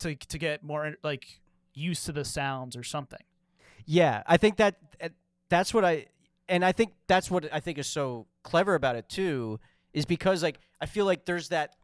to 0.01 0.15
to 0.15 0.39
get 0.39 0.63
more 0.63 0.95
like 1.03 1.41
used 1.75 2.05
to 2.07 2.13
the 2.13 2.25
sounds 2.25 2.77
or 2.77 2.83
something. 2.83 3.23
yeah 3.87 4.23
i 4.27 4.37
think 4.37 4.57
that 4.57 4.77
uh, 5.03 5.09
that's 5.49 5.73
what 5.73 5.85
i 5.85 6.07
and 6.49 6.65
i 6.65 6.73
think 6.73 6.93
that's 7.07 7.31
what 7.31 7.49
i 7.53 7.61
think 7.61 7.79
is 7.79 7.87
so 7.87 8.27
clever 8.43 8.75
about 8.75 8.97
it 8.97 9.09
too 9.09 9.59
is 9.93 10.05
because 10.05 10.43
like 10.43 10.59
i 10.81 10.87
feel 10.87 11.05
like 11.07 11.25
there's 11.25 11.49
that 11.49 11.75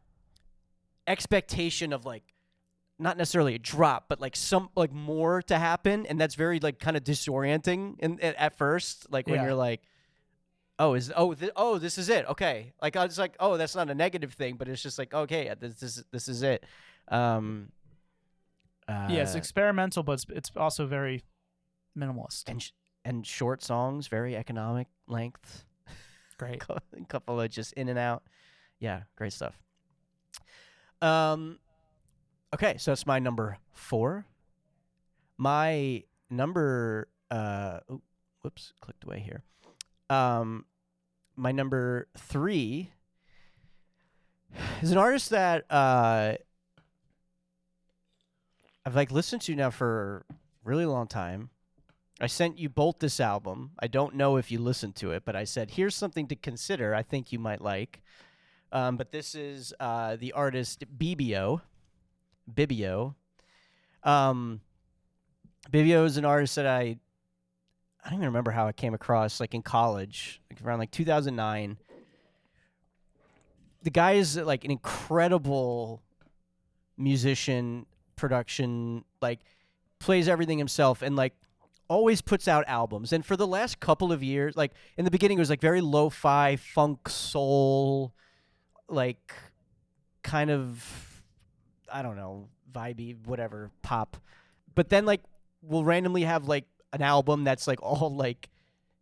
expectation 1.07 1.93
of 1.93 2.05
like 2.05 2.23
not 2.99 3.15
necessarily 3.17 3.55
a 3.55 3.59
drop 3.59 4.05
but 4.09 4.19
like 4.19 4.35
some 4.35 4.69
like 4.75 4.91
more 4.91 5.41
to 5.41 5.57
happen 5.57 6.05
and 6.07 6.19
that's 6.19 6.35
very 6.35 6.59
like 6.59 6.79
kind 6.79 6.97
of 6.97 7.03
disorienting 7.03 7.95
in, 7.99 8.19
at, 8.21 8.35
at 8.35 8.57
first 8.57 9.07
like 9.11 9.27
when 9.27 9.35
Yeah. 9.35 9.45
you're 9.45 9.53
like 9.55 9.81
oh 10.79 10.95
is 10.95 11.11
oh 11.15 11.33
th- 11.33 11.51
oh 11.55 11.77
this 11.77 11.97
is 11.97 12.09
it 12.09 12.25
okay 12.27 12.73
like 12.81 12.95
i 12.95 13.05
was 13.05 13.17
like 13.17 13.35
oh 13.39 13.55
that's 13.57 13.75
not 13.75 13.89
a 13.89 13.95
negative 13.95 14.33
thing 14.33 14.55
but 14.57 14.67
it's 14.67 14.81
just 14.83 14.97
like 14.99 15.13
okay 15.13 15.53
this 15.59 15.75
this, 15.75 16.03
this 16.11 16.27
is 16.27 16.41
it 16.43 16.65
um 17.09 17.69
uh, 18.87 19.07
yeah, 19.09 19.21
it's 19.21 19.35
experimental, 19.35 20.03
but 20.03 20.13
it's, 20.13 20.25
it's 20.29 20.51
also 20.55 20.85
very 20.85 21.23
minimalist. 21.97 22.43
and 22.47 22.61
sh- 22.61 22.71
and 23.03 23.25
short 23.25 23.63
songs, 23.63 24.07
very 24.07 24.35
economic 24.35 24.87
length. 25.07 25.65
Great. 26.37 26.61
a 26.69 27.05
couple 27.07 27.39
of 27.39 27.49
just 27.49 27.73
in 27.73 27.89
and 27.89 27.97
out. 27.97 28.23
Yeah, 28.79 29.03
great 29.15 29.33
stuff. 29.33 29.57
Um, 31.01 31.59
okay, 32.53 32.77
so 32.77 32.91
that's 32.91 33.05
my 33.05 33.19
number 33.19 33.57
four. 33.73 34.25
My 35.37 36.03
number, 36.29 37.07
uh, 37.31 37.79
oh, 37.89 38.01
whoops, 38.41 38.73
clicked 38.81 39.03
away 39.03 39.19
here. 39.19 39.43
Um, 40.09 40.65
my 41.35 41.51
number 41.51 42.07
three 42.17 42.91
is 44.81 44.91
an 44.91 44.97
artist 44.97 45.29
that 45.29 45.65
uh 45.69 46.33
I've 48.87 48.95
like 48.95 49.11
listened 49.11 49.41
to 49.41 49.51
you 49.51 49.57
now 49.57 49.69
for 49.69 50.23
a 50.29 50.35
really 50.63 50.85
long 50.85 51.07
time. 51.07 51.49
I 52.21 52.27
sent 52.27 52.57
you 52.57 52.69
both 52.69 52.99
this 52.99 53.19
album. 53.19 53.71
I 53.77 53.87
don't 53.87 54.15
know 54.15 54.37
if 54.37 54.49
you 54.49 54.59
listened 54.59 54.95
to 54.95 55.11
it, 55.11 55.23
but 55.25 55.35
I 55.35 55.43
said, 55.43 55.71
here's 55.71 55.93
something 55.93 56.25
to 56.27 56.37
consider. 56.37 56.95
I 56.95 57.03
think 57.03 57.33
you 57.33 57.37
might 57.37 57.59
like. 57.59 58.01
Um, 58.71 58.95
but 58.95 59.11
this 59.11 59.35
is 59.35 59.73
uh, 59.81 60.15
the 60.15 60.31
artist 60.31 60.85
Bibio. 60.97 61.59
Bibio. 62.49 63.15
Um, 64.03 64.61
Bibio 65.69 66.05
is 66.05 66.15
an 66.15 66.23
artist 66.23 66.55
that 66.55 66.65
I 66.65 66.81
I 68.05 68.09
don't 68.09 68.19
even 68.19 68.27
remember 68.27 68.51
how 68.51 68.67
I 68.67 68.71
came 68.71 68.93
across, 68.93 69.41
like 69.41 69.53
in 69.53 69.63
college, 69.63 70.41
like 70.49 70.63
around 70.63 70.79
like 70.79 70.91
2009. 70.91 71.77
The 73.83 73.89
guy 73.89 74.13
is 74.13 74.37
like 74.37 74.63
an 74.63 74.71
incredible 74.71 76.01
musician, 76.97 77.85
production, 78.17 79.05
like 79.21 79.39
plays 79.99 80.27
everything 80.27 80.57
himself, 80.57 81.01
and 81.01 81.15
like 81.15 81.33
always 81.87 82.21
puts 82.21 82.47
out 82.47 82.65
albums. 82.67 83.13
And 83.13 83.25
for 83.25 83.37
the 83.37 83.47
last 83.47 83.79
couple 83.79 84.11
of 84.11 84.21
years, 84.21 84.57
like 84.57 84.73
in 84.97 85.05
the 85.05 85.11
beginning, 85.11 85.37
it 85.37 85.41
was 85.41 85.49
like 85.49 85.61
very 85.61 85.81
lo-fi, 85.81 86.57
funk, 86.57 87.07
soul, 87.07 88.13
like 88.89 89.33
kind 90.23 90.51
of, 90.51 91.23
I 91.91 92.01
don't 92.01 92.17
know, 92.17 92.49
vibey, 92.71 93.15
whatever, 93.25 93.71
pop. 93.81 94.17
But 94.75 94.89
then 94.89 95.05
like 95.05 95.21
we'll 95.61 95.83
randomly 95.83 96.23
have 96.23 96.47
like 96.47 96.65
an 96.93 97.01
album 97.01 97.43
that's 97.43 97.67
like 97.67 97.81
all 97.81 98.13
like 98.13 98.49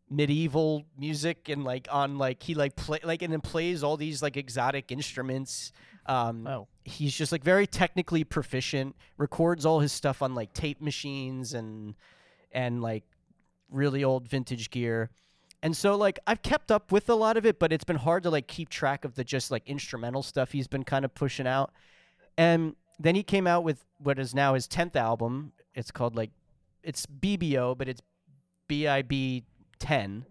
medieval 0.10 0.86
music 0.98 1.50
and 1.50 1.64
like 1.64 1.88
on 1.92 2.18
like 2.18 2.44
he 2.44 2.54
like 2.54 2.76
play 2.76 3.00
like 3.04 3.24
and 3.24 3.34
then 3.34 3.42
plays 3.42 3.84
all 3.84 3.98
these 3.98 4.22
like 4.22 4.38
exotic 4.38 4.92
instruments. 4.92 5.72
Um, 6.08 6.46
Oh. 6.48 6.68
he's 6.84 7.16
just 7.16 7.32
like 7.32 7.44
very 7.44 7.66
technically 7.68 8.24
proficient. 8.24 8.96
Records 9.18 9.66
all 9.66 9.80
his 9.80 9.92
stuff 9.92 10.22
on 10.22 10.36
like 10.36 10.54
tape 10.54 10.82
machines 10.82 11.54
and 11.54 11.96
and 12.52 12.82
like 12.82 13.04
really 13.70 14.04
old 14.04 14.28
vintage 14.28 14.70
gear. 14.70 15.10
And 15.64 15.76
so 15.76 15.96
like 15.96 16.20
I've 16.28 16.42
kept 16.44 16.72
up 16.72 16.92
with 16.92 17.10
a 17.10 17.16
lot 17.16 17.38
of 17.38 17.46
it, 17.46 17.58
but 17.60 17.74
it's 17.74 17.84
been 17.84 17.96
hard 17.96 18.24
to 18.24 18.30
like 18.30 18.48
keep 18.48 18.70
track 18.70 19.04
of 19.04 19.16
the 19.16 19.24
just 19.24 19.50
like 19.50 19.64
instrumental 19.68 20.22
stuff 20.22 20.52
he's 20.52 20.68
been 20.68 20.84
kind 20.84 21.04
of 21.06 21.16
pushing 21.16 21.48
out. 21.48 21.72
And 22.38 22.76
then 23.00 23.16
he 23.16 23.24
came 23.24 23.48
out 23.48 23.64
with 23.64 23.84
what 23.98 24.20
is 24.20 24.36
now 24.36 24.54
his 24.54 24.68
10th 24.68 24.96
album. 24.96 25.54
It's 25.74 25.90
called 25.92 26.16
like 26.16 26.30
it's 26.84 27.06
Bibio, 27.08 27.76
but 27.76 27.90
it's 27.90 28.02
BIB 28.68 29.44
10. 29.80 30.26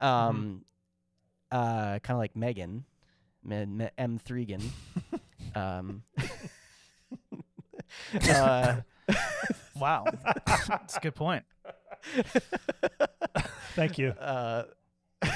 Um 0.00 0.64
uh 1.52 1.98
kind 2.00 2.16
of 2.16 2.18
like 2.18 2.34
Megan, 2.34 2.84
Me- 3.44 3.88
M 3.98 4.18
Thregan. 4.18 4.62
um 5.54 6.02
uh, 8.28 8.76
Wow, 9.76 10.04
that's 10.68 10.96
a 10.96 11.00
good 11.00 11.14
point. 11.14 11.44
Thank 13.74 13.98
you. 13.98 14.08
Uh, 14.10 14.64
I 15.22 15.30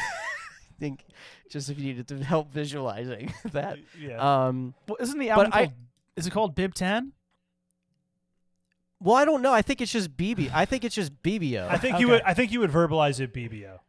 think 0.81 1.05
just 1.51 1.71
if 1.71 1.79
you 1.79 1.85
needed 1.87 2.09
to 2.09 2.23
help 2.23 2.53
visualizing 2.53 3.33
that. 3.53 3.79
Yeah. 3.99 4.47
Um, 4.47 4.75
Well, 4.87 4.97
isn't 5.01 5.19
the 5.19 5.31
album 5.31 5.51
But 5.51 5.57
I- 5.57 5.65
called? 5.67 5.73
Is 6.17 6.27
it 6.27 6.31
called 6.31 6.55
Bib 6.55 6.75
Ten? 6.75 7.13
well, 9.01 9.17
I 9.17 9.27
don't 9.27 9.43
know. 9.43 9.53
I 9.53 9.61
think 9.61 9.83
it's 9.83 9.93
just 9.93 10.17
BB. 10.17 10.51
I 10.55 10.65
think 10.65 10.83
it's 10.85 10.95
just 10.95 11.23
Bibio. 11.23 11.69
I 11.69 11.77
think 11.77 11.99
you 12.01 12.09
would. 12.09 12.23
I 12.23 12.33
think 12.33 12.53
you 12.53 12.61
would 12.61 12.71
verbalize 12.71 13.21
it 13.21 13.35
Bibio. 13.35 13.81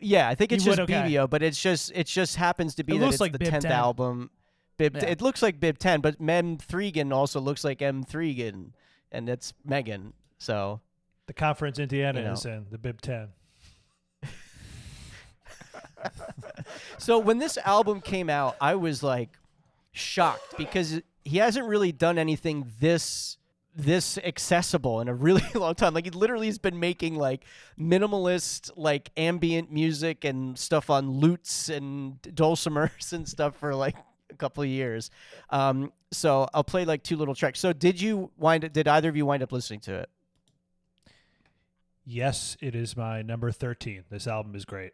Yeah, 0.00 0.28
I 0.28 0.34
think 0.34 0.50
You 0.50 0.56
it's 0.56 0.64
would, 0.66 0.76
just 0.76 0.90
okay. 0.90 1.02
Bibio, 1.02 1.28
but 1.28 1.42
it's 1.42 1.60
just 1.60 1.92
it 1.94 2.06
just 2.06 2.36
happens 2.36 2.74
to 2.76 2.84
be 2.84 2.96
It 2.96 3.00
that 3.00 3.08
it's 3.10 3.20
like 3.20 3.32
the 3.32 3.38
Bib 3.38 3.50
tenth 3.50 3.62
10. 3.64 3.72
album. 3.72 4.30
Bib. 4.78 4.96
Yeah. 4.96 5.04
It 5.06 5.20
looks 5.20 5.42
like 5.42 5.60
Bib 5.60 5.78
Ten, 5.78 6.00
but 6.00 6.20
Mem 6.20 6.56
Thregan 6.56 7.12
also 7.12 7.38
looks 7.40 7.64
like 7.64 7.82
M 7.82 8.02
Thregan, 8.02 8.72
and 9.12 9.28
it's 9.28 9.52
Megan. 9.64 10.14
So 10.38 10.80
The 11.26 11.34
conference 11.34 11.78
Indiana 11.78 12.20
You 12.20 12.24
know. 12.26 12.32
is 12.32 12.46
in 12.46 12.66
the 12.70 12.78
Bib 12.78 13.00
Ten. 13.02 13.28
So 16.98 17.18
when 17.18 17.38
this 17.38 17.58
album 17.58 18.00
came 18.00 18.30
out, 18.30 18.56
I 18.60 18.74
was 18.74 19.02
like 19.02 19.30
shocked 19.92 20.56
because 20.56 21.00
he 21.24 21.38
hasn't 21.38 21.66
really 21.66 21.92
done 21.92 22.18
anything 22.18 22.70
this 22.80 23.38
this 23.82 24.18
accessible 24.18 25.00
in 25.00 25.08
a 25.08 25.14
really 25.14 25.42
long 25.54 25.74
time. 25.74 25.94
Like 25.94 26.04
he 26.04 26.10
literally 26.10 26.46
has 26.46 26.58
been 26.58 26.78
making 26.78 27.16
like 27.16 27.44
minimalist 27.78 28.70
like 28.76 29.10
ambient 29.16 29.72
music 29.72 30.24
and 30.24 30.58
stuff 30.58 30.90
on 30.90 31.10
lutes 31.10 31.68
and 31.68 32.20
dulcimers 32.22 33.12
and 33.12 33.28
stuff 33.28 33.56
for 33.56 33.74
like 33.74 33.96
a 34.30 34.36
couple 34.36 34.62
of 34.62 34.68
years. 34.68 35.10
Um, 35.50 35.92
so 36.12 36.48
I'll 36.54 36.64
play 36.64 36.84
like 36.84 37.02
two 37.02 37.16
little 37.16 37.34
tracks. 37.34 37.60
So 37.60 37.72
did 37.72 38.00
you 38.00 38.30
wind 38.36 38.72
did 38.72 38.88
either 38.88 39.08
of 39.08 39.16
you 39.16 39.26
wind 39.26 39.42
up 39.42 39.52
listening 39.52 39.80
to 39.80 39.94
it? 39.94 40.10
Yes, 42.04 42.56
it 42.60 42.74
is 42.74 42.96
my 42.96 43.22
number 43.22 43.52
thirteen. 43.52 44.04
This 44.10 44.26
album 44.26 44.54
is 44.54 44.64
great. 44.64 44.92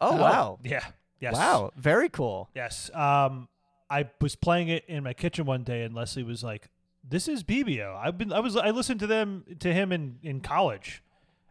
Oh, 0.00 0.16
wow. 0.16 0.58
Yeah. 0.62 0.84
Yes. 1.20 1.34
Wow, 1.34 1.72
very 1.76 2.08
cool. 2.08 2.48
Yes. 2.54 2.90
Um, 2.94 3.48
I 3.90 4.08
was 4.20 4.36
playing 4.36 4.68
it 4.68 4.84
in 4.86 5.02
my 5.02 5.14
kitchen 5.14 5.46
one 5.46 5.64
day, 5.64 5.82
and 5.82 5.94
Leslie 5.94 6.22
was 6.22 6.44
like, 6.44 6.68
"This 7.08 7.28
is 7.28 7.42
Bibio." 7.44 7.96
I've 7.96 8.18
been. 8.18 8.32
I 8.32 8.40
was. 8.40 8.56
I 8.56 8.70
listened 8.70 9.00
to 9.00 9.06
them 9.06 9.44
to 9.60 9.72
him 9.72 9.92
in 9.92 10.18
in 10.22 10.40
college, 10.40 11.02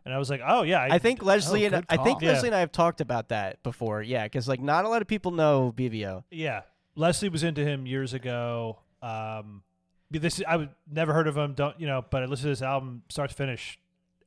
and 0.06 0.14
I 0.14 0.18
was 0.18 0.30
like, 0.30 0.42
"Oh 0.46 0.64
yeah." 0.64 0.88
I 0.90 1.00
think 1.00 1.24
Leslie 1.24 1.66
and 1.66 1.84
I 1.90 1.98
think. 1.98 2.22
Yeah. 2.22 2.30
Leslie 2.34 2.50
and 2.50 2.56
I 2.56 2.60
have 2.60 2.72
talked 2.72 3.02
about 3.02 3.30
that 3.30 3.62
before. 3.64 4.02
Yeah, 4.02 4.24
because 4.26 4.48
like 4.48 4.62
not 4.62 4.86
a 4.86 4.90
lot 4.90 5.02
of 5.02 5.08
people 5.08 5.32
know 5.32 5.74
Bibio. 5.76 6.24
Yeah, 6.32 6.62
Leslie 6.96 7.30
was 7.30 7.44
into 7.44 7.62
him 7.66 7.86
years 7.86 8.14
ago. 8.14 8.80
Um, 9.02 9.64
this 10.12 10.42
I 10.48 10.58
would 10.58 10.70
never 10.90 11.14
heard 11.14 11.28
of 11.28 11.36
him. 11.38 11.54
Don't 11.54 11.80
you 11.80 11.88
know? 11.88 12.04
But 12.10 12.24
I 12.24 12.26
listened 12.26 12.46
to 12.46 12.50
this 12.50 12.62
album 12.62 13.04
start 13.10 13.30
to 13.30 13.36
finish. 13.36 13.78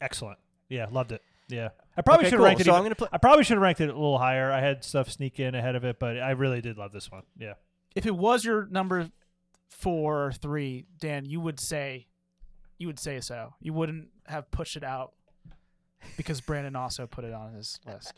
Excellent. 0.01 0.39
Yeah, 0.69 0.87
loved 0.91 1.13
it. 1.13 1.23
Yeah, 1.49 1.71
I 1.97 2.03
probably 2.03 2.27
Okay, 2.27 2.31
should 2.31 2.33
have 2.35 2.39
cool. 2.39 2.47
ranked 2.47 2.61
it. 2.61 2.65
So 2.67 2.75
I'm 2.75 2.83
gonna 2.85 2.95
put- 2.95 3.09
I 3.13 3.19
probably 3.19 3.43
should 3.43 3.55
have 3.57 3.63
ranked 3.63 3.81
it 3.81 3.89
a 3.89 3.93
little 3.93 4.19
higher. 4.19 4.53
I 4.53 4.61
had 4.61 4.85
stuff 4.85 5.11
sneak 5.11 5.41
in 5.41 5.57
ahead 5.57 5.75
of 5.75 5.85
it, 5.85 5.99
but 5.99 6.17
I 6.21 6.31
really 6.31 6.61
did 6.61 6.79
love 6.79 6.93
this 6.93 7.11
one. 7.11 7.25
Yeah. 7.37 7.55
If 7.97 8.07
it 8.07 8.15
was 8.15 8.45
your 8.45 8.67
number 8.67 9.11
four 9.71 10.27
or 10.27 10.33
three, 10.33 10.85
Dan, 10.99 11.25
you 11.25 11.41
would 11.41 11.59
say, 11.61 12.07
you 12.79 12.87
would 12.87 12.99
say 12.99 13.21
so. 13.21 13.55
You 13.61 13.73
wouldn't 13.73 14.09
have 14.27 14.51
pushed 14.51 14.77
it 14.77 14.85
out 14.85 15.13
because 16.17 16.41
Brandon 16.41 16.77
also 16.77 17.07
put 17.07 17.25
it 17.25 17.33
on 17.33 17.55
his 17.55 17.79
list. 17.87 18.15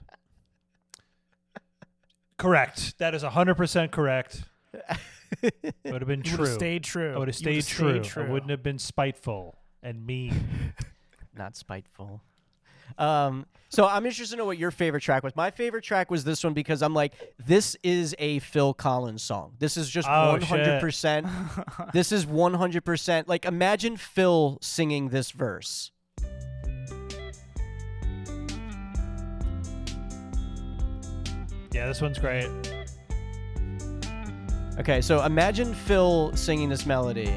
Correct. 2.38 2.98
That 2.98 3.14
is 3.14 3.22
hundred 3.22 3.54
percent 3.56 3.92
correct. 3.92 4.42
It 5.42 5.74
would 5.84 6.00
have 6.02 6.08
been 6.08 6.22
You 6.24 6.32
would 6.32 6.36
true. 6.38 6.44
have 6.46 6.54
stayed 6.54 6.82
true. 6.84 7.14
I 7.14 7.18
would 7.18 7.28
have 7.28 7.40
You 7.40 7.48
would've 7.50 7.64
stayed, 7.64 7.76
true. 7.76 8.00
true. 8.02 8.24
I 8.24 8.28
wouldn't 8.30 8.50
have 8.50 8.62
been 8.62 8.78
spiteful 8.78 9.58
and 9.82 10.04
mean. 10.04 10.74
Not 11.36 11.56
spiteful. 11.56 12.22
Um, 12.98 13.46
so 13.68 13.86
I'm 13.86 14.04
interested 14.04 14.34
to 14.34 14.36
know 14.38 14.44
what 14.44 14.58
your 14.58 14.70
favorite 14.70 15.00
track 15.00 15.22
was. 15.22 15.34
My 15.34 15.50
favorite 15.50 15.82
track 15.82 16.10
was 16.10 16.24
this 16.24 16.44
one 16.44 16.52
because 16.52 16.82
I'm 16.82 16.92
like, 16.94 17.14
this 17.46 17.76
is 17.82 18.14
a 18.18 18.38
Phil 18.40 18.74
Collins 18.74 19.22
song. 19.22 19.54
This 19.58 19.76
is 19.76 19.88
just 19.88 20.08
Oh, 20.08 20.38
100%. 20.40 21.92
this 21.92 22.12
is 22.12 22.26
100%. 22.26 23.28
Like, 23.28 23.44
imagine 23.46 23.96
Phil 23.96 24.58
singing 24.60 25.08
this 25.08 25.30
verse. 25.30 25.90
yeah, 31.72 31.86
this 31.86 32.00
one's 32.02 32.18
great. 32.18 32.48
Okay, 34.78 35.00
so 35.00 35.24
imagine 35.24 35.74
Phil 35.74 36.34
singing 36.34 36.68
this 36.68 36.86
melody. 36.86 37.30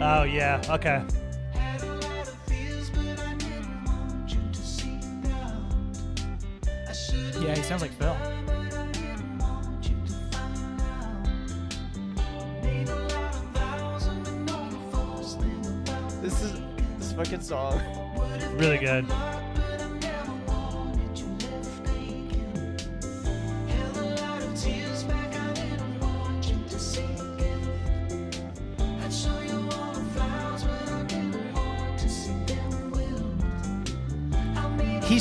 Oh 0.00 0.22
yeah. 0.22 0.62
Okay. 0.70 1.02
Yeah, 7.40 7.54
he 7.54 7.62
sounds 7.62 7.82
like 7.82 7.92
Phil. 7.92 8.16
This 16.22 16.42
is 16.42 16.52
this 16.98 17.12
fucking 17.12 17.40
song. 17.40 17.80
Really 18.56 18.78
good. 18.78 19.06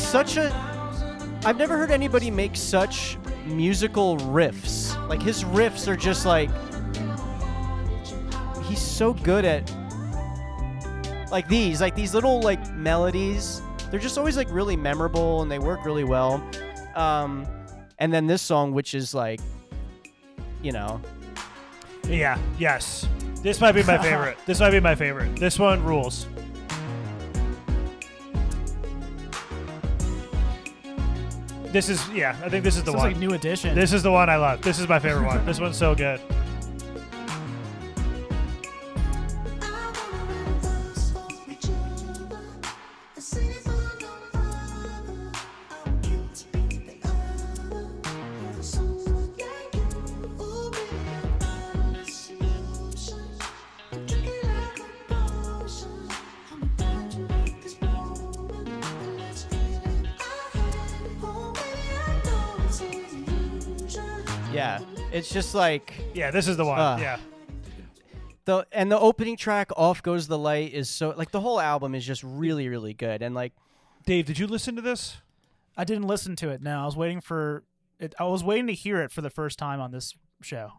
Such 0.08 0.38
a. 0.38 0.52
I've 1.46 1.58
never 1.58 1.78
heard 1.78 1.92
anybody 1.92 2.32
make 2.32 2.56
such 2.56 3.18
musical 3.46 4.18
riffs. 4.18 4.96
Like 5.08 5.22
his 5.22 5.44
riffs 5.44 5.88
are 5.88 5.96
just 5.96 6.26
like. 6.26 6.50
He's 8.66 8.82
so 8.82 9.14
good 9.14 9.46
at. 9.46 9.72
Like 11.32 11.48
these, 11.48 11.82
like 11.82 11.96
these 11.96 12.14
little 12.14 12.42
like 12.42 12.72
melodies. 12.74 13.62
They're 13.92 14.00
just 14.00 14.18
always 14.18 14.38
like 14.38 14.50
really 14.52 14.76
memorable 14.76 15.42
and 15.42 15.52
they 15.52 15.60
work 15.60 15.86
really 15.86 16.04
well. 16.04 16.44
Um, 16.96 17.46
and 18.00 18.14
then 18.14 18.28
this 18.28 18.42
song, 18.42 18.74
which 18.74 18.94
is 18.94 19.14
like, 19.14 19.40
you 20.62 20.72
know, 20.72 21.02
Yeah. 22.08 22.38
Yes. 22.58 23.08
This 23.44 23.62
might 23.62 23.74
be 23.74 23.84
my 23.84 23.98
favorite. 24.02 24.38
this 24.46 24.60
might 24.60 24.72
be 24.72 24.80
my 24.80 24.96
favorite. 24.96 25.36
This 25.38 25.60
one 25.60 25.84
rules. 25.84 26.28
This 31.72 31.90
is 31.90 32.08
yeah. 32.10 32.36
I 32.44 32.50
think 32.50 32.64
this 32.64 32.78
is 32.78 32.84
the 32.84 32.92
Sounds 32.92 33.04
one. 33.04 33.12
like 33.14 33.20
New 33.20 33.34
Edition. 33.34 33.76
This 33.76 33.94
is 33.94 34.04
the 34.04 34.12
one 34.12 34.30
I 34.30 34.38
love. 34.38 34.62
This 34.62 34.80
is 34.80 34.88
my 34.88 35.00
favorite 35.00 35.26
one. 35.26 35.46
This 35.46 35.60
one's 35.60 35.78
so 35.78 35.94
good. 35.96 36.20
Yeah. 64.54 64.80
It's 65.12 65.30
just 65.30 65.54
like 65.56 65.94
Yeah, 66.14 66.32
this 66.32 66.48
is 66.48 66.58
the 66.58 66.66
one. 66.66 66.80
Ah. 66.80 66.98
yeah. 66.98 67.18
the 68.46 68.66
and 68.72 68.92
the 68.92 69.00
opening 69.00 69.38
track 69.38 69.72
"Off 69.76 70.02
Goes 70.04 70.28
the 70.28 70.38
Light" 70.38 70.74
is 70.74 70.90
so 70.90 71.14
like 71.18 71.32
the 71.32 71.42
whole 71.42 71.60
album 71.60 71.96
is 71.96 72.06
just 72.06 72.24
really 72.24 72.68
really 72.70 72.94
good 72.94 73.22
and 73.22 73.36
like 73.36 73.54
Dave, 74.06 74.26
did 74.26 74.40
you 74.40 74.48
listen 74.48 74.76
to 74.78 74.82
this? 74.82 75.18
I 75.76 75.84
didn't 75.84 76.08
listen 76.08 76.36
to 76.38 76.50
it. 76.50 76.62
No, 76.62 76.82
I 76.82 76.86
was 76.86 76.96
waiting 76.96 77.20
for 77.20 77.64
it. 78.00 78.16
I 78.20 78.24
was 78.24 78.44
waiting 78.44 78.68
to 78.68 78.74
hear 78.74 79.02
it 79.02 79.12
for 79.12 79.22
the 79.22 79.30
first 79.30 79.60
time 79.60 79.82
on 79.82 79.92
this 79.92 80.16
show. 80.42 80.72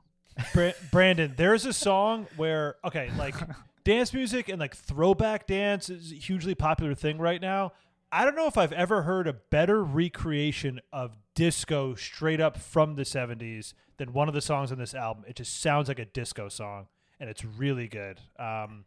Bra- 0.55 0.73
Brandon, 0.91 1.35
there's 1.37 1.67
a 1.67 1.73
song 1.73 2.27
where 2.37 2.77
okay, 2.85 3.11
like 3.19 3.35
dance 3.85 4.15
music 4.15 4.49
and 4.49 4.59
like 4.59 4.75
throwback 4.75 5.47
dance 5.47 5.91
is 5.91 6.11
a 6.13 6.15
hugely 6.15 6.55
popular 6.55 6.95
thing 6.95 7.19
right 7.19 7.41
now. 7.41 7.73
I 8.11 8.25
don't 8.25 8.35
know 8.35 8.47
if 8.47 8.57
I've 8.57 8.73
ever 8.73 9.03
heard 9.03 9.29
a 9.29 9.35
better 9.35 9.85
recreation 9.85 10.81
of 10.93 11.13
disco 11.39 11.95
straight 11.95 12.41
up 12.41 12.59
from 12.59 12.97
the 12.97 13.05
70s 13.05 13.73
than 13.97 14.13
one 14.13 14.27
of 14.27 14.35
the 14.35 14.41
songs 14.41 14.73
on 14.73 14.79
this 14.79 14.93
album. 14.93 15.23
It 15.29 15.37
just 15.37 15.61
sounds 15.61 15.87
like 15.87 16.01
a 16.01 16.05
disco 16.05 16.49
song 16.49 16.89
and 17.21 17.31
it's 17.31 17.45
really 17.45 17.87
good. 17.87 18.19
Um, 18.41 18.85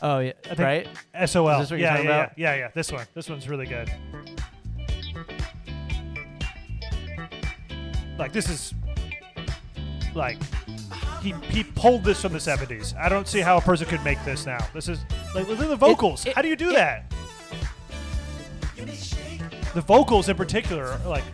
oh 0.00 0.20
yeah 0.20 0.32
right 0.56 0.88
SOL. 1.26 1.50
Is 1.50 1.58
this 1.58 1.70
what 1.70 1.70
you're 1.70 1.78
yeah, 1.80 1.98
yeah, 1.98 2.02
yeah, 2.02 2.30
yeah, 2.36 2.54
yeah. 2.54 2.68
This 2.72 2.90
one. 2.90 3.04
This 3.12 3.28
one's 3.28 3.46
really 3.46 3.66
good. 3.66 3.92
Like 8.18 8.32
this 8.32 8.48
is 8.48 8.72
like 10.14 10.38
he 11.20 11.32
he 11.50 11.62
pulled 11.62 12.04
this 12.04 12.22
from 12.22 12.32
the 12.32 12.38
70s. 12.38 12.96
I 12.96 13.10
don't 13.10 13.28
see 13.28 13.40
how 13.40 13.58
a 13.58 13.60
person 13.60 13.86
could 13.86 14.02
make 14.02 14.24
this 14.24 14.46
now. 14.46 14.66
This 14.72 14.88
is 14.88 15.00
like 15.34 15.46
look 15.46 15.60
at 15.60 15.68
the 15.68 15.76
vocals. 15.76 16.24
it- 16.24 16.34
how 16.34 16.40
do 16.40 16.48
you 16.48 16.56
do 16.56 16.70
it- 16.70 16.74
that? 16.74 17.12
The 19.74 19.80
vocals 19.80 20.28
in 20.28 20.36
particular 20.36 20.84
are 20.84 21.08
like 21.08 21.24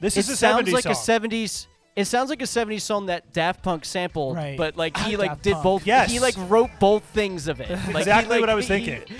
this 0.00 0.16
It 0.16 0.20
is 0.20 0.28
a 0.30 0.36
sounds 0.36 0.68
70s 0.68 0.72
like 0.72 0.82
song. 0.84 0.92
a 0.92 0.94
70s. 1.28 1.66
It 1.96 2.04
sounds 2.04 2.28
like 2.28 2.42
a 2.42 2.46
70s 2.46 2.82
song 2.82 3.06
that 3.06 3.32
Daft 3.32 3.62
Punk 3.62 3.84
sampled, 3.84 4.36
Right. 4.36 4.56
but 4.58 4.76
like 4.76 4.96
he 4.98 5.16
Ah, 5.16 5.18
like 5.18 5.30
Daft 5.30 5.42
did 5.42 5.52
Punk. 5.54 5.64
both. 5.64 5.86
Yes. 5.86 6.10
He 6.10 6.20
like 6.20 6.34
wrote 6.48 6.70
both 6.78 7.02
things 7.04 7.48
of 7.48 7.60
it. 7.60 7.70
Like, 7.70 7.80
he, 7.80 7.98
Exactly 7.98 8.30
like, 8.36 8.40
what 8.40 8.50
I 8.50 8.54
was 8.54 8.68
he- 8.68 8.84
thinking. 8.84 9.16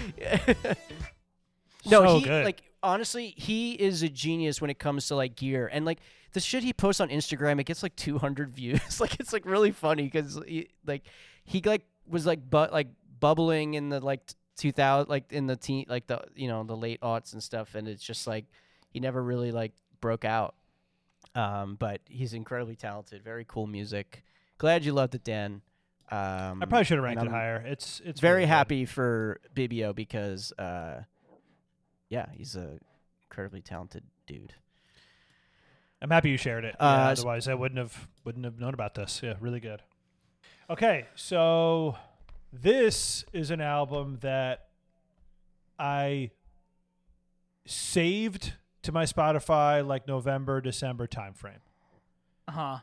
no, 1.87 2.05
So 2.07 2.19
he 2.19 2.25
good. 2.25 2.45
like 2.45 2.63
honestly, 2.83 3.35
he 3.37 3.73
is 3.73 4.03
a 4.03 4.09
genius 4.09 4.61
when 4.61 4.71
it 4.71 4.79
comes 4.79 5.09
to 5.09 5.17
like 5.17 5.35
gear 5.37 5.69
and 5.73 5.85
like 5.85 5.99
the 6.33 6.41
shit 6.41 6.63
he 6.63 6.73
posts 6.73 7.01
on 7.01 7.09
Instagram. 7.09 7.59
It 7.61 7.65
gets 7.65 7.83
like 7.83 7.97
200 7.97 8.51
views. 8.51 9.01
like 9.01 9.19
it's 9.19 9.33
like 9.33 9.47
really 9.47 9.71
funny 9.73 10.05
because 10.05 10.39
he, 10.47 10.69
like 10.85 11.03
he 11.45 11.63
like 11.65 11.83
was 12.07 12.27
like 12.27 12.49
but 12.49 12.73
like 12.73 12.89
bubbling 13.19 13.75
in 13.75 13.89
the 13.89 14.01
like 14.01 14.21
2000 14.57 15.09
like 15.09 15.33
in 15.33 15.47
the 15.47 15.57
teen 15.57 15.87
like 15.89 16.07
the 16.07 16.23
you 16.35 16.49
know 16.49 16.65
the 16.65 16.77
late 16.77 17.01
aughts 17.01 17.33
and 17.33 17.43
stuff, 17.43 17.75
and 17.75 17.87
it's 17.89 18.03
just 18.03 18.27
like 18.27 18.47
he 18.91 19.01
never 19.01 19.23
really 19.23 19.53
like 19.53 19.73
broke 20.01 20.25
out. 20.25 20.55
Um, 21.35 21.77
but 21.77 22.01
he's 22.09 22.33
incredibly 22.33 22.77
talented. 22.77 23.23
Very 23.23 23.45
cool 23.47 23.67
music. 23.67 24.25
Glad 24.59 24.85
you 24.85 24.93
loved 24.93 25.15
it, 25.15 25.23
Dan. 25.23 25.61
Um, 26.11 26.63
I 26.63 26.67
probably 26.67 26.85
should 26.85 26.99
have 26.99 27.05
ranked 27.05 27.23
it 27.23 27.31
higher. 27.31 27.57
It's 27.67 28.01
it's 28.05 28.21
Very 28.21 28.37
really 28.37 28.47
good. 28.47 28.51
happy 28.51 28.85
for 28.87 29.41
Bibio 29.55 29.95
because, 29.95 30.53
uh, 30.53 31.03
yeah, 32.09 32.27
he's 32.33 32.55
a 32.57 32.79
incredibly 33.29 33.61
talented 33.61 34.05
dude. 34.27 34.55
I'm 36.01 36.11
happy 36.11 36.31
you 36.31 36.37
shared 36.37 36.65
it. 36.65 36.77
Uh, 36.79 36.85
yeah, 36.85 37.09
otherwise, 37.09 37.49
I 37.49 37.55
wouldn't 37.55 37.79
have 37.79 38.09
wouldn't 38.25 38.45
have 38.45 38.59
known 38.59 38.73
about 38.73 38.95
this. 38.95 39.21
Yeah, 39.23 39.35
really 39.41 39.61
good. 39.61 39.83
Okay, 40.71 41.07
so 41.17 41.97
this 42.63 43.25
is 43.33 43.51
an 43.51 43.61
album 43.61 44.19
that 44.23 44.67
I 45.79 46.31
saved 47.67 48.55
to 48.83 48.93
my 48.93 49.05
Spotify 49.05 49.87
like 49.87 50.07
November 50.07 50.61
December 50.61 51.07
timeframe. 51.07 51.61
Uh 52.49 52.53
huh. 52.53 52.79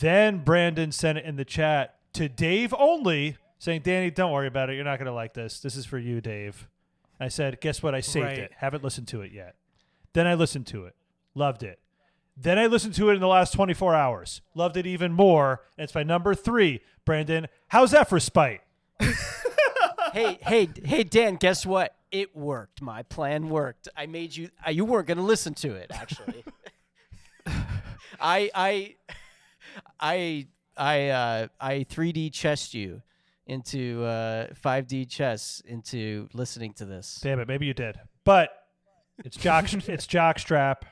Then 0.00 0.38
Brandon 0.44 0.90
sent 0.90 1.18
it 1.18 1.24
in 1.24 1.36
the 1.36 1.44
chat 1.44 1.96
to 2.14 2.28
Dave 2.28 2.74
only, 2.76 3.36
saying, 3.58 3.82
"Danny, 3.82 4.10
don't 4.10 4.32
worry 4.32 4.48
about 4.48 4.70
it. 4.70 4.74
You're 4.74 4.84
not 4.84 4.98
going 4.98 5.06
to 5.06 5.12
like 5.12 5.34
this. 5.34 5.60
This 5.60 5.76
is 5.76 5.86
for 5.86 5.98
you, 5.98 6.20
Dave." 6.20 6.68
I 7.20 7.28
said, 7.28 7.60
"Guess 7.60 7.82
what? 7.82 7.94
I 7.94 8.00
saved 8.00 8.26
Right. 8.26 8.38
it. 8.38 8.52
Haven't 8.56 8.82
listened 8.82 9.06
to 9.08 9.22
it 9.22 9.30
yet." 9.32 9.54
Then 10.14 10.26
I 10.26 10.34
listened 10.34 10.66
to 10.68 10.84
it. 10.86 10.96
Loved 11.34 11.62
it. 11.62 11.78
Then 12.40 12.58
I 12.58 12.66
listened 12.66 12.94
to 12.94 13.10
it 13.10 13.14
in 13.14 13.20
the 13.20 13.26
last 13.28 13.52
24 13.52 13.94
hours. 13.94 14.42
Loved 14.54 14.76
it 14.76 14.86
even 14.86 15.12
more. 15.12 15.62
And 15.76 15.84
it's 15.84 15.94
my 15.94 16.04
number 16.04 16.34
three. 16.34 16.80
Brandon, 17.04 17.48
how's 17.68 17.90
that 17.90 18.08
for 18.08 18.20
spite? 18.20 18.60
hey, 20.12 20.38
hey, 20.42 20.68
hey, 20.84 21.02
Dan, 21.02 21.34
guess 21.36 21.66
what? 21.66 21.96
It 22.12 22.36
worked. 22.36 22.80
My 22.80 23.02
plan 23.02 23.48
worked. 23.48 23.88
I 23.96 24.06
made 24.06 24.36
you. 24.36 24.50
Uh, 24.64 24.70
you 24.70 24.84
weren't 24.84 25.08
going 25.08 25.18
to 25.18 25.24
listen 25.24 25.54
to 25.54 25.74
it, 25.74 25.90
actually. 25.92 26.44
I, 28.20 28.50
I, 28.54 28.94
I, 29.98 30.46
I, 30.76 31.08
uh, 31.08 31.48
I 31.60 31.86
3D 31.90 32.32
chessed 32.32 32.72
you 32.72 33.02
into 33.46 34.04
uh, 34.04 34.48
5D 34.64 35.08
chess 35.08 35.60
into 35.66 36.28
listening 36.34 36.72
to 36.74 36.84
this. 36.84 37.18
Damn 37.22 37.40
it, 37.40 37.48
maybe 37.48 37.66
you 37.66 37.74
did. 37.74 37.98
But 38.24 38.50
it's 39.24 39.36
Jock 39.36 39.64
it's 39.88 40.06
Jockstrap 40.06 40.82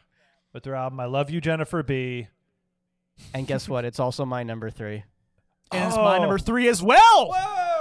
with 0.52 0.62
their 0.64 0.74
album 0.74 1.00
I 1.00 1.06
Love 1.06 1.30
You 1.30 1.40
Jennifer 1.40 1.82
B. 1.82 2.28
And 3.34 3.46
guess 3.46 3.68
what? 3.68 3.84
It's 3.84 4.00
also 4.00 4.24
my 4.24 4.42
number 4.42 4.70
three. 4.70 5.04
And 5.72 5.84
it's 5.88 5.96
my 5.96 6.16
Oh. 6.16 6.20
number 6.20 6.38
three 6.38 6.68
as 6.68 6.82
well. 6.82 7.34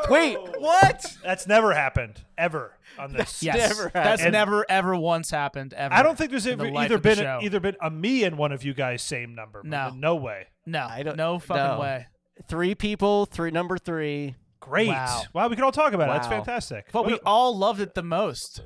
Wait, 0.09 0.37
what? 0.59 1.17
That's 1.23 1.45
never 1.47 1.73
happened 1.73 2.23
ever 2.37 2.73
on 2.97 3.13
this. 3.13 3.43
Yes, 3.43 3.57
Never 3.77 3.91
that's 3.93 4.21
happened. 4.21 4.33
never 4.33 4.65
ever 4.69 4.95
once 4.95 5.29
happened 5.31 5.73
ever. 5.73 5.93
I 5.93 6.01
don't 6.03 6.17
think 6.17 6.31
there's 6.31 6.45
in 6.47 6.57
the 6.57 6.65
ever 6.67 6.77
either 6.77 6.97
been 6.97 7.17
show. 7.17 7.39
either 7.41 7.59
been 7.59 7.75
a 7.81 7.89
me 7.91 8.23
and 8.23 8.37
one 8.37 8.51
of 8.51 8.63
you 8.63 8.73
guys 8.73 9.01
same 9.03 9.35
number. 9.35 9.61
No. 9.63 9.89
no 9.95 10.15
way. 10.15 10.47
No, 10.65 10.85
I 10.89 11.03
don't- 11.03 11.17
no 11.17 11.37
fucking 11.39 11.63
no. 11.63 11.79
way. 11.79 12.07
Three 12.47 12.75
people, 12.75 13.25
three 13.25 13.51
number 13.51 13.77
three. 13.77 14.35
Great. 14.59 14.87
Wow. 14.87 15.21
Wow, 15.33 15.47
we 15.47 15.55
can 15.55 15.63
all 15.63 15.71
talk 15.71 15.93
about 15.93 16.09
it. 16.09 16.13
That's 16.13 16.27
fantastic. 16.27 16.87
But 16.91 17.05
we 17.05 17.13
Well- 17.13 17.21
all 17.25 17.55
loved 17.57 17.81
it 17.81 17.93
the 17.93 18.03
most. 18.03 18.61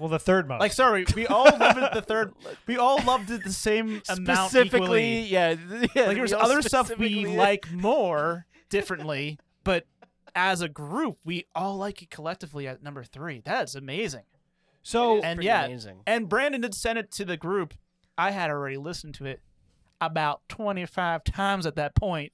Well, 0.00 0.08
the 0.08 0.18
third 0.18 0.48
most. 0.48 0.60
Like, 0.60 0.72
sorry, 0.72 1.04
we 1.14 1.26
all 1.26 1.44
loved 1.58 1.78
it 1.78 1.92
the 1.92 2.02
third. 2.02 2.32
We 2.66 2.76
all 2.78 3.00
loved 3.04 3.30
it 3.30 3.44
the 3.44 3.52
same 3.52 4.02
amount 4.08 4.50
Specifically, 4.50 4.78
equally. 4.78 5.20
yeah, 5.22 5.54
yeah. 5.94 6.02
Like, 6.06 6.16
there's 6.16 6.32
we 6.32 6.38
other 6.40 6.62
stuff 6.62 6.96
we 6.98 7.26
like 7.26 7.70
more 7.70 8.46
differently, 8.70 9.38
but 9.62 9.86
as 10.34 10.60
a 10.62 10.68
group, 10.68 11.18
we 11.24 11.46
all 11.54 11.76
like 11.76 12.02
it 12.02 12.10
collectively 12.10 12.66
at 12.66 12.82
number 12.82 13.04
three. 13.04 13.42
That's 13.44 13.74
amazing. 13.74 14.22
so 14.82 15.20
and 15.20 15.42
yeah, 15.42 15.66
amazing. 15.66 16.00
and 16.06 16.28
Brandon 16.28 16.60
did 16.62 16.74
send 16.74 16.98
it 16.98 17.10
to 17.12 17.24
the 17.24 17.36
group. 17.36 17.74
I 18.16 18.30
had 18.32 18.50
already 18.50 18.76
listened 18.76 19.14
to 19.16 19.26
it 19.26 19.40
about 20.00 20.40
25 20.48 21.24
times 21.24 21.66
at 21.66 21.76
that 21.76 21.94
point. 21.94 22.32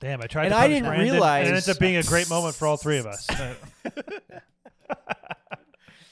damn, 0.00 0.20
I 0.20 0.26
tried 0.26 0.46
And 0.46 0.52
to 0.52 0.56
I 0.58 0.60
punish 0.62 0.74
didn't 0.76 0.88
Brandon, 0.88 1.12
realize- 1.12 1.46
and 1.46 1.52
it 1.52 1.56
ends 1.56 1.68
up 1.68 1.78
being 1.78 1.96
a 1.96 2.02
great 2.02 2.28
moment 2.28 2.54
for 2.56 2.66
all 2.66 2.76
three 2.76 2.98
of 2.98 3.06
us. 3.06 3.26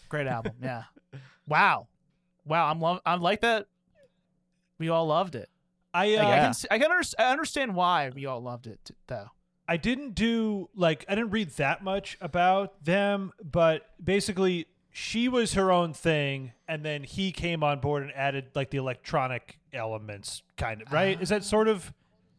Uh, 0.04 0.08
Great 0.10 0.26
album, 0.26 0.52
yeah. 0.62 0.84
Wow, 1.46 1.88
wow. 2.44 2.70
I'm 2.70 2.80
love. 2.80 3.00
I 3.04 3.14
like 3.16 3.40
that. 3.42 3.66
We 4.78 4.88
all 4.88 5.06
loved 5.06 5.34
it. 5.34 5.48
I 5.92 6.14
uh, 6.14 6.18
Like, 6.18 6.26
I 6.26 6.28
Yeah. 6.30 6.40
can. 6.40 6.48
s- 6.50 6.66
I 6.70 6.78
can 6.78 6.90
under- 6.90 7.08
I 7.18 7.30
understand 7.30 7.74
why 7.74 8.10
we 8.14 8.26
all 8.26 8.40
loved 8.40 8.66
it 8.66 8.80
t- 8.84 8.94
though. 9.06 9.30
I 9.68 9.76
didn't 9.76 10.14
do 10.14 10.68
like 10.74 11.04
I 11.08 11.14
didn't 11.14 11.30
read 11.30 11.50
that 11.52 11.82
much 11.82 12.18
about 12.20 12.84
them, 12.84 13.32
but 13.42 13.90
basically 14.02 14.66
she 14.90 15.28
was 15.28 15.54
her 15.54 15.70
own 15.72 15.92
thing, 15.94 16.52
and 16.68 16.84
then 16.84 17.02
he 17.04 17.32
came 17.32 17.62
on 17.64 17.80
board 17.80 18.02
and 18.02 18.12
added 18.14 18.50
like 18.54 18.70
the 18.70 18.78
electronic 18.78 19.58
elements, 19.72 20.42
kind 20.56 20.82
of 20.82 20.92
right. 20.92 21.20
Is 21.20 21.28
that 21.30 21.44
sort 21.44 21.68
of? 21.68 21.92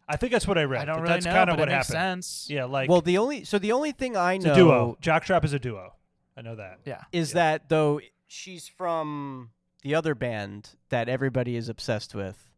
I 0.08 0.18
think 0.18 0.32
that's 0.34 0.48
what 0.48 0.58
I 0.60 0.66
read. 0.66 0.84
I 0.84 0.86
don't 0.86 1.02
really 1.02 1.14
that's 1.16 1.26
know, 1.26 1.32
kind 1.32 1.50
of 1.50 1.56
but 1.56 1.62
what 1.62 1.70
it 1.70 1.72
makes 1.76 1.88
happened. 1.88 2.24
sense. 2.24 2.48
Yeah, 2.50 2.66
like 2.66 2.90
Well, 2.90 3.02
the 3.02 3.18
only 3.18 3.44
so 3.44 3.58
the 3.58 3.72
only 3.72 3.92
thing 3.92 4.16
I 4.16 4.34
it's 4.34 4.46
know 4.46 4.52
a 4.52 4.56
duo. 4.56 4.98
Jockstrap 5.02 5.44
is 5.44 5.54
a 5.54 5.60
duo. 5.60 5.94
I 6.38 6.42
know 6.42 6.56
that. 6.56 6.80
Yeah. 6.86 7.04
is 7.12 7.34
that 7.34 7.70
though 7.70 8.02
she's 8.28 8.68
from 8.68 9.52
the 9.84 9.96
other 9.96 10.16
band 10.16 10.72
that 10.90 11.08
everybody 11.10 11.56
is 11.56 11.70
obsessed 11.70 12.14
with. 12.16 12.52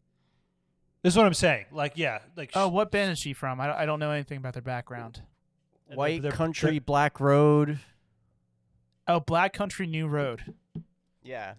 This 1.04 1.14
is 1.14 1.18
what 1.18 1.26
I'm 1.26 1.34
saying. 1.34 1.66
Like, 1.72 1.94
yeah, 1.96 2.20
like 2.36 2.52
Oh, 2.56 2.68
what 2.70 2.92
band 2.92 3.12
is 3.12 3.20
she 3.20 3.34
from? 3.34 3.62
I, 3.62 3.82
I 3.82 3.86
don't 3.86 4.00
know 4.00 4.12
anything 4.12 4.38
about 4.38 4.54
their 4.54 4.62
background. 4.64 5.22
they're- 5.88 5.98
White 5.98 6.22
they're- 6.22 6.32
Country, 6.32 6.72
they're- 6.72 6.82
Black 6.82 7.20
Road. 7.20 7.80
Oh, 9.08 9.20
Black 9.20 9.54
Country 9.54 9.88
New 9.88 10.08
Road. 10.08 10.54
Yeah. 11.24 11.54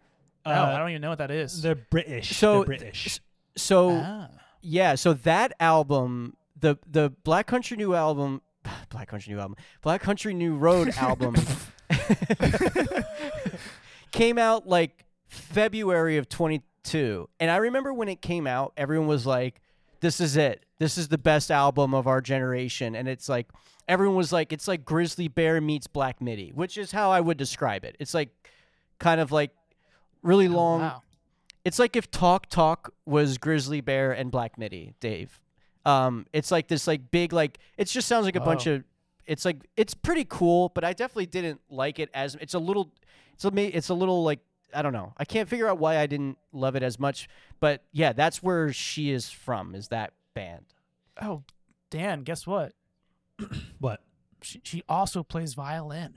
oh, 0.45 0.51
uh, 0.51 0.73
I 0.74 0.78
don't 0.78 0.90
even 0.90 1.03
know 1.03 1.11
what 1.11 1.19
that 1.19 1.31
is. 1.31 1.62
They're 1.62 1.74
British. 1.77 2.36
So 2.36 2.57
they're 2.59 2.65
British. 2.66 3.07
s- 3.07 3.20
So 3.57 3.90
Ah. 4.03 4.28
yeah, 4.61 4.95
so 4.97 5.12
that 5.15 5.53
album, 5.61 6.36
the 6.59 6.78
the 6.90 7.11
Black 7.24 7.47
Country 7.47 7.77
New 7.77 7.95
album, 7.95 8.43
Black 8.90 9.09
Country 9.09 9.32
New 9.35 9.40
album, 9.40 9.57
Black 9.82 10.01
Country 10.03 10.35
New 10.35 10.57
Road 10.57 10.89
album, 10.97 11.36
came 14.12 14.39
out 14.39 14.66
like 14.66 15.05
February 15.28 16.16
of 16.16 16.28
22, 16.28 17.28
and 17.40 17.51
I 17.51 17.56
remember 17.59 17.93
when 17.93 18.09
it 18.09 18.23
came 18.23 18.47
out, 18.47 18.73
everyone 18.77 19.06
was 19.09 19.27
like, 19.27 19.60
"This 20.01 20.20
is 20.20 20.36
it. 20.36 20.65
This 20.78 20.97
is 20.98 21.09
the 21.09 21.19
best 21.19 21.51
album 21.51 21.94
of 21.94 22.06
our 22.06 22.20
generation," 22.20 22.94
and 22.94 23.09
it's 23.09 23.28
like 23.28 23.48
everyone 23.86 24.16
was 24.16 24.32
like, 24.32 24.52
"It's 24.52 24.66
like 24.69 24.85
Grizzly 24.85 25.28
Bear 25.28 25.60
meets 25.60 25.86
Black 25.86 26.20
Midi," 26.20 26.51
which 26.55 26.78
is 26.78 26.93
how 26.93 27.10
I 27.10 27.20
would 27.20 27.36
describe 27.36 27.85
it. 27.85 27.97
It's 27.98 28.15
like 28.15 28.31
kind 28.98 29.20
of 29.20 29.31
like 29.32 29.51
really 30.23 30.48
long. 30.48 30.81
Oh, 30.81 30.85
wow. 30.85 31.02
It's 31.65 31.78
like 31.78 31.97
if 31.97 32.10
Talk 32.10 32.48
Talk 32.48 32.94
was 33.05 33.36
Grizzly 33.36 33.81
Bear 33.82 34.12
and 34.12 34.31
Black 34.31 34.56
Midi, 34.56 34.94
Dave. 35.01 35.40
Um, 35.85 36.27
it's 36.32 36.51
like 36.51 36.69
this 36.69 36.86
like 36.86 37.10
big 37.10 37.32
like 37.32 37.59
it 37.77 37.85
just 37.86 38.09
sounds 38.09 38.24
like 38.24 38.36
a 38.36 38.40
bunch 38.40 38.66
Oh. 38.66 38.74
of 38.77 38.85
it's 39.28 39.44
like 39.44 39.59
it's 39.76 39.94
pretty 39.94 40.24
cool, 40.28 40.70
but 40.74 40.82
I 40.84 40.92
definitely 40.94 41.26
didn't 41.26 41.60
like 41.70 41.98
it 42.00 42.10
as 42.14 42.34
it's 42.40 42.55
a 42.55 42.59
little 42.59 42.90
it's 43.34 43.44
a 43.44 43.50
ma- 43.52 43.60
it's 43.60 43.90
a 43.90 43.94
little 43.94 44.24
like 44.24 44.40
I 44.74 44.82
don't 44.82 44.92
know. 44.92 45.12
I 45.16 45.24
can't 45.24 45.48
figure 45.48 45.68
out 45.68 45.78
why 45.78 45.98
I 45.98 46.06
didn't 46.06 46.38
love 46.52 46.74
it 46.74 46.82
as 46.82 46.98
much, 46.98 47.28
but 47.60 47.84
yeah, 47.92 48.12
that's 48.12 48.42
where 48.42 48.72
she 48.72 49.10
is 49.10 49.30
from 49.30 49.74
is 49.74 49.88
that 49.88 50.12
band. 50.34 50.64
Oh, 51.22 51.42
Dan, 51.90 52.22
guess 52.22 52.46
what? 52.46 52.72
what? 53.78 54.00
She, 54.42 54.60
she 54.64 54.82
also 54.88 55.22
plays 55.22 55.55
violin. 55.55 56.14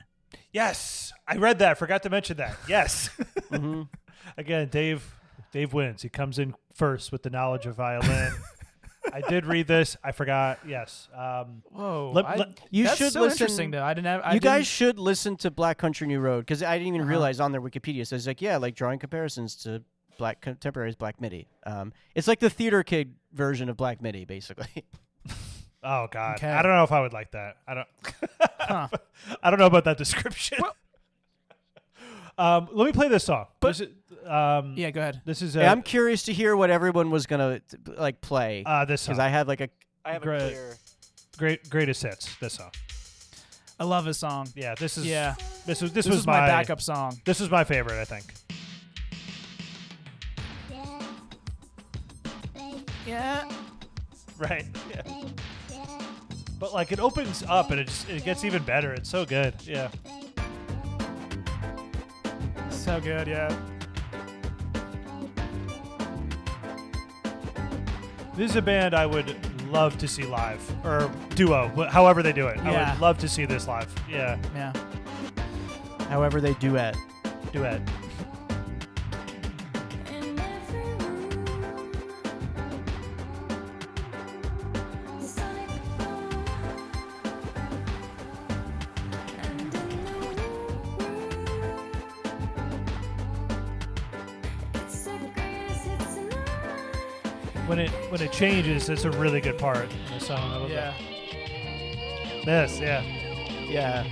Yes, 0.54 1.12
I 1.28 1.38
read 1.38 1.60
that. 1.60 1.78
Forgot 1.78 2.04
to 2.04 2.10
mention 2.10 2.38
that. 2.38 2.56
Yes. 2.68 3.10
Mhm. 3.52 3.90
Again, 4.38 4.68
Dave. 4.70 5.16
Dave 5.52 5.74
wins. 5.74 6.02
He 6.02 6.08
comes 6.10 6.40
in 6.40 6.56
first 6.74 7.12
with 7.12 7.24
the 7.24 7.30
knowledge 7.30 7.66
of 7.66 7.76
violin. 7.76 8.32
I 9.14 9.22
did 9.22 9.46
read 9.46 9.68
this. 9.68 9.98
I 10.04 10.12
forgot. 10.12 10.60
Yes. 10.68 11.08
Um, 11.16 11.62
Whoa. 11.72 12.12
Let- 12.14 12.26
I- 12.26 12.36
let- 12.36 12.60
You 12.70 12.88
should 12.88 13.12
so 13.14 13.22
listen- 13.22 13.32
interesting 13.44 13.72
though. 13.72 13.84
I 13.84 13.94
didn't 13.94 14.08
have. 14.08 14.22
I 14.24 14.34
you 14.34 14.40
guys 14.40 14.60
didn't- 14.60 14.68
should 14.68 15.00
listen 15.00 15.38
to 15.38 15.52
Black 15.52 15.78
Country 15.78 16.08
New 16.08 16.20
Road 16.20 16.42
because 16.42 16.64
I 16.64 16.78
didn't 16.78 16.88
even 16.90 17.02
Uh-huh. 17.02 17.10
realize 17.10 17.40
on 17.40 17.52
their 17.52 17.62
Wikipedia 17.62 18.02
it 18.02 18.06
says 18.08 18.26
like 18.28 18.42
yeah, 18.42 18.58
like 18.58 18.76
drawing 18.76 19.00
comparisons 19.00 19.56
to 19.64 19.84
Black 20.18 20.42
Contemporaries 20.42 20.96
Black 20.96 21.20
Midi. 21.22 21.48
Um, 21.66 21.94
it's 22.16 22.28
like 22.28 22.40
the 22.40 22.50
theater 22.50 22.84
kid 22.84 23.16
version 23.34 23.70
of 23.70 23.78
Black 23.78 24.02
Midi, 24.02 24.26
basically. 24.26 24.68
Oh 25.84 26.08
God, 26.12 26.36
Okay. 26.36 26.48
I 26.48 26.62
don't 26.62 26.74
know 26.76 26.84
if 26.84 26.92
I 26.92 27.02
would 27.02 27.12
like 27.14 27.32
that. 27.32 27.58
I 27.68 27.74
don't. 27.74 27.88
Huh. 28.60 28.88
I 29.42 29.50
don't 29.50 29.58
know 29.60 29.66
about 29.66 29.86
that 29.86 29.98
description. 29.98 30.60
Um, 32.42 32.68
let 32.72 32.86
me 32.86 32.92
play 32.92 33.08
this 33.08 33.24
song. 33.24 33.46
But- 33.60 33.78
This 33.78 33.82
is- 33.82 34.28
um, 34.28 34.74
Yeah, 34.78 34.92
go 34.92 35.02
ahead. 35.02 35.22
this 35.26 35.42
is 35.42 35.56
uh, 35.56 35.62
Hey, 35.62 35.68
I'm 35.68 35.82
curious 35.82 36.24
to 36.24 36.34
hear 36.34 36.56
what 36.56 36.70
everyone 36.70 37.10
was 37.12 37.26
gonna 37.26 37.62
like 37.98 38.22
play 38.22 38.64
uh, 38.66 38.86
this 38.86 39.06
because. 39.06 39.20
I 39.20 39.30
have 39.30 39.48
like 39.48 39.62
a 39.62 39.70
I 40.06 40.14
have 40.14 40.22
a 40.24 40.26
Great. 40.26 40.40
clear. 40.40 40.78
Great, 41.38 41.70
greatest 41.70 42.04
hits. 42.04 42.36
This 42.40 42.54
song. 42.54 42.72
I 43.80 43.84
love 43.84 44.06
his 44.06 44.18
song. 44.18 44.48
Yeah, 44.56 44.76
this 44.76 44.98
is. 44.98 45.06
Yeah. 45.08 45.36
This 45.66 45.82
was 45.82 45.92
this, 45.92 46.06
This, 46.06 46.12
was 46.12 46.20
is 46.20 46.28
my, 46.28 46.46
backup 46.46 46.82
song. 46.82 47.20
This 47.26 47.40
was 47.40 47.50
my 47.50 47.64
favorite. 47.64 48.00
I 48.00 48.06
think. 48.06 48.26
Yeah. 53.08 53.50
Right. 54.38 54.66
Yeah. 54.90 55.02
But 56.60 56.76
like 56.76 56.92
it 56.92 57.00
opens 57.00 57.44
up 57.50 57.72
and 57.72 57.80
it 57.80 57.88
just 57.88 58.08
it 58.08 58.24
gets 58.24 58.46
even 58.46 58.62
better. 58.62 58.94
It's 58.94 59.10
so 59.10 59.26
good. 59.26 59.56
Yeah. 59.66 59.90
So 62.92 63.00
good, 63.00 63.26
yeah. 63.26 63.48
This 68.36 68.52
is 68.52 68.58
a 68.58 68.62
band 68.62 68.94
I 68.94 69.06
would 69.06 69.34
love 69.72 69.98
to 70.00 70.10
see 70.10 70.24
live 70.24 70.60
or 70.86 71.10
duo, 71.36 71.70
however 71.90 72.22
they 72.22 72.34
do 72.34 72.48
it. 72.48 72.60
I 72.60 72.70
Yeah. 72.72 72.92
would 72.92 73.00
love 73.00 73.18
to 73.20 73.30
see 73.30 73.46
this 73.46 73.66
live. 73.66 73.88
Yeah, 74.10 74.36
Yeah. 74.54 74.74
However, 76.10 76.42
they 76.42 76.54
duet. 76.56 76.98
duet. 77.54 77.80
Changes, 98.42 98.90
it's 98.90 99.06
a 99.06 99.12
really 99.12 99.40
good 99.40 99.56
part 99.60 99.84
in 99.84 100.18
the 100.18 100.20
song. 100.20 100.52
I 100.52 100.56
love 100.58 100.72
Yeah. 100.72 100.94
that. 100.98 102.44
This, 102.44 102.80
yeah. 102.80 103.04
Yeah. 103.70 104.04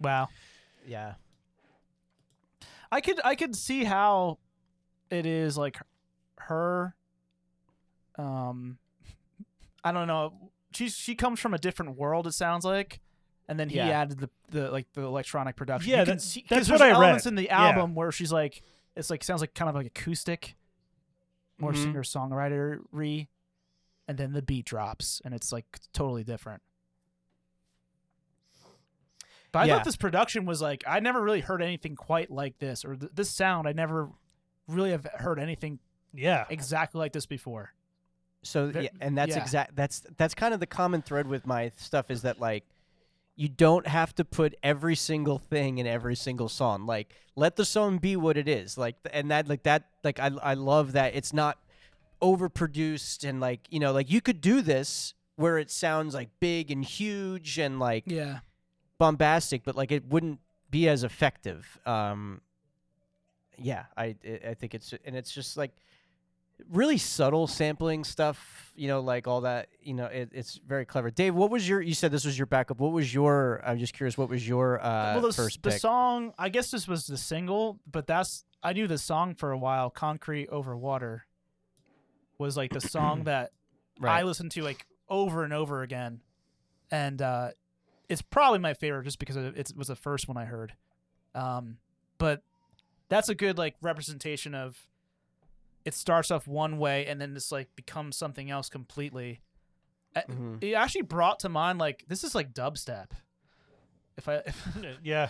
Wow. 0.00 0.28
Yeah. 0.86 1.14
I 2.90 3.00
could 3.00 3.20
I 3.24 3.34
could 3.36 3.54
see 3.54 3.84
how 3.84 4.38
it 5.10 5.26
is 5.26 5.56
like 5.56 5.78
her 6.38 6.94
um 8.18 8.78
I 9.84 9.92
don't 9.92 10.08
know. 10.08 10.50
She's 10.74 10.94
she 10.94 11.14
comes 11.14 11.38
from 11.40 11.54
a 11.54 11.58
different 11.58 11.96
world 11.96 12.26
it 12.26 12.32
sounds 12.32 12.64
like. 12.64 13.00
And 13.50 13.58
then 13.58 13.68
he 13.68 13.76
Yeah. 13.76 13.88
added 13.88 14.18
the, 14.20 14.30
the 14.50 14.70
like 14.70 14.86
the 14.94 15.02
electronic 15.02 15.56
production. 15.56 15.90
Yeah, 15.90 15.98
You 16.00 16.04
can 16.06 16.16
that- 16.16 16.22
see- 16.22 16.42
'cause 16.42 16.68
that's 16.68 16.70
what 16.70 16.80
I 16.80 16.90
read. 16.92 16.94
elements 16.94 17.26
in 17.26 17.34
the 17.34 17.44
Yeah. 17.44 17.60
album 17.66 17.94
where 17.94 18.10
she's 18.12 18.32
like 18.32 18.62
it's 18.96 19.10
like 19.10 19.22
sounds 19.24 19.40
like 19.40 19.54
kind 19.54 19.68
of 19.68 19.74
like 19.74 19.86
acoustic, 19.86 20.56
more 21.58 21.72
Mhm. 21.72 21.82
singer 21.82 22.02
songwriter 22.02 22.78
re, 22.92 23.28
and 24.08 24.18
then 24.18 24.32
the 24.32 24.40
beat 24.42 24.64
drops 24.66 25.20
and 25.24 25.34
it's 25.34 25.50
like 25.52 25.66
totally 25.92 26.22
different. 26.24 26.62
But 29.52 29.58
I 29.60 29.64
Yeah. 29.64 29.76
thought 29.76 29.84
this 29.84 29.96
production 29.96 30.44
was 30.46 30.62
like 30.62 30.84
I 30.86 31.00
never 31.00 31.20
really 31.20 31.40
heard 31.40 31.60
anything 31.62 31.96
quite 31.96 32.30
like 32.30 32.58
this, 32.58 32.84
or 32.84 32.94
th- 32.94 33.12
this 33.14 33.30
sound. 33.30 33.66
I 33.66 33.72
never 33.72 34.10
really 34.68 34.92
have 34.92 35.04
heard 35.14 35.40
anything 35.40 35.80
Yeah. 36.14 36.46
exactly 36.48 37.00
like 37.00 37.12
this 37.12 37.26
before. 37.26 37.72
So 38.42 38.70
Ve- 38.70 38.84
yeah, 38.84 38.88
and 39.00 39.18
that's 39.18 39.34
yeah. 39.34 39.42
exact. 39.42 39.74
That's 39.76 40.00
that's 40.16 40.34
kind 40.34 40.54
of 40.54 40.60
the 40.60 40.66
common 40.66 41.02
thread 41.02 41.26
with 41.26 41.46
my 41.46 41.72
stuff 41.76 42.10
is 42.12 42.22
that 42.22 42.38
like 42.40 42.64
you 43.40 43.48
don't 43.48 43.86
have 43.86 44.14
to 44.14 44.22
put 44.22 44.54
every 44.62 44.94
single 44.94 45.38
thing 45.38 45.78
in 45.78 45.86
every 45.86 46.14
single 46.14 46.46
song. 46.46 46.84
Like 46.84 47.14
let 47.36 47.56
the 47.56 47.64
song 47.64 47.96
be 47.96 48.14
what 48.14 48.36
it 48.36 48.46
is. 48.46 48.76
Like 48.76 48.96
and 49.14 49.30
that 49.30 49.48
like 49.48 49.62
that 49.62 49.84
like 50.04 50.20
I 50.20 50.30
I 50.42 50.52
love 50.52 50.92
that 50.92 51.14
it's 51.14 51.32
not 51.32 51.56
overproduced 52.20 53.26
and 53.26 53.40
like 53.40 53.60
you 53.70 53.80
know 53.80 53.92
like 53.92 54.10
you 54.10 54.20
could 54.20 54.42
do 54.42 54.60
this 54.60 55.14
where 55.36 55.56
it 55.56 55.70
sounds 55.70 56.12
like 56.14 56.28
big 56.38 56.70
and 56.70 56.84
huge 56.84 57.58
and 57.58 57.80
like 57.80 58.04
Yeah, 58.06 58.40
bombastic, 58.98 59.64
but 59.64 59.74
like 59.74 59.90
it 59.90 60.04
wouldn't 60.04 60.40
be 60.70 60.86
as 60.86 61.02
effective. 61.02 61.78
Um, 61.86 62.42
yeah, 63.56 63.86
I 63.96 64.16
I 64.22 64.40
I 64.50 64.54
think 64.54 64.74
it's 64.74 64.92
and 65.06 65.16
it's 65.16 65.32
just 65.32 65.56
like 65.56 65.72
really 66.70 66.98
subtle 66.98 67.46
sampling 67.46 68.04
stuff. 68.04 68.72
You 68.76 68.88
know, 68.88 69.00
like 69.00 69.26
all 69.26 69.42
that. 69.42 69.68
You 69.82 69.94
know, 69.94 70.06
it, 70.06 70.30
it's 70.32 70.58
very 70.66 70.84
clever. 70.84 71.10
Dave, 71.10 71.34
what 71.34 71.50
was 71.50 71.68
your? 71.68 71.80
You 71.80 71.94
said 71.94 72.12
this 72.12 72.24
was 72.24 72.38
your 72.38 72.46
backup. 72.46 72.78
What 72.78 72.92
was 72.92 73.12
your? 73.12 73.60
I'm 73.64 73.78
just 73.78 73.92
curious. 73.92 74.16
What 74.16 74.28
was 74.28 74.46
your 74.46 74.80
uh, 74.80 75.14
well, 75.14 75.22
the, 75.22 75.32
first 75.32 75.62
the 75.62 75.70
pick? 75.70 75.80
song. 75.80 76.32
I 76.38 76.48
guess 76.48 76.70
this 76.70 76.88
was 76.88 77.06
the 77.06 77.16
single, 77.16 77.78
but 77.90 78.06
that's 78.06 78.44
I 78.62 78.72
knew 78.72 78.86
the 78.86 78.98
song 78.98 79.34
for 79.34 79.52
a 79.52 79.58
while. 79.58 79.90
"Concrete 79.90 80.48
Over 80.48 80.76
Water" 80.76 81.26
was 82.38 82.56
like 82.56 82.72
the 82.72 82.80
song 82.80 83.24
that 83.24 83.52
I 84.02 84.22
listened 84.22 84.52
to 84.52 84.62
like 84.62 84.86
over 85.08 85.44
and 85.44 85.52
over 85.52 85.82
again, 85.82 86.20
and 86.90 87.20
uh, 87.20 87.50
it's 88.08 88.22
probably 88.22 88.58
my 88.58 88.74
favorite 88.74 89.04
just 89.04 89.18
because 89.18 89.36
it, 89.36 89.56
it 89.56 89.72
was 89.76 89.88
the 89.88 89.96
first 89.96 90.26
one 90.26 90.36
I 90.36 90.44
heard. 90.44 90.72
Um, 91.34 91.78
but 92.18 92.42
that's 93.08 93.28
a 93.28 93.34
good 93.34 93.58
like 93.58 93.76
representation 93.82 94.54
of. 94.54 94.78
It 95.84 95.94
starts 95.94 96.30
off 96.30 96.46
one 96.46 96.78
way 96.78 97.06
and 97.06 97.20
then 97.20 97.34
this 97.34 97.50
like 97.50 97.74
becomes 97.76 98.16
something 98.16 98.50
else 98.50 98.68
completely. 98.68 99.40
Mhm. 100.16 100.62
It 100.62 100.74
actually 100.74 101.02
brought 101.02 101.38
to 101.40 101.48
mind 101.48 101.78
like 101.78 102.04
this 102.08 102.24
is 102.24 102.34
like 102.34 102.52
dubstep. 102.52 103.10
If 104.16 104.28
I 104.28 104.34
if, 104.46 104.68
Yeah. 105.02 105.28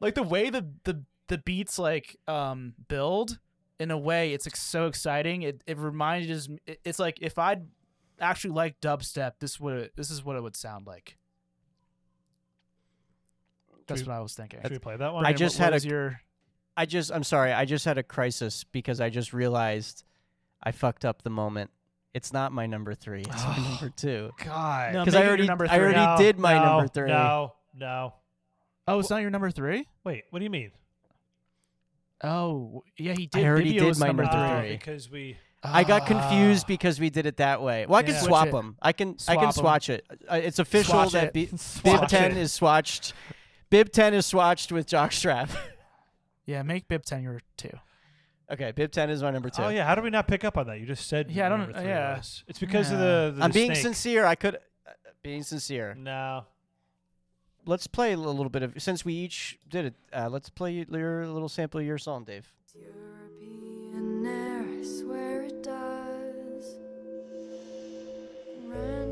like 0.00 0.14
the 0.14 0.22
way 0.22 0.50
the 0.50 0.66
the 0.84 1.02
the 1.28 1.38
beats 1.38 1.78
like 1.78 2.16
um 2.28 2.74
build 2.88 3.38
in 3.78 3.90
a 3.90 3.98
way 3.98 4.32
it's 4.32 4.46
like, 4.46 4.56
so 4.56 4.86
exciting 4.86 5.42
it 5.42 5.62
it 5.66 5.78
reminds 5.78 6.48
it, 6.66 6.80
it's 6.84 6.98
like 6.98 7.18
if 7.22 7.38
i'd 7.38 7.66
actually 8.18 8.50
like 8.50 8.78
dubstep 8.80 9.32
this 9.40 9.58
would 9.60 9.90
this 9.96 10.10
is 10.10 10.24
what 10.24 10.34
it 10.36 10.42
would 10.42 10.56
sound 10.56 10.86
like 10.88 11.16
that's 13.86 14.02
we- 14.02 14.08
what 14.08 14.16
i 14.16 14.20
was 14.20 14.34
thinking 14.34 14.60
Should 14.62 14.72
we 14.72 14.78
play 14.78 14.96
that 14.96 15.12
one? 15.12 15.24
I 15.24 15.30
Brandon, 15.30 15.38
just 15.38 15.58
what- 15.58 15.64
had 15.64 15.72
what 15.74 15.84
a- 15.84 15.88
your 15.88 16.20
I 16.76 16.86
just. 16.86 17.10
I'm 17.12 17.24
sorry. 17.24 17.52
I 17.52 17.64
just 17.64 17.84
had 17.84 17.98
a 17.98 18.02
crisis 18.02 18.64
because 18.64 19.00
I 19.00 19.10
just 19.10 19.32
realized 19.32 20.04
I 20.62 20.72
fucked 20.72 21.04
up 21.04 21.22
the 21.22 21.30
moment. 21.30 21.70
It's 22.14 22.32
not 22.32 22.52
my 22.52 22.66
number 22.66 22.94
three. 22.94 23.20
It's 23.22 23.44
my 23.44 23.56
number 23.58 23.90
two. 23.96 24.30
God. 24.44 24.94
No, 24.94 25.04
Because 25.04 25.14
make 25.14 25.20
I 25.20 25.22
it 25.22 25.24
your 25.24 25.28
already, 25.30 25.46
number 25.46 25.66
I 25.70 25.78
already. 25.78 25.96
No, 25.96 26.16
did 26.18 26.38
my 26.38 26.54
no, 26.54 26.64
number 26.64 26.88
three. 26.88 27.08
No, 27.08 27.52
no. 27.76 28.14
oh 28.88 28.98
it's 28.98 29.10
not 29.10 29.20
your 29.22 29.30
number 29.30 29.50
three? 29.50 29.86
Wait, 30.04 30.24
what 30.30 30.40
do 30.40 30.44
you 30.44 30.50
mean? 30.50 30.72
Oh 32.22 32.82
yeah 32.98 33.14
he 33.16 33.26
did 33.26 33.44
I 33.44 33.48
already 33.48 33.72
Bibio's 33.74 33.96
did 33.96 34.00
my 34.00 34.06
number 34.08 34.24
number 34.24 34.36
three 34.36 34.56
Oh, 34.56 34.60
three. 34.60 34.76
because 34.76 35.10
we. 35.10 35.36
I 35.62 35.84
got 35.84 36.06
confused 36.06 36.64
Ah. 36.64 36.68
because 36.68 36.98
we 37.00 37.10
did 37.10 37.26
it 37.26 37.36
that 37.38 37.62
way. 37.62 37.86
Well, 37.86 37.98
I 37.98 38.02
can 38.02 38.14
Yeah. 38.14 38.20
swap 38.20 38.42
Switch 38.44 38.48
it. 38.48 38.56
them. 38.56 38.76
I 38.82 38.92
can 38.92 39.08
I 39.08 39.12
can 39.12 39.18
Swap 39.18 39.44
'em. 39.44 39.52
swatch 39.52 39.88
it. 39.90 40.06
Uh, 40.30 40.34
it's 40.36 40.58
official 40.58 40.94
Swatch 40.94 41.12
that 41.12 41.24
it. 41.24 41.34
Bi- 41.34 41.40
Bib 41.50 41.58
Swatch 41.60 42.10
Ten 42.10 42.30
it. 42.32 42.36
is 42.38 42.58
swatched. 42.58 43.12
Bib 43.70 43.92
Ten 43.92 44.14
is 44.14 44.26
swatched 44.30 44.72
with 44.72 44.86
Jockstrap. 44.86 45.50
yeah 46.50 46.62
make 46.62 46.88
bib 46.88 47.04
10 47.04 47.22
your 47.22 47.40
two 47.56 47.78
okay, 48.50 48.72
Bib 48.72 48.90
Ten 48.90 49.10
is 49.10 49.22
my 49.22 49.30
number 49.30 49.50
two. 49.50 49.62
Oh 49.62 49.68
yeah, 49.68 49.84
how 49.86 49.94
do 49.94 50.02
we 50.02 50.10
not 50.10 50.26
pick 50.26 50.44
up 50.44 50.58
on 50.58 50.66
that? 50.66 50.80
You 50.80 50.86
just 50.86 51.08
said. 51.08 51.30
Yeah, 51.30 51.46
I 51.46 51.48
don't- 51.48 51.60
number 51.60 51.78
three 51.78 51.88
yeah. 51.88 52.16
was. 52.18 52.44
It's 52.48 52.58
because 52.58 52.90
of 52.90 52.98
the. 52.98 53.34
the 53.36 53.44
I'm 53.44 53.50
being 53.52 53.70
snake. 53.70 53.82
sincere. 53.82 54.26
I 54.26 54.34
could 54.34 54.56
uh, 54.56 54.90
being 55.22 55.42
sincere. 55.42 55.94
No. 55.94 56.44
Let's 57.66 57.86
play 57.86 58.12
a 58.12 58.16
little 58.16 58.48
bit 58.48 58.62
of 58.62 58.74
since 58.78 59.04
we 59.04 59.14
each 59.14 59.58
did 59.68 59.84
it. 59.86 59.94
Uh, 60.12 60.28
let's 60.30 60.48
play 60.48 60.72
your 60.72 61.26
little 61.26 61.48
sample 61.48 61.80
of 61.80 61.86
your 61.86 61.98
song, 61.98 62.24
Dave. 62.24 62.52
European 62.74 64.26
air, 64.26 64.64
I 64.80 64.82
swear 64.82 65.42
it 65.42 65.62
does. 65.62 66.76
Randomly, 68.66 69.09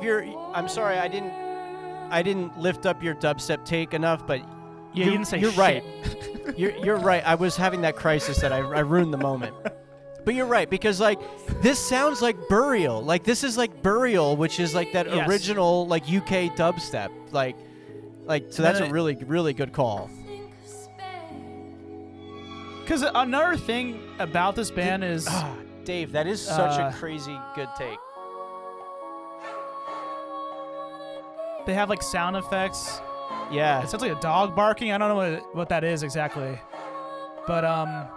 Dave, 0.00 0.04
you're. 0.04 0.52
I'm 0.54 0.68
sorry, 0.68 0.98
I 0.98 1.08
didn't. 1.08 1.32
I 2.10 2.22
didn't 2.22 2.58
lift 2.58 2.86
up 2.86 3.02
your 3.02 3.14
dubstep 3.14 3.64
take 3.64 3.94
enough, 3.94 4.26
but 4.26 4.40
Yeah, 4.40 4.44
you 4.94 5.04
you're, 5.04 5.10
didn't 5.12 5.26
say 5.28 5.38
you're 5.38 5.50
shit. 5.52 5.58
right. 5.58 5.84
you're 6.58 6.76
you're 6.84 6.96
right. 6.98 7.22
I 7.24 7.36
was 7.36 7.56
having 7.56 7.82
that 7.82 7.94
crisis 7.96 8.40
that 8.40 8.52
I, 8.52 8.58
I 8.58 8.80
ruined 8.80 9.12
the 9.12 9.18
moment. 9.18 9.54
But 10.24 10.34
you're 10.34 10.46
right 10.46 10.68
because 10.68 11.00
like 11.00 11.18
this 11.62 11.78
sounds 11.78 12.20
like 12.20 12.36
Burial. 12.48 13.00
Like 13.02 13.24
this 13.24 13.42
is 13.44 13.56
like 13.56 13.82
Burial, 13.82 14.36
which 14.36 14.58
is 14.60 14.74
like 14.74 14.92
that 14.92 15.06
Yes. 15.06 15.28
original 15.28 15.86
like 15.86 16.02
UK 16.04 16.54
dubstep. 16.56 17.10
Like 17.32 17.56
like 18.26 18.46
so 18.50 18.62
that's 18.62 18.80
a 18.80 18.90
really 18.90 19.14
really 19.14 19.54
good 19.54 19.72
call. 19.72 20.10
Because 22.82 23.02
another 23.14 23.56
thing 23.56 24.02
about 24.18 24.56
this 24.56 24.70
band 24.70 25.04
is 25.04 25.26
Ah, 25.28 25.54
Dave, 25.84 26.12
that 26.12 26.26
is 26.26 26.44
such 26.44 26.78
Uh, 26.78 26.90
a 26.92 26.98
crazy 26.98 27.38
good 27.54 27.68
take. 27.78 27.98
They 31.70 31.74
have 31.74 31.88
like 31.88 32.02
sound 32.02 32.36
effects. 32.36 33.00
Yeah. 33.48 33.82
It 33.82 33.88
sounds 33.88 34.02
like 34.02 34.10
a 34.10 34.20
dog 34.20 34.56
barking. 34.56 34.90
I 34.90 34.98
don't 34.98 35.08
know 35.08 35.14
what 35.14 35.54
what 35.54 35.68
that 35.68 35.84
is 35.84 36.02
exactly, 36.02 36.58
but 37.46 37.64
um, 37.64 38.08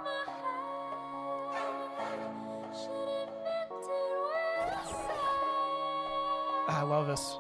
I 6.68 6.82
love 6.82 7.06
this. 7.06 7.38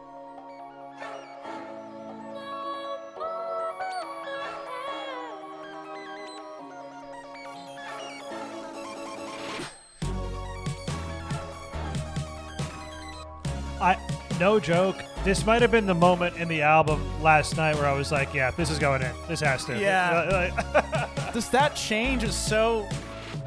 I 13.82 13.98
no 14.40 14.59
joke. 14.59 15.12
This 15.24 15.45
might 15.45 15.61
have 15.61 15.72
been 15.72 15.85
the 15.85 15.93
moment 15.95 16.35
in 16.35 16.50
the 16.50 16.61
album 16.61 17.02
last 17.24 17.56
night 17.56 17.76
where 17.76 17.85
I 17.88 17.93
was 17.93 18.11
like, 18.11 18.34
"Yeah, 18.34 18.52
this 18.52 18.69
is 18.69 18.77
going 18.77 19.02
in. 19.02 19.11
This 19.30 19.40
has 19.40 19.64
to." 19.66 19.80
Yeah. 19.80 20.10
Uh, 20.11 20.16
uh, 20.24 20.52
like- 20.74 21.10
This 21.34 21.48
that 21.48 21.76
change 21.76 22.24
is 22.24 22.35
so. 22.35 22.88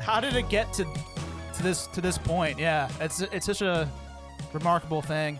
How 0.01 0.19
did 0.21 0.35
it 0.35 0.49
get 0.49 0.73
to 0.75 0.85
to 0.85 1.63
this 1.63 1.87
to 1.89 2.01
this 2.01 2.17
point? 2.19 2.59
Yeah, 2.59 2.89
it's 3.01 3.21
it's 3.21 3.45
such 3.47 3.61
a 3.63 3.89
remarkable 4.55 5.03
thing. 5.03 5.39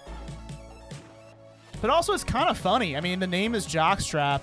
But 1.81 1.91
also, 1.91 2.13
it's 2.13 2.23
kind 2.25 2.49
of 2.51 2.57
funny. 2.59 2.97
I 2.97 3.01
mean, 3.01 3.19
the 3.19 3.27
name 3.27 3.55
is 3.55 3.67
Jockstrap. 3.67 4.43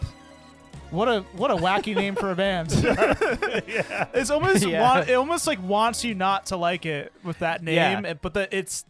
What 0.89 1.07
a 1.07 1.21
what 1.33 1.51
a 1.51 1.55
wacky 1.55 1.95
name 2.03 2.15
for 2.15 2.31
a 2.31 2.35
band. 2.35 2.71
yeah. 3.67 4.07
It's 4.15 4.31
almost 4.31 4.65
Yeah. 4.65 4.81
wa- 4.81 5.05
it 5.07 5.13
almost 5.13 5.45
like 5.47 5.61
wants 5.61 6.03
you 6.03 6.15
not 6.15 6.47
to 6.47 6.57
like 6.57 6.85
it 6.87 7.13
with 7.23 7.39
that 7.39 7.63
name, 7.63 8.03
Yeah. 8.03 8.13
but 8.15 8.33
the, 8.33 8.55
it's 8.55 8.83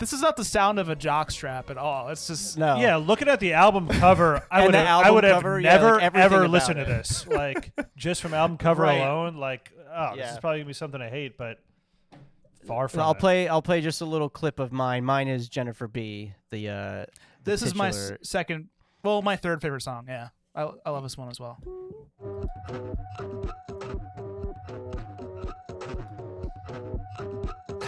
this 0.00 0.12
is 0.12 0.20
not 0.20 0.36
the 0.36 0.44
sound 0.44 0.78
of 0.80 0.88
a 0.88 0.96
jockstrap 0.96 1.70
at 1.70 1.76
all. 1.78 2.08
It's 2.08 2.26
just 2.26 2.58
No. 2.58 2.76
Yeah, 2.76 2.96
looking 2.96 3.28
at 3.28 3.38
the 3.38 3.52
album 3.52 3.86
cover, 3.86 4.44
I 4.50 4.58
And 4.58 4.66
would 4.66 4.74
the 4.74 4.78
have, 4.78 4.86
I 4.86 4.90
album 4.90 5.14
would 5.14 5.24
have 5.24 5.34
cover, 5.34 5.60
yeah, 5.60 5.72
never 5.74 5.92
like 5.92 6.02
everything 6.02 6.24
ever 6.24 6.36
about 6.40 6.50
listened 6.50 6.78
it. 6.80 6.84
to 6.86 6.90
this. 6.90 7.26
Like 7.30 7.72
just 7.96 8.20
from 8.22 8.34
album 8.34 8.56
cover 8.58 8.82
Right. 8.82 8.98
alone, 8.98 9.36
like 9.36 9.70
oh, 9.94 10.10
this 10.16 10.18
Yeah. 10.18 10.32
is 10.32 10.38
probably 10.40 10.58
gonna 10.60 10.66
be 10.68 10.72
something 10.72 11.00
I 11.00 11.08
hate, 11.10 11.36
but 11.38 11.58
far 12.66 12.88
from 12.88 13.00
I'll 13.00 13.12
it. 13.12 13.18
play. 13.18 13.48
I'll 13.48 13.62
play 13.62 13.80
just 13.80 14.00
a 14.00 14.04
little 14.06 14.28
clip 14.28 14.58
of 14.58 14.72
mine. 14.72 15.04
Mine 15.04 15.28
is 15.28 15.48
Jennifer 15.48 15.86
B. 15.86 16.32
The 16.50 16.68
uh, 16.68 17.06
this 17.44 17.62
is 17.62 17.74
my 17.74 17.88
s- 17.88 17.96
titular- 17.96 18.18
second, 18.22 18.68
well, 19.02 19.22
my 19.22 19.36
third 19.36 19.62
favorite 19.62 19.82
song. 19.82 20.06
Yeah, 20.08 20.28
I, 20.54 20.70
I 20.84 20.90
love 20.90 21.02
this 21.02 21.16
one 21.18 21.28
as 21.30 21.38
well. 21.40 21.58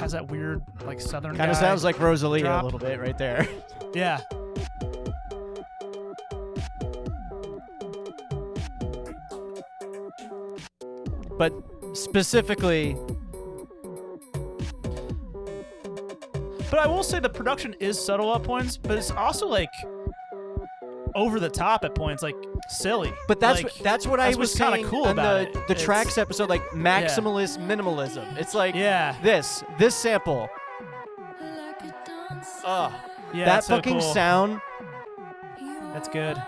Has 0.02 0.10
that 0.12 0.28
weird 0.28 0.62
like 0.84 1.00
southern 1.00 1.36
Kind 1.36 1.48
of 1.48 1.56
sounds 1.56 1.84
like 1.84 2.00
Rosalia 2.00 2.42
drop. 2.42 2.62
a 2.62 2.64
little 2.64 2.80
bit 2.80 2.98
right 2.98 3.16
there. 3.16 3.46
yeah. 3.94 4.20
but 11.38 11.52
specifically, 11.94 12.96
But 16.70 16.80
I 16.80 16.86
will 16.86 17.02
say 17.02 17.20
the 17.20 17.28
production 17.28 17.74
is 17.80 18.02
subtle 18.02 18.34
at 18.34 18.42
points, 18.44 18.78
but 18.78 18.96
it's 18.96 19.10
also 19.10 19.46
like 19.46 19.68
over 21.14 21.38
the 21.40 21.48
top 21.50 21.84
at 21.84 21.94
points, 21.94 22.22
like 22.22 22.36
silly. 22.68 23.12
but 23.28 23.40
that's 23.40 23.62
Like, 23.62 23.72
what, 23.72 23.82
that's 23.82 24.06
what 24.06 24.20
I 24.20 24.26
that's 24.26 24.36
was 24.38 24.58
what's 24.60 24.70
kinda 24.76 24.88
cool 24.88 25.08
about 25.08 25.34
the 25.34 25.42
it. 25.48 25.52
the 25.54 25.60
It's- 25.72 25.82
tracks 25.82 26.18
episode, 26.18 26.48
like 26.48 26.62
maximalist 26.70 27.58
minimalism. 27.58 28.36
It's 28.38 28.54
like 28.54 28.74
Yeah. 28.74 29.14
this 29.22 29.62
this 29.78 29.94
sample. 29.94 30.48
Ugh. 32.64 32.92
yeah, 33.34 33.44
that 33.44 33.58
it's 33.58 33.66
so 33.66 33.76
fucking 33.76 34.00
cool. 34.00 34.12
sound. 34.14 34.60
That's 35.92 36.08
good. 36.08 36.40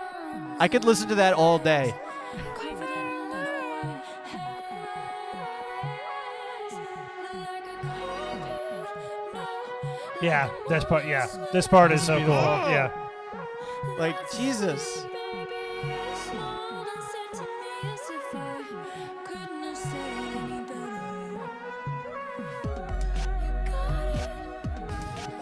I 0.59 0.67
could 0.67 0.83
listen 0.85 1.09
to 1.09 1.15
that 1.15 1.33
all 1.33 1.59
day. 1.59 1.93
Yeah, 10.21 10.49
that's 10.69 10.85
part. 10.85 11.05
Yeah, 11.05 11.27
this 11.51 11.67
part 11.67 11.91
is 11.91 12.01
so 12.01 12.17
cool. 12.19 12.29
Yeah, 12.29 12.89
Like 13.97 14.31
Jesus. 14.31 15.05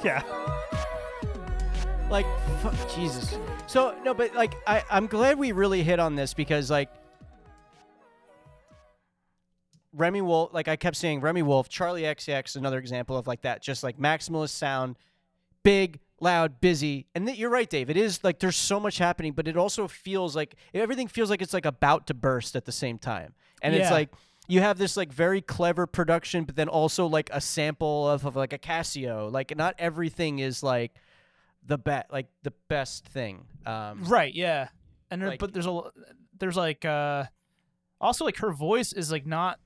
yeah. 0.04 0.22
Like 2.10 2.26
fu- 2.62 2.96
Jesus. 2.96 3.38
So 3.68 3.96
no, 4.04 4.14
but 4.14 4.36
like 4.36 4.56
I 4.68 4.84
I'm 4.92 5.08
glad 5.08 5.40
we 5.40 5.52
really 5.52 5.82
hit 5.82 6.00
on 6.00 6.16
this 6.16 6.34
because 6.34 6.70
like 6.70 6.90
Remi 9.94 10.22
Wolf, 10.22 10.54
like 10.54 10.68
I 10.68 10.76
kept 10.76 10.96
saying 10.96 11.22
Remi 11.22 11.42
Wolf, 11.42 11.70
Charli 11.70 12.04
XCX, 12.04 12.56
another 12.56 12.80
example 12.80 13.18
of 13.18 13.28
like 13.28 13.42
that, 13.42 13.62
just 13.62 13.84
like 13.84 13.98
maximalist 13.98 14.50
sound, 14.50 14.98
big, 15.64 16.00
loud, 16.24 16.60
busy. 16.62 17.06
And 17.14 17.28
th- 17.28 17.38
you're 17.38 17.50
right, 17.52 17.70
Dave. 17.70 17.90
It 17.90 17.98
is 17.98 18.24
like 18.24 18.40
there's 18.40 18.56
so 18.56 18.80
much 18.80 18.98
happening, 18.98 19.34
but 19.34 19.48
it 19.48 19.56
also 19.58 19.88
feels 19.88 20.36
like 20.36 20.56
everything 20.74 21.08
feels 21.08 21.30
like 21.30 21.42
it's 21.42 21.54
like 21.54 21.66
about 21.66 22.08
to 22.08 22.14
burst 22.14 22.56
at 22.56 22.66
the 22.66 22.72
same 22.72 22.98
time. 22.98 23.34
And 23.62 23.76
it's 23.76 23.92
like 23.92 24.10
you 24.48 24.60
have 24.62 24.78
this 24.78 24.98
like 24.98 25.12
very 25.14 25.42
clever 25.42 25.86
production, 25.86 26.44
but 26.46 26.56
then 26.56 26.68
also 26.68 27.06
like 27.06 27.30
a 27.32 27.40
sample 27.40 28.10
of, 28.10 28.26
of 28.26 28.36
like 28.36 28.54
a 28.54 28.58
Casio. 28.58 29.32
Like 29.32 29.56
not 29.56 29.76
everything 29.78 30.40
is 30.40 30.64
like 30.64 30.94
the 31.66 31.78
bet 31.78 32.08
like 32.12 32.28
the 32.44 32.52
best 32.68 33.06
thing. 33.08 33.46
Um, 33.66 34.04
Right, 34.06 34.34
yeah. 34.34 34.70
And 35.12 35.22
there, 35.22 35.30
Like- 35.30 35.40
but 35.40 35.54
there's 35.54 35.68
a 35.68 35.82
there's 36.40 36.58
like 36.58 36.84
uh 36.84 37.26
also 38.02 38.26
like 38.26 38.38
her 38.38 38.52
voice 38.52 38.92
is 38.92 39.12
like 39.12 39.26
not 39.26 39.60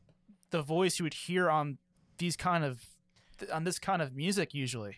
the 0.51 0.61
voice 0.61 0.99
you 0.99 1.03
would 1.03 1.13
hear 1.13 1.49
on 1.49 1.77
these 2.19 2.35
kind 2.35 2.63
of 2.63 2.83
on 3.51 3.63
this 3.63 3.79
kind 3.79 4.01
of 4.01 4.15
music 4.15 4.53
usually. 4.53 4.97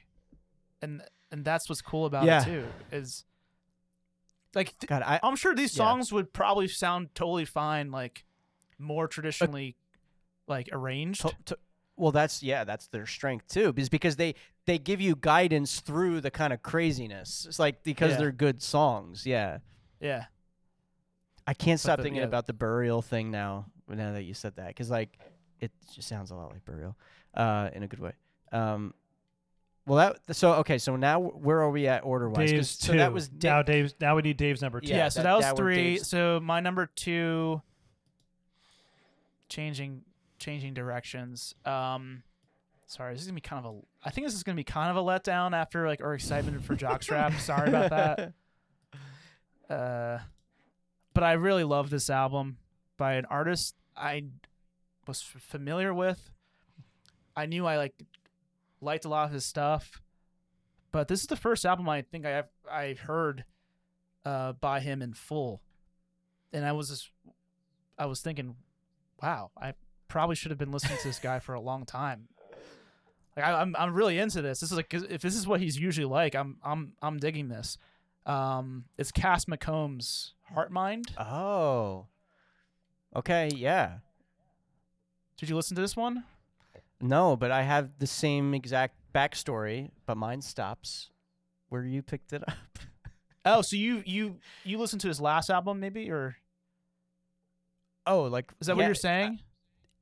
And 0.82 1.02
and 1.32 1.46
that's 1.46 1.70
what's 1.70 1.82
cool 1.82 2.06
about 2.06 2.26
Yeah. 2.26 2.42
it 2.42 2.46
too 2.46 2.68
is 2.92 3.26
like 4.56 4.78
th- 4.80 4.88
God, 4.90 5.04
I 5.04 5.20
I'm 5.24 5.36
sure 5.36 5.54
these 5.56 5.74
yeah. 5.76 5.84
songs 5.86 6.12
would 6.12 6.34
probably 6.34 6.68
sound 6.68 7.14
totally 7.16 7.46
fine 7.46 7.92
like 7.92 8.26
more 8.78 9.08
traditionally 9.08 9.76
like 10.48 10.70
arranged. 10.72 11.22
to- 11.22 11.36
to- 11.46 11.60
well, 11.96 12.12
that's 12.14 12.42
yeah, 12.42 12.64
that's 12.64 12.88
their 12.88 13.06
strength 13.06 13.48
too, 13.50 13.74
is 13.76 13.90
because 13.90 14.16
they 14.16 14.34
they 14.66 14.78
give 14.80 15.02
you 15.02 15.16
guidance 15.16 15.82
through 15.82 16.22
the 16.22 16.32
kind 16.32 16.54
of 16.54 16.62
craziness. 16.64 17.46
It's 17.48 17.60
like 17.60 17.84
because 17.84 18.12
Yeah. 18.12 18.18
they're 18.18 18.32
good 18.32 18.62
songs. 18.64 19.26
Yeah, 19.26 19.58
yeah. 20.00 20.26
I 21.46 21.54
can't 21.54 21.80
stop 21.80 21.98
the- 21.98 22.04
thinking 22.04 22.22
yeah. 22.22 22.28
about 22.28 22.48
the 22.48 22.54
burial 22.54 23.02
thing 23.02 23.32
now. 23.32 23.66
Now 23.88 24.14
that 24.14 24.24
you 24.24 24.34
said 24.34 24.56
that, 24.56 24.68
because 24.68 24.90
like 24.90 25.20
it 25.60 25.72
just 25.94 26.08
sounds 26.08 26.32
a 26.32 26.36
lot 26.36 26.52
like 26.54 26.64
burial, 26.64 26.96
uh, 27.34 27.70
in 27.74 27.84
a 27.84 27.88
good 27.88 28.00
way. 28.00 28.14
Um, 28.54 28.94
well, 29.90 30.14
that 30.28 30.36
so 30.36 30.54
okay. 30.56 30.78
So 30.78 30.96
now 30.96 31.20
where 31.20 31.60
are 31.62 31.70
we 31.72 31.88
at 31.88 32.04
order 32.06 32.30
wise? 32.30 32.52
Dave's 32.52 32.70
So 32.70 32.94
two. 32.94 33.00
that 33.00 33.12
was 33.12 33.28
Da- 33.28 33.50
now 33.58 33.62
Dave's. 33.64 33.96
Now 34.00 34.16
we 34.16 34.22
need 34.22 34.38
Dave's 34.38 34.62
number 34.62 34.80
two. 34.80 34.88
Yeah, 34.88 34.98
Yeah, 34.98 35.10
so 35.10 35.20
that- 35.20 35.24
that, 35.30 35.36
was 35.36 35.46
that 35.46 35.56
three. 35.58 35.98
So 35.98 36.40
my 36.42 36.60
number 36.62 36.86
two, 36.96 37.62
changing 39.50 40.04
changing 40.38 40.74
directions. 40.74 41.56
Um, 41.66 42.24
sorry, 42.86 43.14
this 43.14 43.22
is 43.22 43.28
gonna 43.28 43.36
be 43.36 43.42
kind 43.42 43.66
of 43.66 43.74
a. 43.76 43.80
I 44.08 44.12
think 44.12 44.28
this 44.28 44.34
is 44.36 44.44
gonna 44.44 44.56
be 44.56 44.64
kind 44.64 44.90
of 44.90 44.98
a 44.98 45.02
letdown 45.06 45.54
after 45.54 45.88
like 45.88 46.02
our 46.02 46.14
excitement 46.14 46.64
for 46.64 46.76
Jockstrap. 46.76 47.40
sorry 47.42 47.70
about 47.70 47.90
that. 47.90 48.34
Uh, 49.70 50.18
but 51.14 51.24
I 51.24 51.34
really 51.34 51.64
love 51.64 51.92
this 51.92 52.10
album 52.10 52.58
by 52.98 53.14
an 53.14 53.26
artist 53.26 53.76
I 53.96 54.24
was 55.06 55.24
f- 55.36 55.40
familiar 55.44 55.94
with. 55.94 56.32
I 57.36 57.46
knew 57.46 57.68
I 57.68 57.78
like 57.78 57.94
liked 58.82 59.06
a 59.06 59.10
lot 59.10 59.26
of 59.26 59.32
his 59.32 59.46
stuff, 59.46 60.02
but 60.92 61.08
this 61.08 61.22
is 61.22 61.28
the 61.28 61.36
first 61.36 61.66
album 61.66 61.88
I 61.90 62.02
think 62.02 62.26
I 62.26 62.30
have 62.30 62.48
I 62.72 62.94
heard 62.94 63.46
uh, 64.26 64.54
by 64.54 64.80
him 64.80 65.02
in 65.02 65.14
full, 65.14 65.62
and 66.54 66.66
I 66.66 66.72
was 66.72 66.90
just 66.90 67.10
I 67.98 68.06
was 68.06 68.22
thinking, 68.22 68.56
wow, 69.22 69.52
I 69.60 69.74
probably 70.08 70.36
should 70.36 70.52
have 70.52 70.58
been 70.58 70.72
listening 70.72 70.98
to 70.98 71.08
this 71.08 71.20
guy 71.20 71.40
for 71.40 71.54
a 71.54 71.62
long 71.62 71.86
time. 71.86 72.28
Like 73.36 73.46
I, 73.46 73.62
I'm 73.62 73.76
I'm 73.78 73.94
really 73.94 74.18
into 74.18 74.42
this. 74.42 74.60
This 74.60 74.72
is 74.72 74.78
like 74.78 74.94
if 74.94 75.22
this 75.22 75.36
is 75.36 75.48
what 75.48 75.62
he's 75.62 75.80
usually 75.80 76.06
like, 76.06 76.36
I'm 76.36 76.58
I'm 76.64 76.94
I'm 77.02 77.18
digging 77.18 77.50
this. 77.50 77.78
Um, 78.26 78.86
it's 78.98 79.12
Cass 79.12 79.46
McCombs' 79.46 80.32
Heart 80.54 80.72
Mind. 80.72 81.12
Oh. 81.18 82.08
Okay, 83.16 83.50
yeah. 83.56 84.00
Did 85.38 85.50
you 85.50 85.56
listen 85.56 85.76
to 85.76 85.82
this 85.82 85.96
one? 85.96 86.26
No, 87.02 87.36
but 87.36 87.52
I 87.52 87.62
have 87.64 87.92
the 88.00 88.08
same 88.08 88.54
exact 88.54 88.96
backstory, 89.14 89.90
but 90.06 90.18
mine 90.18 90.42
stops 90.42 91.10
where 91.70 91.84
you 91.84 92.02
picked 92.02 92.34
it 92.34 92.44
up. 92.48 92.56
Oh, 93.46 93.62
so 93.62 93.78
you 93.78 94.04
you 94.06 94.36
you 94.66 94.78
listened 94.78 95.00
to 95.02 95.08
his 95.08 95.22
last 95.22 95.50
album 95.50 95.80
maybe 95.80 96.12
or 96.12 96.36
Oh, 98.06 98.24
like 98.24 98.52
is 98.60 98.68
that 98.68 98.76
what 98.76 98.86
you're 98.86 98.94
saying? 98.96 99.40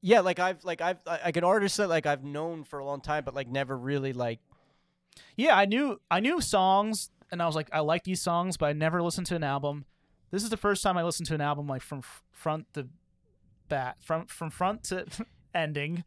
Yeah, 0.01 0.21
like 0.21 0.39
I've 0.39 0.63
like 0.65 0.81
I've 0.81 0.97
I- 1.05 1.21
like 1.25 1.37
an 1.37 1.43
artist 1.43 1.77
that 1.77 1.87
like 1.87 2.05
I've 2.07 2.23
known 2.23 2.63
for 2.63 2.79
a 2.79 2.85
long 2.85 2.99
time, 2.99 3.23
but 3.23 3.35
like 3.35 3.47
never 3.47 3.77
really 3.77 4.11
like 4.11 4.39
Yeah, 5.35 5.55
I 5.55 5.65
knew 5.65 6.01
I 6.09 6.19
knew 6.19 6.41
songs 6.41 7.11
and 7.31 7.41
I 7.41 7.45
was 7.45 7.55
like 7.55 7.69
I 7.71 7.79
like 7.81 8.03
these 8.03 8.21
songs, 8.21 8.57
but 8.57 8.65
I 8.67 8.73
never 8.73 9.03
listened 9.03 9.27
to 9.27 9.35
an 9.35 9.43
album. 9.43 9.85
This 10.31 10.43
is 10.43 10.49
the 10.49 10.57
first 10.57 10.81
time 10.83 10.97
I 10.97 11.03
listened 11.03 11.27
to 11.27 11.35
an 11.35 11.41
album 11.41 11.67
like 11.67 11.83
from 11.83 11.99
f- 11.99 12.23
front 12.31 12.73
to 12.73 12.87
back, 13.69 13.97
from 14.01 14.25
from 14.25 14.49
front 14.49 14.83
to 14.85 15.05
ending. 15.53 16.03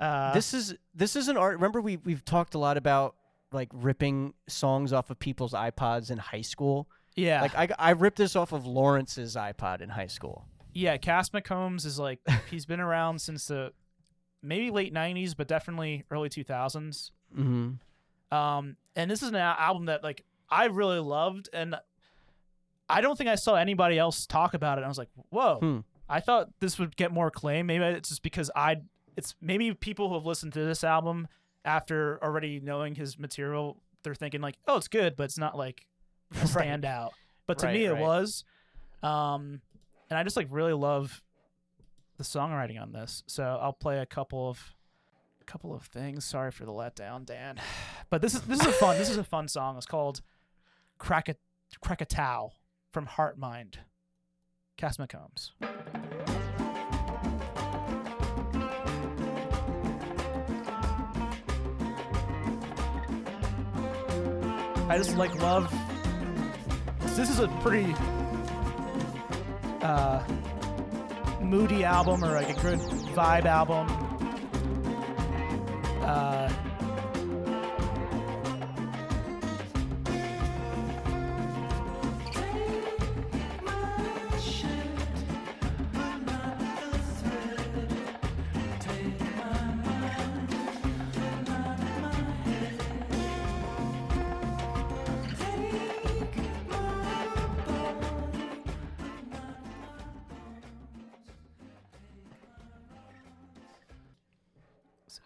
Uh, 0.00 0.32
this 0.32 0.54
is 0.54 0.74
this 0.94 1.16
is 1.16 1.28
an 1.28 1.36
art. 1.36 1.54
Remember 1.54 1.80
we 1.80 1.96
we've 1.98 2.24
talked 2.24 2.54
a 2.54 2.58
lot 2.58 2.76
about 2.76 3.16
like 3.52 3.68
ripping 3.72 4.34
songs 4.46 4.92
off 4.92 5.10
of 5.10 5.18
people's 5.18 5.52
iPods 5.52 6.10
in 6.10 6.18
high 6.18 6.42
school. 6.42 6.88
yeah, 7.16 7.40
Like 7.42 7.54
I 7.56 7.68
I 7.78 7.90
ripped 7.90 8.18
this 8.18 8.36
off 8.36 8.52
of 8.52 8.66
Lawrence's 8.66 9.34
iPod 9.36 9.80
in 9.80 9.88
high 9.88 10.06
school. 10.06 10.46
yeah. 10.72 10.96
Cass 10.98 11.30
McCombs 11.30 11.84
is 11.86 11.98
like 11.98 12.20
he's 12.50 12.66
been 12.66 12.80
around 12.80 13.20
since 13.20 13.46
the 13.48 13.72
maybe 14.42 14.70
late 14.70 14.94
'90s, 14.94 15.34
but 15.36 15.48
definitely 15.48 16.04
early 16.10 16.28
2000s. 16.28 17.10
Mm-hmm. 17.36 18.36
Um, 18.36 18.76
and 18.94 19.10
this 19.10 19.22
is 19.22 19.30
an 19.30 19.36
album 19.36 19.86
that 19.86 20.04
like 20.04 20.24
I 20.50 20.66
really 20.66 20.98
loved, 21.00 21.48
and 21.52 21.74
I 22.88 23.00
don't 23.00 23.16
think 23.16 23.28
I 23.30 23.34
saw 23.34 23.54
anybody 23.54 23.98
else 23.98 24.26
talk 24.26 24.54
about 24.54 24.78
it. 24.78 24.84
I 24.84 24.88
was 24.88 24.98
like, 24.98 25.08
whoa, 25.30 25.56
Hmm. 25.60 25.78
I 26.08 26.20
thought 26.20 26.48
this 26.60 26.78
would 26.78 26.96
get 26.96 27.12
more 27.12 27.26
acclaim. 27.26 27.66
Maybe 27.66 27.84
it's 27.84 28.08
just 28.08 28.22
because 28.22 28.50
I, 28.56 28.76
it's 29.18 29.34
maybe 29.42 29.74
people 29.74 30.08
who 30.08 30.14
have 30.14 30.24
listened 30.24 30.52
to 30.54 30.64
this 30.64 30.84
album 30.84 31.26
after 31.64 32.22
already 32.22 32.60
knowing 32.60 32.94
his 32.94 33.18
material, 33.18 33.76
they're 34.04 34.14
thinking 34.14 34.40
like, 34.40 34.54
oh, 34.68 34.76
it's 34.76 34.86
good, 34.88 35.16
but 35.16 35.24
it's 35.24 35.36
not 35.38 35.56
like 35.58 35.86
a 36.34 36.38
Right. 36.46 36.68
standout. 36.68 37.10
But 37.46 37.58
to 37.58 37.66
Right, 37.66 37.74
me, 37.74 37.84
it 37.86 37.92
right. 37.92 38.00
was. 38.00 38.44
Um, 39.02 39.60
and 40.08 40.18
I 40.18 40.22
just 40.22 40.36
like 40.36 40.46
really 40.50 40.72
love 40.72 41.20
the 42.16 42.24
songwriting 42.24 42.80
on 42.80 42.92
this. 42.92 43.22
So 43.26 43.42
I'll 43.60 43.72
play 43.72 43.98
a 43.98 44.06
couple 44.06 44.48
of 44.48 44.74
a 45.40 45.44
couple 45.44 45.74
of 45.74 45.82
things. 45.82 46.24
Sorry 46.24 46.50
for 46.50 46.64
the 46.64 46.72
letdown, 46.72 47.24
Dan. 47.26 47.60
But 48.10 48.22
this 48.22 48.34
is 48.34 48.40
this 48.42 48.60
is 48.60 48.66
a 48.66 48.72
fun 48.72 48.96
this 48.98 49.10
is 49.10 49.18
a 49.18 49.24
fun 49.24 49.48
song. 49.48 49.76
It's 49.76 49.84
called 49.84 50.22
Crack 50.98 51.28
a 51.28 51.36
Krakatau 51.84 52.52
from 52.92 53.04
Heart 53.06 53.36
Mind. 53.38 53.80
Cass 54.78 54.96
McCombs. 54.96 55.50
I 64.88 64.96
just 64.96 65.16
like 65.16 65.34
love 65.40 65.72
this 67.14 67.30
is 67.30 67.40
a 67.40 67.48
pretty 67.62 67.94
uh 69.82 70.22
moody 71.40 71.84
album 71.84 72.24
or 72.24 72.32
like 72.32 72.48
a 72.48 72.60
good 72.62 72.78
vibe 73.14 73.44
album. 73.44 73.88
Uh 76.02 76.48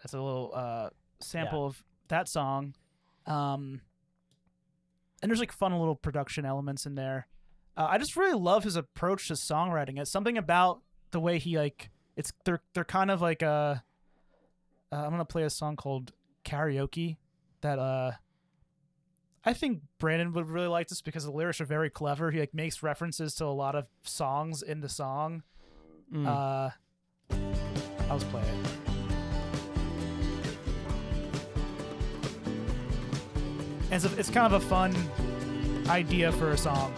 that's 0.03 0.13
a 0.13 0.21
little 0.21 0.51
uh, 0.53 0.89
sample 1.21 1.65
of 1.65 1.83
that 2.09 2.27
song. 2.27 2.75
Um, 3.25 3.81
and 5.21 5.31
there's 5.31 5.39
like 5.39 5.53
fun 5.53 5.71
little 5.71 5.95
production 5.95 6.45
elements 6.45 6.85
in 6.85 6.95
there. 6.95 7.27
Uh, 7.77 7.87
I 7.89 7.97
just 7.97 8.17
really 8.17 8.37
love 8.37 8.65
his 8.65 8.75
approach 8.75 9.29
to 9.29 9.33
songwriting. 9.33 9.99
It's 9.99 10.11
something 10.11 10.37
about 10.37 10.81
the 11.11 11.21
way 11.21 11.39
he 11.39 11.57
like 11.57 11.89
it's 12.17 12.33
they're 12.43 12.61
they're 12.73 12.83
kind 12.83 13.09
of 13.09 13.21
like 13.21 13.41
uh, 13.41 13.75
uh 14.91 14.95
I'm 14.95 15.09
gonna 15.09 15.25
play 15.25 15.43
a 15.43 15.49
song 15.49 15.75
called 15.75 16.11
karaoke 16.43 17.17
that 17.61 17.79
uh 17.79 18.11
I 19.45 19.53
think 19.53 19.81
Brandon 19.99 20.33
would 20.33 20.49
really 20.49 20.67
like 20.67 20.87
this 20.87 21.01
because 21.01 21.25
the 21.25 21.31
lyrics 21.31 21.61
are 21.61 21.65
very 21.65 21.89
clever. 21.89 22.31
He 22.31 22.39
like 22.39 22.53
makes 22.53 22.83
references 22.83 23.35
to 23.35 23.45
a 23.45 23.47
lot 23.47 23.75
of 23.75 23.87
songs 24.03 24.61
in 24.61 24.81
the 24.81 24.89
song. 24.89 25.43
Mm. 26.13 26.27
Uh, 26.27 26.69
I'll 28.09 28.19
just 28.19 28.29
play 28.31 28.41
it. 28.41 28.82
And 33.93 34.03
it's, 34.03 34.17
it's 34.17 34.29
kind 34.31 34.51
of 34.51 34.53
a 34.53 34.65
fun 34.67 34.95
idea 35.87 36.31
for 36.31 36.49
a 36.49 36.57
song. 36.57 36.91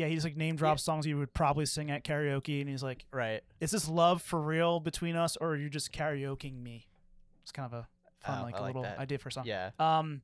Yeah, 0.00 0.06
he 0.08 0.14
just 0.14 0.24
like 0.26 0.36
name 0.36 0.56
drops 0.56 0.82
songs 0.82 1.06
you 1.06 1.16
would 1.18 1.32
probably 1.32 1.66
sing 1.66 1.90
at 1.90 2.04
karaoke, 2.04 2.60
and 2.60 2.68
he's 2.68 2.82
like, 2.82 3.04
Right. 3.12 3.42
"Is 3.60 3.70
this 3.70 3.88
love 3.88 4.22
for 4.22 4.40
real 4.40 4.80
between 4.80 5.14
us, 5.16 5.36
or 5.40 5.50
are 5.50 5.56
you 5.56 5.68
just 5.70 5.92
karaokeing 5.92 6.62
me?" 6.62 6.88
It's 7.42 7.52
kind 7.52 7.66
of 7.66 7.72
a 7.72 7.88
fun, 8.26 8.40
Oh, 8.40 8.44
like 8.44 8.54
I 8.54 8.58
a 8.58 8.60
like 8.62 8.68
little 8.68 8.82
that. 8.82 8.98
idea 8.98 9.18
for 9.18 9.28
a 9.28 9.32
song. 9.32 9.44
Yeah. 9.46 9.70
Um, 9.78 10.22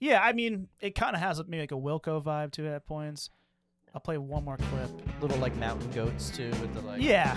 yeah, 0.00 0.20
I 0.22 0.32
mean, 0.32 0.68
it 0.80 0.94
kind 0.94 1.14
of 1.16 1.22
has 1.22 1.38
maybe 1.46 1.60
like 1.62 1.72
a 1.72 1.76
Wilco 1.76 2.22
vibe 2.22 2.50
to 2.52 2.64
it 2.66 2.74
at 2.74 2.86
points. 2.86 3.30
I'll 3.94 4.00
play 4.00 4.18
one 4.18 4.44
more 4.44 4.56
clip. 4.56 4.90
Little 5.22 5.38
like 5.38 5.54
mountain 5.56 5.90
goats 5.92 6.30
too 6.30 6.50
with 6.60 6.74
the 6.74 6.80
like 6.80 7.00
Yeah. 7.00 7.36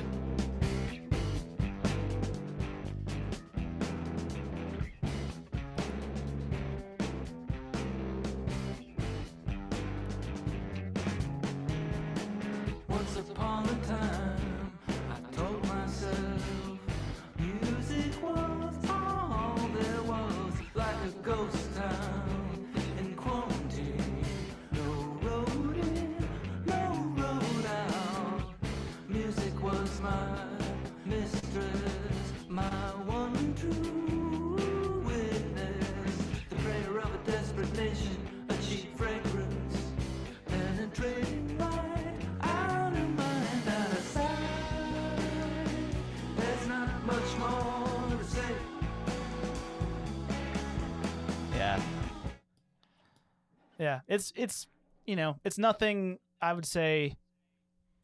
It's 54.18 54.34
it's 54.36 54.68
you 55.06 55.16
know 55.16 55.38
it's 55.46 55.58
nothing 55.58 56.20
I 56.42 56.54
would 56.54 56.66
say 56.66 57.16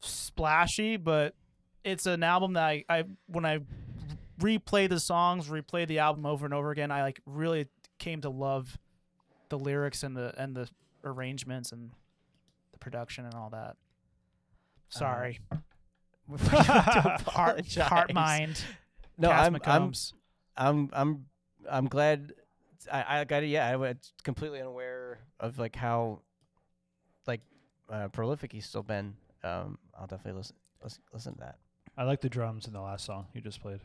splashy, 0.00 0.96
but 0.96 1.34
it's 1.84 2.06
an 2.06 2.22
album 2.22 2.54
that 2.54 2.64
I, 2.64 2.84
I 2.88 3.04
when 3.26 3.44
I 3.44 3.60
replay 4.40 4.88
the 4.88 5.00
songs, 5.00 5.48
replay 5.48 5.86
the 5.86 5.98
album 5.98 6.24
over 6.24 6.44
and 6.44 6.54
over 6.54 6.70
again, 6.70 6.90
I 6.90 7.02
like 7.02 7.20
really 7.26 7.68
came 7.98 8.20
to 8.22 8.30
love 8.30 8.78
the 9.48 9.58
lyrics 9.58 10.02
and 10.02 10.16
the 10.16 10.32
and 10.38 10.56
the 10.56 10.68
arrangements 11.04 11.72
and 11.72 11.90
the 12.72 12.78
production 12.78 13.24
and 13.24 13.34
all 13.34 13.50
that. 13.50 13.76
Uh, 14.96 14.98
Sorry, 14.98 15.40
heart, 17.26 17.66
heart, 17.74 18.14
mind. 18.14 18.62
No, 19.18 19.28
Cass 19.28 19.46
I'm, 19.46 19.56
I'm, 19.64 19.92
I'm, 20.56 20.90
I'm, 20.92 21.26
I'm 21.70 21.86
glad. 21.86 22.32
I, 22.92 23.20
I 23.20 23.24
got 23.24 23.42
it. 23.42 23.48
Yeah, 23.48 23.66
I 23.66 23.76
was 23.76 23.96
completely 24.22 24.60
unaware 24.60 25.18
of 25.40 25.58
like 25.58 25.76
how, 25.76 26.20
like, 27.26 27.40
uh, 27.90 28.08
prolific 28.08 28.52
he's 28.52 28.66
still 28.66 28.82
been. 28.82 29.14
Um, 29.42 29.78
I'll 29.98 30.06
definitely 30.06 30.38
listen, 30.38 30.56
listen, 30.82 31.02
listen 31.12 31.34
to 31.34 31.40
that. 31.40 31.58
I 31.96 32.04
like 32.04 32.20
the 32.20 32.28
drums 32.28 32.66
in 32.66 32.72
the 32.72 32.80
last 32.80 33.04
song 33.04 33.26
you 33.34 33.40
just 33.40 33.60
played. 33.60 33.80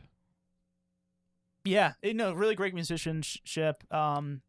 Yeah, 1.64 1.92
you 2.02 2.14
know, 2.14 2.32
really 2.32 2.54
great 2.54 2.74
musicianship. 2.74 3.84
Um, 3.92 4.40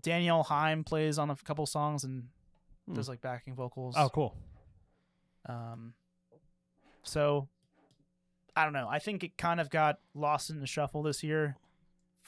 Danielle 0.00 0.44
Haim 0.44 0.84
plays 0.84 1.18
on 1.18 1.30
a 1.30 1.36
couple 1.36 1.66
songs 1.66 2.04
and 2.04 2.28
Hmm. 2.86 2.94
does 2.94 3.08
like 3.08 3.20
backing 3.22 3.54
vocals. 3.54 3.94
Oh, 3.98 4.08
cool. 4.10 4.36
Um, 5.46 5.94
so 7.02 7.48
I 8.54 8.64
don't 8.64 8.72
know. 8.74 8.88
I 8.88 8.98
think 8.98 9.24
it 9.24 9.36
kind 9.38 9.58
of 9.60 9.70
got 9.70 9.98
lost 10.14 10.50
in 10.50 10.60
the 10.60 10.66
shuffle 10.66 11.02
this 11.02 11.22
year. 11.22 11.56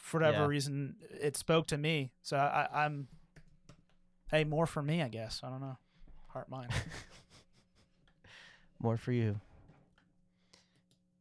For 0.07 0.21
whatever 0.21 0.43
Yeah. 0.43 0.47
reason, 0.47 0.95
it 1.21 1.37
spoke 1.37 1.67
to 1.69 1.77
me. 1.77 2.13
So 2.23 2.37
I, 2.37 2.69
I'm, 2.85 3.09
hey, 4.31 4.45
more 4.45 4.65
for 4.67 4.81
me, 4.81 5.03
I 5.03 5.09
guess. 5.09 5.41
I 5.43 5.51
don't 5.51 5.61
know. 5.61 5.77
Heart, 6.29 6.49
mind. 6.49 6.71
More 8.79 8.99
for 8.99 9.11
you, 9.11 9.41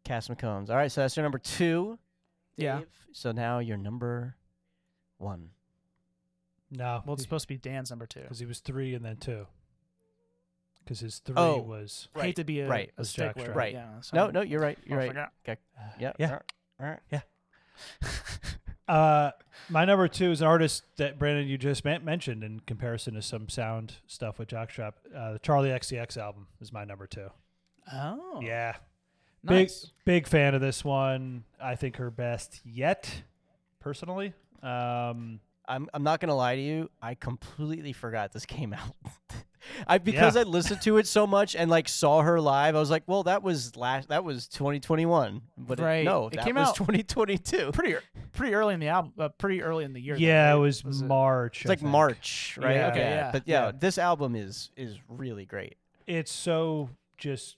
Cass 0.03 0.27
McCombs. 0.27 0.69
All 0.69 0.75
right, 0.75 0.91
so 0.91 1.01
that's 1.01 1.15
your 1.15 1.23
number 1.23 1.39
two. 1.39 1.97
Yeah. 2.57 2.81
So 3.13 3.31
now 3.31 3.59
your 3.59 3.77
number 3.77 4.35
one. 5.19 5.49
No, 6.69 7.01
well, 7.05 7.13
it's 7.13 7.23
supposed 7.23 7.43
to 7.43 7.47
be 7.47 7.57
Dan's 7.57 7.89
number 7.89 8.05
two. 8.05 8.19
because 8.21 8.39
he 8.39 8.45
was 8.45 8.59
three 8.59 8.93
and 8.93 9.03
then 9.05 9.15
two. 9.17 9.47
Because 10.83 10.99
his 10.99 11.19
three 11.19 11.35
Oh, 11.37 11.59
was 11.61 12.09
I 12.13 12.23
hate 12.23 12.35
to 12.35 12.43
be 12.43 12.59
a, 12.59 12.67
right. 12.67 12.91
a 12.97 13.01
Was 13.01 13.09
stickler. 13.09 13.53
Right. 13.53 13.73
Yeah, 13.73 13.85
No, 14.13 14.27
so- 14.27 14.31
no, 14.31 14.41
you're 14.41 14.59
right. 14.61 14.77
You're 14.85 14.97
right. 14.99 15.07
forgot. 15.07 15.31
Okay. 15.47 15.59
Uh, 15.79 15.83
yeah. 15.99 16.11
Yeah. 16.19 16.27
All 16.27 16.33
right. 16.33 16.51
All 16.81 16.87
right. 16.87 16.99
Yeah. 17.11 17.21
Uh, 18.87 19.31
my 19.69 19.83
number 19.85 20.07
two 20.07 20.29
is 20.31 20.41
an 20.41 20.47
artist 20.47 20.83
that 20.97 21.17
Brandon 21.17 21.47
you 21.47 21.57
just 21.57 21.83
men- 21.85 22.05
mentioned 22.05 22.43
in 22.43 22.59
comparison 22.61 23.15
to 23.15 23.21
some 23.21 23.49
sound 23.49 23.95
stuff 24.05 24.37
with 24.37 24.47
Jockstrap. 24.49 24.93
Uh, 25.15 25.33
the 25.33 25.39
Charli 25.39 25.69
XCX 25.75 26.17
album 26.17 26.47
is 26.61 26.71
my 26.71 26.83
number 26.85 27.07
two. 27.07 27.29
Oh. 27.91 28.39
Yeah, 28.43 28.75
Nice. 29.43 29.85
big 30.05 30.23
big 30.23 30.27
fan 30.27 30.53
of 30.55 30.61
this 30.61 30.83
one. 30.83 31.43
I 31.61 31.75
think 31.75 31.95
her 31.97 32.11
best 32.11 32.61
yet, 32.63 33.23
personally. 33.79 34.33
Um, 34.61 35.39
I'm 35.67 35.87
I'm 35.93 36.03
not 36.03 36.19
gonna 36.19 36.35
lie 36.35 36.55
to 36.55 36.61
you. 36.61 36.89
I 37.01 37.15
completely 37.15 37.93
forgot 37.93 38.33
this 38.33 38.45
came 38.45 38.73
out. 38.73 38.95
I 39.87 39.97
because 39.97 40.35
Yeah. 40.35 40.41
I 40.41 40.43
listened 40.43 40.81
to 40.83 40.97
it 40.97 41.07
so 41.07 41.25
much 41.27 41.55
and 41.55 41.69
like 41.69 41.87
saw 41.89 42.21
her 42.21 42.39
live. 42.41 42.75
I 42.75 42.79
was 42.79 42.89
like, 42.89 43.03
well, 43.07 43.23
that 43.23 43.43
was 43.43 43.75
last. 43.75 44.09
That 44.09 44.23
was 44.23 44.47
2021. 44.47 45.41
But 45.57 45.79
it- 45.79 46.03
no, 46.05 46.27
It 46.27 46.33
that 46.35 46.45
came 46.45 46.55
was 46.55 46.69
out 46.69 46.75
2022. 46.75 47.71
pretty 47.71 47.95
pretty 48.31 48.53
early 48.53 48.73
in 48.73 48.79
the 48.79 48.87
album. 48.89 49.13
Uh, 49.17 49.29
pretty 49.29 49.61
early 49.61 49.83
in 49.85 49.93
the 49.93 50.01
year. 50.01 50.15
though, 50.15 50.19
yeah, 50.21 50.49
right? 50.49 50.55
it 50.55 50.59
was, 50.59 50.83
March. 51.03 51.61
It's 51.61 51.69
I 51.69 51.71
like 51.73 51.79
think. 51.79 51.91
March, 51.91 52.57
right? 52.61 52.75
Yeah. 52.75 52.87
Okay, 52.89 52.99
yeah. 52.99 53.31
But 53.31 53.43
yeah, 53.45 53.65
Yeah. 53.67 53.71
this 53.79 53.97
album 53.97 54.35
is 54.35 54.71
is 54.75 54.97
really 55.07 55.45
great. 55.45 55.75
It's 56.07 56.31
so 56.31 56.89
just 57.17 57.57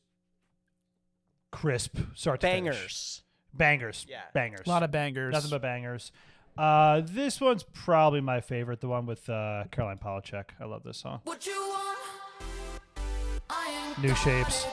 crisp, 1.51 1.97
start 2.13 2.41
to 2.41 2.47
finish. 2.47 2.63
Bangers. 2.75 3.23
bangers, 3.53 4.05
Yeah. 4.09 4.21
bangers. 4.33 4.65
A 4.65 4.69
lot 4.69 4.83
of 4.83 4.91
bangers. 4.91 5.33
Nothing 5.33 5.49
but 5.49 5.61
bangers. 5.61 6.11
Uh, 6.57 7.01
this 7.03 7.39
one's 7.39 7.63
probably 7.63 8.19
my 8.21 8.41
favorite, 8.41 8.81
the 8.81 8.87
one 8.87 9.05
with 9.05 9.29
uh, 9.29 9.65
Caroline 9.71 9.99
Polachek. 9.99 10.45
I 10.59 10.65
love 10.65 10.83
this 10.83 10.97
song. 10.97 11.21
New 14.01 14.13
Shapes. 14.13 14.65
it. 14.65 14.71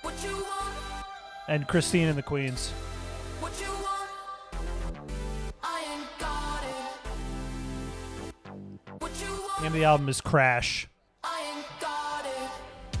What 0.00 0.14
you 0.24 0.34
want? 0.34 1.04
And 1.46 1.68
Christine 1.68 2.08
and 2.08 2.16
the 2.16 2.22
Queens. 2.22 2.70
What 3.40 3.52
you 3.60 3.66
want? 3.66 4.10
I 5.62 5.84
ain't 5.92 6.18
got 6.18 6.62
it. 6.64 8.32
What 8.98 9.10
you 9.20 9.30
want? 9.30 9.60
Name 9.60 9.72
of 9.72 9.72
the 9.74 9.84
album 9.84 10.08
is 10.08 10.22
Crash. 10.22 10.88
I 11.22 11.54
ain't 11.54 11.66
got 11.80 12.24
it. 12.24 12.50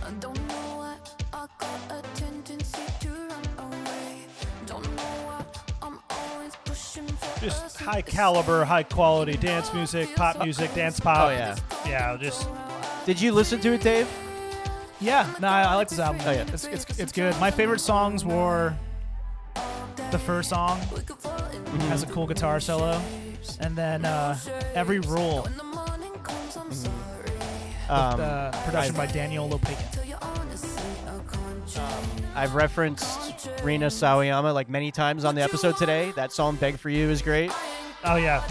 I 0.04 0.10
don't 0.20 0.48
know 0.48 0.76
why 0.76 0.96
I 1.32 1.46
got 1.58 1.80
a 1.90 2.02
tendency 2.14 2.82
to 3.00 3.08
run 3.08 3.46
away. 3.58 4.26
Don't 4.66 4.84
know 4.94 5.02
why 5.24 5.42
I'm 5.80 5.98
always 6.10 6.54
pushing 6.66 7.06
for 7.06 7.40
Just 7.40 7.78
high 7.78 8.02
caliber, 8.02 8.64
high 8.66 8.82
quality 8.82 9.38
dance 9.38 9.72
music, 9.72 10.14
pop 10.16 10.38
music, 10.42 10.74
dance 10.74 11.00
pop. 11.00 11.28
Oh 11.28 11.30
yeah. 11.30 11.56
Yeah, 11.86 12.16
just 12.20 12.46
Did 13.04 13.20
you 13.20 13.32
listen 13.32 13.60
to 13.60 13.72
it, 13.72 13.80
Dave? 13.80 14.08
Yeah, 15.00 15.28
no, 15.40 15.48
I, 15.48 15.62
I 15.62 15.74
like 15.74 15.88
this 15.88 15.98
album. 15.98 16.22
Oh, 16.24 16.30
yeah. 16.30 16.44
it's, 16.52 16.64
it's 16.64 16.98
it's 16.98 17.12
good. 17.12 17.38
My 17.40 17.50
favorite 17.50 17.80
songs 17.80 18.24
were 18.24 18.74
the 20.12 20.18
first 20.18 20.50
song 20.50 20.78
has 21.88 22.02
a 22.02 22.06
cool 22.06 22.26
guitar 22.26 22.60
solo, 22.60 23.02
and 23.60 23.76
then 23.76 24.04
uh, 24.04 24.38
every 24.74 25.00
rule, 25.00 25.42
When 25.42 25.56
the 25.56 25.64
morning 25.64 26.12
comes, 26.22 26.56
I'm. 26.56 26.72
Um, 27.90 28.18
the 28.18 28.50
production 28.64 28.94
by 28.94 29.06
Daniel 29.06 29.48
Lopatin. 29.48 29.92
Till 29.92 30.04
you're 30.04 30.18
honest 30.22 30.78
and 31.06 31.20
a 31.20 31.24
conscience. 31.24 31.78
I've 32.34 32.54
referenced 32.54 33.50
Rina 33.62 33.86
Sawayama 33.88 34.54
like 34.54 34.70
many 34.70 34.90
times 34.90 35.24
on 35.24 35.34
the 35.34 35.42
episode 35.42 35.76
today. 35.76 36.12
That 36.16 36.32
song 36.32 36.56
"Beg 36.56 36.78
for 36.78 36.88
You" 36.88 37.10
is 37.10 37.20
great. 37.20 37.50
oh 38.04 38.16
yeah. 38.16 38.42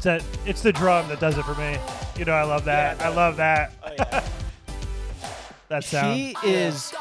It's 0.00 0.06
that 0.06 0.24
it's 0.46 0.62
the 0.62 0.72
drum 0.72 1.08
that 1.08 1.20
does 1.20 1.36
it 1.36 1.44
for 1.44 1.54
me. 1.56 1.76
You 2.16 2.24
know, 2.24 2.32
I 2.32 2.44
love 2.44 2.64
that. 2.64 3.02
I 3.02 3.10
love 3.10 3.36
that. 3.36 3.70
that 5.68 5.84
sound. 5.84 6.16
She 6.16 6.34
is 6.42 6.94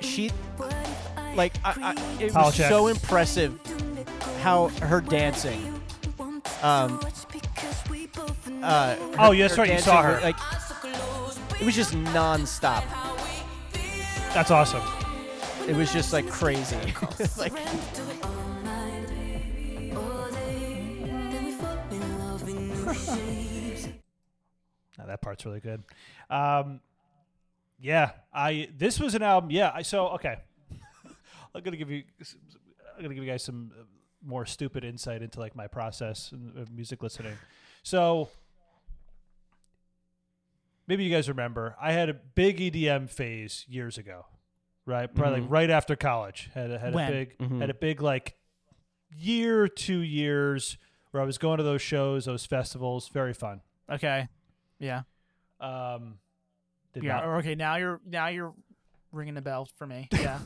she 0.00 0.28
What 0.56 0.72
if 0.72 1.18
I 1.18 1.34
like 1.34 1.52
I, 1.62 1.74
I, 1.82 2.22
it 2.22 2.32
was 2.32 2.54
Polachek. 2.54 2.70
so 2.70 2.86
impressive 2.86 3.60
how 4.40 4.68
her 4.68 5.02
dancing. 5.02 5.78
Um, 6.62 6.98
uh, 8.62 8.96
Oh, 9.18 9.32
yeah, 9.32 9.42
that's 9.42 9.56
her 9.56 9.62
right, 9.62 9.68
you 9.68 9.74
dancing 9.74 9.84
saw 9.84 9.96
was, 9.96 10.16
her. 10.16 10.20
Like 10.22 10.36
it 11.60 11.64
was 11.66 11.74
just 11.74 11.92
nonstop. 11.92 12.84
That's 14.32 14.50
awesome. 14.50 14.82
It 15.68 15.76
was 15.76 15.92
just 15.92 16.14
like 16.14 16.26
crazy. 16.26 16.78
like 17.36 17.52
No, 24.96 25.06
that 25.08 25.20
part's 25.22 25.44
really 25.44 25.58
good. 25.58 25.82
Um, 26.30 26.78
yeah, 27.80 28.12
I 28.32 28.68
this 28.78 29.00
was 29.00 29.16
an 29.16 29.22
album. 29.22 29.50
Yeah, 29.50 29.72
I 29.74 29.82
so 29.82 30.06
okay. 30.10 30.36
I'm 31.54 31.62
gonna 31.64 31.76
give 31.76 31.90
you. 31.90 32.04
I'm 32.96 33.02
gonna 33.02 33.12
give 33.14 33.24
you 33.24 33.28
guys 33.30 33.42
some 33.42 33.72
uh, 33.76 33.82
more 34.24 34.46
stupid 34.46 34.84
insight 34.84 35.20
into 35.20 35.40
like 35.40 35.56
my 35.56 35.66
process 35.66 36.32
of 36.56 36.70
music 36.70 37.02
listening. 37.02 37.36
So 37.82 38.28
maybe 40.86 41.02
you 41.02 41.10
guys 41.10 41.28
remember 41.28 41.74
I 41.80 41.90
had 41.90 42.08
a 42.08 42.14
big 42.14 42.58
EDM 42.60 43.10
phase 43.10 43.64
years 43.68 43.98
ago, 43.98 44.26
right? 44.86 45.12
Probably 45.12 45.40
like 45.40 45.50
right 45.50 45.70
after 45.70 45.96
college. 45.96 46.50
Had 46.54 46.70
a, 46.70 46.78
had 46.78 46.94
When? 46.94 47.08
a 47.08 47.12
big 47.12 47.38
Mhm. 47.38 47.60
had 47.60 47.70
a 47.70 47.74
big 47.74 48.00
like 48.00 48.36
year, 49.16 49.66
two 49.66 49.98
years 50.02 50.78
where 51.14 51.22
I 51.22 51.26
was 51.26 51.38
going 51.38 51.58
to 51.58 51.62
those 51.62 51.80
shows, 51.80 52.24
those 52.24 52.44
festivals. 52.44 53.06
Very 53.06 53.32
fun. 53.32 53.60
Okay, 53.88 54.26
yeah, 54.80 55.02
Um, 55.60 56.18
did 56.92 57.04
yeah. 57.04 57.20
not, 57.20 57.24
Okay, 57.38 57.54
now 57.54 57.76
you're 57.76 58.00
now 58.04 58.26
you're 58.26 58.52
ringing 59.12 59.36
a 59.36 59.40
bell 59.40 59.68
for 59.78 59.86
me. 59.86 60.08
Yeah. 60.12 60.40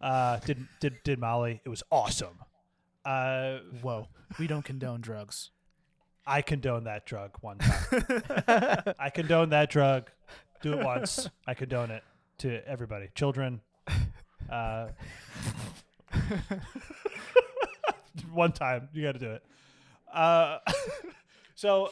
uh, 0.00 0.38
did 0.46 0.68
did 0.78 1.02
did 1.02 1.18
Molly? 1.18 1.60
It 1.64 1.68
was 1.68 1.82
awesome. 1.90 2.38
Uh, 3.04 3.58
Whoa, 3.82 4.06
we 4.38 4.46
don't 4.46 4.64
condone 4.64 5.00
drugs. 5.00 5.50
I 6.24 6.42
condone 6.42 6.84
that 6.84 7.06
drug 7.06 7.32
one 7.40 7.58
time. 7.58 8.94
I 9.00 9.10
condone 9.12 9.48
that 9.50 9.68
drug. 9.68 10.10
Do 10.62 10.74
it 10.74 10.84
once. 10.84 11.28
I 11.44 11.54
condone 11.54 11.90
it 11.90 12.04
to 12.38 12.64
everybody, 12.68 13.08
children. 13.16 13.62
Uh, 14.48 14.88
one 18.32 18.52
time, 18.52 18.88
you 18.92 19.02
got 19.02 19.12
to 19.12 19.18
do 19.18 19.32
it. 19.32 19.42
Uh, 20.14 20.58
so 21.54 21.90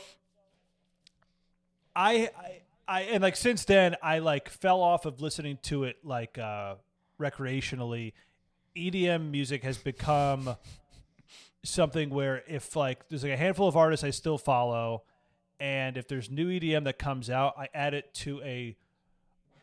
I, 1.94 2.30
I, 2.38 2.60
I, 2.88 3.00
and 3.02 3.22
like 3.22 3.36
since 3.36 3.64
then, 3.64 3.96
I 4.02 4.20
like 4.20 4.48
fell 4.48 4.80
off 4.80 5.04
of 5.04 5.20
listening 5.20 5.58
to 5.64 5.84
it 5.84 5.98
like 6.04 6.38
uh, 6.38 6.76
recreationally 7.20 8.12
EDM 8.76 9.30
music 9.30 9.62
has 9.64 9.76
become 9.78 10.56
something 11.64 12.10
where 12.10 12.42
if 12.48 12.74
like 12.74 13.08
there's 13.08 13.22
like 13.22 13.32
a 13.32 13.36
handful 13.36 13.68
of 13.68 13.76
artists 13.76 14.04
I 14.04 14.10
still 14.10 14.38
follow, 14.38 15.02
and 15.60 15.96
if 15.96 16.08
there's 16.08 16.30
new 16.30 16.48
EDM 16.48 16.84
that 16.84 16.98
comes 16.98 17.30
out, 17.30 17.54
I 17.58 17.68
add 17.74 17.94
it 17.94 18.12
to 18.14 18.40
a, 18.42 18.76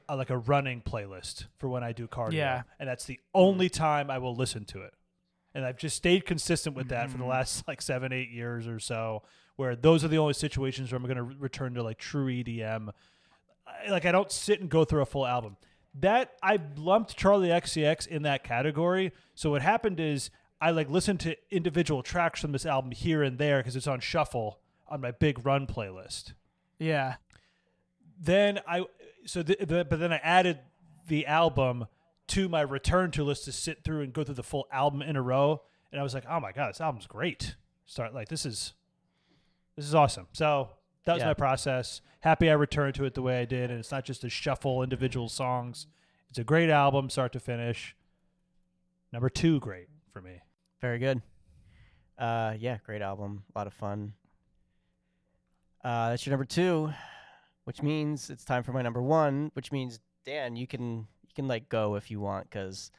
a 0.08 0.16
like 0.16 0.30
a 0.30 0.38
running 0.38 0.82
playlist 0.82 1.46
for 1.58 1.68
when 1.70 1.84
I 1.84 1.92
do 1.92 2.08
cardio. 2.08 2.34
Yeah. 2.34 2.64
and 2.80 2.88
that's 2.88 3.06
the 3.06 3.20
only 3.34 3.70
time 3.70 4.10
I 4.10 4.18
will 4.20 4.36
listen 4.36 4.66
to 4.66 4.84
it. 4.84 4.94
And 5.54 5.66
I've 5.66 5.78
just 5.78 5.96
stayed 5.96 6.26
consistent 6.26 6.76
with 6.76 6.90
that 6.90 7.10
for 7.10 7.18
the 7.18 7.24
mm-hmm. 7.24 7.32
last 7.32 7.64
like 7.68 7.82
seven, 7.82 8.14
eight 8.14 8.30
years 8.30 8.68
or 8.68 8.80
so, 8.80 9.24
where 9.56 9.76
those 9.76 10.04
are 10.04 10.08
the 10.08 10.18
only 10.18 10.34
situations 10.34 10.92
where 10.92 10.98
I'm 10.98 11.04
going 11.04 11.18
to 11.18 11.24
re- 11.24 11.36
return 11.40 11.74
to 11.74 11.84
like 11.84 11.98
true 11.98 12.28
EDM. 12.28 12.90
I, 13.68 13.90
like 13.90 14.06
I 14.06 14.12
don't 14.12 14.32
sit 14.32 14.62
and 14.62 14.70
go 14.70 14.86
through 14.86 15.02
a 15.02 15.06
full 15.06 15.26
album. 15.26 15.58
That 15.96 16.34
I 16.44 16.60
lumped 16.78 17.18
Charli 17.18 17.50
XCX 17.50 18.08
in 18.08 18.22
that 18.24 18.44
category. 18.44 19.12
So 19.34 19.50
what 19.50 19.62
happened 19.62 20.00
is 20.00 20.30
I 20.62 20.72
like 20.72 20.90
listened 20.90 21.20
to 21.22 21.36
individual 21.50 22.04
tracks 22.04 22.42
from 22.42 22.52
this 22.52 22.66
album 22.66 22.92
here 22.92 23.24
and 23.24 23.38
there 23.38 23.60
because 23.60 23.76
it's 23.76 23.88
on 23.88 24.00
shuffle 24.00 24.60
on 24.88 25.02
my 25.02 25.12
big 25.12 25.46
run 25.46 25.68
playlist. 25.68 26.34
Yeah. 26.78 27.16
Then 28.20 28.60
I 28.68 28.86
so 29.26 29.44
the, 29.44 29.58
the, 29.60 29.86
but 29.86 30.00
then 30.00 30.12
I 30.12 30.18
added 30.18 30.60
the 31.08 31.26
album 31.26 31.88
to 32.30 32.50
my 32.50 32.62
return 32.62 33.12
to 33.12 33.24
list 33.24 33.46
to 33.46 33.52
sit 33.52 33.84
through 33.84 34.02
and 34.02 34.14
go 34.14 34.24
through 34.24 34.36
the 34.36 34.44
full 34.44 34.68
album 34.72 35.02
in 35.02 35.16
a 35.16 35.22
row. 35.22 35.62
And 35.92 36.00
I 36.00 36.04
was 36.04 36.14
like, 36.14 36.26
oh 36.30 36.40
my 36.40 36.52
god, 36.52 36.70
this 36.70 36.82
album's 36.82 37.08
great. 37.08 37.56
Start 37.86 38.14
like 38.14 38.30
this 38.30 38.46
is 38.46 38.74
this 39.76 39.86
is 39.86 39.96
awesome. 39.96 40.28
So 40.34 40.70
that 41.06 41.14
was 41.14 41.22
Yeah. 41.22 41.28
my 41.28 41.34
process. 41.34 42.02
Happy 42.22 42.50
I 42.50 42.54
returned 42.54 42.96
to 42.96 43.06
it 43.06 43.14
the 43.14 43.22
way 43.22 43.40
I 43.42 43.46
did, 43.46 43.72
and 43.72 43.80
it's 43.80 43.92
not 43.92 44.04
just 44.06 44.24
a 44.24 44.30
shuffle 44.30 44.84
individual 44.84 45.30
songs. 45.30 45.88
It's 46.30 46.38
a 46.38 46.44
great 46.44 46.70
album, 46.70 47.10
start 47.10 47.32
to 47.34 47.40
finish. 47.40 47.96
Number 49.12 49.30
two, 49.30 49.60
great 49.62 49.88
for 50.12 50.22
me. 50.22 50.42
Very 50.82 51.00
good. 51.00 51.22
Uh, 52.18 52.54
yeah, 52.60 52.78
great 52.86 53.02
album. 53.02 53.44
A 53.56 53.58
lot 53.58 53.68
of 53.68 53.74
fun. 53.74 54.14
Uh, 55.84 56.10
that's 56.10 56.26
your 56.26 56.32
number 56.32 56.46
two, 56.46 56.92
which 57.64 57.82
means 57.82 58.30
it's 58.30 58.44
time 58.44 58.64
for 58.64 58.74
my 58.74 58.82
number 58.82 59.02
one. 59.02 59.50
Which 59.54 59.72
means 59.72 60.00
Dan, 60.26 60.56
you 60.56 60.68
can 60.68 61.08
can 61.40 61.48
like 61.48 61.70
go 61.70 61.96
if 61.96 62.12
you 62.12 62.20
want, 62.20 62.52
cause 62.52 62.92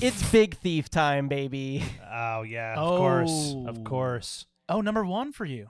it's 0.00 0.30
Big 0.30 0.56
Thief 0.56 0.88
time, 0.88 1.26
baby. 1.28 1.82
Oh 2.10 2.42
yeah, 2.42 2.74
of 2.76 2.98
course, 2.98 3.54
Oh. 3.56 3.66
of 3.68 3.84
course. 3.84 4.46
Oh, 4.68 4.80
number 4.80 5.04
one 5.04 5.32
for 5.32 5.44
you. 5.44 5.68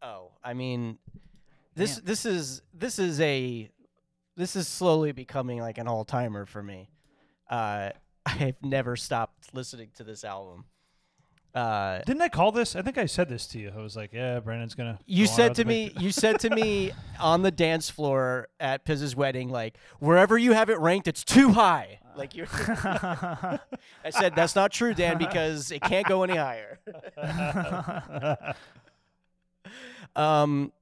Oh, 0.00 0.30
I 0.42 0.54
mean, 0.54 0.98
this 1.74 1.96
Man. 1.96 2.04
this 2.06 2.24
is 2.24 2.62
this 2.72 2.98
is 2.98 3.20
a 3.20 3.70
this 4.36 4.56
is 4.56 4.66
slowly 4.68 5.12
becoming 5.12 5.60
like 5.60 5.76
an 5.78 5.86
all 5.86 6.04
timer 6.04 6.46
for 6.46 6.62
me. 6.62 6.88
Uh, 7.50 7.90
I've 8.26 8.62
never 8.62 8.96
stopped 8.96 9.52
listening 9.54 9.90
to 9.96 10.04
this 10.04 10.24
album. 10.24 10.64
Uh, 11.54 12.00
Didn't 12.06 12.22
I 12.22 12.30
call 12.30 12.50
this? 12.50 12.74
I 12.74 12.82
think 12.82 12.96
I 12.96 13.04
said 13.04 13.28
this 13.28 13.46
to 13.48 13.58
you. 13.58 13.72
I 13.76 13.82
was 13.82 13.94
like, 13.94 14.12
"Yeah, 14.12 14.40
Brandon's 14.40 14.74
gonna." 14.74 14.98
you 15.04 15.26
go 15.26 15.32
said 15.32 15.54
to 15.56 15.64
me, 15.66 15.92
you 15.98 16.10
said 16.10 16.40
to 16.40 16.50
me 16.50 16.92
on 17.20 17.42
the 17.42 17.50
dance 17.50 17.90
floor 17.90 18.48
at 18.58 18.84
Piz's 18.86 19.14
wedding, 19.14 19.50
like 19.50 19.76
wherever 19.98 20.38
you 20.38 20.52
have 20.52 20.70
it 20.70 20.78
ranked, 20.78 21.08
it's 21.08 21.24
too 21.24 21.50
high. 21.50 21.98
Like 22.16 22.34
you, 22.34 22.46
I 22.50 23.58
said 24.10 24.34
that's 24.34 24.54
not 24.54 24.72
true, 24.72 24.94
Dan, 24.94 25.18
because 25.18 25.70
it 25.70 25.82
can't 25.82 26.06
go 26.06 26.22
any 26.22 26.36
higher. 26.36 26.78
um, 30.16 30.72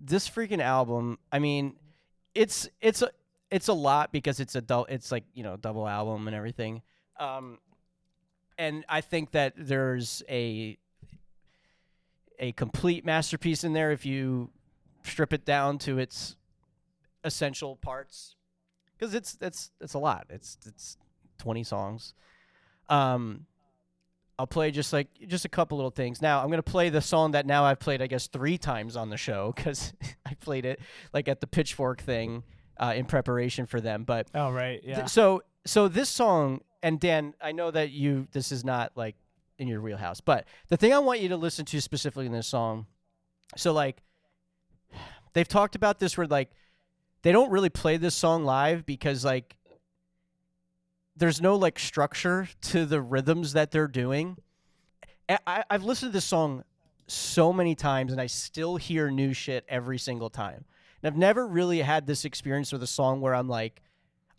this 0.00 0.28
freaking 0.28 0.60
album. 0.60 1.18
I 1.32 1.38
mean, 1.40 1.74
it's 2.34 2.68
it's 2.80 3.02
a 3.02 3.10
it's 3.50 3.68
a 3.68 3.72
lot 3.72 4.12
because 4.12 4.40
it's 4.40 4.54
a 4.54 4.60
dou- 4.60 4.86
it's 4.88 5.12
like 5.12 5.24
you 5.34 5.42
know 5.42 5.56
double 5.56 5.86
album 5.86 6.26
and 6.26 6.36
everything. 6.36 6.82
Um, 7.18 7.58
and 8.58 8.84
I 8.88 9.00
think 9.00 9.32
that 9.32 9.54
there's 9.56 10.22
a 10.28 10.78
a 12.38 12.52
complete 12.52 13.04
masterpiece 13.04 13.64
in 13.64 13.72
there 13.72 13.92
if 13.92 14.04
you 14.04 14.50
strip 15.04 15.32
it 15.32 15.44
down 15.44 15.78
to 15.78 15.98
its 15.98 16.36
essential 17.22 17.76
parts 17.76 18.34
because 18.98 19.14
it's 19.14 19.38
it's 19.40 19.70
it's 19.80 19.94
a 19.94 19.98
lot 19.98 20.26
it's 20.30 20.58
it's 20.66 20.96
20 21.38 21.62
songs 21.62 22.12
um 22.88 23.46
i'll 24.38 24.46
play 24.46 24.70
just 24.70 24.92
like 24.92 25.08
just 25.26 25.44
a 25.44 25.48
couple 25.48 25.78
little 25.78 25.90
things 25.90 26.20
now 26.20 26.40
i'm 26.40 26.48
going 26.48 26.58
to 26.58 26.62
play 26.62 26.88
the 26.90 27.00
song 27.00 27.30
that 27.30 27.46
now 27.46 27.64
i've 27.64 27.78
played 27.78 28.02
i 28.02 28.06
guess 28.06 28.26
three 28.26 28.58
times 28.58 28.96
on 28.96 29.10
the 29.10 29.16
show 29.16 29.52
because 29.54 29.92
i 30.26 30.34
played 30.34 30.64
it 30.64 30.80
like 31.12 31.28
at 31.28 31.40
the 31.40 31.46
pitchfork 31.46 32.00
thing 32.02 32.42
uh, 32.78 32.92
in 32.96 33.04
preparation 33.06 33.64
for 33.66 33.80
them 33.80 34.02
but 34.02 34.26
Oh, 34.34 34.50
right. 34.50 34.82
Th- 34.82 34.96
Yeah. 34.98 35.04
so 35.06 35.42
so 35.64 35.86
this 35.86 36.08
song 36.08 36.60
and 36.84 37.00
Dan, 37.00 37.32
I 37.40 37.52
know 37.52 37.70
that 37.70 37.92
you 37.92 38.28
this 38.32 38.52
is 38.52 38.62
not 38.62 38.92
like 38.94 39.16
in 39.58 39.66
your 39.66 39.80
wheelhouse, 39.80 40.20
but 40.20 40.46
the 40.68 40.76
thing 40.76 40.92
I 40.92 40.98
want 40.98 41.20
you 41.20 41.30
to 41.30 41.36
listen 41.36 41.64
to 41.64 41.80
specifically 41.80 42.26
in 42.26 42.32
this 42.32 42.46
song, 42.46 42.86
so 43.56 43.72
like 43.72 44.02
they've 45.32 45.48
talked 45.48 45.74
about 45.74 45.98
this 45.98 46.18
where 46.18 46.26
like 46.26 46.50
they 47.22 47.32
don't 47.32 47.50
really 47.50 47.70
play 47.70 47.96
this 47.96 48.14
song 48.14 48.44
live 48.44 48.84
because 48.84 49.24
like 49.24 49.56
there's 51.16 51.40
no 51.40 51.56
like 51.56 51.78
structure 51.78 52.48
to 52.60 52.84
the 52.84 53.00
rhythms 53.00 53.54
that 53.54 53.70
they're 53.70 53.88
doing. 53.88 54.36
I, 55.46 55.64
I've 55.70 55.84
listened 55.84 56.12
to 56.12 56.16
this 56.18 56.26
song 56.26 56.64
so 57.06 57.50
many 57.50 57.74
times 57.74 58.12
and 58.12 58.20
I 58.20 58.26
still 58.26 58.76
hear 58.76 59.10
new 59.10 59.32
shit 59.32 59.64
every 59.70 59.96
single 59.96 60.28
time. 60.28 60.66
And 61.02 61.10
I've 61.10 61.18
never 61.18 61.46
really 61.46 61.80
had 61.80 62.06
this 62.06 62.26
experience 62.26 62.72
with 62.72 62.82
a 62.82 62.86
song 62.86 63.22
where 63.22 63.34
I'm 63.34 63.48
like, 63.48 63.80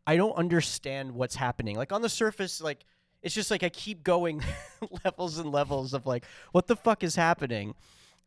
I 0.08 0.17
don't 0.17 0.34
understand 0.34 1.14
what's 1.14 1.35
happening. 1.35 1.75
Like 1.75 1.92
on 1.92 2.01
the 2.01 2.09
surface, 2.09 2.61
like 2.61 2.85
it's 3.22 3.34
just 3.34 3.50
like 3.50 3.64
I 3.64 3.69
keep 3.69 4.03
going 4.03 4.43
levels 5.03 5.40
and 5.40 5.51
levels 5.51 5.93
of 5.93 6.06
like 6.06 6.25
what 6.51 6.67
the 6.67 6.75
fuck 6.75 7.03
is 7.03 7.16
happening, 7.16 7.74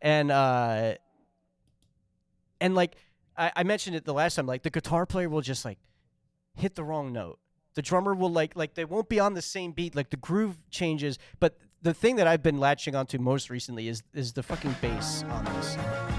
and 0.01 0.31
uh, 0.31 0.95
and 2.61 2.75
like 2.75 2.97
I, 3.37 3.53
I 3.57 3.63
mentioned 3.63 3.97
it 3.97 4.05
the 4.05 4.15
last 4.15 4.35
time. 4.35 4.47
Like 4.47 4.63
the 4.63 4.71
guitar 4.71 5.07
player 5.07 5.29
will 5.29 5.41
just 5.41 5.65
like 5.65 5.79
hit 6.57 6.75
the 6.75 6.85
wrong 6.85 7.13
note. 7.13 7.39
The 7.75 7.83
drummer 7.83 8.15
will 8.15 8.33
like 8.33 8.57
like 8.57 8.75
they 8.75 8.85
won't 8.85 9.09
be 9.09 9.21
on 9.21 9.35
the 9.35 9.43
same 9.43 9.71
beat. 9.71 9.95
Like 9.95 10.11
the 10.11 10.17
groove 10.17 10.57
changes, 10.71 11.19
but 11.39 11.59
the 11.81 11.95
thing 11.95 12.17
that 12.17 12.27
I've 12.27 12.43
been 12.43 12.59
latching 12.59 12.97
onto 12.97 13.19
most 13.19 13.51
recently 13.51 13.87
is 13.87 14.03
is 14.15 14.33
the 14.33 14.43
fucking 14.43 14.75
bass 14.81 15.25
on 15.31 15.45
this. 15.45 16.18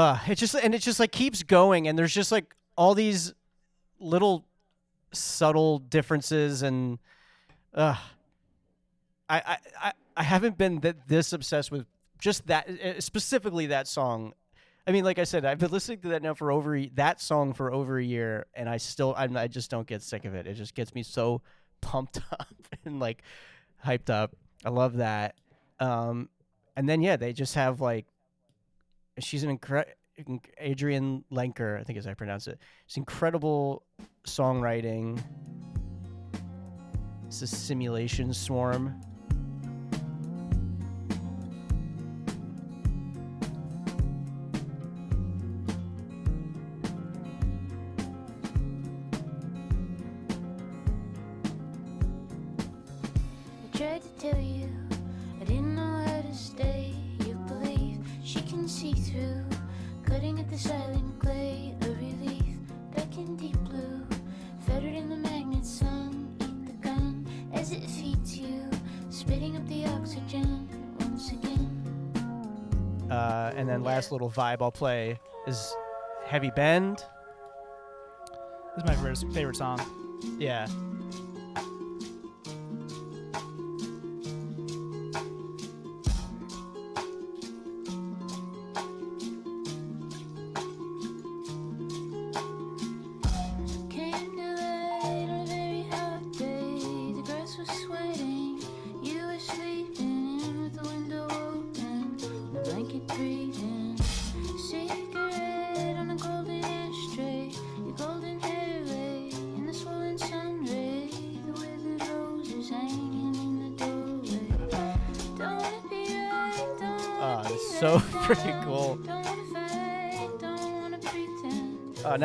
Uh, 0.00 0.18
it 0.28 0.36
just 0.36 0.54
and 0.54 0.74
it 0.74 0.78
just 0.78 0.98
like 0.98 1.12
keeps 1.12 1.42
going, 1.42 1.86
and 1.86 1.98
there's 1.98 2.14
just 2.14 2.32
like 2.32 2.56
all 2.74 2.94
these 2.94 3.34
little 3.98 4.46
subtle 5.12 5.78
differences, 5.78 6.62
and 6.62 6.98
uh, 7.74 7.94
I 9.28 9.58
I 9.78 9.92
I, 10.16 10.22
haven't 10.22 10.56
been 10.56 10.80
th- 10.80 10.96
this 11.06 11.34
obsessed 11.34 11.70
with 11.70 11.84
just 12.18 12.46
that 12.46 12.66
specifically 13.00 13.66
that 13.66 13.86
song. 13.86 14.32
I 14.86 14.92
mean, 14.92 15.04
like 15.04 15.18
I 15.18 15.24
said, 15.24 15.44
I've 15.44 15.58
been 15.58 15.70
listening 15.70 15.98
to 15.98 16.08
that 16.08 16.22
now 16.22 16.32
for 16.32 16.50
over 16.50 16.80
that 16.94 17.20
song 17.20 17.52
for 17.52 17.70
over 17.70 17.98
a 17.98 18.02
year, 18.02 18.46
and 18.54 18.70
I 18.70 18.78
still 18.78 19.14
I'm, 19.18 19.36
I 19.36 19.48
just 19.48 19.70
don't 19.70 19.86
get 19.86 20.00
sick 20.00 20.24
of 20.24 20.34
it. 20.34 20.46
It 20.46 20.54
just 20.54 20.74
gets 20.74 20.94
me 20.94 21.02
so 21.02 21.42
pumped 21.82 22.20
up 22.32 22.48
and 22.86 23.00
like 23.00 23.22
hyped 23.84 24.08
up. 24.08 24.34
I 24.64 24.70
love 24.70 24.96
that. 24.96 25.34
Um, 25.78 26.30
and 26.74 26.88
then 26.88 27.02
yeah, 27.02 27.16
they 27.16 27.34
just 27.34 27.54
have 27.54 27.82
like 27.82 28.06
she's 29.22 29.42
an 29.42 29.56
incre- 29.56 29.84
Adrianne 30.62 31.24
Lenker, 31.32 31.80
I 31.80 31.84
think 31.84 31.98
how 32.04 32.12
I 32.12 32.14
pronounce 32.14 32.46
it. 32.46 32.58
It's 32.86 32.96
incredible 32.96 33.84
songwriting. 34.24 35.22
It's 37.26 37.42
a 37.42 37.46
simulation 37.46 38.32
swarm. 38.34 39.00
Little 74.20 74.30
vibe 74.30 74.60
I'll 74.60 74.70
play 74.70 75.18
is 75.46 75.74
Heavy 76.26 76.50
Bend. 76.54 77.04
This 78.76 78.84
is 78.84 78.84
my 78.84 78.94
favorite, 78.94 79.32
favorite 79.32 79.56
song. 79.56 79.80
Yeah. 80.38 80.66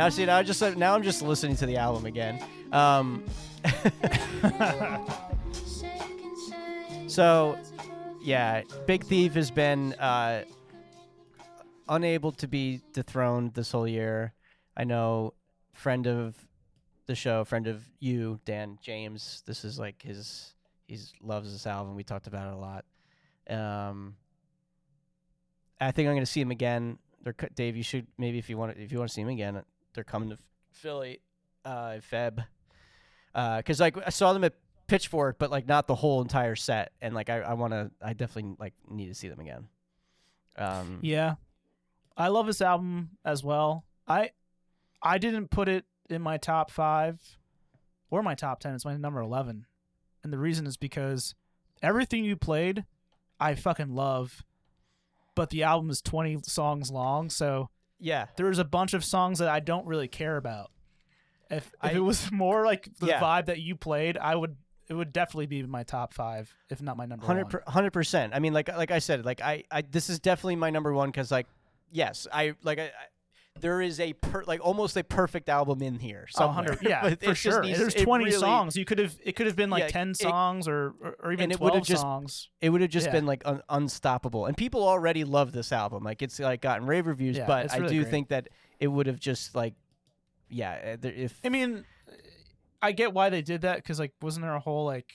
Now 0.05 0.09
see 0.09 0.25
now 0.25 0.37
I 0.37 0.43
just 0.43 0.61
now 0.77 0.93
I'm 0.93 1.01
just 1.01 1.23
listening 1.23 1.55
to 1.57 1.65
the 1.65 1.77
album 1.77 2.05
again. 2.05 2.39
Um, 2.71 3.23
so 7.07 7.57
yeah, 8.21 8.61
Big 8.85 9.03
Thief 9.03 9.33
has 9.33 9.49
been 9.49 9.93
uh, 9.93 10.43
unable 11.89 12.31
to 12.33 12.47
be 12.47 12.81
dethroned 12.93 13.55
this 13.55 13.71
whole 13.71 13.87
year. 13.87 14.33
I 14.77 14.83
know, 14.83 15.33
friend 15.73 16.05
of 16.05 16.35
the 17.07 17.15
show, 17.15 17.43
friend 17.43 17.65
of 17.65 17.83
you, 17.99 18.39
Dan 18.45 18.77
James. 18.83 19.41
This 19.47 19.65
is 19.65 19.79
like 19.79 20.03
his. 20.03 20.53
He 20.87 20.99
loves 21.19 21.51
this 21.51 21.65
album. 21.65 21.95
We 21.95 22.03
talked 22.03 22.27
about 22.27 22.49
it 22.49 22.53
a 22.53 22.57
lot. 22.57 22.85
Um, 23.49 24.17
I 25.81 25.89
think 25.89 26.07
I'm 26.07 26.13
going 26.13 26.25
to 26.25 26.31
see 26.31 26.41
him 26.41 26.51
again. 26.51 26.99
Dave. 27.55 27.75
You 27.75 27.81
should 27.81 28.05
maybe 28.19 28.37
if 28.37 28.51
you 28.51 28.57
want 28.57 28.77
if 28.77 28.91
you 28.91 28.99
want 28.99 29.09
to 29.09 29.13
see 29.15 29.21
him 29.21 29.29
again, 29.29 29.63
they're 29.95 30.03
coming 30.03 30.29
to 30.29 30.37
Philly, 30.71 31.21
uh, 31.63 31.99
Feb. 32.11 32.45
Because 33.33 33.79
like 33.79 33.97
I 34.05 34.09
saw 34.11 34.33
them 34.33 34.43
at 34.43 34.53
Pitchfork, 34.87 35.37
but 35.39 35.49
like 35.51 35.67
not 35.67 35.87
the 35.87 35.95
whole 35.95 36.21
entire 36.21 36.55
set, 36.55 36.91
and 37.01 37.13
like 37.15 37.29
I, 37.29 37.39
I 37.41 37.53
want 37.53 37.73
to, 37.73 37.91
I 38.01 38.13
definitely 38.13 38.55
like 38.59 38.73
need 38.89 39.07
to 39.07 39.15
see 39.15 39.27
them 39.27 39.39
again. 39.39 39.67
Um, 40.57 40.99
Yeah. 41.01 41.35
I 42.17 42.29
love 42.29 42.45
this 42.45 42.61
album 42.61 43.09
as 43.25 43.43
well. 43.43 43.83
I 44.07 44.31
I 45.01 45.17
didn't 45.17 45.49
put 45.49 45.67
it 45.67 45.83
in 46.09 46.21
my 46.21 46.37
top 46.37 46.71
5 46.71 47.19
or 48.09 48.23
my 48.23 48.35
top 48.35 48.59
10. 48.61 48.75
It's 48.75 48.85
my 48.85 48.95
number 48.95 49.19
11. 49.19 49.65
And 50.23 50.31
the 50.31 50.37
reason 50.37 50.65
is 50.65 50.77
because 50.77 51.35
everything 51.81 52.23
you 52.23 52.35
played 52.37 52.85
I 53.39 53.55
fucking 53.55 53.93
love. 53.93 54.43
But 55.35 55.49
the 55.49 55.63
album 55.63 55.89
is 55.89 56.01
20 56.01 56.39
songs 56.43 56.89
long, 56.89 57.29
so 57.29 57.69
yeah, 57.99 58.27
there's 58.37 58.59
a 58.59 58.65
bunch 58.65 58.93
of 58.93 59.03
songs 59.03 59.39
that 59.39 59.49
I 59.49 59.59
don't 59.59 59.85
really 59.87 60.07
care 60.07 60.37
about. 60.37 60.71
If 61.49 61.67
if 61.67 61.73
I- 61.81 61.91
it 61.93 61.99
was 61.99 62.31
more 62.31 62.65
like 62.65 62.89
the 62.99 63.07
Yeah. 63.07 63.19
vibe 63.21 63.45
that 63.45 63.59
you 63.59 63.75
played, 63.75 64.17
I 64.17 64.35
would 64.35 64.57
it 64.87 64.93
would 64.93 65.11
definitely 65.11 65.47
be 65.47 65.63
my 65.63 65.81
top 65.83 66.13
5 66.13 66.53
if 66.69 66.79
not 66.81 66.95
my 66.95 67.05
number 67.07 67.25
1. 67.25 67.45
Hundred 67.67 67.91
percent. 67.91 68.33
I 68.35 68.39
mean, 68.39 68.53
like 68.53 68.67
like 68.69 68.91
I 68.91 68.99
said, 68.99 69.25
like 69.25 69.41
I, 69.41 69.63
I 69.71 69.81
this 69.81 70.09
is 70.09 70.19
definitely 70.19 70.57
my 70.57 70.69
number 70.69 70.93
one 70.93 71.09
because 71.09 71.31
like 71.31 71.47
yes, 71.91 72.27
I 72.31 72.53
like 72.63 72.79
I 72.79 72.91
there 73.61 73.81
is 73.81 73.99
a 73.99 74.13
per, 74.13 74.43
like 74.45 74.59
almost 74.63 74.97
a 74.97 75.03
perfect 75.03 75.47
album 75.49 75.81
in 75.81 75.97
here. 75.99 76.25
Somewhere. 76.29 76.55
100 76.77 76.79
yeah, 76.89 77.15
for 77.15 77.35
sure. 77.35 77.63
There's 77.65 77.93
20 77.93 78.25
really- 78.25 78.37
songs. 78.37 78.75
You 78.75 78.85
could 78.85 78.99
have 78.99 79.15
it 79.23 79.35
could 79.35 79.47
have 79.47 79.55
been 79.55 79.69
like 79.69 79.83
Yeah, 79.83 79.87
10 79.89 80.09
it- 80.11 80.17
songs 80.17 80.67
or 80.67 80.93
or, 81.01 81.15
or 81.23 81.31
even 81.31 81.43
and 81.45 81.51
it 81.53 81.57
12 81.57 81.83
just 81.83 82.01
songs. 82.01 82.49
it 82.61 82.69
would 82.69 82.81
have 82.81 82.89
just 82.89 83.07
Yeah. 83.07 83.13
been 83.13 83.25
like 83.25 83.43
un- 83.45 83.61
unstoppable. 83.69 84.45
And 84.45 84.57
people 84.57 84.85
already 84.87 85.23
love 85.23 85.51
this 85.53 85.71
album. 85.71 86.03
Like 86.03 86.21
it's 86.21 86.39
like 86.39 86.61
gotten 86.61 86.85
rave 86.85 87.07
reviews, 87.07 87.37
Yeah, 87.37 87.47
but 87.47 87.65
it's 87.65 87.73
I 87.73 87.79
do 87.79 88.01
great. 88.01 88.07
think 88.11 88.29
that 88.29 88.49
it 88.79 88.87
would 88.87 89.07
have 89.07 89.19
just 89.19 89.55
like 89.55 89.73
yeah, 90.49 90.97
uh, 91.03 91.07
if 91.07 91.39
I 91.43 91.49
mean, 91.49 91.85
I 92.81 92.91
get 92.91 93.13
why 93.13 93.29
they 93.29 93.41
did 93.41 93.61
that 93.61 93.77
because 93.77 93.99
like, 93.99 94.13
wasn't 94.21 94.43
there 94.45 94.53
a 94.53 94.59
whole 94.59 94.85
like 94.85 95.11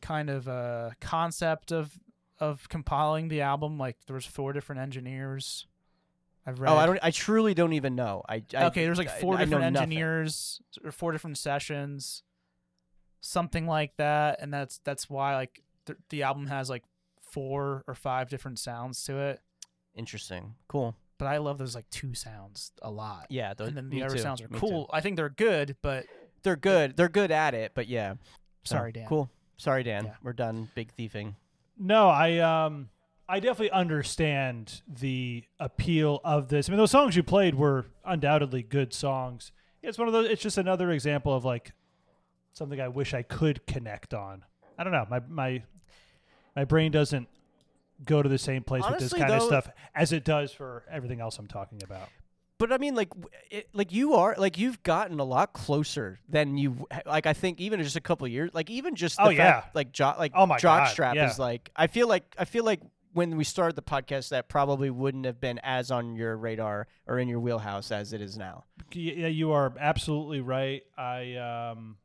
kind 0.00 0.30
of 0.30 0.48
uh, 0.48 0.90
concept 1.00 1.70
of 1.72 1.98
of 2.38 2.68
compiling 2.68 3.28
the 3.28 3.42
album? 3.42 3.78
Like, 3.78 3.96
there 4.06 4.14
was 4.14 4.24
four 4.26 4.52
different 4.52 4.80
engineers. 4.80 5.66
I've 6.46 6.60
read. 6.60 6.70
Oh, 6.70 6.76
I 6.76 6.86
don't 6.86 6.98
I 7.02 7.10
truly 7.10 7.54
don't 7.54 7.72
even 7.72 7.94
know. 7.94 8.22
I, 8.28 8.42
I 8.56 8.64
okay, 8.66 8.84
there's 8.84 8.98
like 8.98 9.10
four 9.20 9.36
I 9.36 9.44
different 9.44 9.72
nothing. 9.72 9.88
engineers 9.88 10.60
or 10.84 10.90
four 10.92 11.12
different 11.12 11.38
sessions, 11.38 12.22
something 13.20 13.66
like 13.66 13.96
that, 13.96 14.40
and 14.40 14.52
that's 14.52 14.78
that's 14.84 15.08
why 15.08 15.34
like 15.34 15.62
th- 15.86 15.98
the 16.10 16.22
album 16.22 16.46
has 16.46 16.68
like 16.68 16.84
four 17.22 17.84
or 17.86 17.94
five 17.94 18.28
different 18.28 18.58
sounds 18.58 19.02
to 19.04 19.18
it. 19.18 19.40
Interesting. 19.94 20.54
Cool. 20.68 20.94
But 21.18 21.26
I 21.26 21.38
love 21.38 21.58
those 21.58 21.74
like 21.74 21.88
two 21.90 22.14
sounds 22.14 22.72
a 22.82 22.90
lot. 22.90 23.26
Yeah, 23.30 23.54
tho- 23.54 23.64
and 23.66 23.76
then 23.76 23.88
the 23.88 24.02
other 24.02 24.16
too, 24.16 24.22
sounds 24.22 24.40
are 24.42 24.48
me 24.48 24.58
too. 24.58 24.66
cool. 24.66 24.90
I 24.92 25.00
think 25.00 25.16
they're 25.16 25.28
good, 25.30 25.76
but 25.80 26.06
They're 26.42 26.56
good. 26.56 26.96
They're 26.96 27.08
good 27.08 27.30
at 27.30 27.54
it, 27.54 27.72
but 27.74 27.88
yeah. 27.88 28.14
So, 28.64 28.76
Sorry, 28.76 28.92
Dan. 28.92 29.06
Cool. 29.06 29.30
Sorry, 29.56 29.82
Dan. 29.82 30.10
We're 30.22 30.32
done 30.32 30.68
big 30.74 30.90
thieving. 30.92 31.36
No, 31.78 32.08
I 32.08 32.38
um 32.38 32.88
I 33.28 33.40
definitely 33.40 33.70
understand 33.70 34.82
the 34.86 35.44
appeal 35.58 36.20
of 36.24 36.48
this. 36.48 36.68
I 36.68 36.72
mean, 36.72 36.78
those 36.78 36.90
songs 36.90 37.16
you 37.16 37.22
played 37.22 37.54
were 37.54 37.86
undoubtedly 38.04 38.62
good 38.62 38.92
songs. 38.92 39.52
It's 39.82 39.98
one 39.98 40.08
of 40.08 40.12
those. 40.12 40.28
It's 40.28 40.42
just 40.42 40.58
another 40.58 40.90
example 40.90 41.34
of 41.34 41.44
like 41.44 41.72
something 42.52 42.80
I 42.80 42.88
wish 42.88 43.14
I 43.14 43.22
could 43.22 43.66
connect 43.66 44.14
on. 44.14 44.44
I 44.78 44.84
don't 44.84 44.92
know. 44.92 45.06
My 45.08 45.20
my 45.28 45.62
my 46.56 46.64
brain 46.64 46.92
doesn't 46.92 47.28
go 48.04 48.22
to 48.22 48.28
the 48.28 48.38
same 48.38 48.62
place 48.62 48.84
with 48.88 48.98
this 48.98 49.12
kind 49.12 49.30
of 49.30 49.42
stuff 49.42 49.68
as 49.94 50.12
it 50.12 50.24
does 50.24 50.52
for 50.52 50.84
everything 50.90 51.20
else 51.20 51.38
I'm 51.38 51.46
talking 51.46 51.82
about. 51.82 52.08
But 52.58 52.72
I 52.72 52.78
mean, 52.78 52.94
like, 52.94 53.08
it, 53.50 53.68
like 53.72 53.92
you 53.92 54.14
are, 54.14 54.36
like 54.38 54.58
you've 54.58 54.82
gotten 54.84 55.18
a 55.18 55.24
lot 55.24 55.52
closer 55.52 56.20
than 56.28 56.56
you, 56.56 56.86
like 57.04 57.26
I 57.26 57.32
think 57.32 57.60
even 57.60 57.82
just 57.82 57.96
a 57.96 58.00
couple 58.00 58.28
years, 58.28 58.50
like 58.54 58.70
even 58.70 58.94
just 58.94 59.18
oh, 59.20 59.24
the 59.28 59.34
Oh, 59.34 59.36
fact, 59.36 59.66
yeah. 59.66 59.70
like 59.74 59.92
jo- 59.92 60.14
like 60.18 60.32
Oh, 60.34 60.46
my 60.46 60.58
God, 60.58 60.88
jockstrap 60.88 61.14
yeah. 61.16 61.30
is 61.30 61.38
like 61.38 61.70
I 61.74 61.88
feel 61.88 62.06
like 62.08 62.34
I 62.38 62.44
feel 62.44 62.64
like 62.64 62.80
when 63.14 63.36
we 63.36 63.44
started 63.44 63.74
the 63.76 63.82
podcast 63.82 64.28
that 64.28 64.48
probably 64.48 64.90
wouldn't 64.90 65.24
have 65.24 65.40
been 65.40 65.58
as 65.62 65.90
on 65.90 66.14
your 66.16 66.36
radar 66.36 66.86
or 67.06 67.18
in 67.18 67.28
your 67.28 67.40
wheelhouse 67.40 67.90
as 67.90 68.12
it 68.12 68.20
is 68.20 68.36
now. 68.36 68.64
Yeah, 68.92 69.28
you 69.28 69.52
are 69.52 69.72
absolutely 69.80 70.40
right. 70.40 70.82
I 70.98 71.36
um 71.36 71.96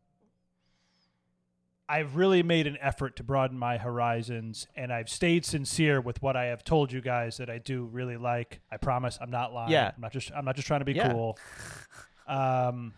I've 1.92 2.16
really 2.16 2.44
made 2.44 2.68
an 2.68 2.78
effort 2.80 3.16
to 3.16 3.24
broaden 3.24 3.58
my 3.58 3.78
horizons 3.80 4.68
and 4.76 4.94
I've 4.94 5.10
stayed 5.10 5.44
sincere 5.44 6.00
with 6.00 6.22
what 6.22 6.36
I 6.36 6.46
have 6.46 6.64
told 6.64 6.92
you 6.92 7.02
guys 7.02 7.38
that 7.38 7.50
I 7.50 7.58
do 7.58 7.86
really 7.86 8.16
like. 8.18 8.62
I 8.72 8.78
promise 8.78 9.18
I'm 9.20 9.32
not 9.32 9.52
lying. 9.54 9.72
Yeah. 9.72 9.92
I'm 9.96 10.02
not 10.02 10.12
just 10.12 10.32
I'm 10.36 10.46
not 10.46 10.56
just 10.56 10.68
trying 10.68 10.82
to 10.82 10.86
be 10.86 10.94
Yeah. 10.94 11.12
cool. 11.12 11.38
Um 12.28 12.94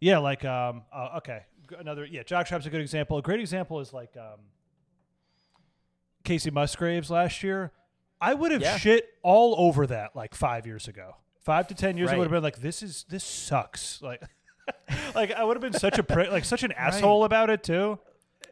Yeah, 0.00 0.18
like 0.18 0.44
um 0.44 0.82
uh, 0.92 1.18
okay, 1.18 1.42
another 1.78 2.04
yeah, 2.04 2.24
Jockstrap's 2.24 2.66
a 2.66 2.70
good 2.70 2.80
example. 2.80 3.16
A 3.18 3.22
great 3.22 3.38
example 3.40 3.78
is 3.78 3.92
like 3.92 4.16
um 4.16 4.40
Kacey 6.24 6.50
Musgraves 6.52 7.10
last 7.10 7.42
year. 7.42 7.72
I 8.20 8.34
would 8.34 8.52
have 8.52 8.62
Yeah. 8.62 8.76
shit 8.78 9.08
all 9.22 9.54
over 9.58 9.86
that 9.86 10.16
like 10.16 10.34
5 10.34 10.66
years 10.66 10.88
ago. 10.88 11.16
5 11.42 11.68
to 11.68 11.74
10 11.74 11.96
years 11.98 12.08
ago, 12.08 12.16
I 12.16 12.18
would 12.20 12.24
have 12.24 12.30
been 12.32 12.42
like 12.42 12.58
this 12.60 12.82
is 12.82 13.04
this 13.08 13.22
sucks. 13.24 14.00
Like 14.02 14.22
like 15.14 15.30
I 15.32 15.44
would 15.44 15.56
have 15.56 15.62
been 15.62 15.78
such 15.78 15.98
a 15.98 16.02
prick, 16.14 16.30
like 16.30 16.44
such 16.44 16.62
an 16.62 16.72
asshole 16.72 17.24
about 17.24 17.50
it 17.50 17.62
too. 17.62 17.98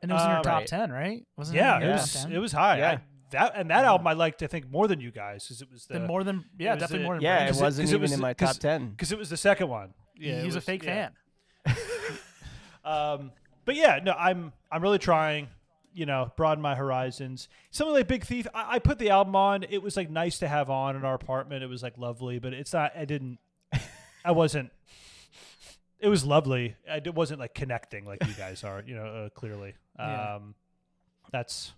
And 0.02 0.10
it 0.10 0.15
was 0.15 0.23
in 0.25 0.28
your 0.31 0.39
Um, 0.39 0.44
top 0.44 0.59
Right. 0.60 0.67
ten, 0.67 0.91
right? 0.92 1.26
Wasn't 1.36 1.57
Yeah, 1.57 1.78
it? 1.78 1.84
it 1.84 1.92
was 1.92 2.25
it 2.26 2.39
was 2.39 2.52
high. 2.52 2.78
Yeah. 2.78 2.91
I, 2.91 3.01
that 3.31 3.52
and 3.57 3.70
that 3.70 3.84
album 3.86 4.07
I 4.07 4.12
liked 4.12 4.42
I 4.42 4.47
think 4.47 4.70
more 4.70 4.86
than 4.89 5.01
you 5.01 5.10
guys 5.10 5.44
because 5.44 5.62
it 5.62 5.70
was 5.73 5.86
the 5.86 5.94
Then 5.94 6.07
more 6.07 6.23
than 6.23 6.44
yeah, 6.59 6.75
definitely 6.75 6.99
the- 6.99 7.05
more 7.05 7.15
than 7.15 7.23
Yeah, 7.23 7.36
Brain. 7.39 7.49
it- 7.49 7.51
wasn't 7.52 7.65
'cause 7.65 7.78
it 7.78 7.94
even 7.94 8.01
was 8.02 8.12
in 8.12 8.18
the- 8.18 8.23
my 8.23 8.34
'cause- 8.34 8.57
top 8.57 8.60
ten. 8.60 8.91
because 8.91 9.10
it 9.12 9.18
was 9.18 9.31
the 9.31 9.36
second 9.39 9.68
one. 9.68 9.94
Yeah, 10.17 10.34
it 10.42 10.44
was, 10.44 10.57
a 10.57 10.60
fake 10.60 10.83
yeah. 10.84 11.09
fan. 11.67 11.76
Um, 12.84 13.33
but 13.65 13.75
yeah, 13.76 14.01
no, 14.02 14.12
I'm 14.12 14.52
I'm 14.70 14.83
really 14.83 14.99
trying. 14.99 15.49
You 15.95 16.07
know, 16.07 16.33
broaden 16.37 16.62
my 16.62 16.75
horizons. 16.75 17.49
Something 17.71 17.95
like 17.95 18.09
Big 18.09 18.25
Thief, 18.25 18.47
I, 18.55 18.77
I 18.77 18.79
put 18.79 18.99
the 18.99 19.11
album 19.11 19.37
on. 19.37 19.65
It 19.69 19.83
was 19.83 19.97
like 19.97 20.11
nice 20.11 20.39
to 20.39 20.49
have 20.49 20.71
on 20.71 20.97
in 20.97 21.05
our 21.05 21.15
apartment. 21.15 21.62
It 21.62 21.69
was 21.69 21.83
like 21.83 21.99
lovely, 21.99 22.39
but 22.39 22.53
it's 22.55 22.73
not. 22.73 22.93
I 22.97 23.05
didn't. 23.05 23.39
I 24.25 24.33
wasn't. 24.33 24.71
It 25.99 26.09
was 26.09 26.25
lovely. 26.25 26.77
It 26.87 27.15
wasn't 27.15 27.41
like 27.41 27.55
connecting 27.55 28.05
like 28.05 28.25
you 28.27 28.35
guys 28.35 28.65
are. 28.65 28.83
You 28.87 28.95
know, 28.97 29.07
uh, 29.07 29.29
clearly. 29.31 29.75
Yeah. 29.99 30.37
Um, 30.37 30.55
that's. 31.31 31.73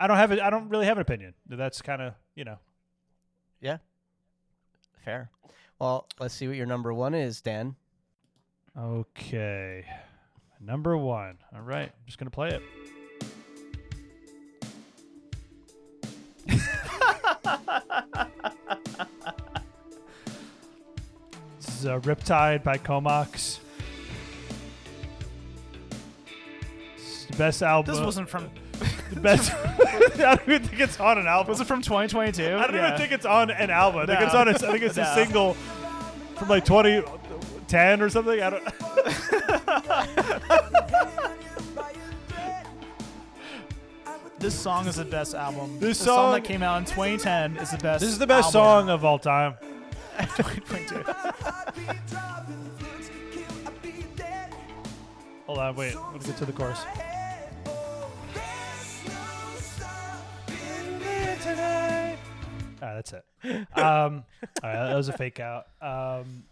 I 0.00 0.06
don't 0.06 0.16
have 0.16 0.32
it. 0.32 0.40
I 0.40 0.48
don't 0.48 0.70
really 0.70 0.86
have 0.86 0.96
an 0.96 1.02
opinion. 1.02 1.34
That's 1.46 1.82
kind 1.82 2.00
of 2.00 2.14
you 2.34 2.44
know. 2.44 2.56
Yeah. 3.60 3.78
Fair. 5.04 5.30
Well, 5.78 6.06
let's 6.18 6.34
see 6.34 6.48
what 6.48 6.56
your 6.56 6.66
number 6.66 6.92
one 6.92 7.14
is, 7.14 7.40
Dan. 7.40 7.76
Okay. 8.76 9.84
Number 10.60 10.96
one. 10.96 11.38
All 11.54 11.60
right. 11.60 11.88
I'm 11.88 12.06
just 12.06 12.18
going 12.18 12.26
to 12.26 12.34
play 12.34 12.48
it. 12.48 12.62
Is 21.80 21.86
uh, 21.86 21.98
Riptide 22.00 22.62
by 22.62 22.78
Comox. 22.78 23.60
It's 26.96 27.24
the 27.26 27.36
best 27.36 27.62
album. 27.62 27.94
This 27.94 28.04
wasn't 28.04 28.28
from. 28.28 28.48
the 29.12 29.20
best. 29.20 29.52
I 29.54 30.34
don't 30.36 30.48
even 30.48 30.62
think 30.62 30.80
it's 30.80 31.00
on 31.00 31.18
an 31.18 31.26
album. 31.26 31.50
Was 31.50 31.60
it 31.60 31.66
from 31.66 31.82
2022? 31.82 32.42
I 32.42 32.48
don't 32.66 32.74
yeah. 32.74 32.86
even 32.86 32.98
think 32.98 33.12
it's 33.12 33.26
on 33.26 33.50
an 33.50 33.70
album. 33.70 34.02
I 34.02 34.06
think 34.06 34.20
it's 34.20 34.34
on. 34.34 34.48
A, 34.48 34.50
I 34.52 34.54
think 34.54 34.82
it's 34.82 34.96
a 34.96 35.02
No. 35.02 35.14
single 35.14 35.54
from 36.36 36.48
like 36.48 36.64
2010 36.64 38.02
or 38.02 38.08
something. 38.08 38.40
I 38.40 38.50
don't. 38.50 38.64
This 44.38 44.54
song 44.56 44.86
is 44.86 44.94
the 44.94 45.04
best 45.04 45.34
album. 45.34 45.80
This 45.80 45.98
the 45.98 46.04
song, 46.04 46.16
song- 46.16 46.32
that 46.34 46.44
came 46.44 46.62
out 46.62 46.78
in 46.78 46.84
2010 46.84 47.56
is 47.56 47.72
the 47.72 47.78
best. 47.78 48.00
This 48.00 48.10
is 48.10 48.18
the 48.20 48.26
best 48.26 48.54
album. 48.54 48.86
song 48.86 48.90
of 48.90 49.04
all 49.04 49.18
time. 49.18 49.54
2022. 50.18 51.04
Hold 55.46 55.58
on, 55.58 55.76
wait. 55.76 55.94
Let's 56.12 56.26
get 56.26 56.36
to 56.36 56.44
the 56.44 56.52
chorus. 56.52 56.78
All 62.80 62.88
right, 62.88 62.94
that's 62.94 63.12
it. 63.12 63.24
Um, 63.74 64.24
all 64.62 64.70
right, 64.70 64.88
that 64.88 64.94
was 64.94 65.08
a 65.08 65.12
fake 65.12 65.40
out. 65.40 65.66
Um, 65.80 66.44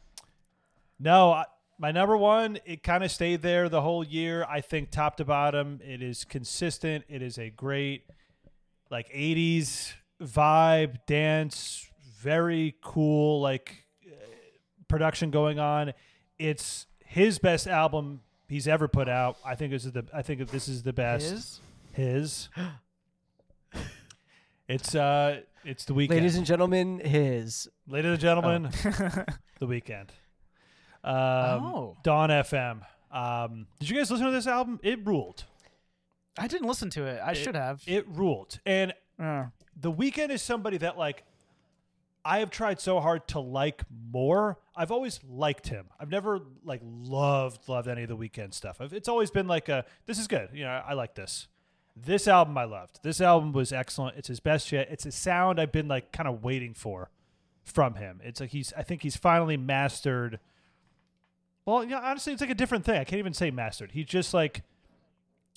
no, 0.98 1.32
I, 1.32 1.44
my 1.78 1.92
number 1.92 2.16
one, 2.16 2.58
it 2.64 2.82
kind 2.82 3.04
of 3.04 3.10
stayed 3.10 3.42
there 3.42 3.68
the 3.68 3.82
whole 3.82 4.02
year. 4.02 4.46
I 4.48 4.60
think 4.60 4.90
top 4.90 5.16
to 5.18 5.24
bottom, 5.24 5.80
it 5.84 6.02
is 6.02 6.24
consistent. 6.24 7.04
It 7.08 7.20
is 7.20 7.38
a 7.38 7.50
great, 7.50 8.04
like 8.90 9.12
80s 9.12 9.92
vibe, 10.22 10.98
dance, 11.06 11.86
very 12.18 12.76
cool, 12.82 13.40
like 13.40 13.85
production 14.88 15.30
going 15.30 15.58
on. 15.58 15.92
It's 16.38 16.86
his 17.04 17.38
best 17.38 17.66
album 17.66 18.20
he's 18.48 18.68
ever 18.68 18.88
put 18.88 19.08
out. 19.08 19.36
I 19.44 19.54
think 19.54 19.72
this 19.72 19.84
is 19.84 19.92
the. 19.92 20.04
I 20.12 20.22
think 20.22 20.48
this 20.50 20.68
is 20.68 20.82
the 20.82 20.92
best. 20.92 21.30
His? 21.30 21.60
His. 21.92 22.48
it's 24.68 24.94
uh, 24.94 25.40
it's 25.64 25.84
the 25.84 25.94
Weeknd. 25.94 26.10
Ladies 26.10 26.36
and 26.36 26.46
gentlemen, 26.46 26.98
his. 27.00 27.68
Ladies 27.88 28.12
and 28.12 28.20
gentlemen, 28.20 28.62
the 29.58 29.66
Weeknd. 29.66 30.08
Um, 31.04 31.14
Oh. 31.64 31.96
Dawn 32.02 32.30
FM. 32.30 32.80
Um, 33.12 33.66
did 33.78 33.88
you 33.88 33.96
guys 33.96 34.10
listen 34.10 34.26
to 34.26 34.32
this 34.32 34.46
album? 34.46 34.80
It 34.82 35.06
ruled. 35.06 35.44
I 36.38 36.48
didn't 36.48 36.66
listen 36.68 36.90
to 36.90 37.04
it. 37.06 37.20
I 37.24 37.32
should 37.32 37.54
have. 37.54 37.82
It 37.86 38.06
ruled. 38.08 38.58
And 38.66 38.92
Uh, 39.18 39.46
the 39.74 39.90
Weeknd 39.92 40.30
is 40.30 40.42
somebody 40.42 40.76
that 40.78 40.98
like 40.98 41.24
I 42.26 42.40
have 42.40 42.50
tried 42.50 42.80
so 42.80 43.00
hard 43.00 43.28
to 43.28 43.40
like 43.40 43.84
more. 44.12 44.58
I've 44.74 44.90
always 44.90 45.20
liked 45.28 45.68
him. 45.68 45.86
I've 45.98 46.10
never 46.10 46.40
like 46.64 46.80
loved 46.84 47.68
loved 47.68 47.88
any 47.88 48.02
of 48.02 48.08
the 48.08 48.16
Weeknd 48.16 48.52
stuff. 48.52 48.80
I've, 48.80 48.92
it's 48.92 49.08
always 49.08 49.30
been 49.30 49.46
like 49.46 49.68
a 49.68 49.84
this 50.06 50.18
is 50.18 50.26
good. 50.26 50.50
You 50.52 50.64
know, 50.64 50.82
I 50.86 50.94
like 50.94 51.14
this. 51.14 51.46
This 51.96 52.28
album 52.28 52.58
I 52.58 52.64
loved. 52.64 53.00
This 53.02 53.20
album 53.20 53.52
was 53.52 53.72
excellent. 53.72 54.16
It's 54.18 54.28
his 54.28 54.40
best 54.40 54.70
yet. 54.72 54.88
It's 54.90 55.06
a 55.06 55.12
sound 55.12 55.60
I've 55.60 55.72
been 55.72 55.88
like 55.88 56.12
kind 56.12 56.28
of 56.28 56.42
waiting 56.42 56.74
for 56.74 57.10
from 57.64 57.94
him. 57.94 58.20
It's 58.24 58.40
like 58.40 58.50
he's 58.50 58.72
I 58.76 58.82
think 58.82 59.02
he's 59.02 59.16
finally 59.16 59.56
mastered 59.56 60.40
well, 61.66 61.84
yeah, 61.84 61.98
honestly, 61.98 62.32
it's 62.32 62.40
like 62.40 62.50
a 62.50 62.54
different 62.54 62.84
thing. 62.84 63.00
I 63.00 63.04
can't 63.04 63.18
even 63.18 63.34
say 63.34 63.50
mastered. 63.50 63.90
He 63.90 64.04
just 64.04 64.32
like 64.32 64.62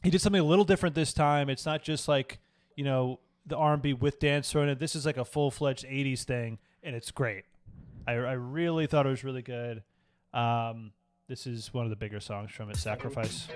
he 0.03 0.09
did 0.09 0.19
something 0.19 0.41
a 0.41 0.45
little 0.45 0.65
different 0.65 0.95
this 0.95 1.13
time. 1.13 1.49
It's 1.49 1.65
not 1.65 1.83
just 1.83 2.07
like 2.07 2.39
you 2.75 2.83
know 2.83 3.19
the 3.49 3.57
R&B 3.57 3.93
with 3.93 4.19
dance 4.19 4.51
thrown 4.51 4.69
in. 4.69 4.77
This 4.77 4.95
is 4.95 5.05
like 5.05 5.17
a 5.17 5.25
full 5.25 5.51
fledged 5.51 5.85
'80s 5.85 6.23
thing, 6.23 6.59
and 6.83 6.95
it's 6.95 7.11
great. 7.11 7.43
I, 8.07 8.13
I 8.13 8.33
really 8.33 8.87
thought 8.87 9.05
it 9.05 9.09
was 9.09 9.23
really 9.23 9.41
good. 9.41 9.83
Um, 10.33 10.91
this 11.27 11.45
is 11.45 11.73
one 11.73 11.85
of 11.85 11.89
the 11.89 11.95
bigger 11.95 12.19
songs 12.19 12.51
from 12.51 12.69
it, 12.69 12.77
"Sacrifice." 12.77 13.47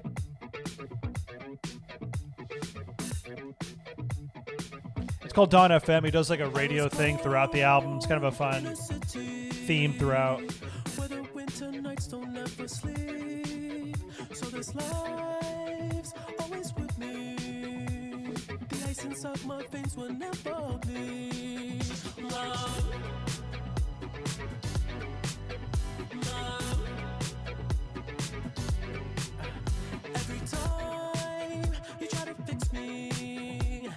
It's 5.24 5.34
called 5.34 5.50
Dawn 5.50 5.72
FM. 5.72 6.06
He 6.06 6.12
does 6.12 6.30
like 6.30 6.42
a 6.42 6.50
radio 6.50 6.88
thing 6.88 7.18
throughout 7.18 7.52
the 7.52 7.64
album. 7.64 7.98
It's 7.98 8.06
kind 8.06 8.24
of 8.24 8.32
a 8.32 8.36
fun 8.36 8.76
theme 9.66 9.94
throughout. 9.94 10.42
Ice 19.26 19.46
my 19.46 19.64
veins 19.72 19.96
will 19.96 20.12
never 20.12 20.78
bleed. 20.82 21.86
Love. 22.22 22.86
Love. 26.28 26.90
Every 30.14 30.40
time 30.46 31.72
you 32.02 32.08
try 32.08 32.26
to 32.26 32.36
fix 32.46 32.74
me, 32.74 33.88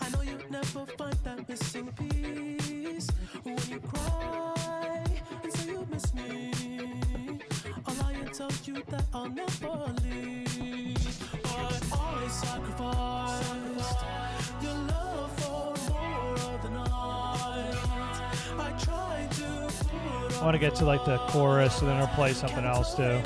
I 0.00 0.10
know 0.10 0.22
you'll 0.22 0.48
never 0.48 0.86
find 0.96 1.16
that 1.24 1.48
missing 1.48 1.90
piece. 1.98 3.08
When 3.42 3.58
you 3.68 3.80
cry 3.80 5.04
and 5.42 5.52
say 5.54 5.70
you 5.72 5.88
miss 5.90 6.14
me, 6.14 6.52
I'll 7.84 7.94
lie 7.96 8.12
and 8.12 8.32
tell 8.32 8.52
you 8.64 8.82
that 8.90 9.04
I'll 9.12 9.28
never 9.28 9.92
leave. 10.04 11.18
But 11.42 11.82
always 11.98 12.32
sacrificed 12.32 14.27
I 19.92 20.44
want 20.44 20.54
to 20.54 20.58
get 20.58 20.74
to 20.76 20.84
like 20.84 21.04
the 21.04 21.18
chorus, 21.28 21.80
and 21.80 21.88
then 21.88 21.96
I'll 21.96 22.06
play 22.08 22.32
something 22.32 22.64
else 22.64 22.94
too. 22.94 23.20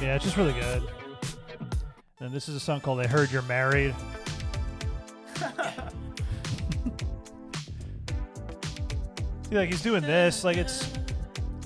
Yeah, 0.00 0.16
it's 0.16 0.24
just 0.24 0.36
really 0.36 0.54
good. 0.54 0.82
And 2.18 2.32
this 2.32 2.48
is 2.48 2.56
a 2.56 2.60
song 2.60 2.80
called 2.80 3.00
"I 3.00 3.06
Heard 3.06 3.30
You're 3.30 3.42
Married." 3.42 3.94
See, 9.50 9.56
like 9.56 9.68
he's 9.68 9.82
doing 9.82 10.02
this, 10.02 10.44
like 10.44 10.56
it's 10.56 10.88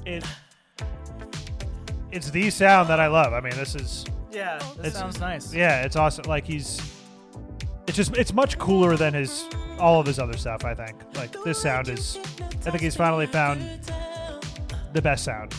it. 0.06 0.24
It's 2.10 2.30
the 2.30 2.48
sound 2.50 2.88
that 2.88 3.00
I 3.00 3.08
love. 3.08 3.32
I 3.32 3.40
mean, 3.40 3.54
this 3.56 3.74
is 3.74 4.04
yeah, 4.32 4.58
that 4.58 4.78
It's- 4.86 4.94
sounds 4.94 5.20
nice. 5.20 5.52
yeah, 5.52 5.82
it's 5.82 5.96
awesome. 5.96 6.24
Like 6.26 6.46
he's, 6.46 6.80
it's 7.86 7.96
just 7.96 8.16
it's 8.16 8.32
much 8.32 8.58
cooler 8.58 8.96
than 8.96 9.12
his 9.14 9.44
all 9.78 10.00
of 10.00 10.06
his 10.06 10.18
other 10.18 10.36
stuff. 10.36 10.64
I 10.64 10.74
think 10.74 10.96
like 11.16 11.32
this 11.44 11.60
sound 11.60 11.88
is. 11.88 12.18
I 12.66 12.70
think 12.70 12.80
he's 12.82 12.96
finally 12.96 13.26
found 13.26 13.60
the 14.94 15.02
best 15.02 15.24
sound. 15.24 15.54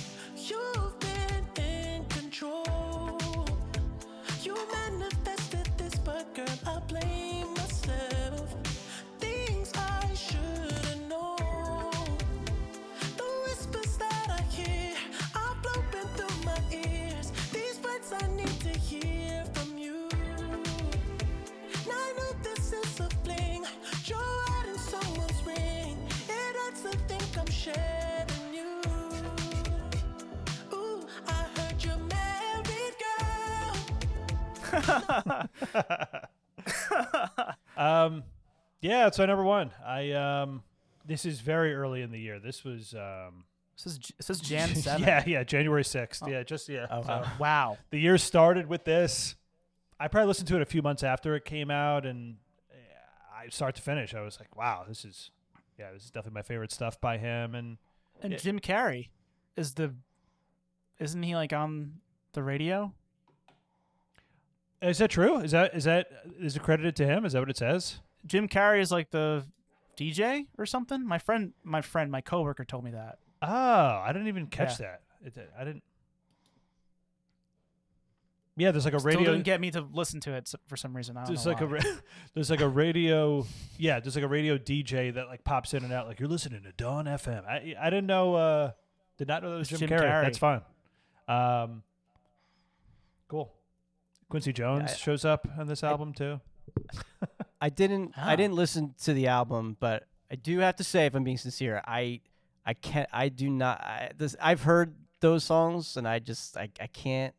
Yeah, 38.85 39.07
it's 39.07 39.17
my 39.19 39.25
number 39.25 39.43
one. 39.43 39.71
I 39.85 40.11
um, 40.11 40.63
this 41.05 41.25
is 41.25 41.39
very 41.41 41.73
early 41.73 42.01
in 42.01 42.11
the 42.11 42.19
year. 42.19 42.39
This 42.39 42.63
was 42.63 42.93
um, 42.93 43.43
This 43.77 43.85
is 43.87 43.99
this 44.17 44.29
is 44.29 44.39
Jan 44.49 44.73
seven. 44.75 45.01
yeah, 45.07 45.23
yeah, 45.25 45.43
January 45.43 45.83
sixth. 45.83 46.23
Yeah, 46.27 46.43
just 46.43 46.69
yeah. 46.69 46.87
Oh, 46.89 47.01
So 47.03 47.23
wow. 47.39 47.77
the 47.89 47.99
year 47.99 48.17
started 48.17 48.67
with 48.67 48.83
this. 48.85 49.35
I 49.99 50.07
probably 50.07 50.27
listened 50.27 50.47
to 50.49 50.55
it 50.57 50.61
a 50.61 50.65
few 50.65 50.81
months 50.81 51.03
after 51.03 51.35
it 51.35 51.45
came 51.45 51.71
out, 51.71 52.05
and 52.05 52.37
I 53.35 53.49
start 53.49 53.75
to 53.75 53.81
finish, 53.81 54.13
I 54.13 54.21
was 54.21 54.39
like, 54.39 54.55
wow, 54.55 54.85
this 54.87 55.05
is 55.05 55.31
yeah, 55.79 55.91
this 55.93 56.03
is 56.05 56.11
definitely 56.11 56.35
my 56.35 56.41
favorite 56.43 56.71
stuff 56.71 56.99
by 57.01 57.17
him. 57.17 57.53
And 57.55 57.77
And 58.21 58.31
Yeah. 58.33 58.39
Jim 58.39 58.59
Carrey 58.59 59.09
is 59.55 59.73
the 59.73 59.93
isn't 60.99 61.23
he 61.23 61.35
like 61.35 61.53
on 61.53 61.95
the 62.33 62.43
radio? 62.43 62.93
is 64.81 64.97
that 64.99 65.09
true? 65.09 65.37
Is 65.37 65.51
that 65.51 65.73
is 65.75 65.83
that 65.85 66.07
is 66.39 66.55
it 66.55 66.61
credited 66.63 66.95
to 66.97 67.05
him? 67.05 67.25
Is 67.25 67.33
that 67.33 67.39
what 67.39 67.49
it 67.49 67.57
says? 67.57 67.99
Jim 68.25 68.47
Carrey 68.47 68.81
is 68.81 68.91
like 68.91 69.11
the 69.11 69.45
DJ 69.97 70.47
or 70.57 70.65
something. 70.65 71.05
My 71.05 71.17
friend, 71.19 71.53
my 71.63 71.81
friend, 71.81 72.11
my 72.11 72.21
coworker 72.21 72.65
told 72.65 72.83
me 72.83 72.91
that. 72.91 73.19
Oh, 73.41 73.47
I 74.03 74.09
didn't 74.13 74.27
even 74.27 74.47
catch 74.47 74.77
that. 74.79 75.01
It, 75.23 75.33
I 75.57 75.63
didn't. 75.63 75.83
Yeah, 78.57 78.71
there's 78.71 78.85
like 78.85 78.93
a 78.93 78.99
Still 78.99 79.11
radio. 79.11 79.31
didn't 79.33 79.43
get 79.43 79.59
me 79.59 79.69
to 79.71 79.81
listen 79.81 80.21
to 80.21 80.33
it 80.33 80.47
s- 80.47 80.55
for 80.67 80.77
some 80.77 80.95
reason. 80.95 81.17
I 81.17 81.21
don't 81.25 81.27
there's 81.35 81.45
know 81.45 81.51
like 81.51 81.61
a 81.61 81.65
why. 81.65 81.73
ra- 81.73 81.97
there's 82.33 82.49
like 82.49 82.61
a 82.61 82.69
radio. 82.69 83.45
Yeah, 83.77 83.99
there's 83.99 84.15
like 84.15 84.23
a 84.23 84.29
radio 84.29 84.57
DJ 84.57 85.13
that 85.13 85.27
like 85.27 85.43
pops 85.43 85.73
in 85.73 85.83
and 85.83 85.91
out. 85.91 86.07
Like 86.07 86.21
you're 86.21 86.29
listening 86.29 86.63
to 86.63 86.71
Dawn 86.71 87.03
FM. 87.05 87.45
I 87.45 87.75
I 87.79 87.89
didn't 87.89 88.05
know. 88.07 88.35
uh 88.35 88.71
Did 89.17 89.27
not 89.27 89.43
know 89.43 89.51
that 89.51 89.57
was 89.57 89.67
Jim, 89.67 89.79
Jim 89.79 89.89
Carrey. 89.89 90.03
Carrey. 90.09 90.23
That's 90.23 90.37
fine. 90.37 90.61
Um, 91.27 91.83
cool. 93.27 93.51
Quincy 94.29 94.53
Jones 94.53 94.91
I- 94.91 94.95
shows 94.95 95.25
up 95.25 95.47
on 95.59 95.67
this 95.67 95.83
album 95.83 96.13
too. 96.13 96.39
I 97.65 97.69
didn't. 97.69 98.13
I 98.17 98.35
didn't 98.35 98.55
listen 98.55 98.93
to 99.03 99.13
the 99.13 99.27
album, 99.27 99.77
but 99.79 100.07
I 100.31 100.35
do 100.35 100.59
have 100.59 100.75
to 100.77 100.83
say, 100.83 101.05
if 101.05 101.15
I'm 101.15 101.23
being 101.23 101.37
sincere, 101.37 101.81
I 101.85 102.21
I 102.65 102.73
can't 102.73 103.09
I 103.13 103.29
do 103.29 103.49
not 103.49 103.79
I, 103.81 104.11
this 104.17 104.35
I've 104.41 104.63
heard 104.63 104.93
those 105.19 105.43
songs 105.43 105.97
and 105.97 106.07
I 106.07 106.19
just 106.19 106.57
I, 106.57 106.69
I 106.79 106.87
can't 106.87 107.33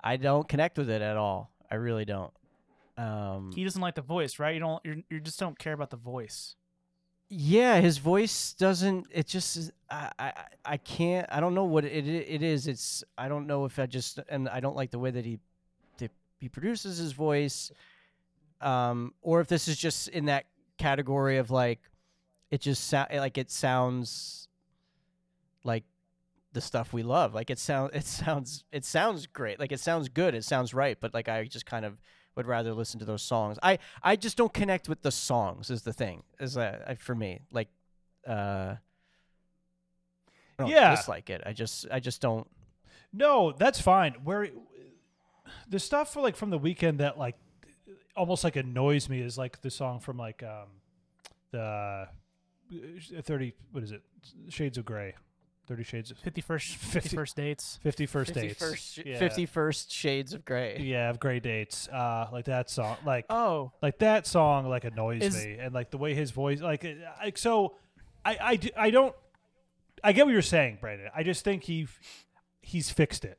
I 0.00 0.16
don't 0.16 0.48
connect 0.48 0.78
with 0.78 0.88
it 0.90 1.02
at 1.02 1.16
all. 1.16 1.50
I 1.70 1.74
really 1.76 2.04
don't. 2.04 2.32
Um, 2.96 3.52
he 3.54 3.62
doesn't 3.64 3.80
like 3.82 3.94
the 3.94 4.02
voice, 4.02 4.38
right? 4.38 4.54
You 4.54 4.60
don't. 4.60 4.84
You're, 4.84 4.96
you 5.10 5.20
just 5.20 5.38
don't 5.38 5.58
care 5.58 5.72
about 5.72 5.90
the 5.90 5.96
voice. 5.96 6.56
yeah, 7.28 7.80
his 7.80 7.98
voice 7.98 8.54
doesn't. 8.54 9.06
It 9.12 9.26
just 9.26 9.56
is- 9.56 9.72
I 9.90 10.10
I 10.18 10.32
I 10.64 10.76
can't. 10.78 11.26
I 11.30 11.40
don't 11.40 11.54
know 11.54 11.64
what 11.64 11.84
it 11.84 12.06
it 12.08 12.42
is. 12.42 12.66
It's 12.66 13.04
I 13.16 13.28
don't 13.28 13.46
know 13.46 13.64
if 13.66 13.78
I 13.78 13.86
just 13.86 14.18
and 14.28 14.48
I 14.48 14.60
don't 14.60 14.76
like 14.76 14.90
the 14.90 14.98
way 14.98 15.10
that 15.10 15.24
he 15.24 15.38
that 15.98 16.10
he 16.40 16.48
produces 16.48 16.98
his 16.98 17.12
voice, 17.12 17.70
um, 18.60 19.14
or 19.22 19.40
if 19.40 19.48
this 19.48 19.68
is 19.68 19.76
just 19.76 20.08
in 20.08 20.26
that 20.26 20.46
category 20.78 21.38
of 21.38 21.50
like 21.50 21.80
it 22.50 22.60
just 22.60 22.88
sound 22.88 23.08
like 23.12 23.36
it 23.38 23.50
sounds 23.50 24.48
like 25.64 25.84
the 26.52 26.60
stuff 26.60 26.92
we 26.92 27.02
love. 27.02 27.34
Like 27.34 27.50
it 27.50 27.58
sounds 27.58 27.90
it 27.94 28.04
sounds 28.06 28.64
it 28.72 28.84
sounds 28.84 29.26
great. 29.26 29.58
Like 29.60 29.72
it 29.72 29.80
sounds 29.80 30.08
good. 30.08 30.34
It 30.34 30.44
sounds 30.44 30.72
right. 30.74 30.96
But 31.00 31.14
like 31.14 31.28
I 31.28 31.44
just 31.44 31.66
kind 31.66 31.84
of 31.84 31.98
would 32.36 32.46
rather 32.46 32.72
listen 32.72 32.98
to 33.00 33.04
those 33.04 33.22
songs. 33.22 33.58
I 33.62 33.78
I 34.02 34.16
just 34.16 34.36
don't 34.36 34.52
connect 34.54 34.88
with 34.88 35.02
the 35.02 35.10
songs. 35.10 35.70
Is 35.70 35.82
the 35.82 35.92
thing 35.92 36.22
is 36.40 36.56
uh, 36.56 36.94
for 36.98 37.14
me 37.14 37.40
like 37.52 37.68
uh. 38.26 38.76
I 40.60 40.64
don't 40.64 40.70
Yeah. 40.70 40.90
dislike 40.96 41.30
it. 41.30 41.42
I 41.46 41.52
just 41.52 41.86
I 41.90 42.00
just 42.00 42.20
don't. 42.20 42.48
No, 43.12 43.52
that's 43.52 43.80
fine. 43.80 44.14
Where 44.24 44.48
the 45.68 45.78
stuff 45.78 46.12
for 46.12 46.20
like 46.20 46.34
from 46.36 46.50
the 46.50 46.58
Weeknd 46.58 46.98
that 46.98 47.16
like 47.18 47.36
almost 48.18 48.44
like 48.44 48.56
annoys 48.56 49.08
me 49.08 49.20
is 49.20 49.38
like 49.38 49.60
the 49.62 49.70
song 49.70 50.00
from 50.00 50.16
like 50.18 50.42
um 50.42 50.68
the 51.52 51.60
uh, 51.60 52.06
thirty 53.22 53.54
what 53.72 53.82
is 53.82 53.92
it 53.92 54.02
Shades 54.50 54.76
of 54.76 54.84
Grey, 54.84 55.14
Thirty 55.66 55.82
Shades 55.84 56.10
of 56.10 56.18
Fifty 56.18 56.40
first, 56.42 56.76
Fifty- 56.76 57.00
fifty 57.00 57.16
first 57.16 57.36
dates. 57.36 57.78
Fifty 57.82 58.04
First 58.06 58.34
50 58.34 58.48
Dates, 58.48 58.58
first, 58.58 58.98
yeah. 59.06 59.18
51st 59.20 59.90
Shades 59.90 60.34
of 60.34 60.44
Grey. 60.44 60.78
yeah, 60.80 61.08
of 61.10 61.18
Grey 61.20 61.40
Dates, 61.40 61.88
uh, 61.88 62.28
like 62.32 62.44
that 62.46 62.68
song, 62.68 62.96
like 63.06 63.24
Oh, 63.30 63.72
like 63.80 63.98
that 63.98 64.26
song 64.26 64.68
like 64.68 64.84
annoys 64.84 65.22
Is- 65.22 65.46
me, 65.46 65.56
and 65.58 65.72
like 65.74 65.90
the 65.90 65.98
way 65.98 66.14
his 66.14 66.30
voice, 66.30 66.60
like 66.60 66.84
uh, 66.84 66.90
like 67.22 67.38
so, 67.38 67.76
i 68.24 68.36
i 68.76 68.86
i 68.86 68.90
don't, 68.90 69.14
I 70.04 70.12
get 70.12 70.26
what 70.26 70.32
you're 70.32 70.42
saying, 70.42 70.78
Brandon. 70.80 71.08
I 71.14 71.22
just 71.22 71.42
think 71.44 71.64
he 71.64 71.86
he's 72.60 72.90
fixed 72.90 73.24
it. 73.24 73.38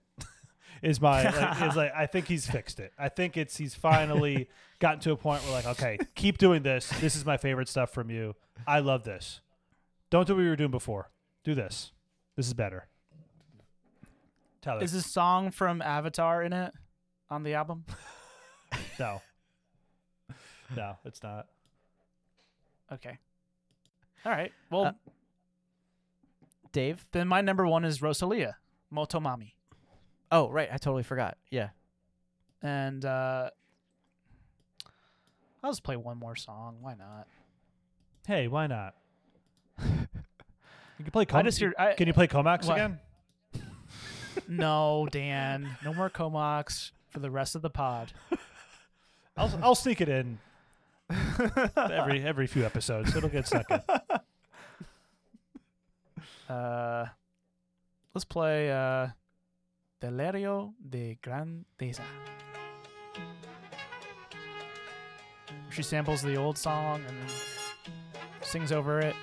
Is 0.82 1.00
my 1.02 1.24
like, 1.24 1.62
is 1.70 1.76
like 1.76 1.92
I 1.96 2.06
think 2.06 2.28
he's 2.28 2.46
fixed 2.48 2.80
it. 2.80 2.92
I 2.98 3.10
think 3.10 3.38
it's 3.38 3.58
he's 3.58 3.76
finally 3.76 4.50
gotten 4.80 5.00
to 5.02 5.12
a 5.12 5.18
point 5.18 5.44
where 5.44 5.52
like 5.52 5.66
okay, 5.68 5.98
keep 6.16 6.38
doing 6.38 6.64
this. 6.64 6.90
This 7.00 7.16
is 7.16 7.26
my 7.26 7.38
favorite 7.38 7.68
stuff 7.68 7.92
from 7.92 8.10
you. 8.10 8.36
I 8.68 8.80
love 8.80 9.04
this. 9.04 9.42
Don't 10.10 10.28
do 10.28 10.36
what 10.36 10.42
you 10.42 10.50
were 10.50 10.56
doing 10.56 10.72
before. 10.72 11.10
Do 11.44 11.54
this. 11.56 11.92
This 12.36 12.48
is 12.48 12.54
better. 12.54 12.88
Tyler, 14.62 14.84
is 14.84 14.92
this 14.92 15.06
song 15.06 15.52
from 15.52 15.82
Avatar 15.82 16.44
in 16.44 16.52
it 16.54 16.74
on 17.30 17.44
the 17.44 17.54
album? 17.54 17.86
no, 19.00 19.22
no, 20.76 20.96
it's 21.06 21.24
not. 21.24 21.48
Okay. 22.92 23.18
All 24.26 24.32
right. 24.32 24.52
Well, 24.70 24.86
Uh, 24.86 24.92
Dave. 26.72 27.06
then 27.14 27.28
my 27.28 27.42
number 27.42 27.66
one 27.66 27.86
is 27.86 28.02
Rosalia, 28.02 28.58
Motomami, 28.94 29.54
Oh 30.32 30.50
right, 30.50 30.70
I 30.72 30.78
totally 30.78 31.04
forgot. 31.04 31.38
Yeah. 31.50 31.70
and 32.62 33.04
uh, 33.06 33.50
I'll 35.64 35.72
just 35.72 35.84
play 35.84 35.96
one 35.98 36.18
more 36.18 36.36
song. 36.36 36.78
Why 36.82 36.94
not? 36.96 37.28
Hey, 38.28 38.48
why 38.48 38.68
not? 38.68 38.94
You 39.82 39.86
can 41.04 41.12
play. 41.12 41.22
I 41.24 41.26
Com- 41.26 41.46
just 41.46 41.60
hear- 41.60 41.74
I- 41.80 41.94
can 41.94 42.08
you 42.08 42.14
play 42.14 42.28
Comax 42.28 42.66
What? 42.66 42.74
again? 42.76 43.00
No, 44.48 45.08
Dan. 45.12 45.70
No 45.84 45.94
more 45.94 46.10
Comox 46.10 46.92
for 47.10 47.20
the 47.20 47.30
rest 47.30 47.56
of 47.56 47.62
the 47.62 47.70
pod. 47.70 48.14
I'll 49.38 49.52
I'll 49.62 49.76
sneak 49.76 50.02
it 50.02 50.10
in 50.10 50.40
every 51.78 52.24
every 52.24 52.48
few 52.48 52.66
episodes. 52.66 53.16
It'll 53.16 53.30
get 53.30 53.46
stuck 53.48 53.70
in. 53.70 53.82
Uh, 56.54 57.06
let's 58.16 58.26
play 58.26 58.72
uh, 58.72 59.08
Delirio 60.02 60.74
de 60.80 61.18
Grandeza. 61.22 62.04
She 65.70 65.84
samples 65.84 66.22
the 66.22 66.38
old 66.38 66.58
song 66.58 67.02
and 67.08 67.18
sings 68.42 68.72
over 68.72 69.00
it. 69.00 69.16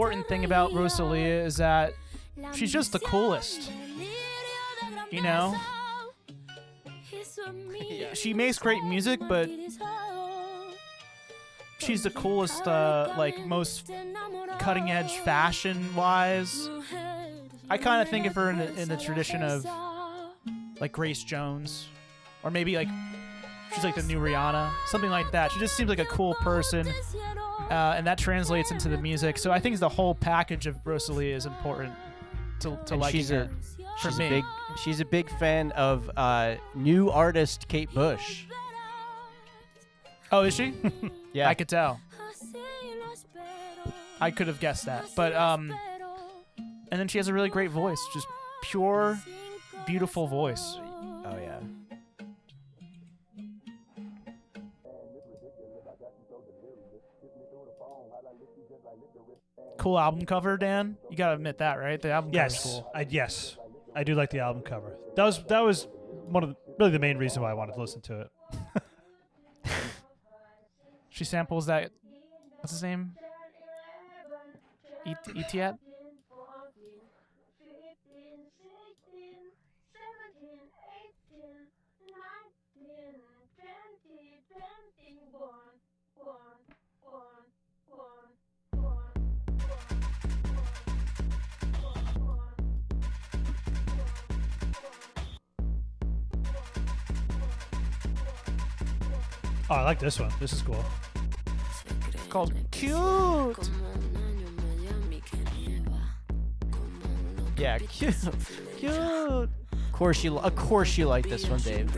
Important 0.00 0.26
thing 0.28 0.46
about 0.46 0.72
Rosalia 0.72 1.44
is 1.44 1.58
that 1.58 1.92
she's 2.54 2.72
just 2.72 2.90
the 2.90 2.98
coolest. 3.00 3.70
You 5.10 5.20
know? 5.20 5.54
She 8.14 8.32
makes 8.32 8.58
great 8.58 8.82
music, 8.84 9.20
but 9.28 9.50
she's 11.80 12.02
the 12.02 12.08
coolest, 12.08 12.66
uh, 12.66 13.12
like 13.18 13.44
most 13.44 13.90
cutting 14.58 14.90
edge 14.90 15.18
fashion 15.18 15.94
wise. 15.94 16.70
I 17.68 17.76
kind 17.76 18.00
of 18.00 18.08
think 18.08 18.24
of 18.24 18.34
her 18.36 18.48
in 18.48 18.56
the, 18.56 18.80
in 18.80 18.88
the 18.88 18.96
tradition 18.96 19.42
of 19.42 19.66
like 20.80 20.92
Grace 20.92 21.22
Jones, 21.22 21.88
or 22.42 22.50
maybe 22.50 22.74
like 22.74 22.88
she's 23.74 23.84
like 23.84 23.96
the 23.96 24.02
new 24.04 24.18
Rihanna, 24.18 24.70
something 24.86 25.10
like 25.10 25.30
that. 25.32 25.52
She 25.52 25.60
just 25.60 25.76
seems 25.76 25.90
like 25.90 25.98
a 25.98 26.06
cool 26.06 26.32
person, 26.36 26.90
uh, 27.70 27.94
and 27.96 28.06
that 28.06 28.18
translates 28.18 28.70
into 28.70 28.88
the 28.88 28.98
music. 28.98 29.38
So 29.38 29.50
I 29.50 29.60
think 29.60 29.78
the 29.78 29.88
whole 29.88 30.14
package 30.14 30.66
of 30.66 30.76
Rosalia 30.84 31.34
is 31.34 31.46
important 31.46 31.94
to 32.60 32.78
to 32.86 33.02
she's 33.10 33.30
her. 33.30 33.42
a 33.42 33.48
for 34.00 34.10
she's 34.10 34.18
me. 34.18 34.26
a 34.26 34.30
big 34.30 34.44
she's 34.82 35.00
a 35.00 35.04
big 35.04 35.30
fan 35.38 35.72
of 35.72 36.10
uh, 36.16 36.56
new 36.74 37.10
artist 37.10 37.68
Kate 37.68 37.92
Bush. 37.94 38.44
Oh, 40.32 40.42
is 40.42 40.54
she? 40.54 40.74
Yeah. 41.32 41.48
I 41.48 41.54
could 41.54 41.68
tell. 41.68 42.00
Así 42.28 42.54
lo 42.54 43.12
espero 43.12 43.92
I 44.20 44.32
could 44.32 44.48
have 44.48 44.58
guessed 44.58 44.86
that. 44.86 45.04
But 45.14 45.32
um, 45.32 45.72
and 46.90 46.98
then 47.00 47.06
she 47.06 47.18
has 47.18 47.28
a 47.28 47.32
really 47.32 47.48
great 47.50 47.70
voice, 47.70 48.00
just 48.12 48.26
pure, 48.64 49.16
beautiful 49.86 50.26
voice. 50.26 50.76
Oh 51.24 51.38
yeah. 51.40 51.60
Cool 59.80 59.98
album 59.98 60.26
cover, 60.26 60.58
Dan. 60.58 60.98
You 61.08 61.16
gotta 61.16 61.34
admit 61.34 61.56
that, 61.58 61.76
right? 61.78 62.00
The 62.00 62.10
album 62.10 62.32
Yes, 62.34 62.62
cover's 62.62 62.74
cool. 62.82 62.90
I, 62.94 63.06
yes, 63.08 63.56
I 63.94 64.04
do 64.04 64.14
like 64.14 64.28
the 64.28 64.40
album 64.40 64.62
cover. 64.62 64.94
That 65.16 65.24
was 65.24 65.42
that 65.44 65.60
was 65.60 65.88
one 66.28 66.42
of 66.42 66.50
the, 66.50 66.56
really 66.78 66.90
the 66.90 66.98
main 66.98 67.16
reason 67.16 67.42
why 67.42 67.50
I 67.50 67.54
wanted 67.54 67.72
to 67.74 67.80
listen 67.80 68.00
to 68.02 68.20
it. 68.20 68.30
She 71.12 71.24
samples 71.24 71.66
that. 71.66 71.90
What's 72.60 72.72
his 72.72 72.82
name? 72.82 73.12
E- 75.04 75.14
Etiat. 75.34 75.76
Oh, 99.70 99.76
I 99.76 99.82
like 99.82 100.00
this 100.00 100.18
one. 100.18 100.32
This 100.40 100.52
is 100.52 100.62
cool. 100.62 100.84
called 102.28 102.52
Cute. 102.72 103.70
Yeah, 107.56 107.78
cute. 107.88 108.14
cute. 108.78 108.92
Of 108.92 109.48
course 109.92 110.24
you 110.24 110.38
of 110.38 110.56
course 110.56 110.98
you 110.98 111.06
like 111.06 111.28
this 111.28 111.46
one, 111.46 111.60
Dave. 111.60 111.88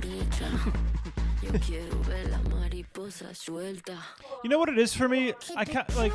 You 4.42 4.50
know 4.50 4.58
what 4.58 4.68
it 4.68 4.78
is 4.78 4.92
for 4.92 5.08
me? 5.08 5.32
I 5.56 5.64
can't 5.64 5.96
like 5.96 6.12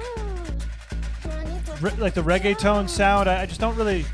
re- 1.81 1.91
like 1.97 2.13
the 2.13 2.21
reggaeton 2.21 2.87
sound. 2.87 3.27
I, 3.29 3.41
I 3.41 3.45
just 3.47 3.59
don't 3.59 3.75
really 3.75 4.05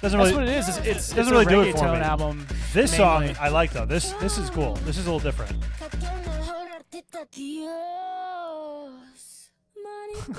doesn't 0.00 0.18
That's 0.18 0.32
really 0.32 0.32
what 0.32 0.42
it 0.48 0.56
is. 0.56 0.68
It's, 0.68 0.78
it's, 0.78 1.08
doesn't 1.12 1.18
it's 1.18 1.30
really 1.30 1.46
a 1.46 1.48
do 1.48 1.60
it 1.62 1.72
for 1.76 1.84
reggaeton 1.84 1.98
me. 1.98 2.04
album. 2.04 2.46
This 2.72 2.92
mainly. 2.98 3.34
song 3.34 3.36
I 3.40 3.48
like 3.48 3.72
though. 3.72 3.84
This 3.86 4.12
this 4.12 4.38
is 4.38 4.48
cool. 4.50 4.74
This 4.84 4.96
is 4.96 5.06
a 5.06 5.12
little 5.12 5.18
different. 5.20 5.56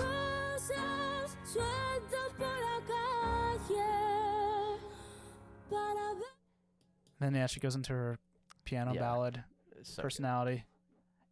Mariposas 0.01 1.35
sueltas 1.45 2.31
por 2.37 2.47
la 2.47 2.79
calle 2.87 4.79
para 5.69 6.15
ver. 6.15 6.25
Then 7.19 7.35
yeah, 7.35 7.47
she 7.47 7.59
goes 7.59 7.75
into 7.75 7.93
her 7.93 8.17
piano 8.65 8.93
Yeah. 8.93 8.99
ballad 9.01 9.43
So 9.83 10.01
personality. 10.01 10.65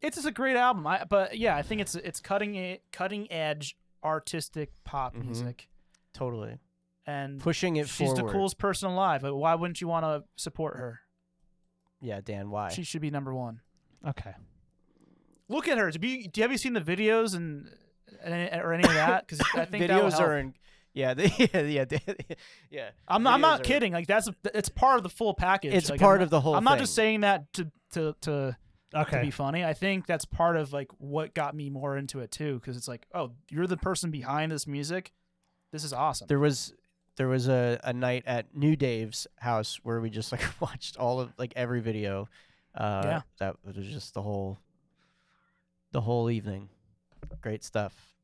It's 0.01 0.15
just 0.15 0.27
a 0.27 0.31
great 0.31 0.55
album. 0.55 0.87
I, 0.87 1.03
but 1.03 1.37
yeah, 1.37 1.55
I 1.55 1.61
think 1.61 1.81
it's 1.81 1.95
it's 1.95 2.19
cutting 2.19 2.55
e- 2.55 2.79
cutting 2.91 3.31
edge 3.31 3.77
artistic 4.03 4.71
pop 4.85 5.13
Mhm. 5.15 5.25
music, 5.25 5.67
totally 6.13 6.57
and 7.05 7.39
pushing 7.39 7.75
it 7.75 7.87
she's 7.87 8.07
forward. 8.09 8.27
the 8.27 8.31
coolest 8.31 8.57
person 8.57 8.89
alive. 8.89 9.23
Like, 9.23 9.33
why 9.33 9.55
wouldn't 9.55 9.81
you 9.81 9.87
want 9.87 10.03
to 10.05 10.23
support 10.35 10.77
her? 10.77 11.01
Yeah, 11.99 12.21
Dan. 12.21 12.49
Why? 12.49 12.69
She 12.69 12.83
should 12.83 13.01
be 13.01 13.11
number 13.11 13.33
one. 13.33 13.61
Okay. 14.05 14.33
Look 15.49 15.67
at 15.67 15.77
her. 15.77 15.91
Do 15.91 16.07
you, 16.07 16.29
have 16.37 16.51
you 16.51 16.57
seen 16.57 16.73
the 16.73 16.81
videos 16.81 17.35
and, 17.35 17.69
and 18.23 18.61
or 18.61 18.71
any 18.73 18.83
of 18.83 18.93
that? 18.93 19.27
Because 19.27 19.45
I 19.55 19.65
think 19.65 19.83
videos 19.85 20.11
help. 20.11 20.21
are 20.23 20.37
in. 20.37 20.53
Yeah, 20.93 21.13
they, 21.13 21.31
yeah, 21.53 21.61
yeah, 21.61 21.85
yeah. 22.71 22.89
I'm, 23.07 23.25
I'm 23.27 23.41
not 23.41 23.59
are- 23.61 23.63
kidding. 23.63 23.93
Like 23.93 24.07
that's 24.07 24.29
it's 24.53 24.69
part 24.69 24.97
of 24.97 25.03
the 25.03 25.09
full 25.09 25.33
package. 25.33 25.73
It's 25.73 25.89
Like, 25.89 25.99
part 25.99 26.19
I'm 26.19 26.23
of 26.23 26.29
the 26.29 26.39
whole 26.41 26.55
I'm 26.55 26.63
not 26.63 26.79
just 26.79 26.95
saying 26.95 27.21
that 27.21 27.51
to 27.53 27.71
to 27.91 28.15
to 28.21 28.57
to 28.91 29.21
be 29.21 29.29
funny. 29.31 29.63
I 29.63 29.73
think 29.73 30.07
that's 30.07 30.25
part 30.25 30.55
of 30.57 30.73
like 30.73 30.87
what 30.97 31.33
got 31.35 31.55
me 31.55 31.69
more 31.69 31.95
into 31.97 32.19
it 32.21 32.31
too, 32.31 32.55
because 32.55 32.75
it's 32.77 32.87
like, 32.87 33.05
oh, 33.13 33.31
you're 33.49 33.67
the 33.67 33.77
person 33.77 34.09
behind 34.11 34.51
this 34.51 34.65
music. 34.67 35.11
This 35.71 35.83
is 35.83 35.93
awesome. 35.93 36.27
There 36.27 36.39
was 36.39 36.73
there 37.17 37.27
was 37.27 37.47
a, 37.47 37.79
a 37.83 37.93
night 37.93 38.23
at 38.25 38.55
New 38.55 38.75
Dave's 38.75 39.27
house 39.37 39.79
where 39.83 40.01
we 40.01 40.09
just 40.09 40.31
like 40.31 40.41
watched 40.59 40.97
all 40.97 41.19
of 41.19 41.31
like 41.37 41.53
every 41.55 41.81
video. 41.81 42.27
Uh, 42.75 43.01
Yeah. 43.05 43.21
that 43.39 43.55
was 43.63 43.75
just 43.75 44.13
the 44.15 44.21
whole 44.23 44.57
the 45.91 46.01
whole 46.01 46.29
evening. 46.29 46.69
Great 47.41 47.63
stuff. 47.63 48.15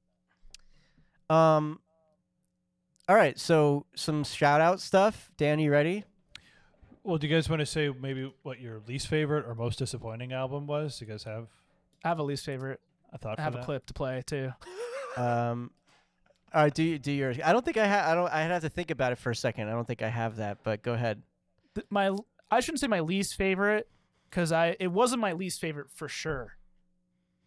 Um. 1.29 1.79
All 3.07 3.15
right, 3.15 3.37
so 3.39 3.85
some 3.95 4.23
shout 4.23 4.61
out 4.61 4.81
stuff. 4.81 5.29
Dan, 5.37 5.59
you 5.59 5.71
ready? 5.71 6.03
Well, 7.03 7.17
do 7.17 7.27
you 7.27 7.35
guys 7.35 7.47
want 7.47 7.59
to 7.59 7.65
say 7.67 7.89
maybe 8.01 8.33
what 8.41 8.59
your 8.59 8.81
least 8.87 9.07
favorite 9.07 9.45
or 9.47 9.53
most 9.53 9.77
disappointing 9.77 10.33
album 10.33 10.65
was? 10.65 10.97
Do 10.97 11.05
you 11.05 11.11
guys 11.11 11.23
have 11.23 11.47
I 12.03 12.07
have 12.07 12.17
a 12.19 12.23
least 12.23 12.45
favorite. 12.45 12.79
I 13.13 13.17
thought? 13.17 13.39
I 13.39 13.43
have 13.43 13.53
for 13.53 13.59
a 13.59 13.63
clip 13.63 13.85
to 13.87 13.93
play 13.93 14.23
too. 14.25 14.51
Um. 15.17 15.71
All 16.53 16.63
right, 16.63 16.73
do 16.73 16.83
you, 16.83 16.99
do 16.99 17.11
yours. 17.11 17.37
I 17.43 17.51
don't 17.51 17.65
think 17.65 17.77
I 17.77 17.85
have. 17.85 18.05
I 18.05 18.15
don't. 18.15 18.31
I 18.31 18.41
have 18.41 18.61
to 18.63 18.69
think 18.69 18.89
about 18.91 19.11
it 19.11 19.17
for 19.17 19.29
a 19.29 19.35
second. 19.35 19.67
I 19.67 19.71
don't 19.71 19.85
think 19.87 20.01
I 20.01 20.09
have 20.09 20.37
that, 20.37 20.59
but 20.63 20.81
go 20.81 20.93
ahead. 20.93 21.21
Th- 21.75 21.85
My 21.89 22.11
I 22.49 22.59
shouldn't 22.59 22.79
say 22.79 22.87
my 22.87 23.01
least 23.01 23.35
favorite 23.35 23.87
because 24.29 24.51
I 24.51 24.75
it 24.79 24.87
wasn't 24.87 25.21
my 25.21 25.33
least 25.33 25.59
favorite 25.59 25.87
for 25.93 26.07
sure. 26.07 26.57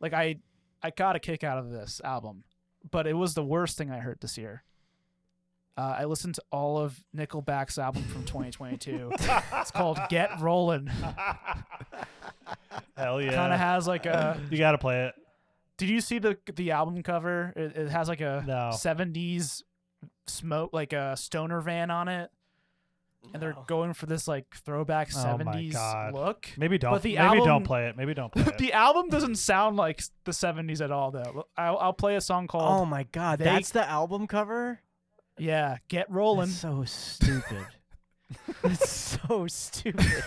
Like 0.00 0.12
I 0.12 0.36
I 0.82 0.90
got 0.90 1.16
a 1.16 1.18
kick 1.18 1.44
out 1.44 1.58
of 1.58 1.70
this 1.70 2.00
album, 2.04 2.44
but 2.90 3.06
it 3.06 3.14
was 3.14 3.34
the 3.34 3.44
worst 3.44 3.76
thing 3.78 3.90
I 3.90 3.98
heard 3.98 4.20
this 4.20 4.38
year. 4.38 4.62
Uh, 5.76 5.96
I 6.00 6.04
listened 6.06 6.34
to 6.34 6.42
all 6.50 6.78
of 6.78 7.04
Nickelback's 7.16 7.78
album 7.78 8.02
from 8.04 8.24
2022. 8.24 9.12
it's 9.52 9.70
called 9.70 9.98
Get 10.08 10.40
Rollin'. 10.40 10.88
Hell 12.96 13.22
yeah! 13.22 13.34
Kind 13.34 13.52
of 13.52 13.60
has 13.60 13.86
like 13.86 14.04
a. 14.06 14.40
you 14.50 14.58
got 14.58 14.72
to 14.72 14.78
play 14.78 15.06
it. 15.06 15.14
Did 15.76 15.88
you 15.88 16.00
see 16.00 16.18
the 16.18 16.36
the 16.56 16.72
album 16.72 17.00
cover? 17.04 17.52
It, 17.54 17.76
it 17.76 17.88
has 17.90 18.08
like 18.08 18.20
a 18.20 18.42
No. 18.46 18.70
70s 18.72 19.62
smoke, 20.26 20.70
like 20.72 20.92
a 20.92 21.16
stoner 21.16 21.60
van 21.60 21.90
on 21.92 22.08
it, 22.08 22.30
and 23.34 23.42
they're 23.42 23.56
going 23.66 23.92
for 23.92 24.06
this 24.06 24.26
like 24.26 24.46
throwback 24.64 25.10
Oh 25.14 25.36
my 25.38 25.54
70s 25.56 25.72
God. 25.72 26.14
look. 26.14 26.48
Maybe 26.56 26.78
don't. 26.78 26.92
But 26.92 27.02
the 27.02 27.16
maybe 27.16 27.18
album- 27.26 27.44
don't 27.44 27.64
play 27.64 27.86
it. 27.88 27.96
Maybe 27.96 28.14
don't 28.14 28.32
play 28.32 28.42
it. 28.44 28.58
the 28.58 28.72
album 28.72 29.08
doesn't 29.08 29.36
sound 29.36 29.76
like 29.76 30.02
the 30.24 30.32
70s 30.32 30.80
at 30.80 30.90
all 30.90 31.10
though 31.10 31.46
i'll, 31.56 31.76
I'll 31.78 31.92
play 31.92 32.16
a 32.16 32.20
song 32.20 32.46
called 32.46 32.80
Oh 32.80 32.84
my 32.86 33.02
God, 33.12 33.38
They- 33.38 33.44
that's 33.44 33.70
the 33.70 33.86
album 33.88 34.26
cover. 34.26 34.80
yeah 35.36 35.76
get 35.88 36.10
rolling 36.10 36.48
That's 36.48 36.60
so 36.60 36.84
stupid. 36.84 37.66
That's 38.62 38.90
so 39.26 39.46
stupid. 39.46 40.06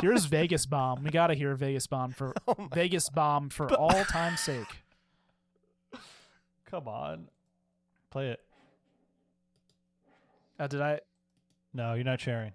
here's 0.00 0.24
vegas 0.24 0.64
bomb 0.66 1.02
we 1.04 1.10
gotta 1.10 1.34
hear 1.34 1.54
vegas 1.54 1.86
bomb 1.86 2.12
for 2.12 2.32
Oh 2.48 2.54
my 2.58 2.68
vegas 2.74 3.08
bomb 3.10 3.50
for 3.50 3.72
all 3.74 4.04
time's 4.04 4.40
sake 4.40 4.82
Come 6.70 6.86
on, 6.86 7.28
play 8.10 8.28
it. 8.28 8.40
Uh, 10.60 10.66
did 10.68 10.80
i 10.80 11.00
No, 11.74 11.94
you're 11.94 12.04
not 12.04 12.20
sharing. 12.20 12.52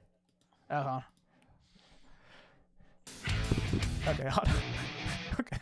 uh-huh 0.70 1.02
okay 4.08 4.30
hold 4.30 4.48
on. 4.48 4.56
okay 5.40 5.58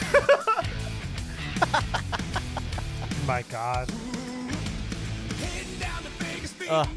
My 3.26 3.42
God. 3.42 3.90
Ugh. 6.68 6.88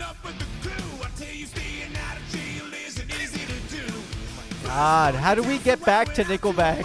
God, 4.76 5.14
how 5.14 5.36
do 5.36 5.44
we 5.44 5.60
get 5.60 5.86
back 5.86 6.16
to 6.16 6.24
Nickelback? 6.24 6.84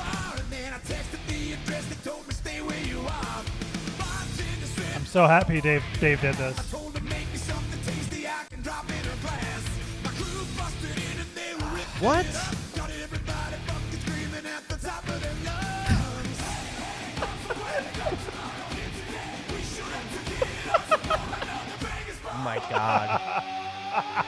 I'm 4.94 5.06
so 5.06 5.26
happy 5.26 5.62
Dave 5.62 5.82
Dave 5.98 6.20
did 6.20 6.34
this. 6.34 6.58
What? 11.98 12.26
oh 22.26 22.38
my 22.44 22.58
God. 22.68 24.24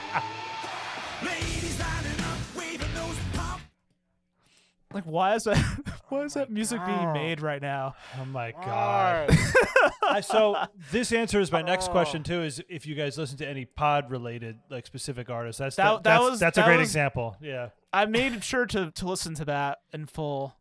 like 4.93 5.03
why 5.05 5.35
is 5.35 5.43
that 5.45 5.57
why 6.09 6.21
is 6.23 6.33
that 6.35 6.49
music 6.51 6.79
being 6.85 7.13
made 7.13 7.41
right 7.41 7.61
now? 7.61 7.95
Oh 8.19 8.25
my 8.25 8.51
god. 8.51 9.29
I, 10.03 10.21
so 10.21 10.65
this 10.91 11.11
answers 11.11 11.51
my 11.51 11.61
next 11.61 11.89
question 11.91 12.23
too. 12.23 12.41
Is 12.43 12.61
if 12.69 12.85
you 12.85 12.95
guys 12.95 13.17
listen 13.17 13.37
to 13.37 13.47
any 13.47 13.65
pod 13.65 14.09
related 14.11 14.57
like 14.69 14.85
specific 14.85 15.29
artists? 15.29 15.59
That's 15.59 15.75
That- 15.77 15.83
that, 15.83 16.03
that 16.03 16.19
that's, 16.19 16.29
was- 16.31 16.39
that's 16.39 16.57
a 16.57 16.61
that 16.61 16.67
great 16.67 16.77
was- 16.79 16.89
example. 16.89 17.37
Yeah. 17.41 17.69
I 17.93 18.05
made 18.05 18.43
sure 18.43 18.65
to 18.67 18.91
to 18.91 19.07
listen 19.07 19.35
to 19.35 19.45
that 19.45 19.79
in 19.93 20.05
full. 20.05 20.55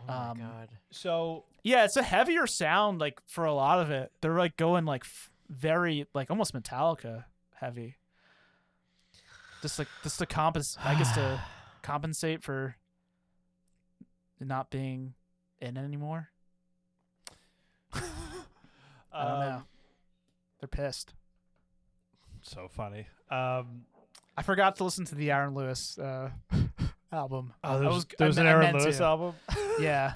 Oh 0.00 0.04
my 0.08 0.30
Um, 0.30 0.38
god. 0.38 0.68
So 0.90 1.44
Yeah, 1.62 1.84
it's 1.84 1.96
a 1.96 2.02
heavier 2.02 2.46
sound 2.46 3.00
like 3.00 3.20
for 3.26 3.44
a 3.44 3.54
lot 3.54 3.78
of 3.80 3.90
it. 3.90 4.12
They're 4.20 4.36
like 4.38 4.56
going 4.56 4.84
like 4.84 5.04
f- 5.04 5.30
very 5.48 6.06
like 6.14 6.30
almost 6.30 6.54
Metallica 6.54 7.24
heavy. 7.54 7.96
Just 9.62 9.78
like 9.78 9.88
just 10.02 10.18
to 10.18 10.26
compensate, 10.26 10.84
I 10.84 10.94
guess 10.96 11.12
to 11.14 11.40
compensate 11.82 12.42
for 12.42 12.74
not 14.44 14.70
being 14.70 15.14
in 15.60 15.76
anymore. 15.76 16.28
I 17.94 18.00
don't 19.28 19.40
know. 19.40 19.56
um, 19.56 19.64
They're 20.60 20.68
pissed. 20.68 21.14
so 22.42 22.68
funny. 22.68 23.06
Um, 23.30 23.82
I 24.36 24.42
forgot 24.42 24.76
to 24.76 24.84
listen 24.84 25.04
to 25.06 25.14
the 25.14 25.30
Aaron 25.30 25.54
Lewis 25.54 25.98
uh, 25.98 26.30
album. 27.12 27.52
oh, 27.62 27.74
I 27.74 27.78
there 27.78 27.88
was, 27.88 27.94
was- 27.96 28.06
there 28.18 28.28
I 28.28 28.30
an 28.40 28.46
I 28.46 28.50
Aaron 28.66 28.78
Lewis 28.78 28.96
to. 28.98 29.04
album. 29.04 29.34
Yeah. 29.80 30.14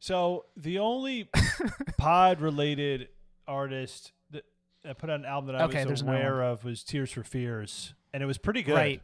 So 0.00 0.46
the 0.56 0.80
only 0.80 1.28
pod 1.96 2.40
related 2.40 3.08
artist 3.46 4.10
that, 4.32 4.44
that 4.82 4.98
put 4.98 5.10
out 5.10 5.20
an 5.20 5.24
album 5.24 5.52
that 5.52 5.60
I 5.62 5.64
Okay, 5.66 5.84
was 5.84 6.02
aware 6.02 6.42
of 6.42 6.64
was 6.64 6.82
Tears 6.82 7.12
for 7.12 7.22
Fears, 7.22 7.94
and 8.12 8.20
it 8.22 8.26
was 8.26 8.36
pretty 8.36 8.62
good. 8.62 8.74
Right. 8.74 9.02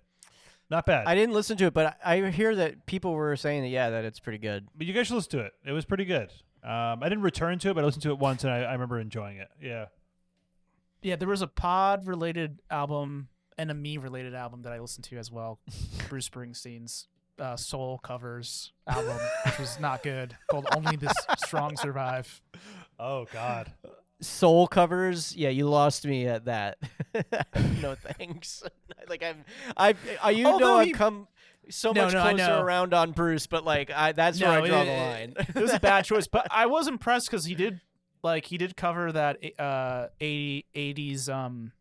Not 0.73 0.86
bad. 0.86 1.07
I 1.07 1.15
didn't 1.15 1.34
listen 1.34 1.59
to 1.59 1.67
it, 1.67 1.75
but 1.75 1.99
I 2.02 2.25
I 2.25 2.31
hear 2.31 2.57
that 2.57 2.86
people 2.86 3.12
were 3.12 3.36
saying 3.36 3.60
that 3.62 3.68
yeah, 3.68 3.91
that 3.91 4.07
it's 4.07 4.18
pretty 4.20 4.39
good. 4.39 4.67
but 4.75 4.86
you 4.86 4.94
guys 4.94 5.07
should 5.07 5.17
listen 5.17 5.33
to 5.33 5.41
it. 5.41 5.52
It 5.67 5.73
was 5.73 5.84
pretty 5.84 6.07
good. 6.07 6.33
Um, 6.65 7.02
I 7.02 7.10
didn't 7.10 7.23
return 7.23 7.59
to 7.59 7.70
it, 7.70 7.75
but 7.75 7.83
I 7.83 7.86
listened 7.86 8.05
to 8.05 8.10
it 8.10 8.18
once, 8.18 8.42
and 8.42 8.51
I, 8.51 8.62
I 8.62 8.73
remember 8.73 8.99
enjoying 8.99 9.36
it. 9.36 9.49
Yeah. 9.60 9.86
Yeah, 11.02 11.17
there 11.17 11.28
was 11.28 11.42
a 11.42 11.47
pod 11.47 12.07
related 12.07 12.60
album 12.70 13.28
and 13.59 13.70
a 13.70 13.75
me 13.75 13.99
related 13.99 14.34
album 14.34 14.62
that 14.62 14.73
I 14.73 14.78
listened 14.78 15.05
to 15.07 15.18
as 15.18 15.31
well. 15.31 15.59
Bruce 16.09 16.28
Springsteen's 16.31 17.09
uh, 17.39 17.57
soul 17.57 17.99
covers 17.99 18.73
album, 18.86 19.18
which 19.44 19.59
was 19.59 19.78
not 19.78 20.02
good, 20.02 20.39
called 20.51 20.68
Only 20.75 20.97
the 20.97 21.12
Strong 21.44 21.76
Survive. 21.76 22.41
Oh 22.99 23.26
God. 23.31 23.73
Soul 24.20 24.68
covers, 24.68 25.36
yeah, 25.36 25.51
you 25.51 25.68
lost 25.68 26.07
me 26.07 26.26
at 26.28 26.47
that. 26.47 26.78
no 27.83 27.94
thanks. 27.94 28.62
like 29.08 29.22
I'm, 29.22 29.44
I, 29.76 29.94
I 30.22 30.31
you 30.31 30.44
know 30.44 30.76
I've 30.76 30.86
he- 30.89 30.92
come 30.92 31.28
so 31.70 31.92
No, 31.92 32.05
much 32.05 32.12
no, 32.14 32.20
I 32.22 32.31
closer 32.34 32.47
know. 32.48 32.62
around 32.62 32.92
on 32.94 33.12
Bruce, 33.12 33.47
but 33.47 33.64
like 33.64 33.90
I, 33.90 34.12
that's 34.12 34.40
where 34.40 34.50
I 34.50 34.66
draw 34.66 34.82
it- 34.82 34.84
the 34.86 34.92
line. 34.92 35.34
It 35.55 35.55
was 35.60 35.72
a 35.72 35.81
bad 35.81 36.05
choice, 36.06 36.26
but 36.26 36.47
I 36.50 36.66
was 36.66 36.86
impressed 36.89 37.31
because 37.31 37.44
he 37.44 37.55
did 37.55 37.81
like 38.22 38.47
he 38.47 38.58
did 38.58 38.76
cover 38.76 39.10
that 39.12 39.39
uh 39.58 40.08
80, 40.20 40.64
80s 40.74 41.28
um 41.28 41.72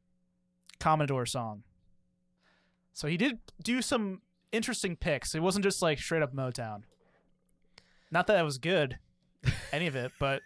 Commodore 0.79 1.25
song. 1.25 1.63
So 2.93 3.07
he 3.07 3.17
did 3.17 3.39
do 3.63 3.81
some 3.81 4.21
interesting 4.51 4.95
picks. 4.95 5.33
It 5.35 5.41
wasn't 5.41 5.63
just 5.63 5.81
like 5.81 5.99
straight 5.99 6.21
up 6.23 6.33
Motown. 6.35 6.83
Not 8.11 8.27
that 8.27 8.37
it 8.39 8.43
was 8.43 8.57
good, 8.57 8.97
any 9.71 9.87
of 9.87 9.95
it, 9.95 10.11
but 10.19 10.41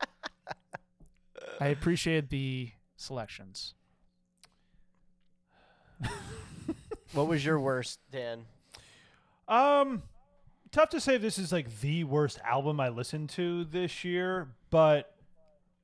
I 1.60 1.68
appreciated 1.68 2.30
the 2.30 2.70
selections. 2.96 3.74
what 7.12 7.26
was 7.26 7.44
your 7.44 7.58
worst, 7.60 8.00
Dan? 8.10 8.44
Um, 9.48 10.02
tough 10.72 10.88
to 10.90 11.00
say 11.00 11.16
if 11.16 11.22
this 11.22 11.38
is 11.38 11.52
like 11.52 11.80
the 11.80 12.04
worst 12.04 12.38
album 12.44 12.80
I 12.80 12.88
listened 12.88 13.30
to 13.30 13.64
this 13.64 14.04
year, 14.04 14.48
but 14.70 15.14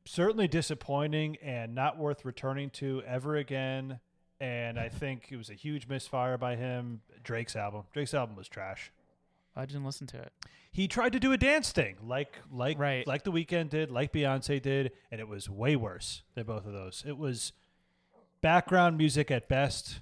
certainly 0.05 0.49
disappointing 0.49 1.37
and 1.43 1.75
not 1.75 1.99
worth 1.99 2.25
returning 2.25 2.71
to 2.71 3.03
ever 3.07 3.37
again. 3.37 4.01
And 4.41 4.79
I 4.79 4.89
think 4.89 5.29
it 5.31 5.37
was 5.37 5.51
a 5.51 5.55
huge 5.55 5.87
misfire 5.87 6.39
by 6.39 6.57
him. 6.57 7.03
Drake's 7.23 7.55
album. 7.55 7.83
Drake's 7.93 8.15
album 8.15 8.37
was 8.37 8.49
trash. 8.49 8.91
I 9.55 9.67
didn't 9.67 9.85
listen 9.85 10.07
to 10.09 10.17
it. 10.19 10.33
He 10.73 10.89
tried 10.89 11.13
to 11.13 11.21
do 11.21 11.33
a 11.33 11.37
dance 11.37 11.73
thing, 11.73 11.97
like 12.03 12.39
like 12.51 12.79
Right. 12.79 13.07
like 13.07 13.25
the 13.25 13.33
Weeknd 13.33 13.71
did, 13.71 13.91
like 13.91 14.13
Beyonce 14.13 14.63
did, 14.63 14.93
and 15.11 15.21
it 15.21 15.29
was 15.29 15.51
way 15.51 15.75
worse 15.77 16.23
than 16.35 16.47
both 16.47 16.65
of 16.65 16.73
those. 16.73 17.05
It 17.07 17.19
was 17.19 17.53
background 18.41 18.97
music 18.97 19.31
at 19.31 19.49
best. 19.49 20.01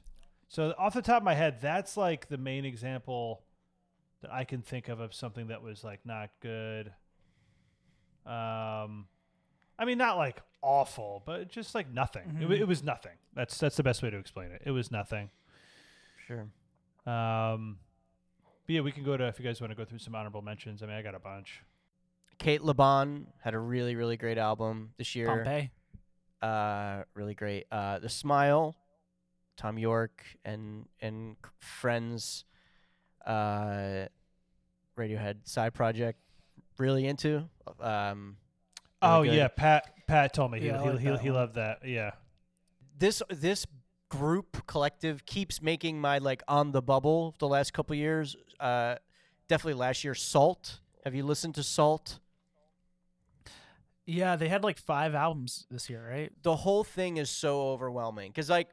So 0.49 0.75
off 0.79 0.95
the 0.95 1.03
top 1.03 1.19
of 1.19 1.23
my 1.25 1.35
head, 1.35 1.59
that's 1.61 1.97
like 1.97 2.29
the 2.29 2.39
main 2.39 2.65
example 2.65 3.43
that 4.23 4.33
I 4.33 4.45
can 4.45 4.63
think 4.63 4.89
of 4.89 4.99
of 5.01 5.13
something 5.15 5.49
that 5.49 5.63
was 5.63 5.85
like 5.85 6.01
not 6.05 6.31
good. 6.41 6.89
Um, 8.27 9.07
I 9.79 9.85
mean, 9.85 9.99
not 9.99 10.17
like 10.17 10.41
awful, 10.63 11.23
but 11.25 11.49
just 11.49 11.75
like 11.75 11.91
nothing. 11.93 12.39
It, 12.41 12.47
wa- 12.47 12.55
Mhm. 12.55 12.61
it 12.61 12.69
was 12.69 12.83
nothing. 12.83 13.17
That's 13.35 13.59
that's 13.59 13.77
the 13.77 13.83
best 13.83 14.03
way 14.03 14.11
to 14.11 14.19
explain 14.19 14.51
it. 14.51 14.63
It 14.65 14.71
was 14.71 14.91
nothing. 14.91 15.31
Sure. 16.27 16.49
Um, 17.07 17.79
but 18.67 18.75
yeah, 18.75 18.81
we 18.81 18.93
can 18.93 19.05
go 19.05 19.17
to 19.17 19.27
if 19.29 19.39
you 19.39 19.45
guys 19.45 19.61
want 19.61 19.71
to 19.71 19.75
go 19.77 19.85
through 19.85 20.01
some 20.01 20.15
honorable 20.15 20.43
mentions. 20.43 20.83
I 20.83 20.87
mean, 20.87 20.97
I 20.97 21.03
got 21.03 21.15
a 21.15 21.19
bunch. 21.21 21.63
Cate 22.39 22.63
Le 22.63 22.75
Bon 22.75 23.27
had 23.43 23.55
a 23.55 23.59
really, 23.59 23.97
really 23.97 24.17
great 24.17 24.39
album 24.39 24.93
this 24.99 25.15
year. 25.17 25.27
Pompeii. 25.27 25.71
Uh, 26.43 27.03
really 27.15 27.35
great. 27.35 27.67
Uh, 27.73 27.99
The 27.99 28.09
Smile, 28.09 28.77
Thom 29.59 29.79
Yorke 29.79 30.25
and 30.45 30.87
and 31.01 31.37
friends. 31.61 32.45
Uh, 33.27 34.07
Radiohead 34.97 35.47
side 35.47 35.75
project. 35.75 36.19
Really 36.79 37.07
into. 37.07 37.49
Um, 37.81 38.37
really 39.03 39.15
Oh 39.15 39.23
good. 39.25 39.35
yeah, 39.35 39.49
Pat. 39.49 39.93
Pat 40.07 40.33
told 40.33 40.51
me 40.53 40.61
he 40.61 40.67
Yeah, 40.69 40.83
he 40.83 40.89
like 40.91 40.99
he, 41.01 41.09
that 41.11 41.21
he 41.21 41.31
loved 41.31 41.55
that. 41.57 41.79
Yeah. 41.85 42.13
this 42.99 43.23
this 43.29 43.67
group 44.09 44.67
collective 44.67 45.27
keeps 45.27 45.61
making 45.61 46.01
my 46.01 46.17
like 46.19 46.43
on 46.49 46.73
the 46.73 46.81
bubble 46.81 47.35
the 47.39 47.47
last 47.49 47.73
couple 47.75 47.95
years. 47.95 48.35
Uh, 48.59 48.95
definitely 49.49 49.75
last 49.79 50.03
year. 50.05 50.15
Sault. 50.15 50.81
Have 51.05 51.15
you 51.15 51.25
listened 51.25 51.55
to 51.57 51.63
Sault? 51.63 52.19
Yeah, 54.07 54.37
they 54.37 54.49
had 54.49 54.65
like 54.65 54.79
five 54.79 55.15
albums 55.15 55.67
this 55.71 55.91
year, 55.91 56.07
right? 56.09 56.33
the 56.43 56.57
whole 56.57 56.83
thing 56.83 57.19
is 57.19 57.29
so 57.29 57.69
overwhelming 57.69 58.31
because 58.31 58.49
like 58.49 58.69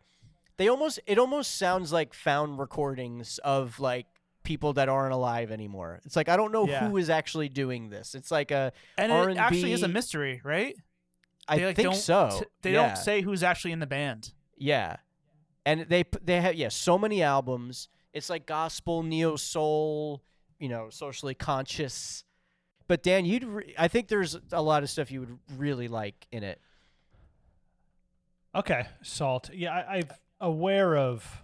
they 0.58 0.67
almost 0.69 1.00
it 1.06 1.17
almost 1.17 1.58
sounds 1.58 1.92
like 1.92 2.14
found 2.14 2.58
recordings 2.59 3.40
of 3.43 3.80
like 3.80 4.06
people 4.43 4.74
that 4.74 4.88
aren't 4.90 5.14
alive 5.14 5.50
anymore 5.51 6.00
it's 6.06 6.16
like 6.16 6.30
i 6.30 6.38
don't 6.38 6.51
know 6.51 6.67
Yeah. 6.67 6.88
who 6.88 6.98
is 6.98 7.09
actually 7.09 7.50
doing 7.50 7.90
this 7.90 8.14
it's 8.16 8.30
like 8.32 8.51
a 8.51 8.72
And 8.98 9.11
R&B, 9.11 9.32
it 9.34 9.38
actually 9.38 9.72
is 9.72 9.82
a 9.84 9.88
mystery, 9.88 10.40
right? 10.43 10.75
i 11.48 11.58
They, 11.58 11.66
like, 11.66 11.75
think 11.75 11.95
so 11.95 12.30
t- 12.40 12.45
they 12.61 12.74
yeah. 12.74 12.88
don't 12.88 12.98
say 12.98 13.22
who's 13.22 13.42
actually 13.43 13.72
in 13.72 13.80
the 13.80 13.88
band. 13.88 14.34
yeah 14.58 14.98
and 15.66 15.82
they 15.90 16.03
they 16.24 16.40
have 16.42 16.56
yeah 16.56 16.69
so 16.69 16.98
many 16.98 17.24
albums 17.24 17.90
it's 18.14 18.30
like 18.30 18.45
gospel 18.45 19.01
neo 19.03 19.35
soul 19.35 20.22
you 20.59 20.69
know 20.69 20.90
socially 20.92 21.34
conscious 21.34 22.24
but 22.88 23.01
dan 23.01 23.25
you'd 23.25 23.43
re- 23.43 23.74
i 23.80 23.88
think 23.88 24.08
there's 24.08 24.38
a 24.51 24.61
lot 24.61 24.84
of 24.84 24.90
stuff 24.92 25.09
you 25.11 25.19
would 25.22 25.38
really 25.58 25.88
like 25.88 26.27
in 26.32 26.43
it 26.43 26.61
Okay. 28.53 28.85
Sault. 29.01 29.50
Yeah, 29.53 29.74
I, 29.74 29.95
I'm 29.98 30.03
aware 30.40 30.96
of 30.96 31.44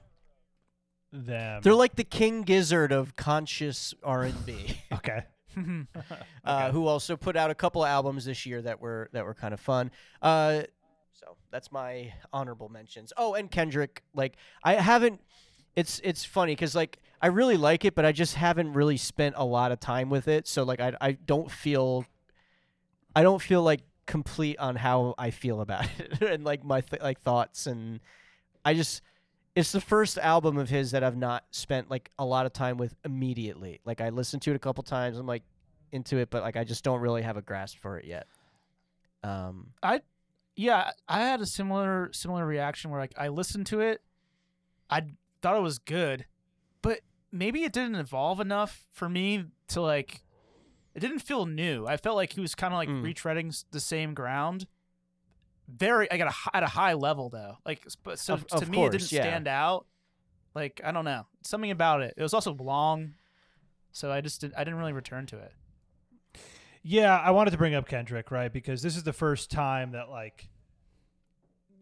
them. 1.11 1.61
they're 1.61 1.73
like 1.73 1.95
the 1.95 2.03
king 2.03 2.41
gizzard 2.43 2.91
of 2.91 3.15
conscious 3.15 3.93
r&b 4.03 4.55
okay. 4.93 5.23
uh, 6.45 6.71
who 6.71 6.87
also 6.87 7.17
put 7.17 7.35
out 7.35 7.51
a 7.51 7.55
couple 7.55 7.83
of 7.83 7.89
albums 7.89 8.25
this 8.25 8.45
year 8.45 8.61
that 8.61 8.79
were 8.79 9.09
that 9.11 9.25
were 9.25 9.33
kind 9.33 9.53
of 9.53 9.59
fun. 9.59 9.91
Uh, 10.21 10.61
so 11.11 11.35
that's 11.51 11.71
my 11.71 12.13
honorable 12.31 12.69
mentions. 12.69 13.11
Oh, 13.17 13.33
and 13.33 13.51
Kendrick. 13.51 14.01
Like 14.15 14.37
I 14.63 14.75
haven't. 14.75 15.19
It's 15.75 15.99
it's 16.05 16.23
funny 16.23 16.53
because 16.53 16.73
like 16.73 16.99
I 17.21 17.27
really 17.27 17.57
like 17.57 17.83
it, 17.83 17.95
but 17.95 18.05
I 18.05 18.13
just 18.13 18.35
haven't 18.35 18.73
really 18.73 18.95
spent 18.95 19.35
a 19.37 19.43
lot 19.45 19.73
of 19.73 19.81
time 19.81 20.09
with 20.09 20.29
it. 20.29 20.47
So 20.47 20.63
like 20.63 20.79
I 20.79 20.93
I 21.01 21.11
don't 21.11 21.51
feel. 21.51 22.05
I 23.13 23.21
don't 23.23 23.41
feel 23.41 23.61
like 23.61 23.81
complete 24.05 24.57
on 24.57 24.77
how 24.77 25.15
I 25.17 25.31
feel 25.31 25.59
about 25.59 25.85
it 25.99 26.21
and 26.21 26.45
like 26.45 26.63
my 26.63 26.79
th- 26.79 27.01
like 27.01 27.19
thoughts 27.21 27.67
and 27.67 27.99
I 28.65 28.73
just 28.73 29.01
it's 29.55 29.71
the 29.73 29.81
first 29.81 30.17
album 30.17 30.57
of 30.57 30.69
his 30.69 30.91
that 30.91 31.03
I've 31.03 31.17
not 31.17 31.43
spent 31.51 31.89
like 31.89 32.09
a 32.17 32.25
lot 32.25 32.45
of 32.45 32.53
time 32.53 32.77
with 32.77 32.95
immediately. 33.03 33.81
Like 33.85 33.99
I 34.01 34.09
listened 34.09 34.41
to 34.43 34.51
it 34.51 34.55
a 34.55 34.59
couple 34.59 34.83
times. 34.83 35.17
I'm 35.17 35.27
like 35.27 35.43
into 35.91 36.17
it, 36.17 36.29
but 36.29 36.41
like 36.41 36.55
I 36.55 36.63
just 36.63 36.83
don't 36.83 37.01
really 37.01 37.21
have 37.21 37.35
a 37.37 37.41
grasp 37.41 37.77
for 37.79 37.97
it 37.97 38.05
yet. 38.05 38.27
Um, 39.23 39.67
I 39.83 40.01
Yeah, 40.55 40.91
I 41.07 41.19
had 41.21 41.41
a 41.41 41.45
similar 41.45 42.09
similar 42.13 42.45
reaction 42.45 42.91
where 42.91 42.99
like 42.99 43.13
I 43.17 43.27
listened 43.27 43.65
to 43.67 43.81
it, 43.81 44.01
I 44.89 45.01
thought 45.41 45.57
it 45.57 45.61
was 45.61 45.79
good, 45.79 46.25
but 46.81 47.01
maybe 47.31 47.63
it 47.63 47.73
didn't 47.73 47.95
evolve 47.95 48.39
enough 48.39 48.83
for 48.91 49.09
me 49.09 49.45
to 49.69 49.81
like. 49.81 50.23
It 50.93 50.99
didn't 50.99 51.19
feel 51.19 51.45
new. 51.45 51.87
I 51.87 51.95
felt 51.95 52.17
like 52.17 52.33
he 52.33 52.41
was 52.41 52.53
kind 52.53 52.73
of 52.73 52.77
like 52.77 52.89
Mm. 52.89 53.01
retreading 53.03 53.63
the 53.71 53.79
same 53.79 54.13
ground. 54.13 54.67
Very, 55.67 56.07
like 56.11 56.19
at 56.21 56.27
a 56.27 56.33
at 56.57 56.63
a 56.63 56.67
high 56.67 56.93
level 56.93 57.29
though. 57.29 57.57
Like, 57.65 57.83
s- 57.85 57.95
but 57.95 58.19
so 58.19 58.33
Of- 58.35 58.47
to 58.47 58.55
of 58.57 58.69
me, 58.69 58.77
course, 58.77 58.95
it 58.95 58.97
didn't 58.99 59.11
yeah. 59.11 59.21
stand 59.21 59.47
out. 59.47 59.85
Like 60.53 60.81
I 60.83 60.91
don't 60.91 61.05
know, 61.05 61.25
something 61.43 61.71
about 61.71 62.01
it. 62.01 62.13
It 62.17 62.21
was 62.23 62.33
also 62.33 62.53
long, 62.53 63.13
so 63.93 64.11
I 64.11 64.19
just 64.21 64.41
did, 64.41 64.53
I 64.55 64.63
didn't 64.65 64.79
really 64.79 64.91
return 64.93 65.25
to 65.27 65.37
it. 65.37 65.53
Yeah, 66.83 67.17
I 67.17 67.31
wanted 67.31 67.51
to 67.51 67.57
bring 67.57 67.73
up 67.75 67.87
Kendrick, 67.87 68.31
right? 68.31 68.51
Because 68.51 68.81
this 68.81 68.97
is 68.97 69.03
the 69.03 69.13
first 69.13 69.49
time 69.51 69.91
that 69.91 70.09
like 70.09 70.49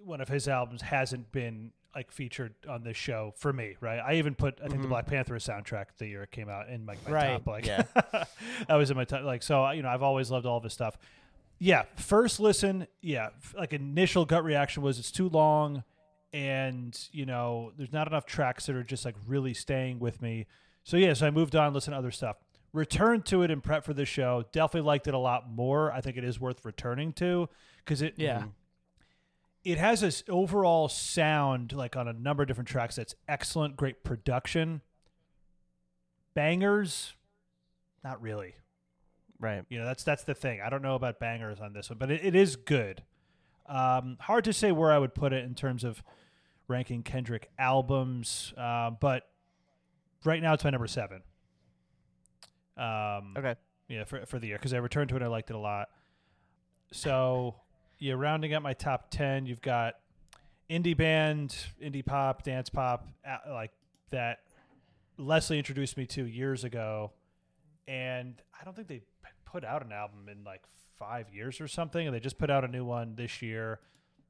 one 0.03 0.22
of 0.22 0.27
his 0.27 0.48
albums 0.48 0.82
hasn't 0.82 1.32
been 1.32 1.72
like 1.95 2.11
featured 2.11 2.53
on 2.67 2.83
this 2.83 2.95
show 2.98 3.33
for 3.38 3.51
me, 3.51 3.75
right? 3.82 3.99
I 3.99 4.16
even 4.16 4.35
put 4.35 4.59
I 4.64 4.67
think 4.67 4.82
the 4.82 4.88
Mhm. 4.88 4.91
Black 4.91 5.08
Panther 5.08 5.33
soundtrack 5.35 5.85
the 5.98 6.08
year 6.08 6.24
it 6.24 6.32
came 6.32 6.48
out 6.49 6.69
in 6.69 6.85
like 6.85 7.03
my 7.06 7.11
Right, 7.11 7.32
top 7.32 7.48
like 7.48 7.66
yeah. 7.66 7.83
that 8.67 8.75
was 8.75 8.91
in 8.91 8.98
my 8.98 9.06
top 9.06 9.24
like 9.24 9.41
so 9.41 9.72
you 9.72 9.82
know 9.82 9.90
I've 9.90 10.03
always 10.03 10.30
loved 10.30 10.45
all 10.45 10.58
of 10.58 10.64
his 10.64 10.74
stuff. 10.74 10.98
Yeah, 11.60 11.84
first 11.98 12.40
listen, 12.40 12.88
yeah, 13.02 13.30
like 13.56 13.74
initial 13.74 14.24
gut 14.26 14.44
reaction 14.46 14.82
was 14.82 14.98
it's 14.98 15.12
too 15.12 15.28
long 15.30 15.84
and 16.32 16.98
you 17.12 17.26
know 17.26 17.72
there's 17.76 17.92
not 17.92 18.08
enough 18.08 18.26
tracks 18.26 18.68
that 18.68 18.76
are 18.76 18.84
just 18.84 19.04
like 19.04 19.16
really 19.28 19.54
staying 19.54 20.00
with 20.00 20.22
me. 20.22 20.46
So 20.84 20.96
yeah, 20.98 21.14
so 21.14 21.28
I 21.28 21.32
moved 21.32 21.56
on, 21.56 21.74
listened 21.74 21.94
to 21.94 21.98
other 21.98 22.12
stuff. 22.12 22.38
Returned 22.72 23.26
to 23.26 23.42
it 23.42 23.50
in 23.52 23.62
prep 23.62 23.84
for 23.84 23.94
the 23.94 24.06
show. 24.06 24.46
Definitely 24.52 24.88
liked 24.88 25.08
it 25.08 25.14
a 25.14 25.18
lot 25.20 25.52
more. 25.52 25.92
I 25.92 26.02
think 26.02 26.18
it 26.18 26.24
is 26.24 26.40
worth 26.40 26.64
returning 26.64 27.14
to 27.14 27.50
because 27.80 28.02
it 28.02 28.14
Yeah. 28.16 28.44
it 29.66 29.78
has 29.80 30.02
this 30.02 30.24
overall 30.30 30.88
sound 30.88 31.74
like 31.74 31.96
on 31.98 32.08
a 32.08 32.14
number 32.14 32.44
of 32.44 32.48
different 32.48 32.70
tracks 32.70 32.96
that's 32.96 33.16
excellent, 33.28 33.76
great 33.76 34.04
production. 34.04 34.82
Bangers, 36.36 37.14
not 38.04 38.22
really. 38.22 38.56
Right. 39.40 39.64
You 39.69 39.80
know, 39.80 39.85
that's 39.85 40.03
that's 40.03 40.24
the 40.24 40.34
thing. 40.35 40.59
I 40.61 40.69
don't 40.69 40.82
know 40.82 40.95
about 40.95 41.19
bangers 41.19 41.59
on 41.59 41.74
this 41.74 41.90
one, 41.90 41.98
but 41.98 42.11
it, 42.11 42.24
it 42.24 42.35
is 42.35 42.56
good. 42.56 43.03
Um, 43.68 44.18
hard 44.19 44.43
to 44.45 44.53
say 44.53 44.72
where 44.72 44.92
I 44.92 44.98
would 44.98 45.14
put 45.16 45.32
it 45.32 45.45
in 45.45 45.56
terms 45.56 45.84
of 45.84 46.01
ranking 46.68 47.03
Kendrick 47.03 47.50
albums, 47.58 48.53
uh, 48.58 48.90
but 48.92 49.24
right 50.26 50.42
now 50.42 50.53
it's 50.53 50.64
my 50.64 50.69
number 50.72 50.88
seven. 50.88 51.22
Um, 52.77 53.34
Okay. 53.38 53.56
yeah, 53.88 54.03
for 54.06 54.26
for 54.26 54.40
the 54.40 54.48
year 54.48 54.58
because 54.58 54.74
I 54.74 54.77
returned 54.77 55.09
to 55.09 55.16
it, 55.16 55.19
and 55.22 55.26
I 55.26 55.27
liked 55.27 55.50
it 55.50 55.56
a 55.56 55.59
lot. 55.59 55.90
So, 56.92 57.56
yeah, 58.00 58.14
rounding 58.14 58.53
out 58.53 58.61
my 58.61 58.74
top 58.74 59.09
ten, 59.11 59.45
you've 59.45 59.61
got 59.61 59.95
indie 60.69 60.95
band, 60.98 61.56
indie 61.82 62.06
pop, 62.06 62.43
dance 62.43 62.69
pop, 62.69 63.08
like 63.50 63.72
that. 64.11 64.40
Leslie 65.18 65.58
introduced 65.58 65.98
me 65.98 66.06
to 66.08 66.26
years 66.26 66.64
ago, 66.64 67.11
and 67.90 68.42
I 68.59 68.64
don't 68.64 68.74
think 68.74 68.88
they 68.88 69.01
put 69.52 69.64
out 69.66 69.86
an 69.86 69.92
album 69.92 70.28
in 70.30 70.44
like 70.44 70.61
five 70.98 71.28
years 71.34 71.60
or 71.61 71.68
something, 71.68 72.06
and 72.08 72.16
they 72.16 72.19
just 72.19 72.38
put 72.38 72.50
out 72.50 72.64
a 72.64 72.68
new 72.68 72.86
one 72.86 73.16
this 73.16 73.42
year. 73.42 73.80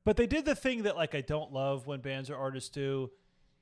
But 0.05 0.17
they 0.17 0.27
did 0.27 0.45
the 0.45 0.55
thing 0.55 0.83
that 0.83 0.95
like 0.95 1.13
I 1.15 1.21
don't 1.21 1.51
love 1.51 1.87
when 1.87 1.99
bands 2.01 2.29
or 2.29 2.35
artists 2.35 2.69
do. 2.69 3.11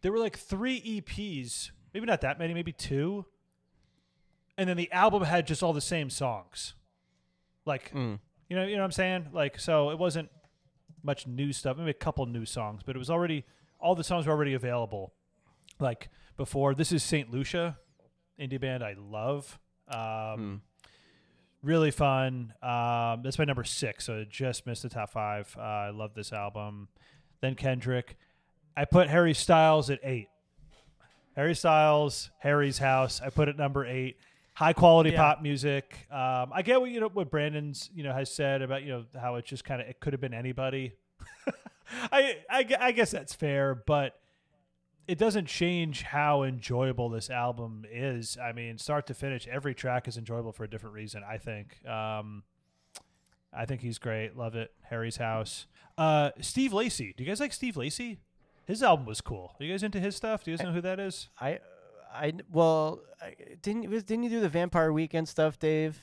There 0.01 0.11
were 0.11 0.19
like 0.19 0.37
three 0.37 0.79
EPs, 1.01 1.71
maybe 1.93 2.05
not 2.05 2.21
that 2.21 2.37
many, 2.39 2.53
maybe 2.53 2.71
two, 2.71 3.25
and 4.57 4.67
then 4.69 4.77
the 4.77 4.91
album 4.91 5.23
had 5.23 5.47
just 5.47 5.63
all 5.63 5.73
the 5.73 5.81
same 5.81 6.09
songs. 6.09 6.73
Like 7.65 7.91
Mm. 7.93 8.19
you 8.49 8.55
know, 8.55 8.63
you 8.65 8.75
know 8.75 8.81
what 8.81 8.85
I'm 8.85 8.91
saying? 8.91 9.27
Like 9.33 9.59
so 9.59 9.89
it 9.91 9.97
wasn't 9.97 10.29
much 11.03 11.27
new 11.27 11.51
stuff, 11.53 11.77
maybe 11.77 11.91
a 11.91 11.93
couple 11.93 12.25
new 12.25 12.45
songs, 12.45 12.81
but 12.85 12.95
it 12.95 12.99
was 12.99 13.09
already 13.09 13.45
all 13.79 13.95
the 13.95 14.03
songs 14.03 14.25
were 14.25 14.33
already 14.33 14.53
available. 14.53 15.13
Like 15.79 16.09
before, 16.37 16.73
this 16.75 16.91
is 16.91 17.03
Saint 17.03 17.31
Lucia, 17.31 17.77
indie 18.39 18.59
band 18.59 18.83
I 18.83 18.95
love. 18.97 19.59
Um, 19.87 20.61
Really 21.67 21.91
fun. 21.91 22.53
Um, 22.63 23.23
that's 23.23 23.37
my 23.37 23.43
number 23.43 23.65
six, 23.65 24.05
so 24.05 24.19
it 24.19 24.29
just 24.29 24.65
missed 24.65 24.83
the 24.83 24.89
top 24.89 25.11
five. 25.11 25.53
Uh, 25.59 25.61
I 25.61 25.89
love 25.89 26.13
this 26.13 26.31
album. 26.31 26.87
Then 27.41 27.55
Kendrick. 27.55 28.15
I 28.77 28.85
put 28.85 29.09
Harry 29.09 29.33
Styles 29.33 29.89
at 29.89 29.99
eight. 30.01 30.29
Harry 31.35 31.53
Styles, 31.53 32.29
Harry's 32.39 32.77
House. 32.77 33.19
I 33.21 33.29
put 33.31 33.49
it 33.49 33.57
number 33.57 33.85
eight. 33.85 34.15
High 34.53 34.71
quality 34.71 35.09
Yeah. 35.11 35.17
pop 35.17 35.41
music. 35.41 36.07
Um, 36.09 36.51
I 36.53 36.61
get 36.63 36.79
what 36.79 36.89
you 36.89 37.01
know 37.01 37.09
what 37.09 37.29
Brandon's 37.29 37.89
you 37.93 38.01
know 38.03 38.13
has 38.13 38.33
said 38.33 38.61
about 38.61 38.83
you 38.83 38.89
know 38.89 39.05
how 39.19 39.35
it's 39.35 39.49
just 39.49 39.65
kind 39.65 39.81
of 39.81 39.89
it 39.89 39.99
could 39.99 40.13
have 40.13 40.21
been 40.21 40.33
anybody. 40.33 40.93
I, 42.13 42.37
I 42.49 42.65
I 42.79 42.91
guess 42.93 43.11
that's 43.11 43.33
fair, 43.33 43.75
but 43.75 44.13
it 45.07 45.17
doesn't 45.17 45.45
change 45.45 46.03
how 46.03 46.43
enjoyable 46.43 47.09
this 47.09 47.29
album 47.29 47.85
is. 47.89 48.37
I 48.41 48.51
mean, 48.51 48.77
start 48.77 49.07
to 49.07 49.13
finish, 49.13 49.47
every 49.47 49.73
track 49.73 50.07
is 50.07 50.17
enjoyable 50.17 50.51
for 50.51 50.63
a 50.63 50.69
different 50.69 50.95
reason. 50.95 51.23
I 51.27 51.37
think. 51.37 51.85
Um, 51.87 52.43
I 53.53 53.65
think 53.65 53.81
he's 53.81 53.97
great. 53.97 54.35
Love 54.37 54.55
it. 54.55 54.71
Harry's 54.83 55.17
House. 55.17 55.67
Uh, 55.97 56.31
Steve 56.41 56.73
Lacy. 56.73 57.13
Do 57.17 57.23
you 57.23 57.29
guys 57.29 57.39
like 57.39 57.53
Steve 57.53 57.77
Lacy? 57.77 58.19
His 58.65 58.83
album 58.83 59.05
was 59.05 59.21
cool. 59.21 59.55
Are 59.59 59.63
you 59.63 59.71
guys 59.73 59.81
into 59.83 59.99
his 59.99 60.15
stuff? 60.15 60.43
Do 60.43 60.51
you 60.51 60.57
guys 60.57 60.65
know 60.65 60.73
who 60.73 60.81
that 60.81 60.99
is? 60.99 61.29
I, 61.39 61.59
I 62.13 62.33
well, 62.51 62.99
I, 63.21 63.33
didn't 63.61 63.89
was- 63.89 64.03
didn't 64.03 64.25
you 64.25 64.29
do 64.29 64.41
the 64.41 64.49
Vampire 64.49 64.91
Weekend 64.91 65.27
stuff, 65.29 65.57
Dave? 65.57 65.97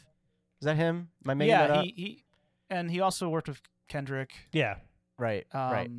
Is 0.60 0.64
that 0.64 0.76
him? 0.76 1.08
Am 1.24 1.30
I 1.30 1.34
making 1.34 1.52
that 1.54 1.68
yeah, 1.70 1.76
up? 1.76 1.84
he, 1.84 1.92
he 1.96 2.24
and 2.70 2.90
he 2.90 3.00
also 3.00 3.28
worked 3.28 3.48
with 3.48 3.60
Kendrick. 3.88 4.32
Yeah. 4.52 4.76
right, 5.18 5.46
Um, 5.52 5.60
right. 5.70 5.90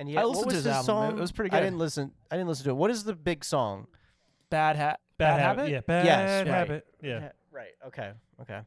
And 0.00 0.08
I 0.08 0.12
yeah, 0.12 0.24
listened 0.24 0.46
what 0.46 0.50
to 0.50 0.56
was 0.56 0.64
his 0.64 0.76
his 0.76 0.88
album. 0.88 1.18
It 1.18 1.20
was 1.20 1.30
pretty 1.30 1.50
good. 1.50 1.56
I 1.58 1.60
good. 1.60 1.66
didn't 1.66 1.78
listen. 1.78 2.10
I 2.30 2.36
didn't 2.36 2.48
listen 2.48 2.64
to 2.64 2.70
it. 2.70 2.74
What 2.76 2.90
is 2.90 3.04
the 3.04 3.14
big 3.14 3.44
song? 3.44 3.86
Bad 4.48 4.74
hat. 4.76 4.98
Bad, 5.18 5.38
Habit. 5.38 5.58
habit. 5.68 5.70
Yeah. 5.72 5.80
Bad 5.86 6.06
Yes, 6.06 6.46
right. 6.46 6.54
habit. 6.54 6.86
Yeah. 7.02 7.08
Yeah, 7.20 7.32
Right. 7.52 7.68
Okay. 7.86 8.10
Okay. 8.40 8.60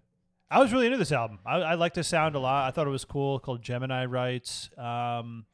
I 0.52 0.60
was 0.60 0.72
really 0.72 0.86
into 0.86 1.00
this 1.00 1.12
album. 1.12 1.40
I, 1.46 1.56
I 1.58 1.74
liked 1.74 1.96
the 1.96 2.04
sound 2.04 2.36
a 2.36 2.40
lot. 2.40 2.68
I 2.68 2.72
thought 2.72 2.86
it 2.86 2.92
was 2.92 3.04
cool. 3.06 3.40
Called 3.40 3.64
Gemini 3.64 4.06
Rights. 4.06 4.70
Um, 4.78 5.46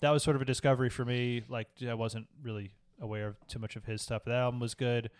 that 0.00 0.10
was 0.10 0.22
sort 0.22 0.34
of 0.36 0.40
a 0.42 0.46
discovery 0.46 0.88
for 0.88 1.04
me. 1.04 1.42
Like 1.48 1.68
I 1.86 1.92
wasn't 1.94 2.26
really 2.42 2.72
aware 3.00 3.28
of 3.28 3.36
too 3.48 3.58
much 3.58 3.76
of 3.76 3.84
his 3.84 4.00
stuff. 4.00 4.24
That 4.24 4.32
album 4.34 4.58
was 4.58 4.74
good. 4.74 5.10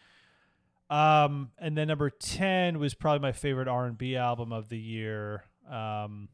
Um, 0.89 1.51
and 1.59 1.77
then 1.77 1.89
number 1.89 2.09
ten 2.09 2.79
was 2.79 2.95
probably 2.95 3.21
my 3.21 3.33
favorite 3.33 3.69
R 3.69 3.85
and 3.87 3.99
B 3.99 4.17
album 4.17 4.53
of 4.53 4.71
the 4.71 4.79
year. 4.79 5.45
Um, 5.71 6.29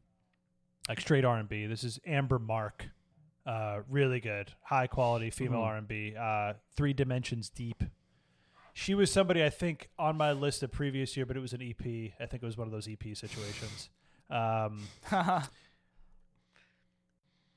like 0.87 1.01
straight 1.01 1.25
R 1.25 1.37
and 1.37 1.49
B. 1.49 1.65
This 1.65 1.83
is 1.83 1.99
Amber 2.05 2.39
Mark. 2.39 2.87
Uh, 3.45 3.81
really 3.89 4.19
good, 4.21 4.53
high 4.61 4.87
quality 4.87 5.29
female 5.29 5.59
Mhm. 5.59 5.65
R 5.65 5.77
and 5.77 5.87
B. 5.87 6.15
Uh, 6.17 6.53
three 6.75 6.93
dimensions 6.93 7.49
deep. 7.49 7.83
She 8.73 8.95
was 8.95 9.11
somebody 9.11 9.43
I 9.43 9.49
think 9.49 9.89
on 9.99 10.15
my 10.17 10.31
list 10.31 10.61
the 10.61 10.67
previous 10.69 11.15
year, 11.17 11.25
but 11.25 11.35
it 11.37 11.41
was 11.41 11.53
an 11.53 11.61
EP. 11.61 12.13
I 12.19 12.25
think 12.25 12.41
it 12.41 12.45
was 12.45 12.57
one 12.57 12.67
of 12.67 12.71
those 12.71 12.87
EP 12.87 13.03
situations. 13.15 13.89
Um, 14.29 14.87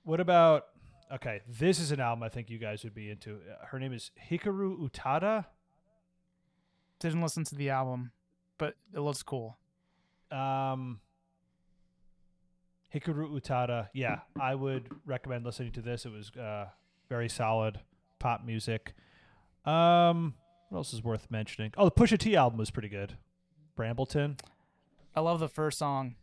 what 0.02 0.20
about? 0.20 0.66
Okay, 1.12 1.40
this 1.48 1.78
is 1.78 1.92
an 1.92 2.00
album 2.00 2.22
I 2.24 2.28
think 2.28 2.50
you 2.50 2.58
guys 2.58 2.82
would 2.84 2.94
be 2.94 3.10
into. 3.10 3.36
Uh, 3.36 3.66
Her 3.66 3.78
name 3.78 3.92
is 3.92 4.10
Hikaru 4.30 4.78
Utada. 4.90 5.46
Didn't 6.98 7.22
listen 7.22 7.44
to 7.44 7.54
the 7.54 7.70
album, 7.70 8.10
but 8.58 8.74
it 8.92 9.00
looks 9.00 9.22
cool. 9.22 9.56
Um, 10.30 11.00
Hikaru 13.00 13.30
Utada. 13.40 13.88
Yeah, 13.92 14.20
I 14.40 14.54
would 14.54 14.88
recommend 15.04 15.44
listening 15.44 15.72
to 15.72 15.80
this. 15.82 16.06
It 16.06 16.12
was 16.12 16.30
uh, 16.30 16.66
very 17.08 17.28
solid 17.28 17.80
pop 18.18 18.44
music. 18.44 18.94
Um, 19.64 20.34
what 20.70 20.78
else 20.78 20.92
is 20.94 21.02
worth 21.02 21.30
mentioning? 21.30 21.72
Oh, 21.76 21.84
the 21.84 21.90
Pusha 21.90 22.18
T 22.18 22.36
album 22.36 22.58
was 22.58 22.70
pretty 22.70 22.88
good. 22.88 23.16
Brambleton. 23.76 24.38
I 25.14 25.20
love 25.20 25.40
the 25.40 25.48
first 25.48 25.78
song. 25.78 26.14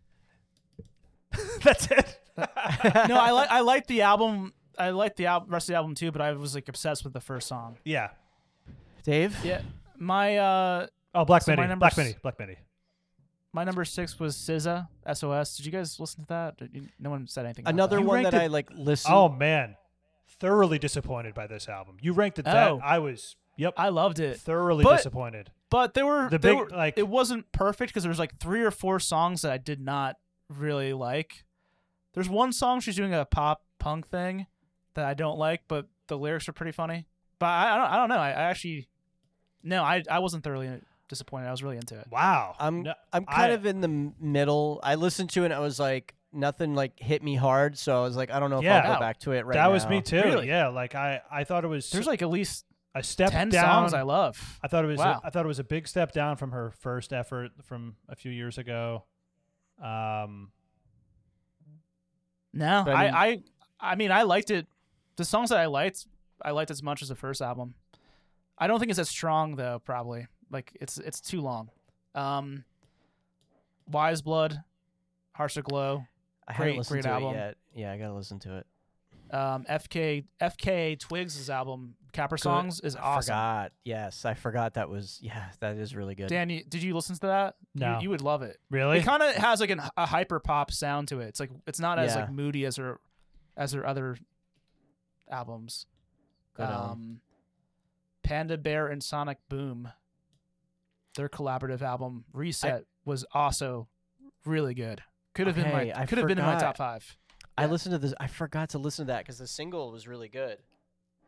That's 1.63 1.87
it. 1.91 2.19
no, 2.37 2.45
I 3.17 3.31
like 3.31 3.49
I 3.51 3.59
like 3.61 3.87
the 3.87 4.01
album. 4.01 4.53
I 4.77 4.89
like 4.89 5.15
the 5.15 5.27
al- 5.27 5.45
rest 5.47 5.69
of 5.69 5.73
the 5.73 5.77
album 5.77 5.93
too, 5.95 6.11
but 6.11 6.21
I 6.21 6.31
was 6.33 6.55
like 6.55 6.67
obsessed 6.67 7.03
with 7.03 7.13
the 7.13 7.19
first 7.21 7.47
song. 7.47 7.77
Yeah. 7.85 8.09
Dave. 9.03 9.35
Yeah, 9.43 9.61
my 9.97 10.37
uh, 10.37 10.87
Oh, 11.13 11.25
Black 11.25 11.43
So 11.43 11.51
my 11.51 11.57
Betty. 11.57 11.67
number 11.69 11.81
Black 11.83 11.91
s- 11.91 11.97
Betty. 11.97 12.15
Black 12.23 12.37
Betty. 12.37 12.57
My 13.53 13.63
number 13.63 13.85
six 13.85 14.19
was 14.19 14.35
SZA, 14.35 14.87
SOS. 15.13 15.55
Did 15.57 15.65
you 15.65 15.71
guys 15.71 15.99
listen 15.99 16.21
to 16.23 16.27
that? 16.29 16.57
Did 16.57 16.69
you- 16.73 16.89
No 16.99 17.09
one 17.11 17.27
said 17.27 17.45
anything. 17.45 17.63
about 17.63 17.73
Another 17.73 17.97
that. 17.97 18.01
One 18.05 18.23
that 18.23 18.33
ranked 18.33 18.43
I 18.43 18.47
like 18.47 18.69
listened. 18.73 19.13
Oh 19.13 19.29
man, 19.29 19.75
thoroughly 20.39 20.79
disappointed 20.79 21.33
by 21.33 21.47
this 21.47 21.69
album. 21.69 21.97
You 22.01 22.13
ranked 22.13 22.39
it 22.39 22.45
that 22.45 22.71
Oh. 22.71 22.79
I 22.83 22.99
was. 22.99 23.35
Yep. 23.57 23.75
I 23.77 23.89
loved 23.89 24.19
it. 24.19 24.39
thoroughly 24.39 24.83
But- 24.83 24.97
disappointed. 24.97 25.51
But 25.69 25.93
there 25.95 26.05
were 26.05 26.29
The 26.29 26.37
big, 26.39 26.55
were- 26.57 26.69
like- 26.69 26.97
it 26.97 27.07
wasn't 27.07 27.51
perfect 27.51 27.89
because 27.91 28.03
there 28.03 28.09
was 28.09 28.19
like 28.19 28.37
three 28.39 28.61
or 28.61 28.69
four 28.71 28.99
songs 28.99 29.41
that 29.41 29.51
I 29.51 29.57
did 29.57 29.79
not 29.79 30.17
really 30.49 30.93
like. 30.93 31.45
There's 32.13 32.29
one 32.29 32.53
song 32.53 32.79
she's 32.79 32.95
doing 32.95 33.13
a 33.13 33.25
pop 33.25 33.63
punk 33.79 34.07
thing 34.07 34.45
that 34.93 35.05
I 35.05 35.13
don't 35.15 35.37
like, 35.39 35.63
but 35.67 35.87
the 36.07 36.17
lyrics 36.17 36.47
are 36.47 36.53
pretty 36.53 36.71
funny. 36.73 37.07
But 37.39 37.47
I, 37.47 37.73
I 37.73 37.77
don't 37.77 37.87
I 37.91 37.95
don't 37.97 38.09
know. 38.09 38.17
I, 38.17 38.29
I 38.29 38.43
actually 38.43 38.87
no, 39.63 39.83
I 39.83 40.03
I 40.09 40.19
wasn't 40.19 40.43
thoroughly 40.43 40.69
disappointed. 41.13 41.47
I 41.47 41.51
was 41.51 41.63
really 41.63 41.77
into 41.77 41.97
it. 41.99 42.07
Wow. 42.11 42.55
I'm 42.59 42.83
No, 42.83 42.93
I'm 43.11 43.25
kind 43.25 43.51
I- 43.51 43.55
of 43.55 43.65
in 43.65 43.81
the 43.81 44.11
middle. 44.19 44.79
I 44.83 44.95
listened 44.95 45.29
to 45.31 45.41
it 45.43 45.45
and 45.45 45.53
I 45.53 45.59
was 45.59 45.79
like 45.79 46.15
nothing 46.31 46.73
like 46.75 46.99
hit 46.99 47.21
me 47.23 47.35
hard, 47.35 47.77
so 47.77 47.97
I 47.99 48.01
was 48.03 48.15
like 48.17 48.31
I 48.31 48.39
don't 48.39 48.49
know 48.49 48.57
if 48.57 48.63
Yeah. 48.63 48.79
I'll 48.79 48.95
go 48.95 48.99
back 48.99 49.19
to 49.21 49.31
it 49.33 49.45
right 49.45 49.55
now. 49.55 49.61
that 49.63 49.67
now. 49.67 49.73
was 49.73 49.87
me 49.87 50.01
too. 50.01 50.21
Really? 50.23 50.47
Yeah, 50.47 50.67
like 50.69 50.95
I, 50.95 51.21
I 51.31 51.43
thought 51.43 51.63
it 51.63 51.67
was 51.67 51.89
There's 51.91 52.07
like 52.07 52.21
at 52.21 52.29
least 52.29 52.65
a 52.95 53.01
step 53.03 53.31
ten 53.31 53.49
down. 53.49 53.65
songs 53.65 53.93
I 53.93 54.01
love. 54.03 54.59
I 54.63 54.67
thought 54.67 54.83
it 54.83 54.87
was. 54.87 54.99
Wow. 54.99 55.21
A, 55.23 55.27
I 55.27 55.29
thought 55.29 55.45
it 55.45 55.47
was 55.47 55.59
a 55.59 55.63
big 55.63 55.87
step 55.87 56.11
down 56.11 56.35
from 56.37 56.51
her 56.51 56.71
first 56.71 57.11
effort 57.13 57.51
from 57.63 57.95
a 58.09 58.15
few 58.15 58.31
years 58.31 58.57
ago. 58.57 59.05
Um, 59.81 60.51
No, 62.53 62.83
But 62.85 62.95
I 62.95 63.07
I, 63.07 63.25
I 63.27 63.41
I 63.79 63.95
mean 63.95 64.11
I 64.11 64.23
liked 64.23 64.51
it. 64.51 64.67
The 65.15 65.25
songs 65.25 65.49
that 65.49 65.59
I 65.59 65.65
liked, 65.67 66.05
I 66.41 66.51
liked 66.51 66.71
as 66.71 66.81
much 66.83 67.01
as 67.01 67.09
the 67.09 67.15
first 67.15 67.41
album. 67.41 67.75
I 68.57 68.67
don't 68.67 68.79
think 68.79 68.89
it's 68.91 68.99
as 68.99 69.09
strong 69.09 69.55
though. 69.55 69.79
Probably 69.83 70.27
like 70.53 70.77
it's 70.79 70.97
it's 70.99 71.19
too 71.19 71.41
long. 71.41 71.69
Um, 72.15 72.63
Weyes 73.91 74.21
Blood, 74.21 74.63
Hearts 75.33 75.57
Glow. 75.57 76.05
I 76.47 76.53
Great- 76.53 76.65
haven't 76.65 76.77
listened 76.77 76.93
great 76.95 77.03
to 77.03 77.09
album. 77.09 77.35
it 77.35 77.37
yet. 77.37 77.57
Yeah, 77.75 77.91
I 77.91 77.97
gotta 77.97 78.13
listen 78.13 78.39
to 78.39 78.57
it. 78.57 78.67
um, 79.35 79.65
FKA 79.69 80.25
FKA 80.41 80.99
Twigs' 80.99 81.49
album 81.49 81.95
Caprisongs 82.13 82.83
is 82.83 82.95
I 82.95 82.99
awesome. 83.01 83.31
Forgot. 83.31 83.71
Yes, 83.83 84.25
I 84.25 84.33
forgot 84.35 84.75
that 84.75 84.89
was. 84.89 85.19
Yeah, 85.21 85.43
that 85.61 85.77
is 85.77 85.95
really 85.95 86.13
good. 86.15 86.27
Dan, 86.27 86.49
you, 86.49 86.63
did 86.63 86.83
you 86.83 86.93
listen 86.93 87.15
to 87.15 87.27
that? 87.27 87.55
No. 87.73 87.99
you, 87.99 88.09
would 88.11 88.21
love 88.21 88.43
it. 88.43 88.59
Really? 88.69 88.99
It 88.99 89.03
kind 89.05 89.23
of 89.23 89.33
has 89.35 89.59
like 89.59 89.71
an, 89.71 89.81
a 89.97 90.05
hyper 90.05 90.39
pop 90.39 90.71
sound 90.71 91.07
to 91.07 91.21
it. 91.21 91.27
It's 91.29 91.39
like 91.39 91.49
it's 91.65 91.79
not 91.79 91.97
as 91.97 92.13
Yeah. 92.13 92.21
like 92.21 92.31
moody 92.31 92.65
as 92.65 92.75
her 92.75 92.99
as 93.57 93.71
her 93.73 93.85
other 93.87 94.17
albums. 95.29 95.87
Good 96.55 96.63
album. 96.67 96.91
um, 96.91 97.19
Panda 98.21 98.57
Bear 98.57 98.87
and 98.87 99.01
Sonic 99.03 99.37
Boom, 99.49 99.89
their 101.15 101.29
collaborative 101.29 101.81
album 101.81 102.25
Reset 102.33 102.85
was 103.05 103.25
also 103.33 103.87
really 104.45 104.73
good. 104.73 105.01
Could 105.35 105.47
have 105.47 105.55
been 105.55 105.71
my 105.71 105.91
I 105.95 106.05
could 106.05 106.17
have 106.17 106.27
been 106.27 106.39
in 106.39 106.45
my 106.45 106.57
top 106.57 106.77
five. 106.77 107.17
I 107.57 107.65
listened 107.67 107.93
to 107.93 107.99
this. 107.99 108.13
I 108.19 108.27
forgot 108.27 108.69
to 108.69 108.77
listen 108.79 109.05
to 109.07 109.13
that 109.13 109.19
because 109.19 109.37
the 109.37 109.47
single 109.47 109.91
was 109.91 110.07
really 110.07 110.27
good. 110.27 110.57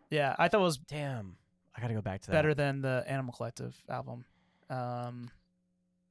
Yeah, 0.09 0.35
I 0.37 0.47
thought 0.47 0.61
it 0.61 0.63
was 0.63 0.77
Damn, 0.77 1.37
I 1.75 1.81
gotta 1.81 1.93
go 1.93 2.01
back 2.01 2.21
to 2.21 2.27
that. 2.27 2.33
better 2.33 2.53
than 2.53 2.81
the 2.81 3.03
Animal 3.07 3.33
Collective 3.33 3.75
album. 3.89 4.25
Um, 4.69 5.29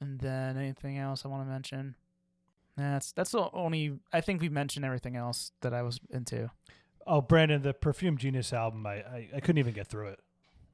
and 0.00 0.18
then 0.20 0.56
anything 0.56 0.98
else 0.98 1.24
I 1.24 1.28
want 1.28 1.44
to 1.46 1.50
mention? 1.50 1.96
That's 2.76 3.12
that's 3.12 3.30
the 3.30 3.48
only. 3.52 3.98
I 4.12 4.20
think 4.20 4.40
we 4.40 4.48
mentioned 4.48 4.84
everything 4.84 5.16
else 5.16 5.52
that 5.60 5.72
I 5.72 5.82
was 5.82 6.00
into. 6.10 6.50
Oh, 7.06 7.20
Brandon, 7.20 7.62
the 7.62 7.74
Perfume 7.74 8.16
Genius 8.16 8.52
album, 8.52 8.86
I, 8.86 8.94
I, 8.94 9.28
I 9.36 9.40
couldn't 9.40 9.58
even 9.58 9.74
get 9.74 9.86
through 9.88 10.08
it. 10.08 10.20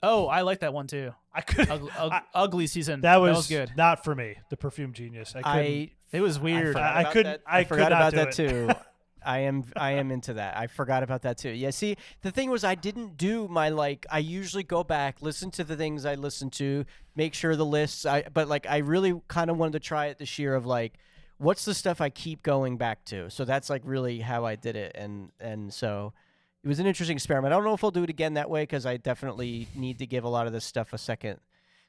Oh, 0.02 0.26
I 0.26 0.42
like 0.42 0.60
that 0.60 0.72
one 0.72 0.86
too. 0.86 1.12
I 1.32 1.40
could. 1.42 1.68
Ug- 1.68 1.90
ug- 1.98 2.12
I- 2.12 2.22
ugly 2.34 2.66
season. 2.66 3.02
that, 3.02 3.20
was 3.20 3.48
good. 3.48 3.72
not 3.76 4.04
for 4.04 4.14
me. 4.14 4.36
The 4.48 4.56
Perfume 4.56 4.92
Genius. 4.92 5.34
I. 5.36 5.40
I 5.44 5.90
It 6.12 6.20
was 6.20 6.38
weird. 6.40 6.76
I 6.76 7.00
about 7.02 7.12
couldn't- 7.12 7.42
I 7.46 7.64
forgot 7.64 7.92
about 7.92 8.12
that 8.14 8.32
too. 8.32 8.70
I 9.22 9.40
am 9.40 9.64
I 9.76 9.92
am 9.92 10.10
into 10.10 10.32
that. 10.34 10.56
I 10.56 10.66
forgot 10.66 11.02
about 11.02 11.22
that 11.22 11.36
too. 11.36 11.50
Yeah, 11.50 11.70
see, 11.70 11.96
the 12.22 12.30
thing 12.30 12.48
was 12.50 12.64
I 12.64 12.74
didn't 12.74 13.18
do 13.18 13.48
my 13.48 13.68
like 13.68 14.06
I 14.10 14.18
usually 14.18 14.62
go 14.62 14.82
back, 14.82 15.20
listen 15.20 15.50
to 15.52 15.64
the 15.64 15.76
things 15.76 16.06
I 16.06 16.14
listen 16.14 16.48
to, 16.52 16.86
make 17.14 17.34
sure 17.34 17.54
the 17.54 17.66
lists 17.66 18.06
I 18.06 18.22
but 18.32 18.48
like 18.48 18.66
I 18.66 18.78
really 18.78 19.20
kind 19.28 19.50
of 19.50 19.58
wanted 19.58 19.72
to 19.74 19.80
try 19.80 20.06
it 20.06 20.18
this 20.18 20.38
year 20.38 20.54
of 20.54 20.64
like 20.64 20.94
what's 21.36 21.66
the 21.66 21.74
stuff 21.74 22.00
I 22.00 22.08
keep 22.08 22.42
going 22.42 22.78
back 22.78 23.04
to. 23.06 23.28
So 23.28 23.44
that's 23.44 23.68
like 23.68 23.82
really 23.84 24.20
how 24.20 24.46
I 24.46 24.56
did 24.56 24.74
it 24.76 24.92
and 24.94 25.32
and 25.38 25.70
so 25.72 26.14
it 26.62 26.68
was 26.68 26.78
an 26.78 26.86
interesting 26.86 27.16
experiment. 27.16 27.52
I 27.52 27.56
don't 27.56 27.64
know 27.64 27.74
if 27.74 27.82
I'll 27.84 27.90
do 27.90 28.02
it 28.04 28.10
again 28.10 28.34
that 28.34 28.50
way 28.50 28.66
cuz 28.66 28.84
I 28.86 28.96
definitely 28.98 29.68
need 29.74 29.98
to 30.00 30.06
give 30.06 30.24
a 30.24 30.28
lot 30.28 30.46
of 30.46 30.52
this 30.52 30.64
stuff 30.64 30.92
a 30.92 30.98
second 30.98 31.40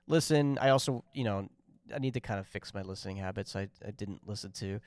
listen. 0.07 0.57
I 0.59 0.69
also, 0.69 1.03
you 1.13 1.23
know, 1.23 1.47
I 1.93 1.99
need 1.99 2.13
to 2.15 2.19
kind 2.21 2.39
of 2.39 2.47
fix 2.47 2.73
my 2.73 2.81
listening 2.81 3.17
habits. 3.17 3.55
I 3.55 3.67
I 3.85 3.91
didn't 3.91 4.27
listen 4.27 4.51
to 4.53 4.79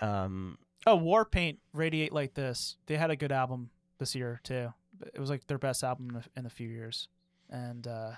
um 0.00 0.58
Oh, 0.86 0.98
Warpaint, 0.98 1.58
Radiate 1.72 2.12
Like 2.12 2.34
This. 2.34 2.76
They 2.86 2.96
had 2.96 3.10
a 3.10 3.16
good 3.16 3.32
album 3.32 3.70
this 3.98 4.14
year 4.14 4.40
too. 4.42 4.72
It 5.14 5.18
was 5.18 5.30
like 5.30 5.46
their 5.46 5.58
best 5.58 5.82
album 5.82 6.10
in 6.10 6.16
a, 6.16 6.24
in 6.40 6.46
a 6.46 6.50
few 6.50 6.68
years. 6.68 7.08
And 7.50 7.86
uh 7.86 8.12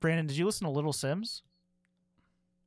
Brandon, 0.00 0.26
did 0.26 0.36
you 0.36 0.44
listen 0.46 0.66
to 0.66 0.70
Little 0.70 0.92
Simz? 0.92 1.42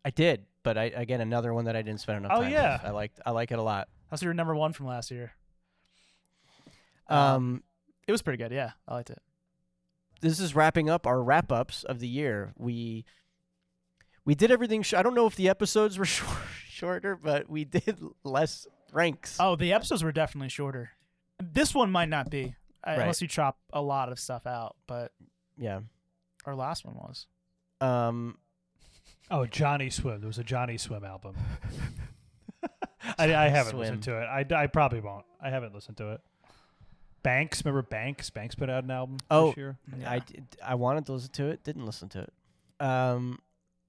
I 0.03 0.09
did, 0.09 0.45
but 0.63 0.77
I 0.77 0.85
again 0.85 1.21
another 1.21 1.53
one 1.53 1.65
that 1.65 1.75
I 1.75 1.81
didn't 1.81 1.99
spend 1.99 2.19
enough 2.19 2.31
Oh, 2.33 2.41
time 2.41 2.51
yeah. 2.51 2.73
with. 2.77 2.85
I 2.85 2.91
liked 2.91 3.19
I 3.25 3.31
like 3.31 3.51
it 3.51 3.59
a 3.59 3.63
lot. 3.63 3.87
That's 4.09 4.23
your 4.23 4.33
number 4.33 4.55
one 4.55 4.73
from 4.73 4.87
last 4.87 5.11
year. 5.11 5.33
Um, 7.09 7.63
It 8.07 8.11
was 8.11 8.21
pretty 8.21 8.37
good. 8.37 8.51
Yeah, 8.51 8.71
I 8.87 8.93
liked 8.95 9.09
it. 9.09 9.21
this 10.21 10.39
is 10.39 10.53
wrapping 10.55 10.89
up 10.89 11.07
our 11.07 11.21
wrap 11.23 11.51
ups 11.51 11.83
of 11.83 11.99
the 11.99 12.07
year. 12.07 12.53
We 12.57 13.05
we 14.25 14.35
did 14.35 14.51
everything. 14.51 14.81
Sh- 14.83 14.93
I 14.93 15.01
don't 15.03 15.15
know 15.15 15.25
if 15.27 15.35
the 15.35 15.49
episodes 15.49 15.97
were 15.97 16.05
short, 16.17 16.37
shorter, 16.67 17.15
but 17.15 17.49
we 17.49 17.65
did 17.65 17.99
less 18.23 18.67
ranks. 18.91 19.37
Oh, 19.39 19.55
the 19.55 19.73
episodes 19.73 20.03
were 20.03 20.11
definitely 20.11 20.49
shorter. 20.49 20.91
This 21.41 21.73
one 21.73 21.89
might 21.91 22.09
not 22.09 22.29
be, 22.29 22.55
uh, 22.85 22.91
Right. 22.91 22.99
unless 22.99 23.21
you 23.21 23.27
chop 23.27 23.57
a 23.73 23.81
lot 23.81 24.11
of 24.11 24.19
stuff 24.19 24.45
out. 24.45 24.75
But 24.87 25.13
Yeah. 25.57 25.79
our 26.45 26.55
last 26.55 26.85
one 26.85 26.95
was. 26.95 27.27
Um. 27.81 28.37
Oh, 29.31 29.45
Johnny 29.45 29.91
Swim. 29.91 30.21
There 30.21 30.27
was 30.27 30.39
a 30.39 30.43
Johnny 30.43 30.75
Swim 30.77 31.03
album. 31.05 31.35
I, 33.17 33.33
I 33.35 33.47
haven't 33.49 33.71
Swim. 33.73 33.79
listened 33.81 34.03
to 34.03 34.17
it. 34.19 34.25
I, 34.25 34.43
I 34.63 34.65
probably 34.65 35.01
won't. 35.01 35.23
I 35.39 35.51
haven't 35.51 35.73
listened 35.75 35.97
to 35.97 36.13
it. 36.13 36.21
Banks, 37.23 37.63
remember 37.63 37.81
Banks? 37.81 38.29
Banks 38.29 38.55
put 38.55 38.69
out 38.69 38.83
an 38.83 38.91
album 38.91 39.17
Oh, 39.29 39.47
this 39.47 39.57
year. 39.57 39.77
Yeah. 39.99 40.11
I 40.11 40.19
did, 40.19 40.45
I 40.65 40.75
wanted 40.75 41.05
to 41.07 41.13
listen 41.13 41.31
to 41.33 41.47
it. 41.47 41.63
Didn't 41.63 41.85
listen 41.85 42.09
to 42.09 42.21
it. 42.21 42.33
Um. 42.85 43.39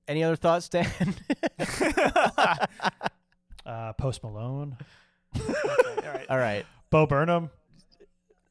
Any 0.09 0.25
other 0.25 0.35
thoughts, 0.37 0.69
Dan? 0.69 0.89
Uh, 3.67 3.93
Post 3.93 4.25
Malone, 4.25 4.77
all 5.37 5.55
right. 6.05 6.27
All 6.31 6.39
right. 6.39 6.67
Bo 6.89 7.07
Burnham, 7.07 7.51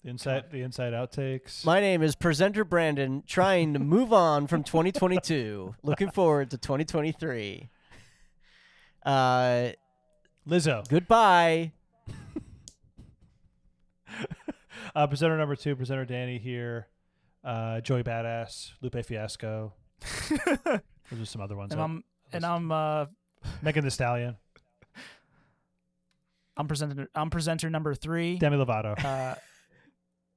the 0.04 0.12
inside 0.12 0.46
the 0.52 0.62
inside 0.62 0.94
outtakes. 0.94 1.66
My 1.66 1.82
name 1.82 2.02
is 2.04 2.16
presenter 2.16 2.64
Brandon, 2.64 3.24
trying 3.28 3.74
to 3.74 3.80
move 3.80 4.14
on 4.14 4.48
from 4.48 4.64
2022. 4.64 5.76
Looking 5.84 6.12
forward 6.12 6.52
to 6.52 6.58
2023. 6.58 7.70
Uh, 9.04 9.70
Lizzo, 10.48 10.88
goodbye. 10.88 11.74
Uh, 15.00 15.08
presenter 15.08 15.38
number 15.38 15.56
two, 15.56 15.78
presenter 15.78 16.04
Danny 16.04 16.38
here. 16.38 16.88
Uh, 17.42 17.80
Joey 17.80 18.04
Badass, 18.04 18.72
Lupe 18.82 19.02
Fiasco. 19.06 19.72
Those 20.30 21.22
are 21.22 21.26
some 21.26 21.40
other 21.42 21.56
ones. 21.56 21.72
And 21.72 21.80
I- 21.80 21.84
I'm 21.86 22.04
and 22.34 22.46
I'm 22.46 22.70
uh 22.70 23.06
Megan 23.62 23.86
Thee 23.86 23.90
Stallion, 23.92 24.36
I'm 26.58 26.68
presenter 26.68 27.08
I'm 27.16 27.30
presenter 27.30 27.70
number 27.70 27.96
three. 27.96 28.38
Demi 28.40 28.58
Lovato, 28.58 29.02
Uh, 29.02 29.36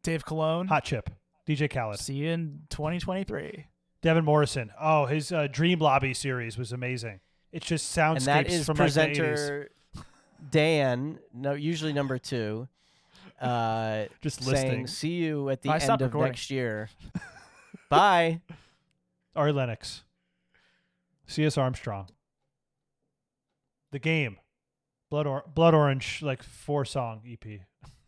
Dave 0.05 0.25
Cologne. 0.25 0.69
Hot 0.69 0.85
Chip, 0.85 1.11
DJ 1.45 1.69
Khaled, 1.69 1.99
See 1.99 2.15
you 2.15 2.29
in 2.31 2.61
2023. 2.71 3.67
Devin 4.01 4.25
Morrison. 4.25 4.71
Oh, 4.81 5.07
his 5.07 5.33
uh, 5.33 5.49
Dream 5.51 5.81
Lobby 5.81 6.15
series 6.15 6.57
was 6.57 6.71
amazing. 6.73 7.19
It 7.51 7.65
just 7.65 7.97
soundscapes 7.97 8.17
and 8.17 8.27
that 8.27 8.47
is 8.47 8.65
from 8.65 8.77
like 8.77 8.93
the 8.93 9.01
80s. 9.01 9.07
presenter 9.17 9.71
Dan. 10.51 11.19
No, 11.35 11.53
usually 11.55 11.93
number 11.93 12.19
two. 12.19 12.69
Uh, 13.43 14.07
Just 14.21 14.43
saying, 14.43 14.55
listing. 14.55 14.87
"See 14.87 15.11
you 15.15 15.51
at 15.51 15.63
the 15.63 15.71
I 15.71 15.75
end 15.75 15.83
stopped 15.83 16.03
of 16.03 16.09
recording. 16.11 16.31
next 16.31 16.51
year." 16.51 16.89
Bye. 17.91 18.41
Ari 19.35 19.53
Lennox, 19.53 20.05
C.S. 21.27 21.57
Armstrong, 21.59 22.09
The 23.91 23.99
Game, 23.99 24.37
Blood 25.11 25.27
or- 25.27 25.45
Blood 25.55 25.75
Orange, 25.75 26.21
like 26.23 26.43
four 26.43 26.85
song 26.85 27.23
EP. 27.31 27.61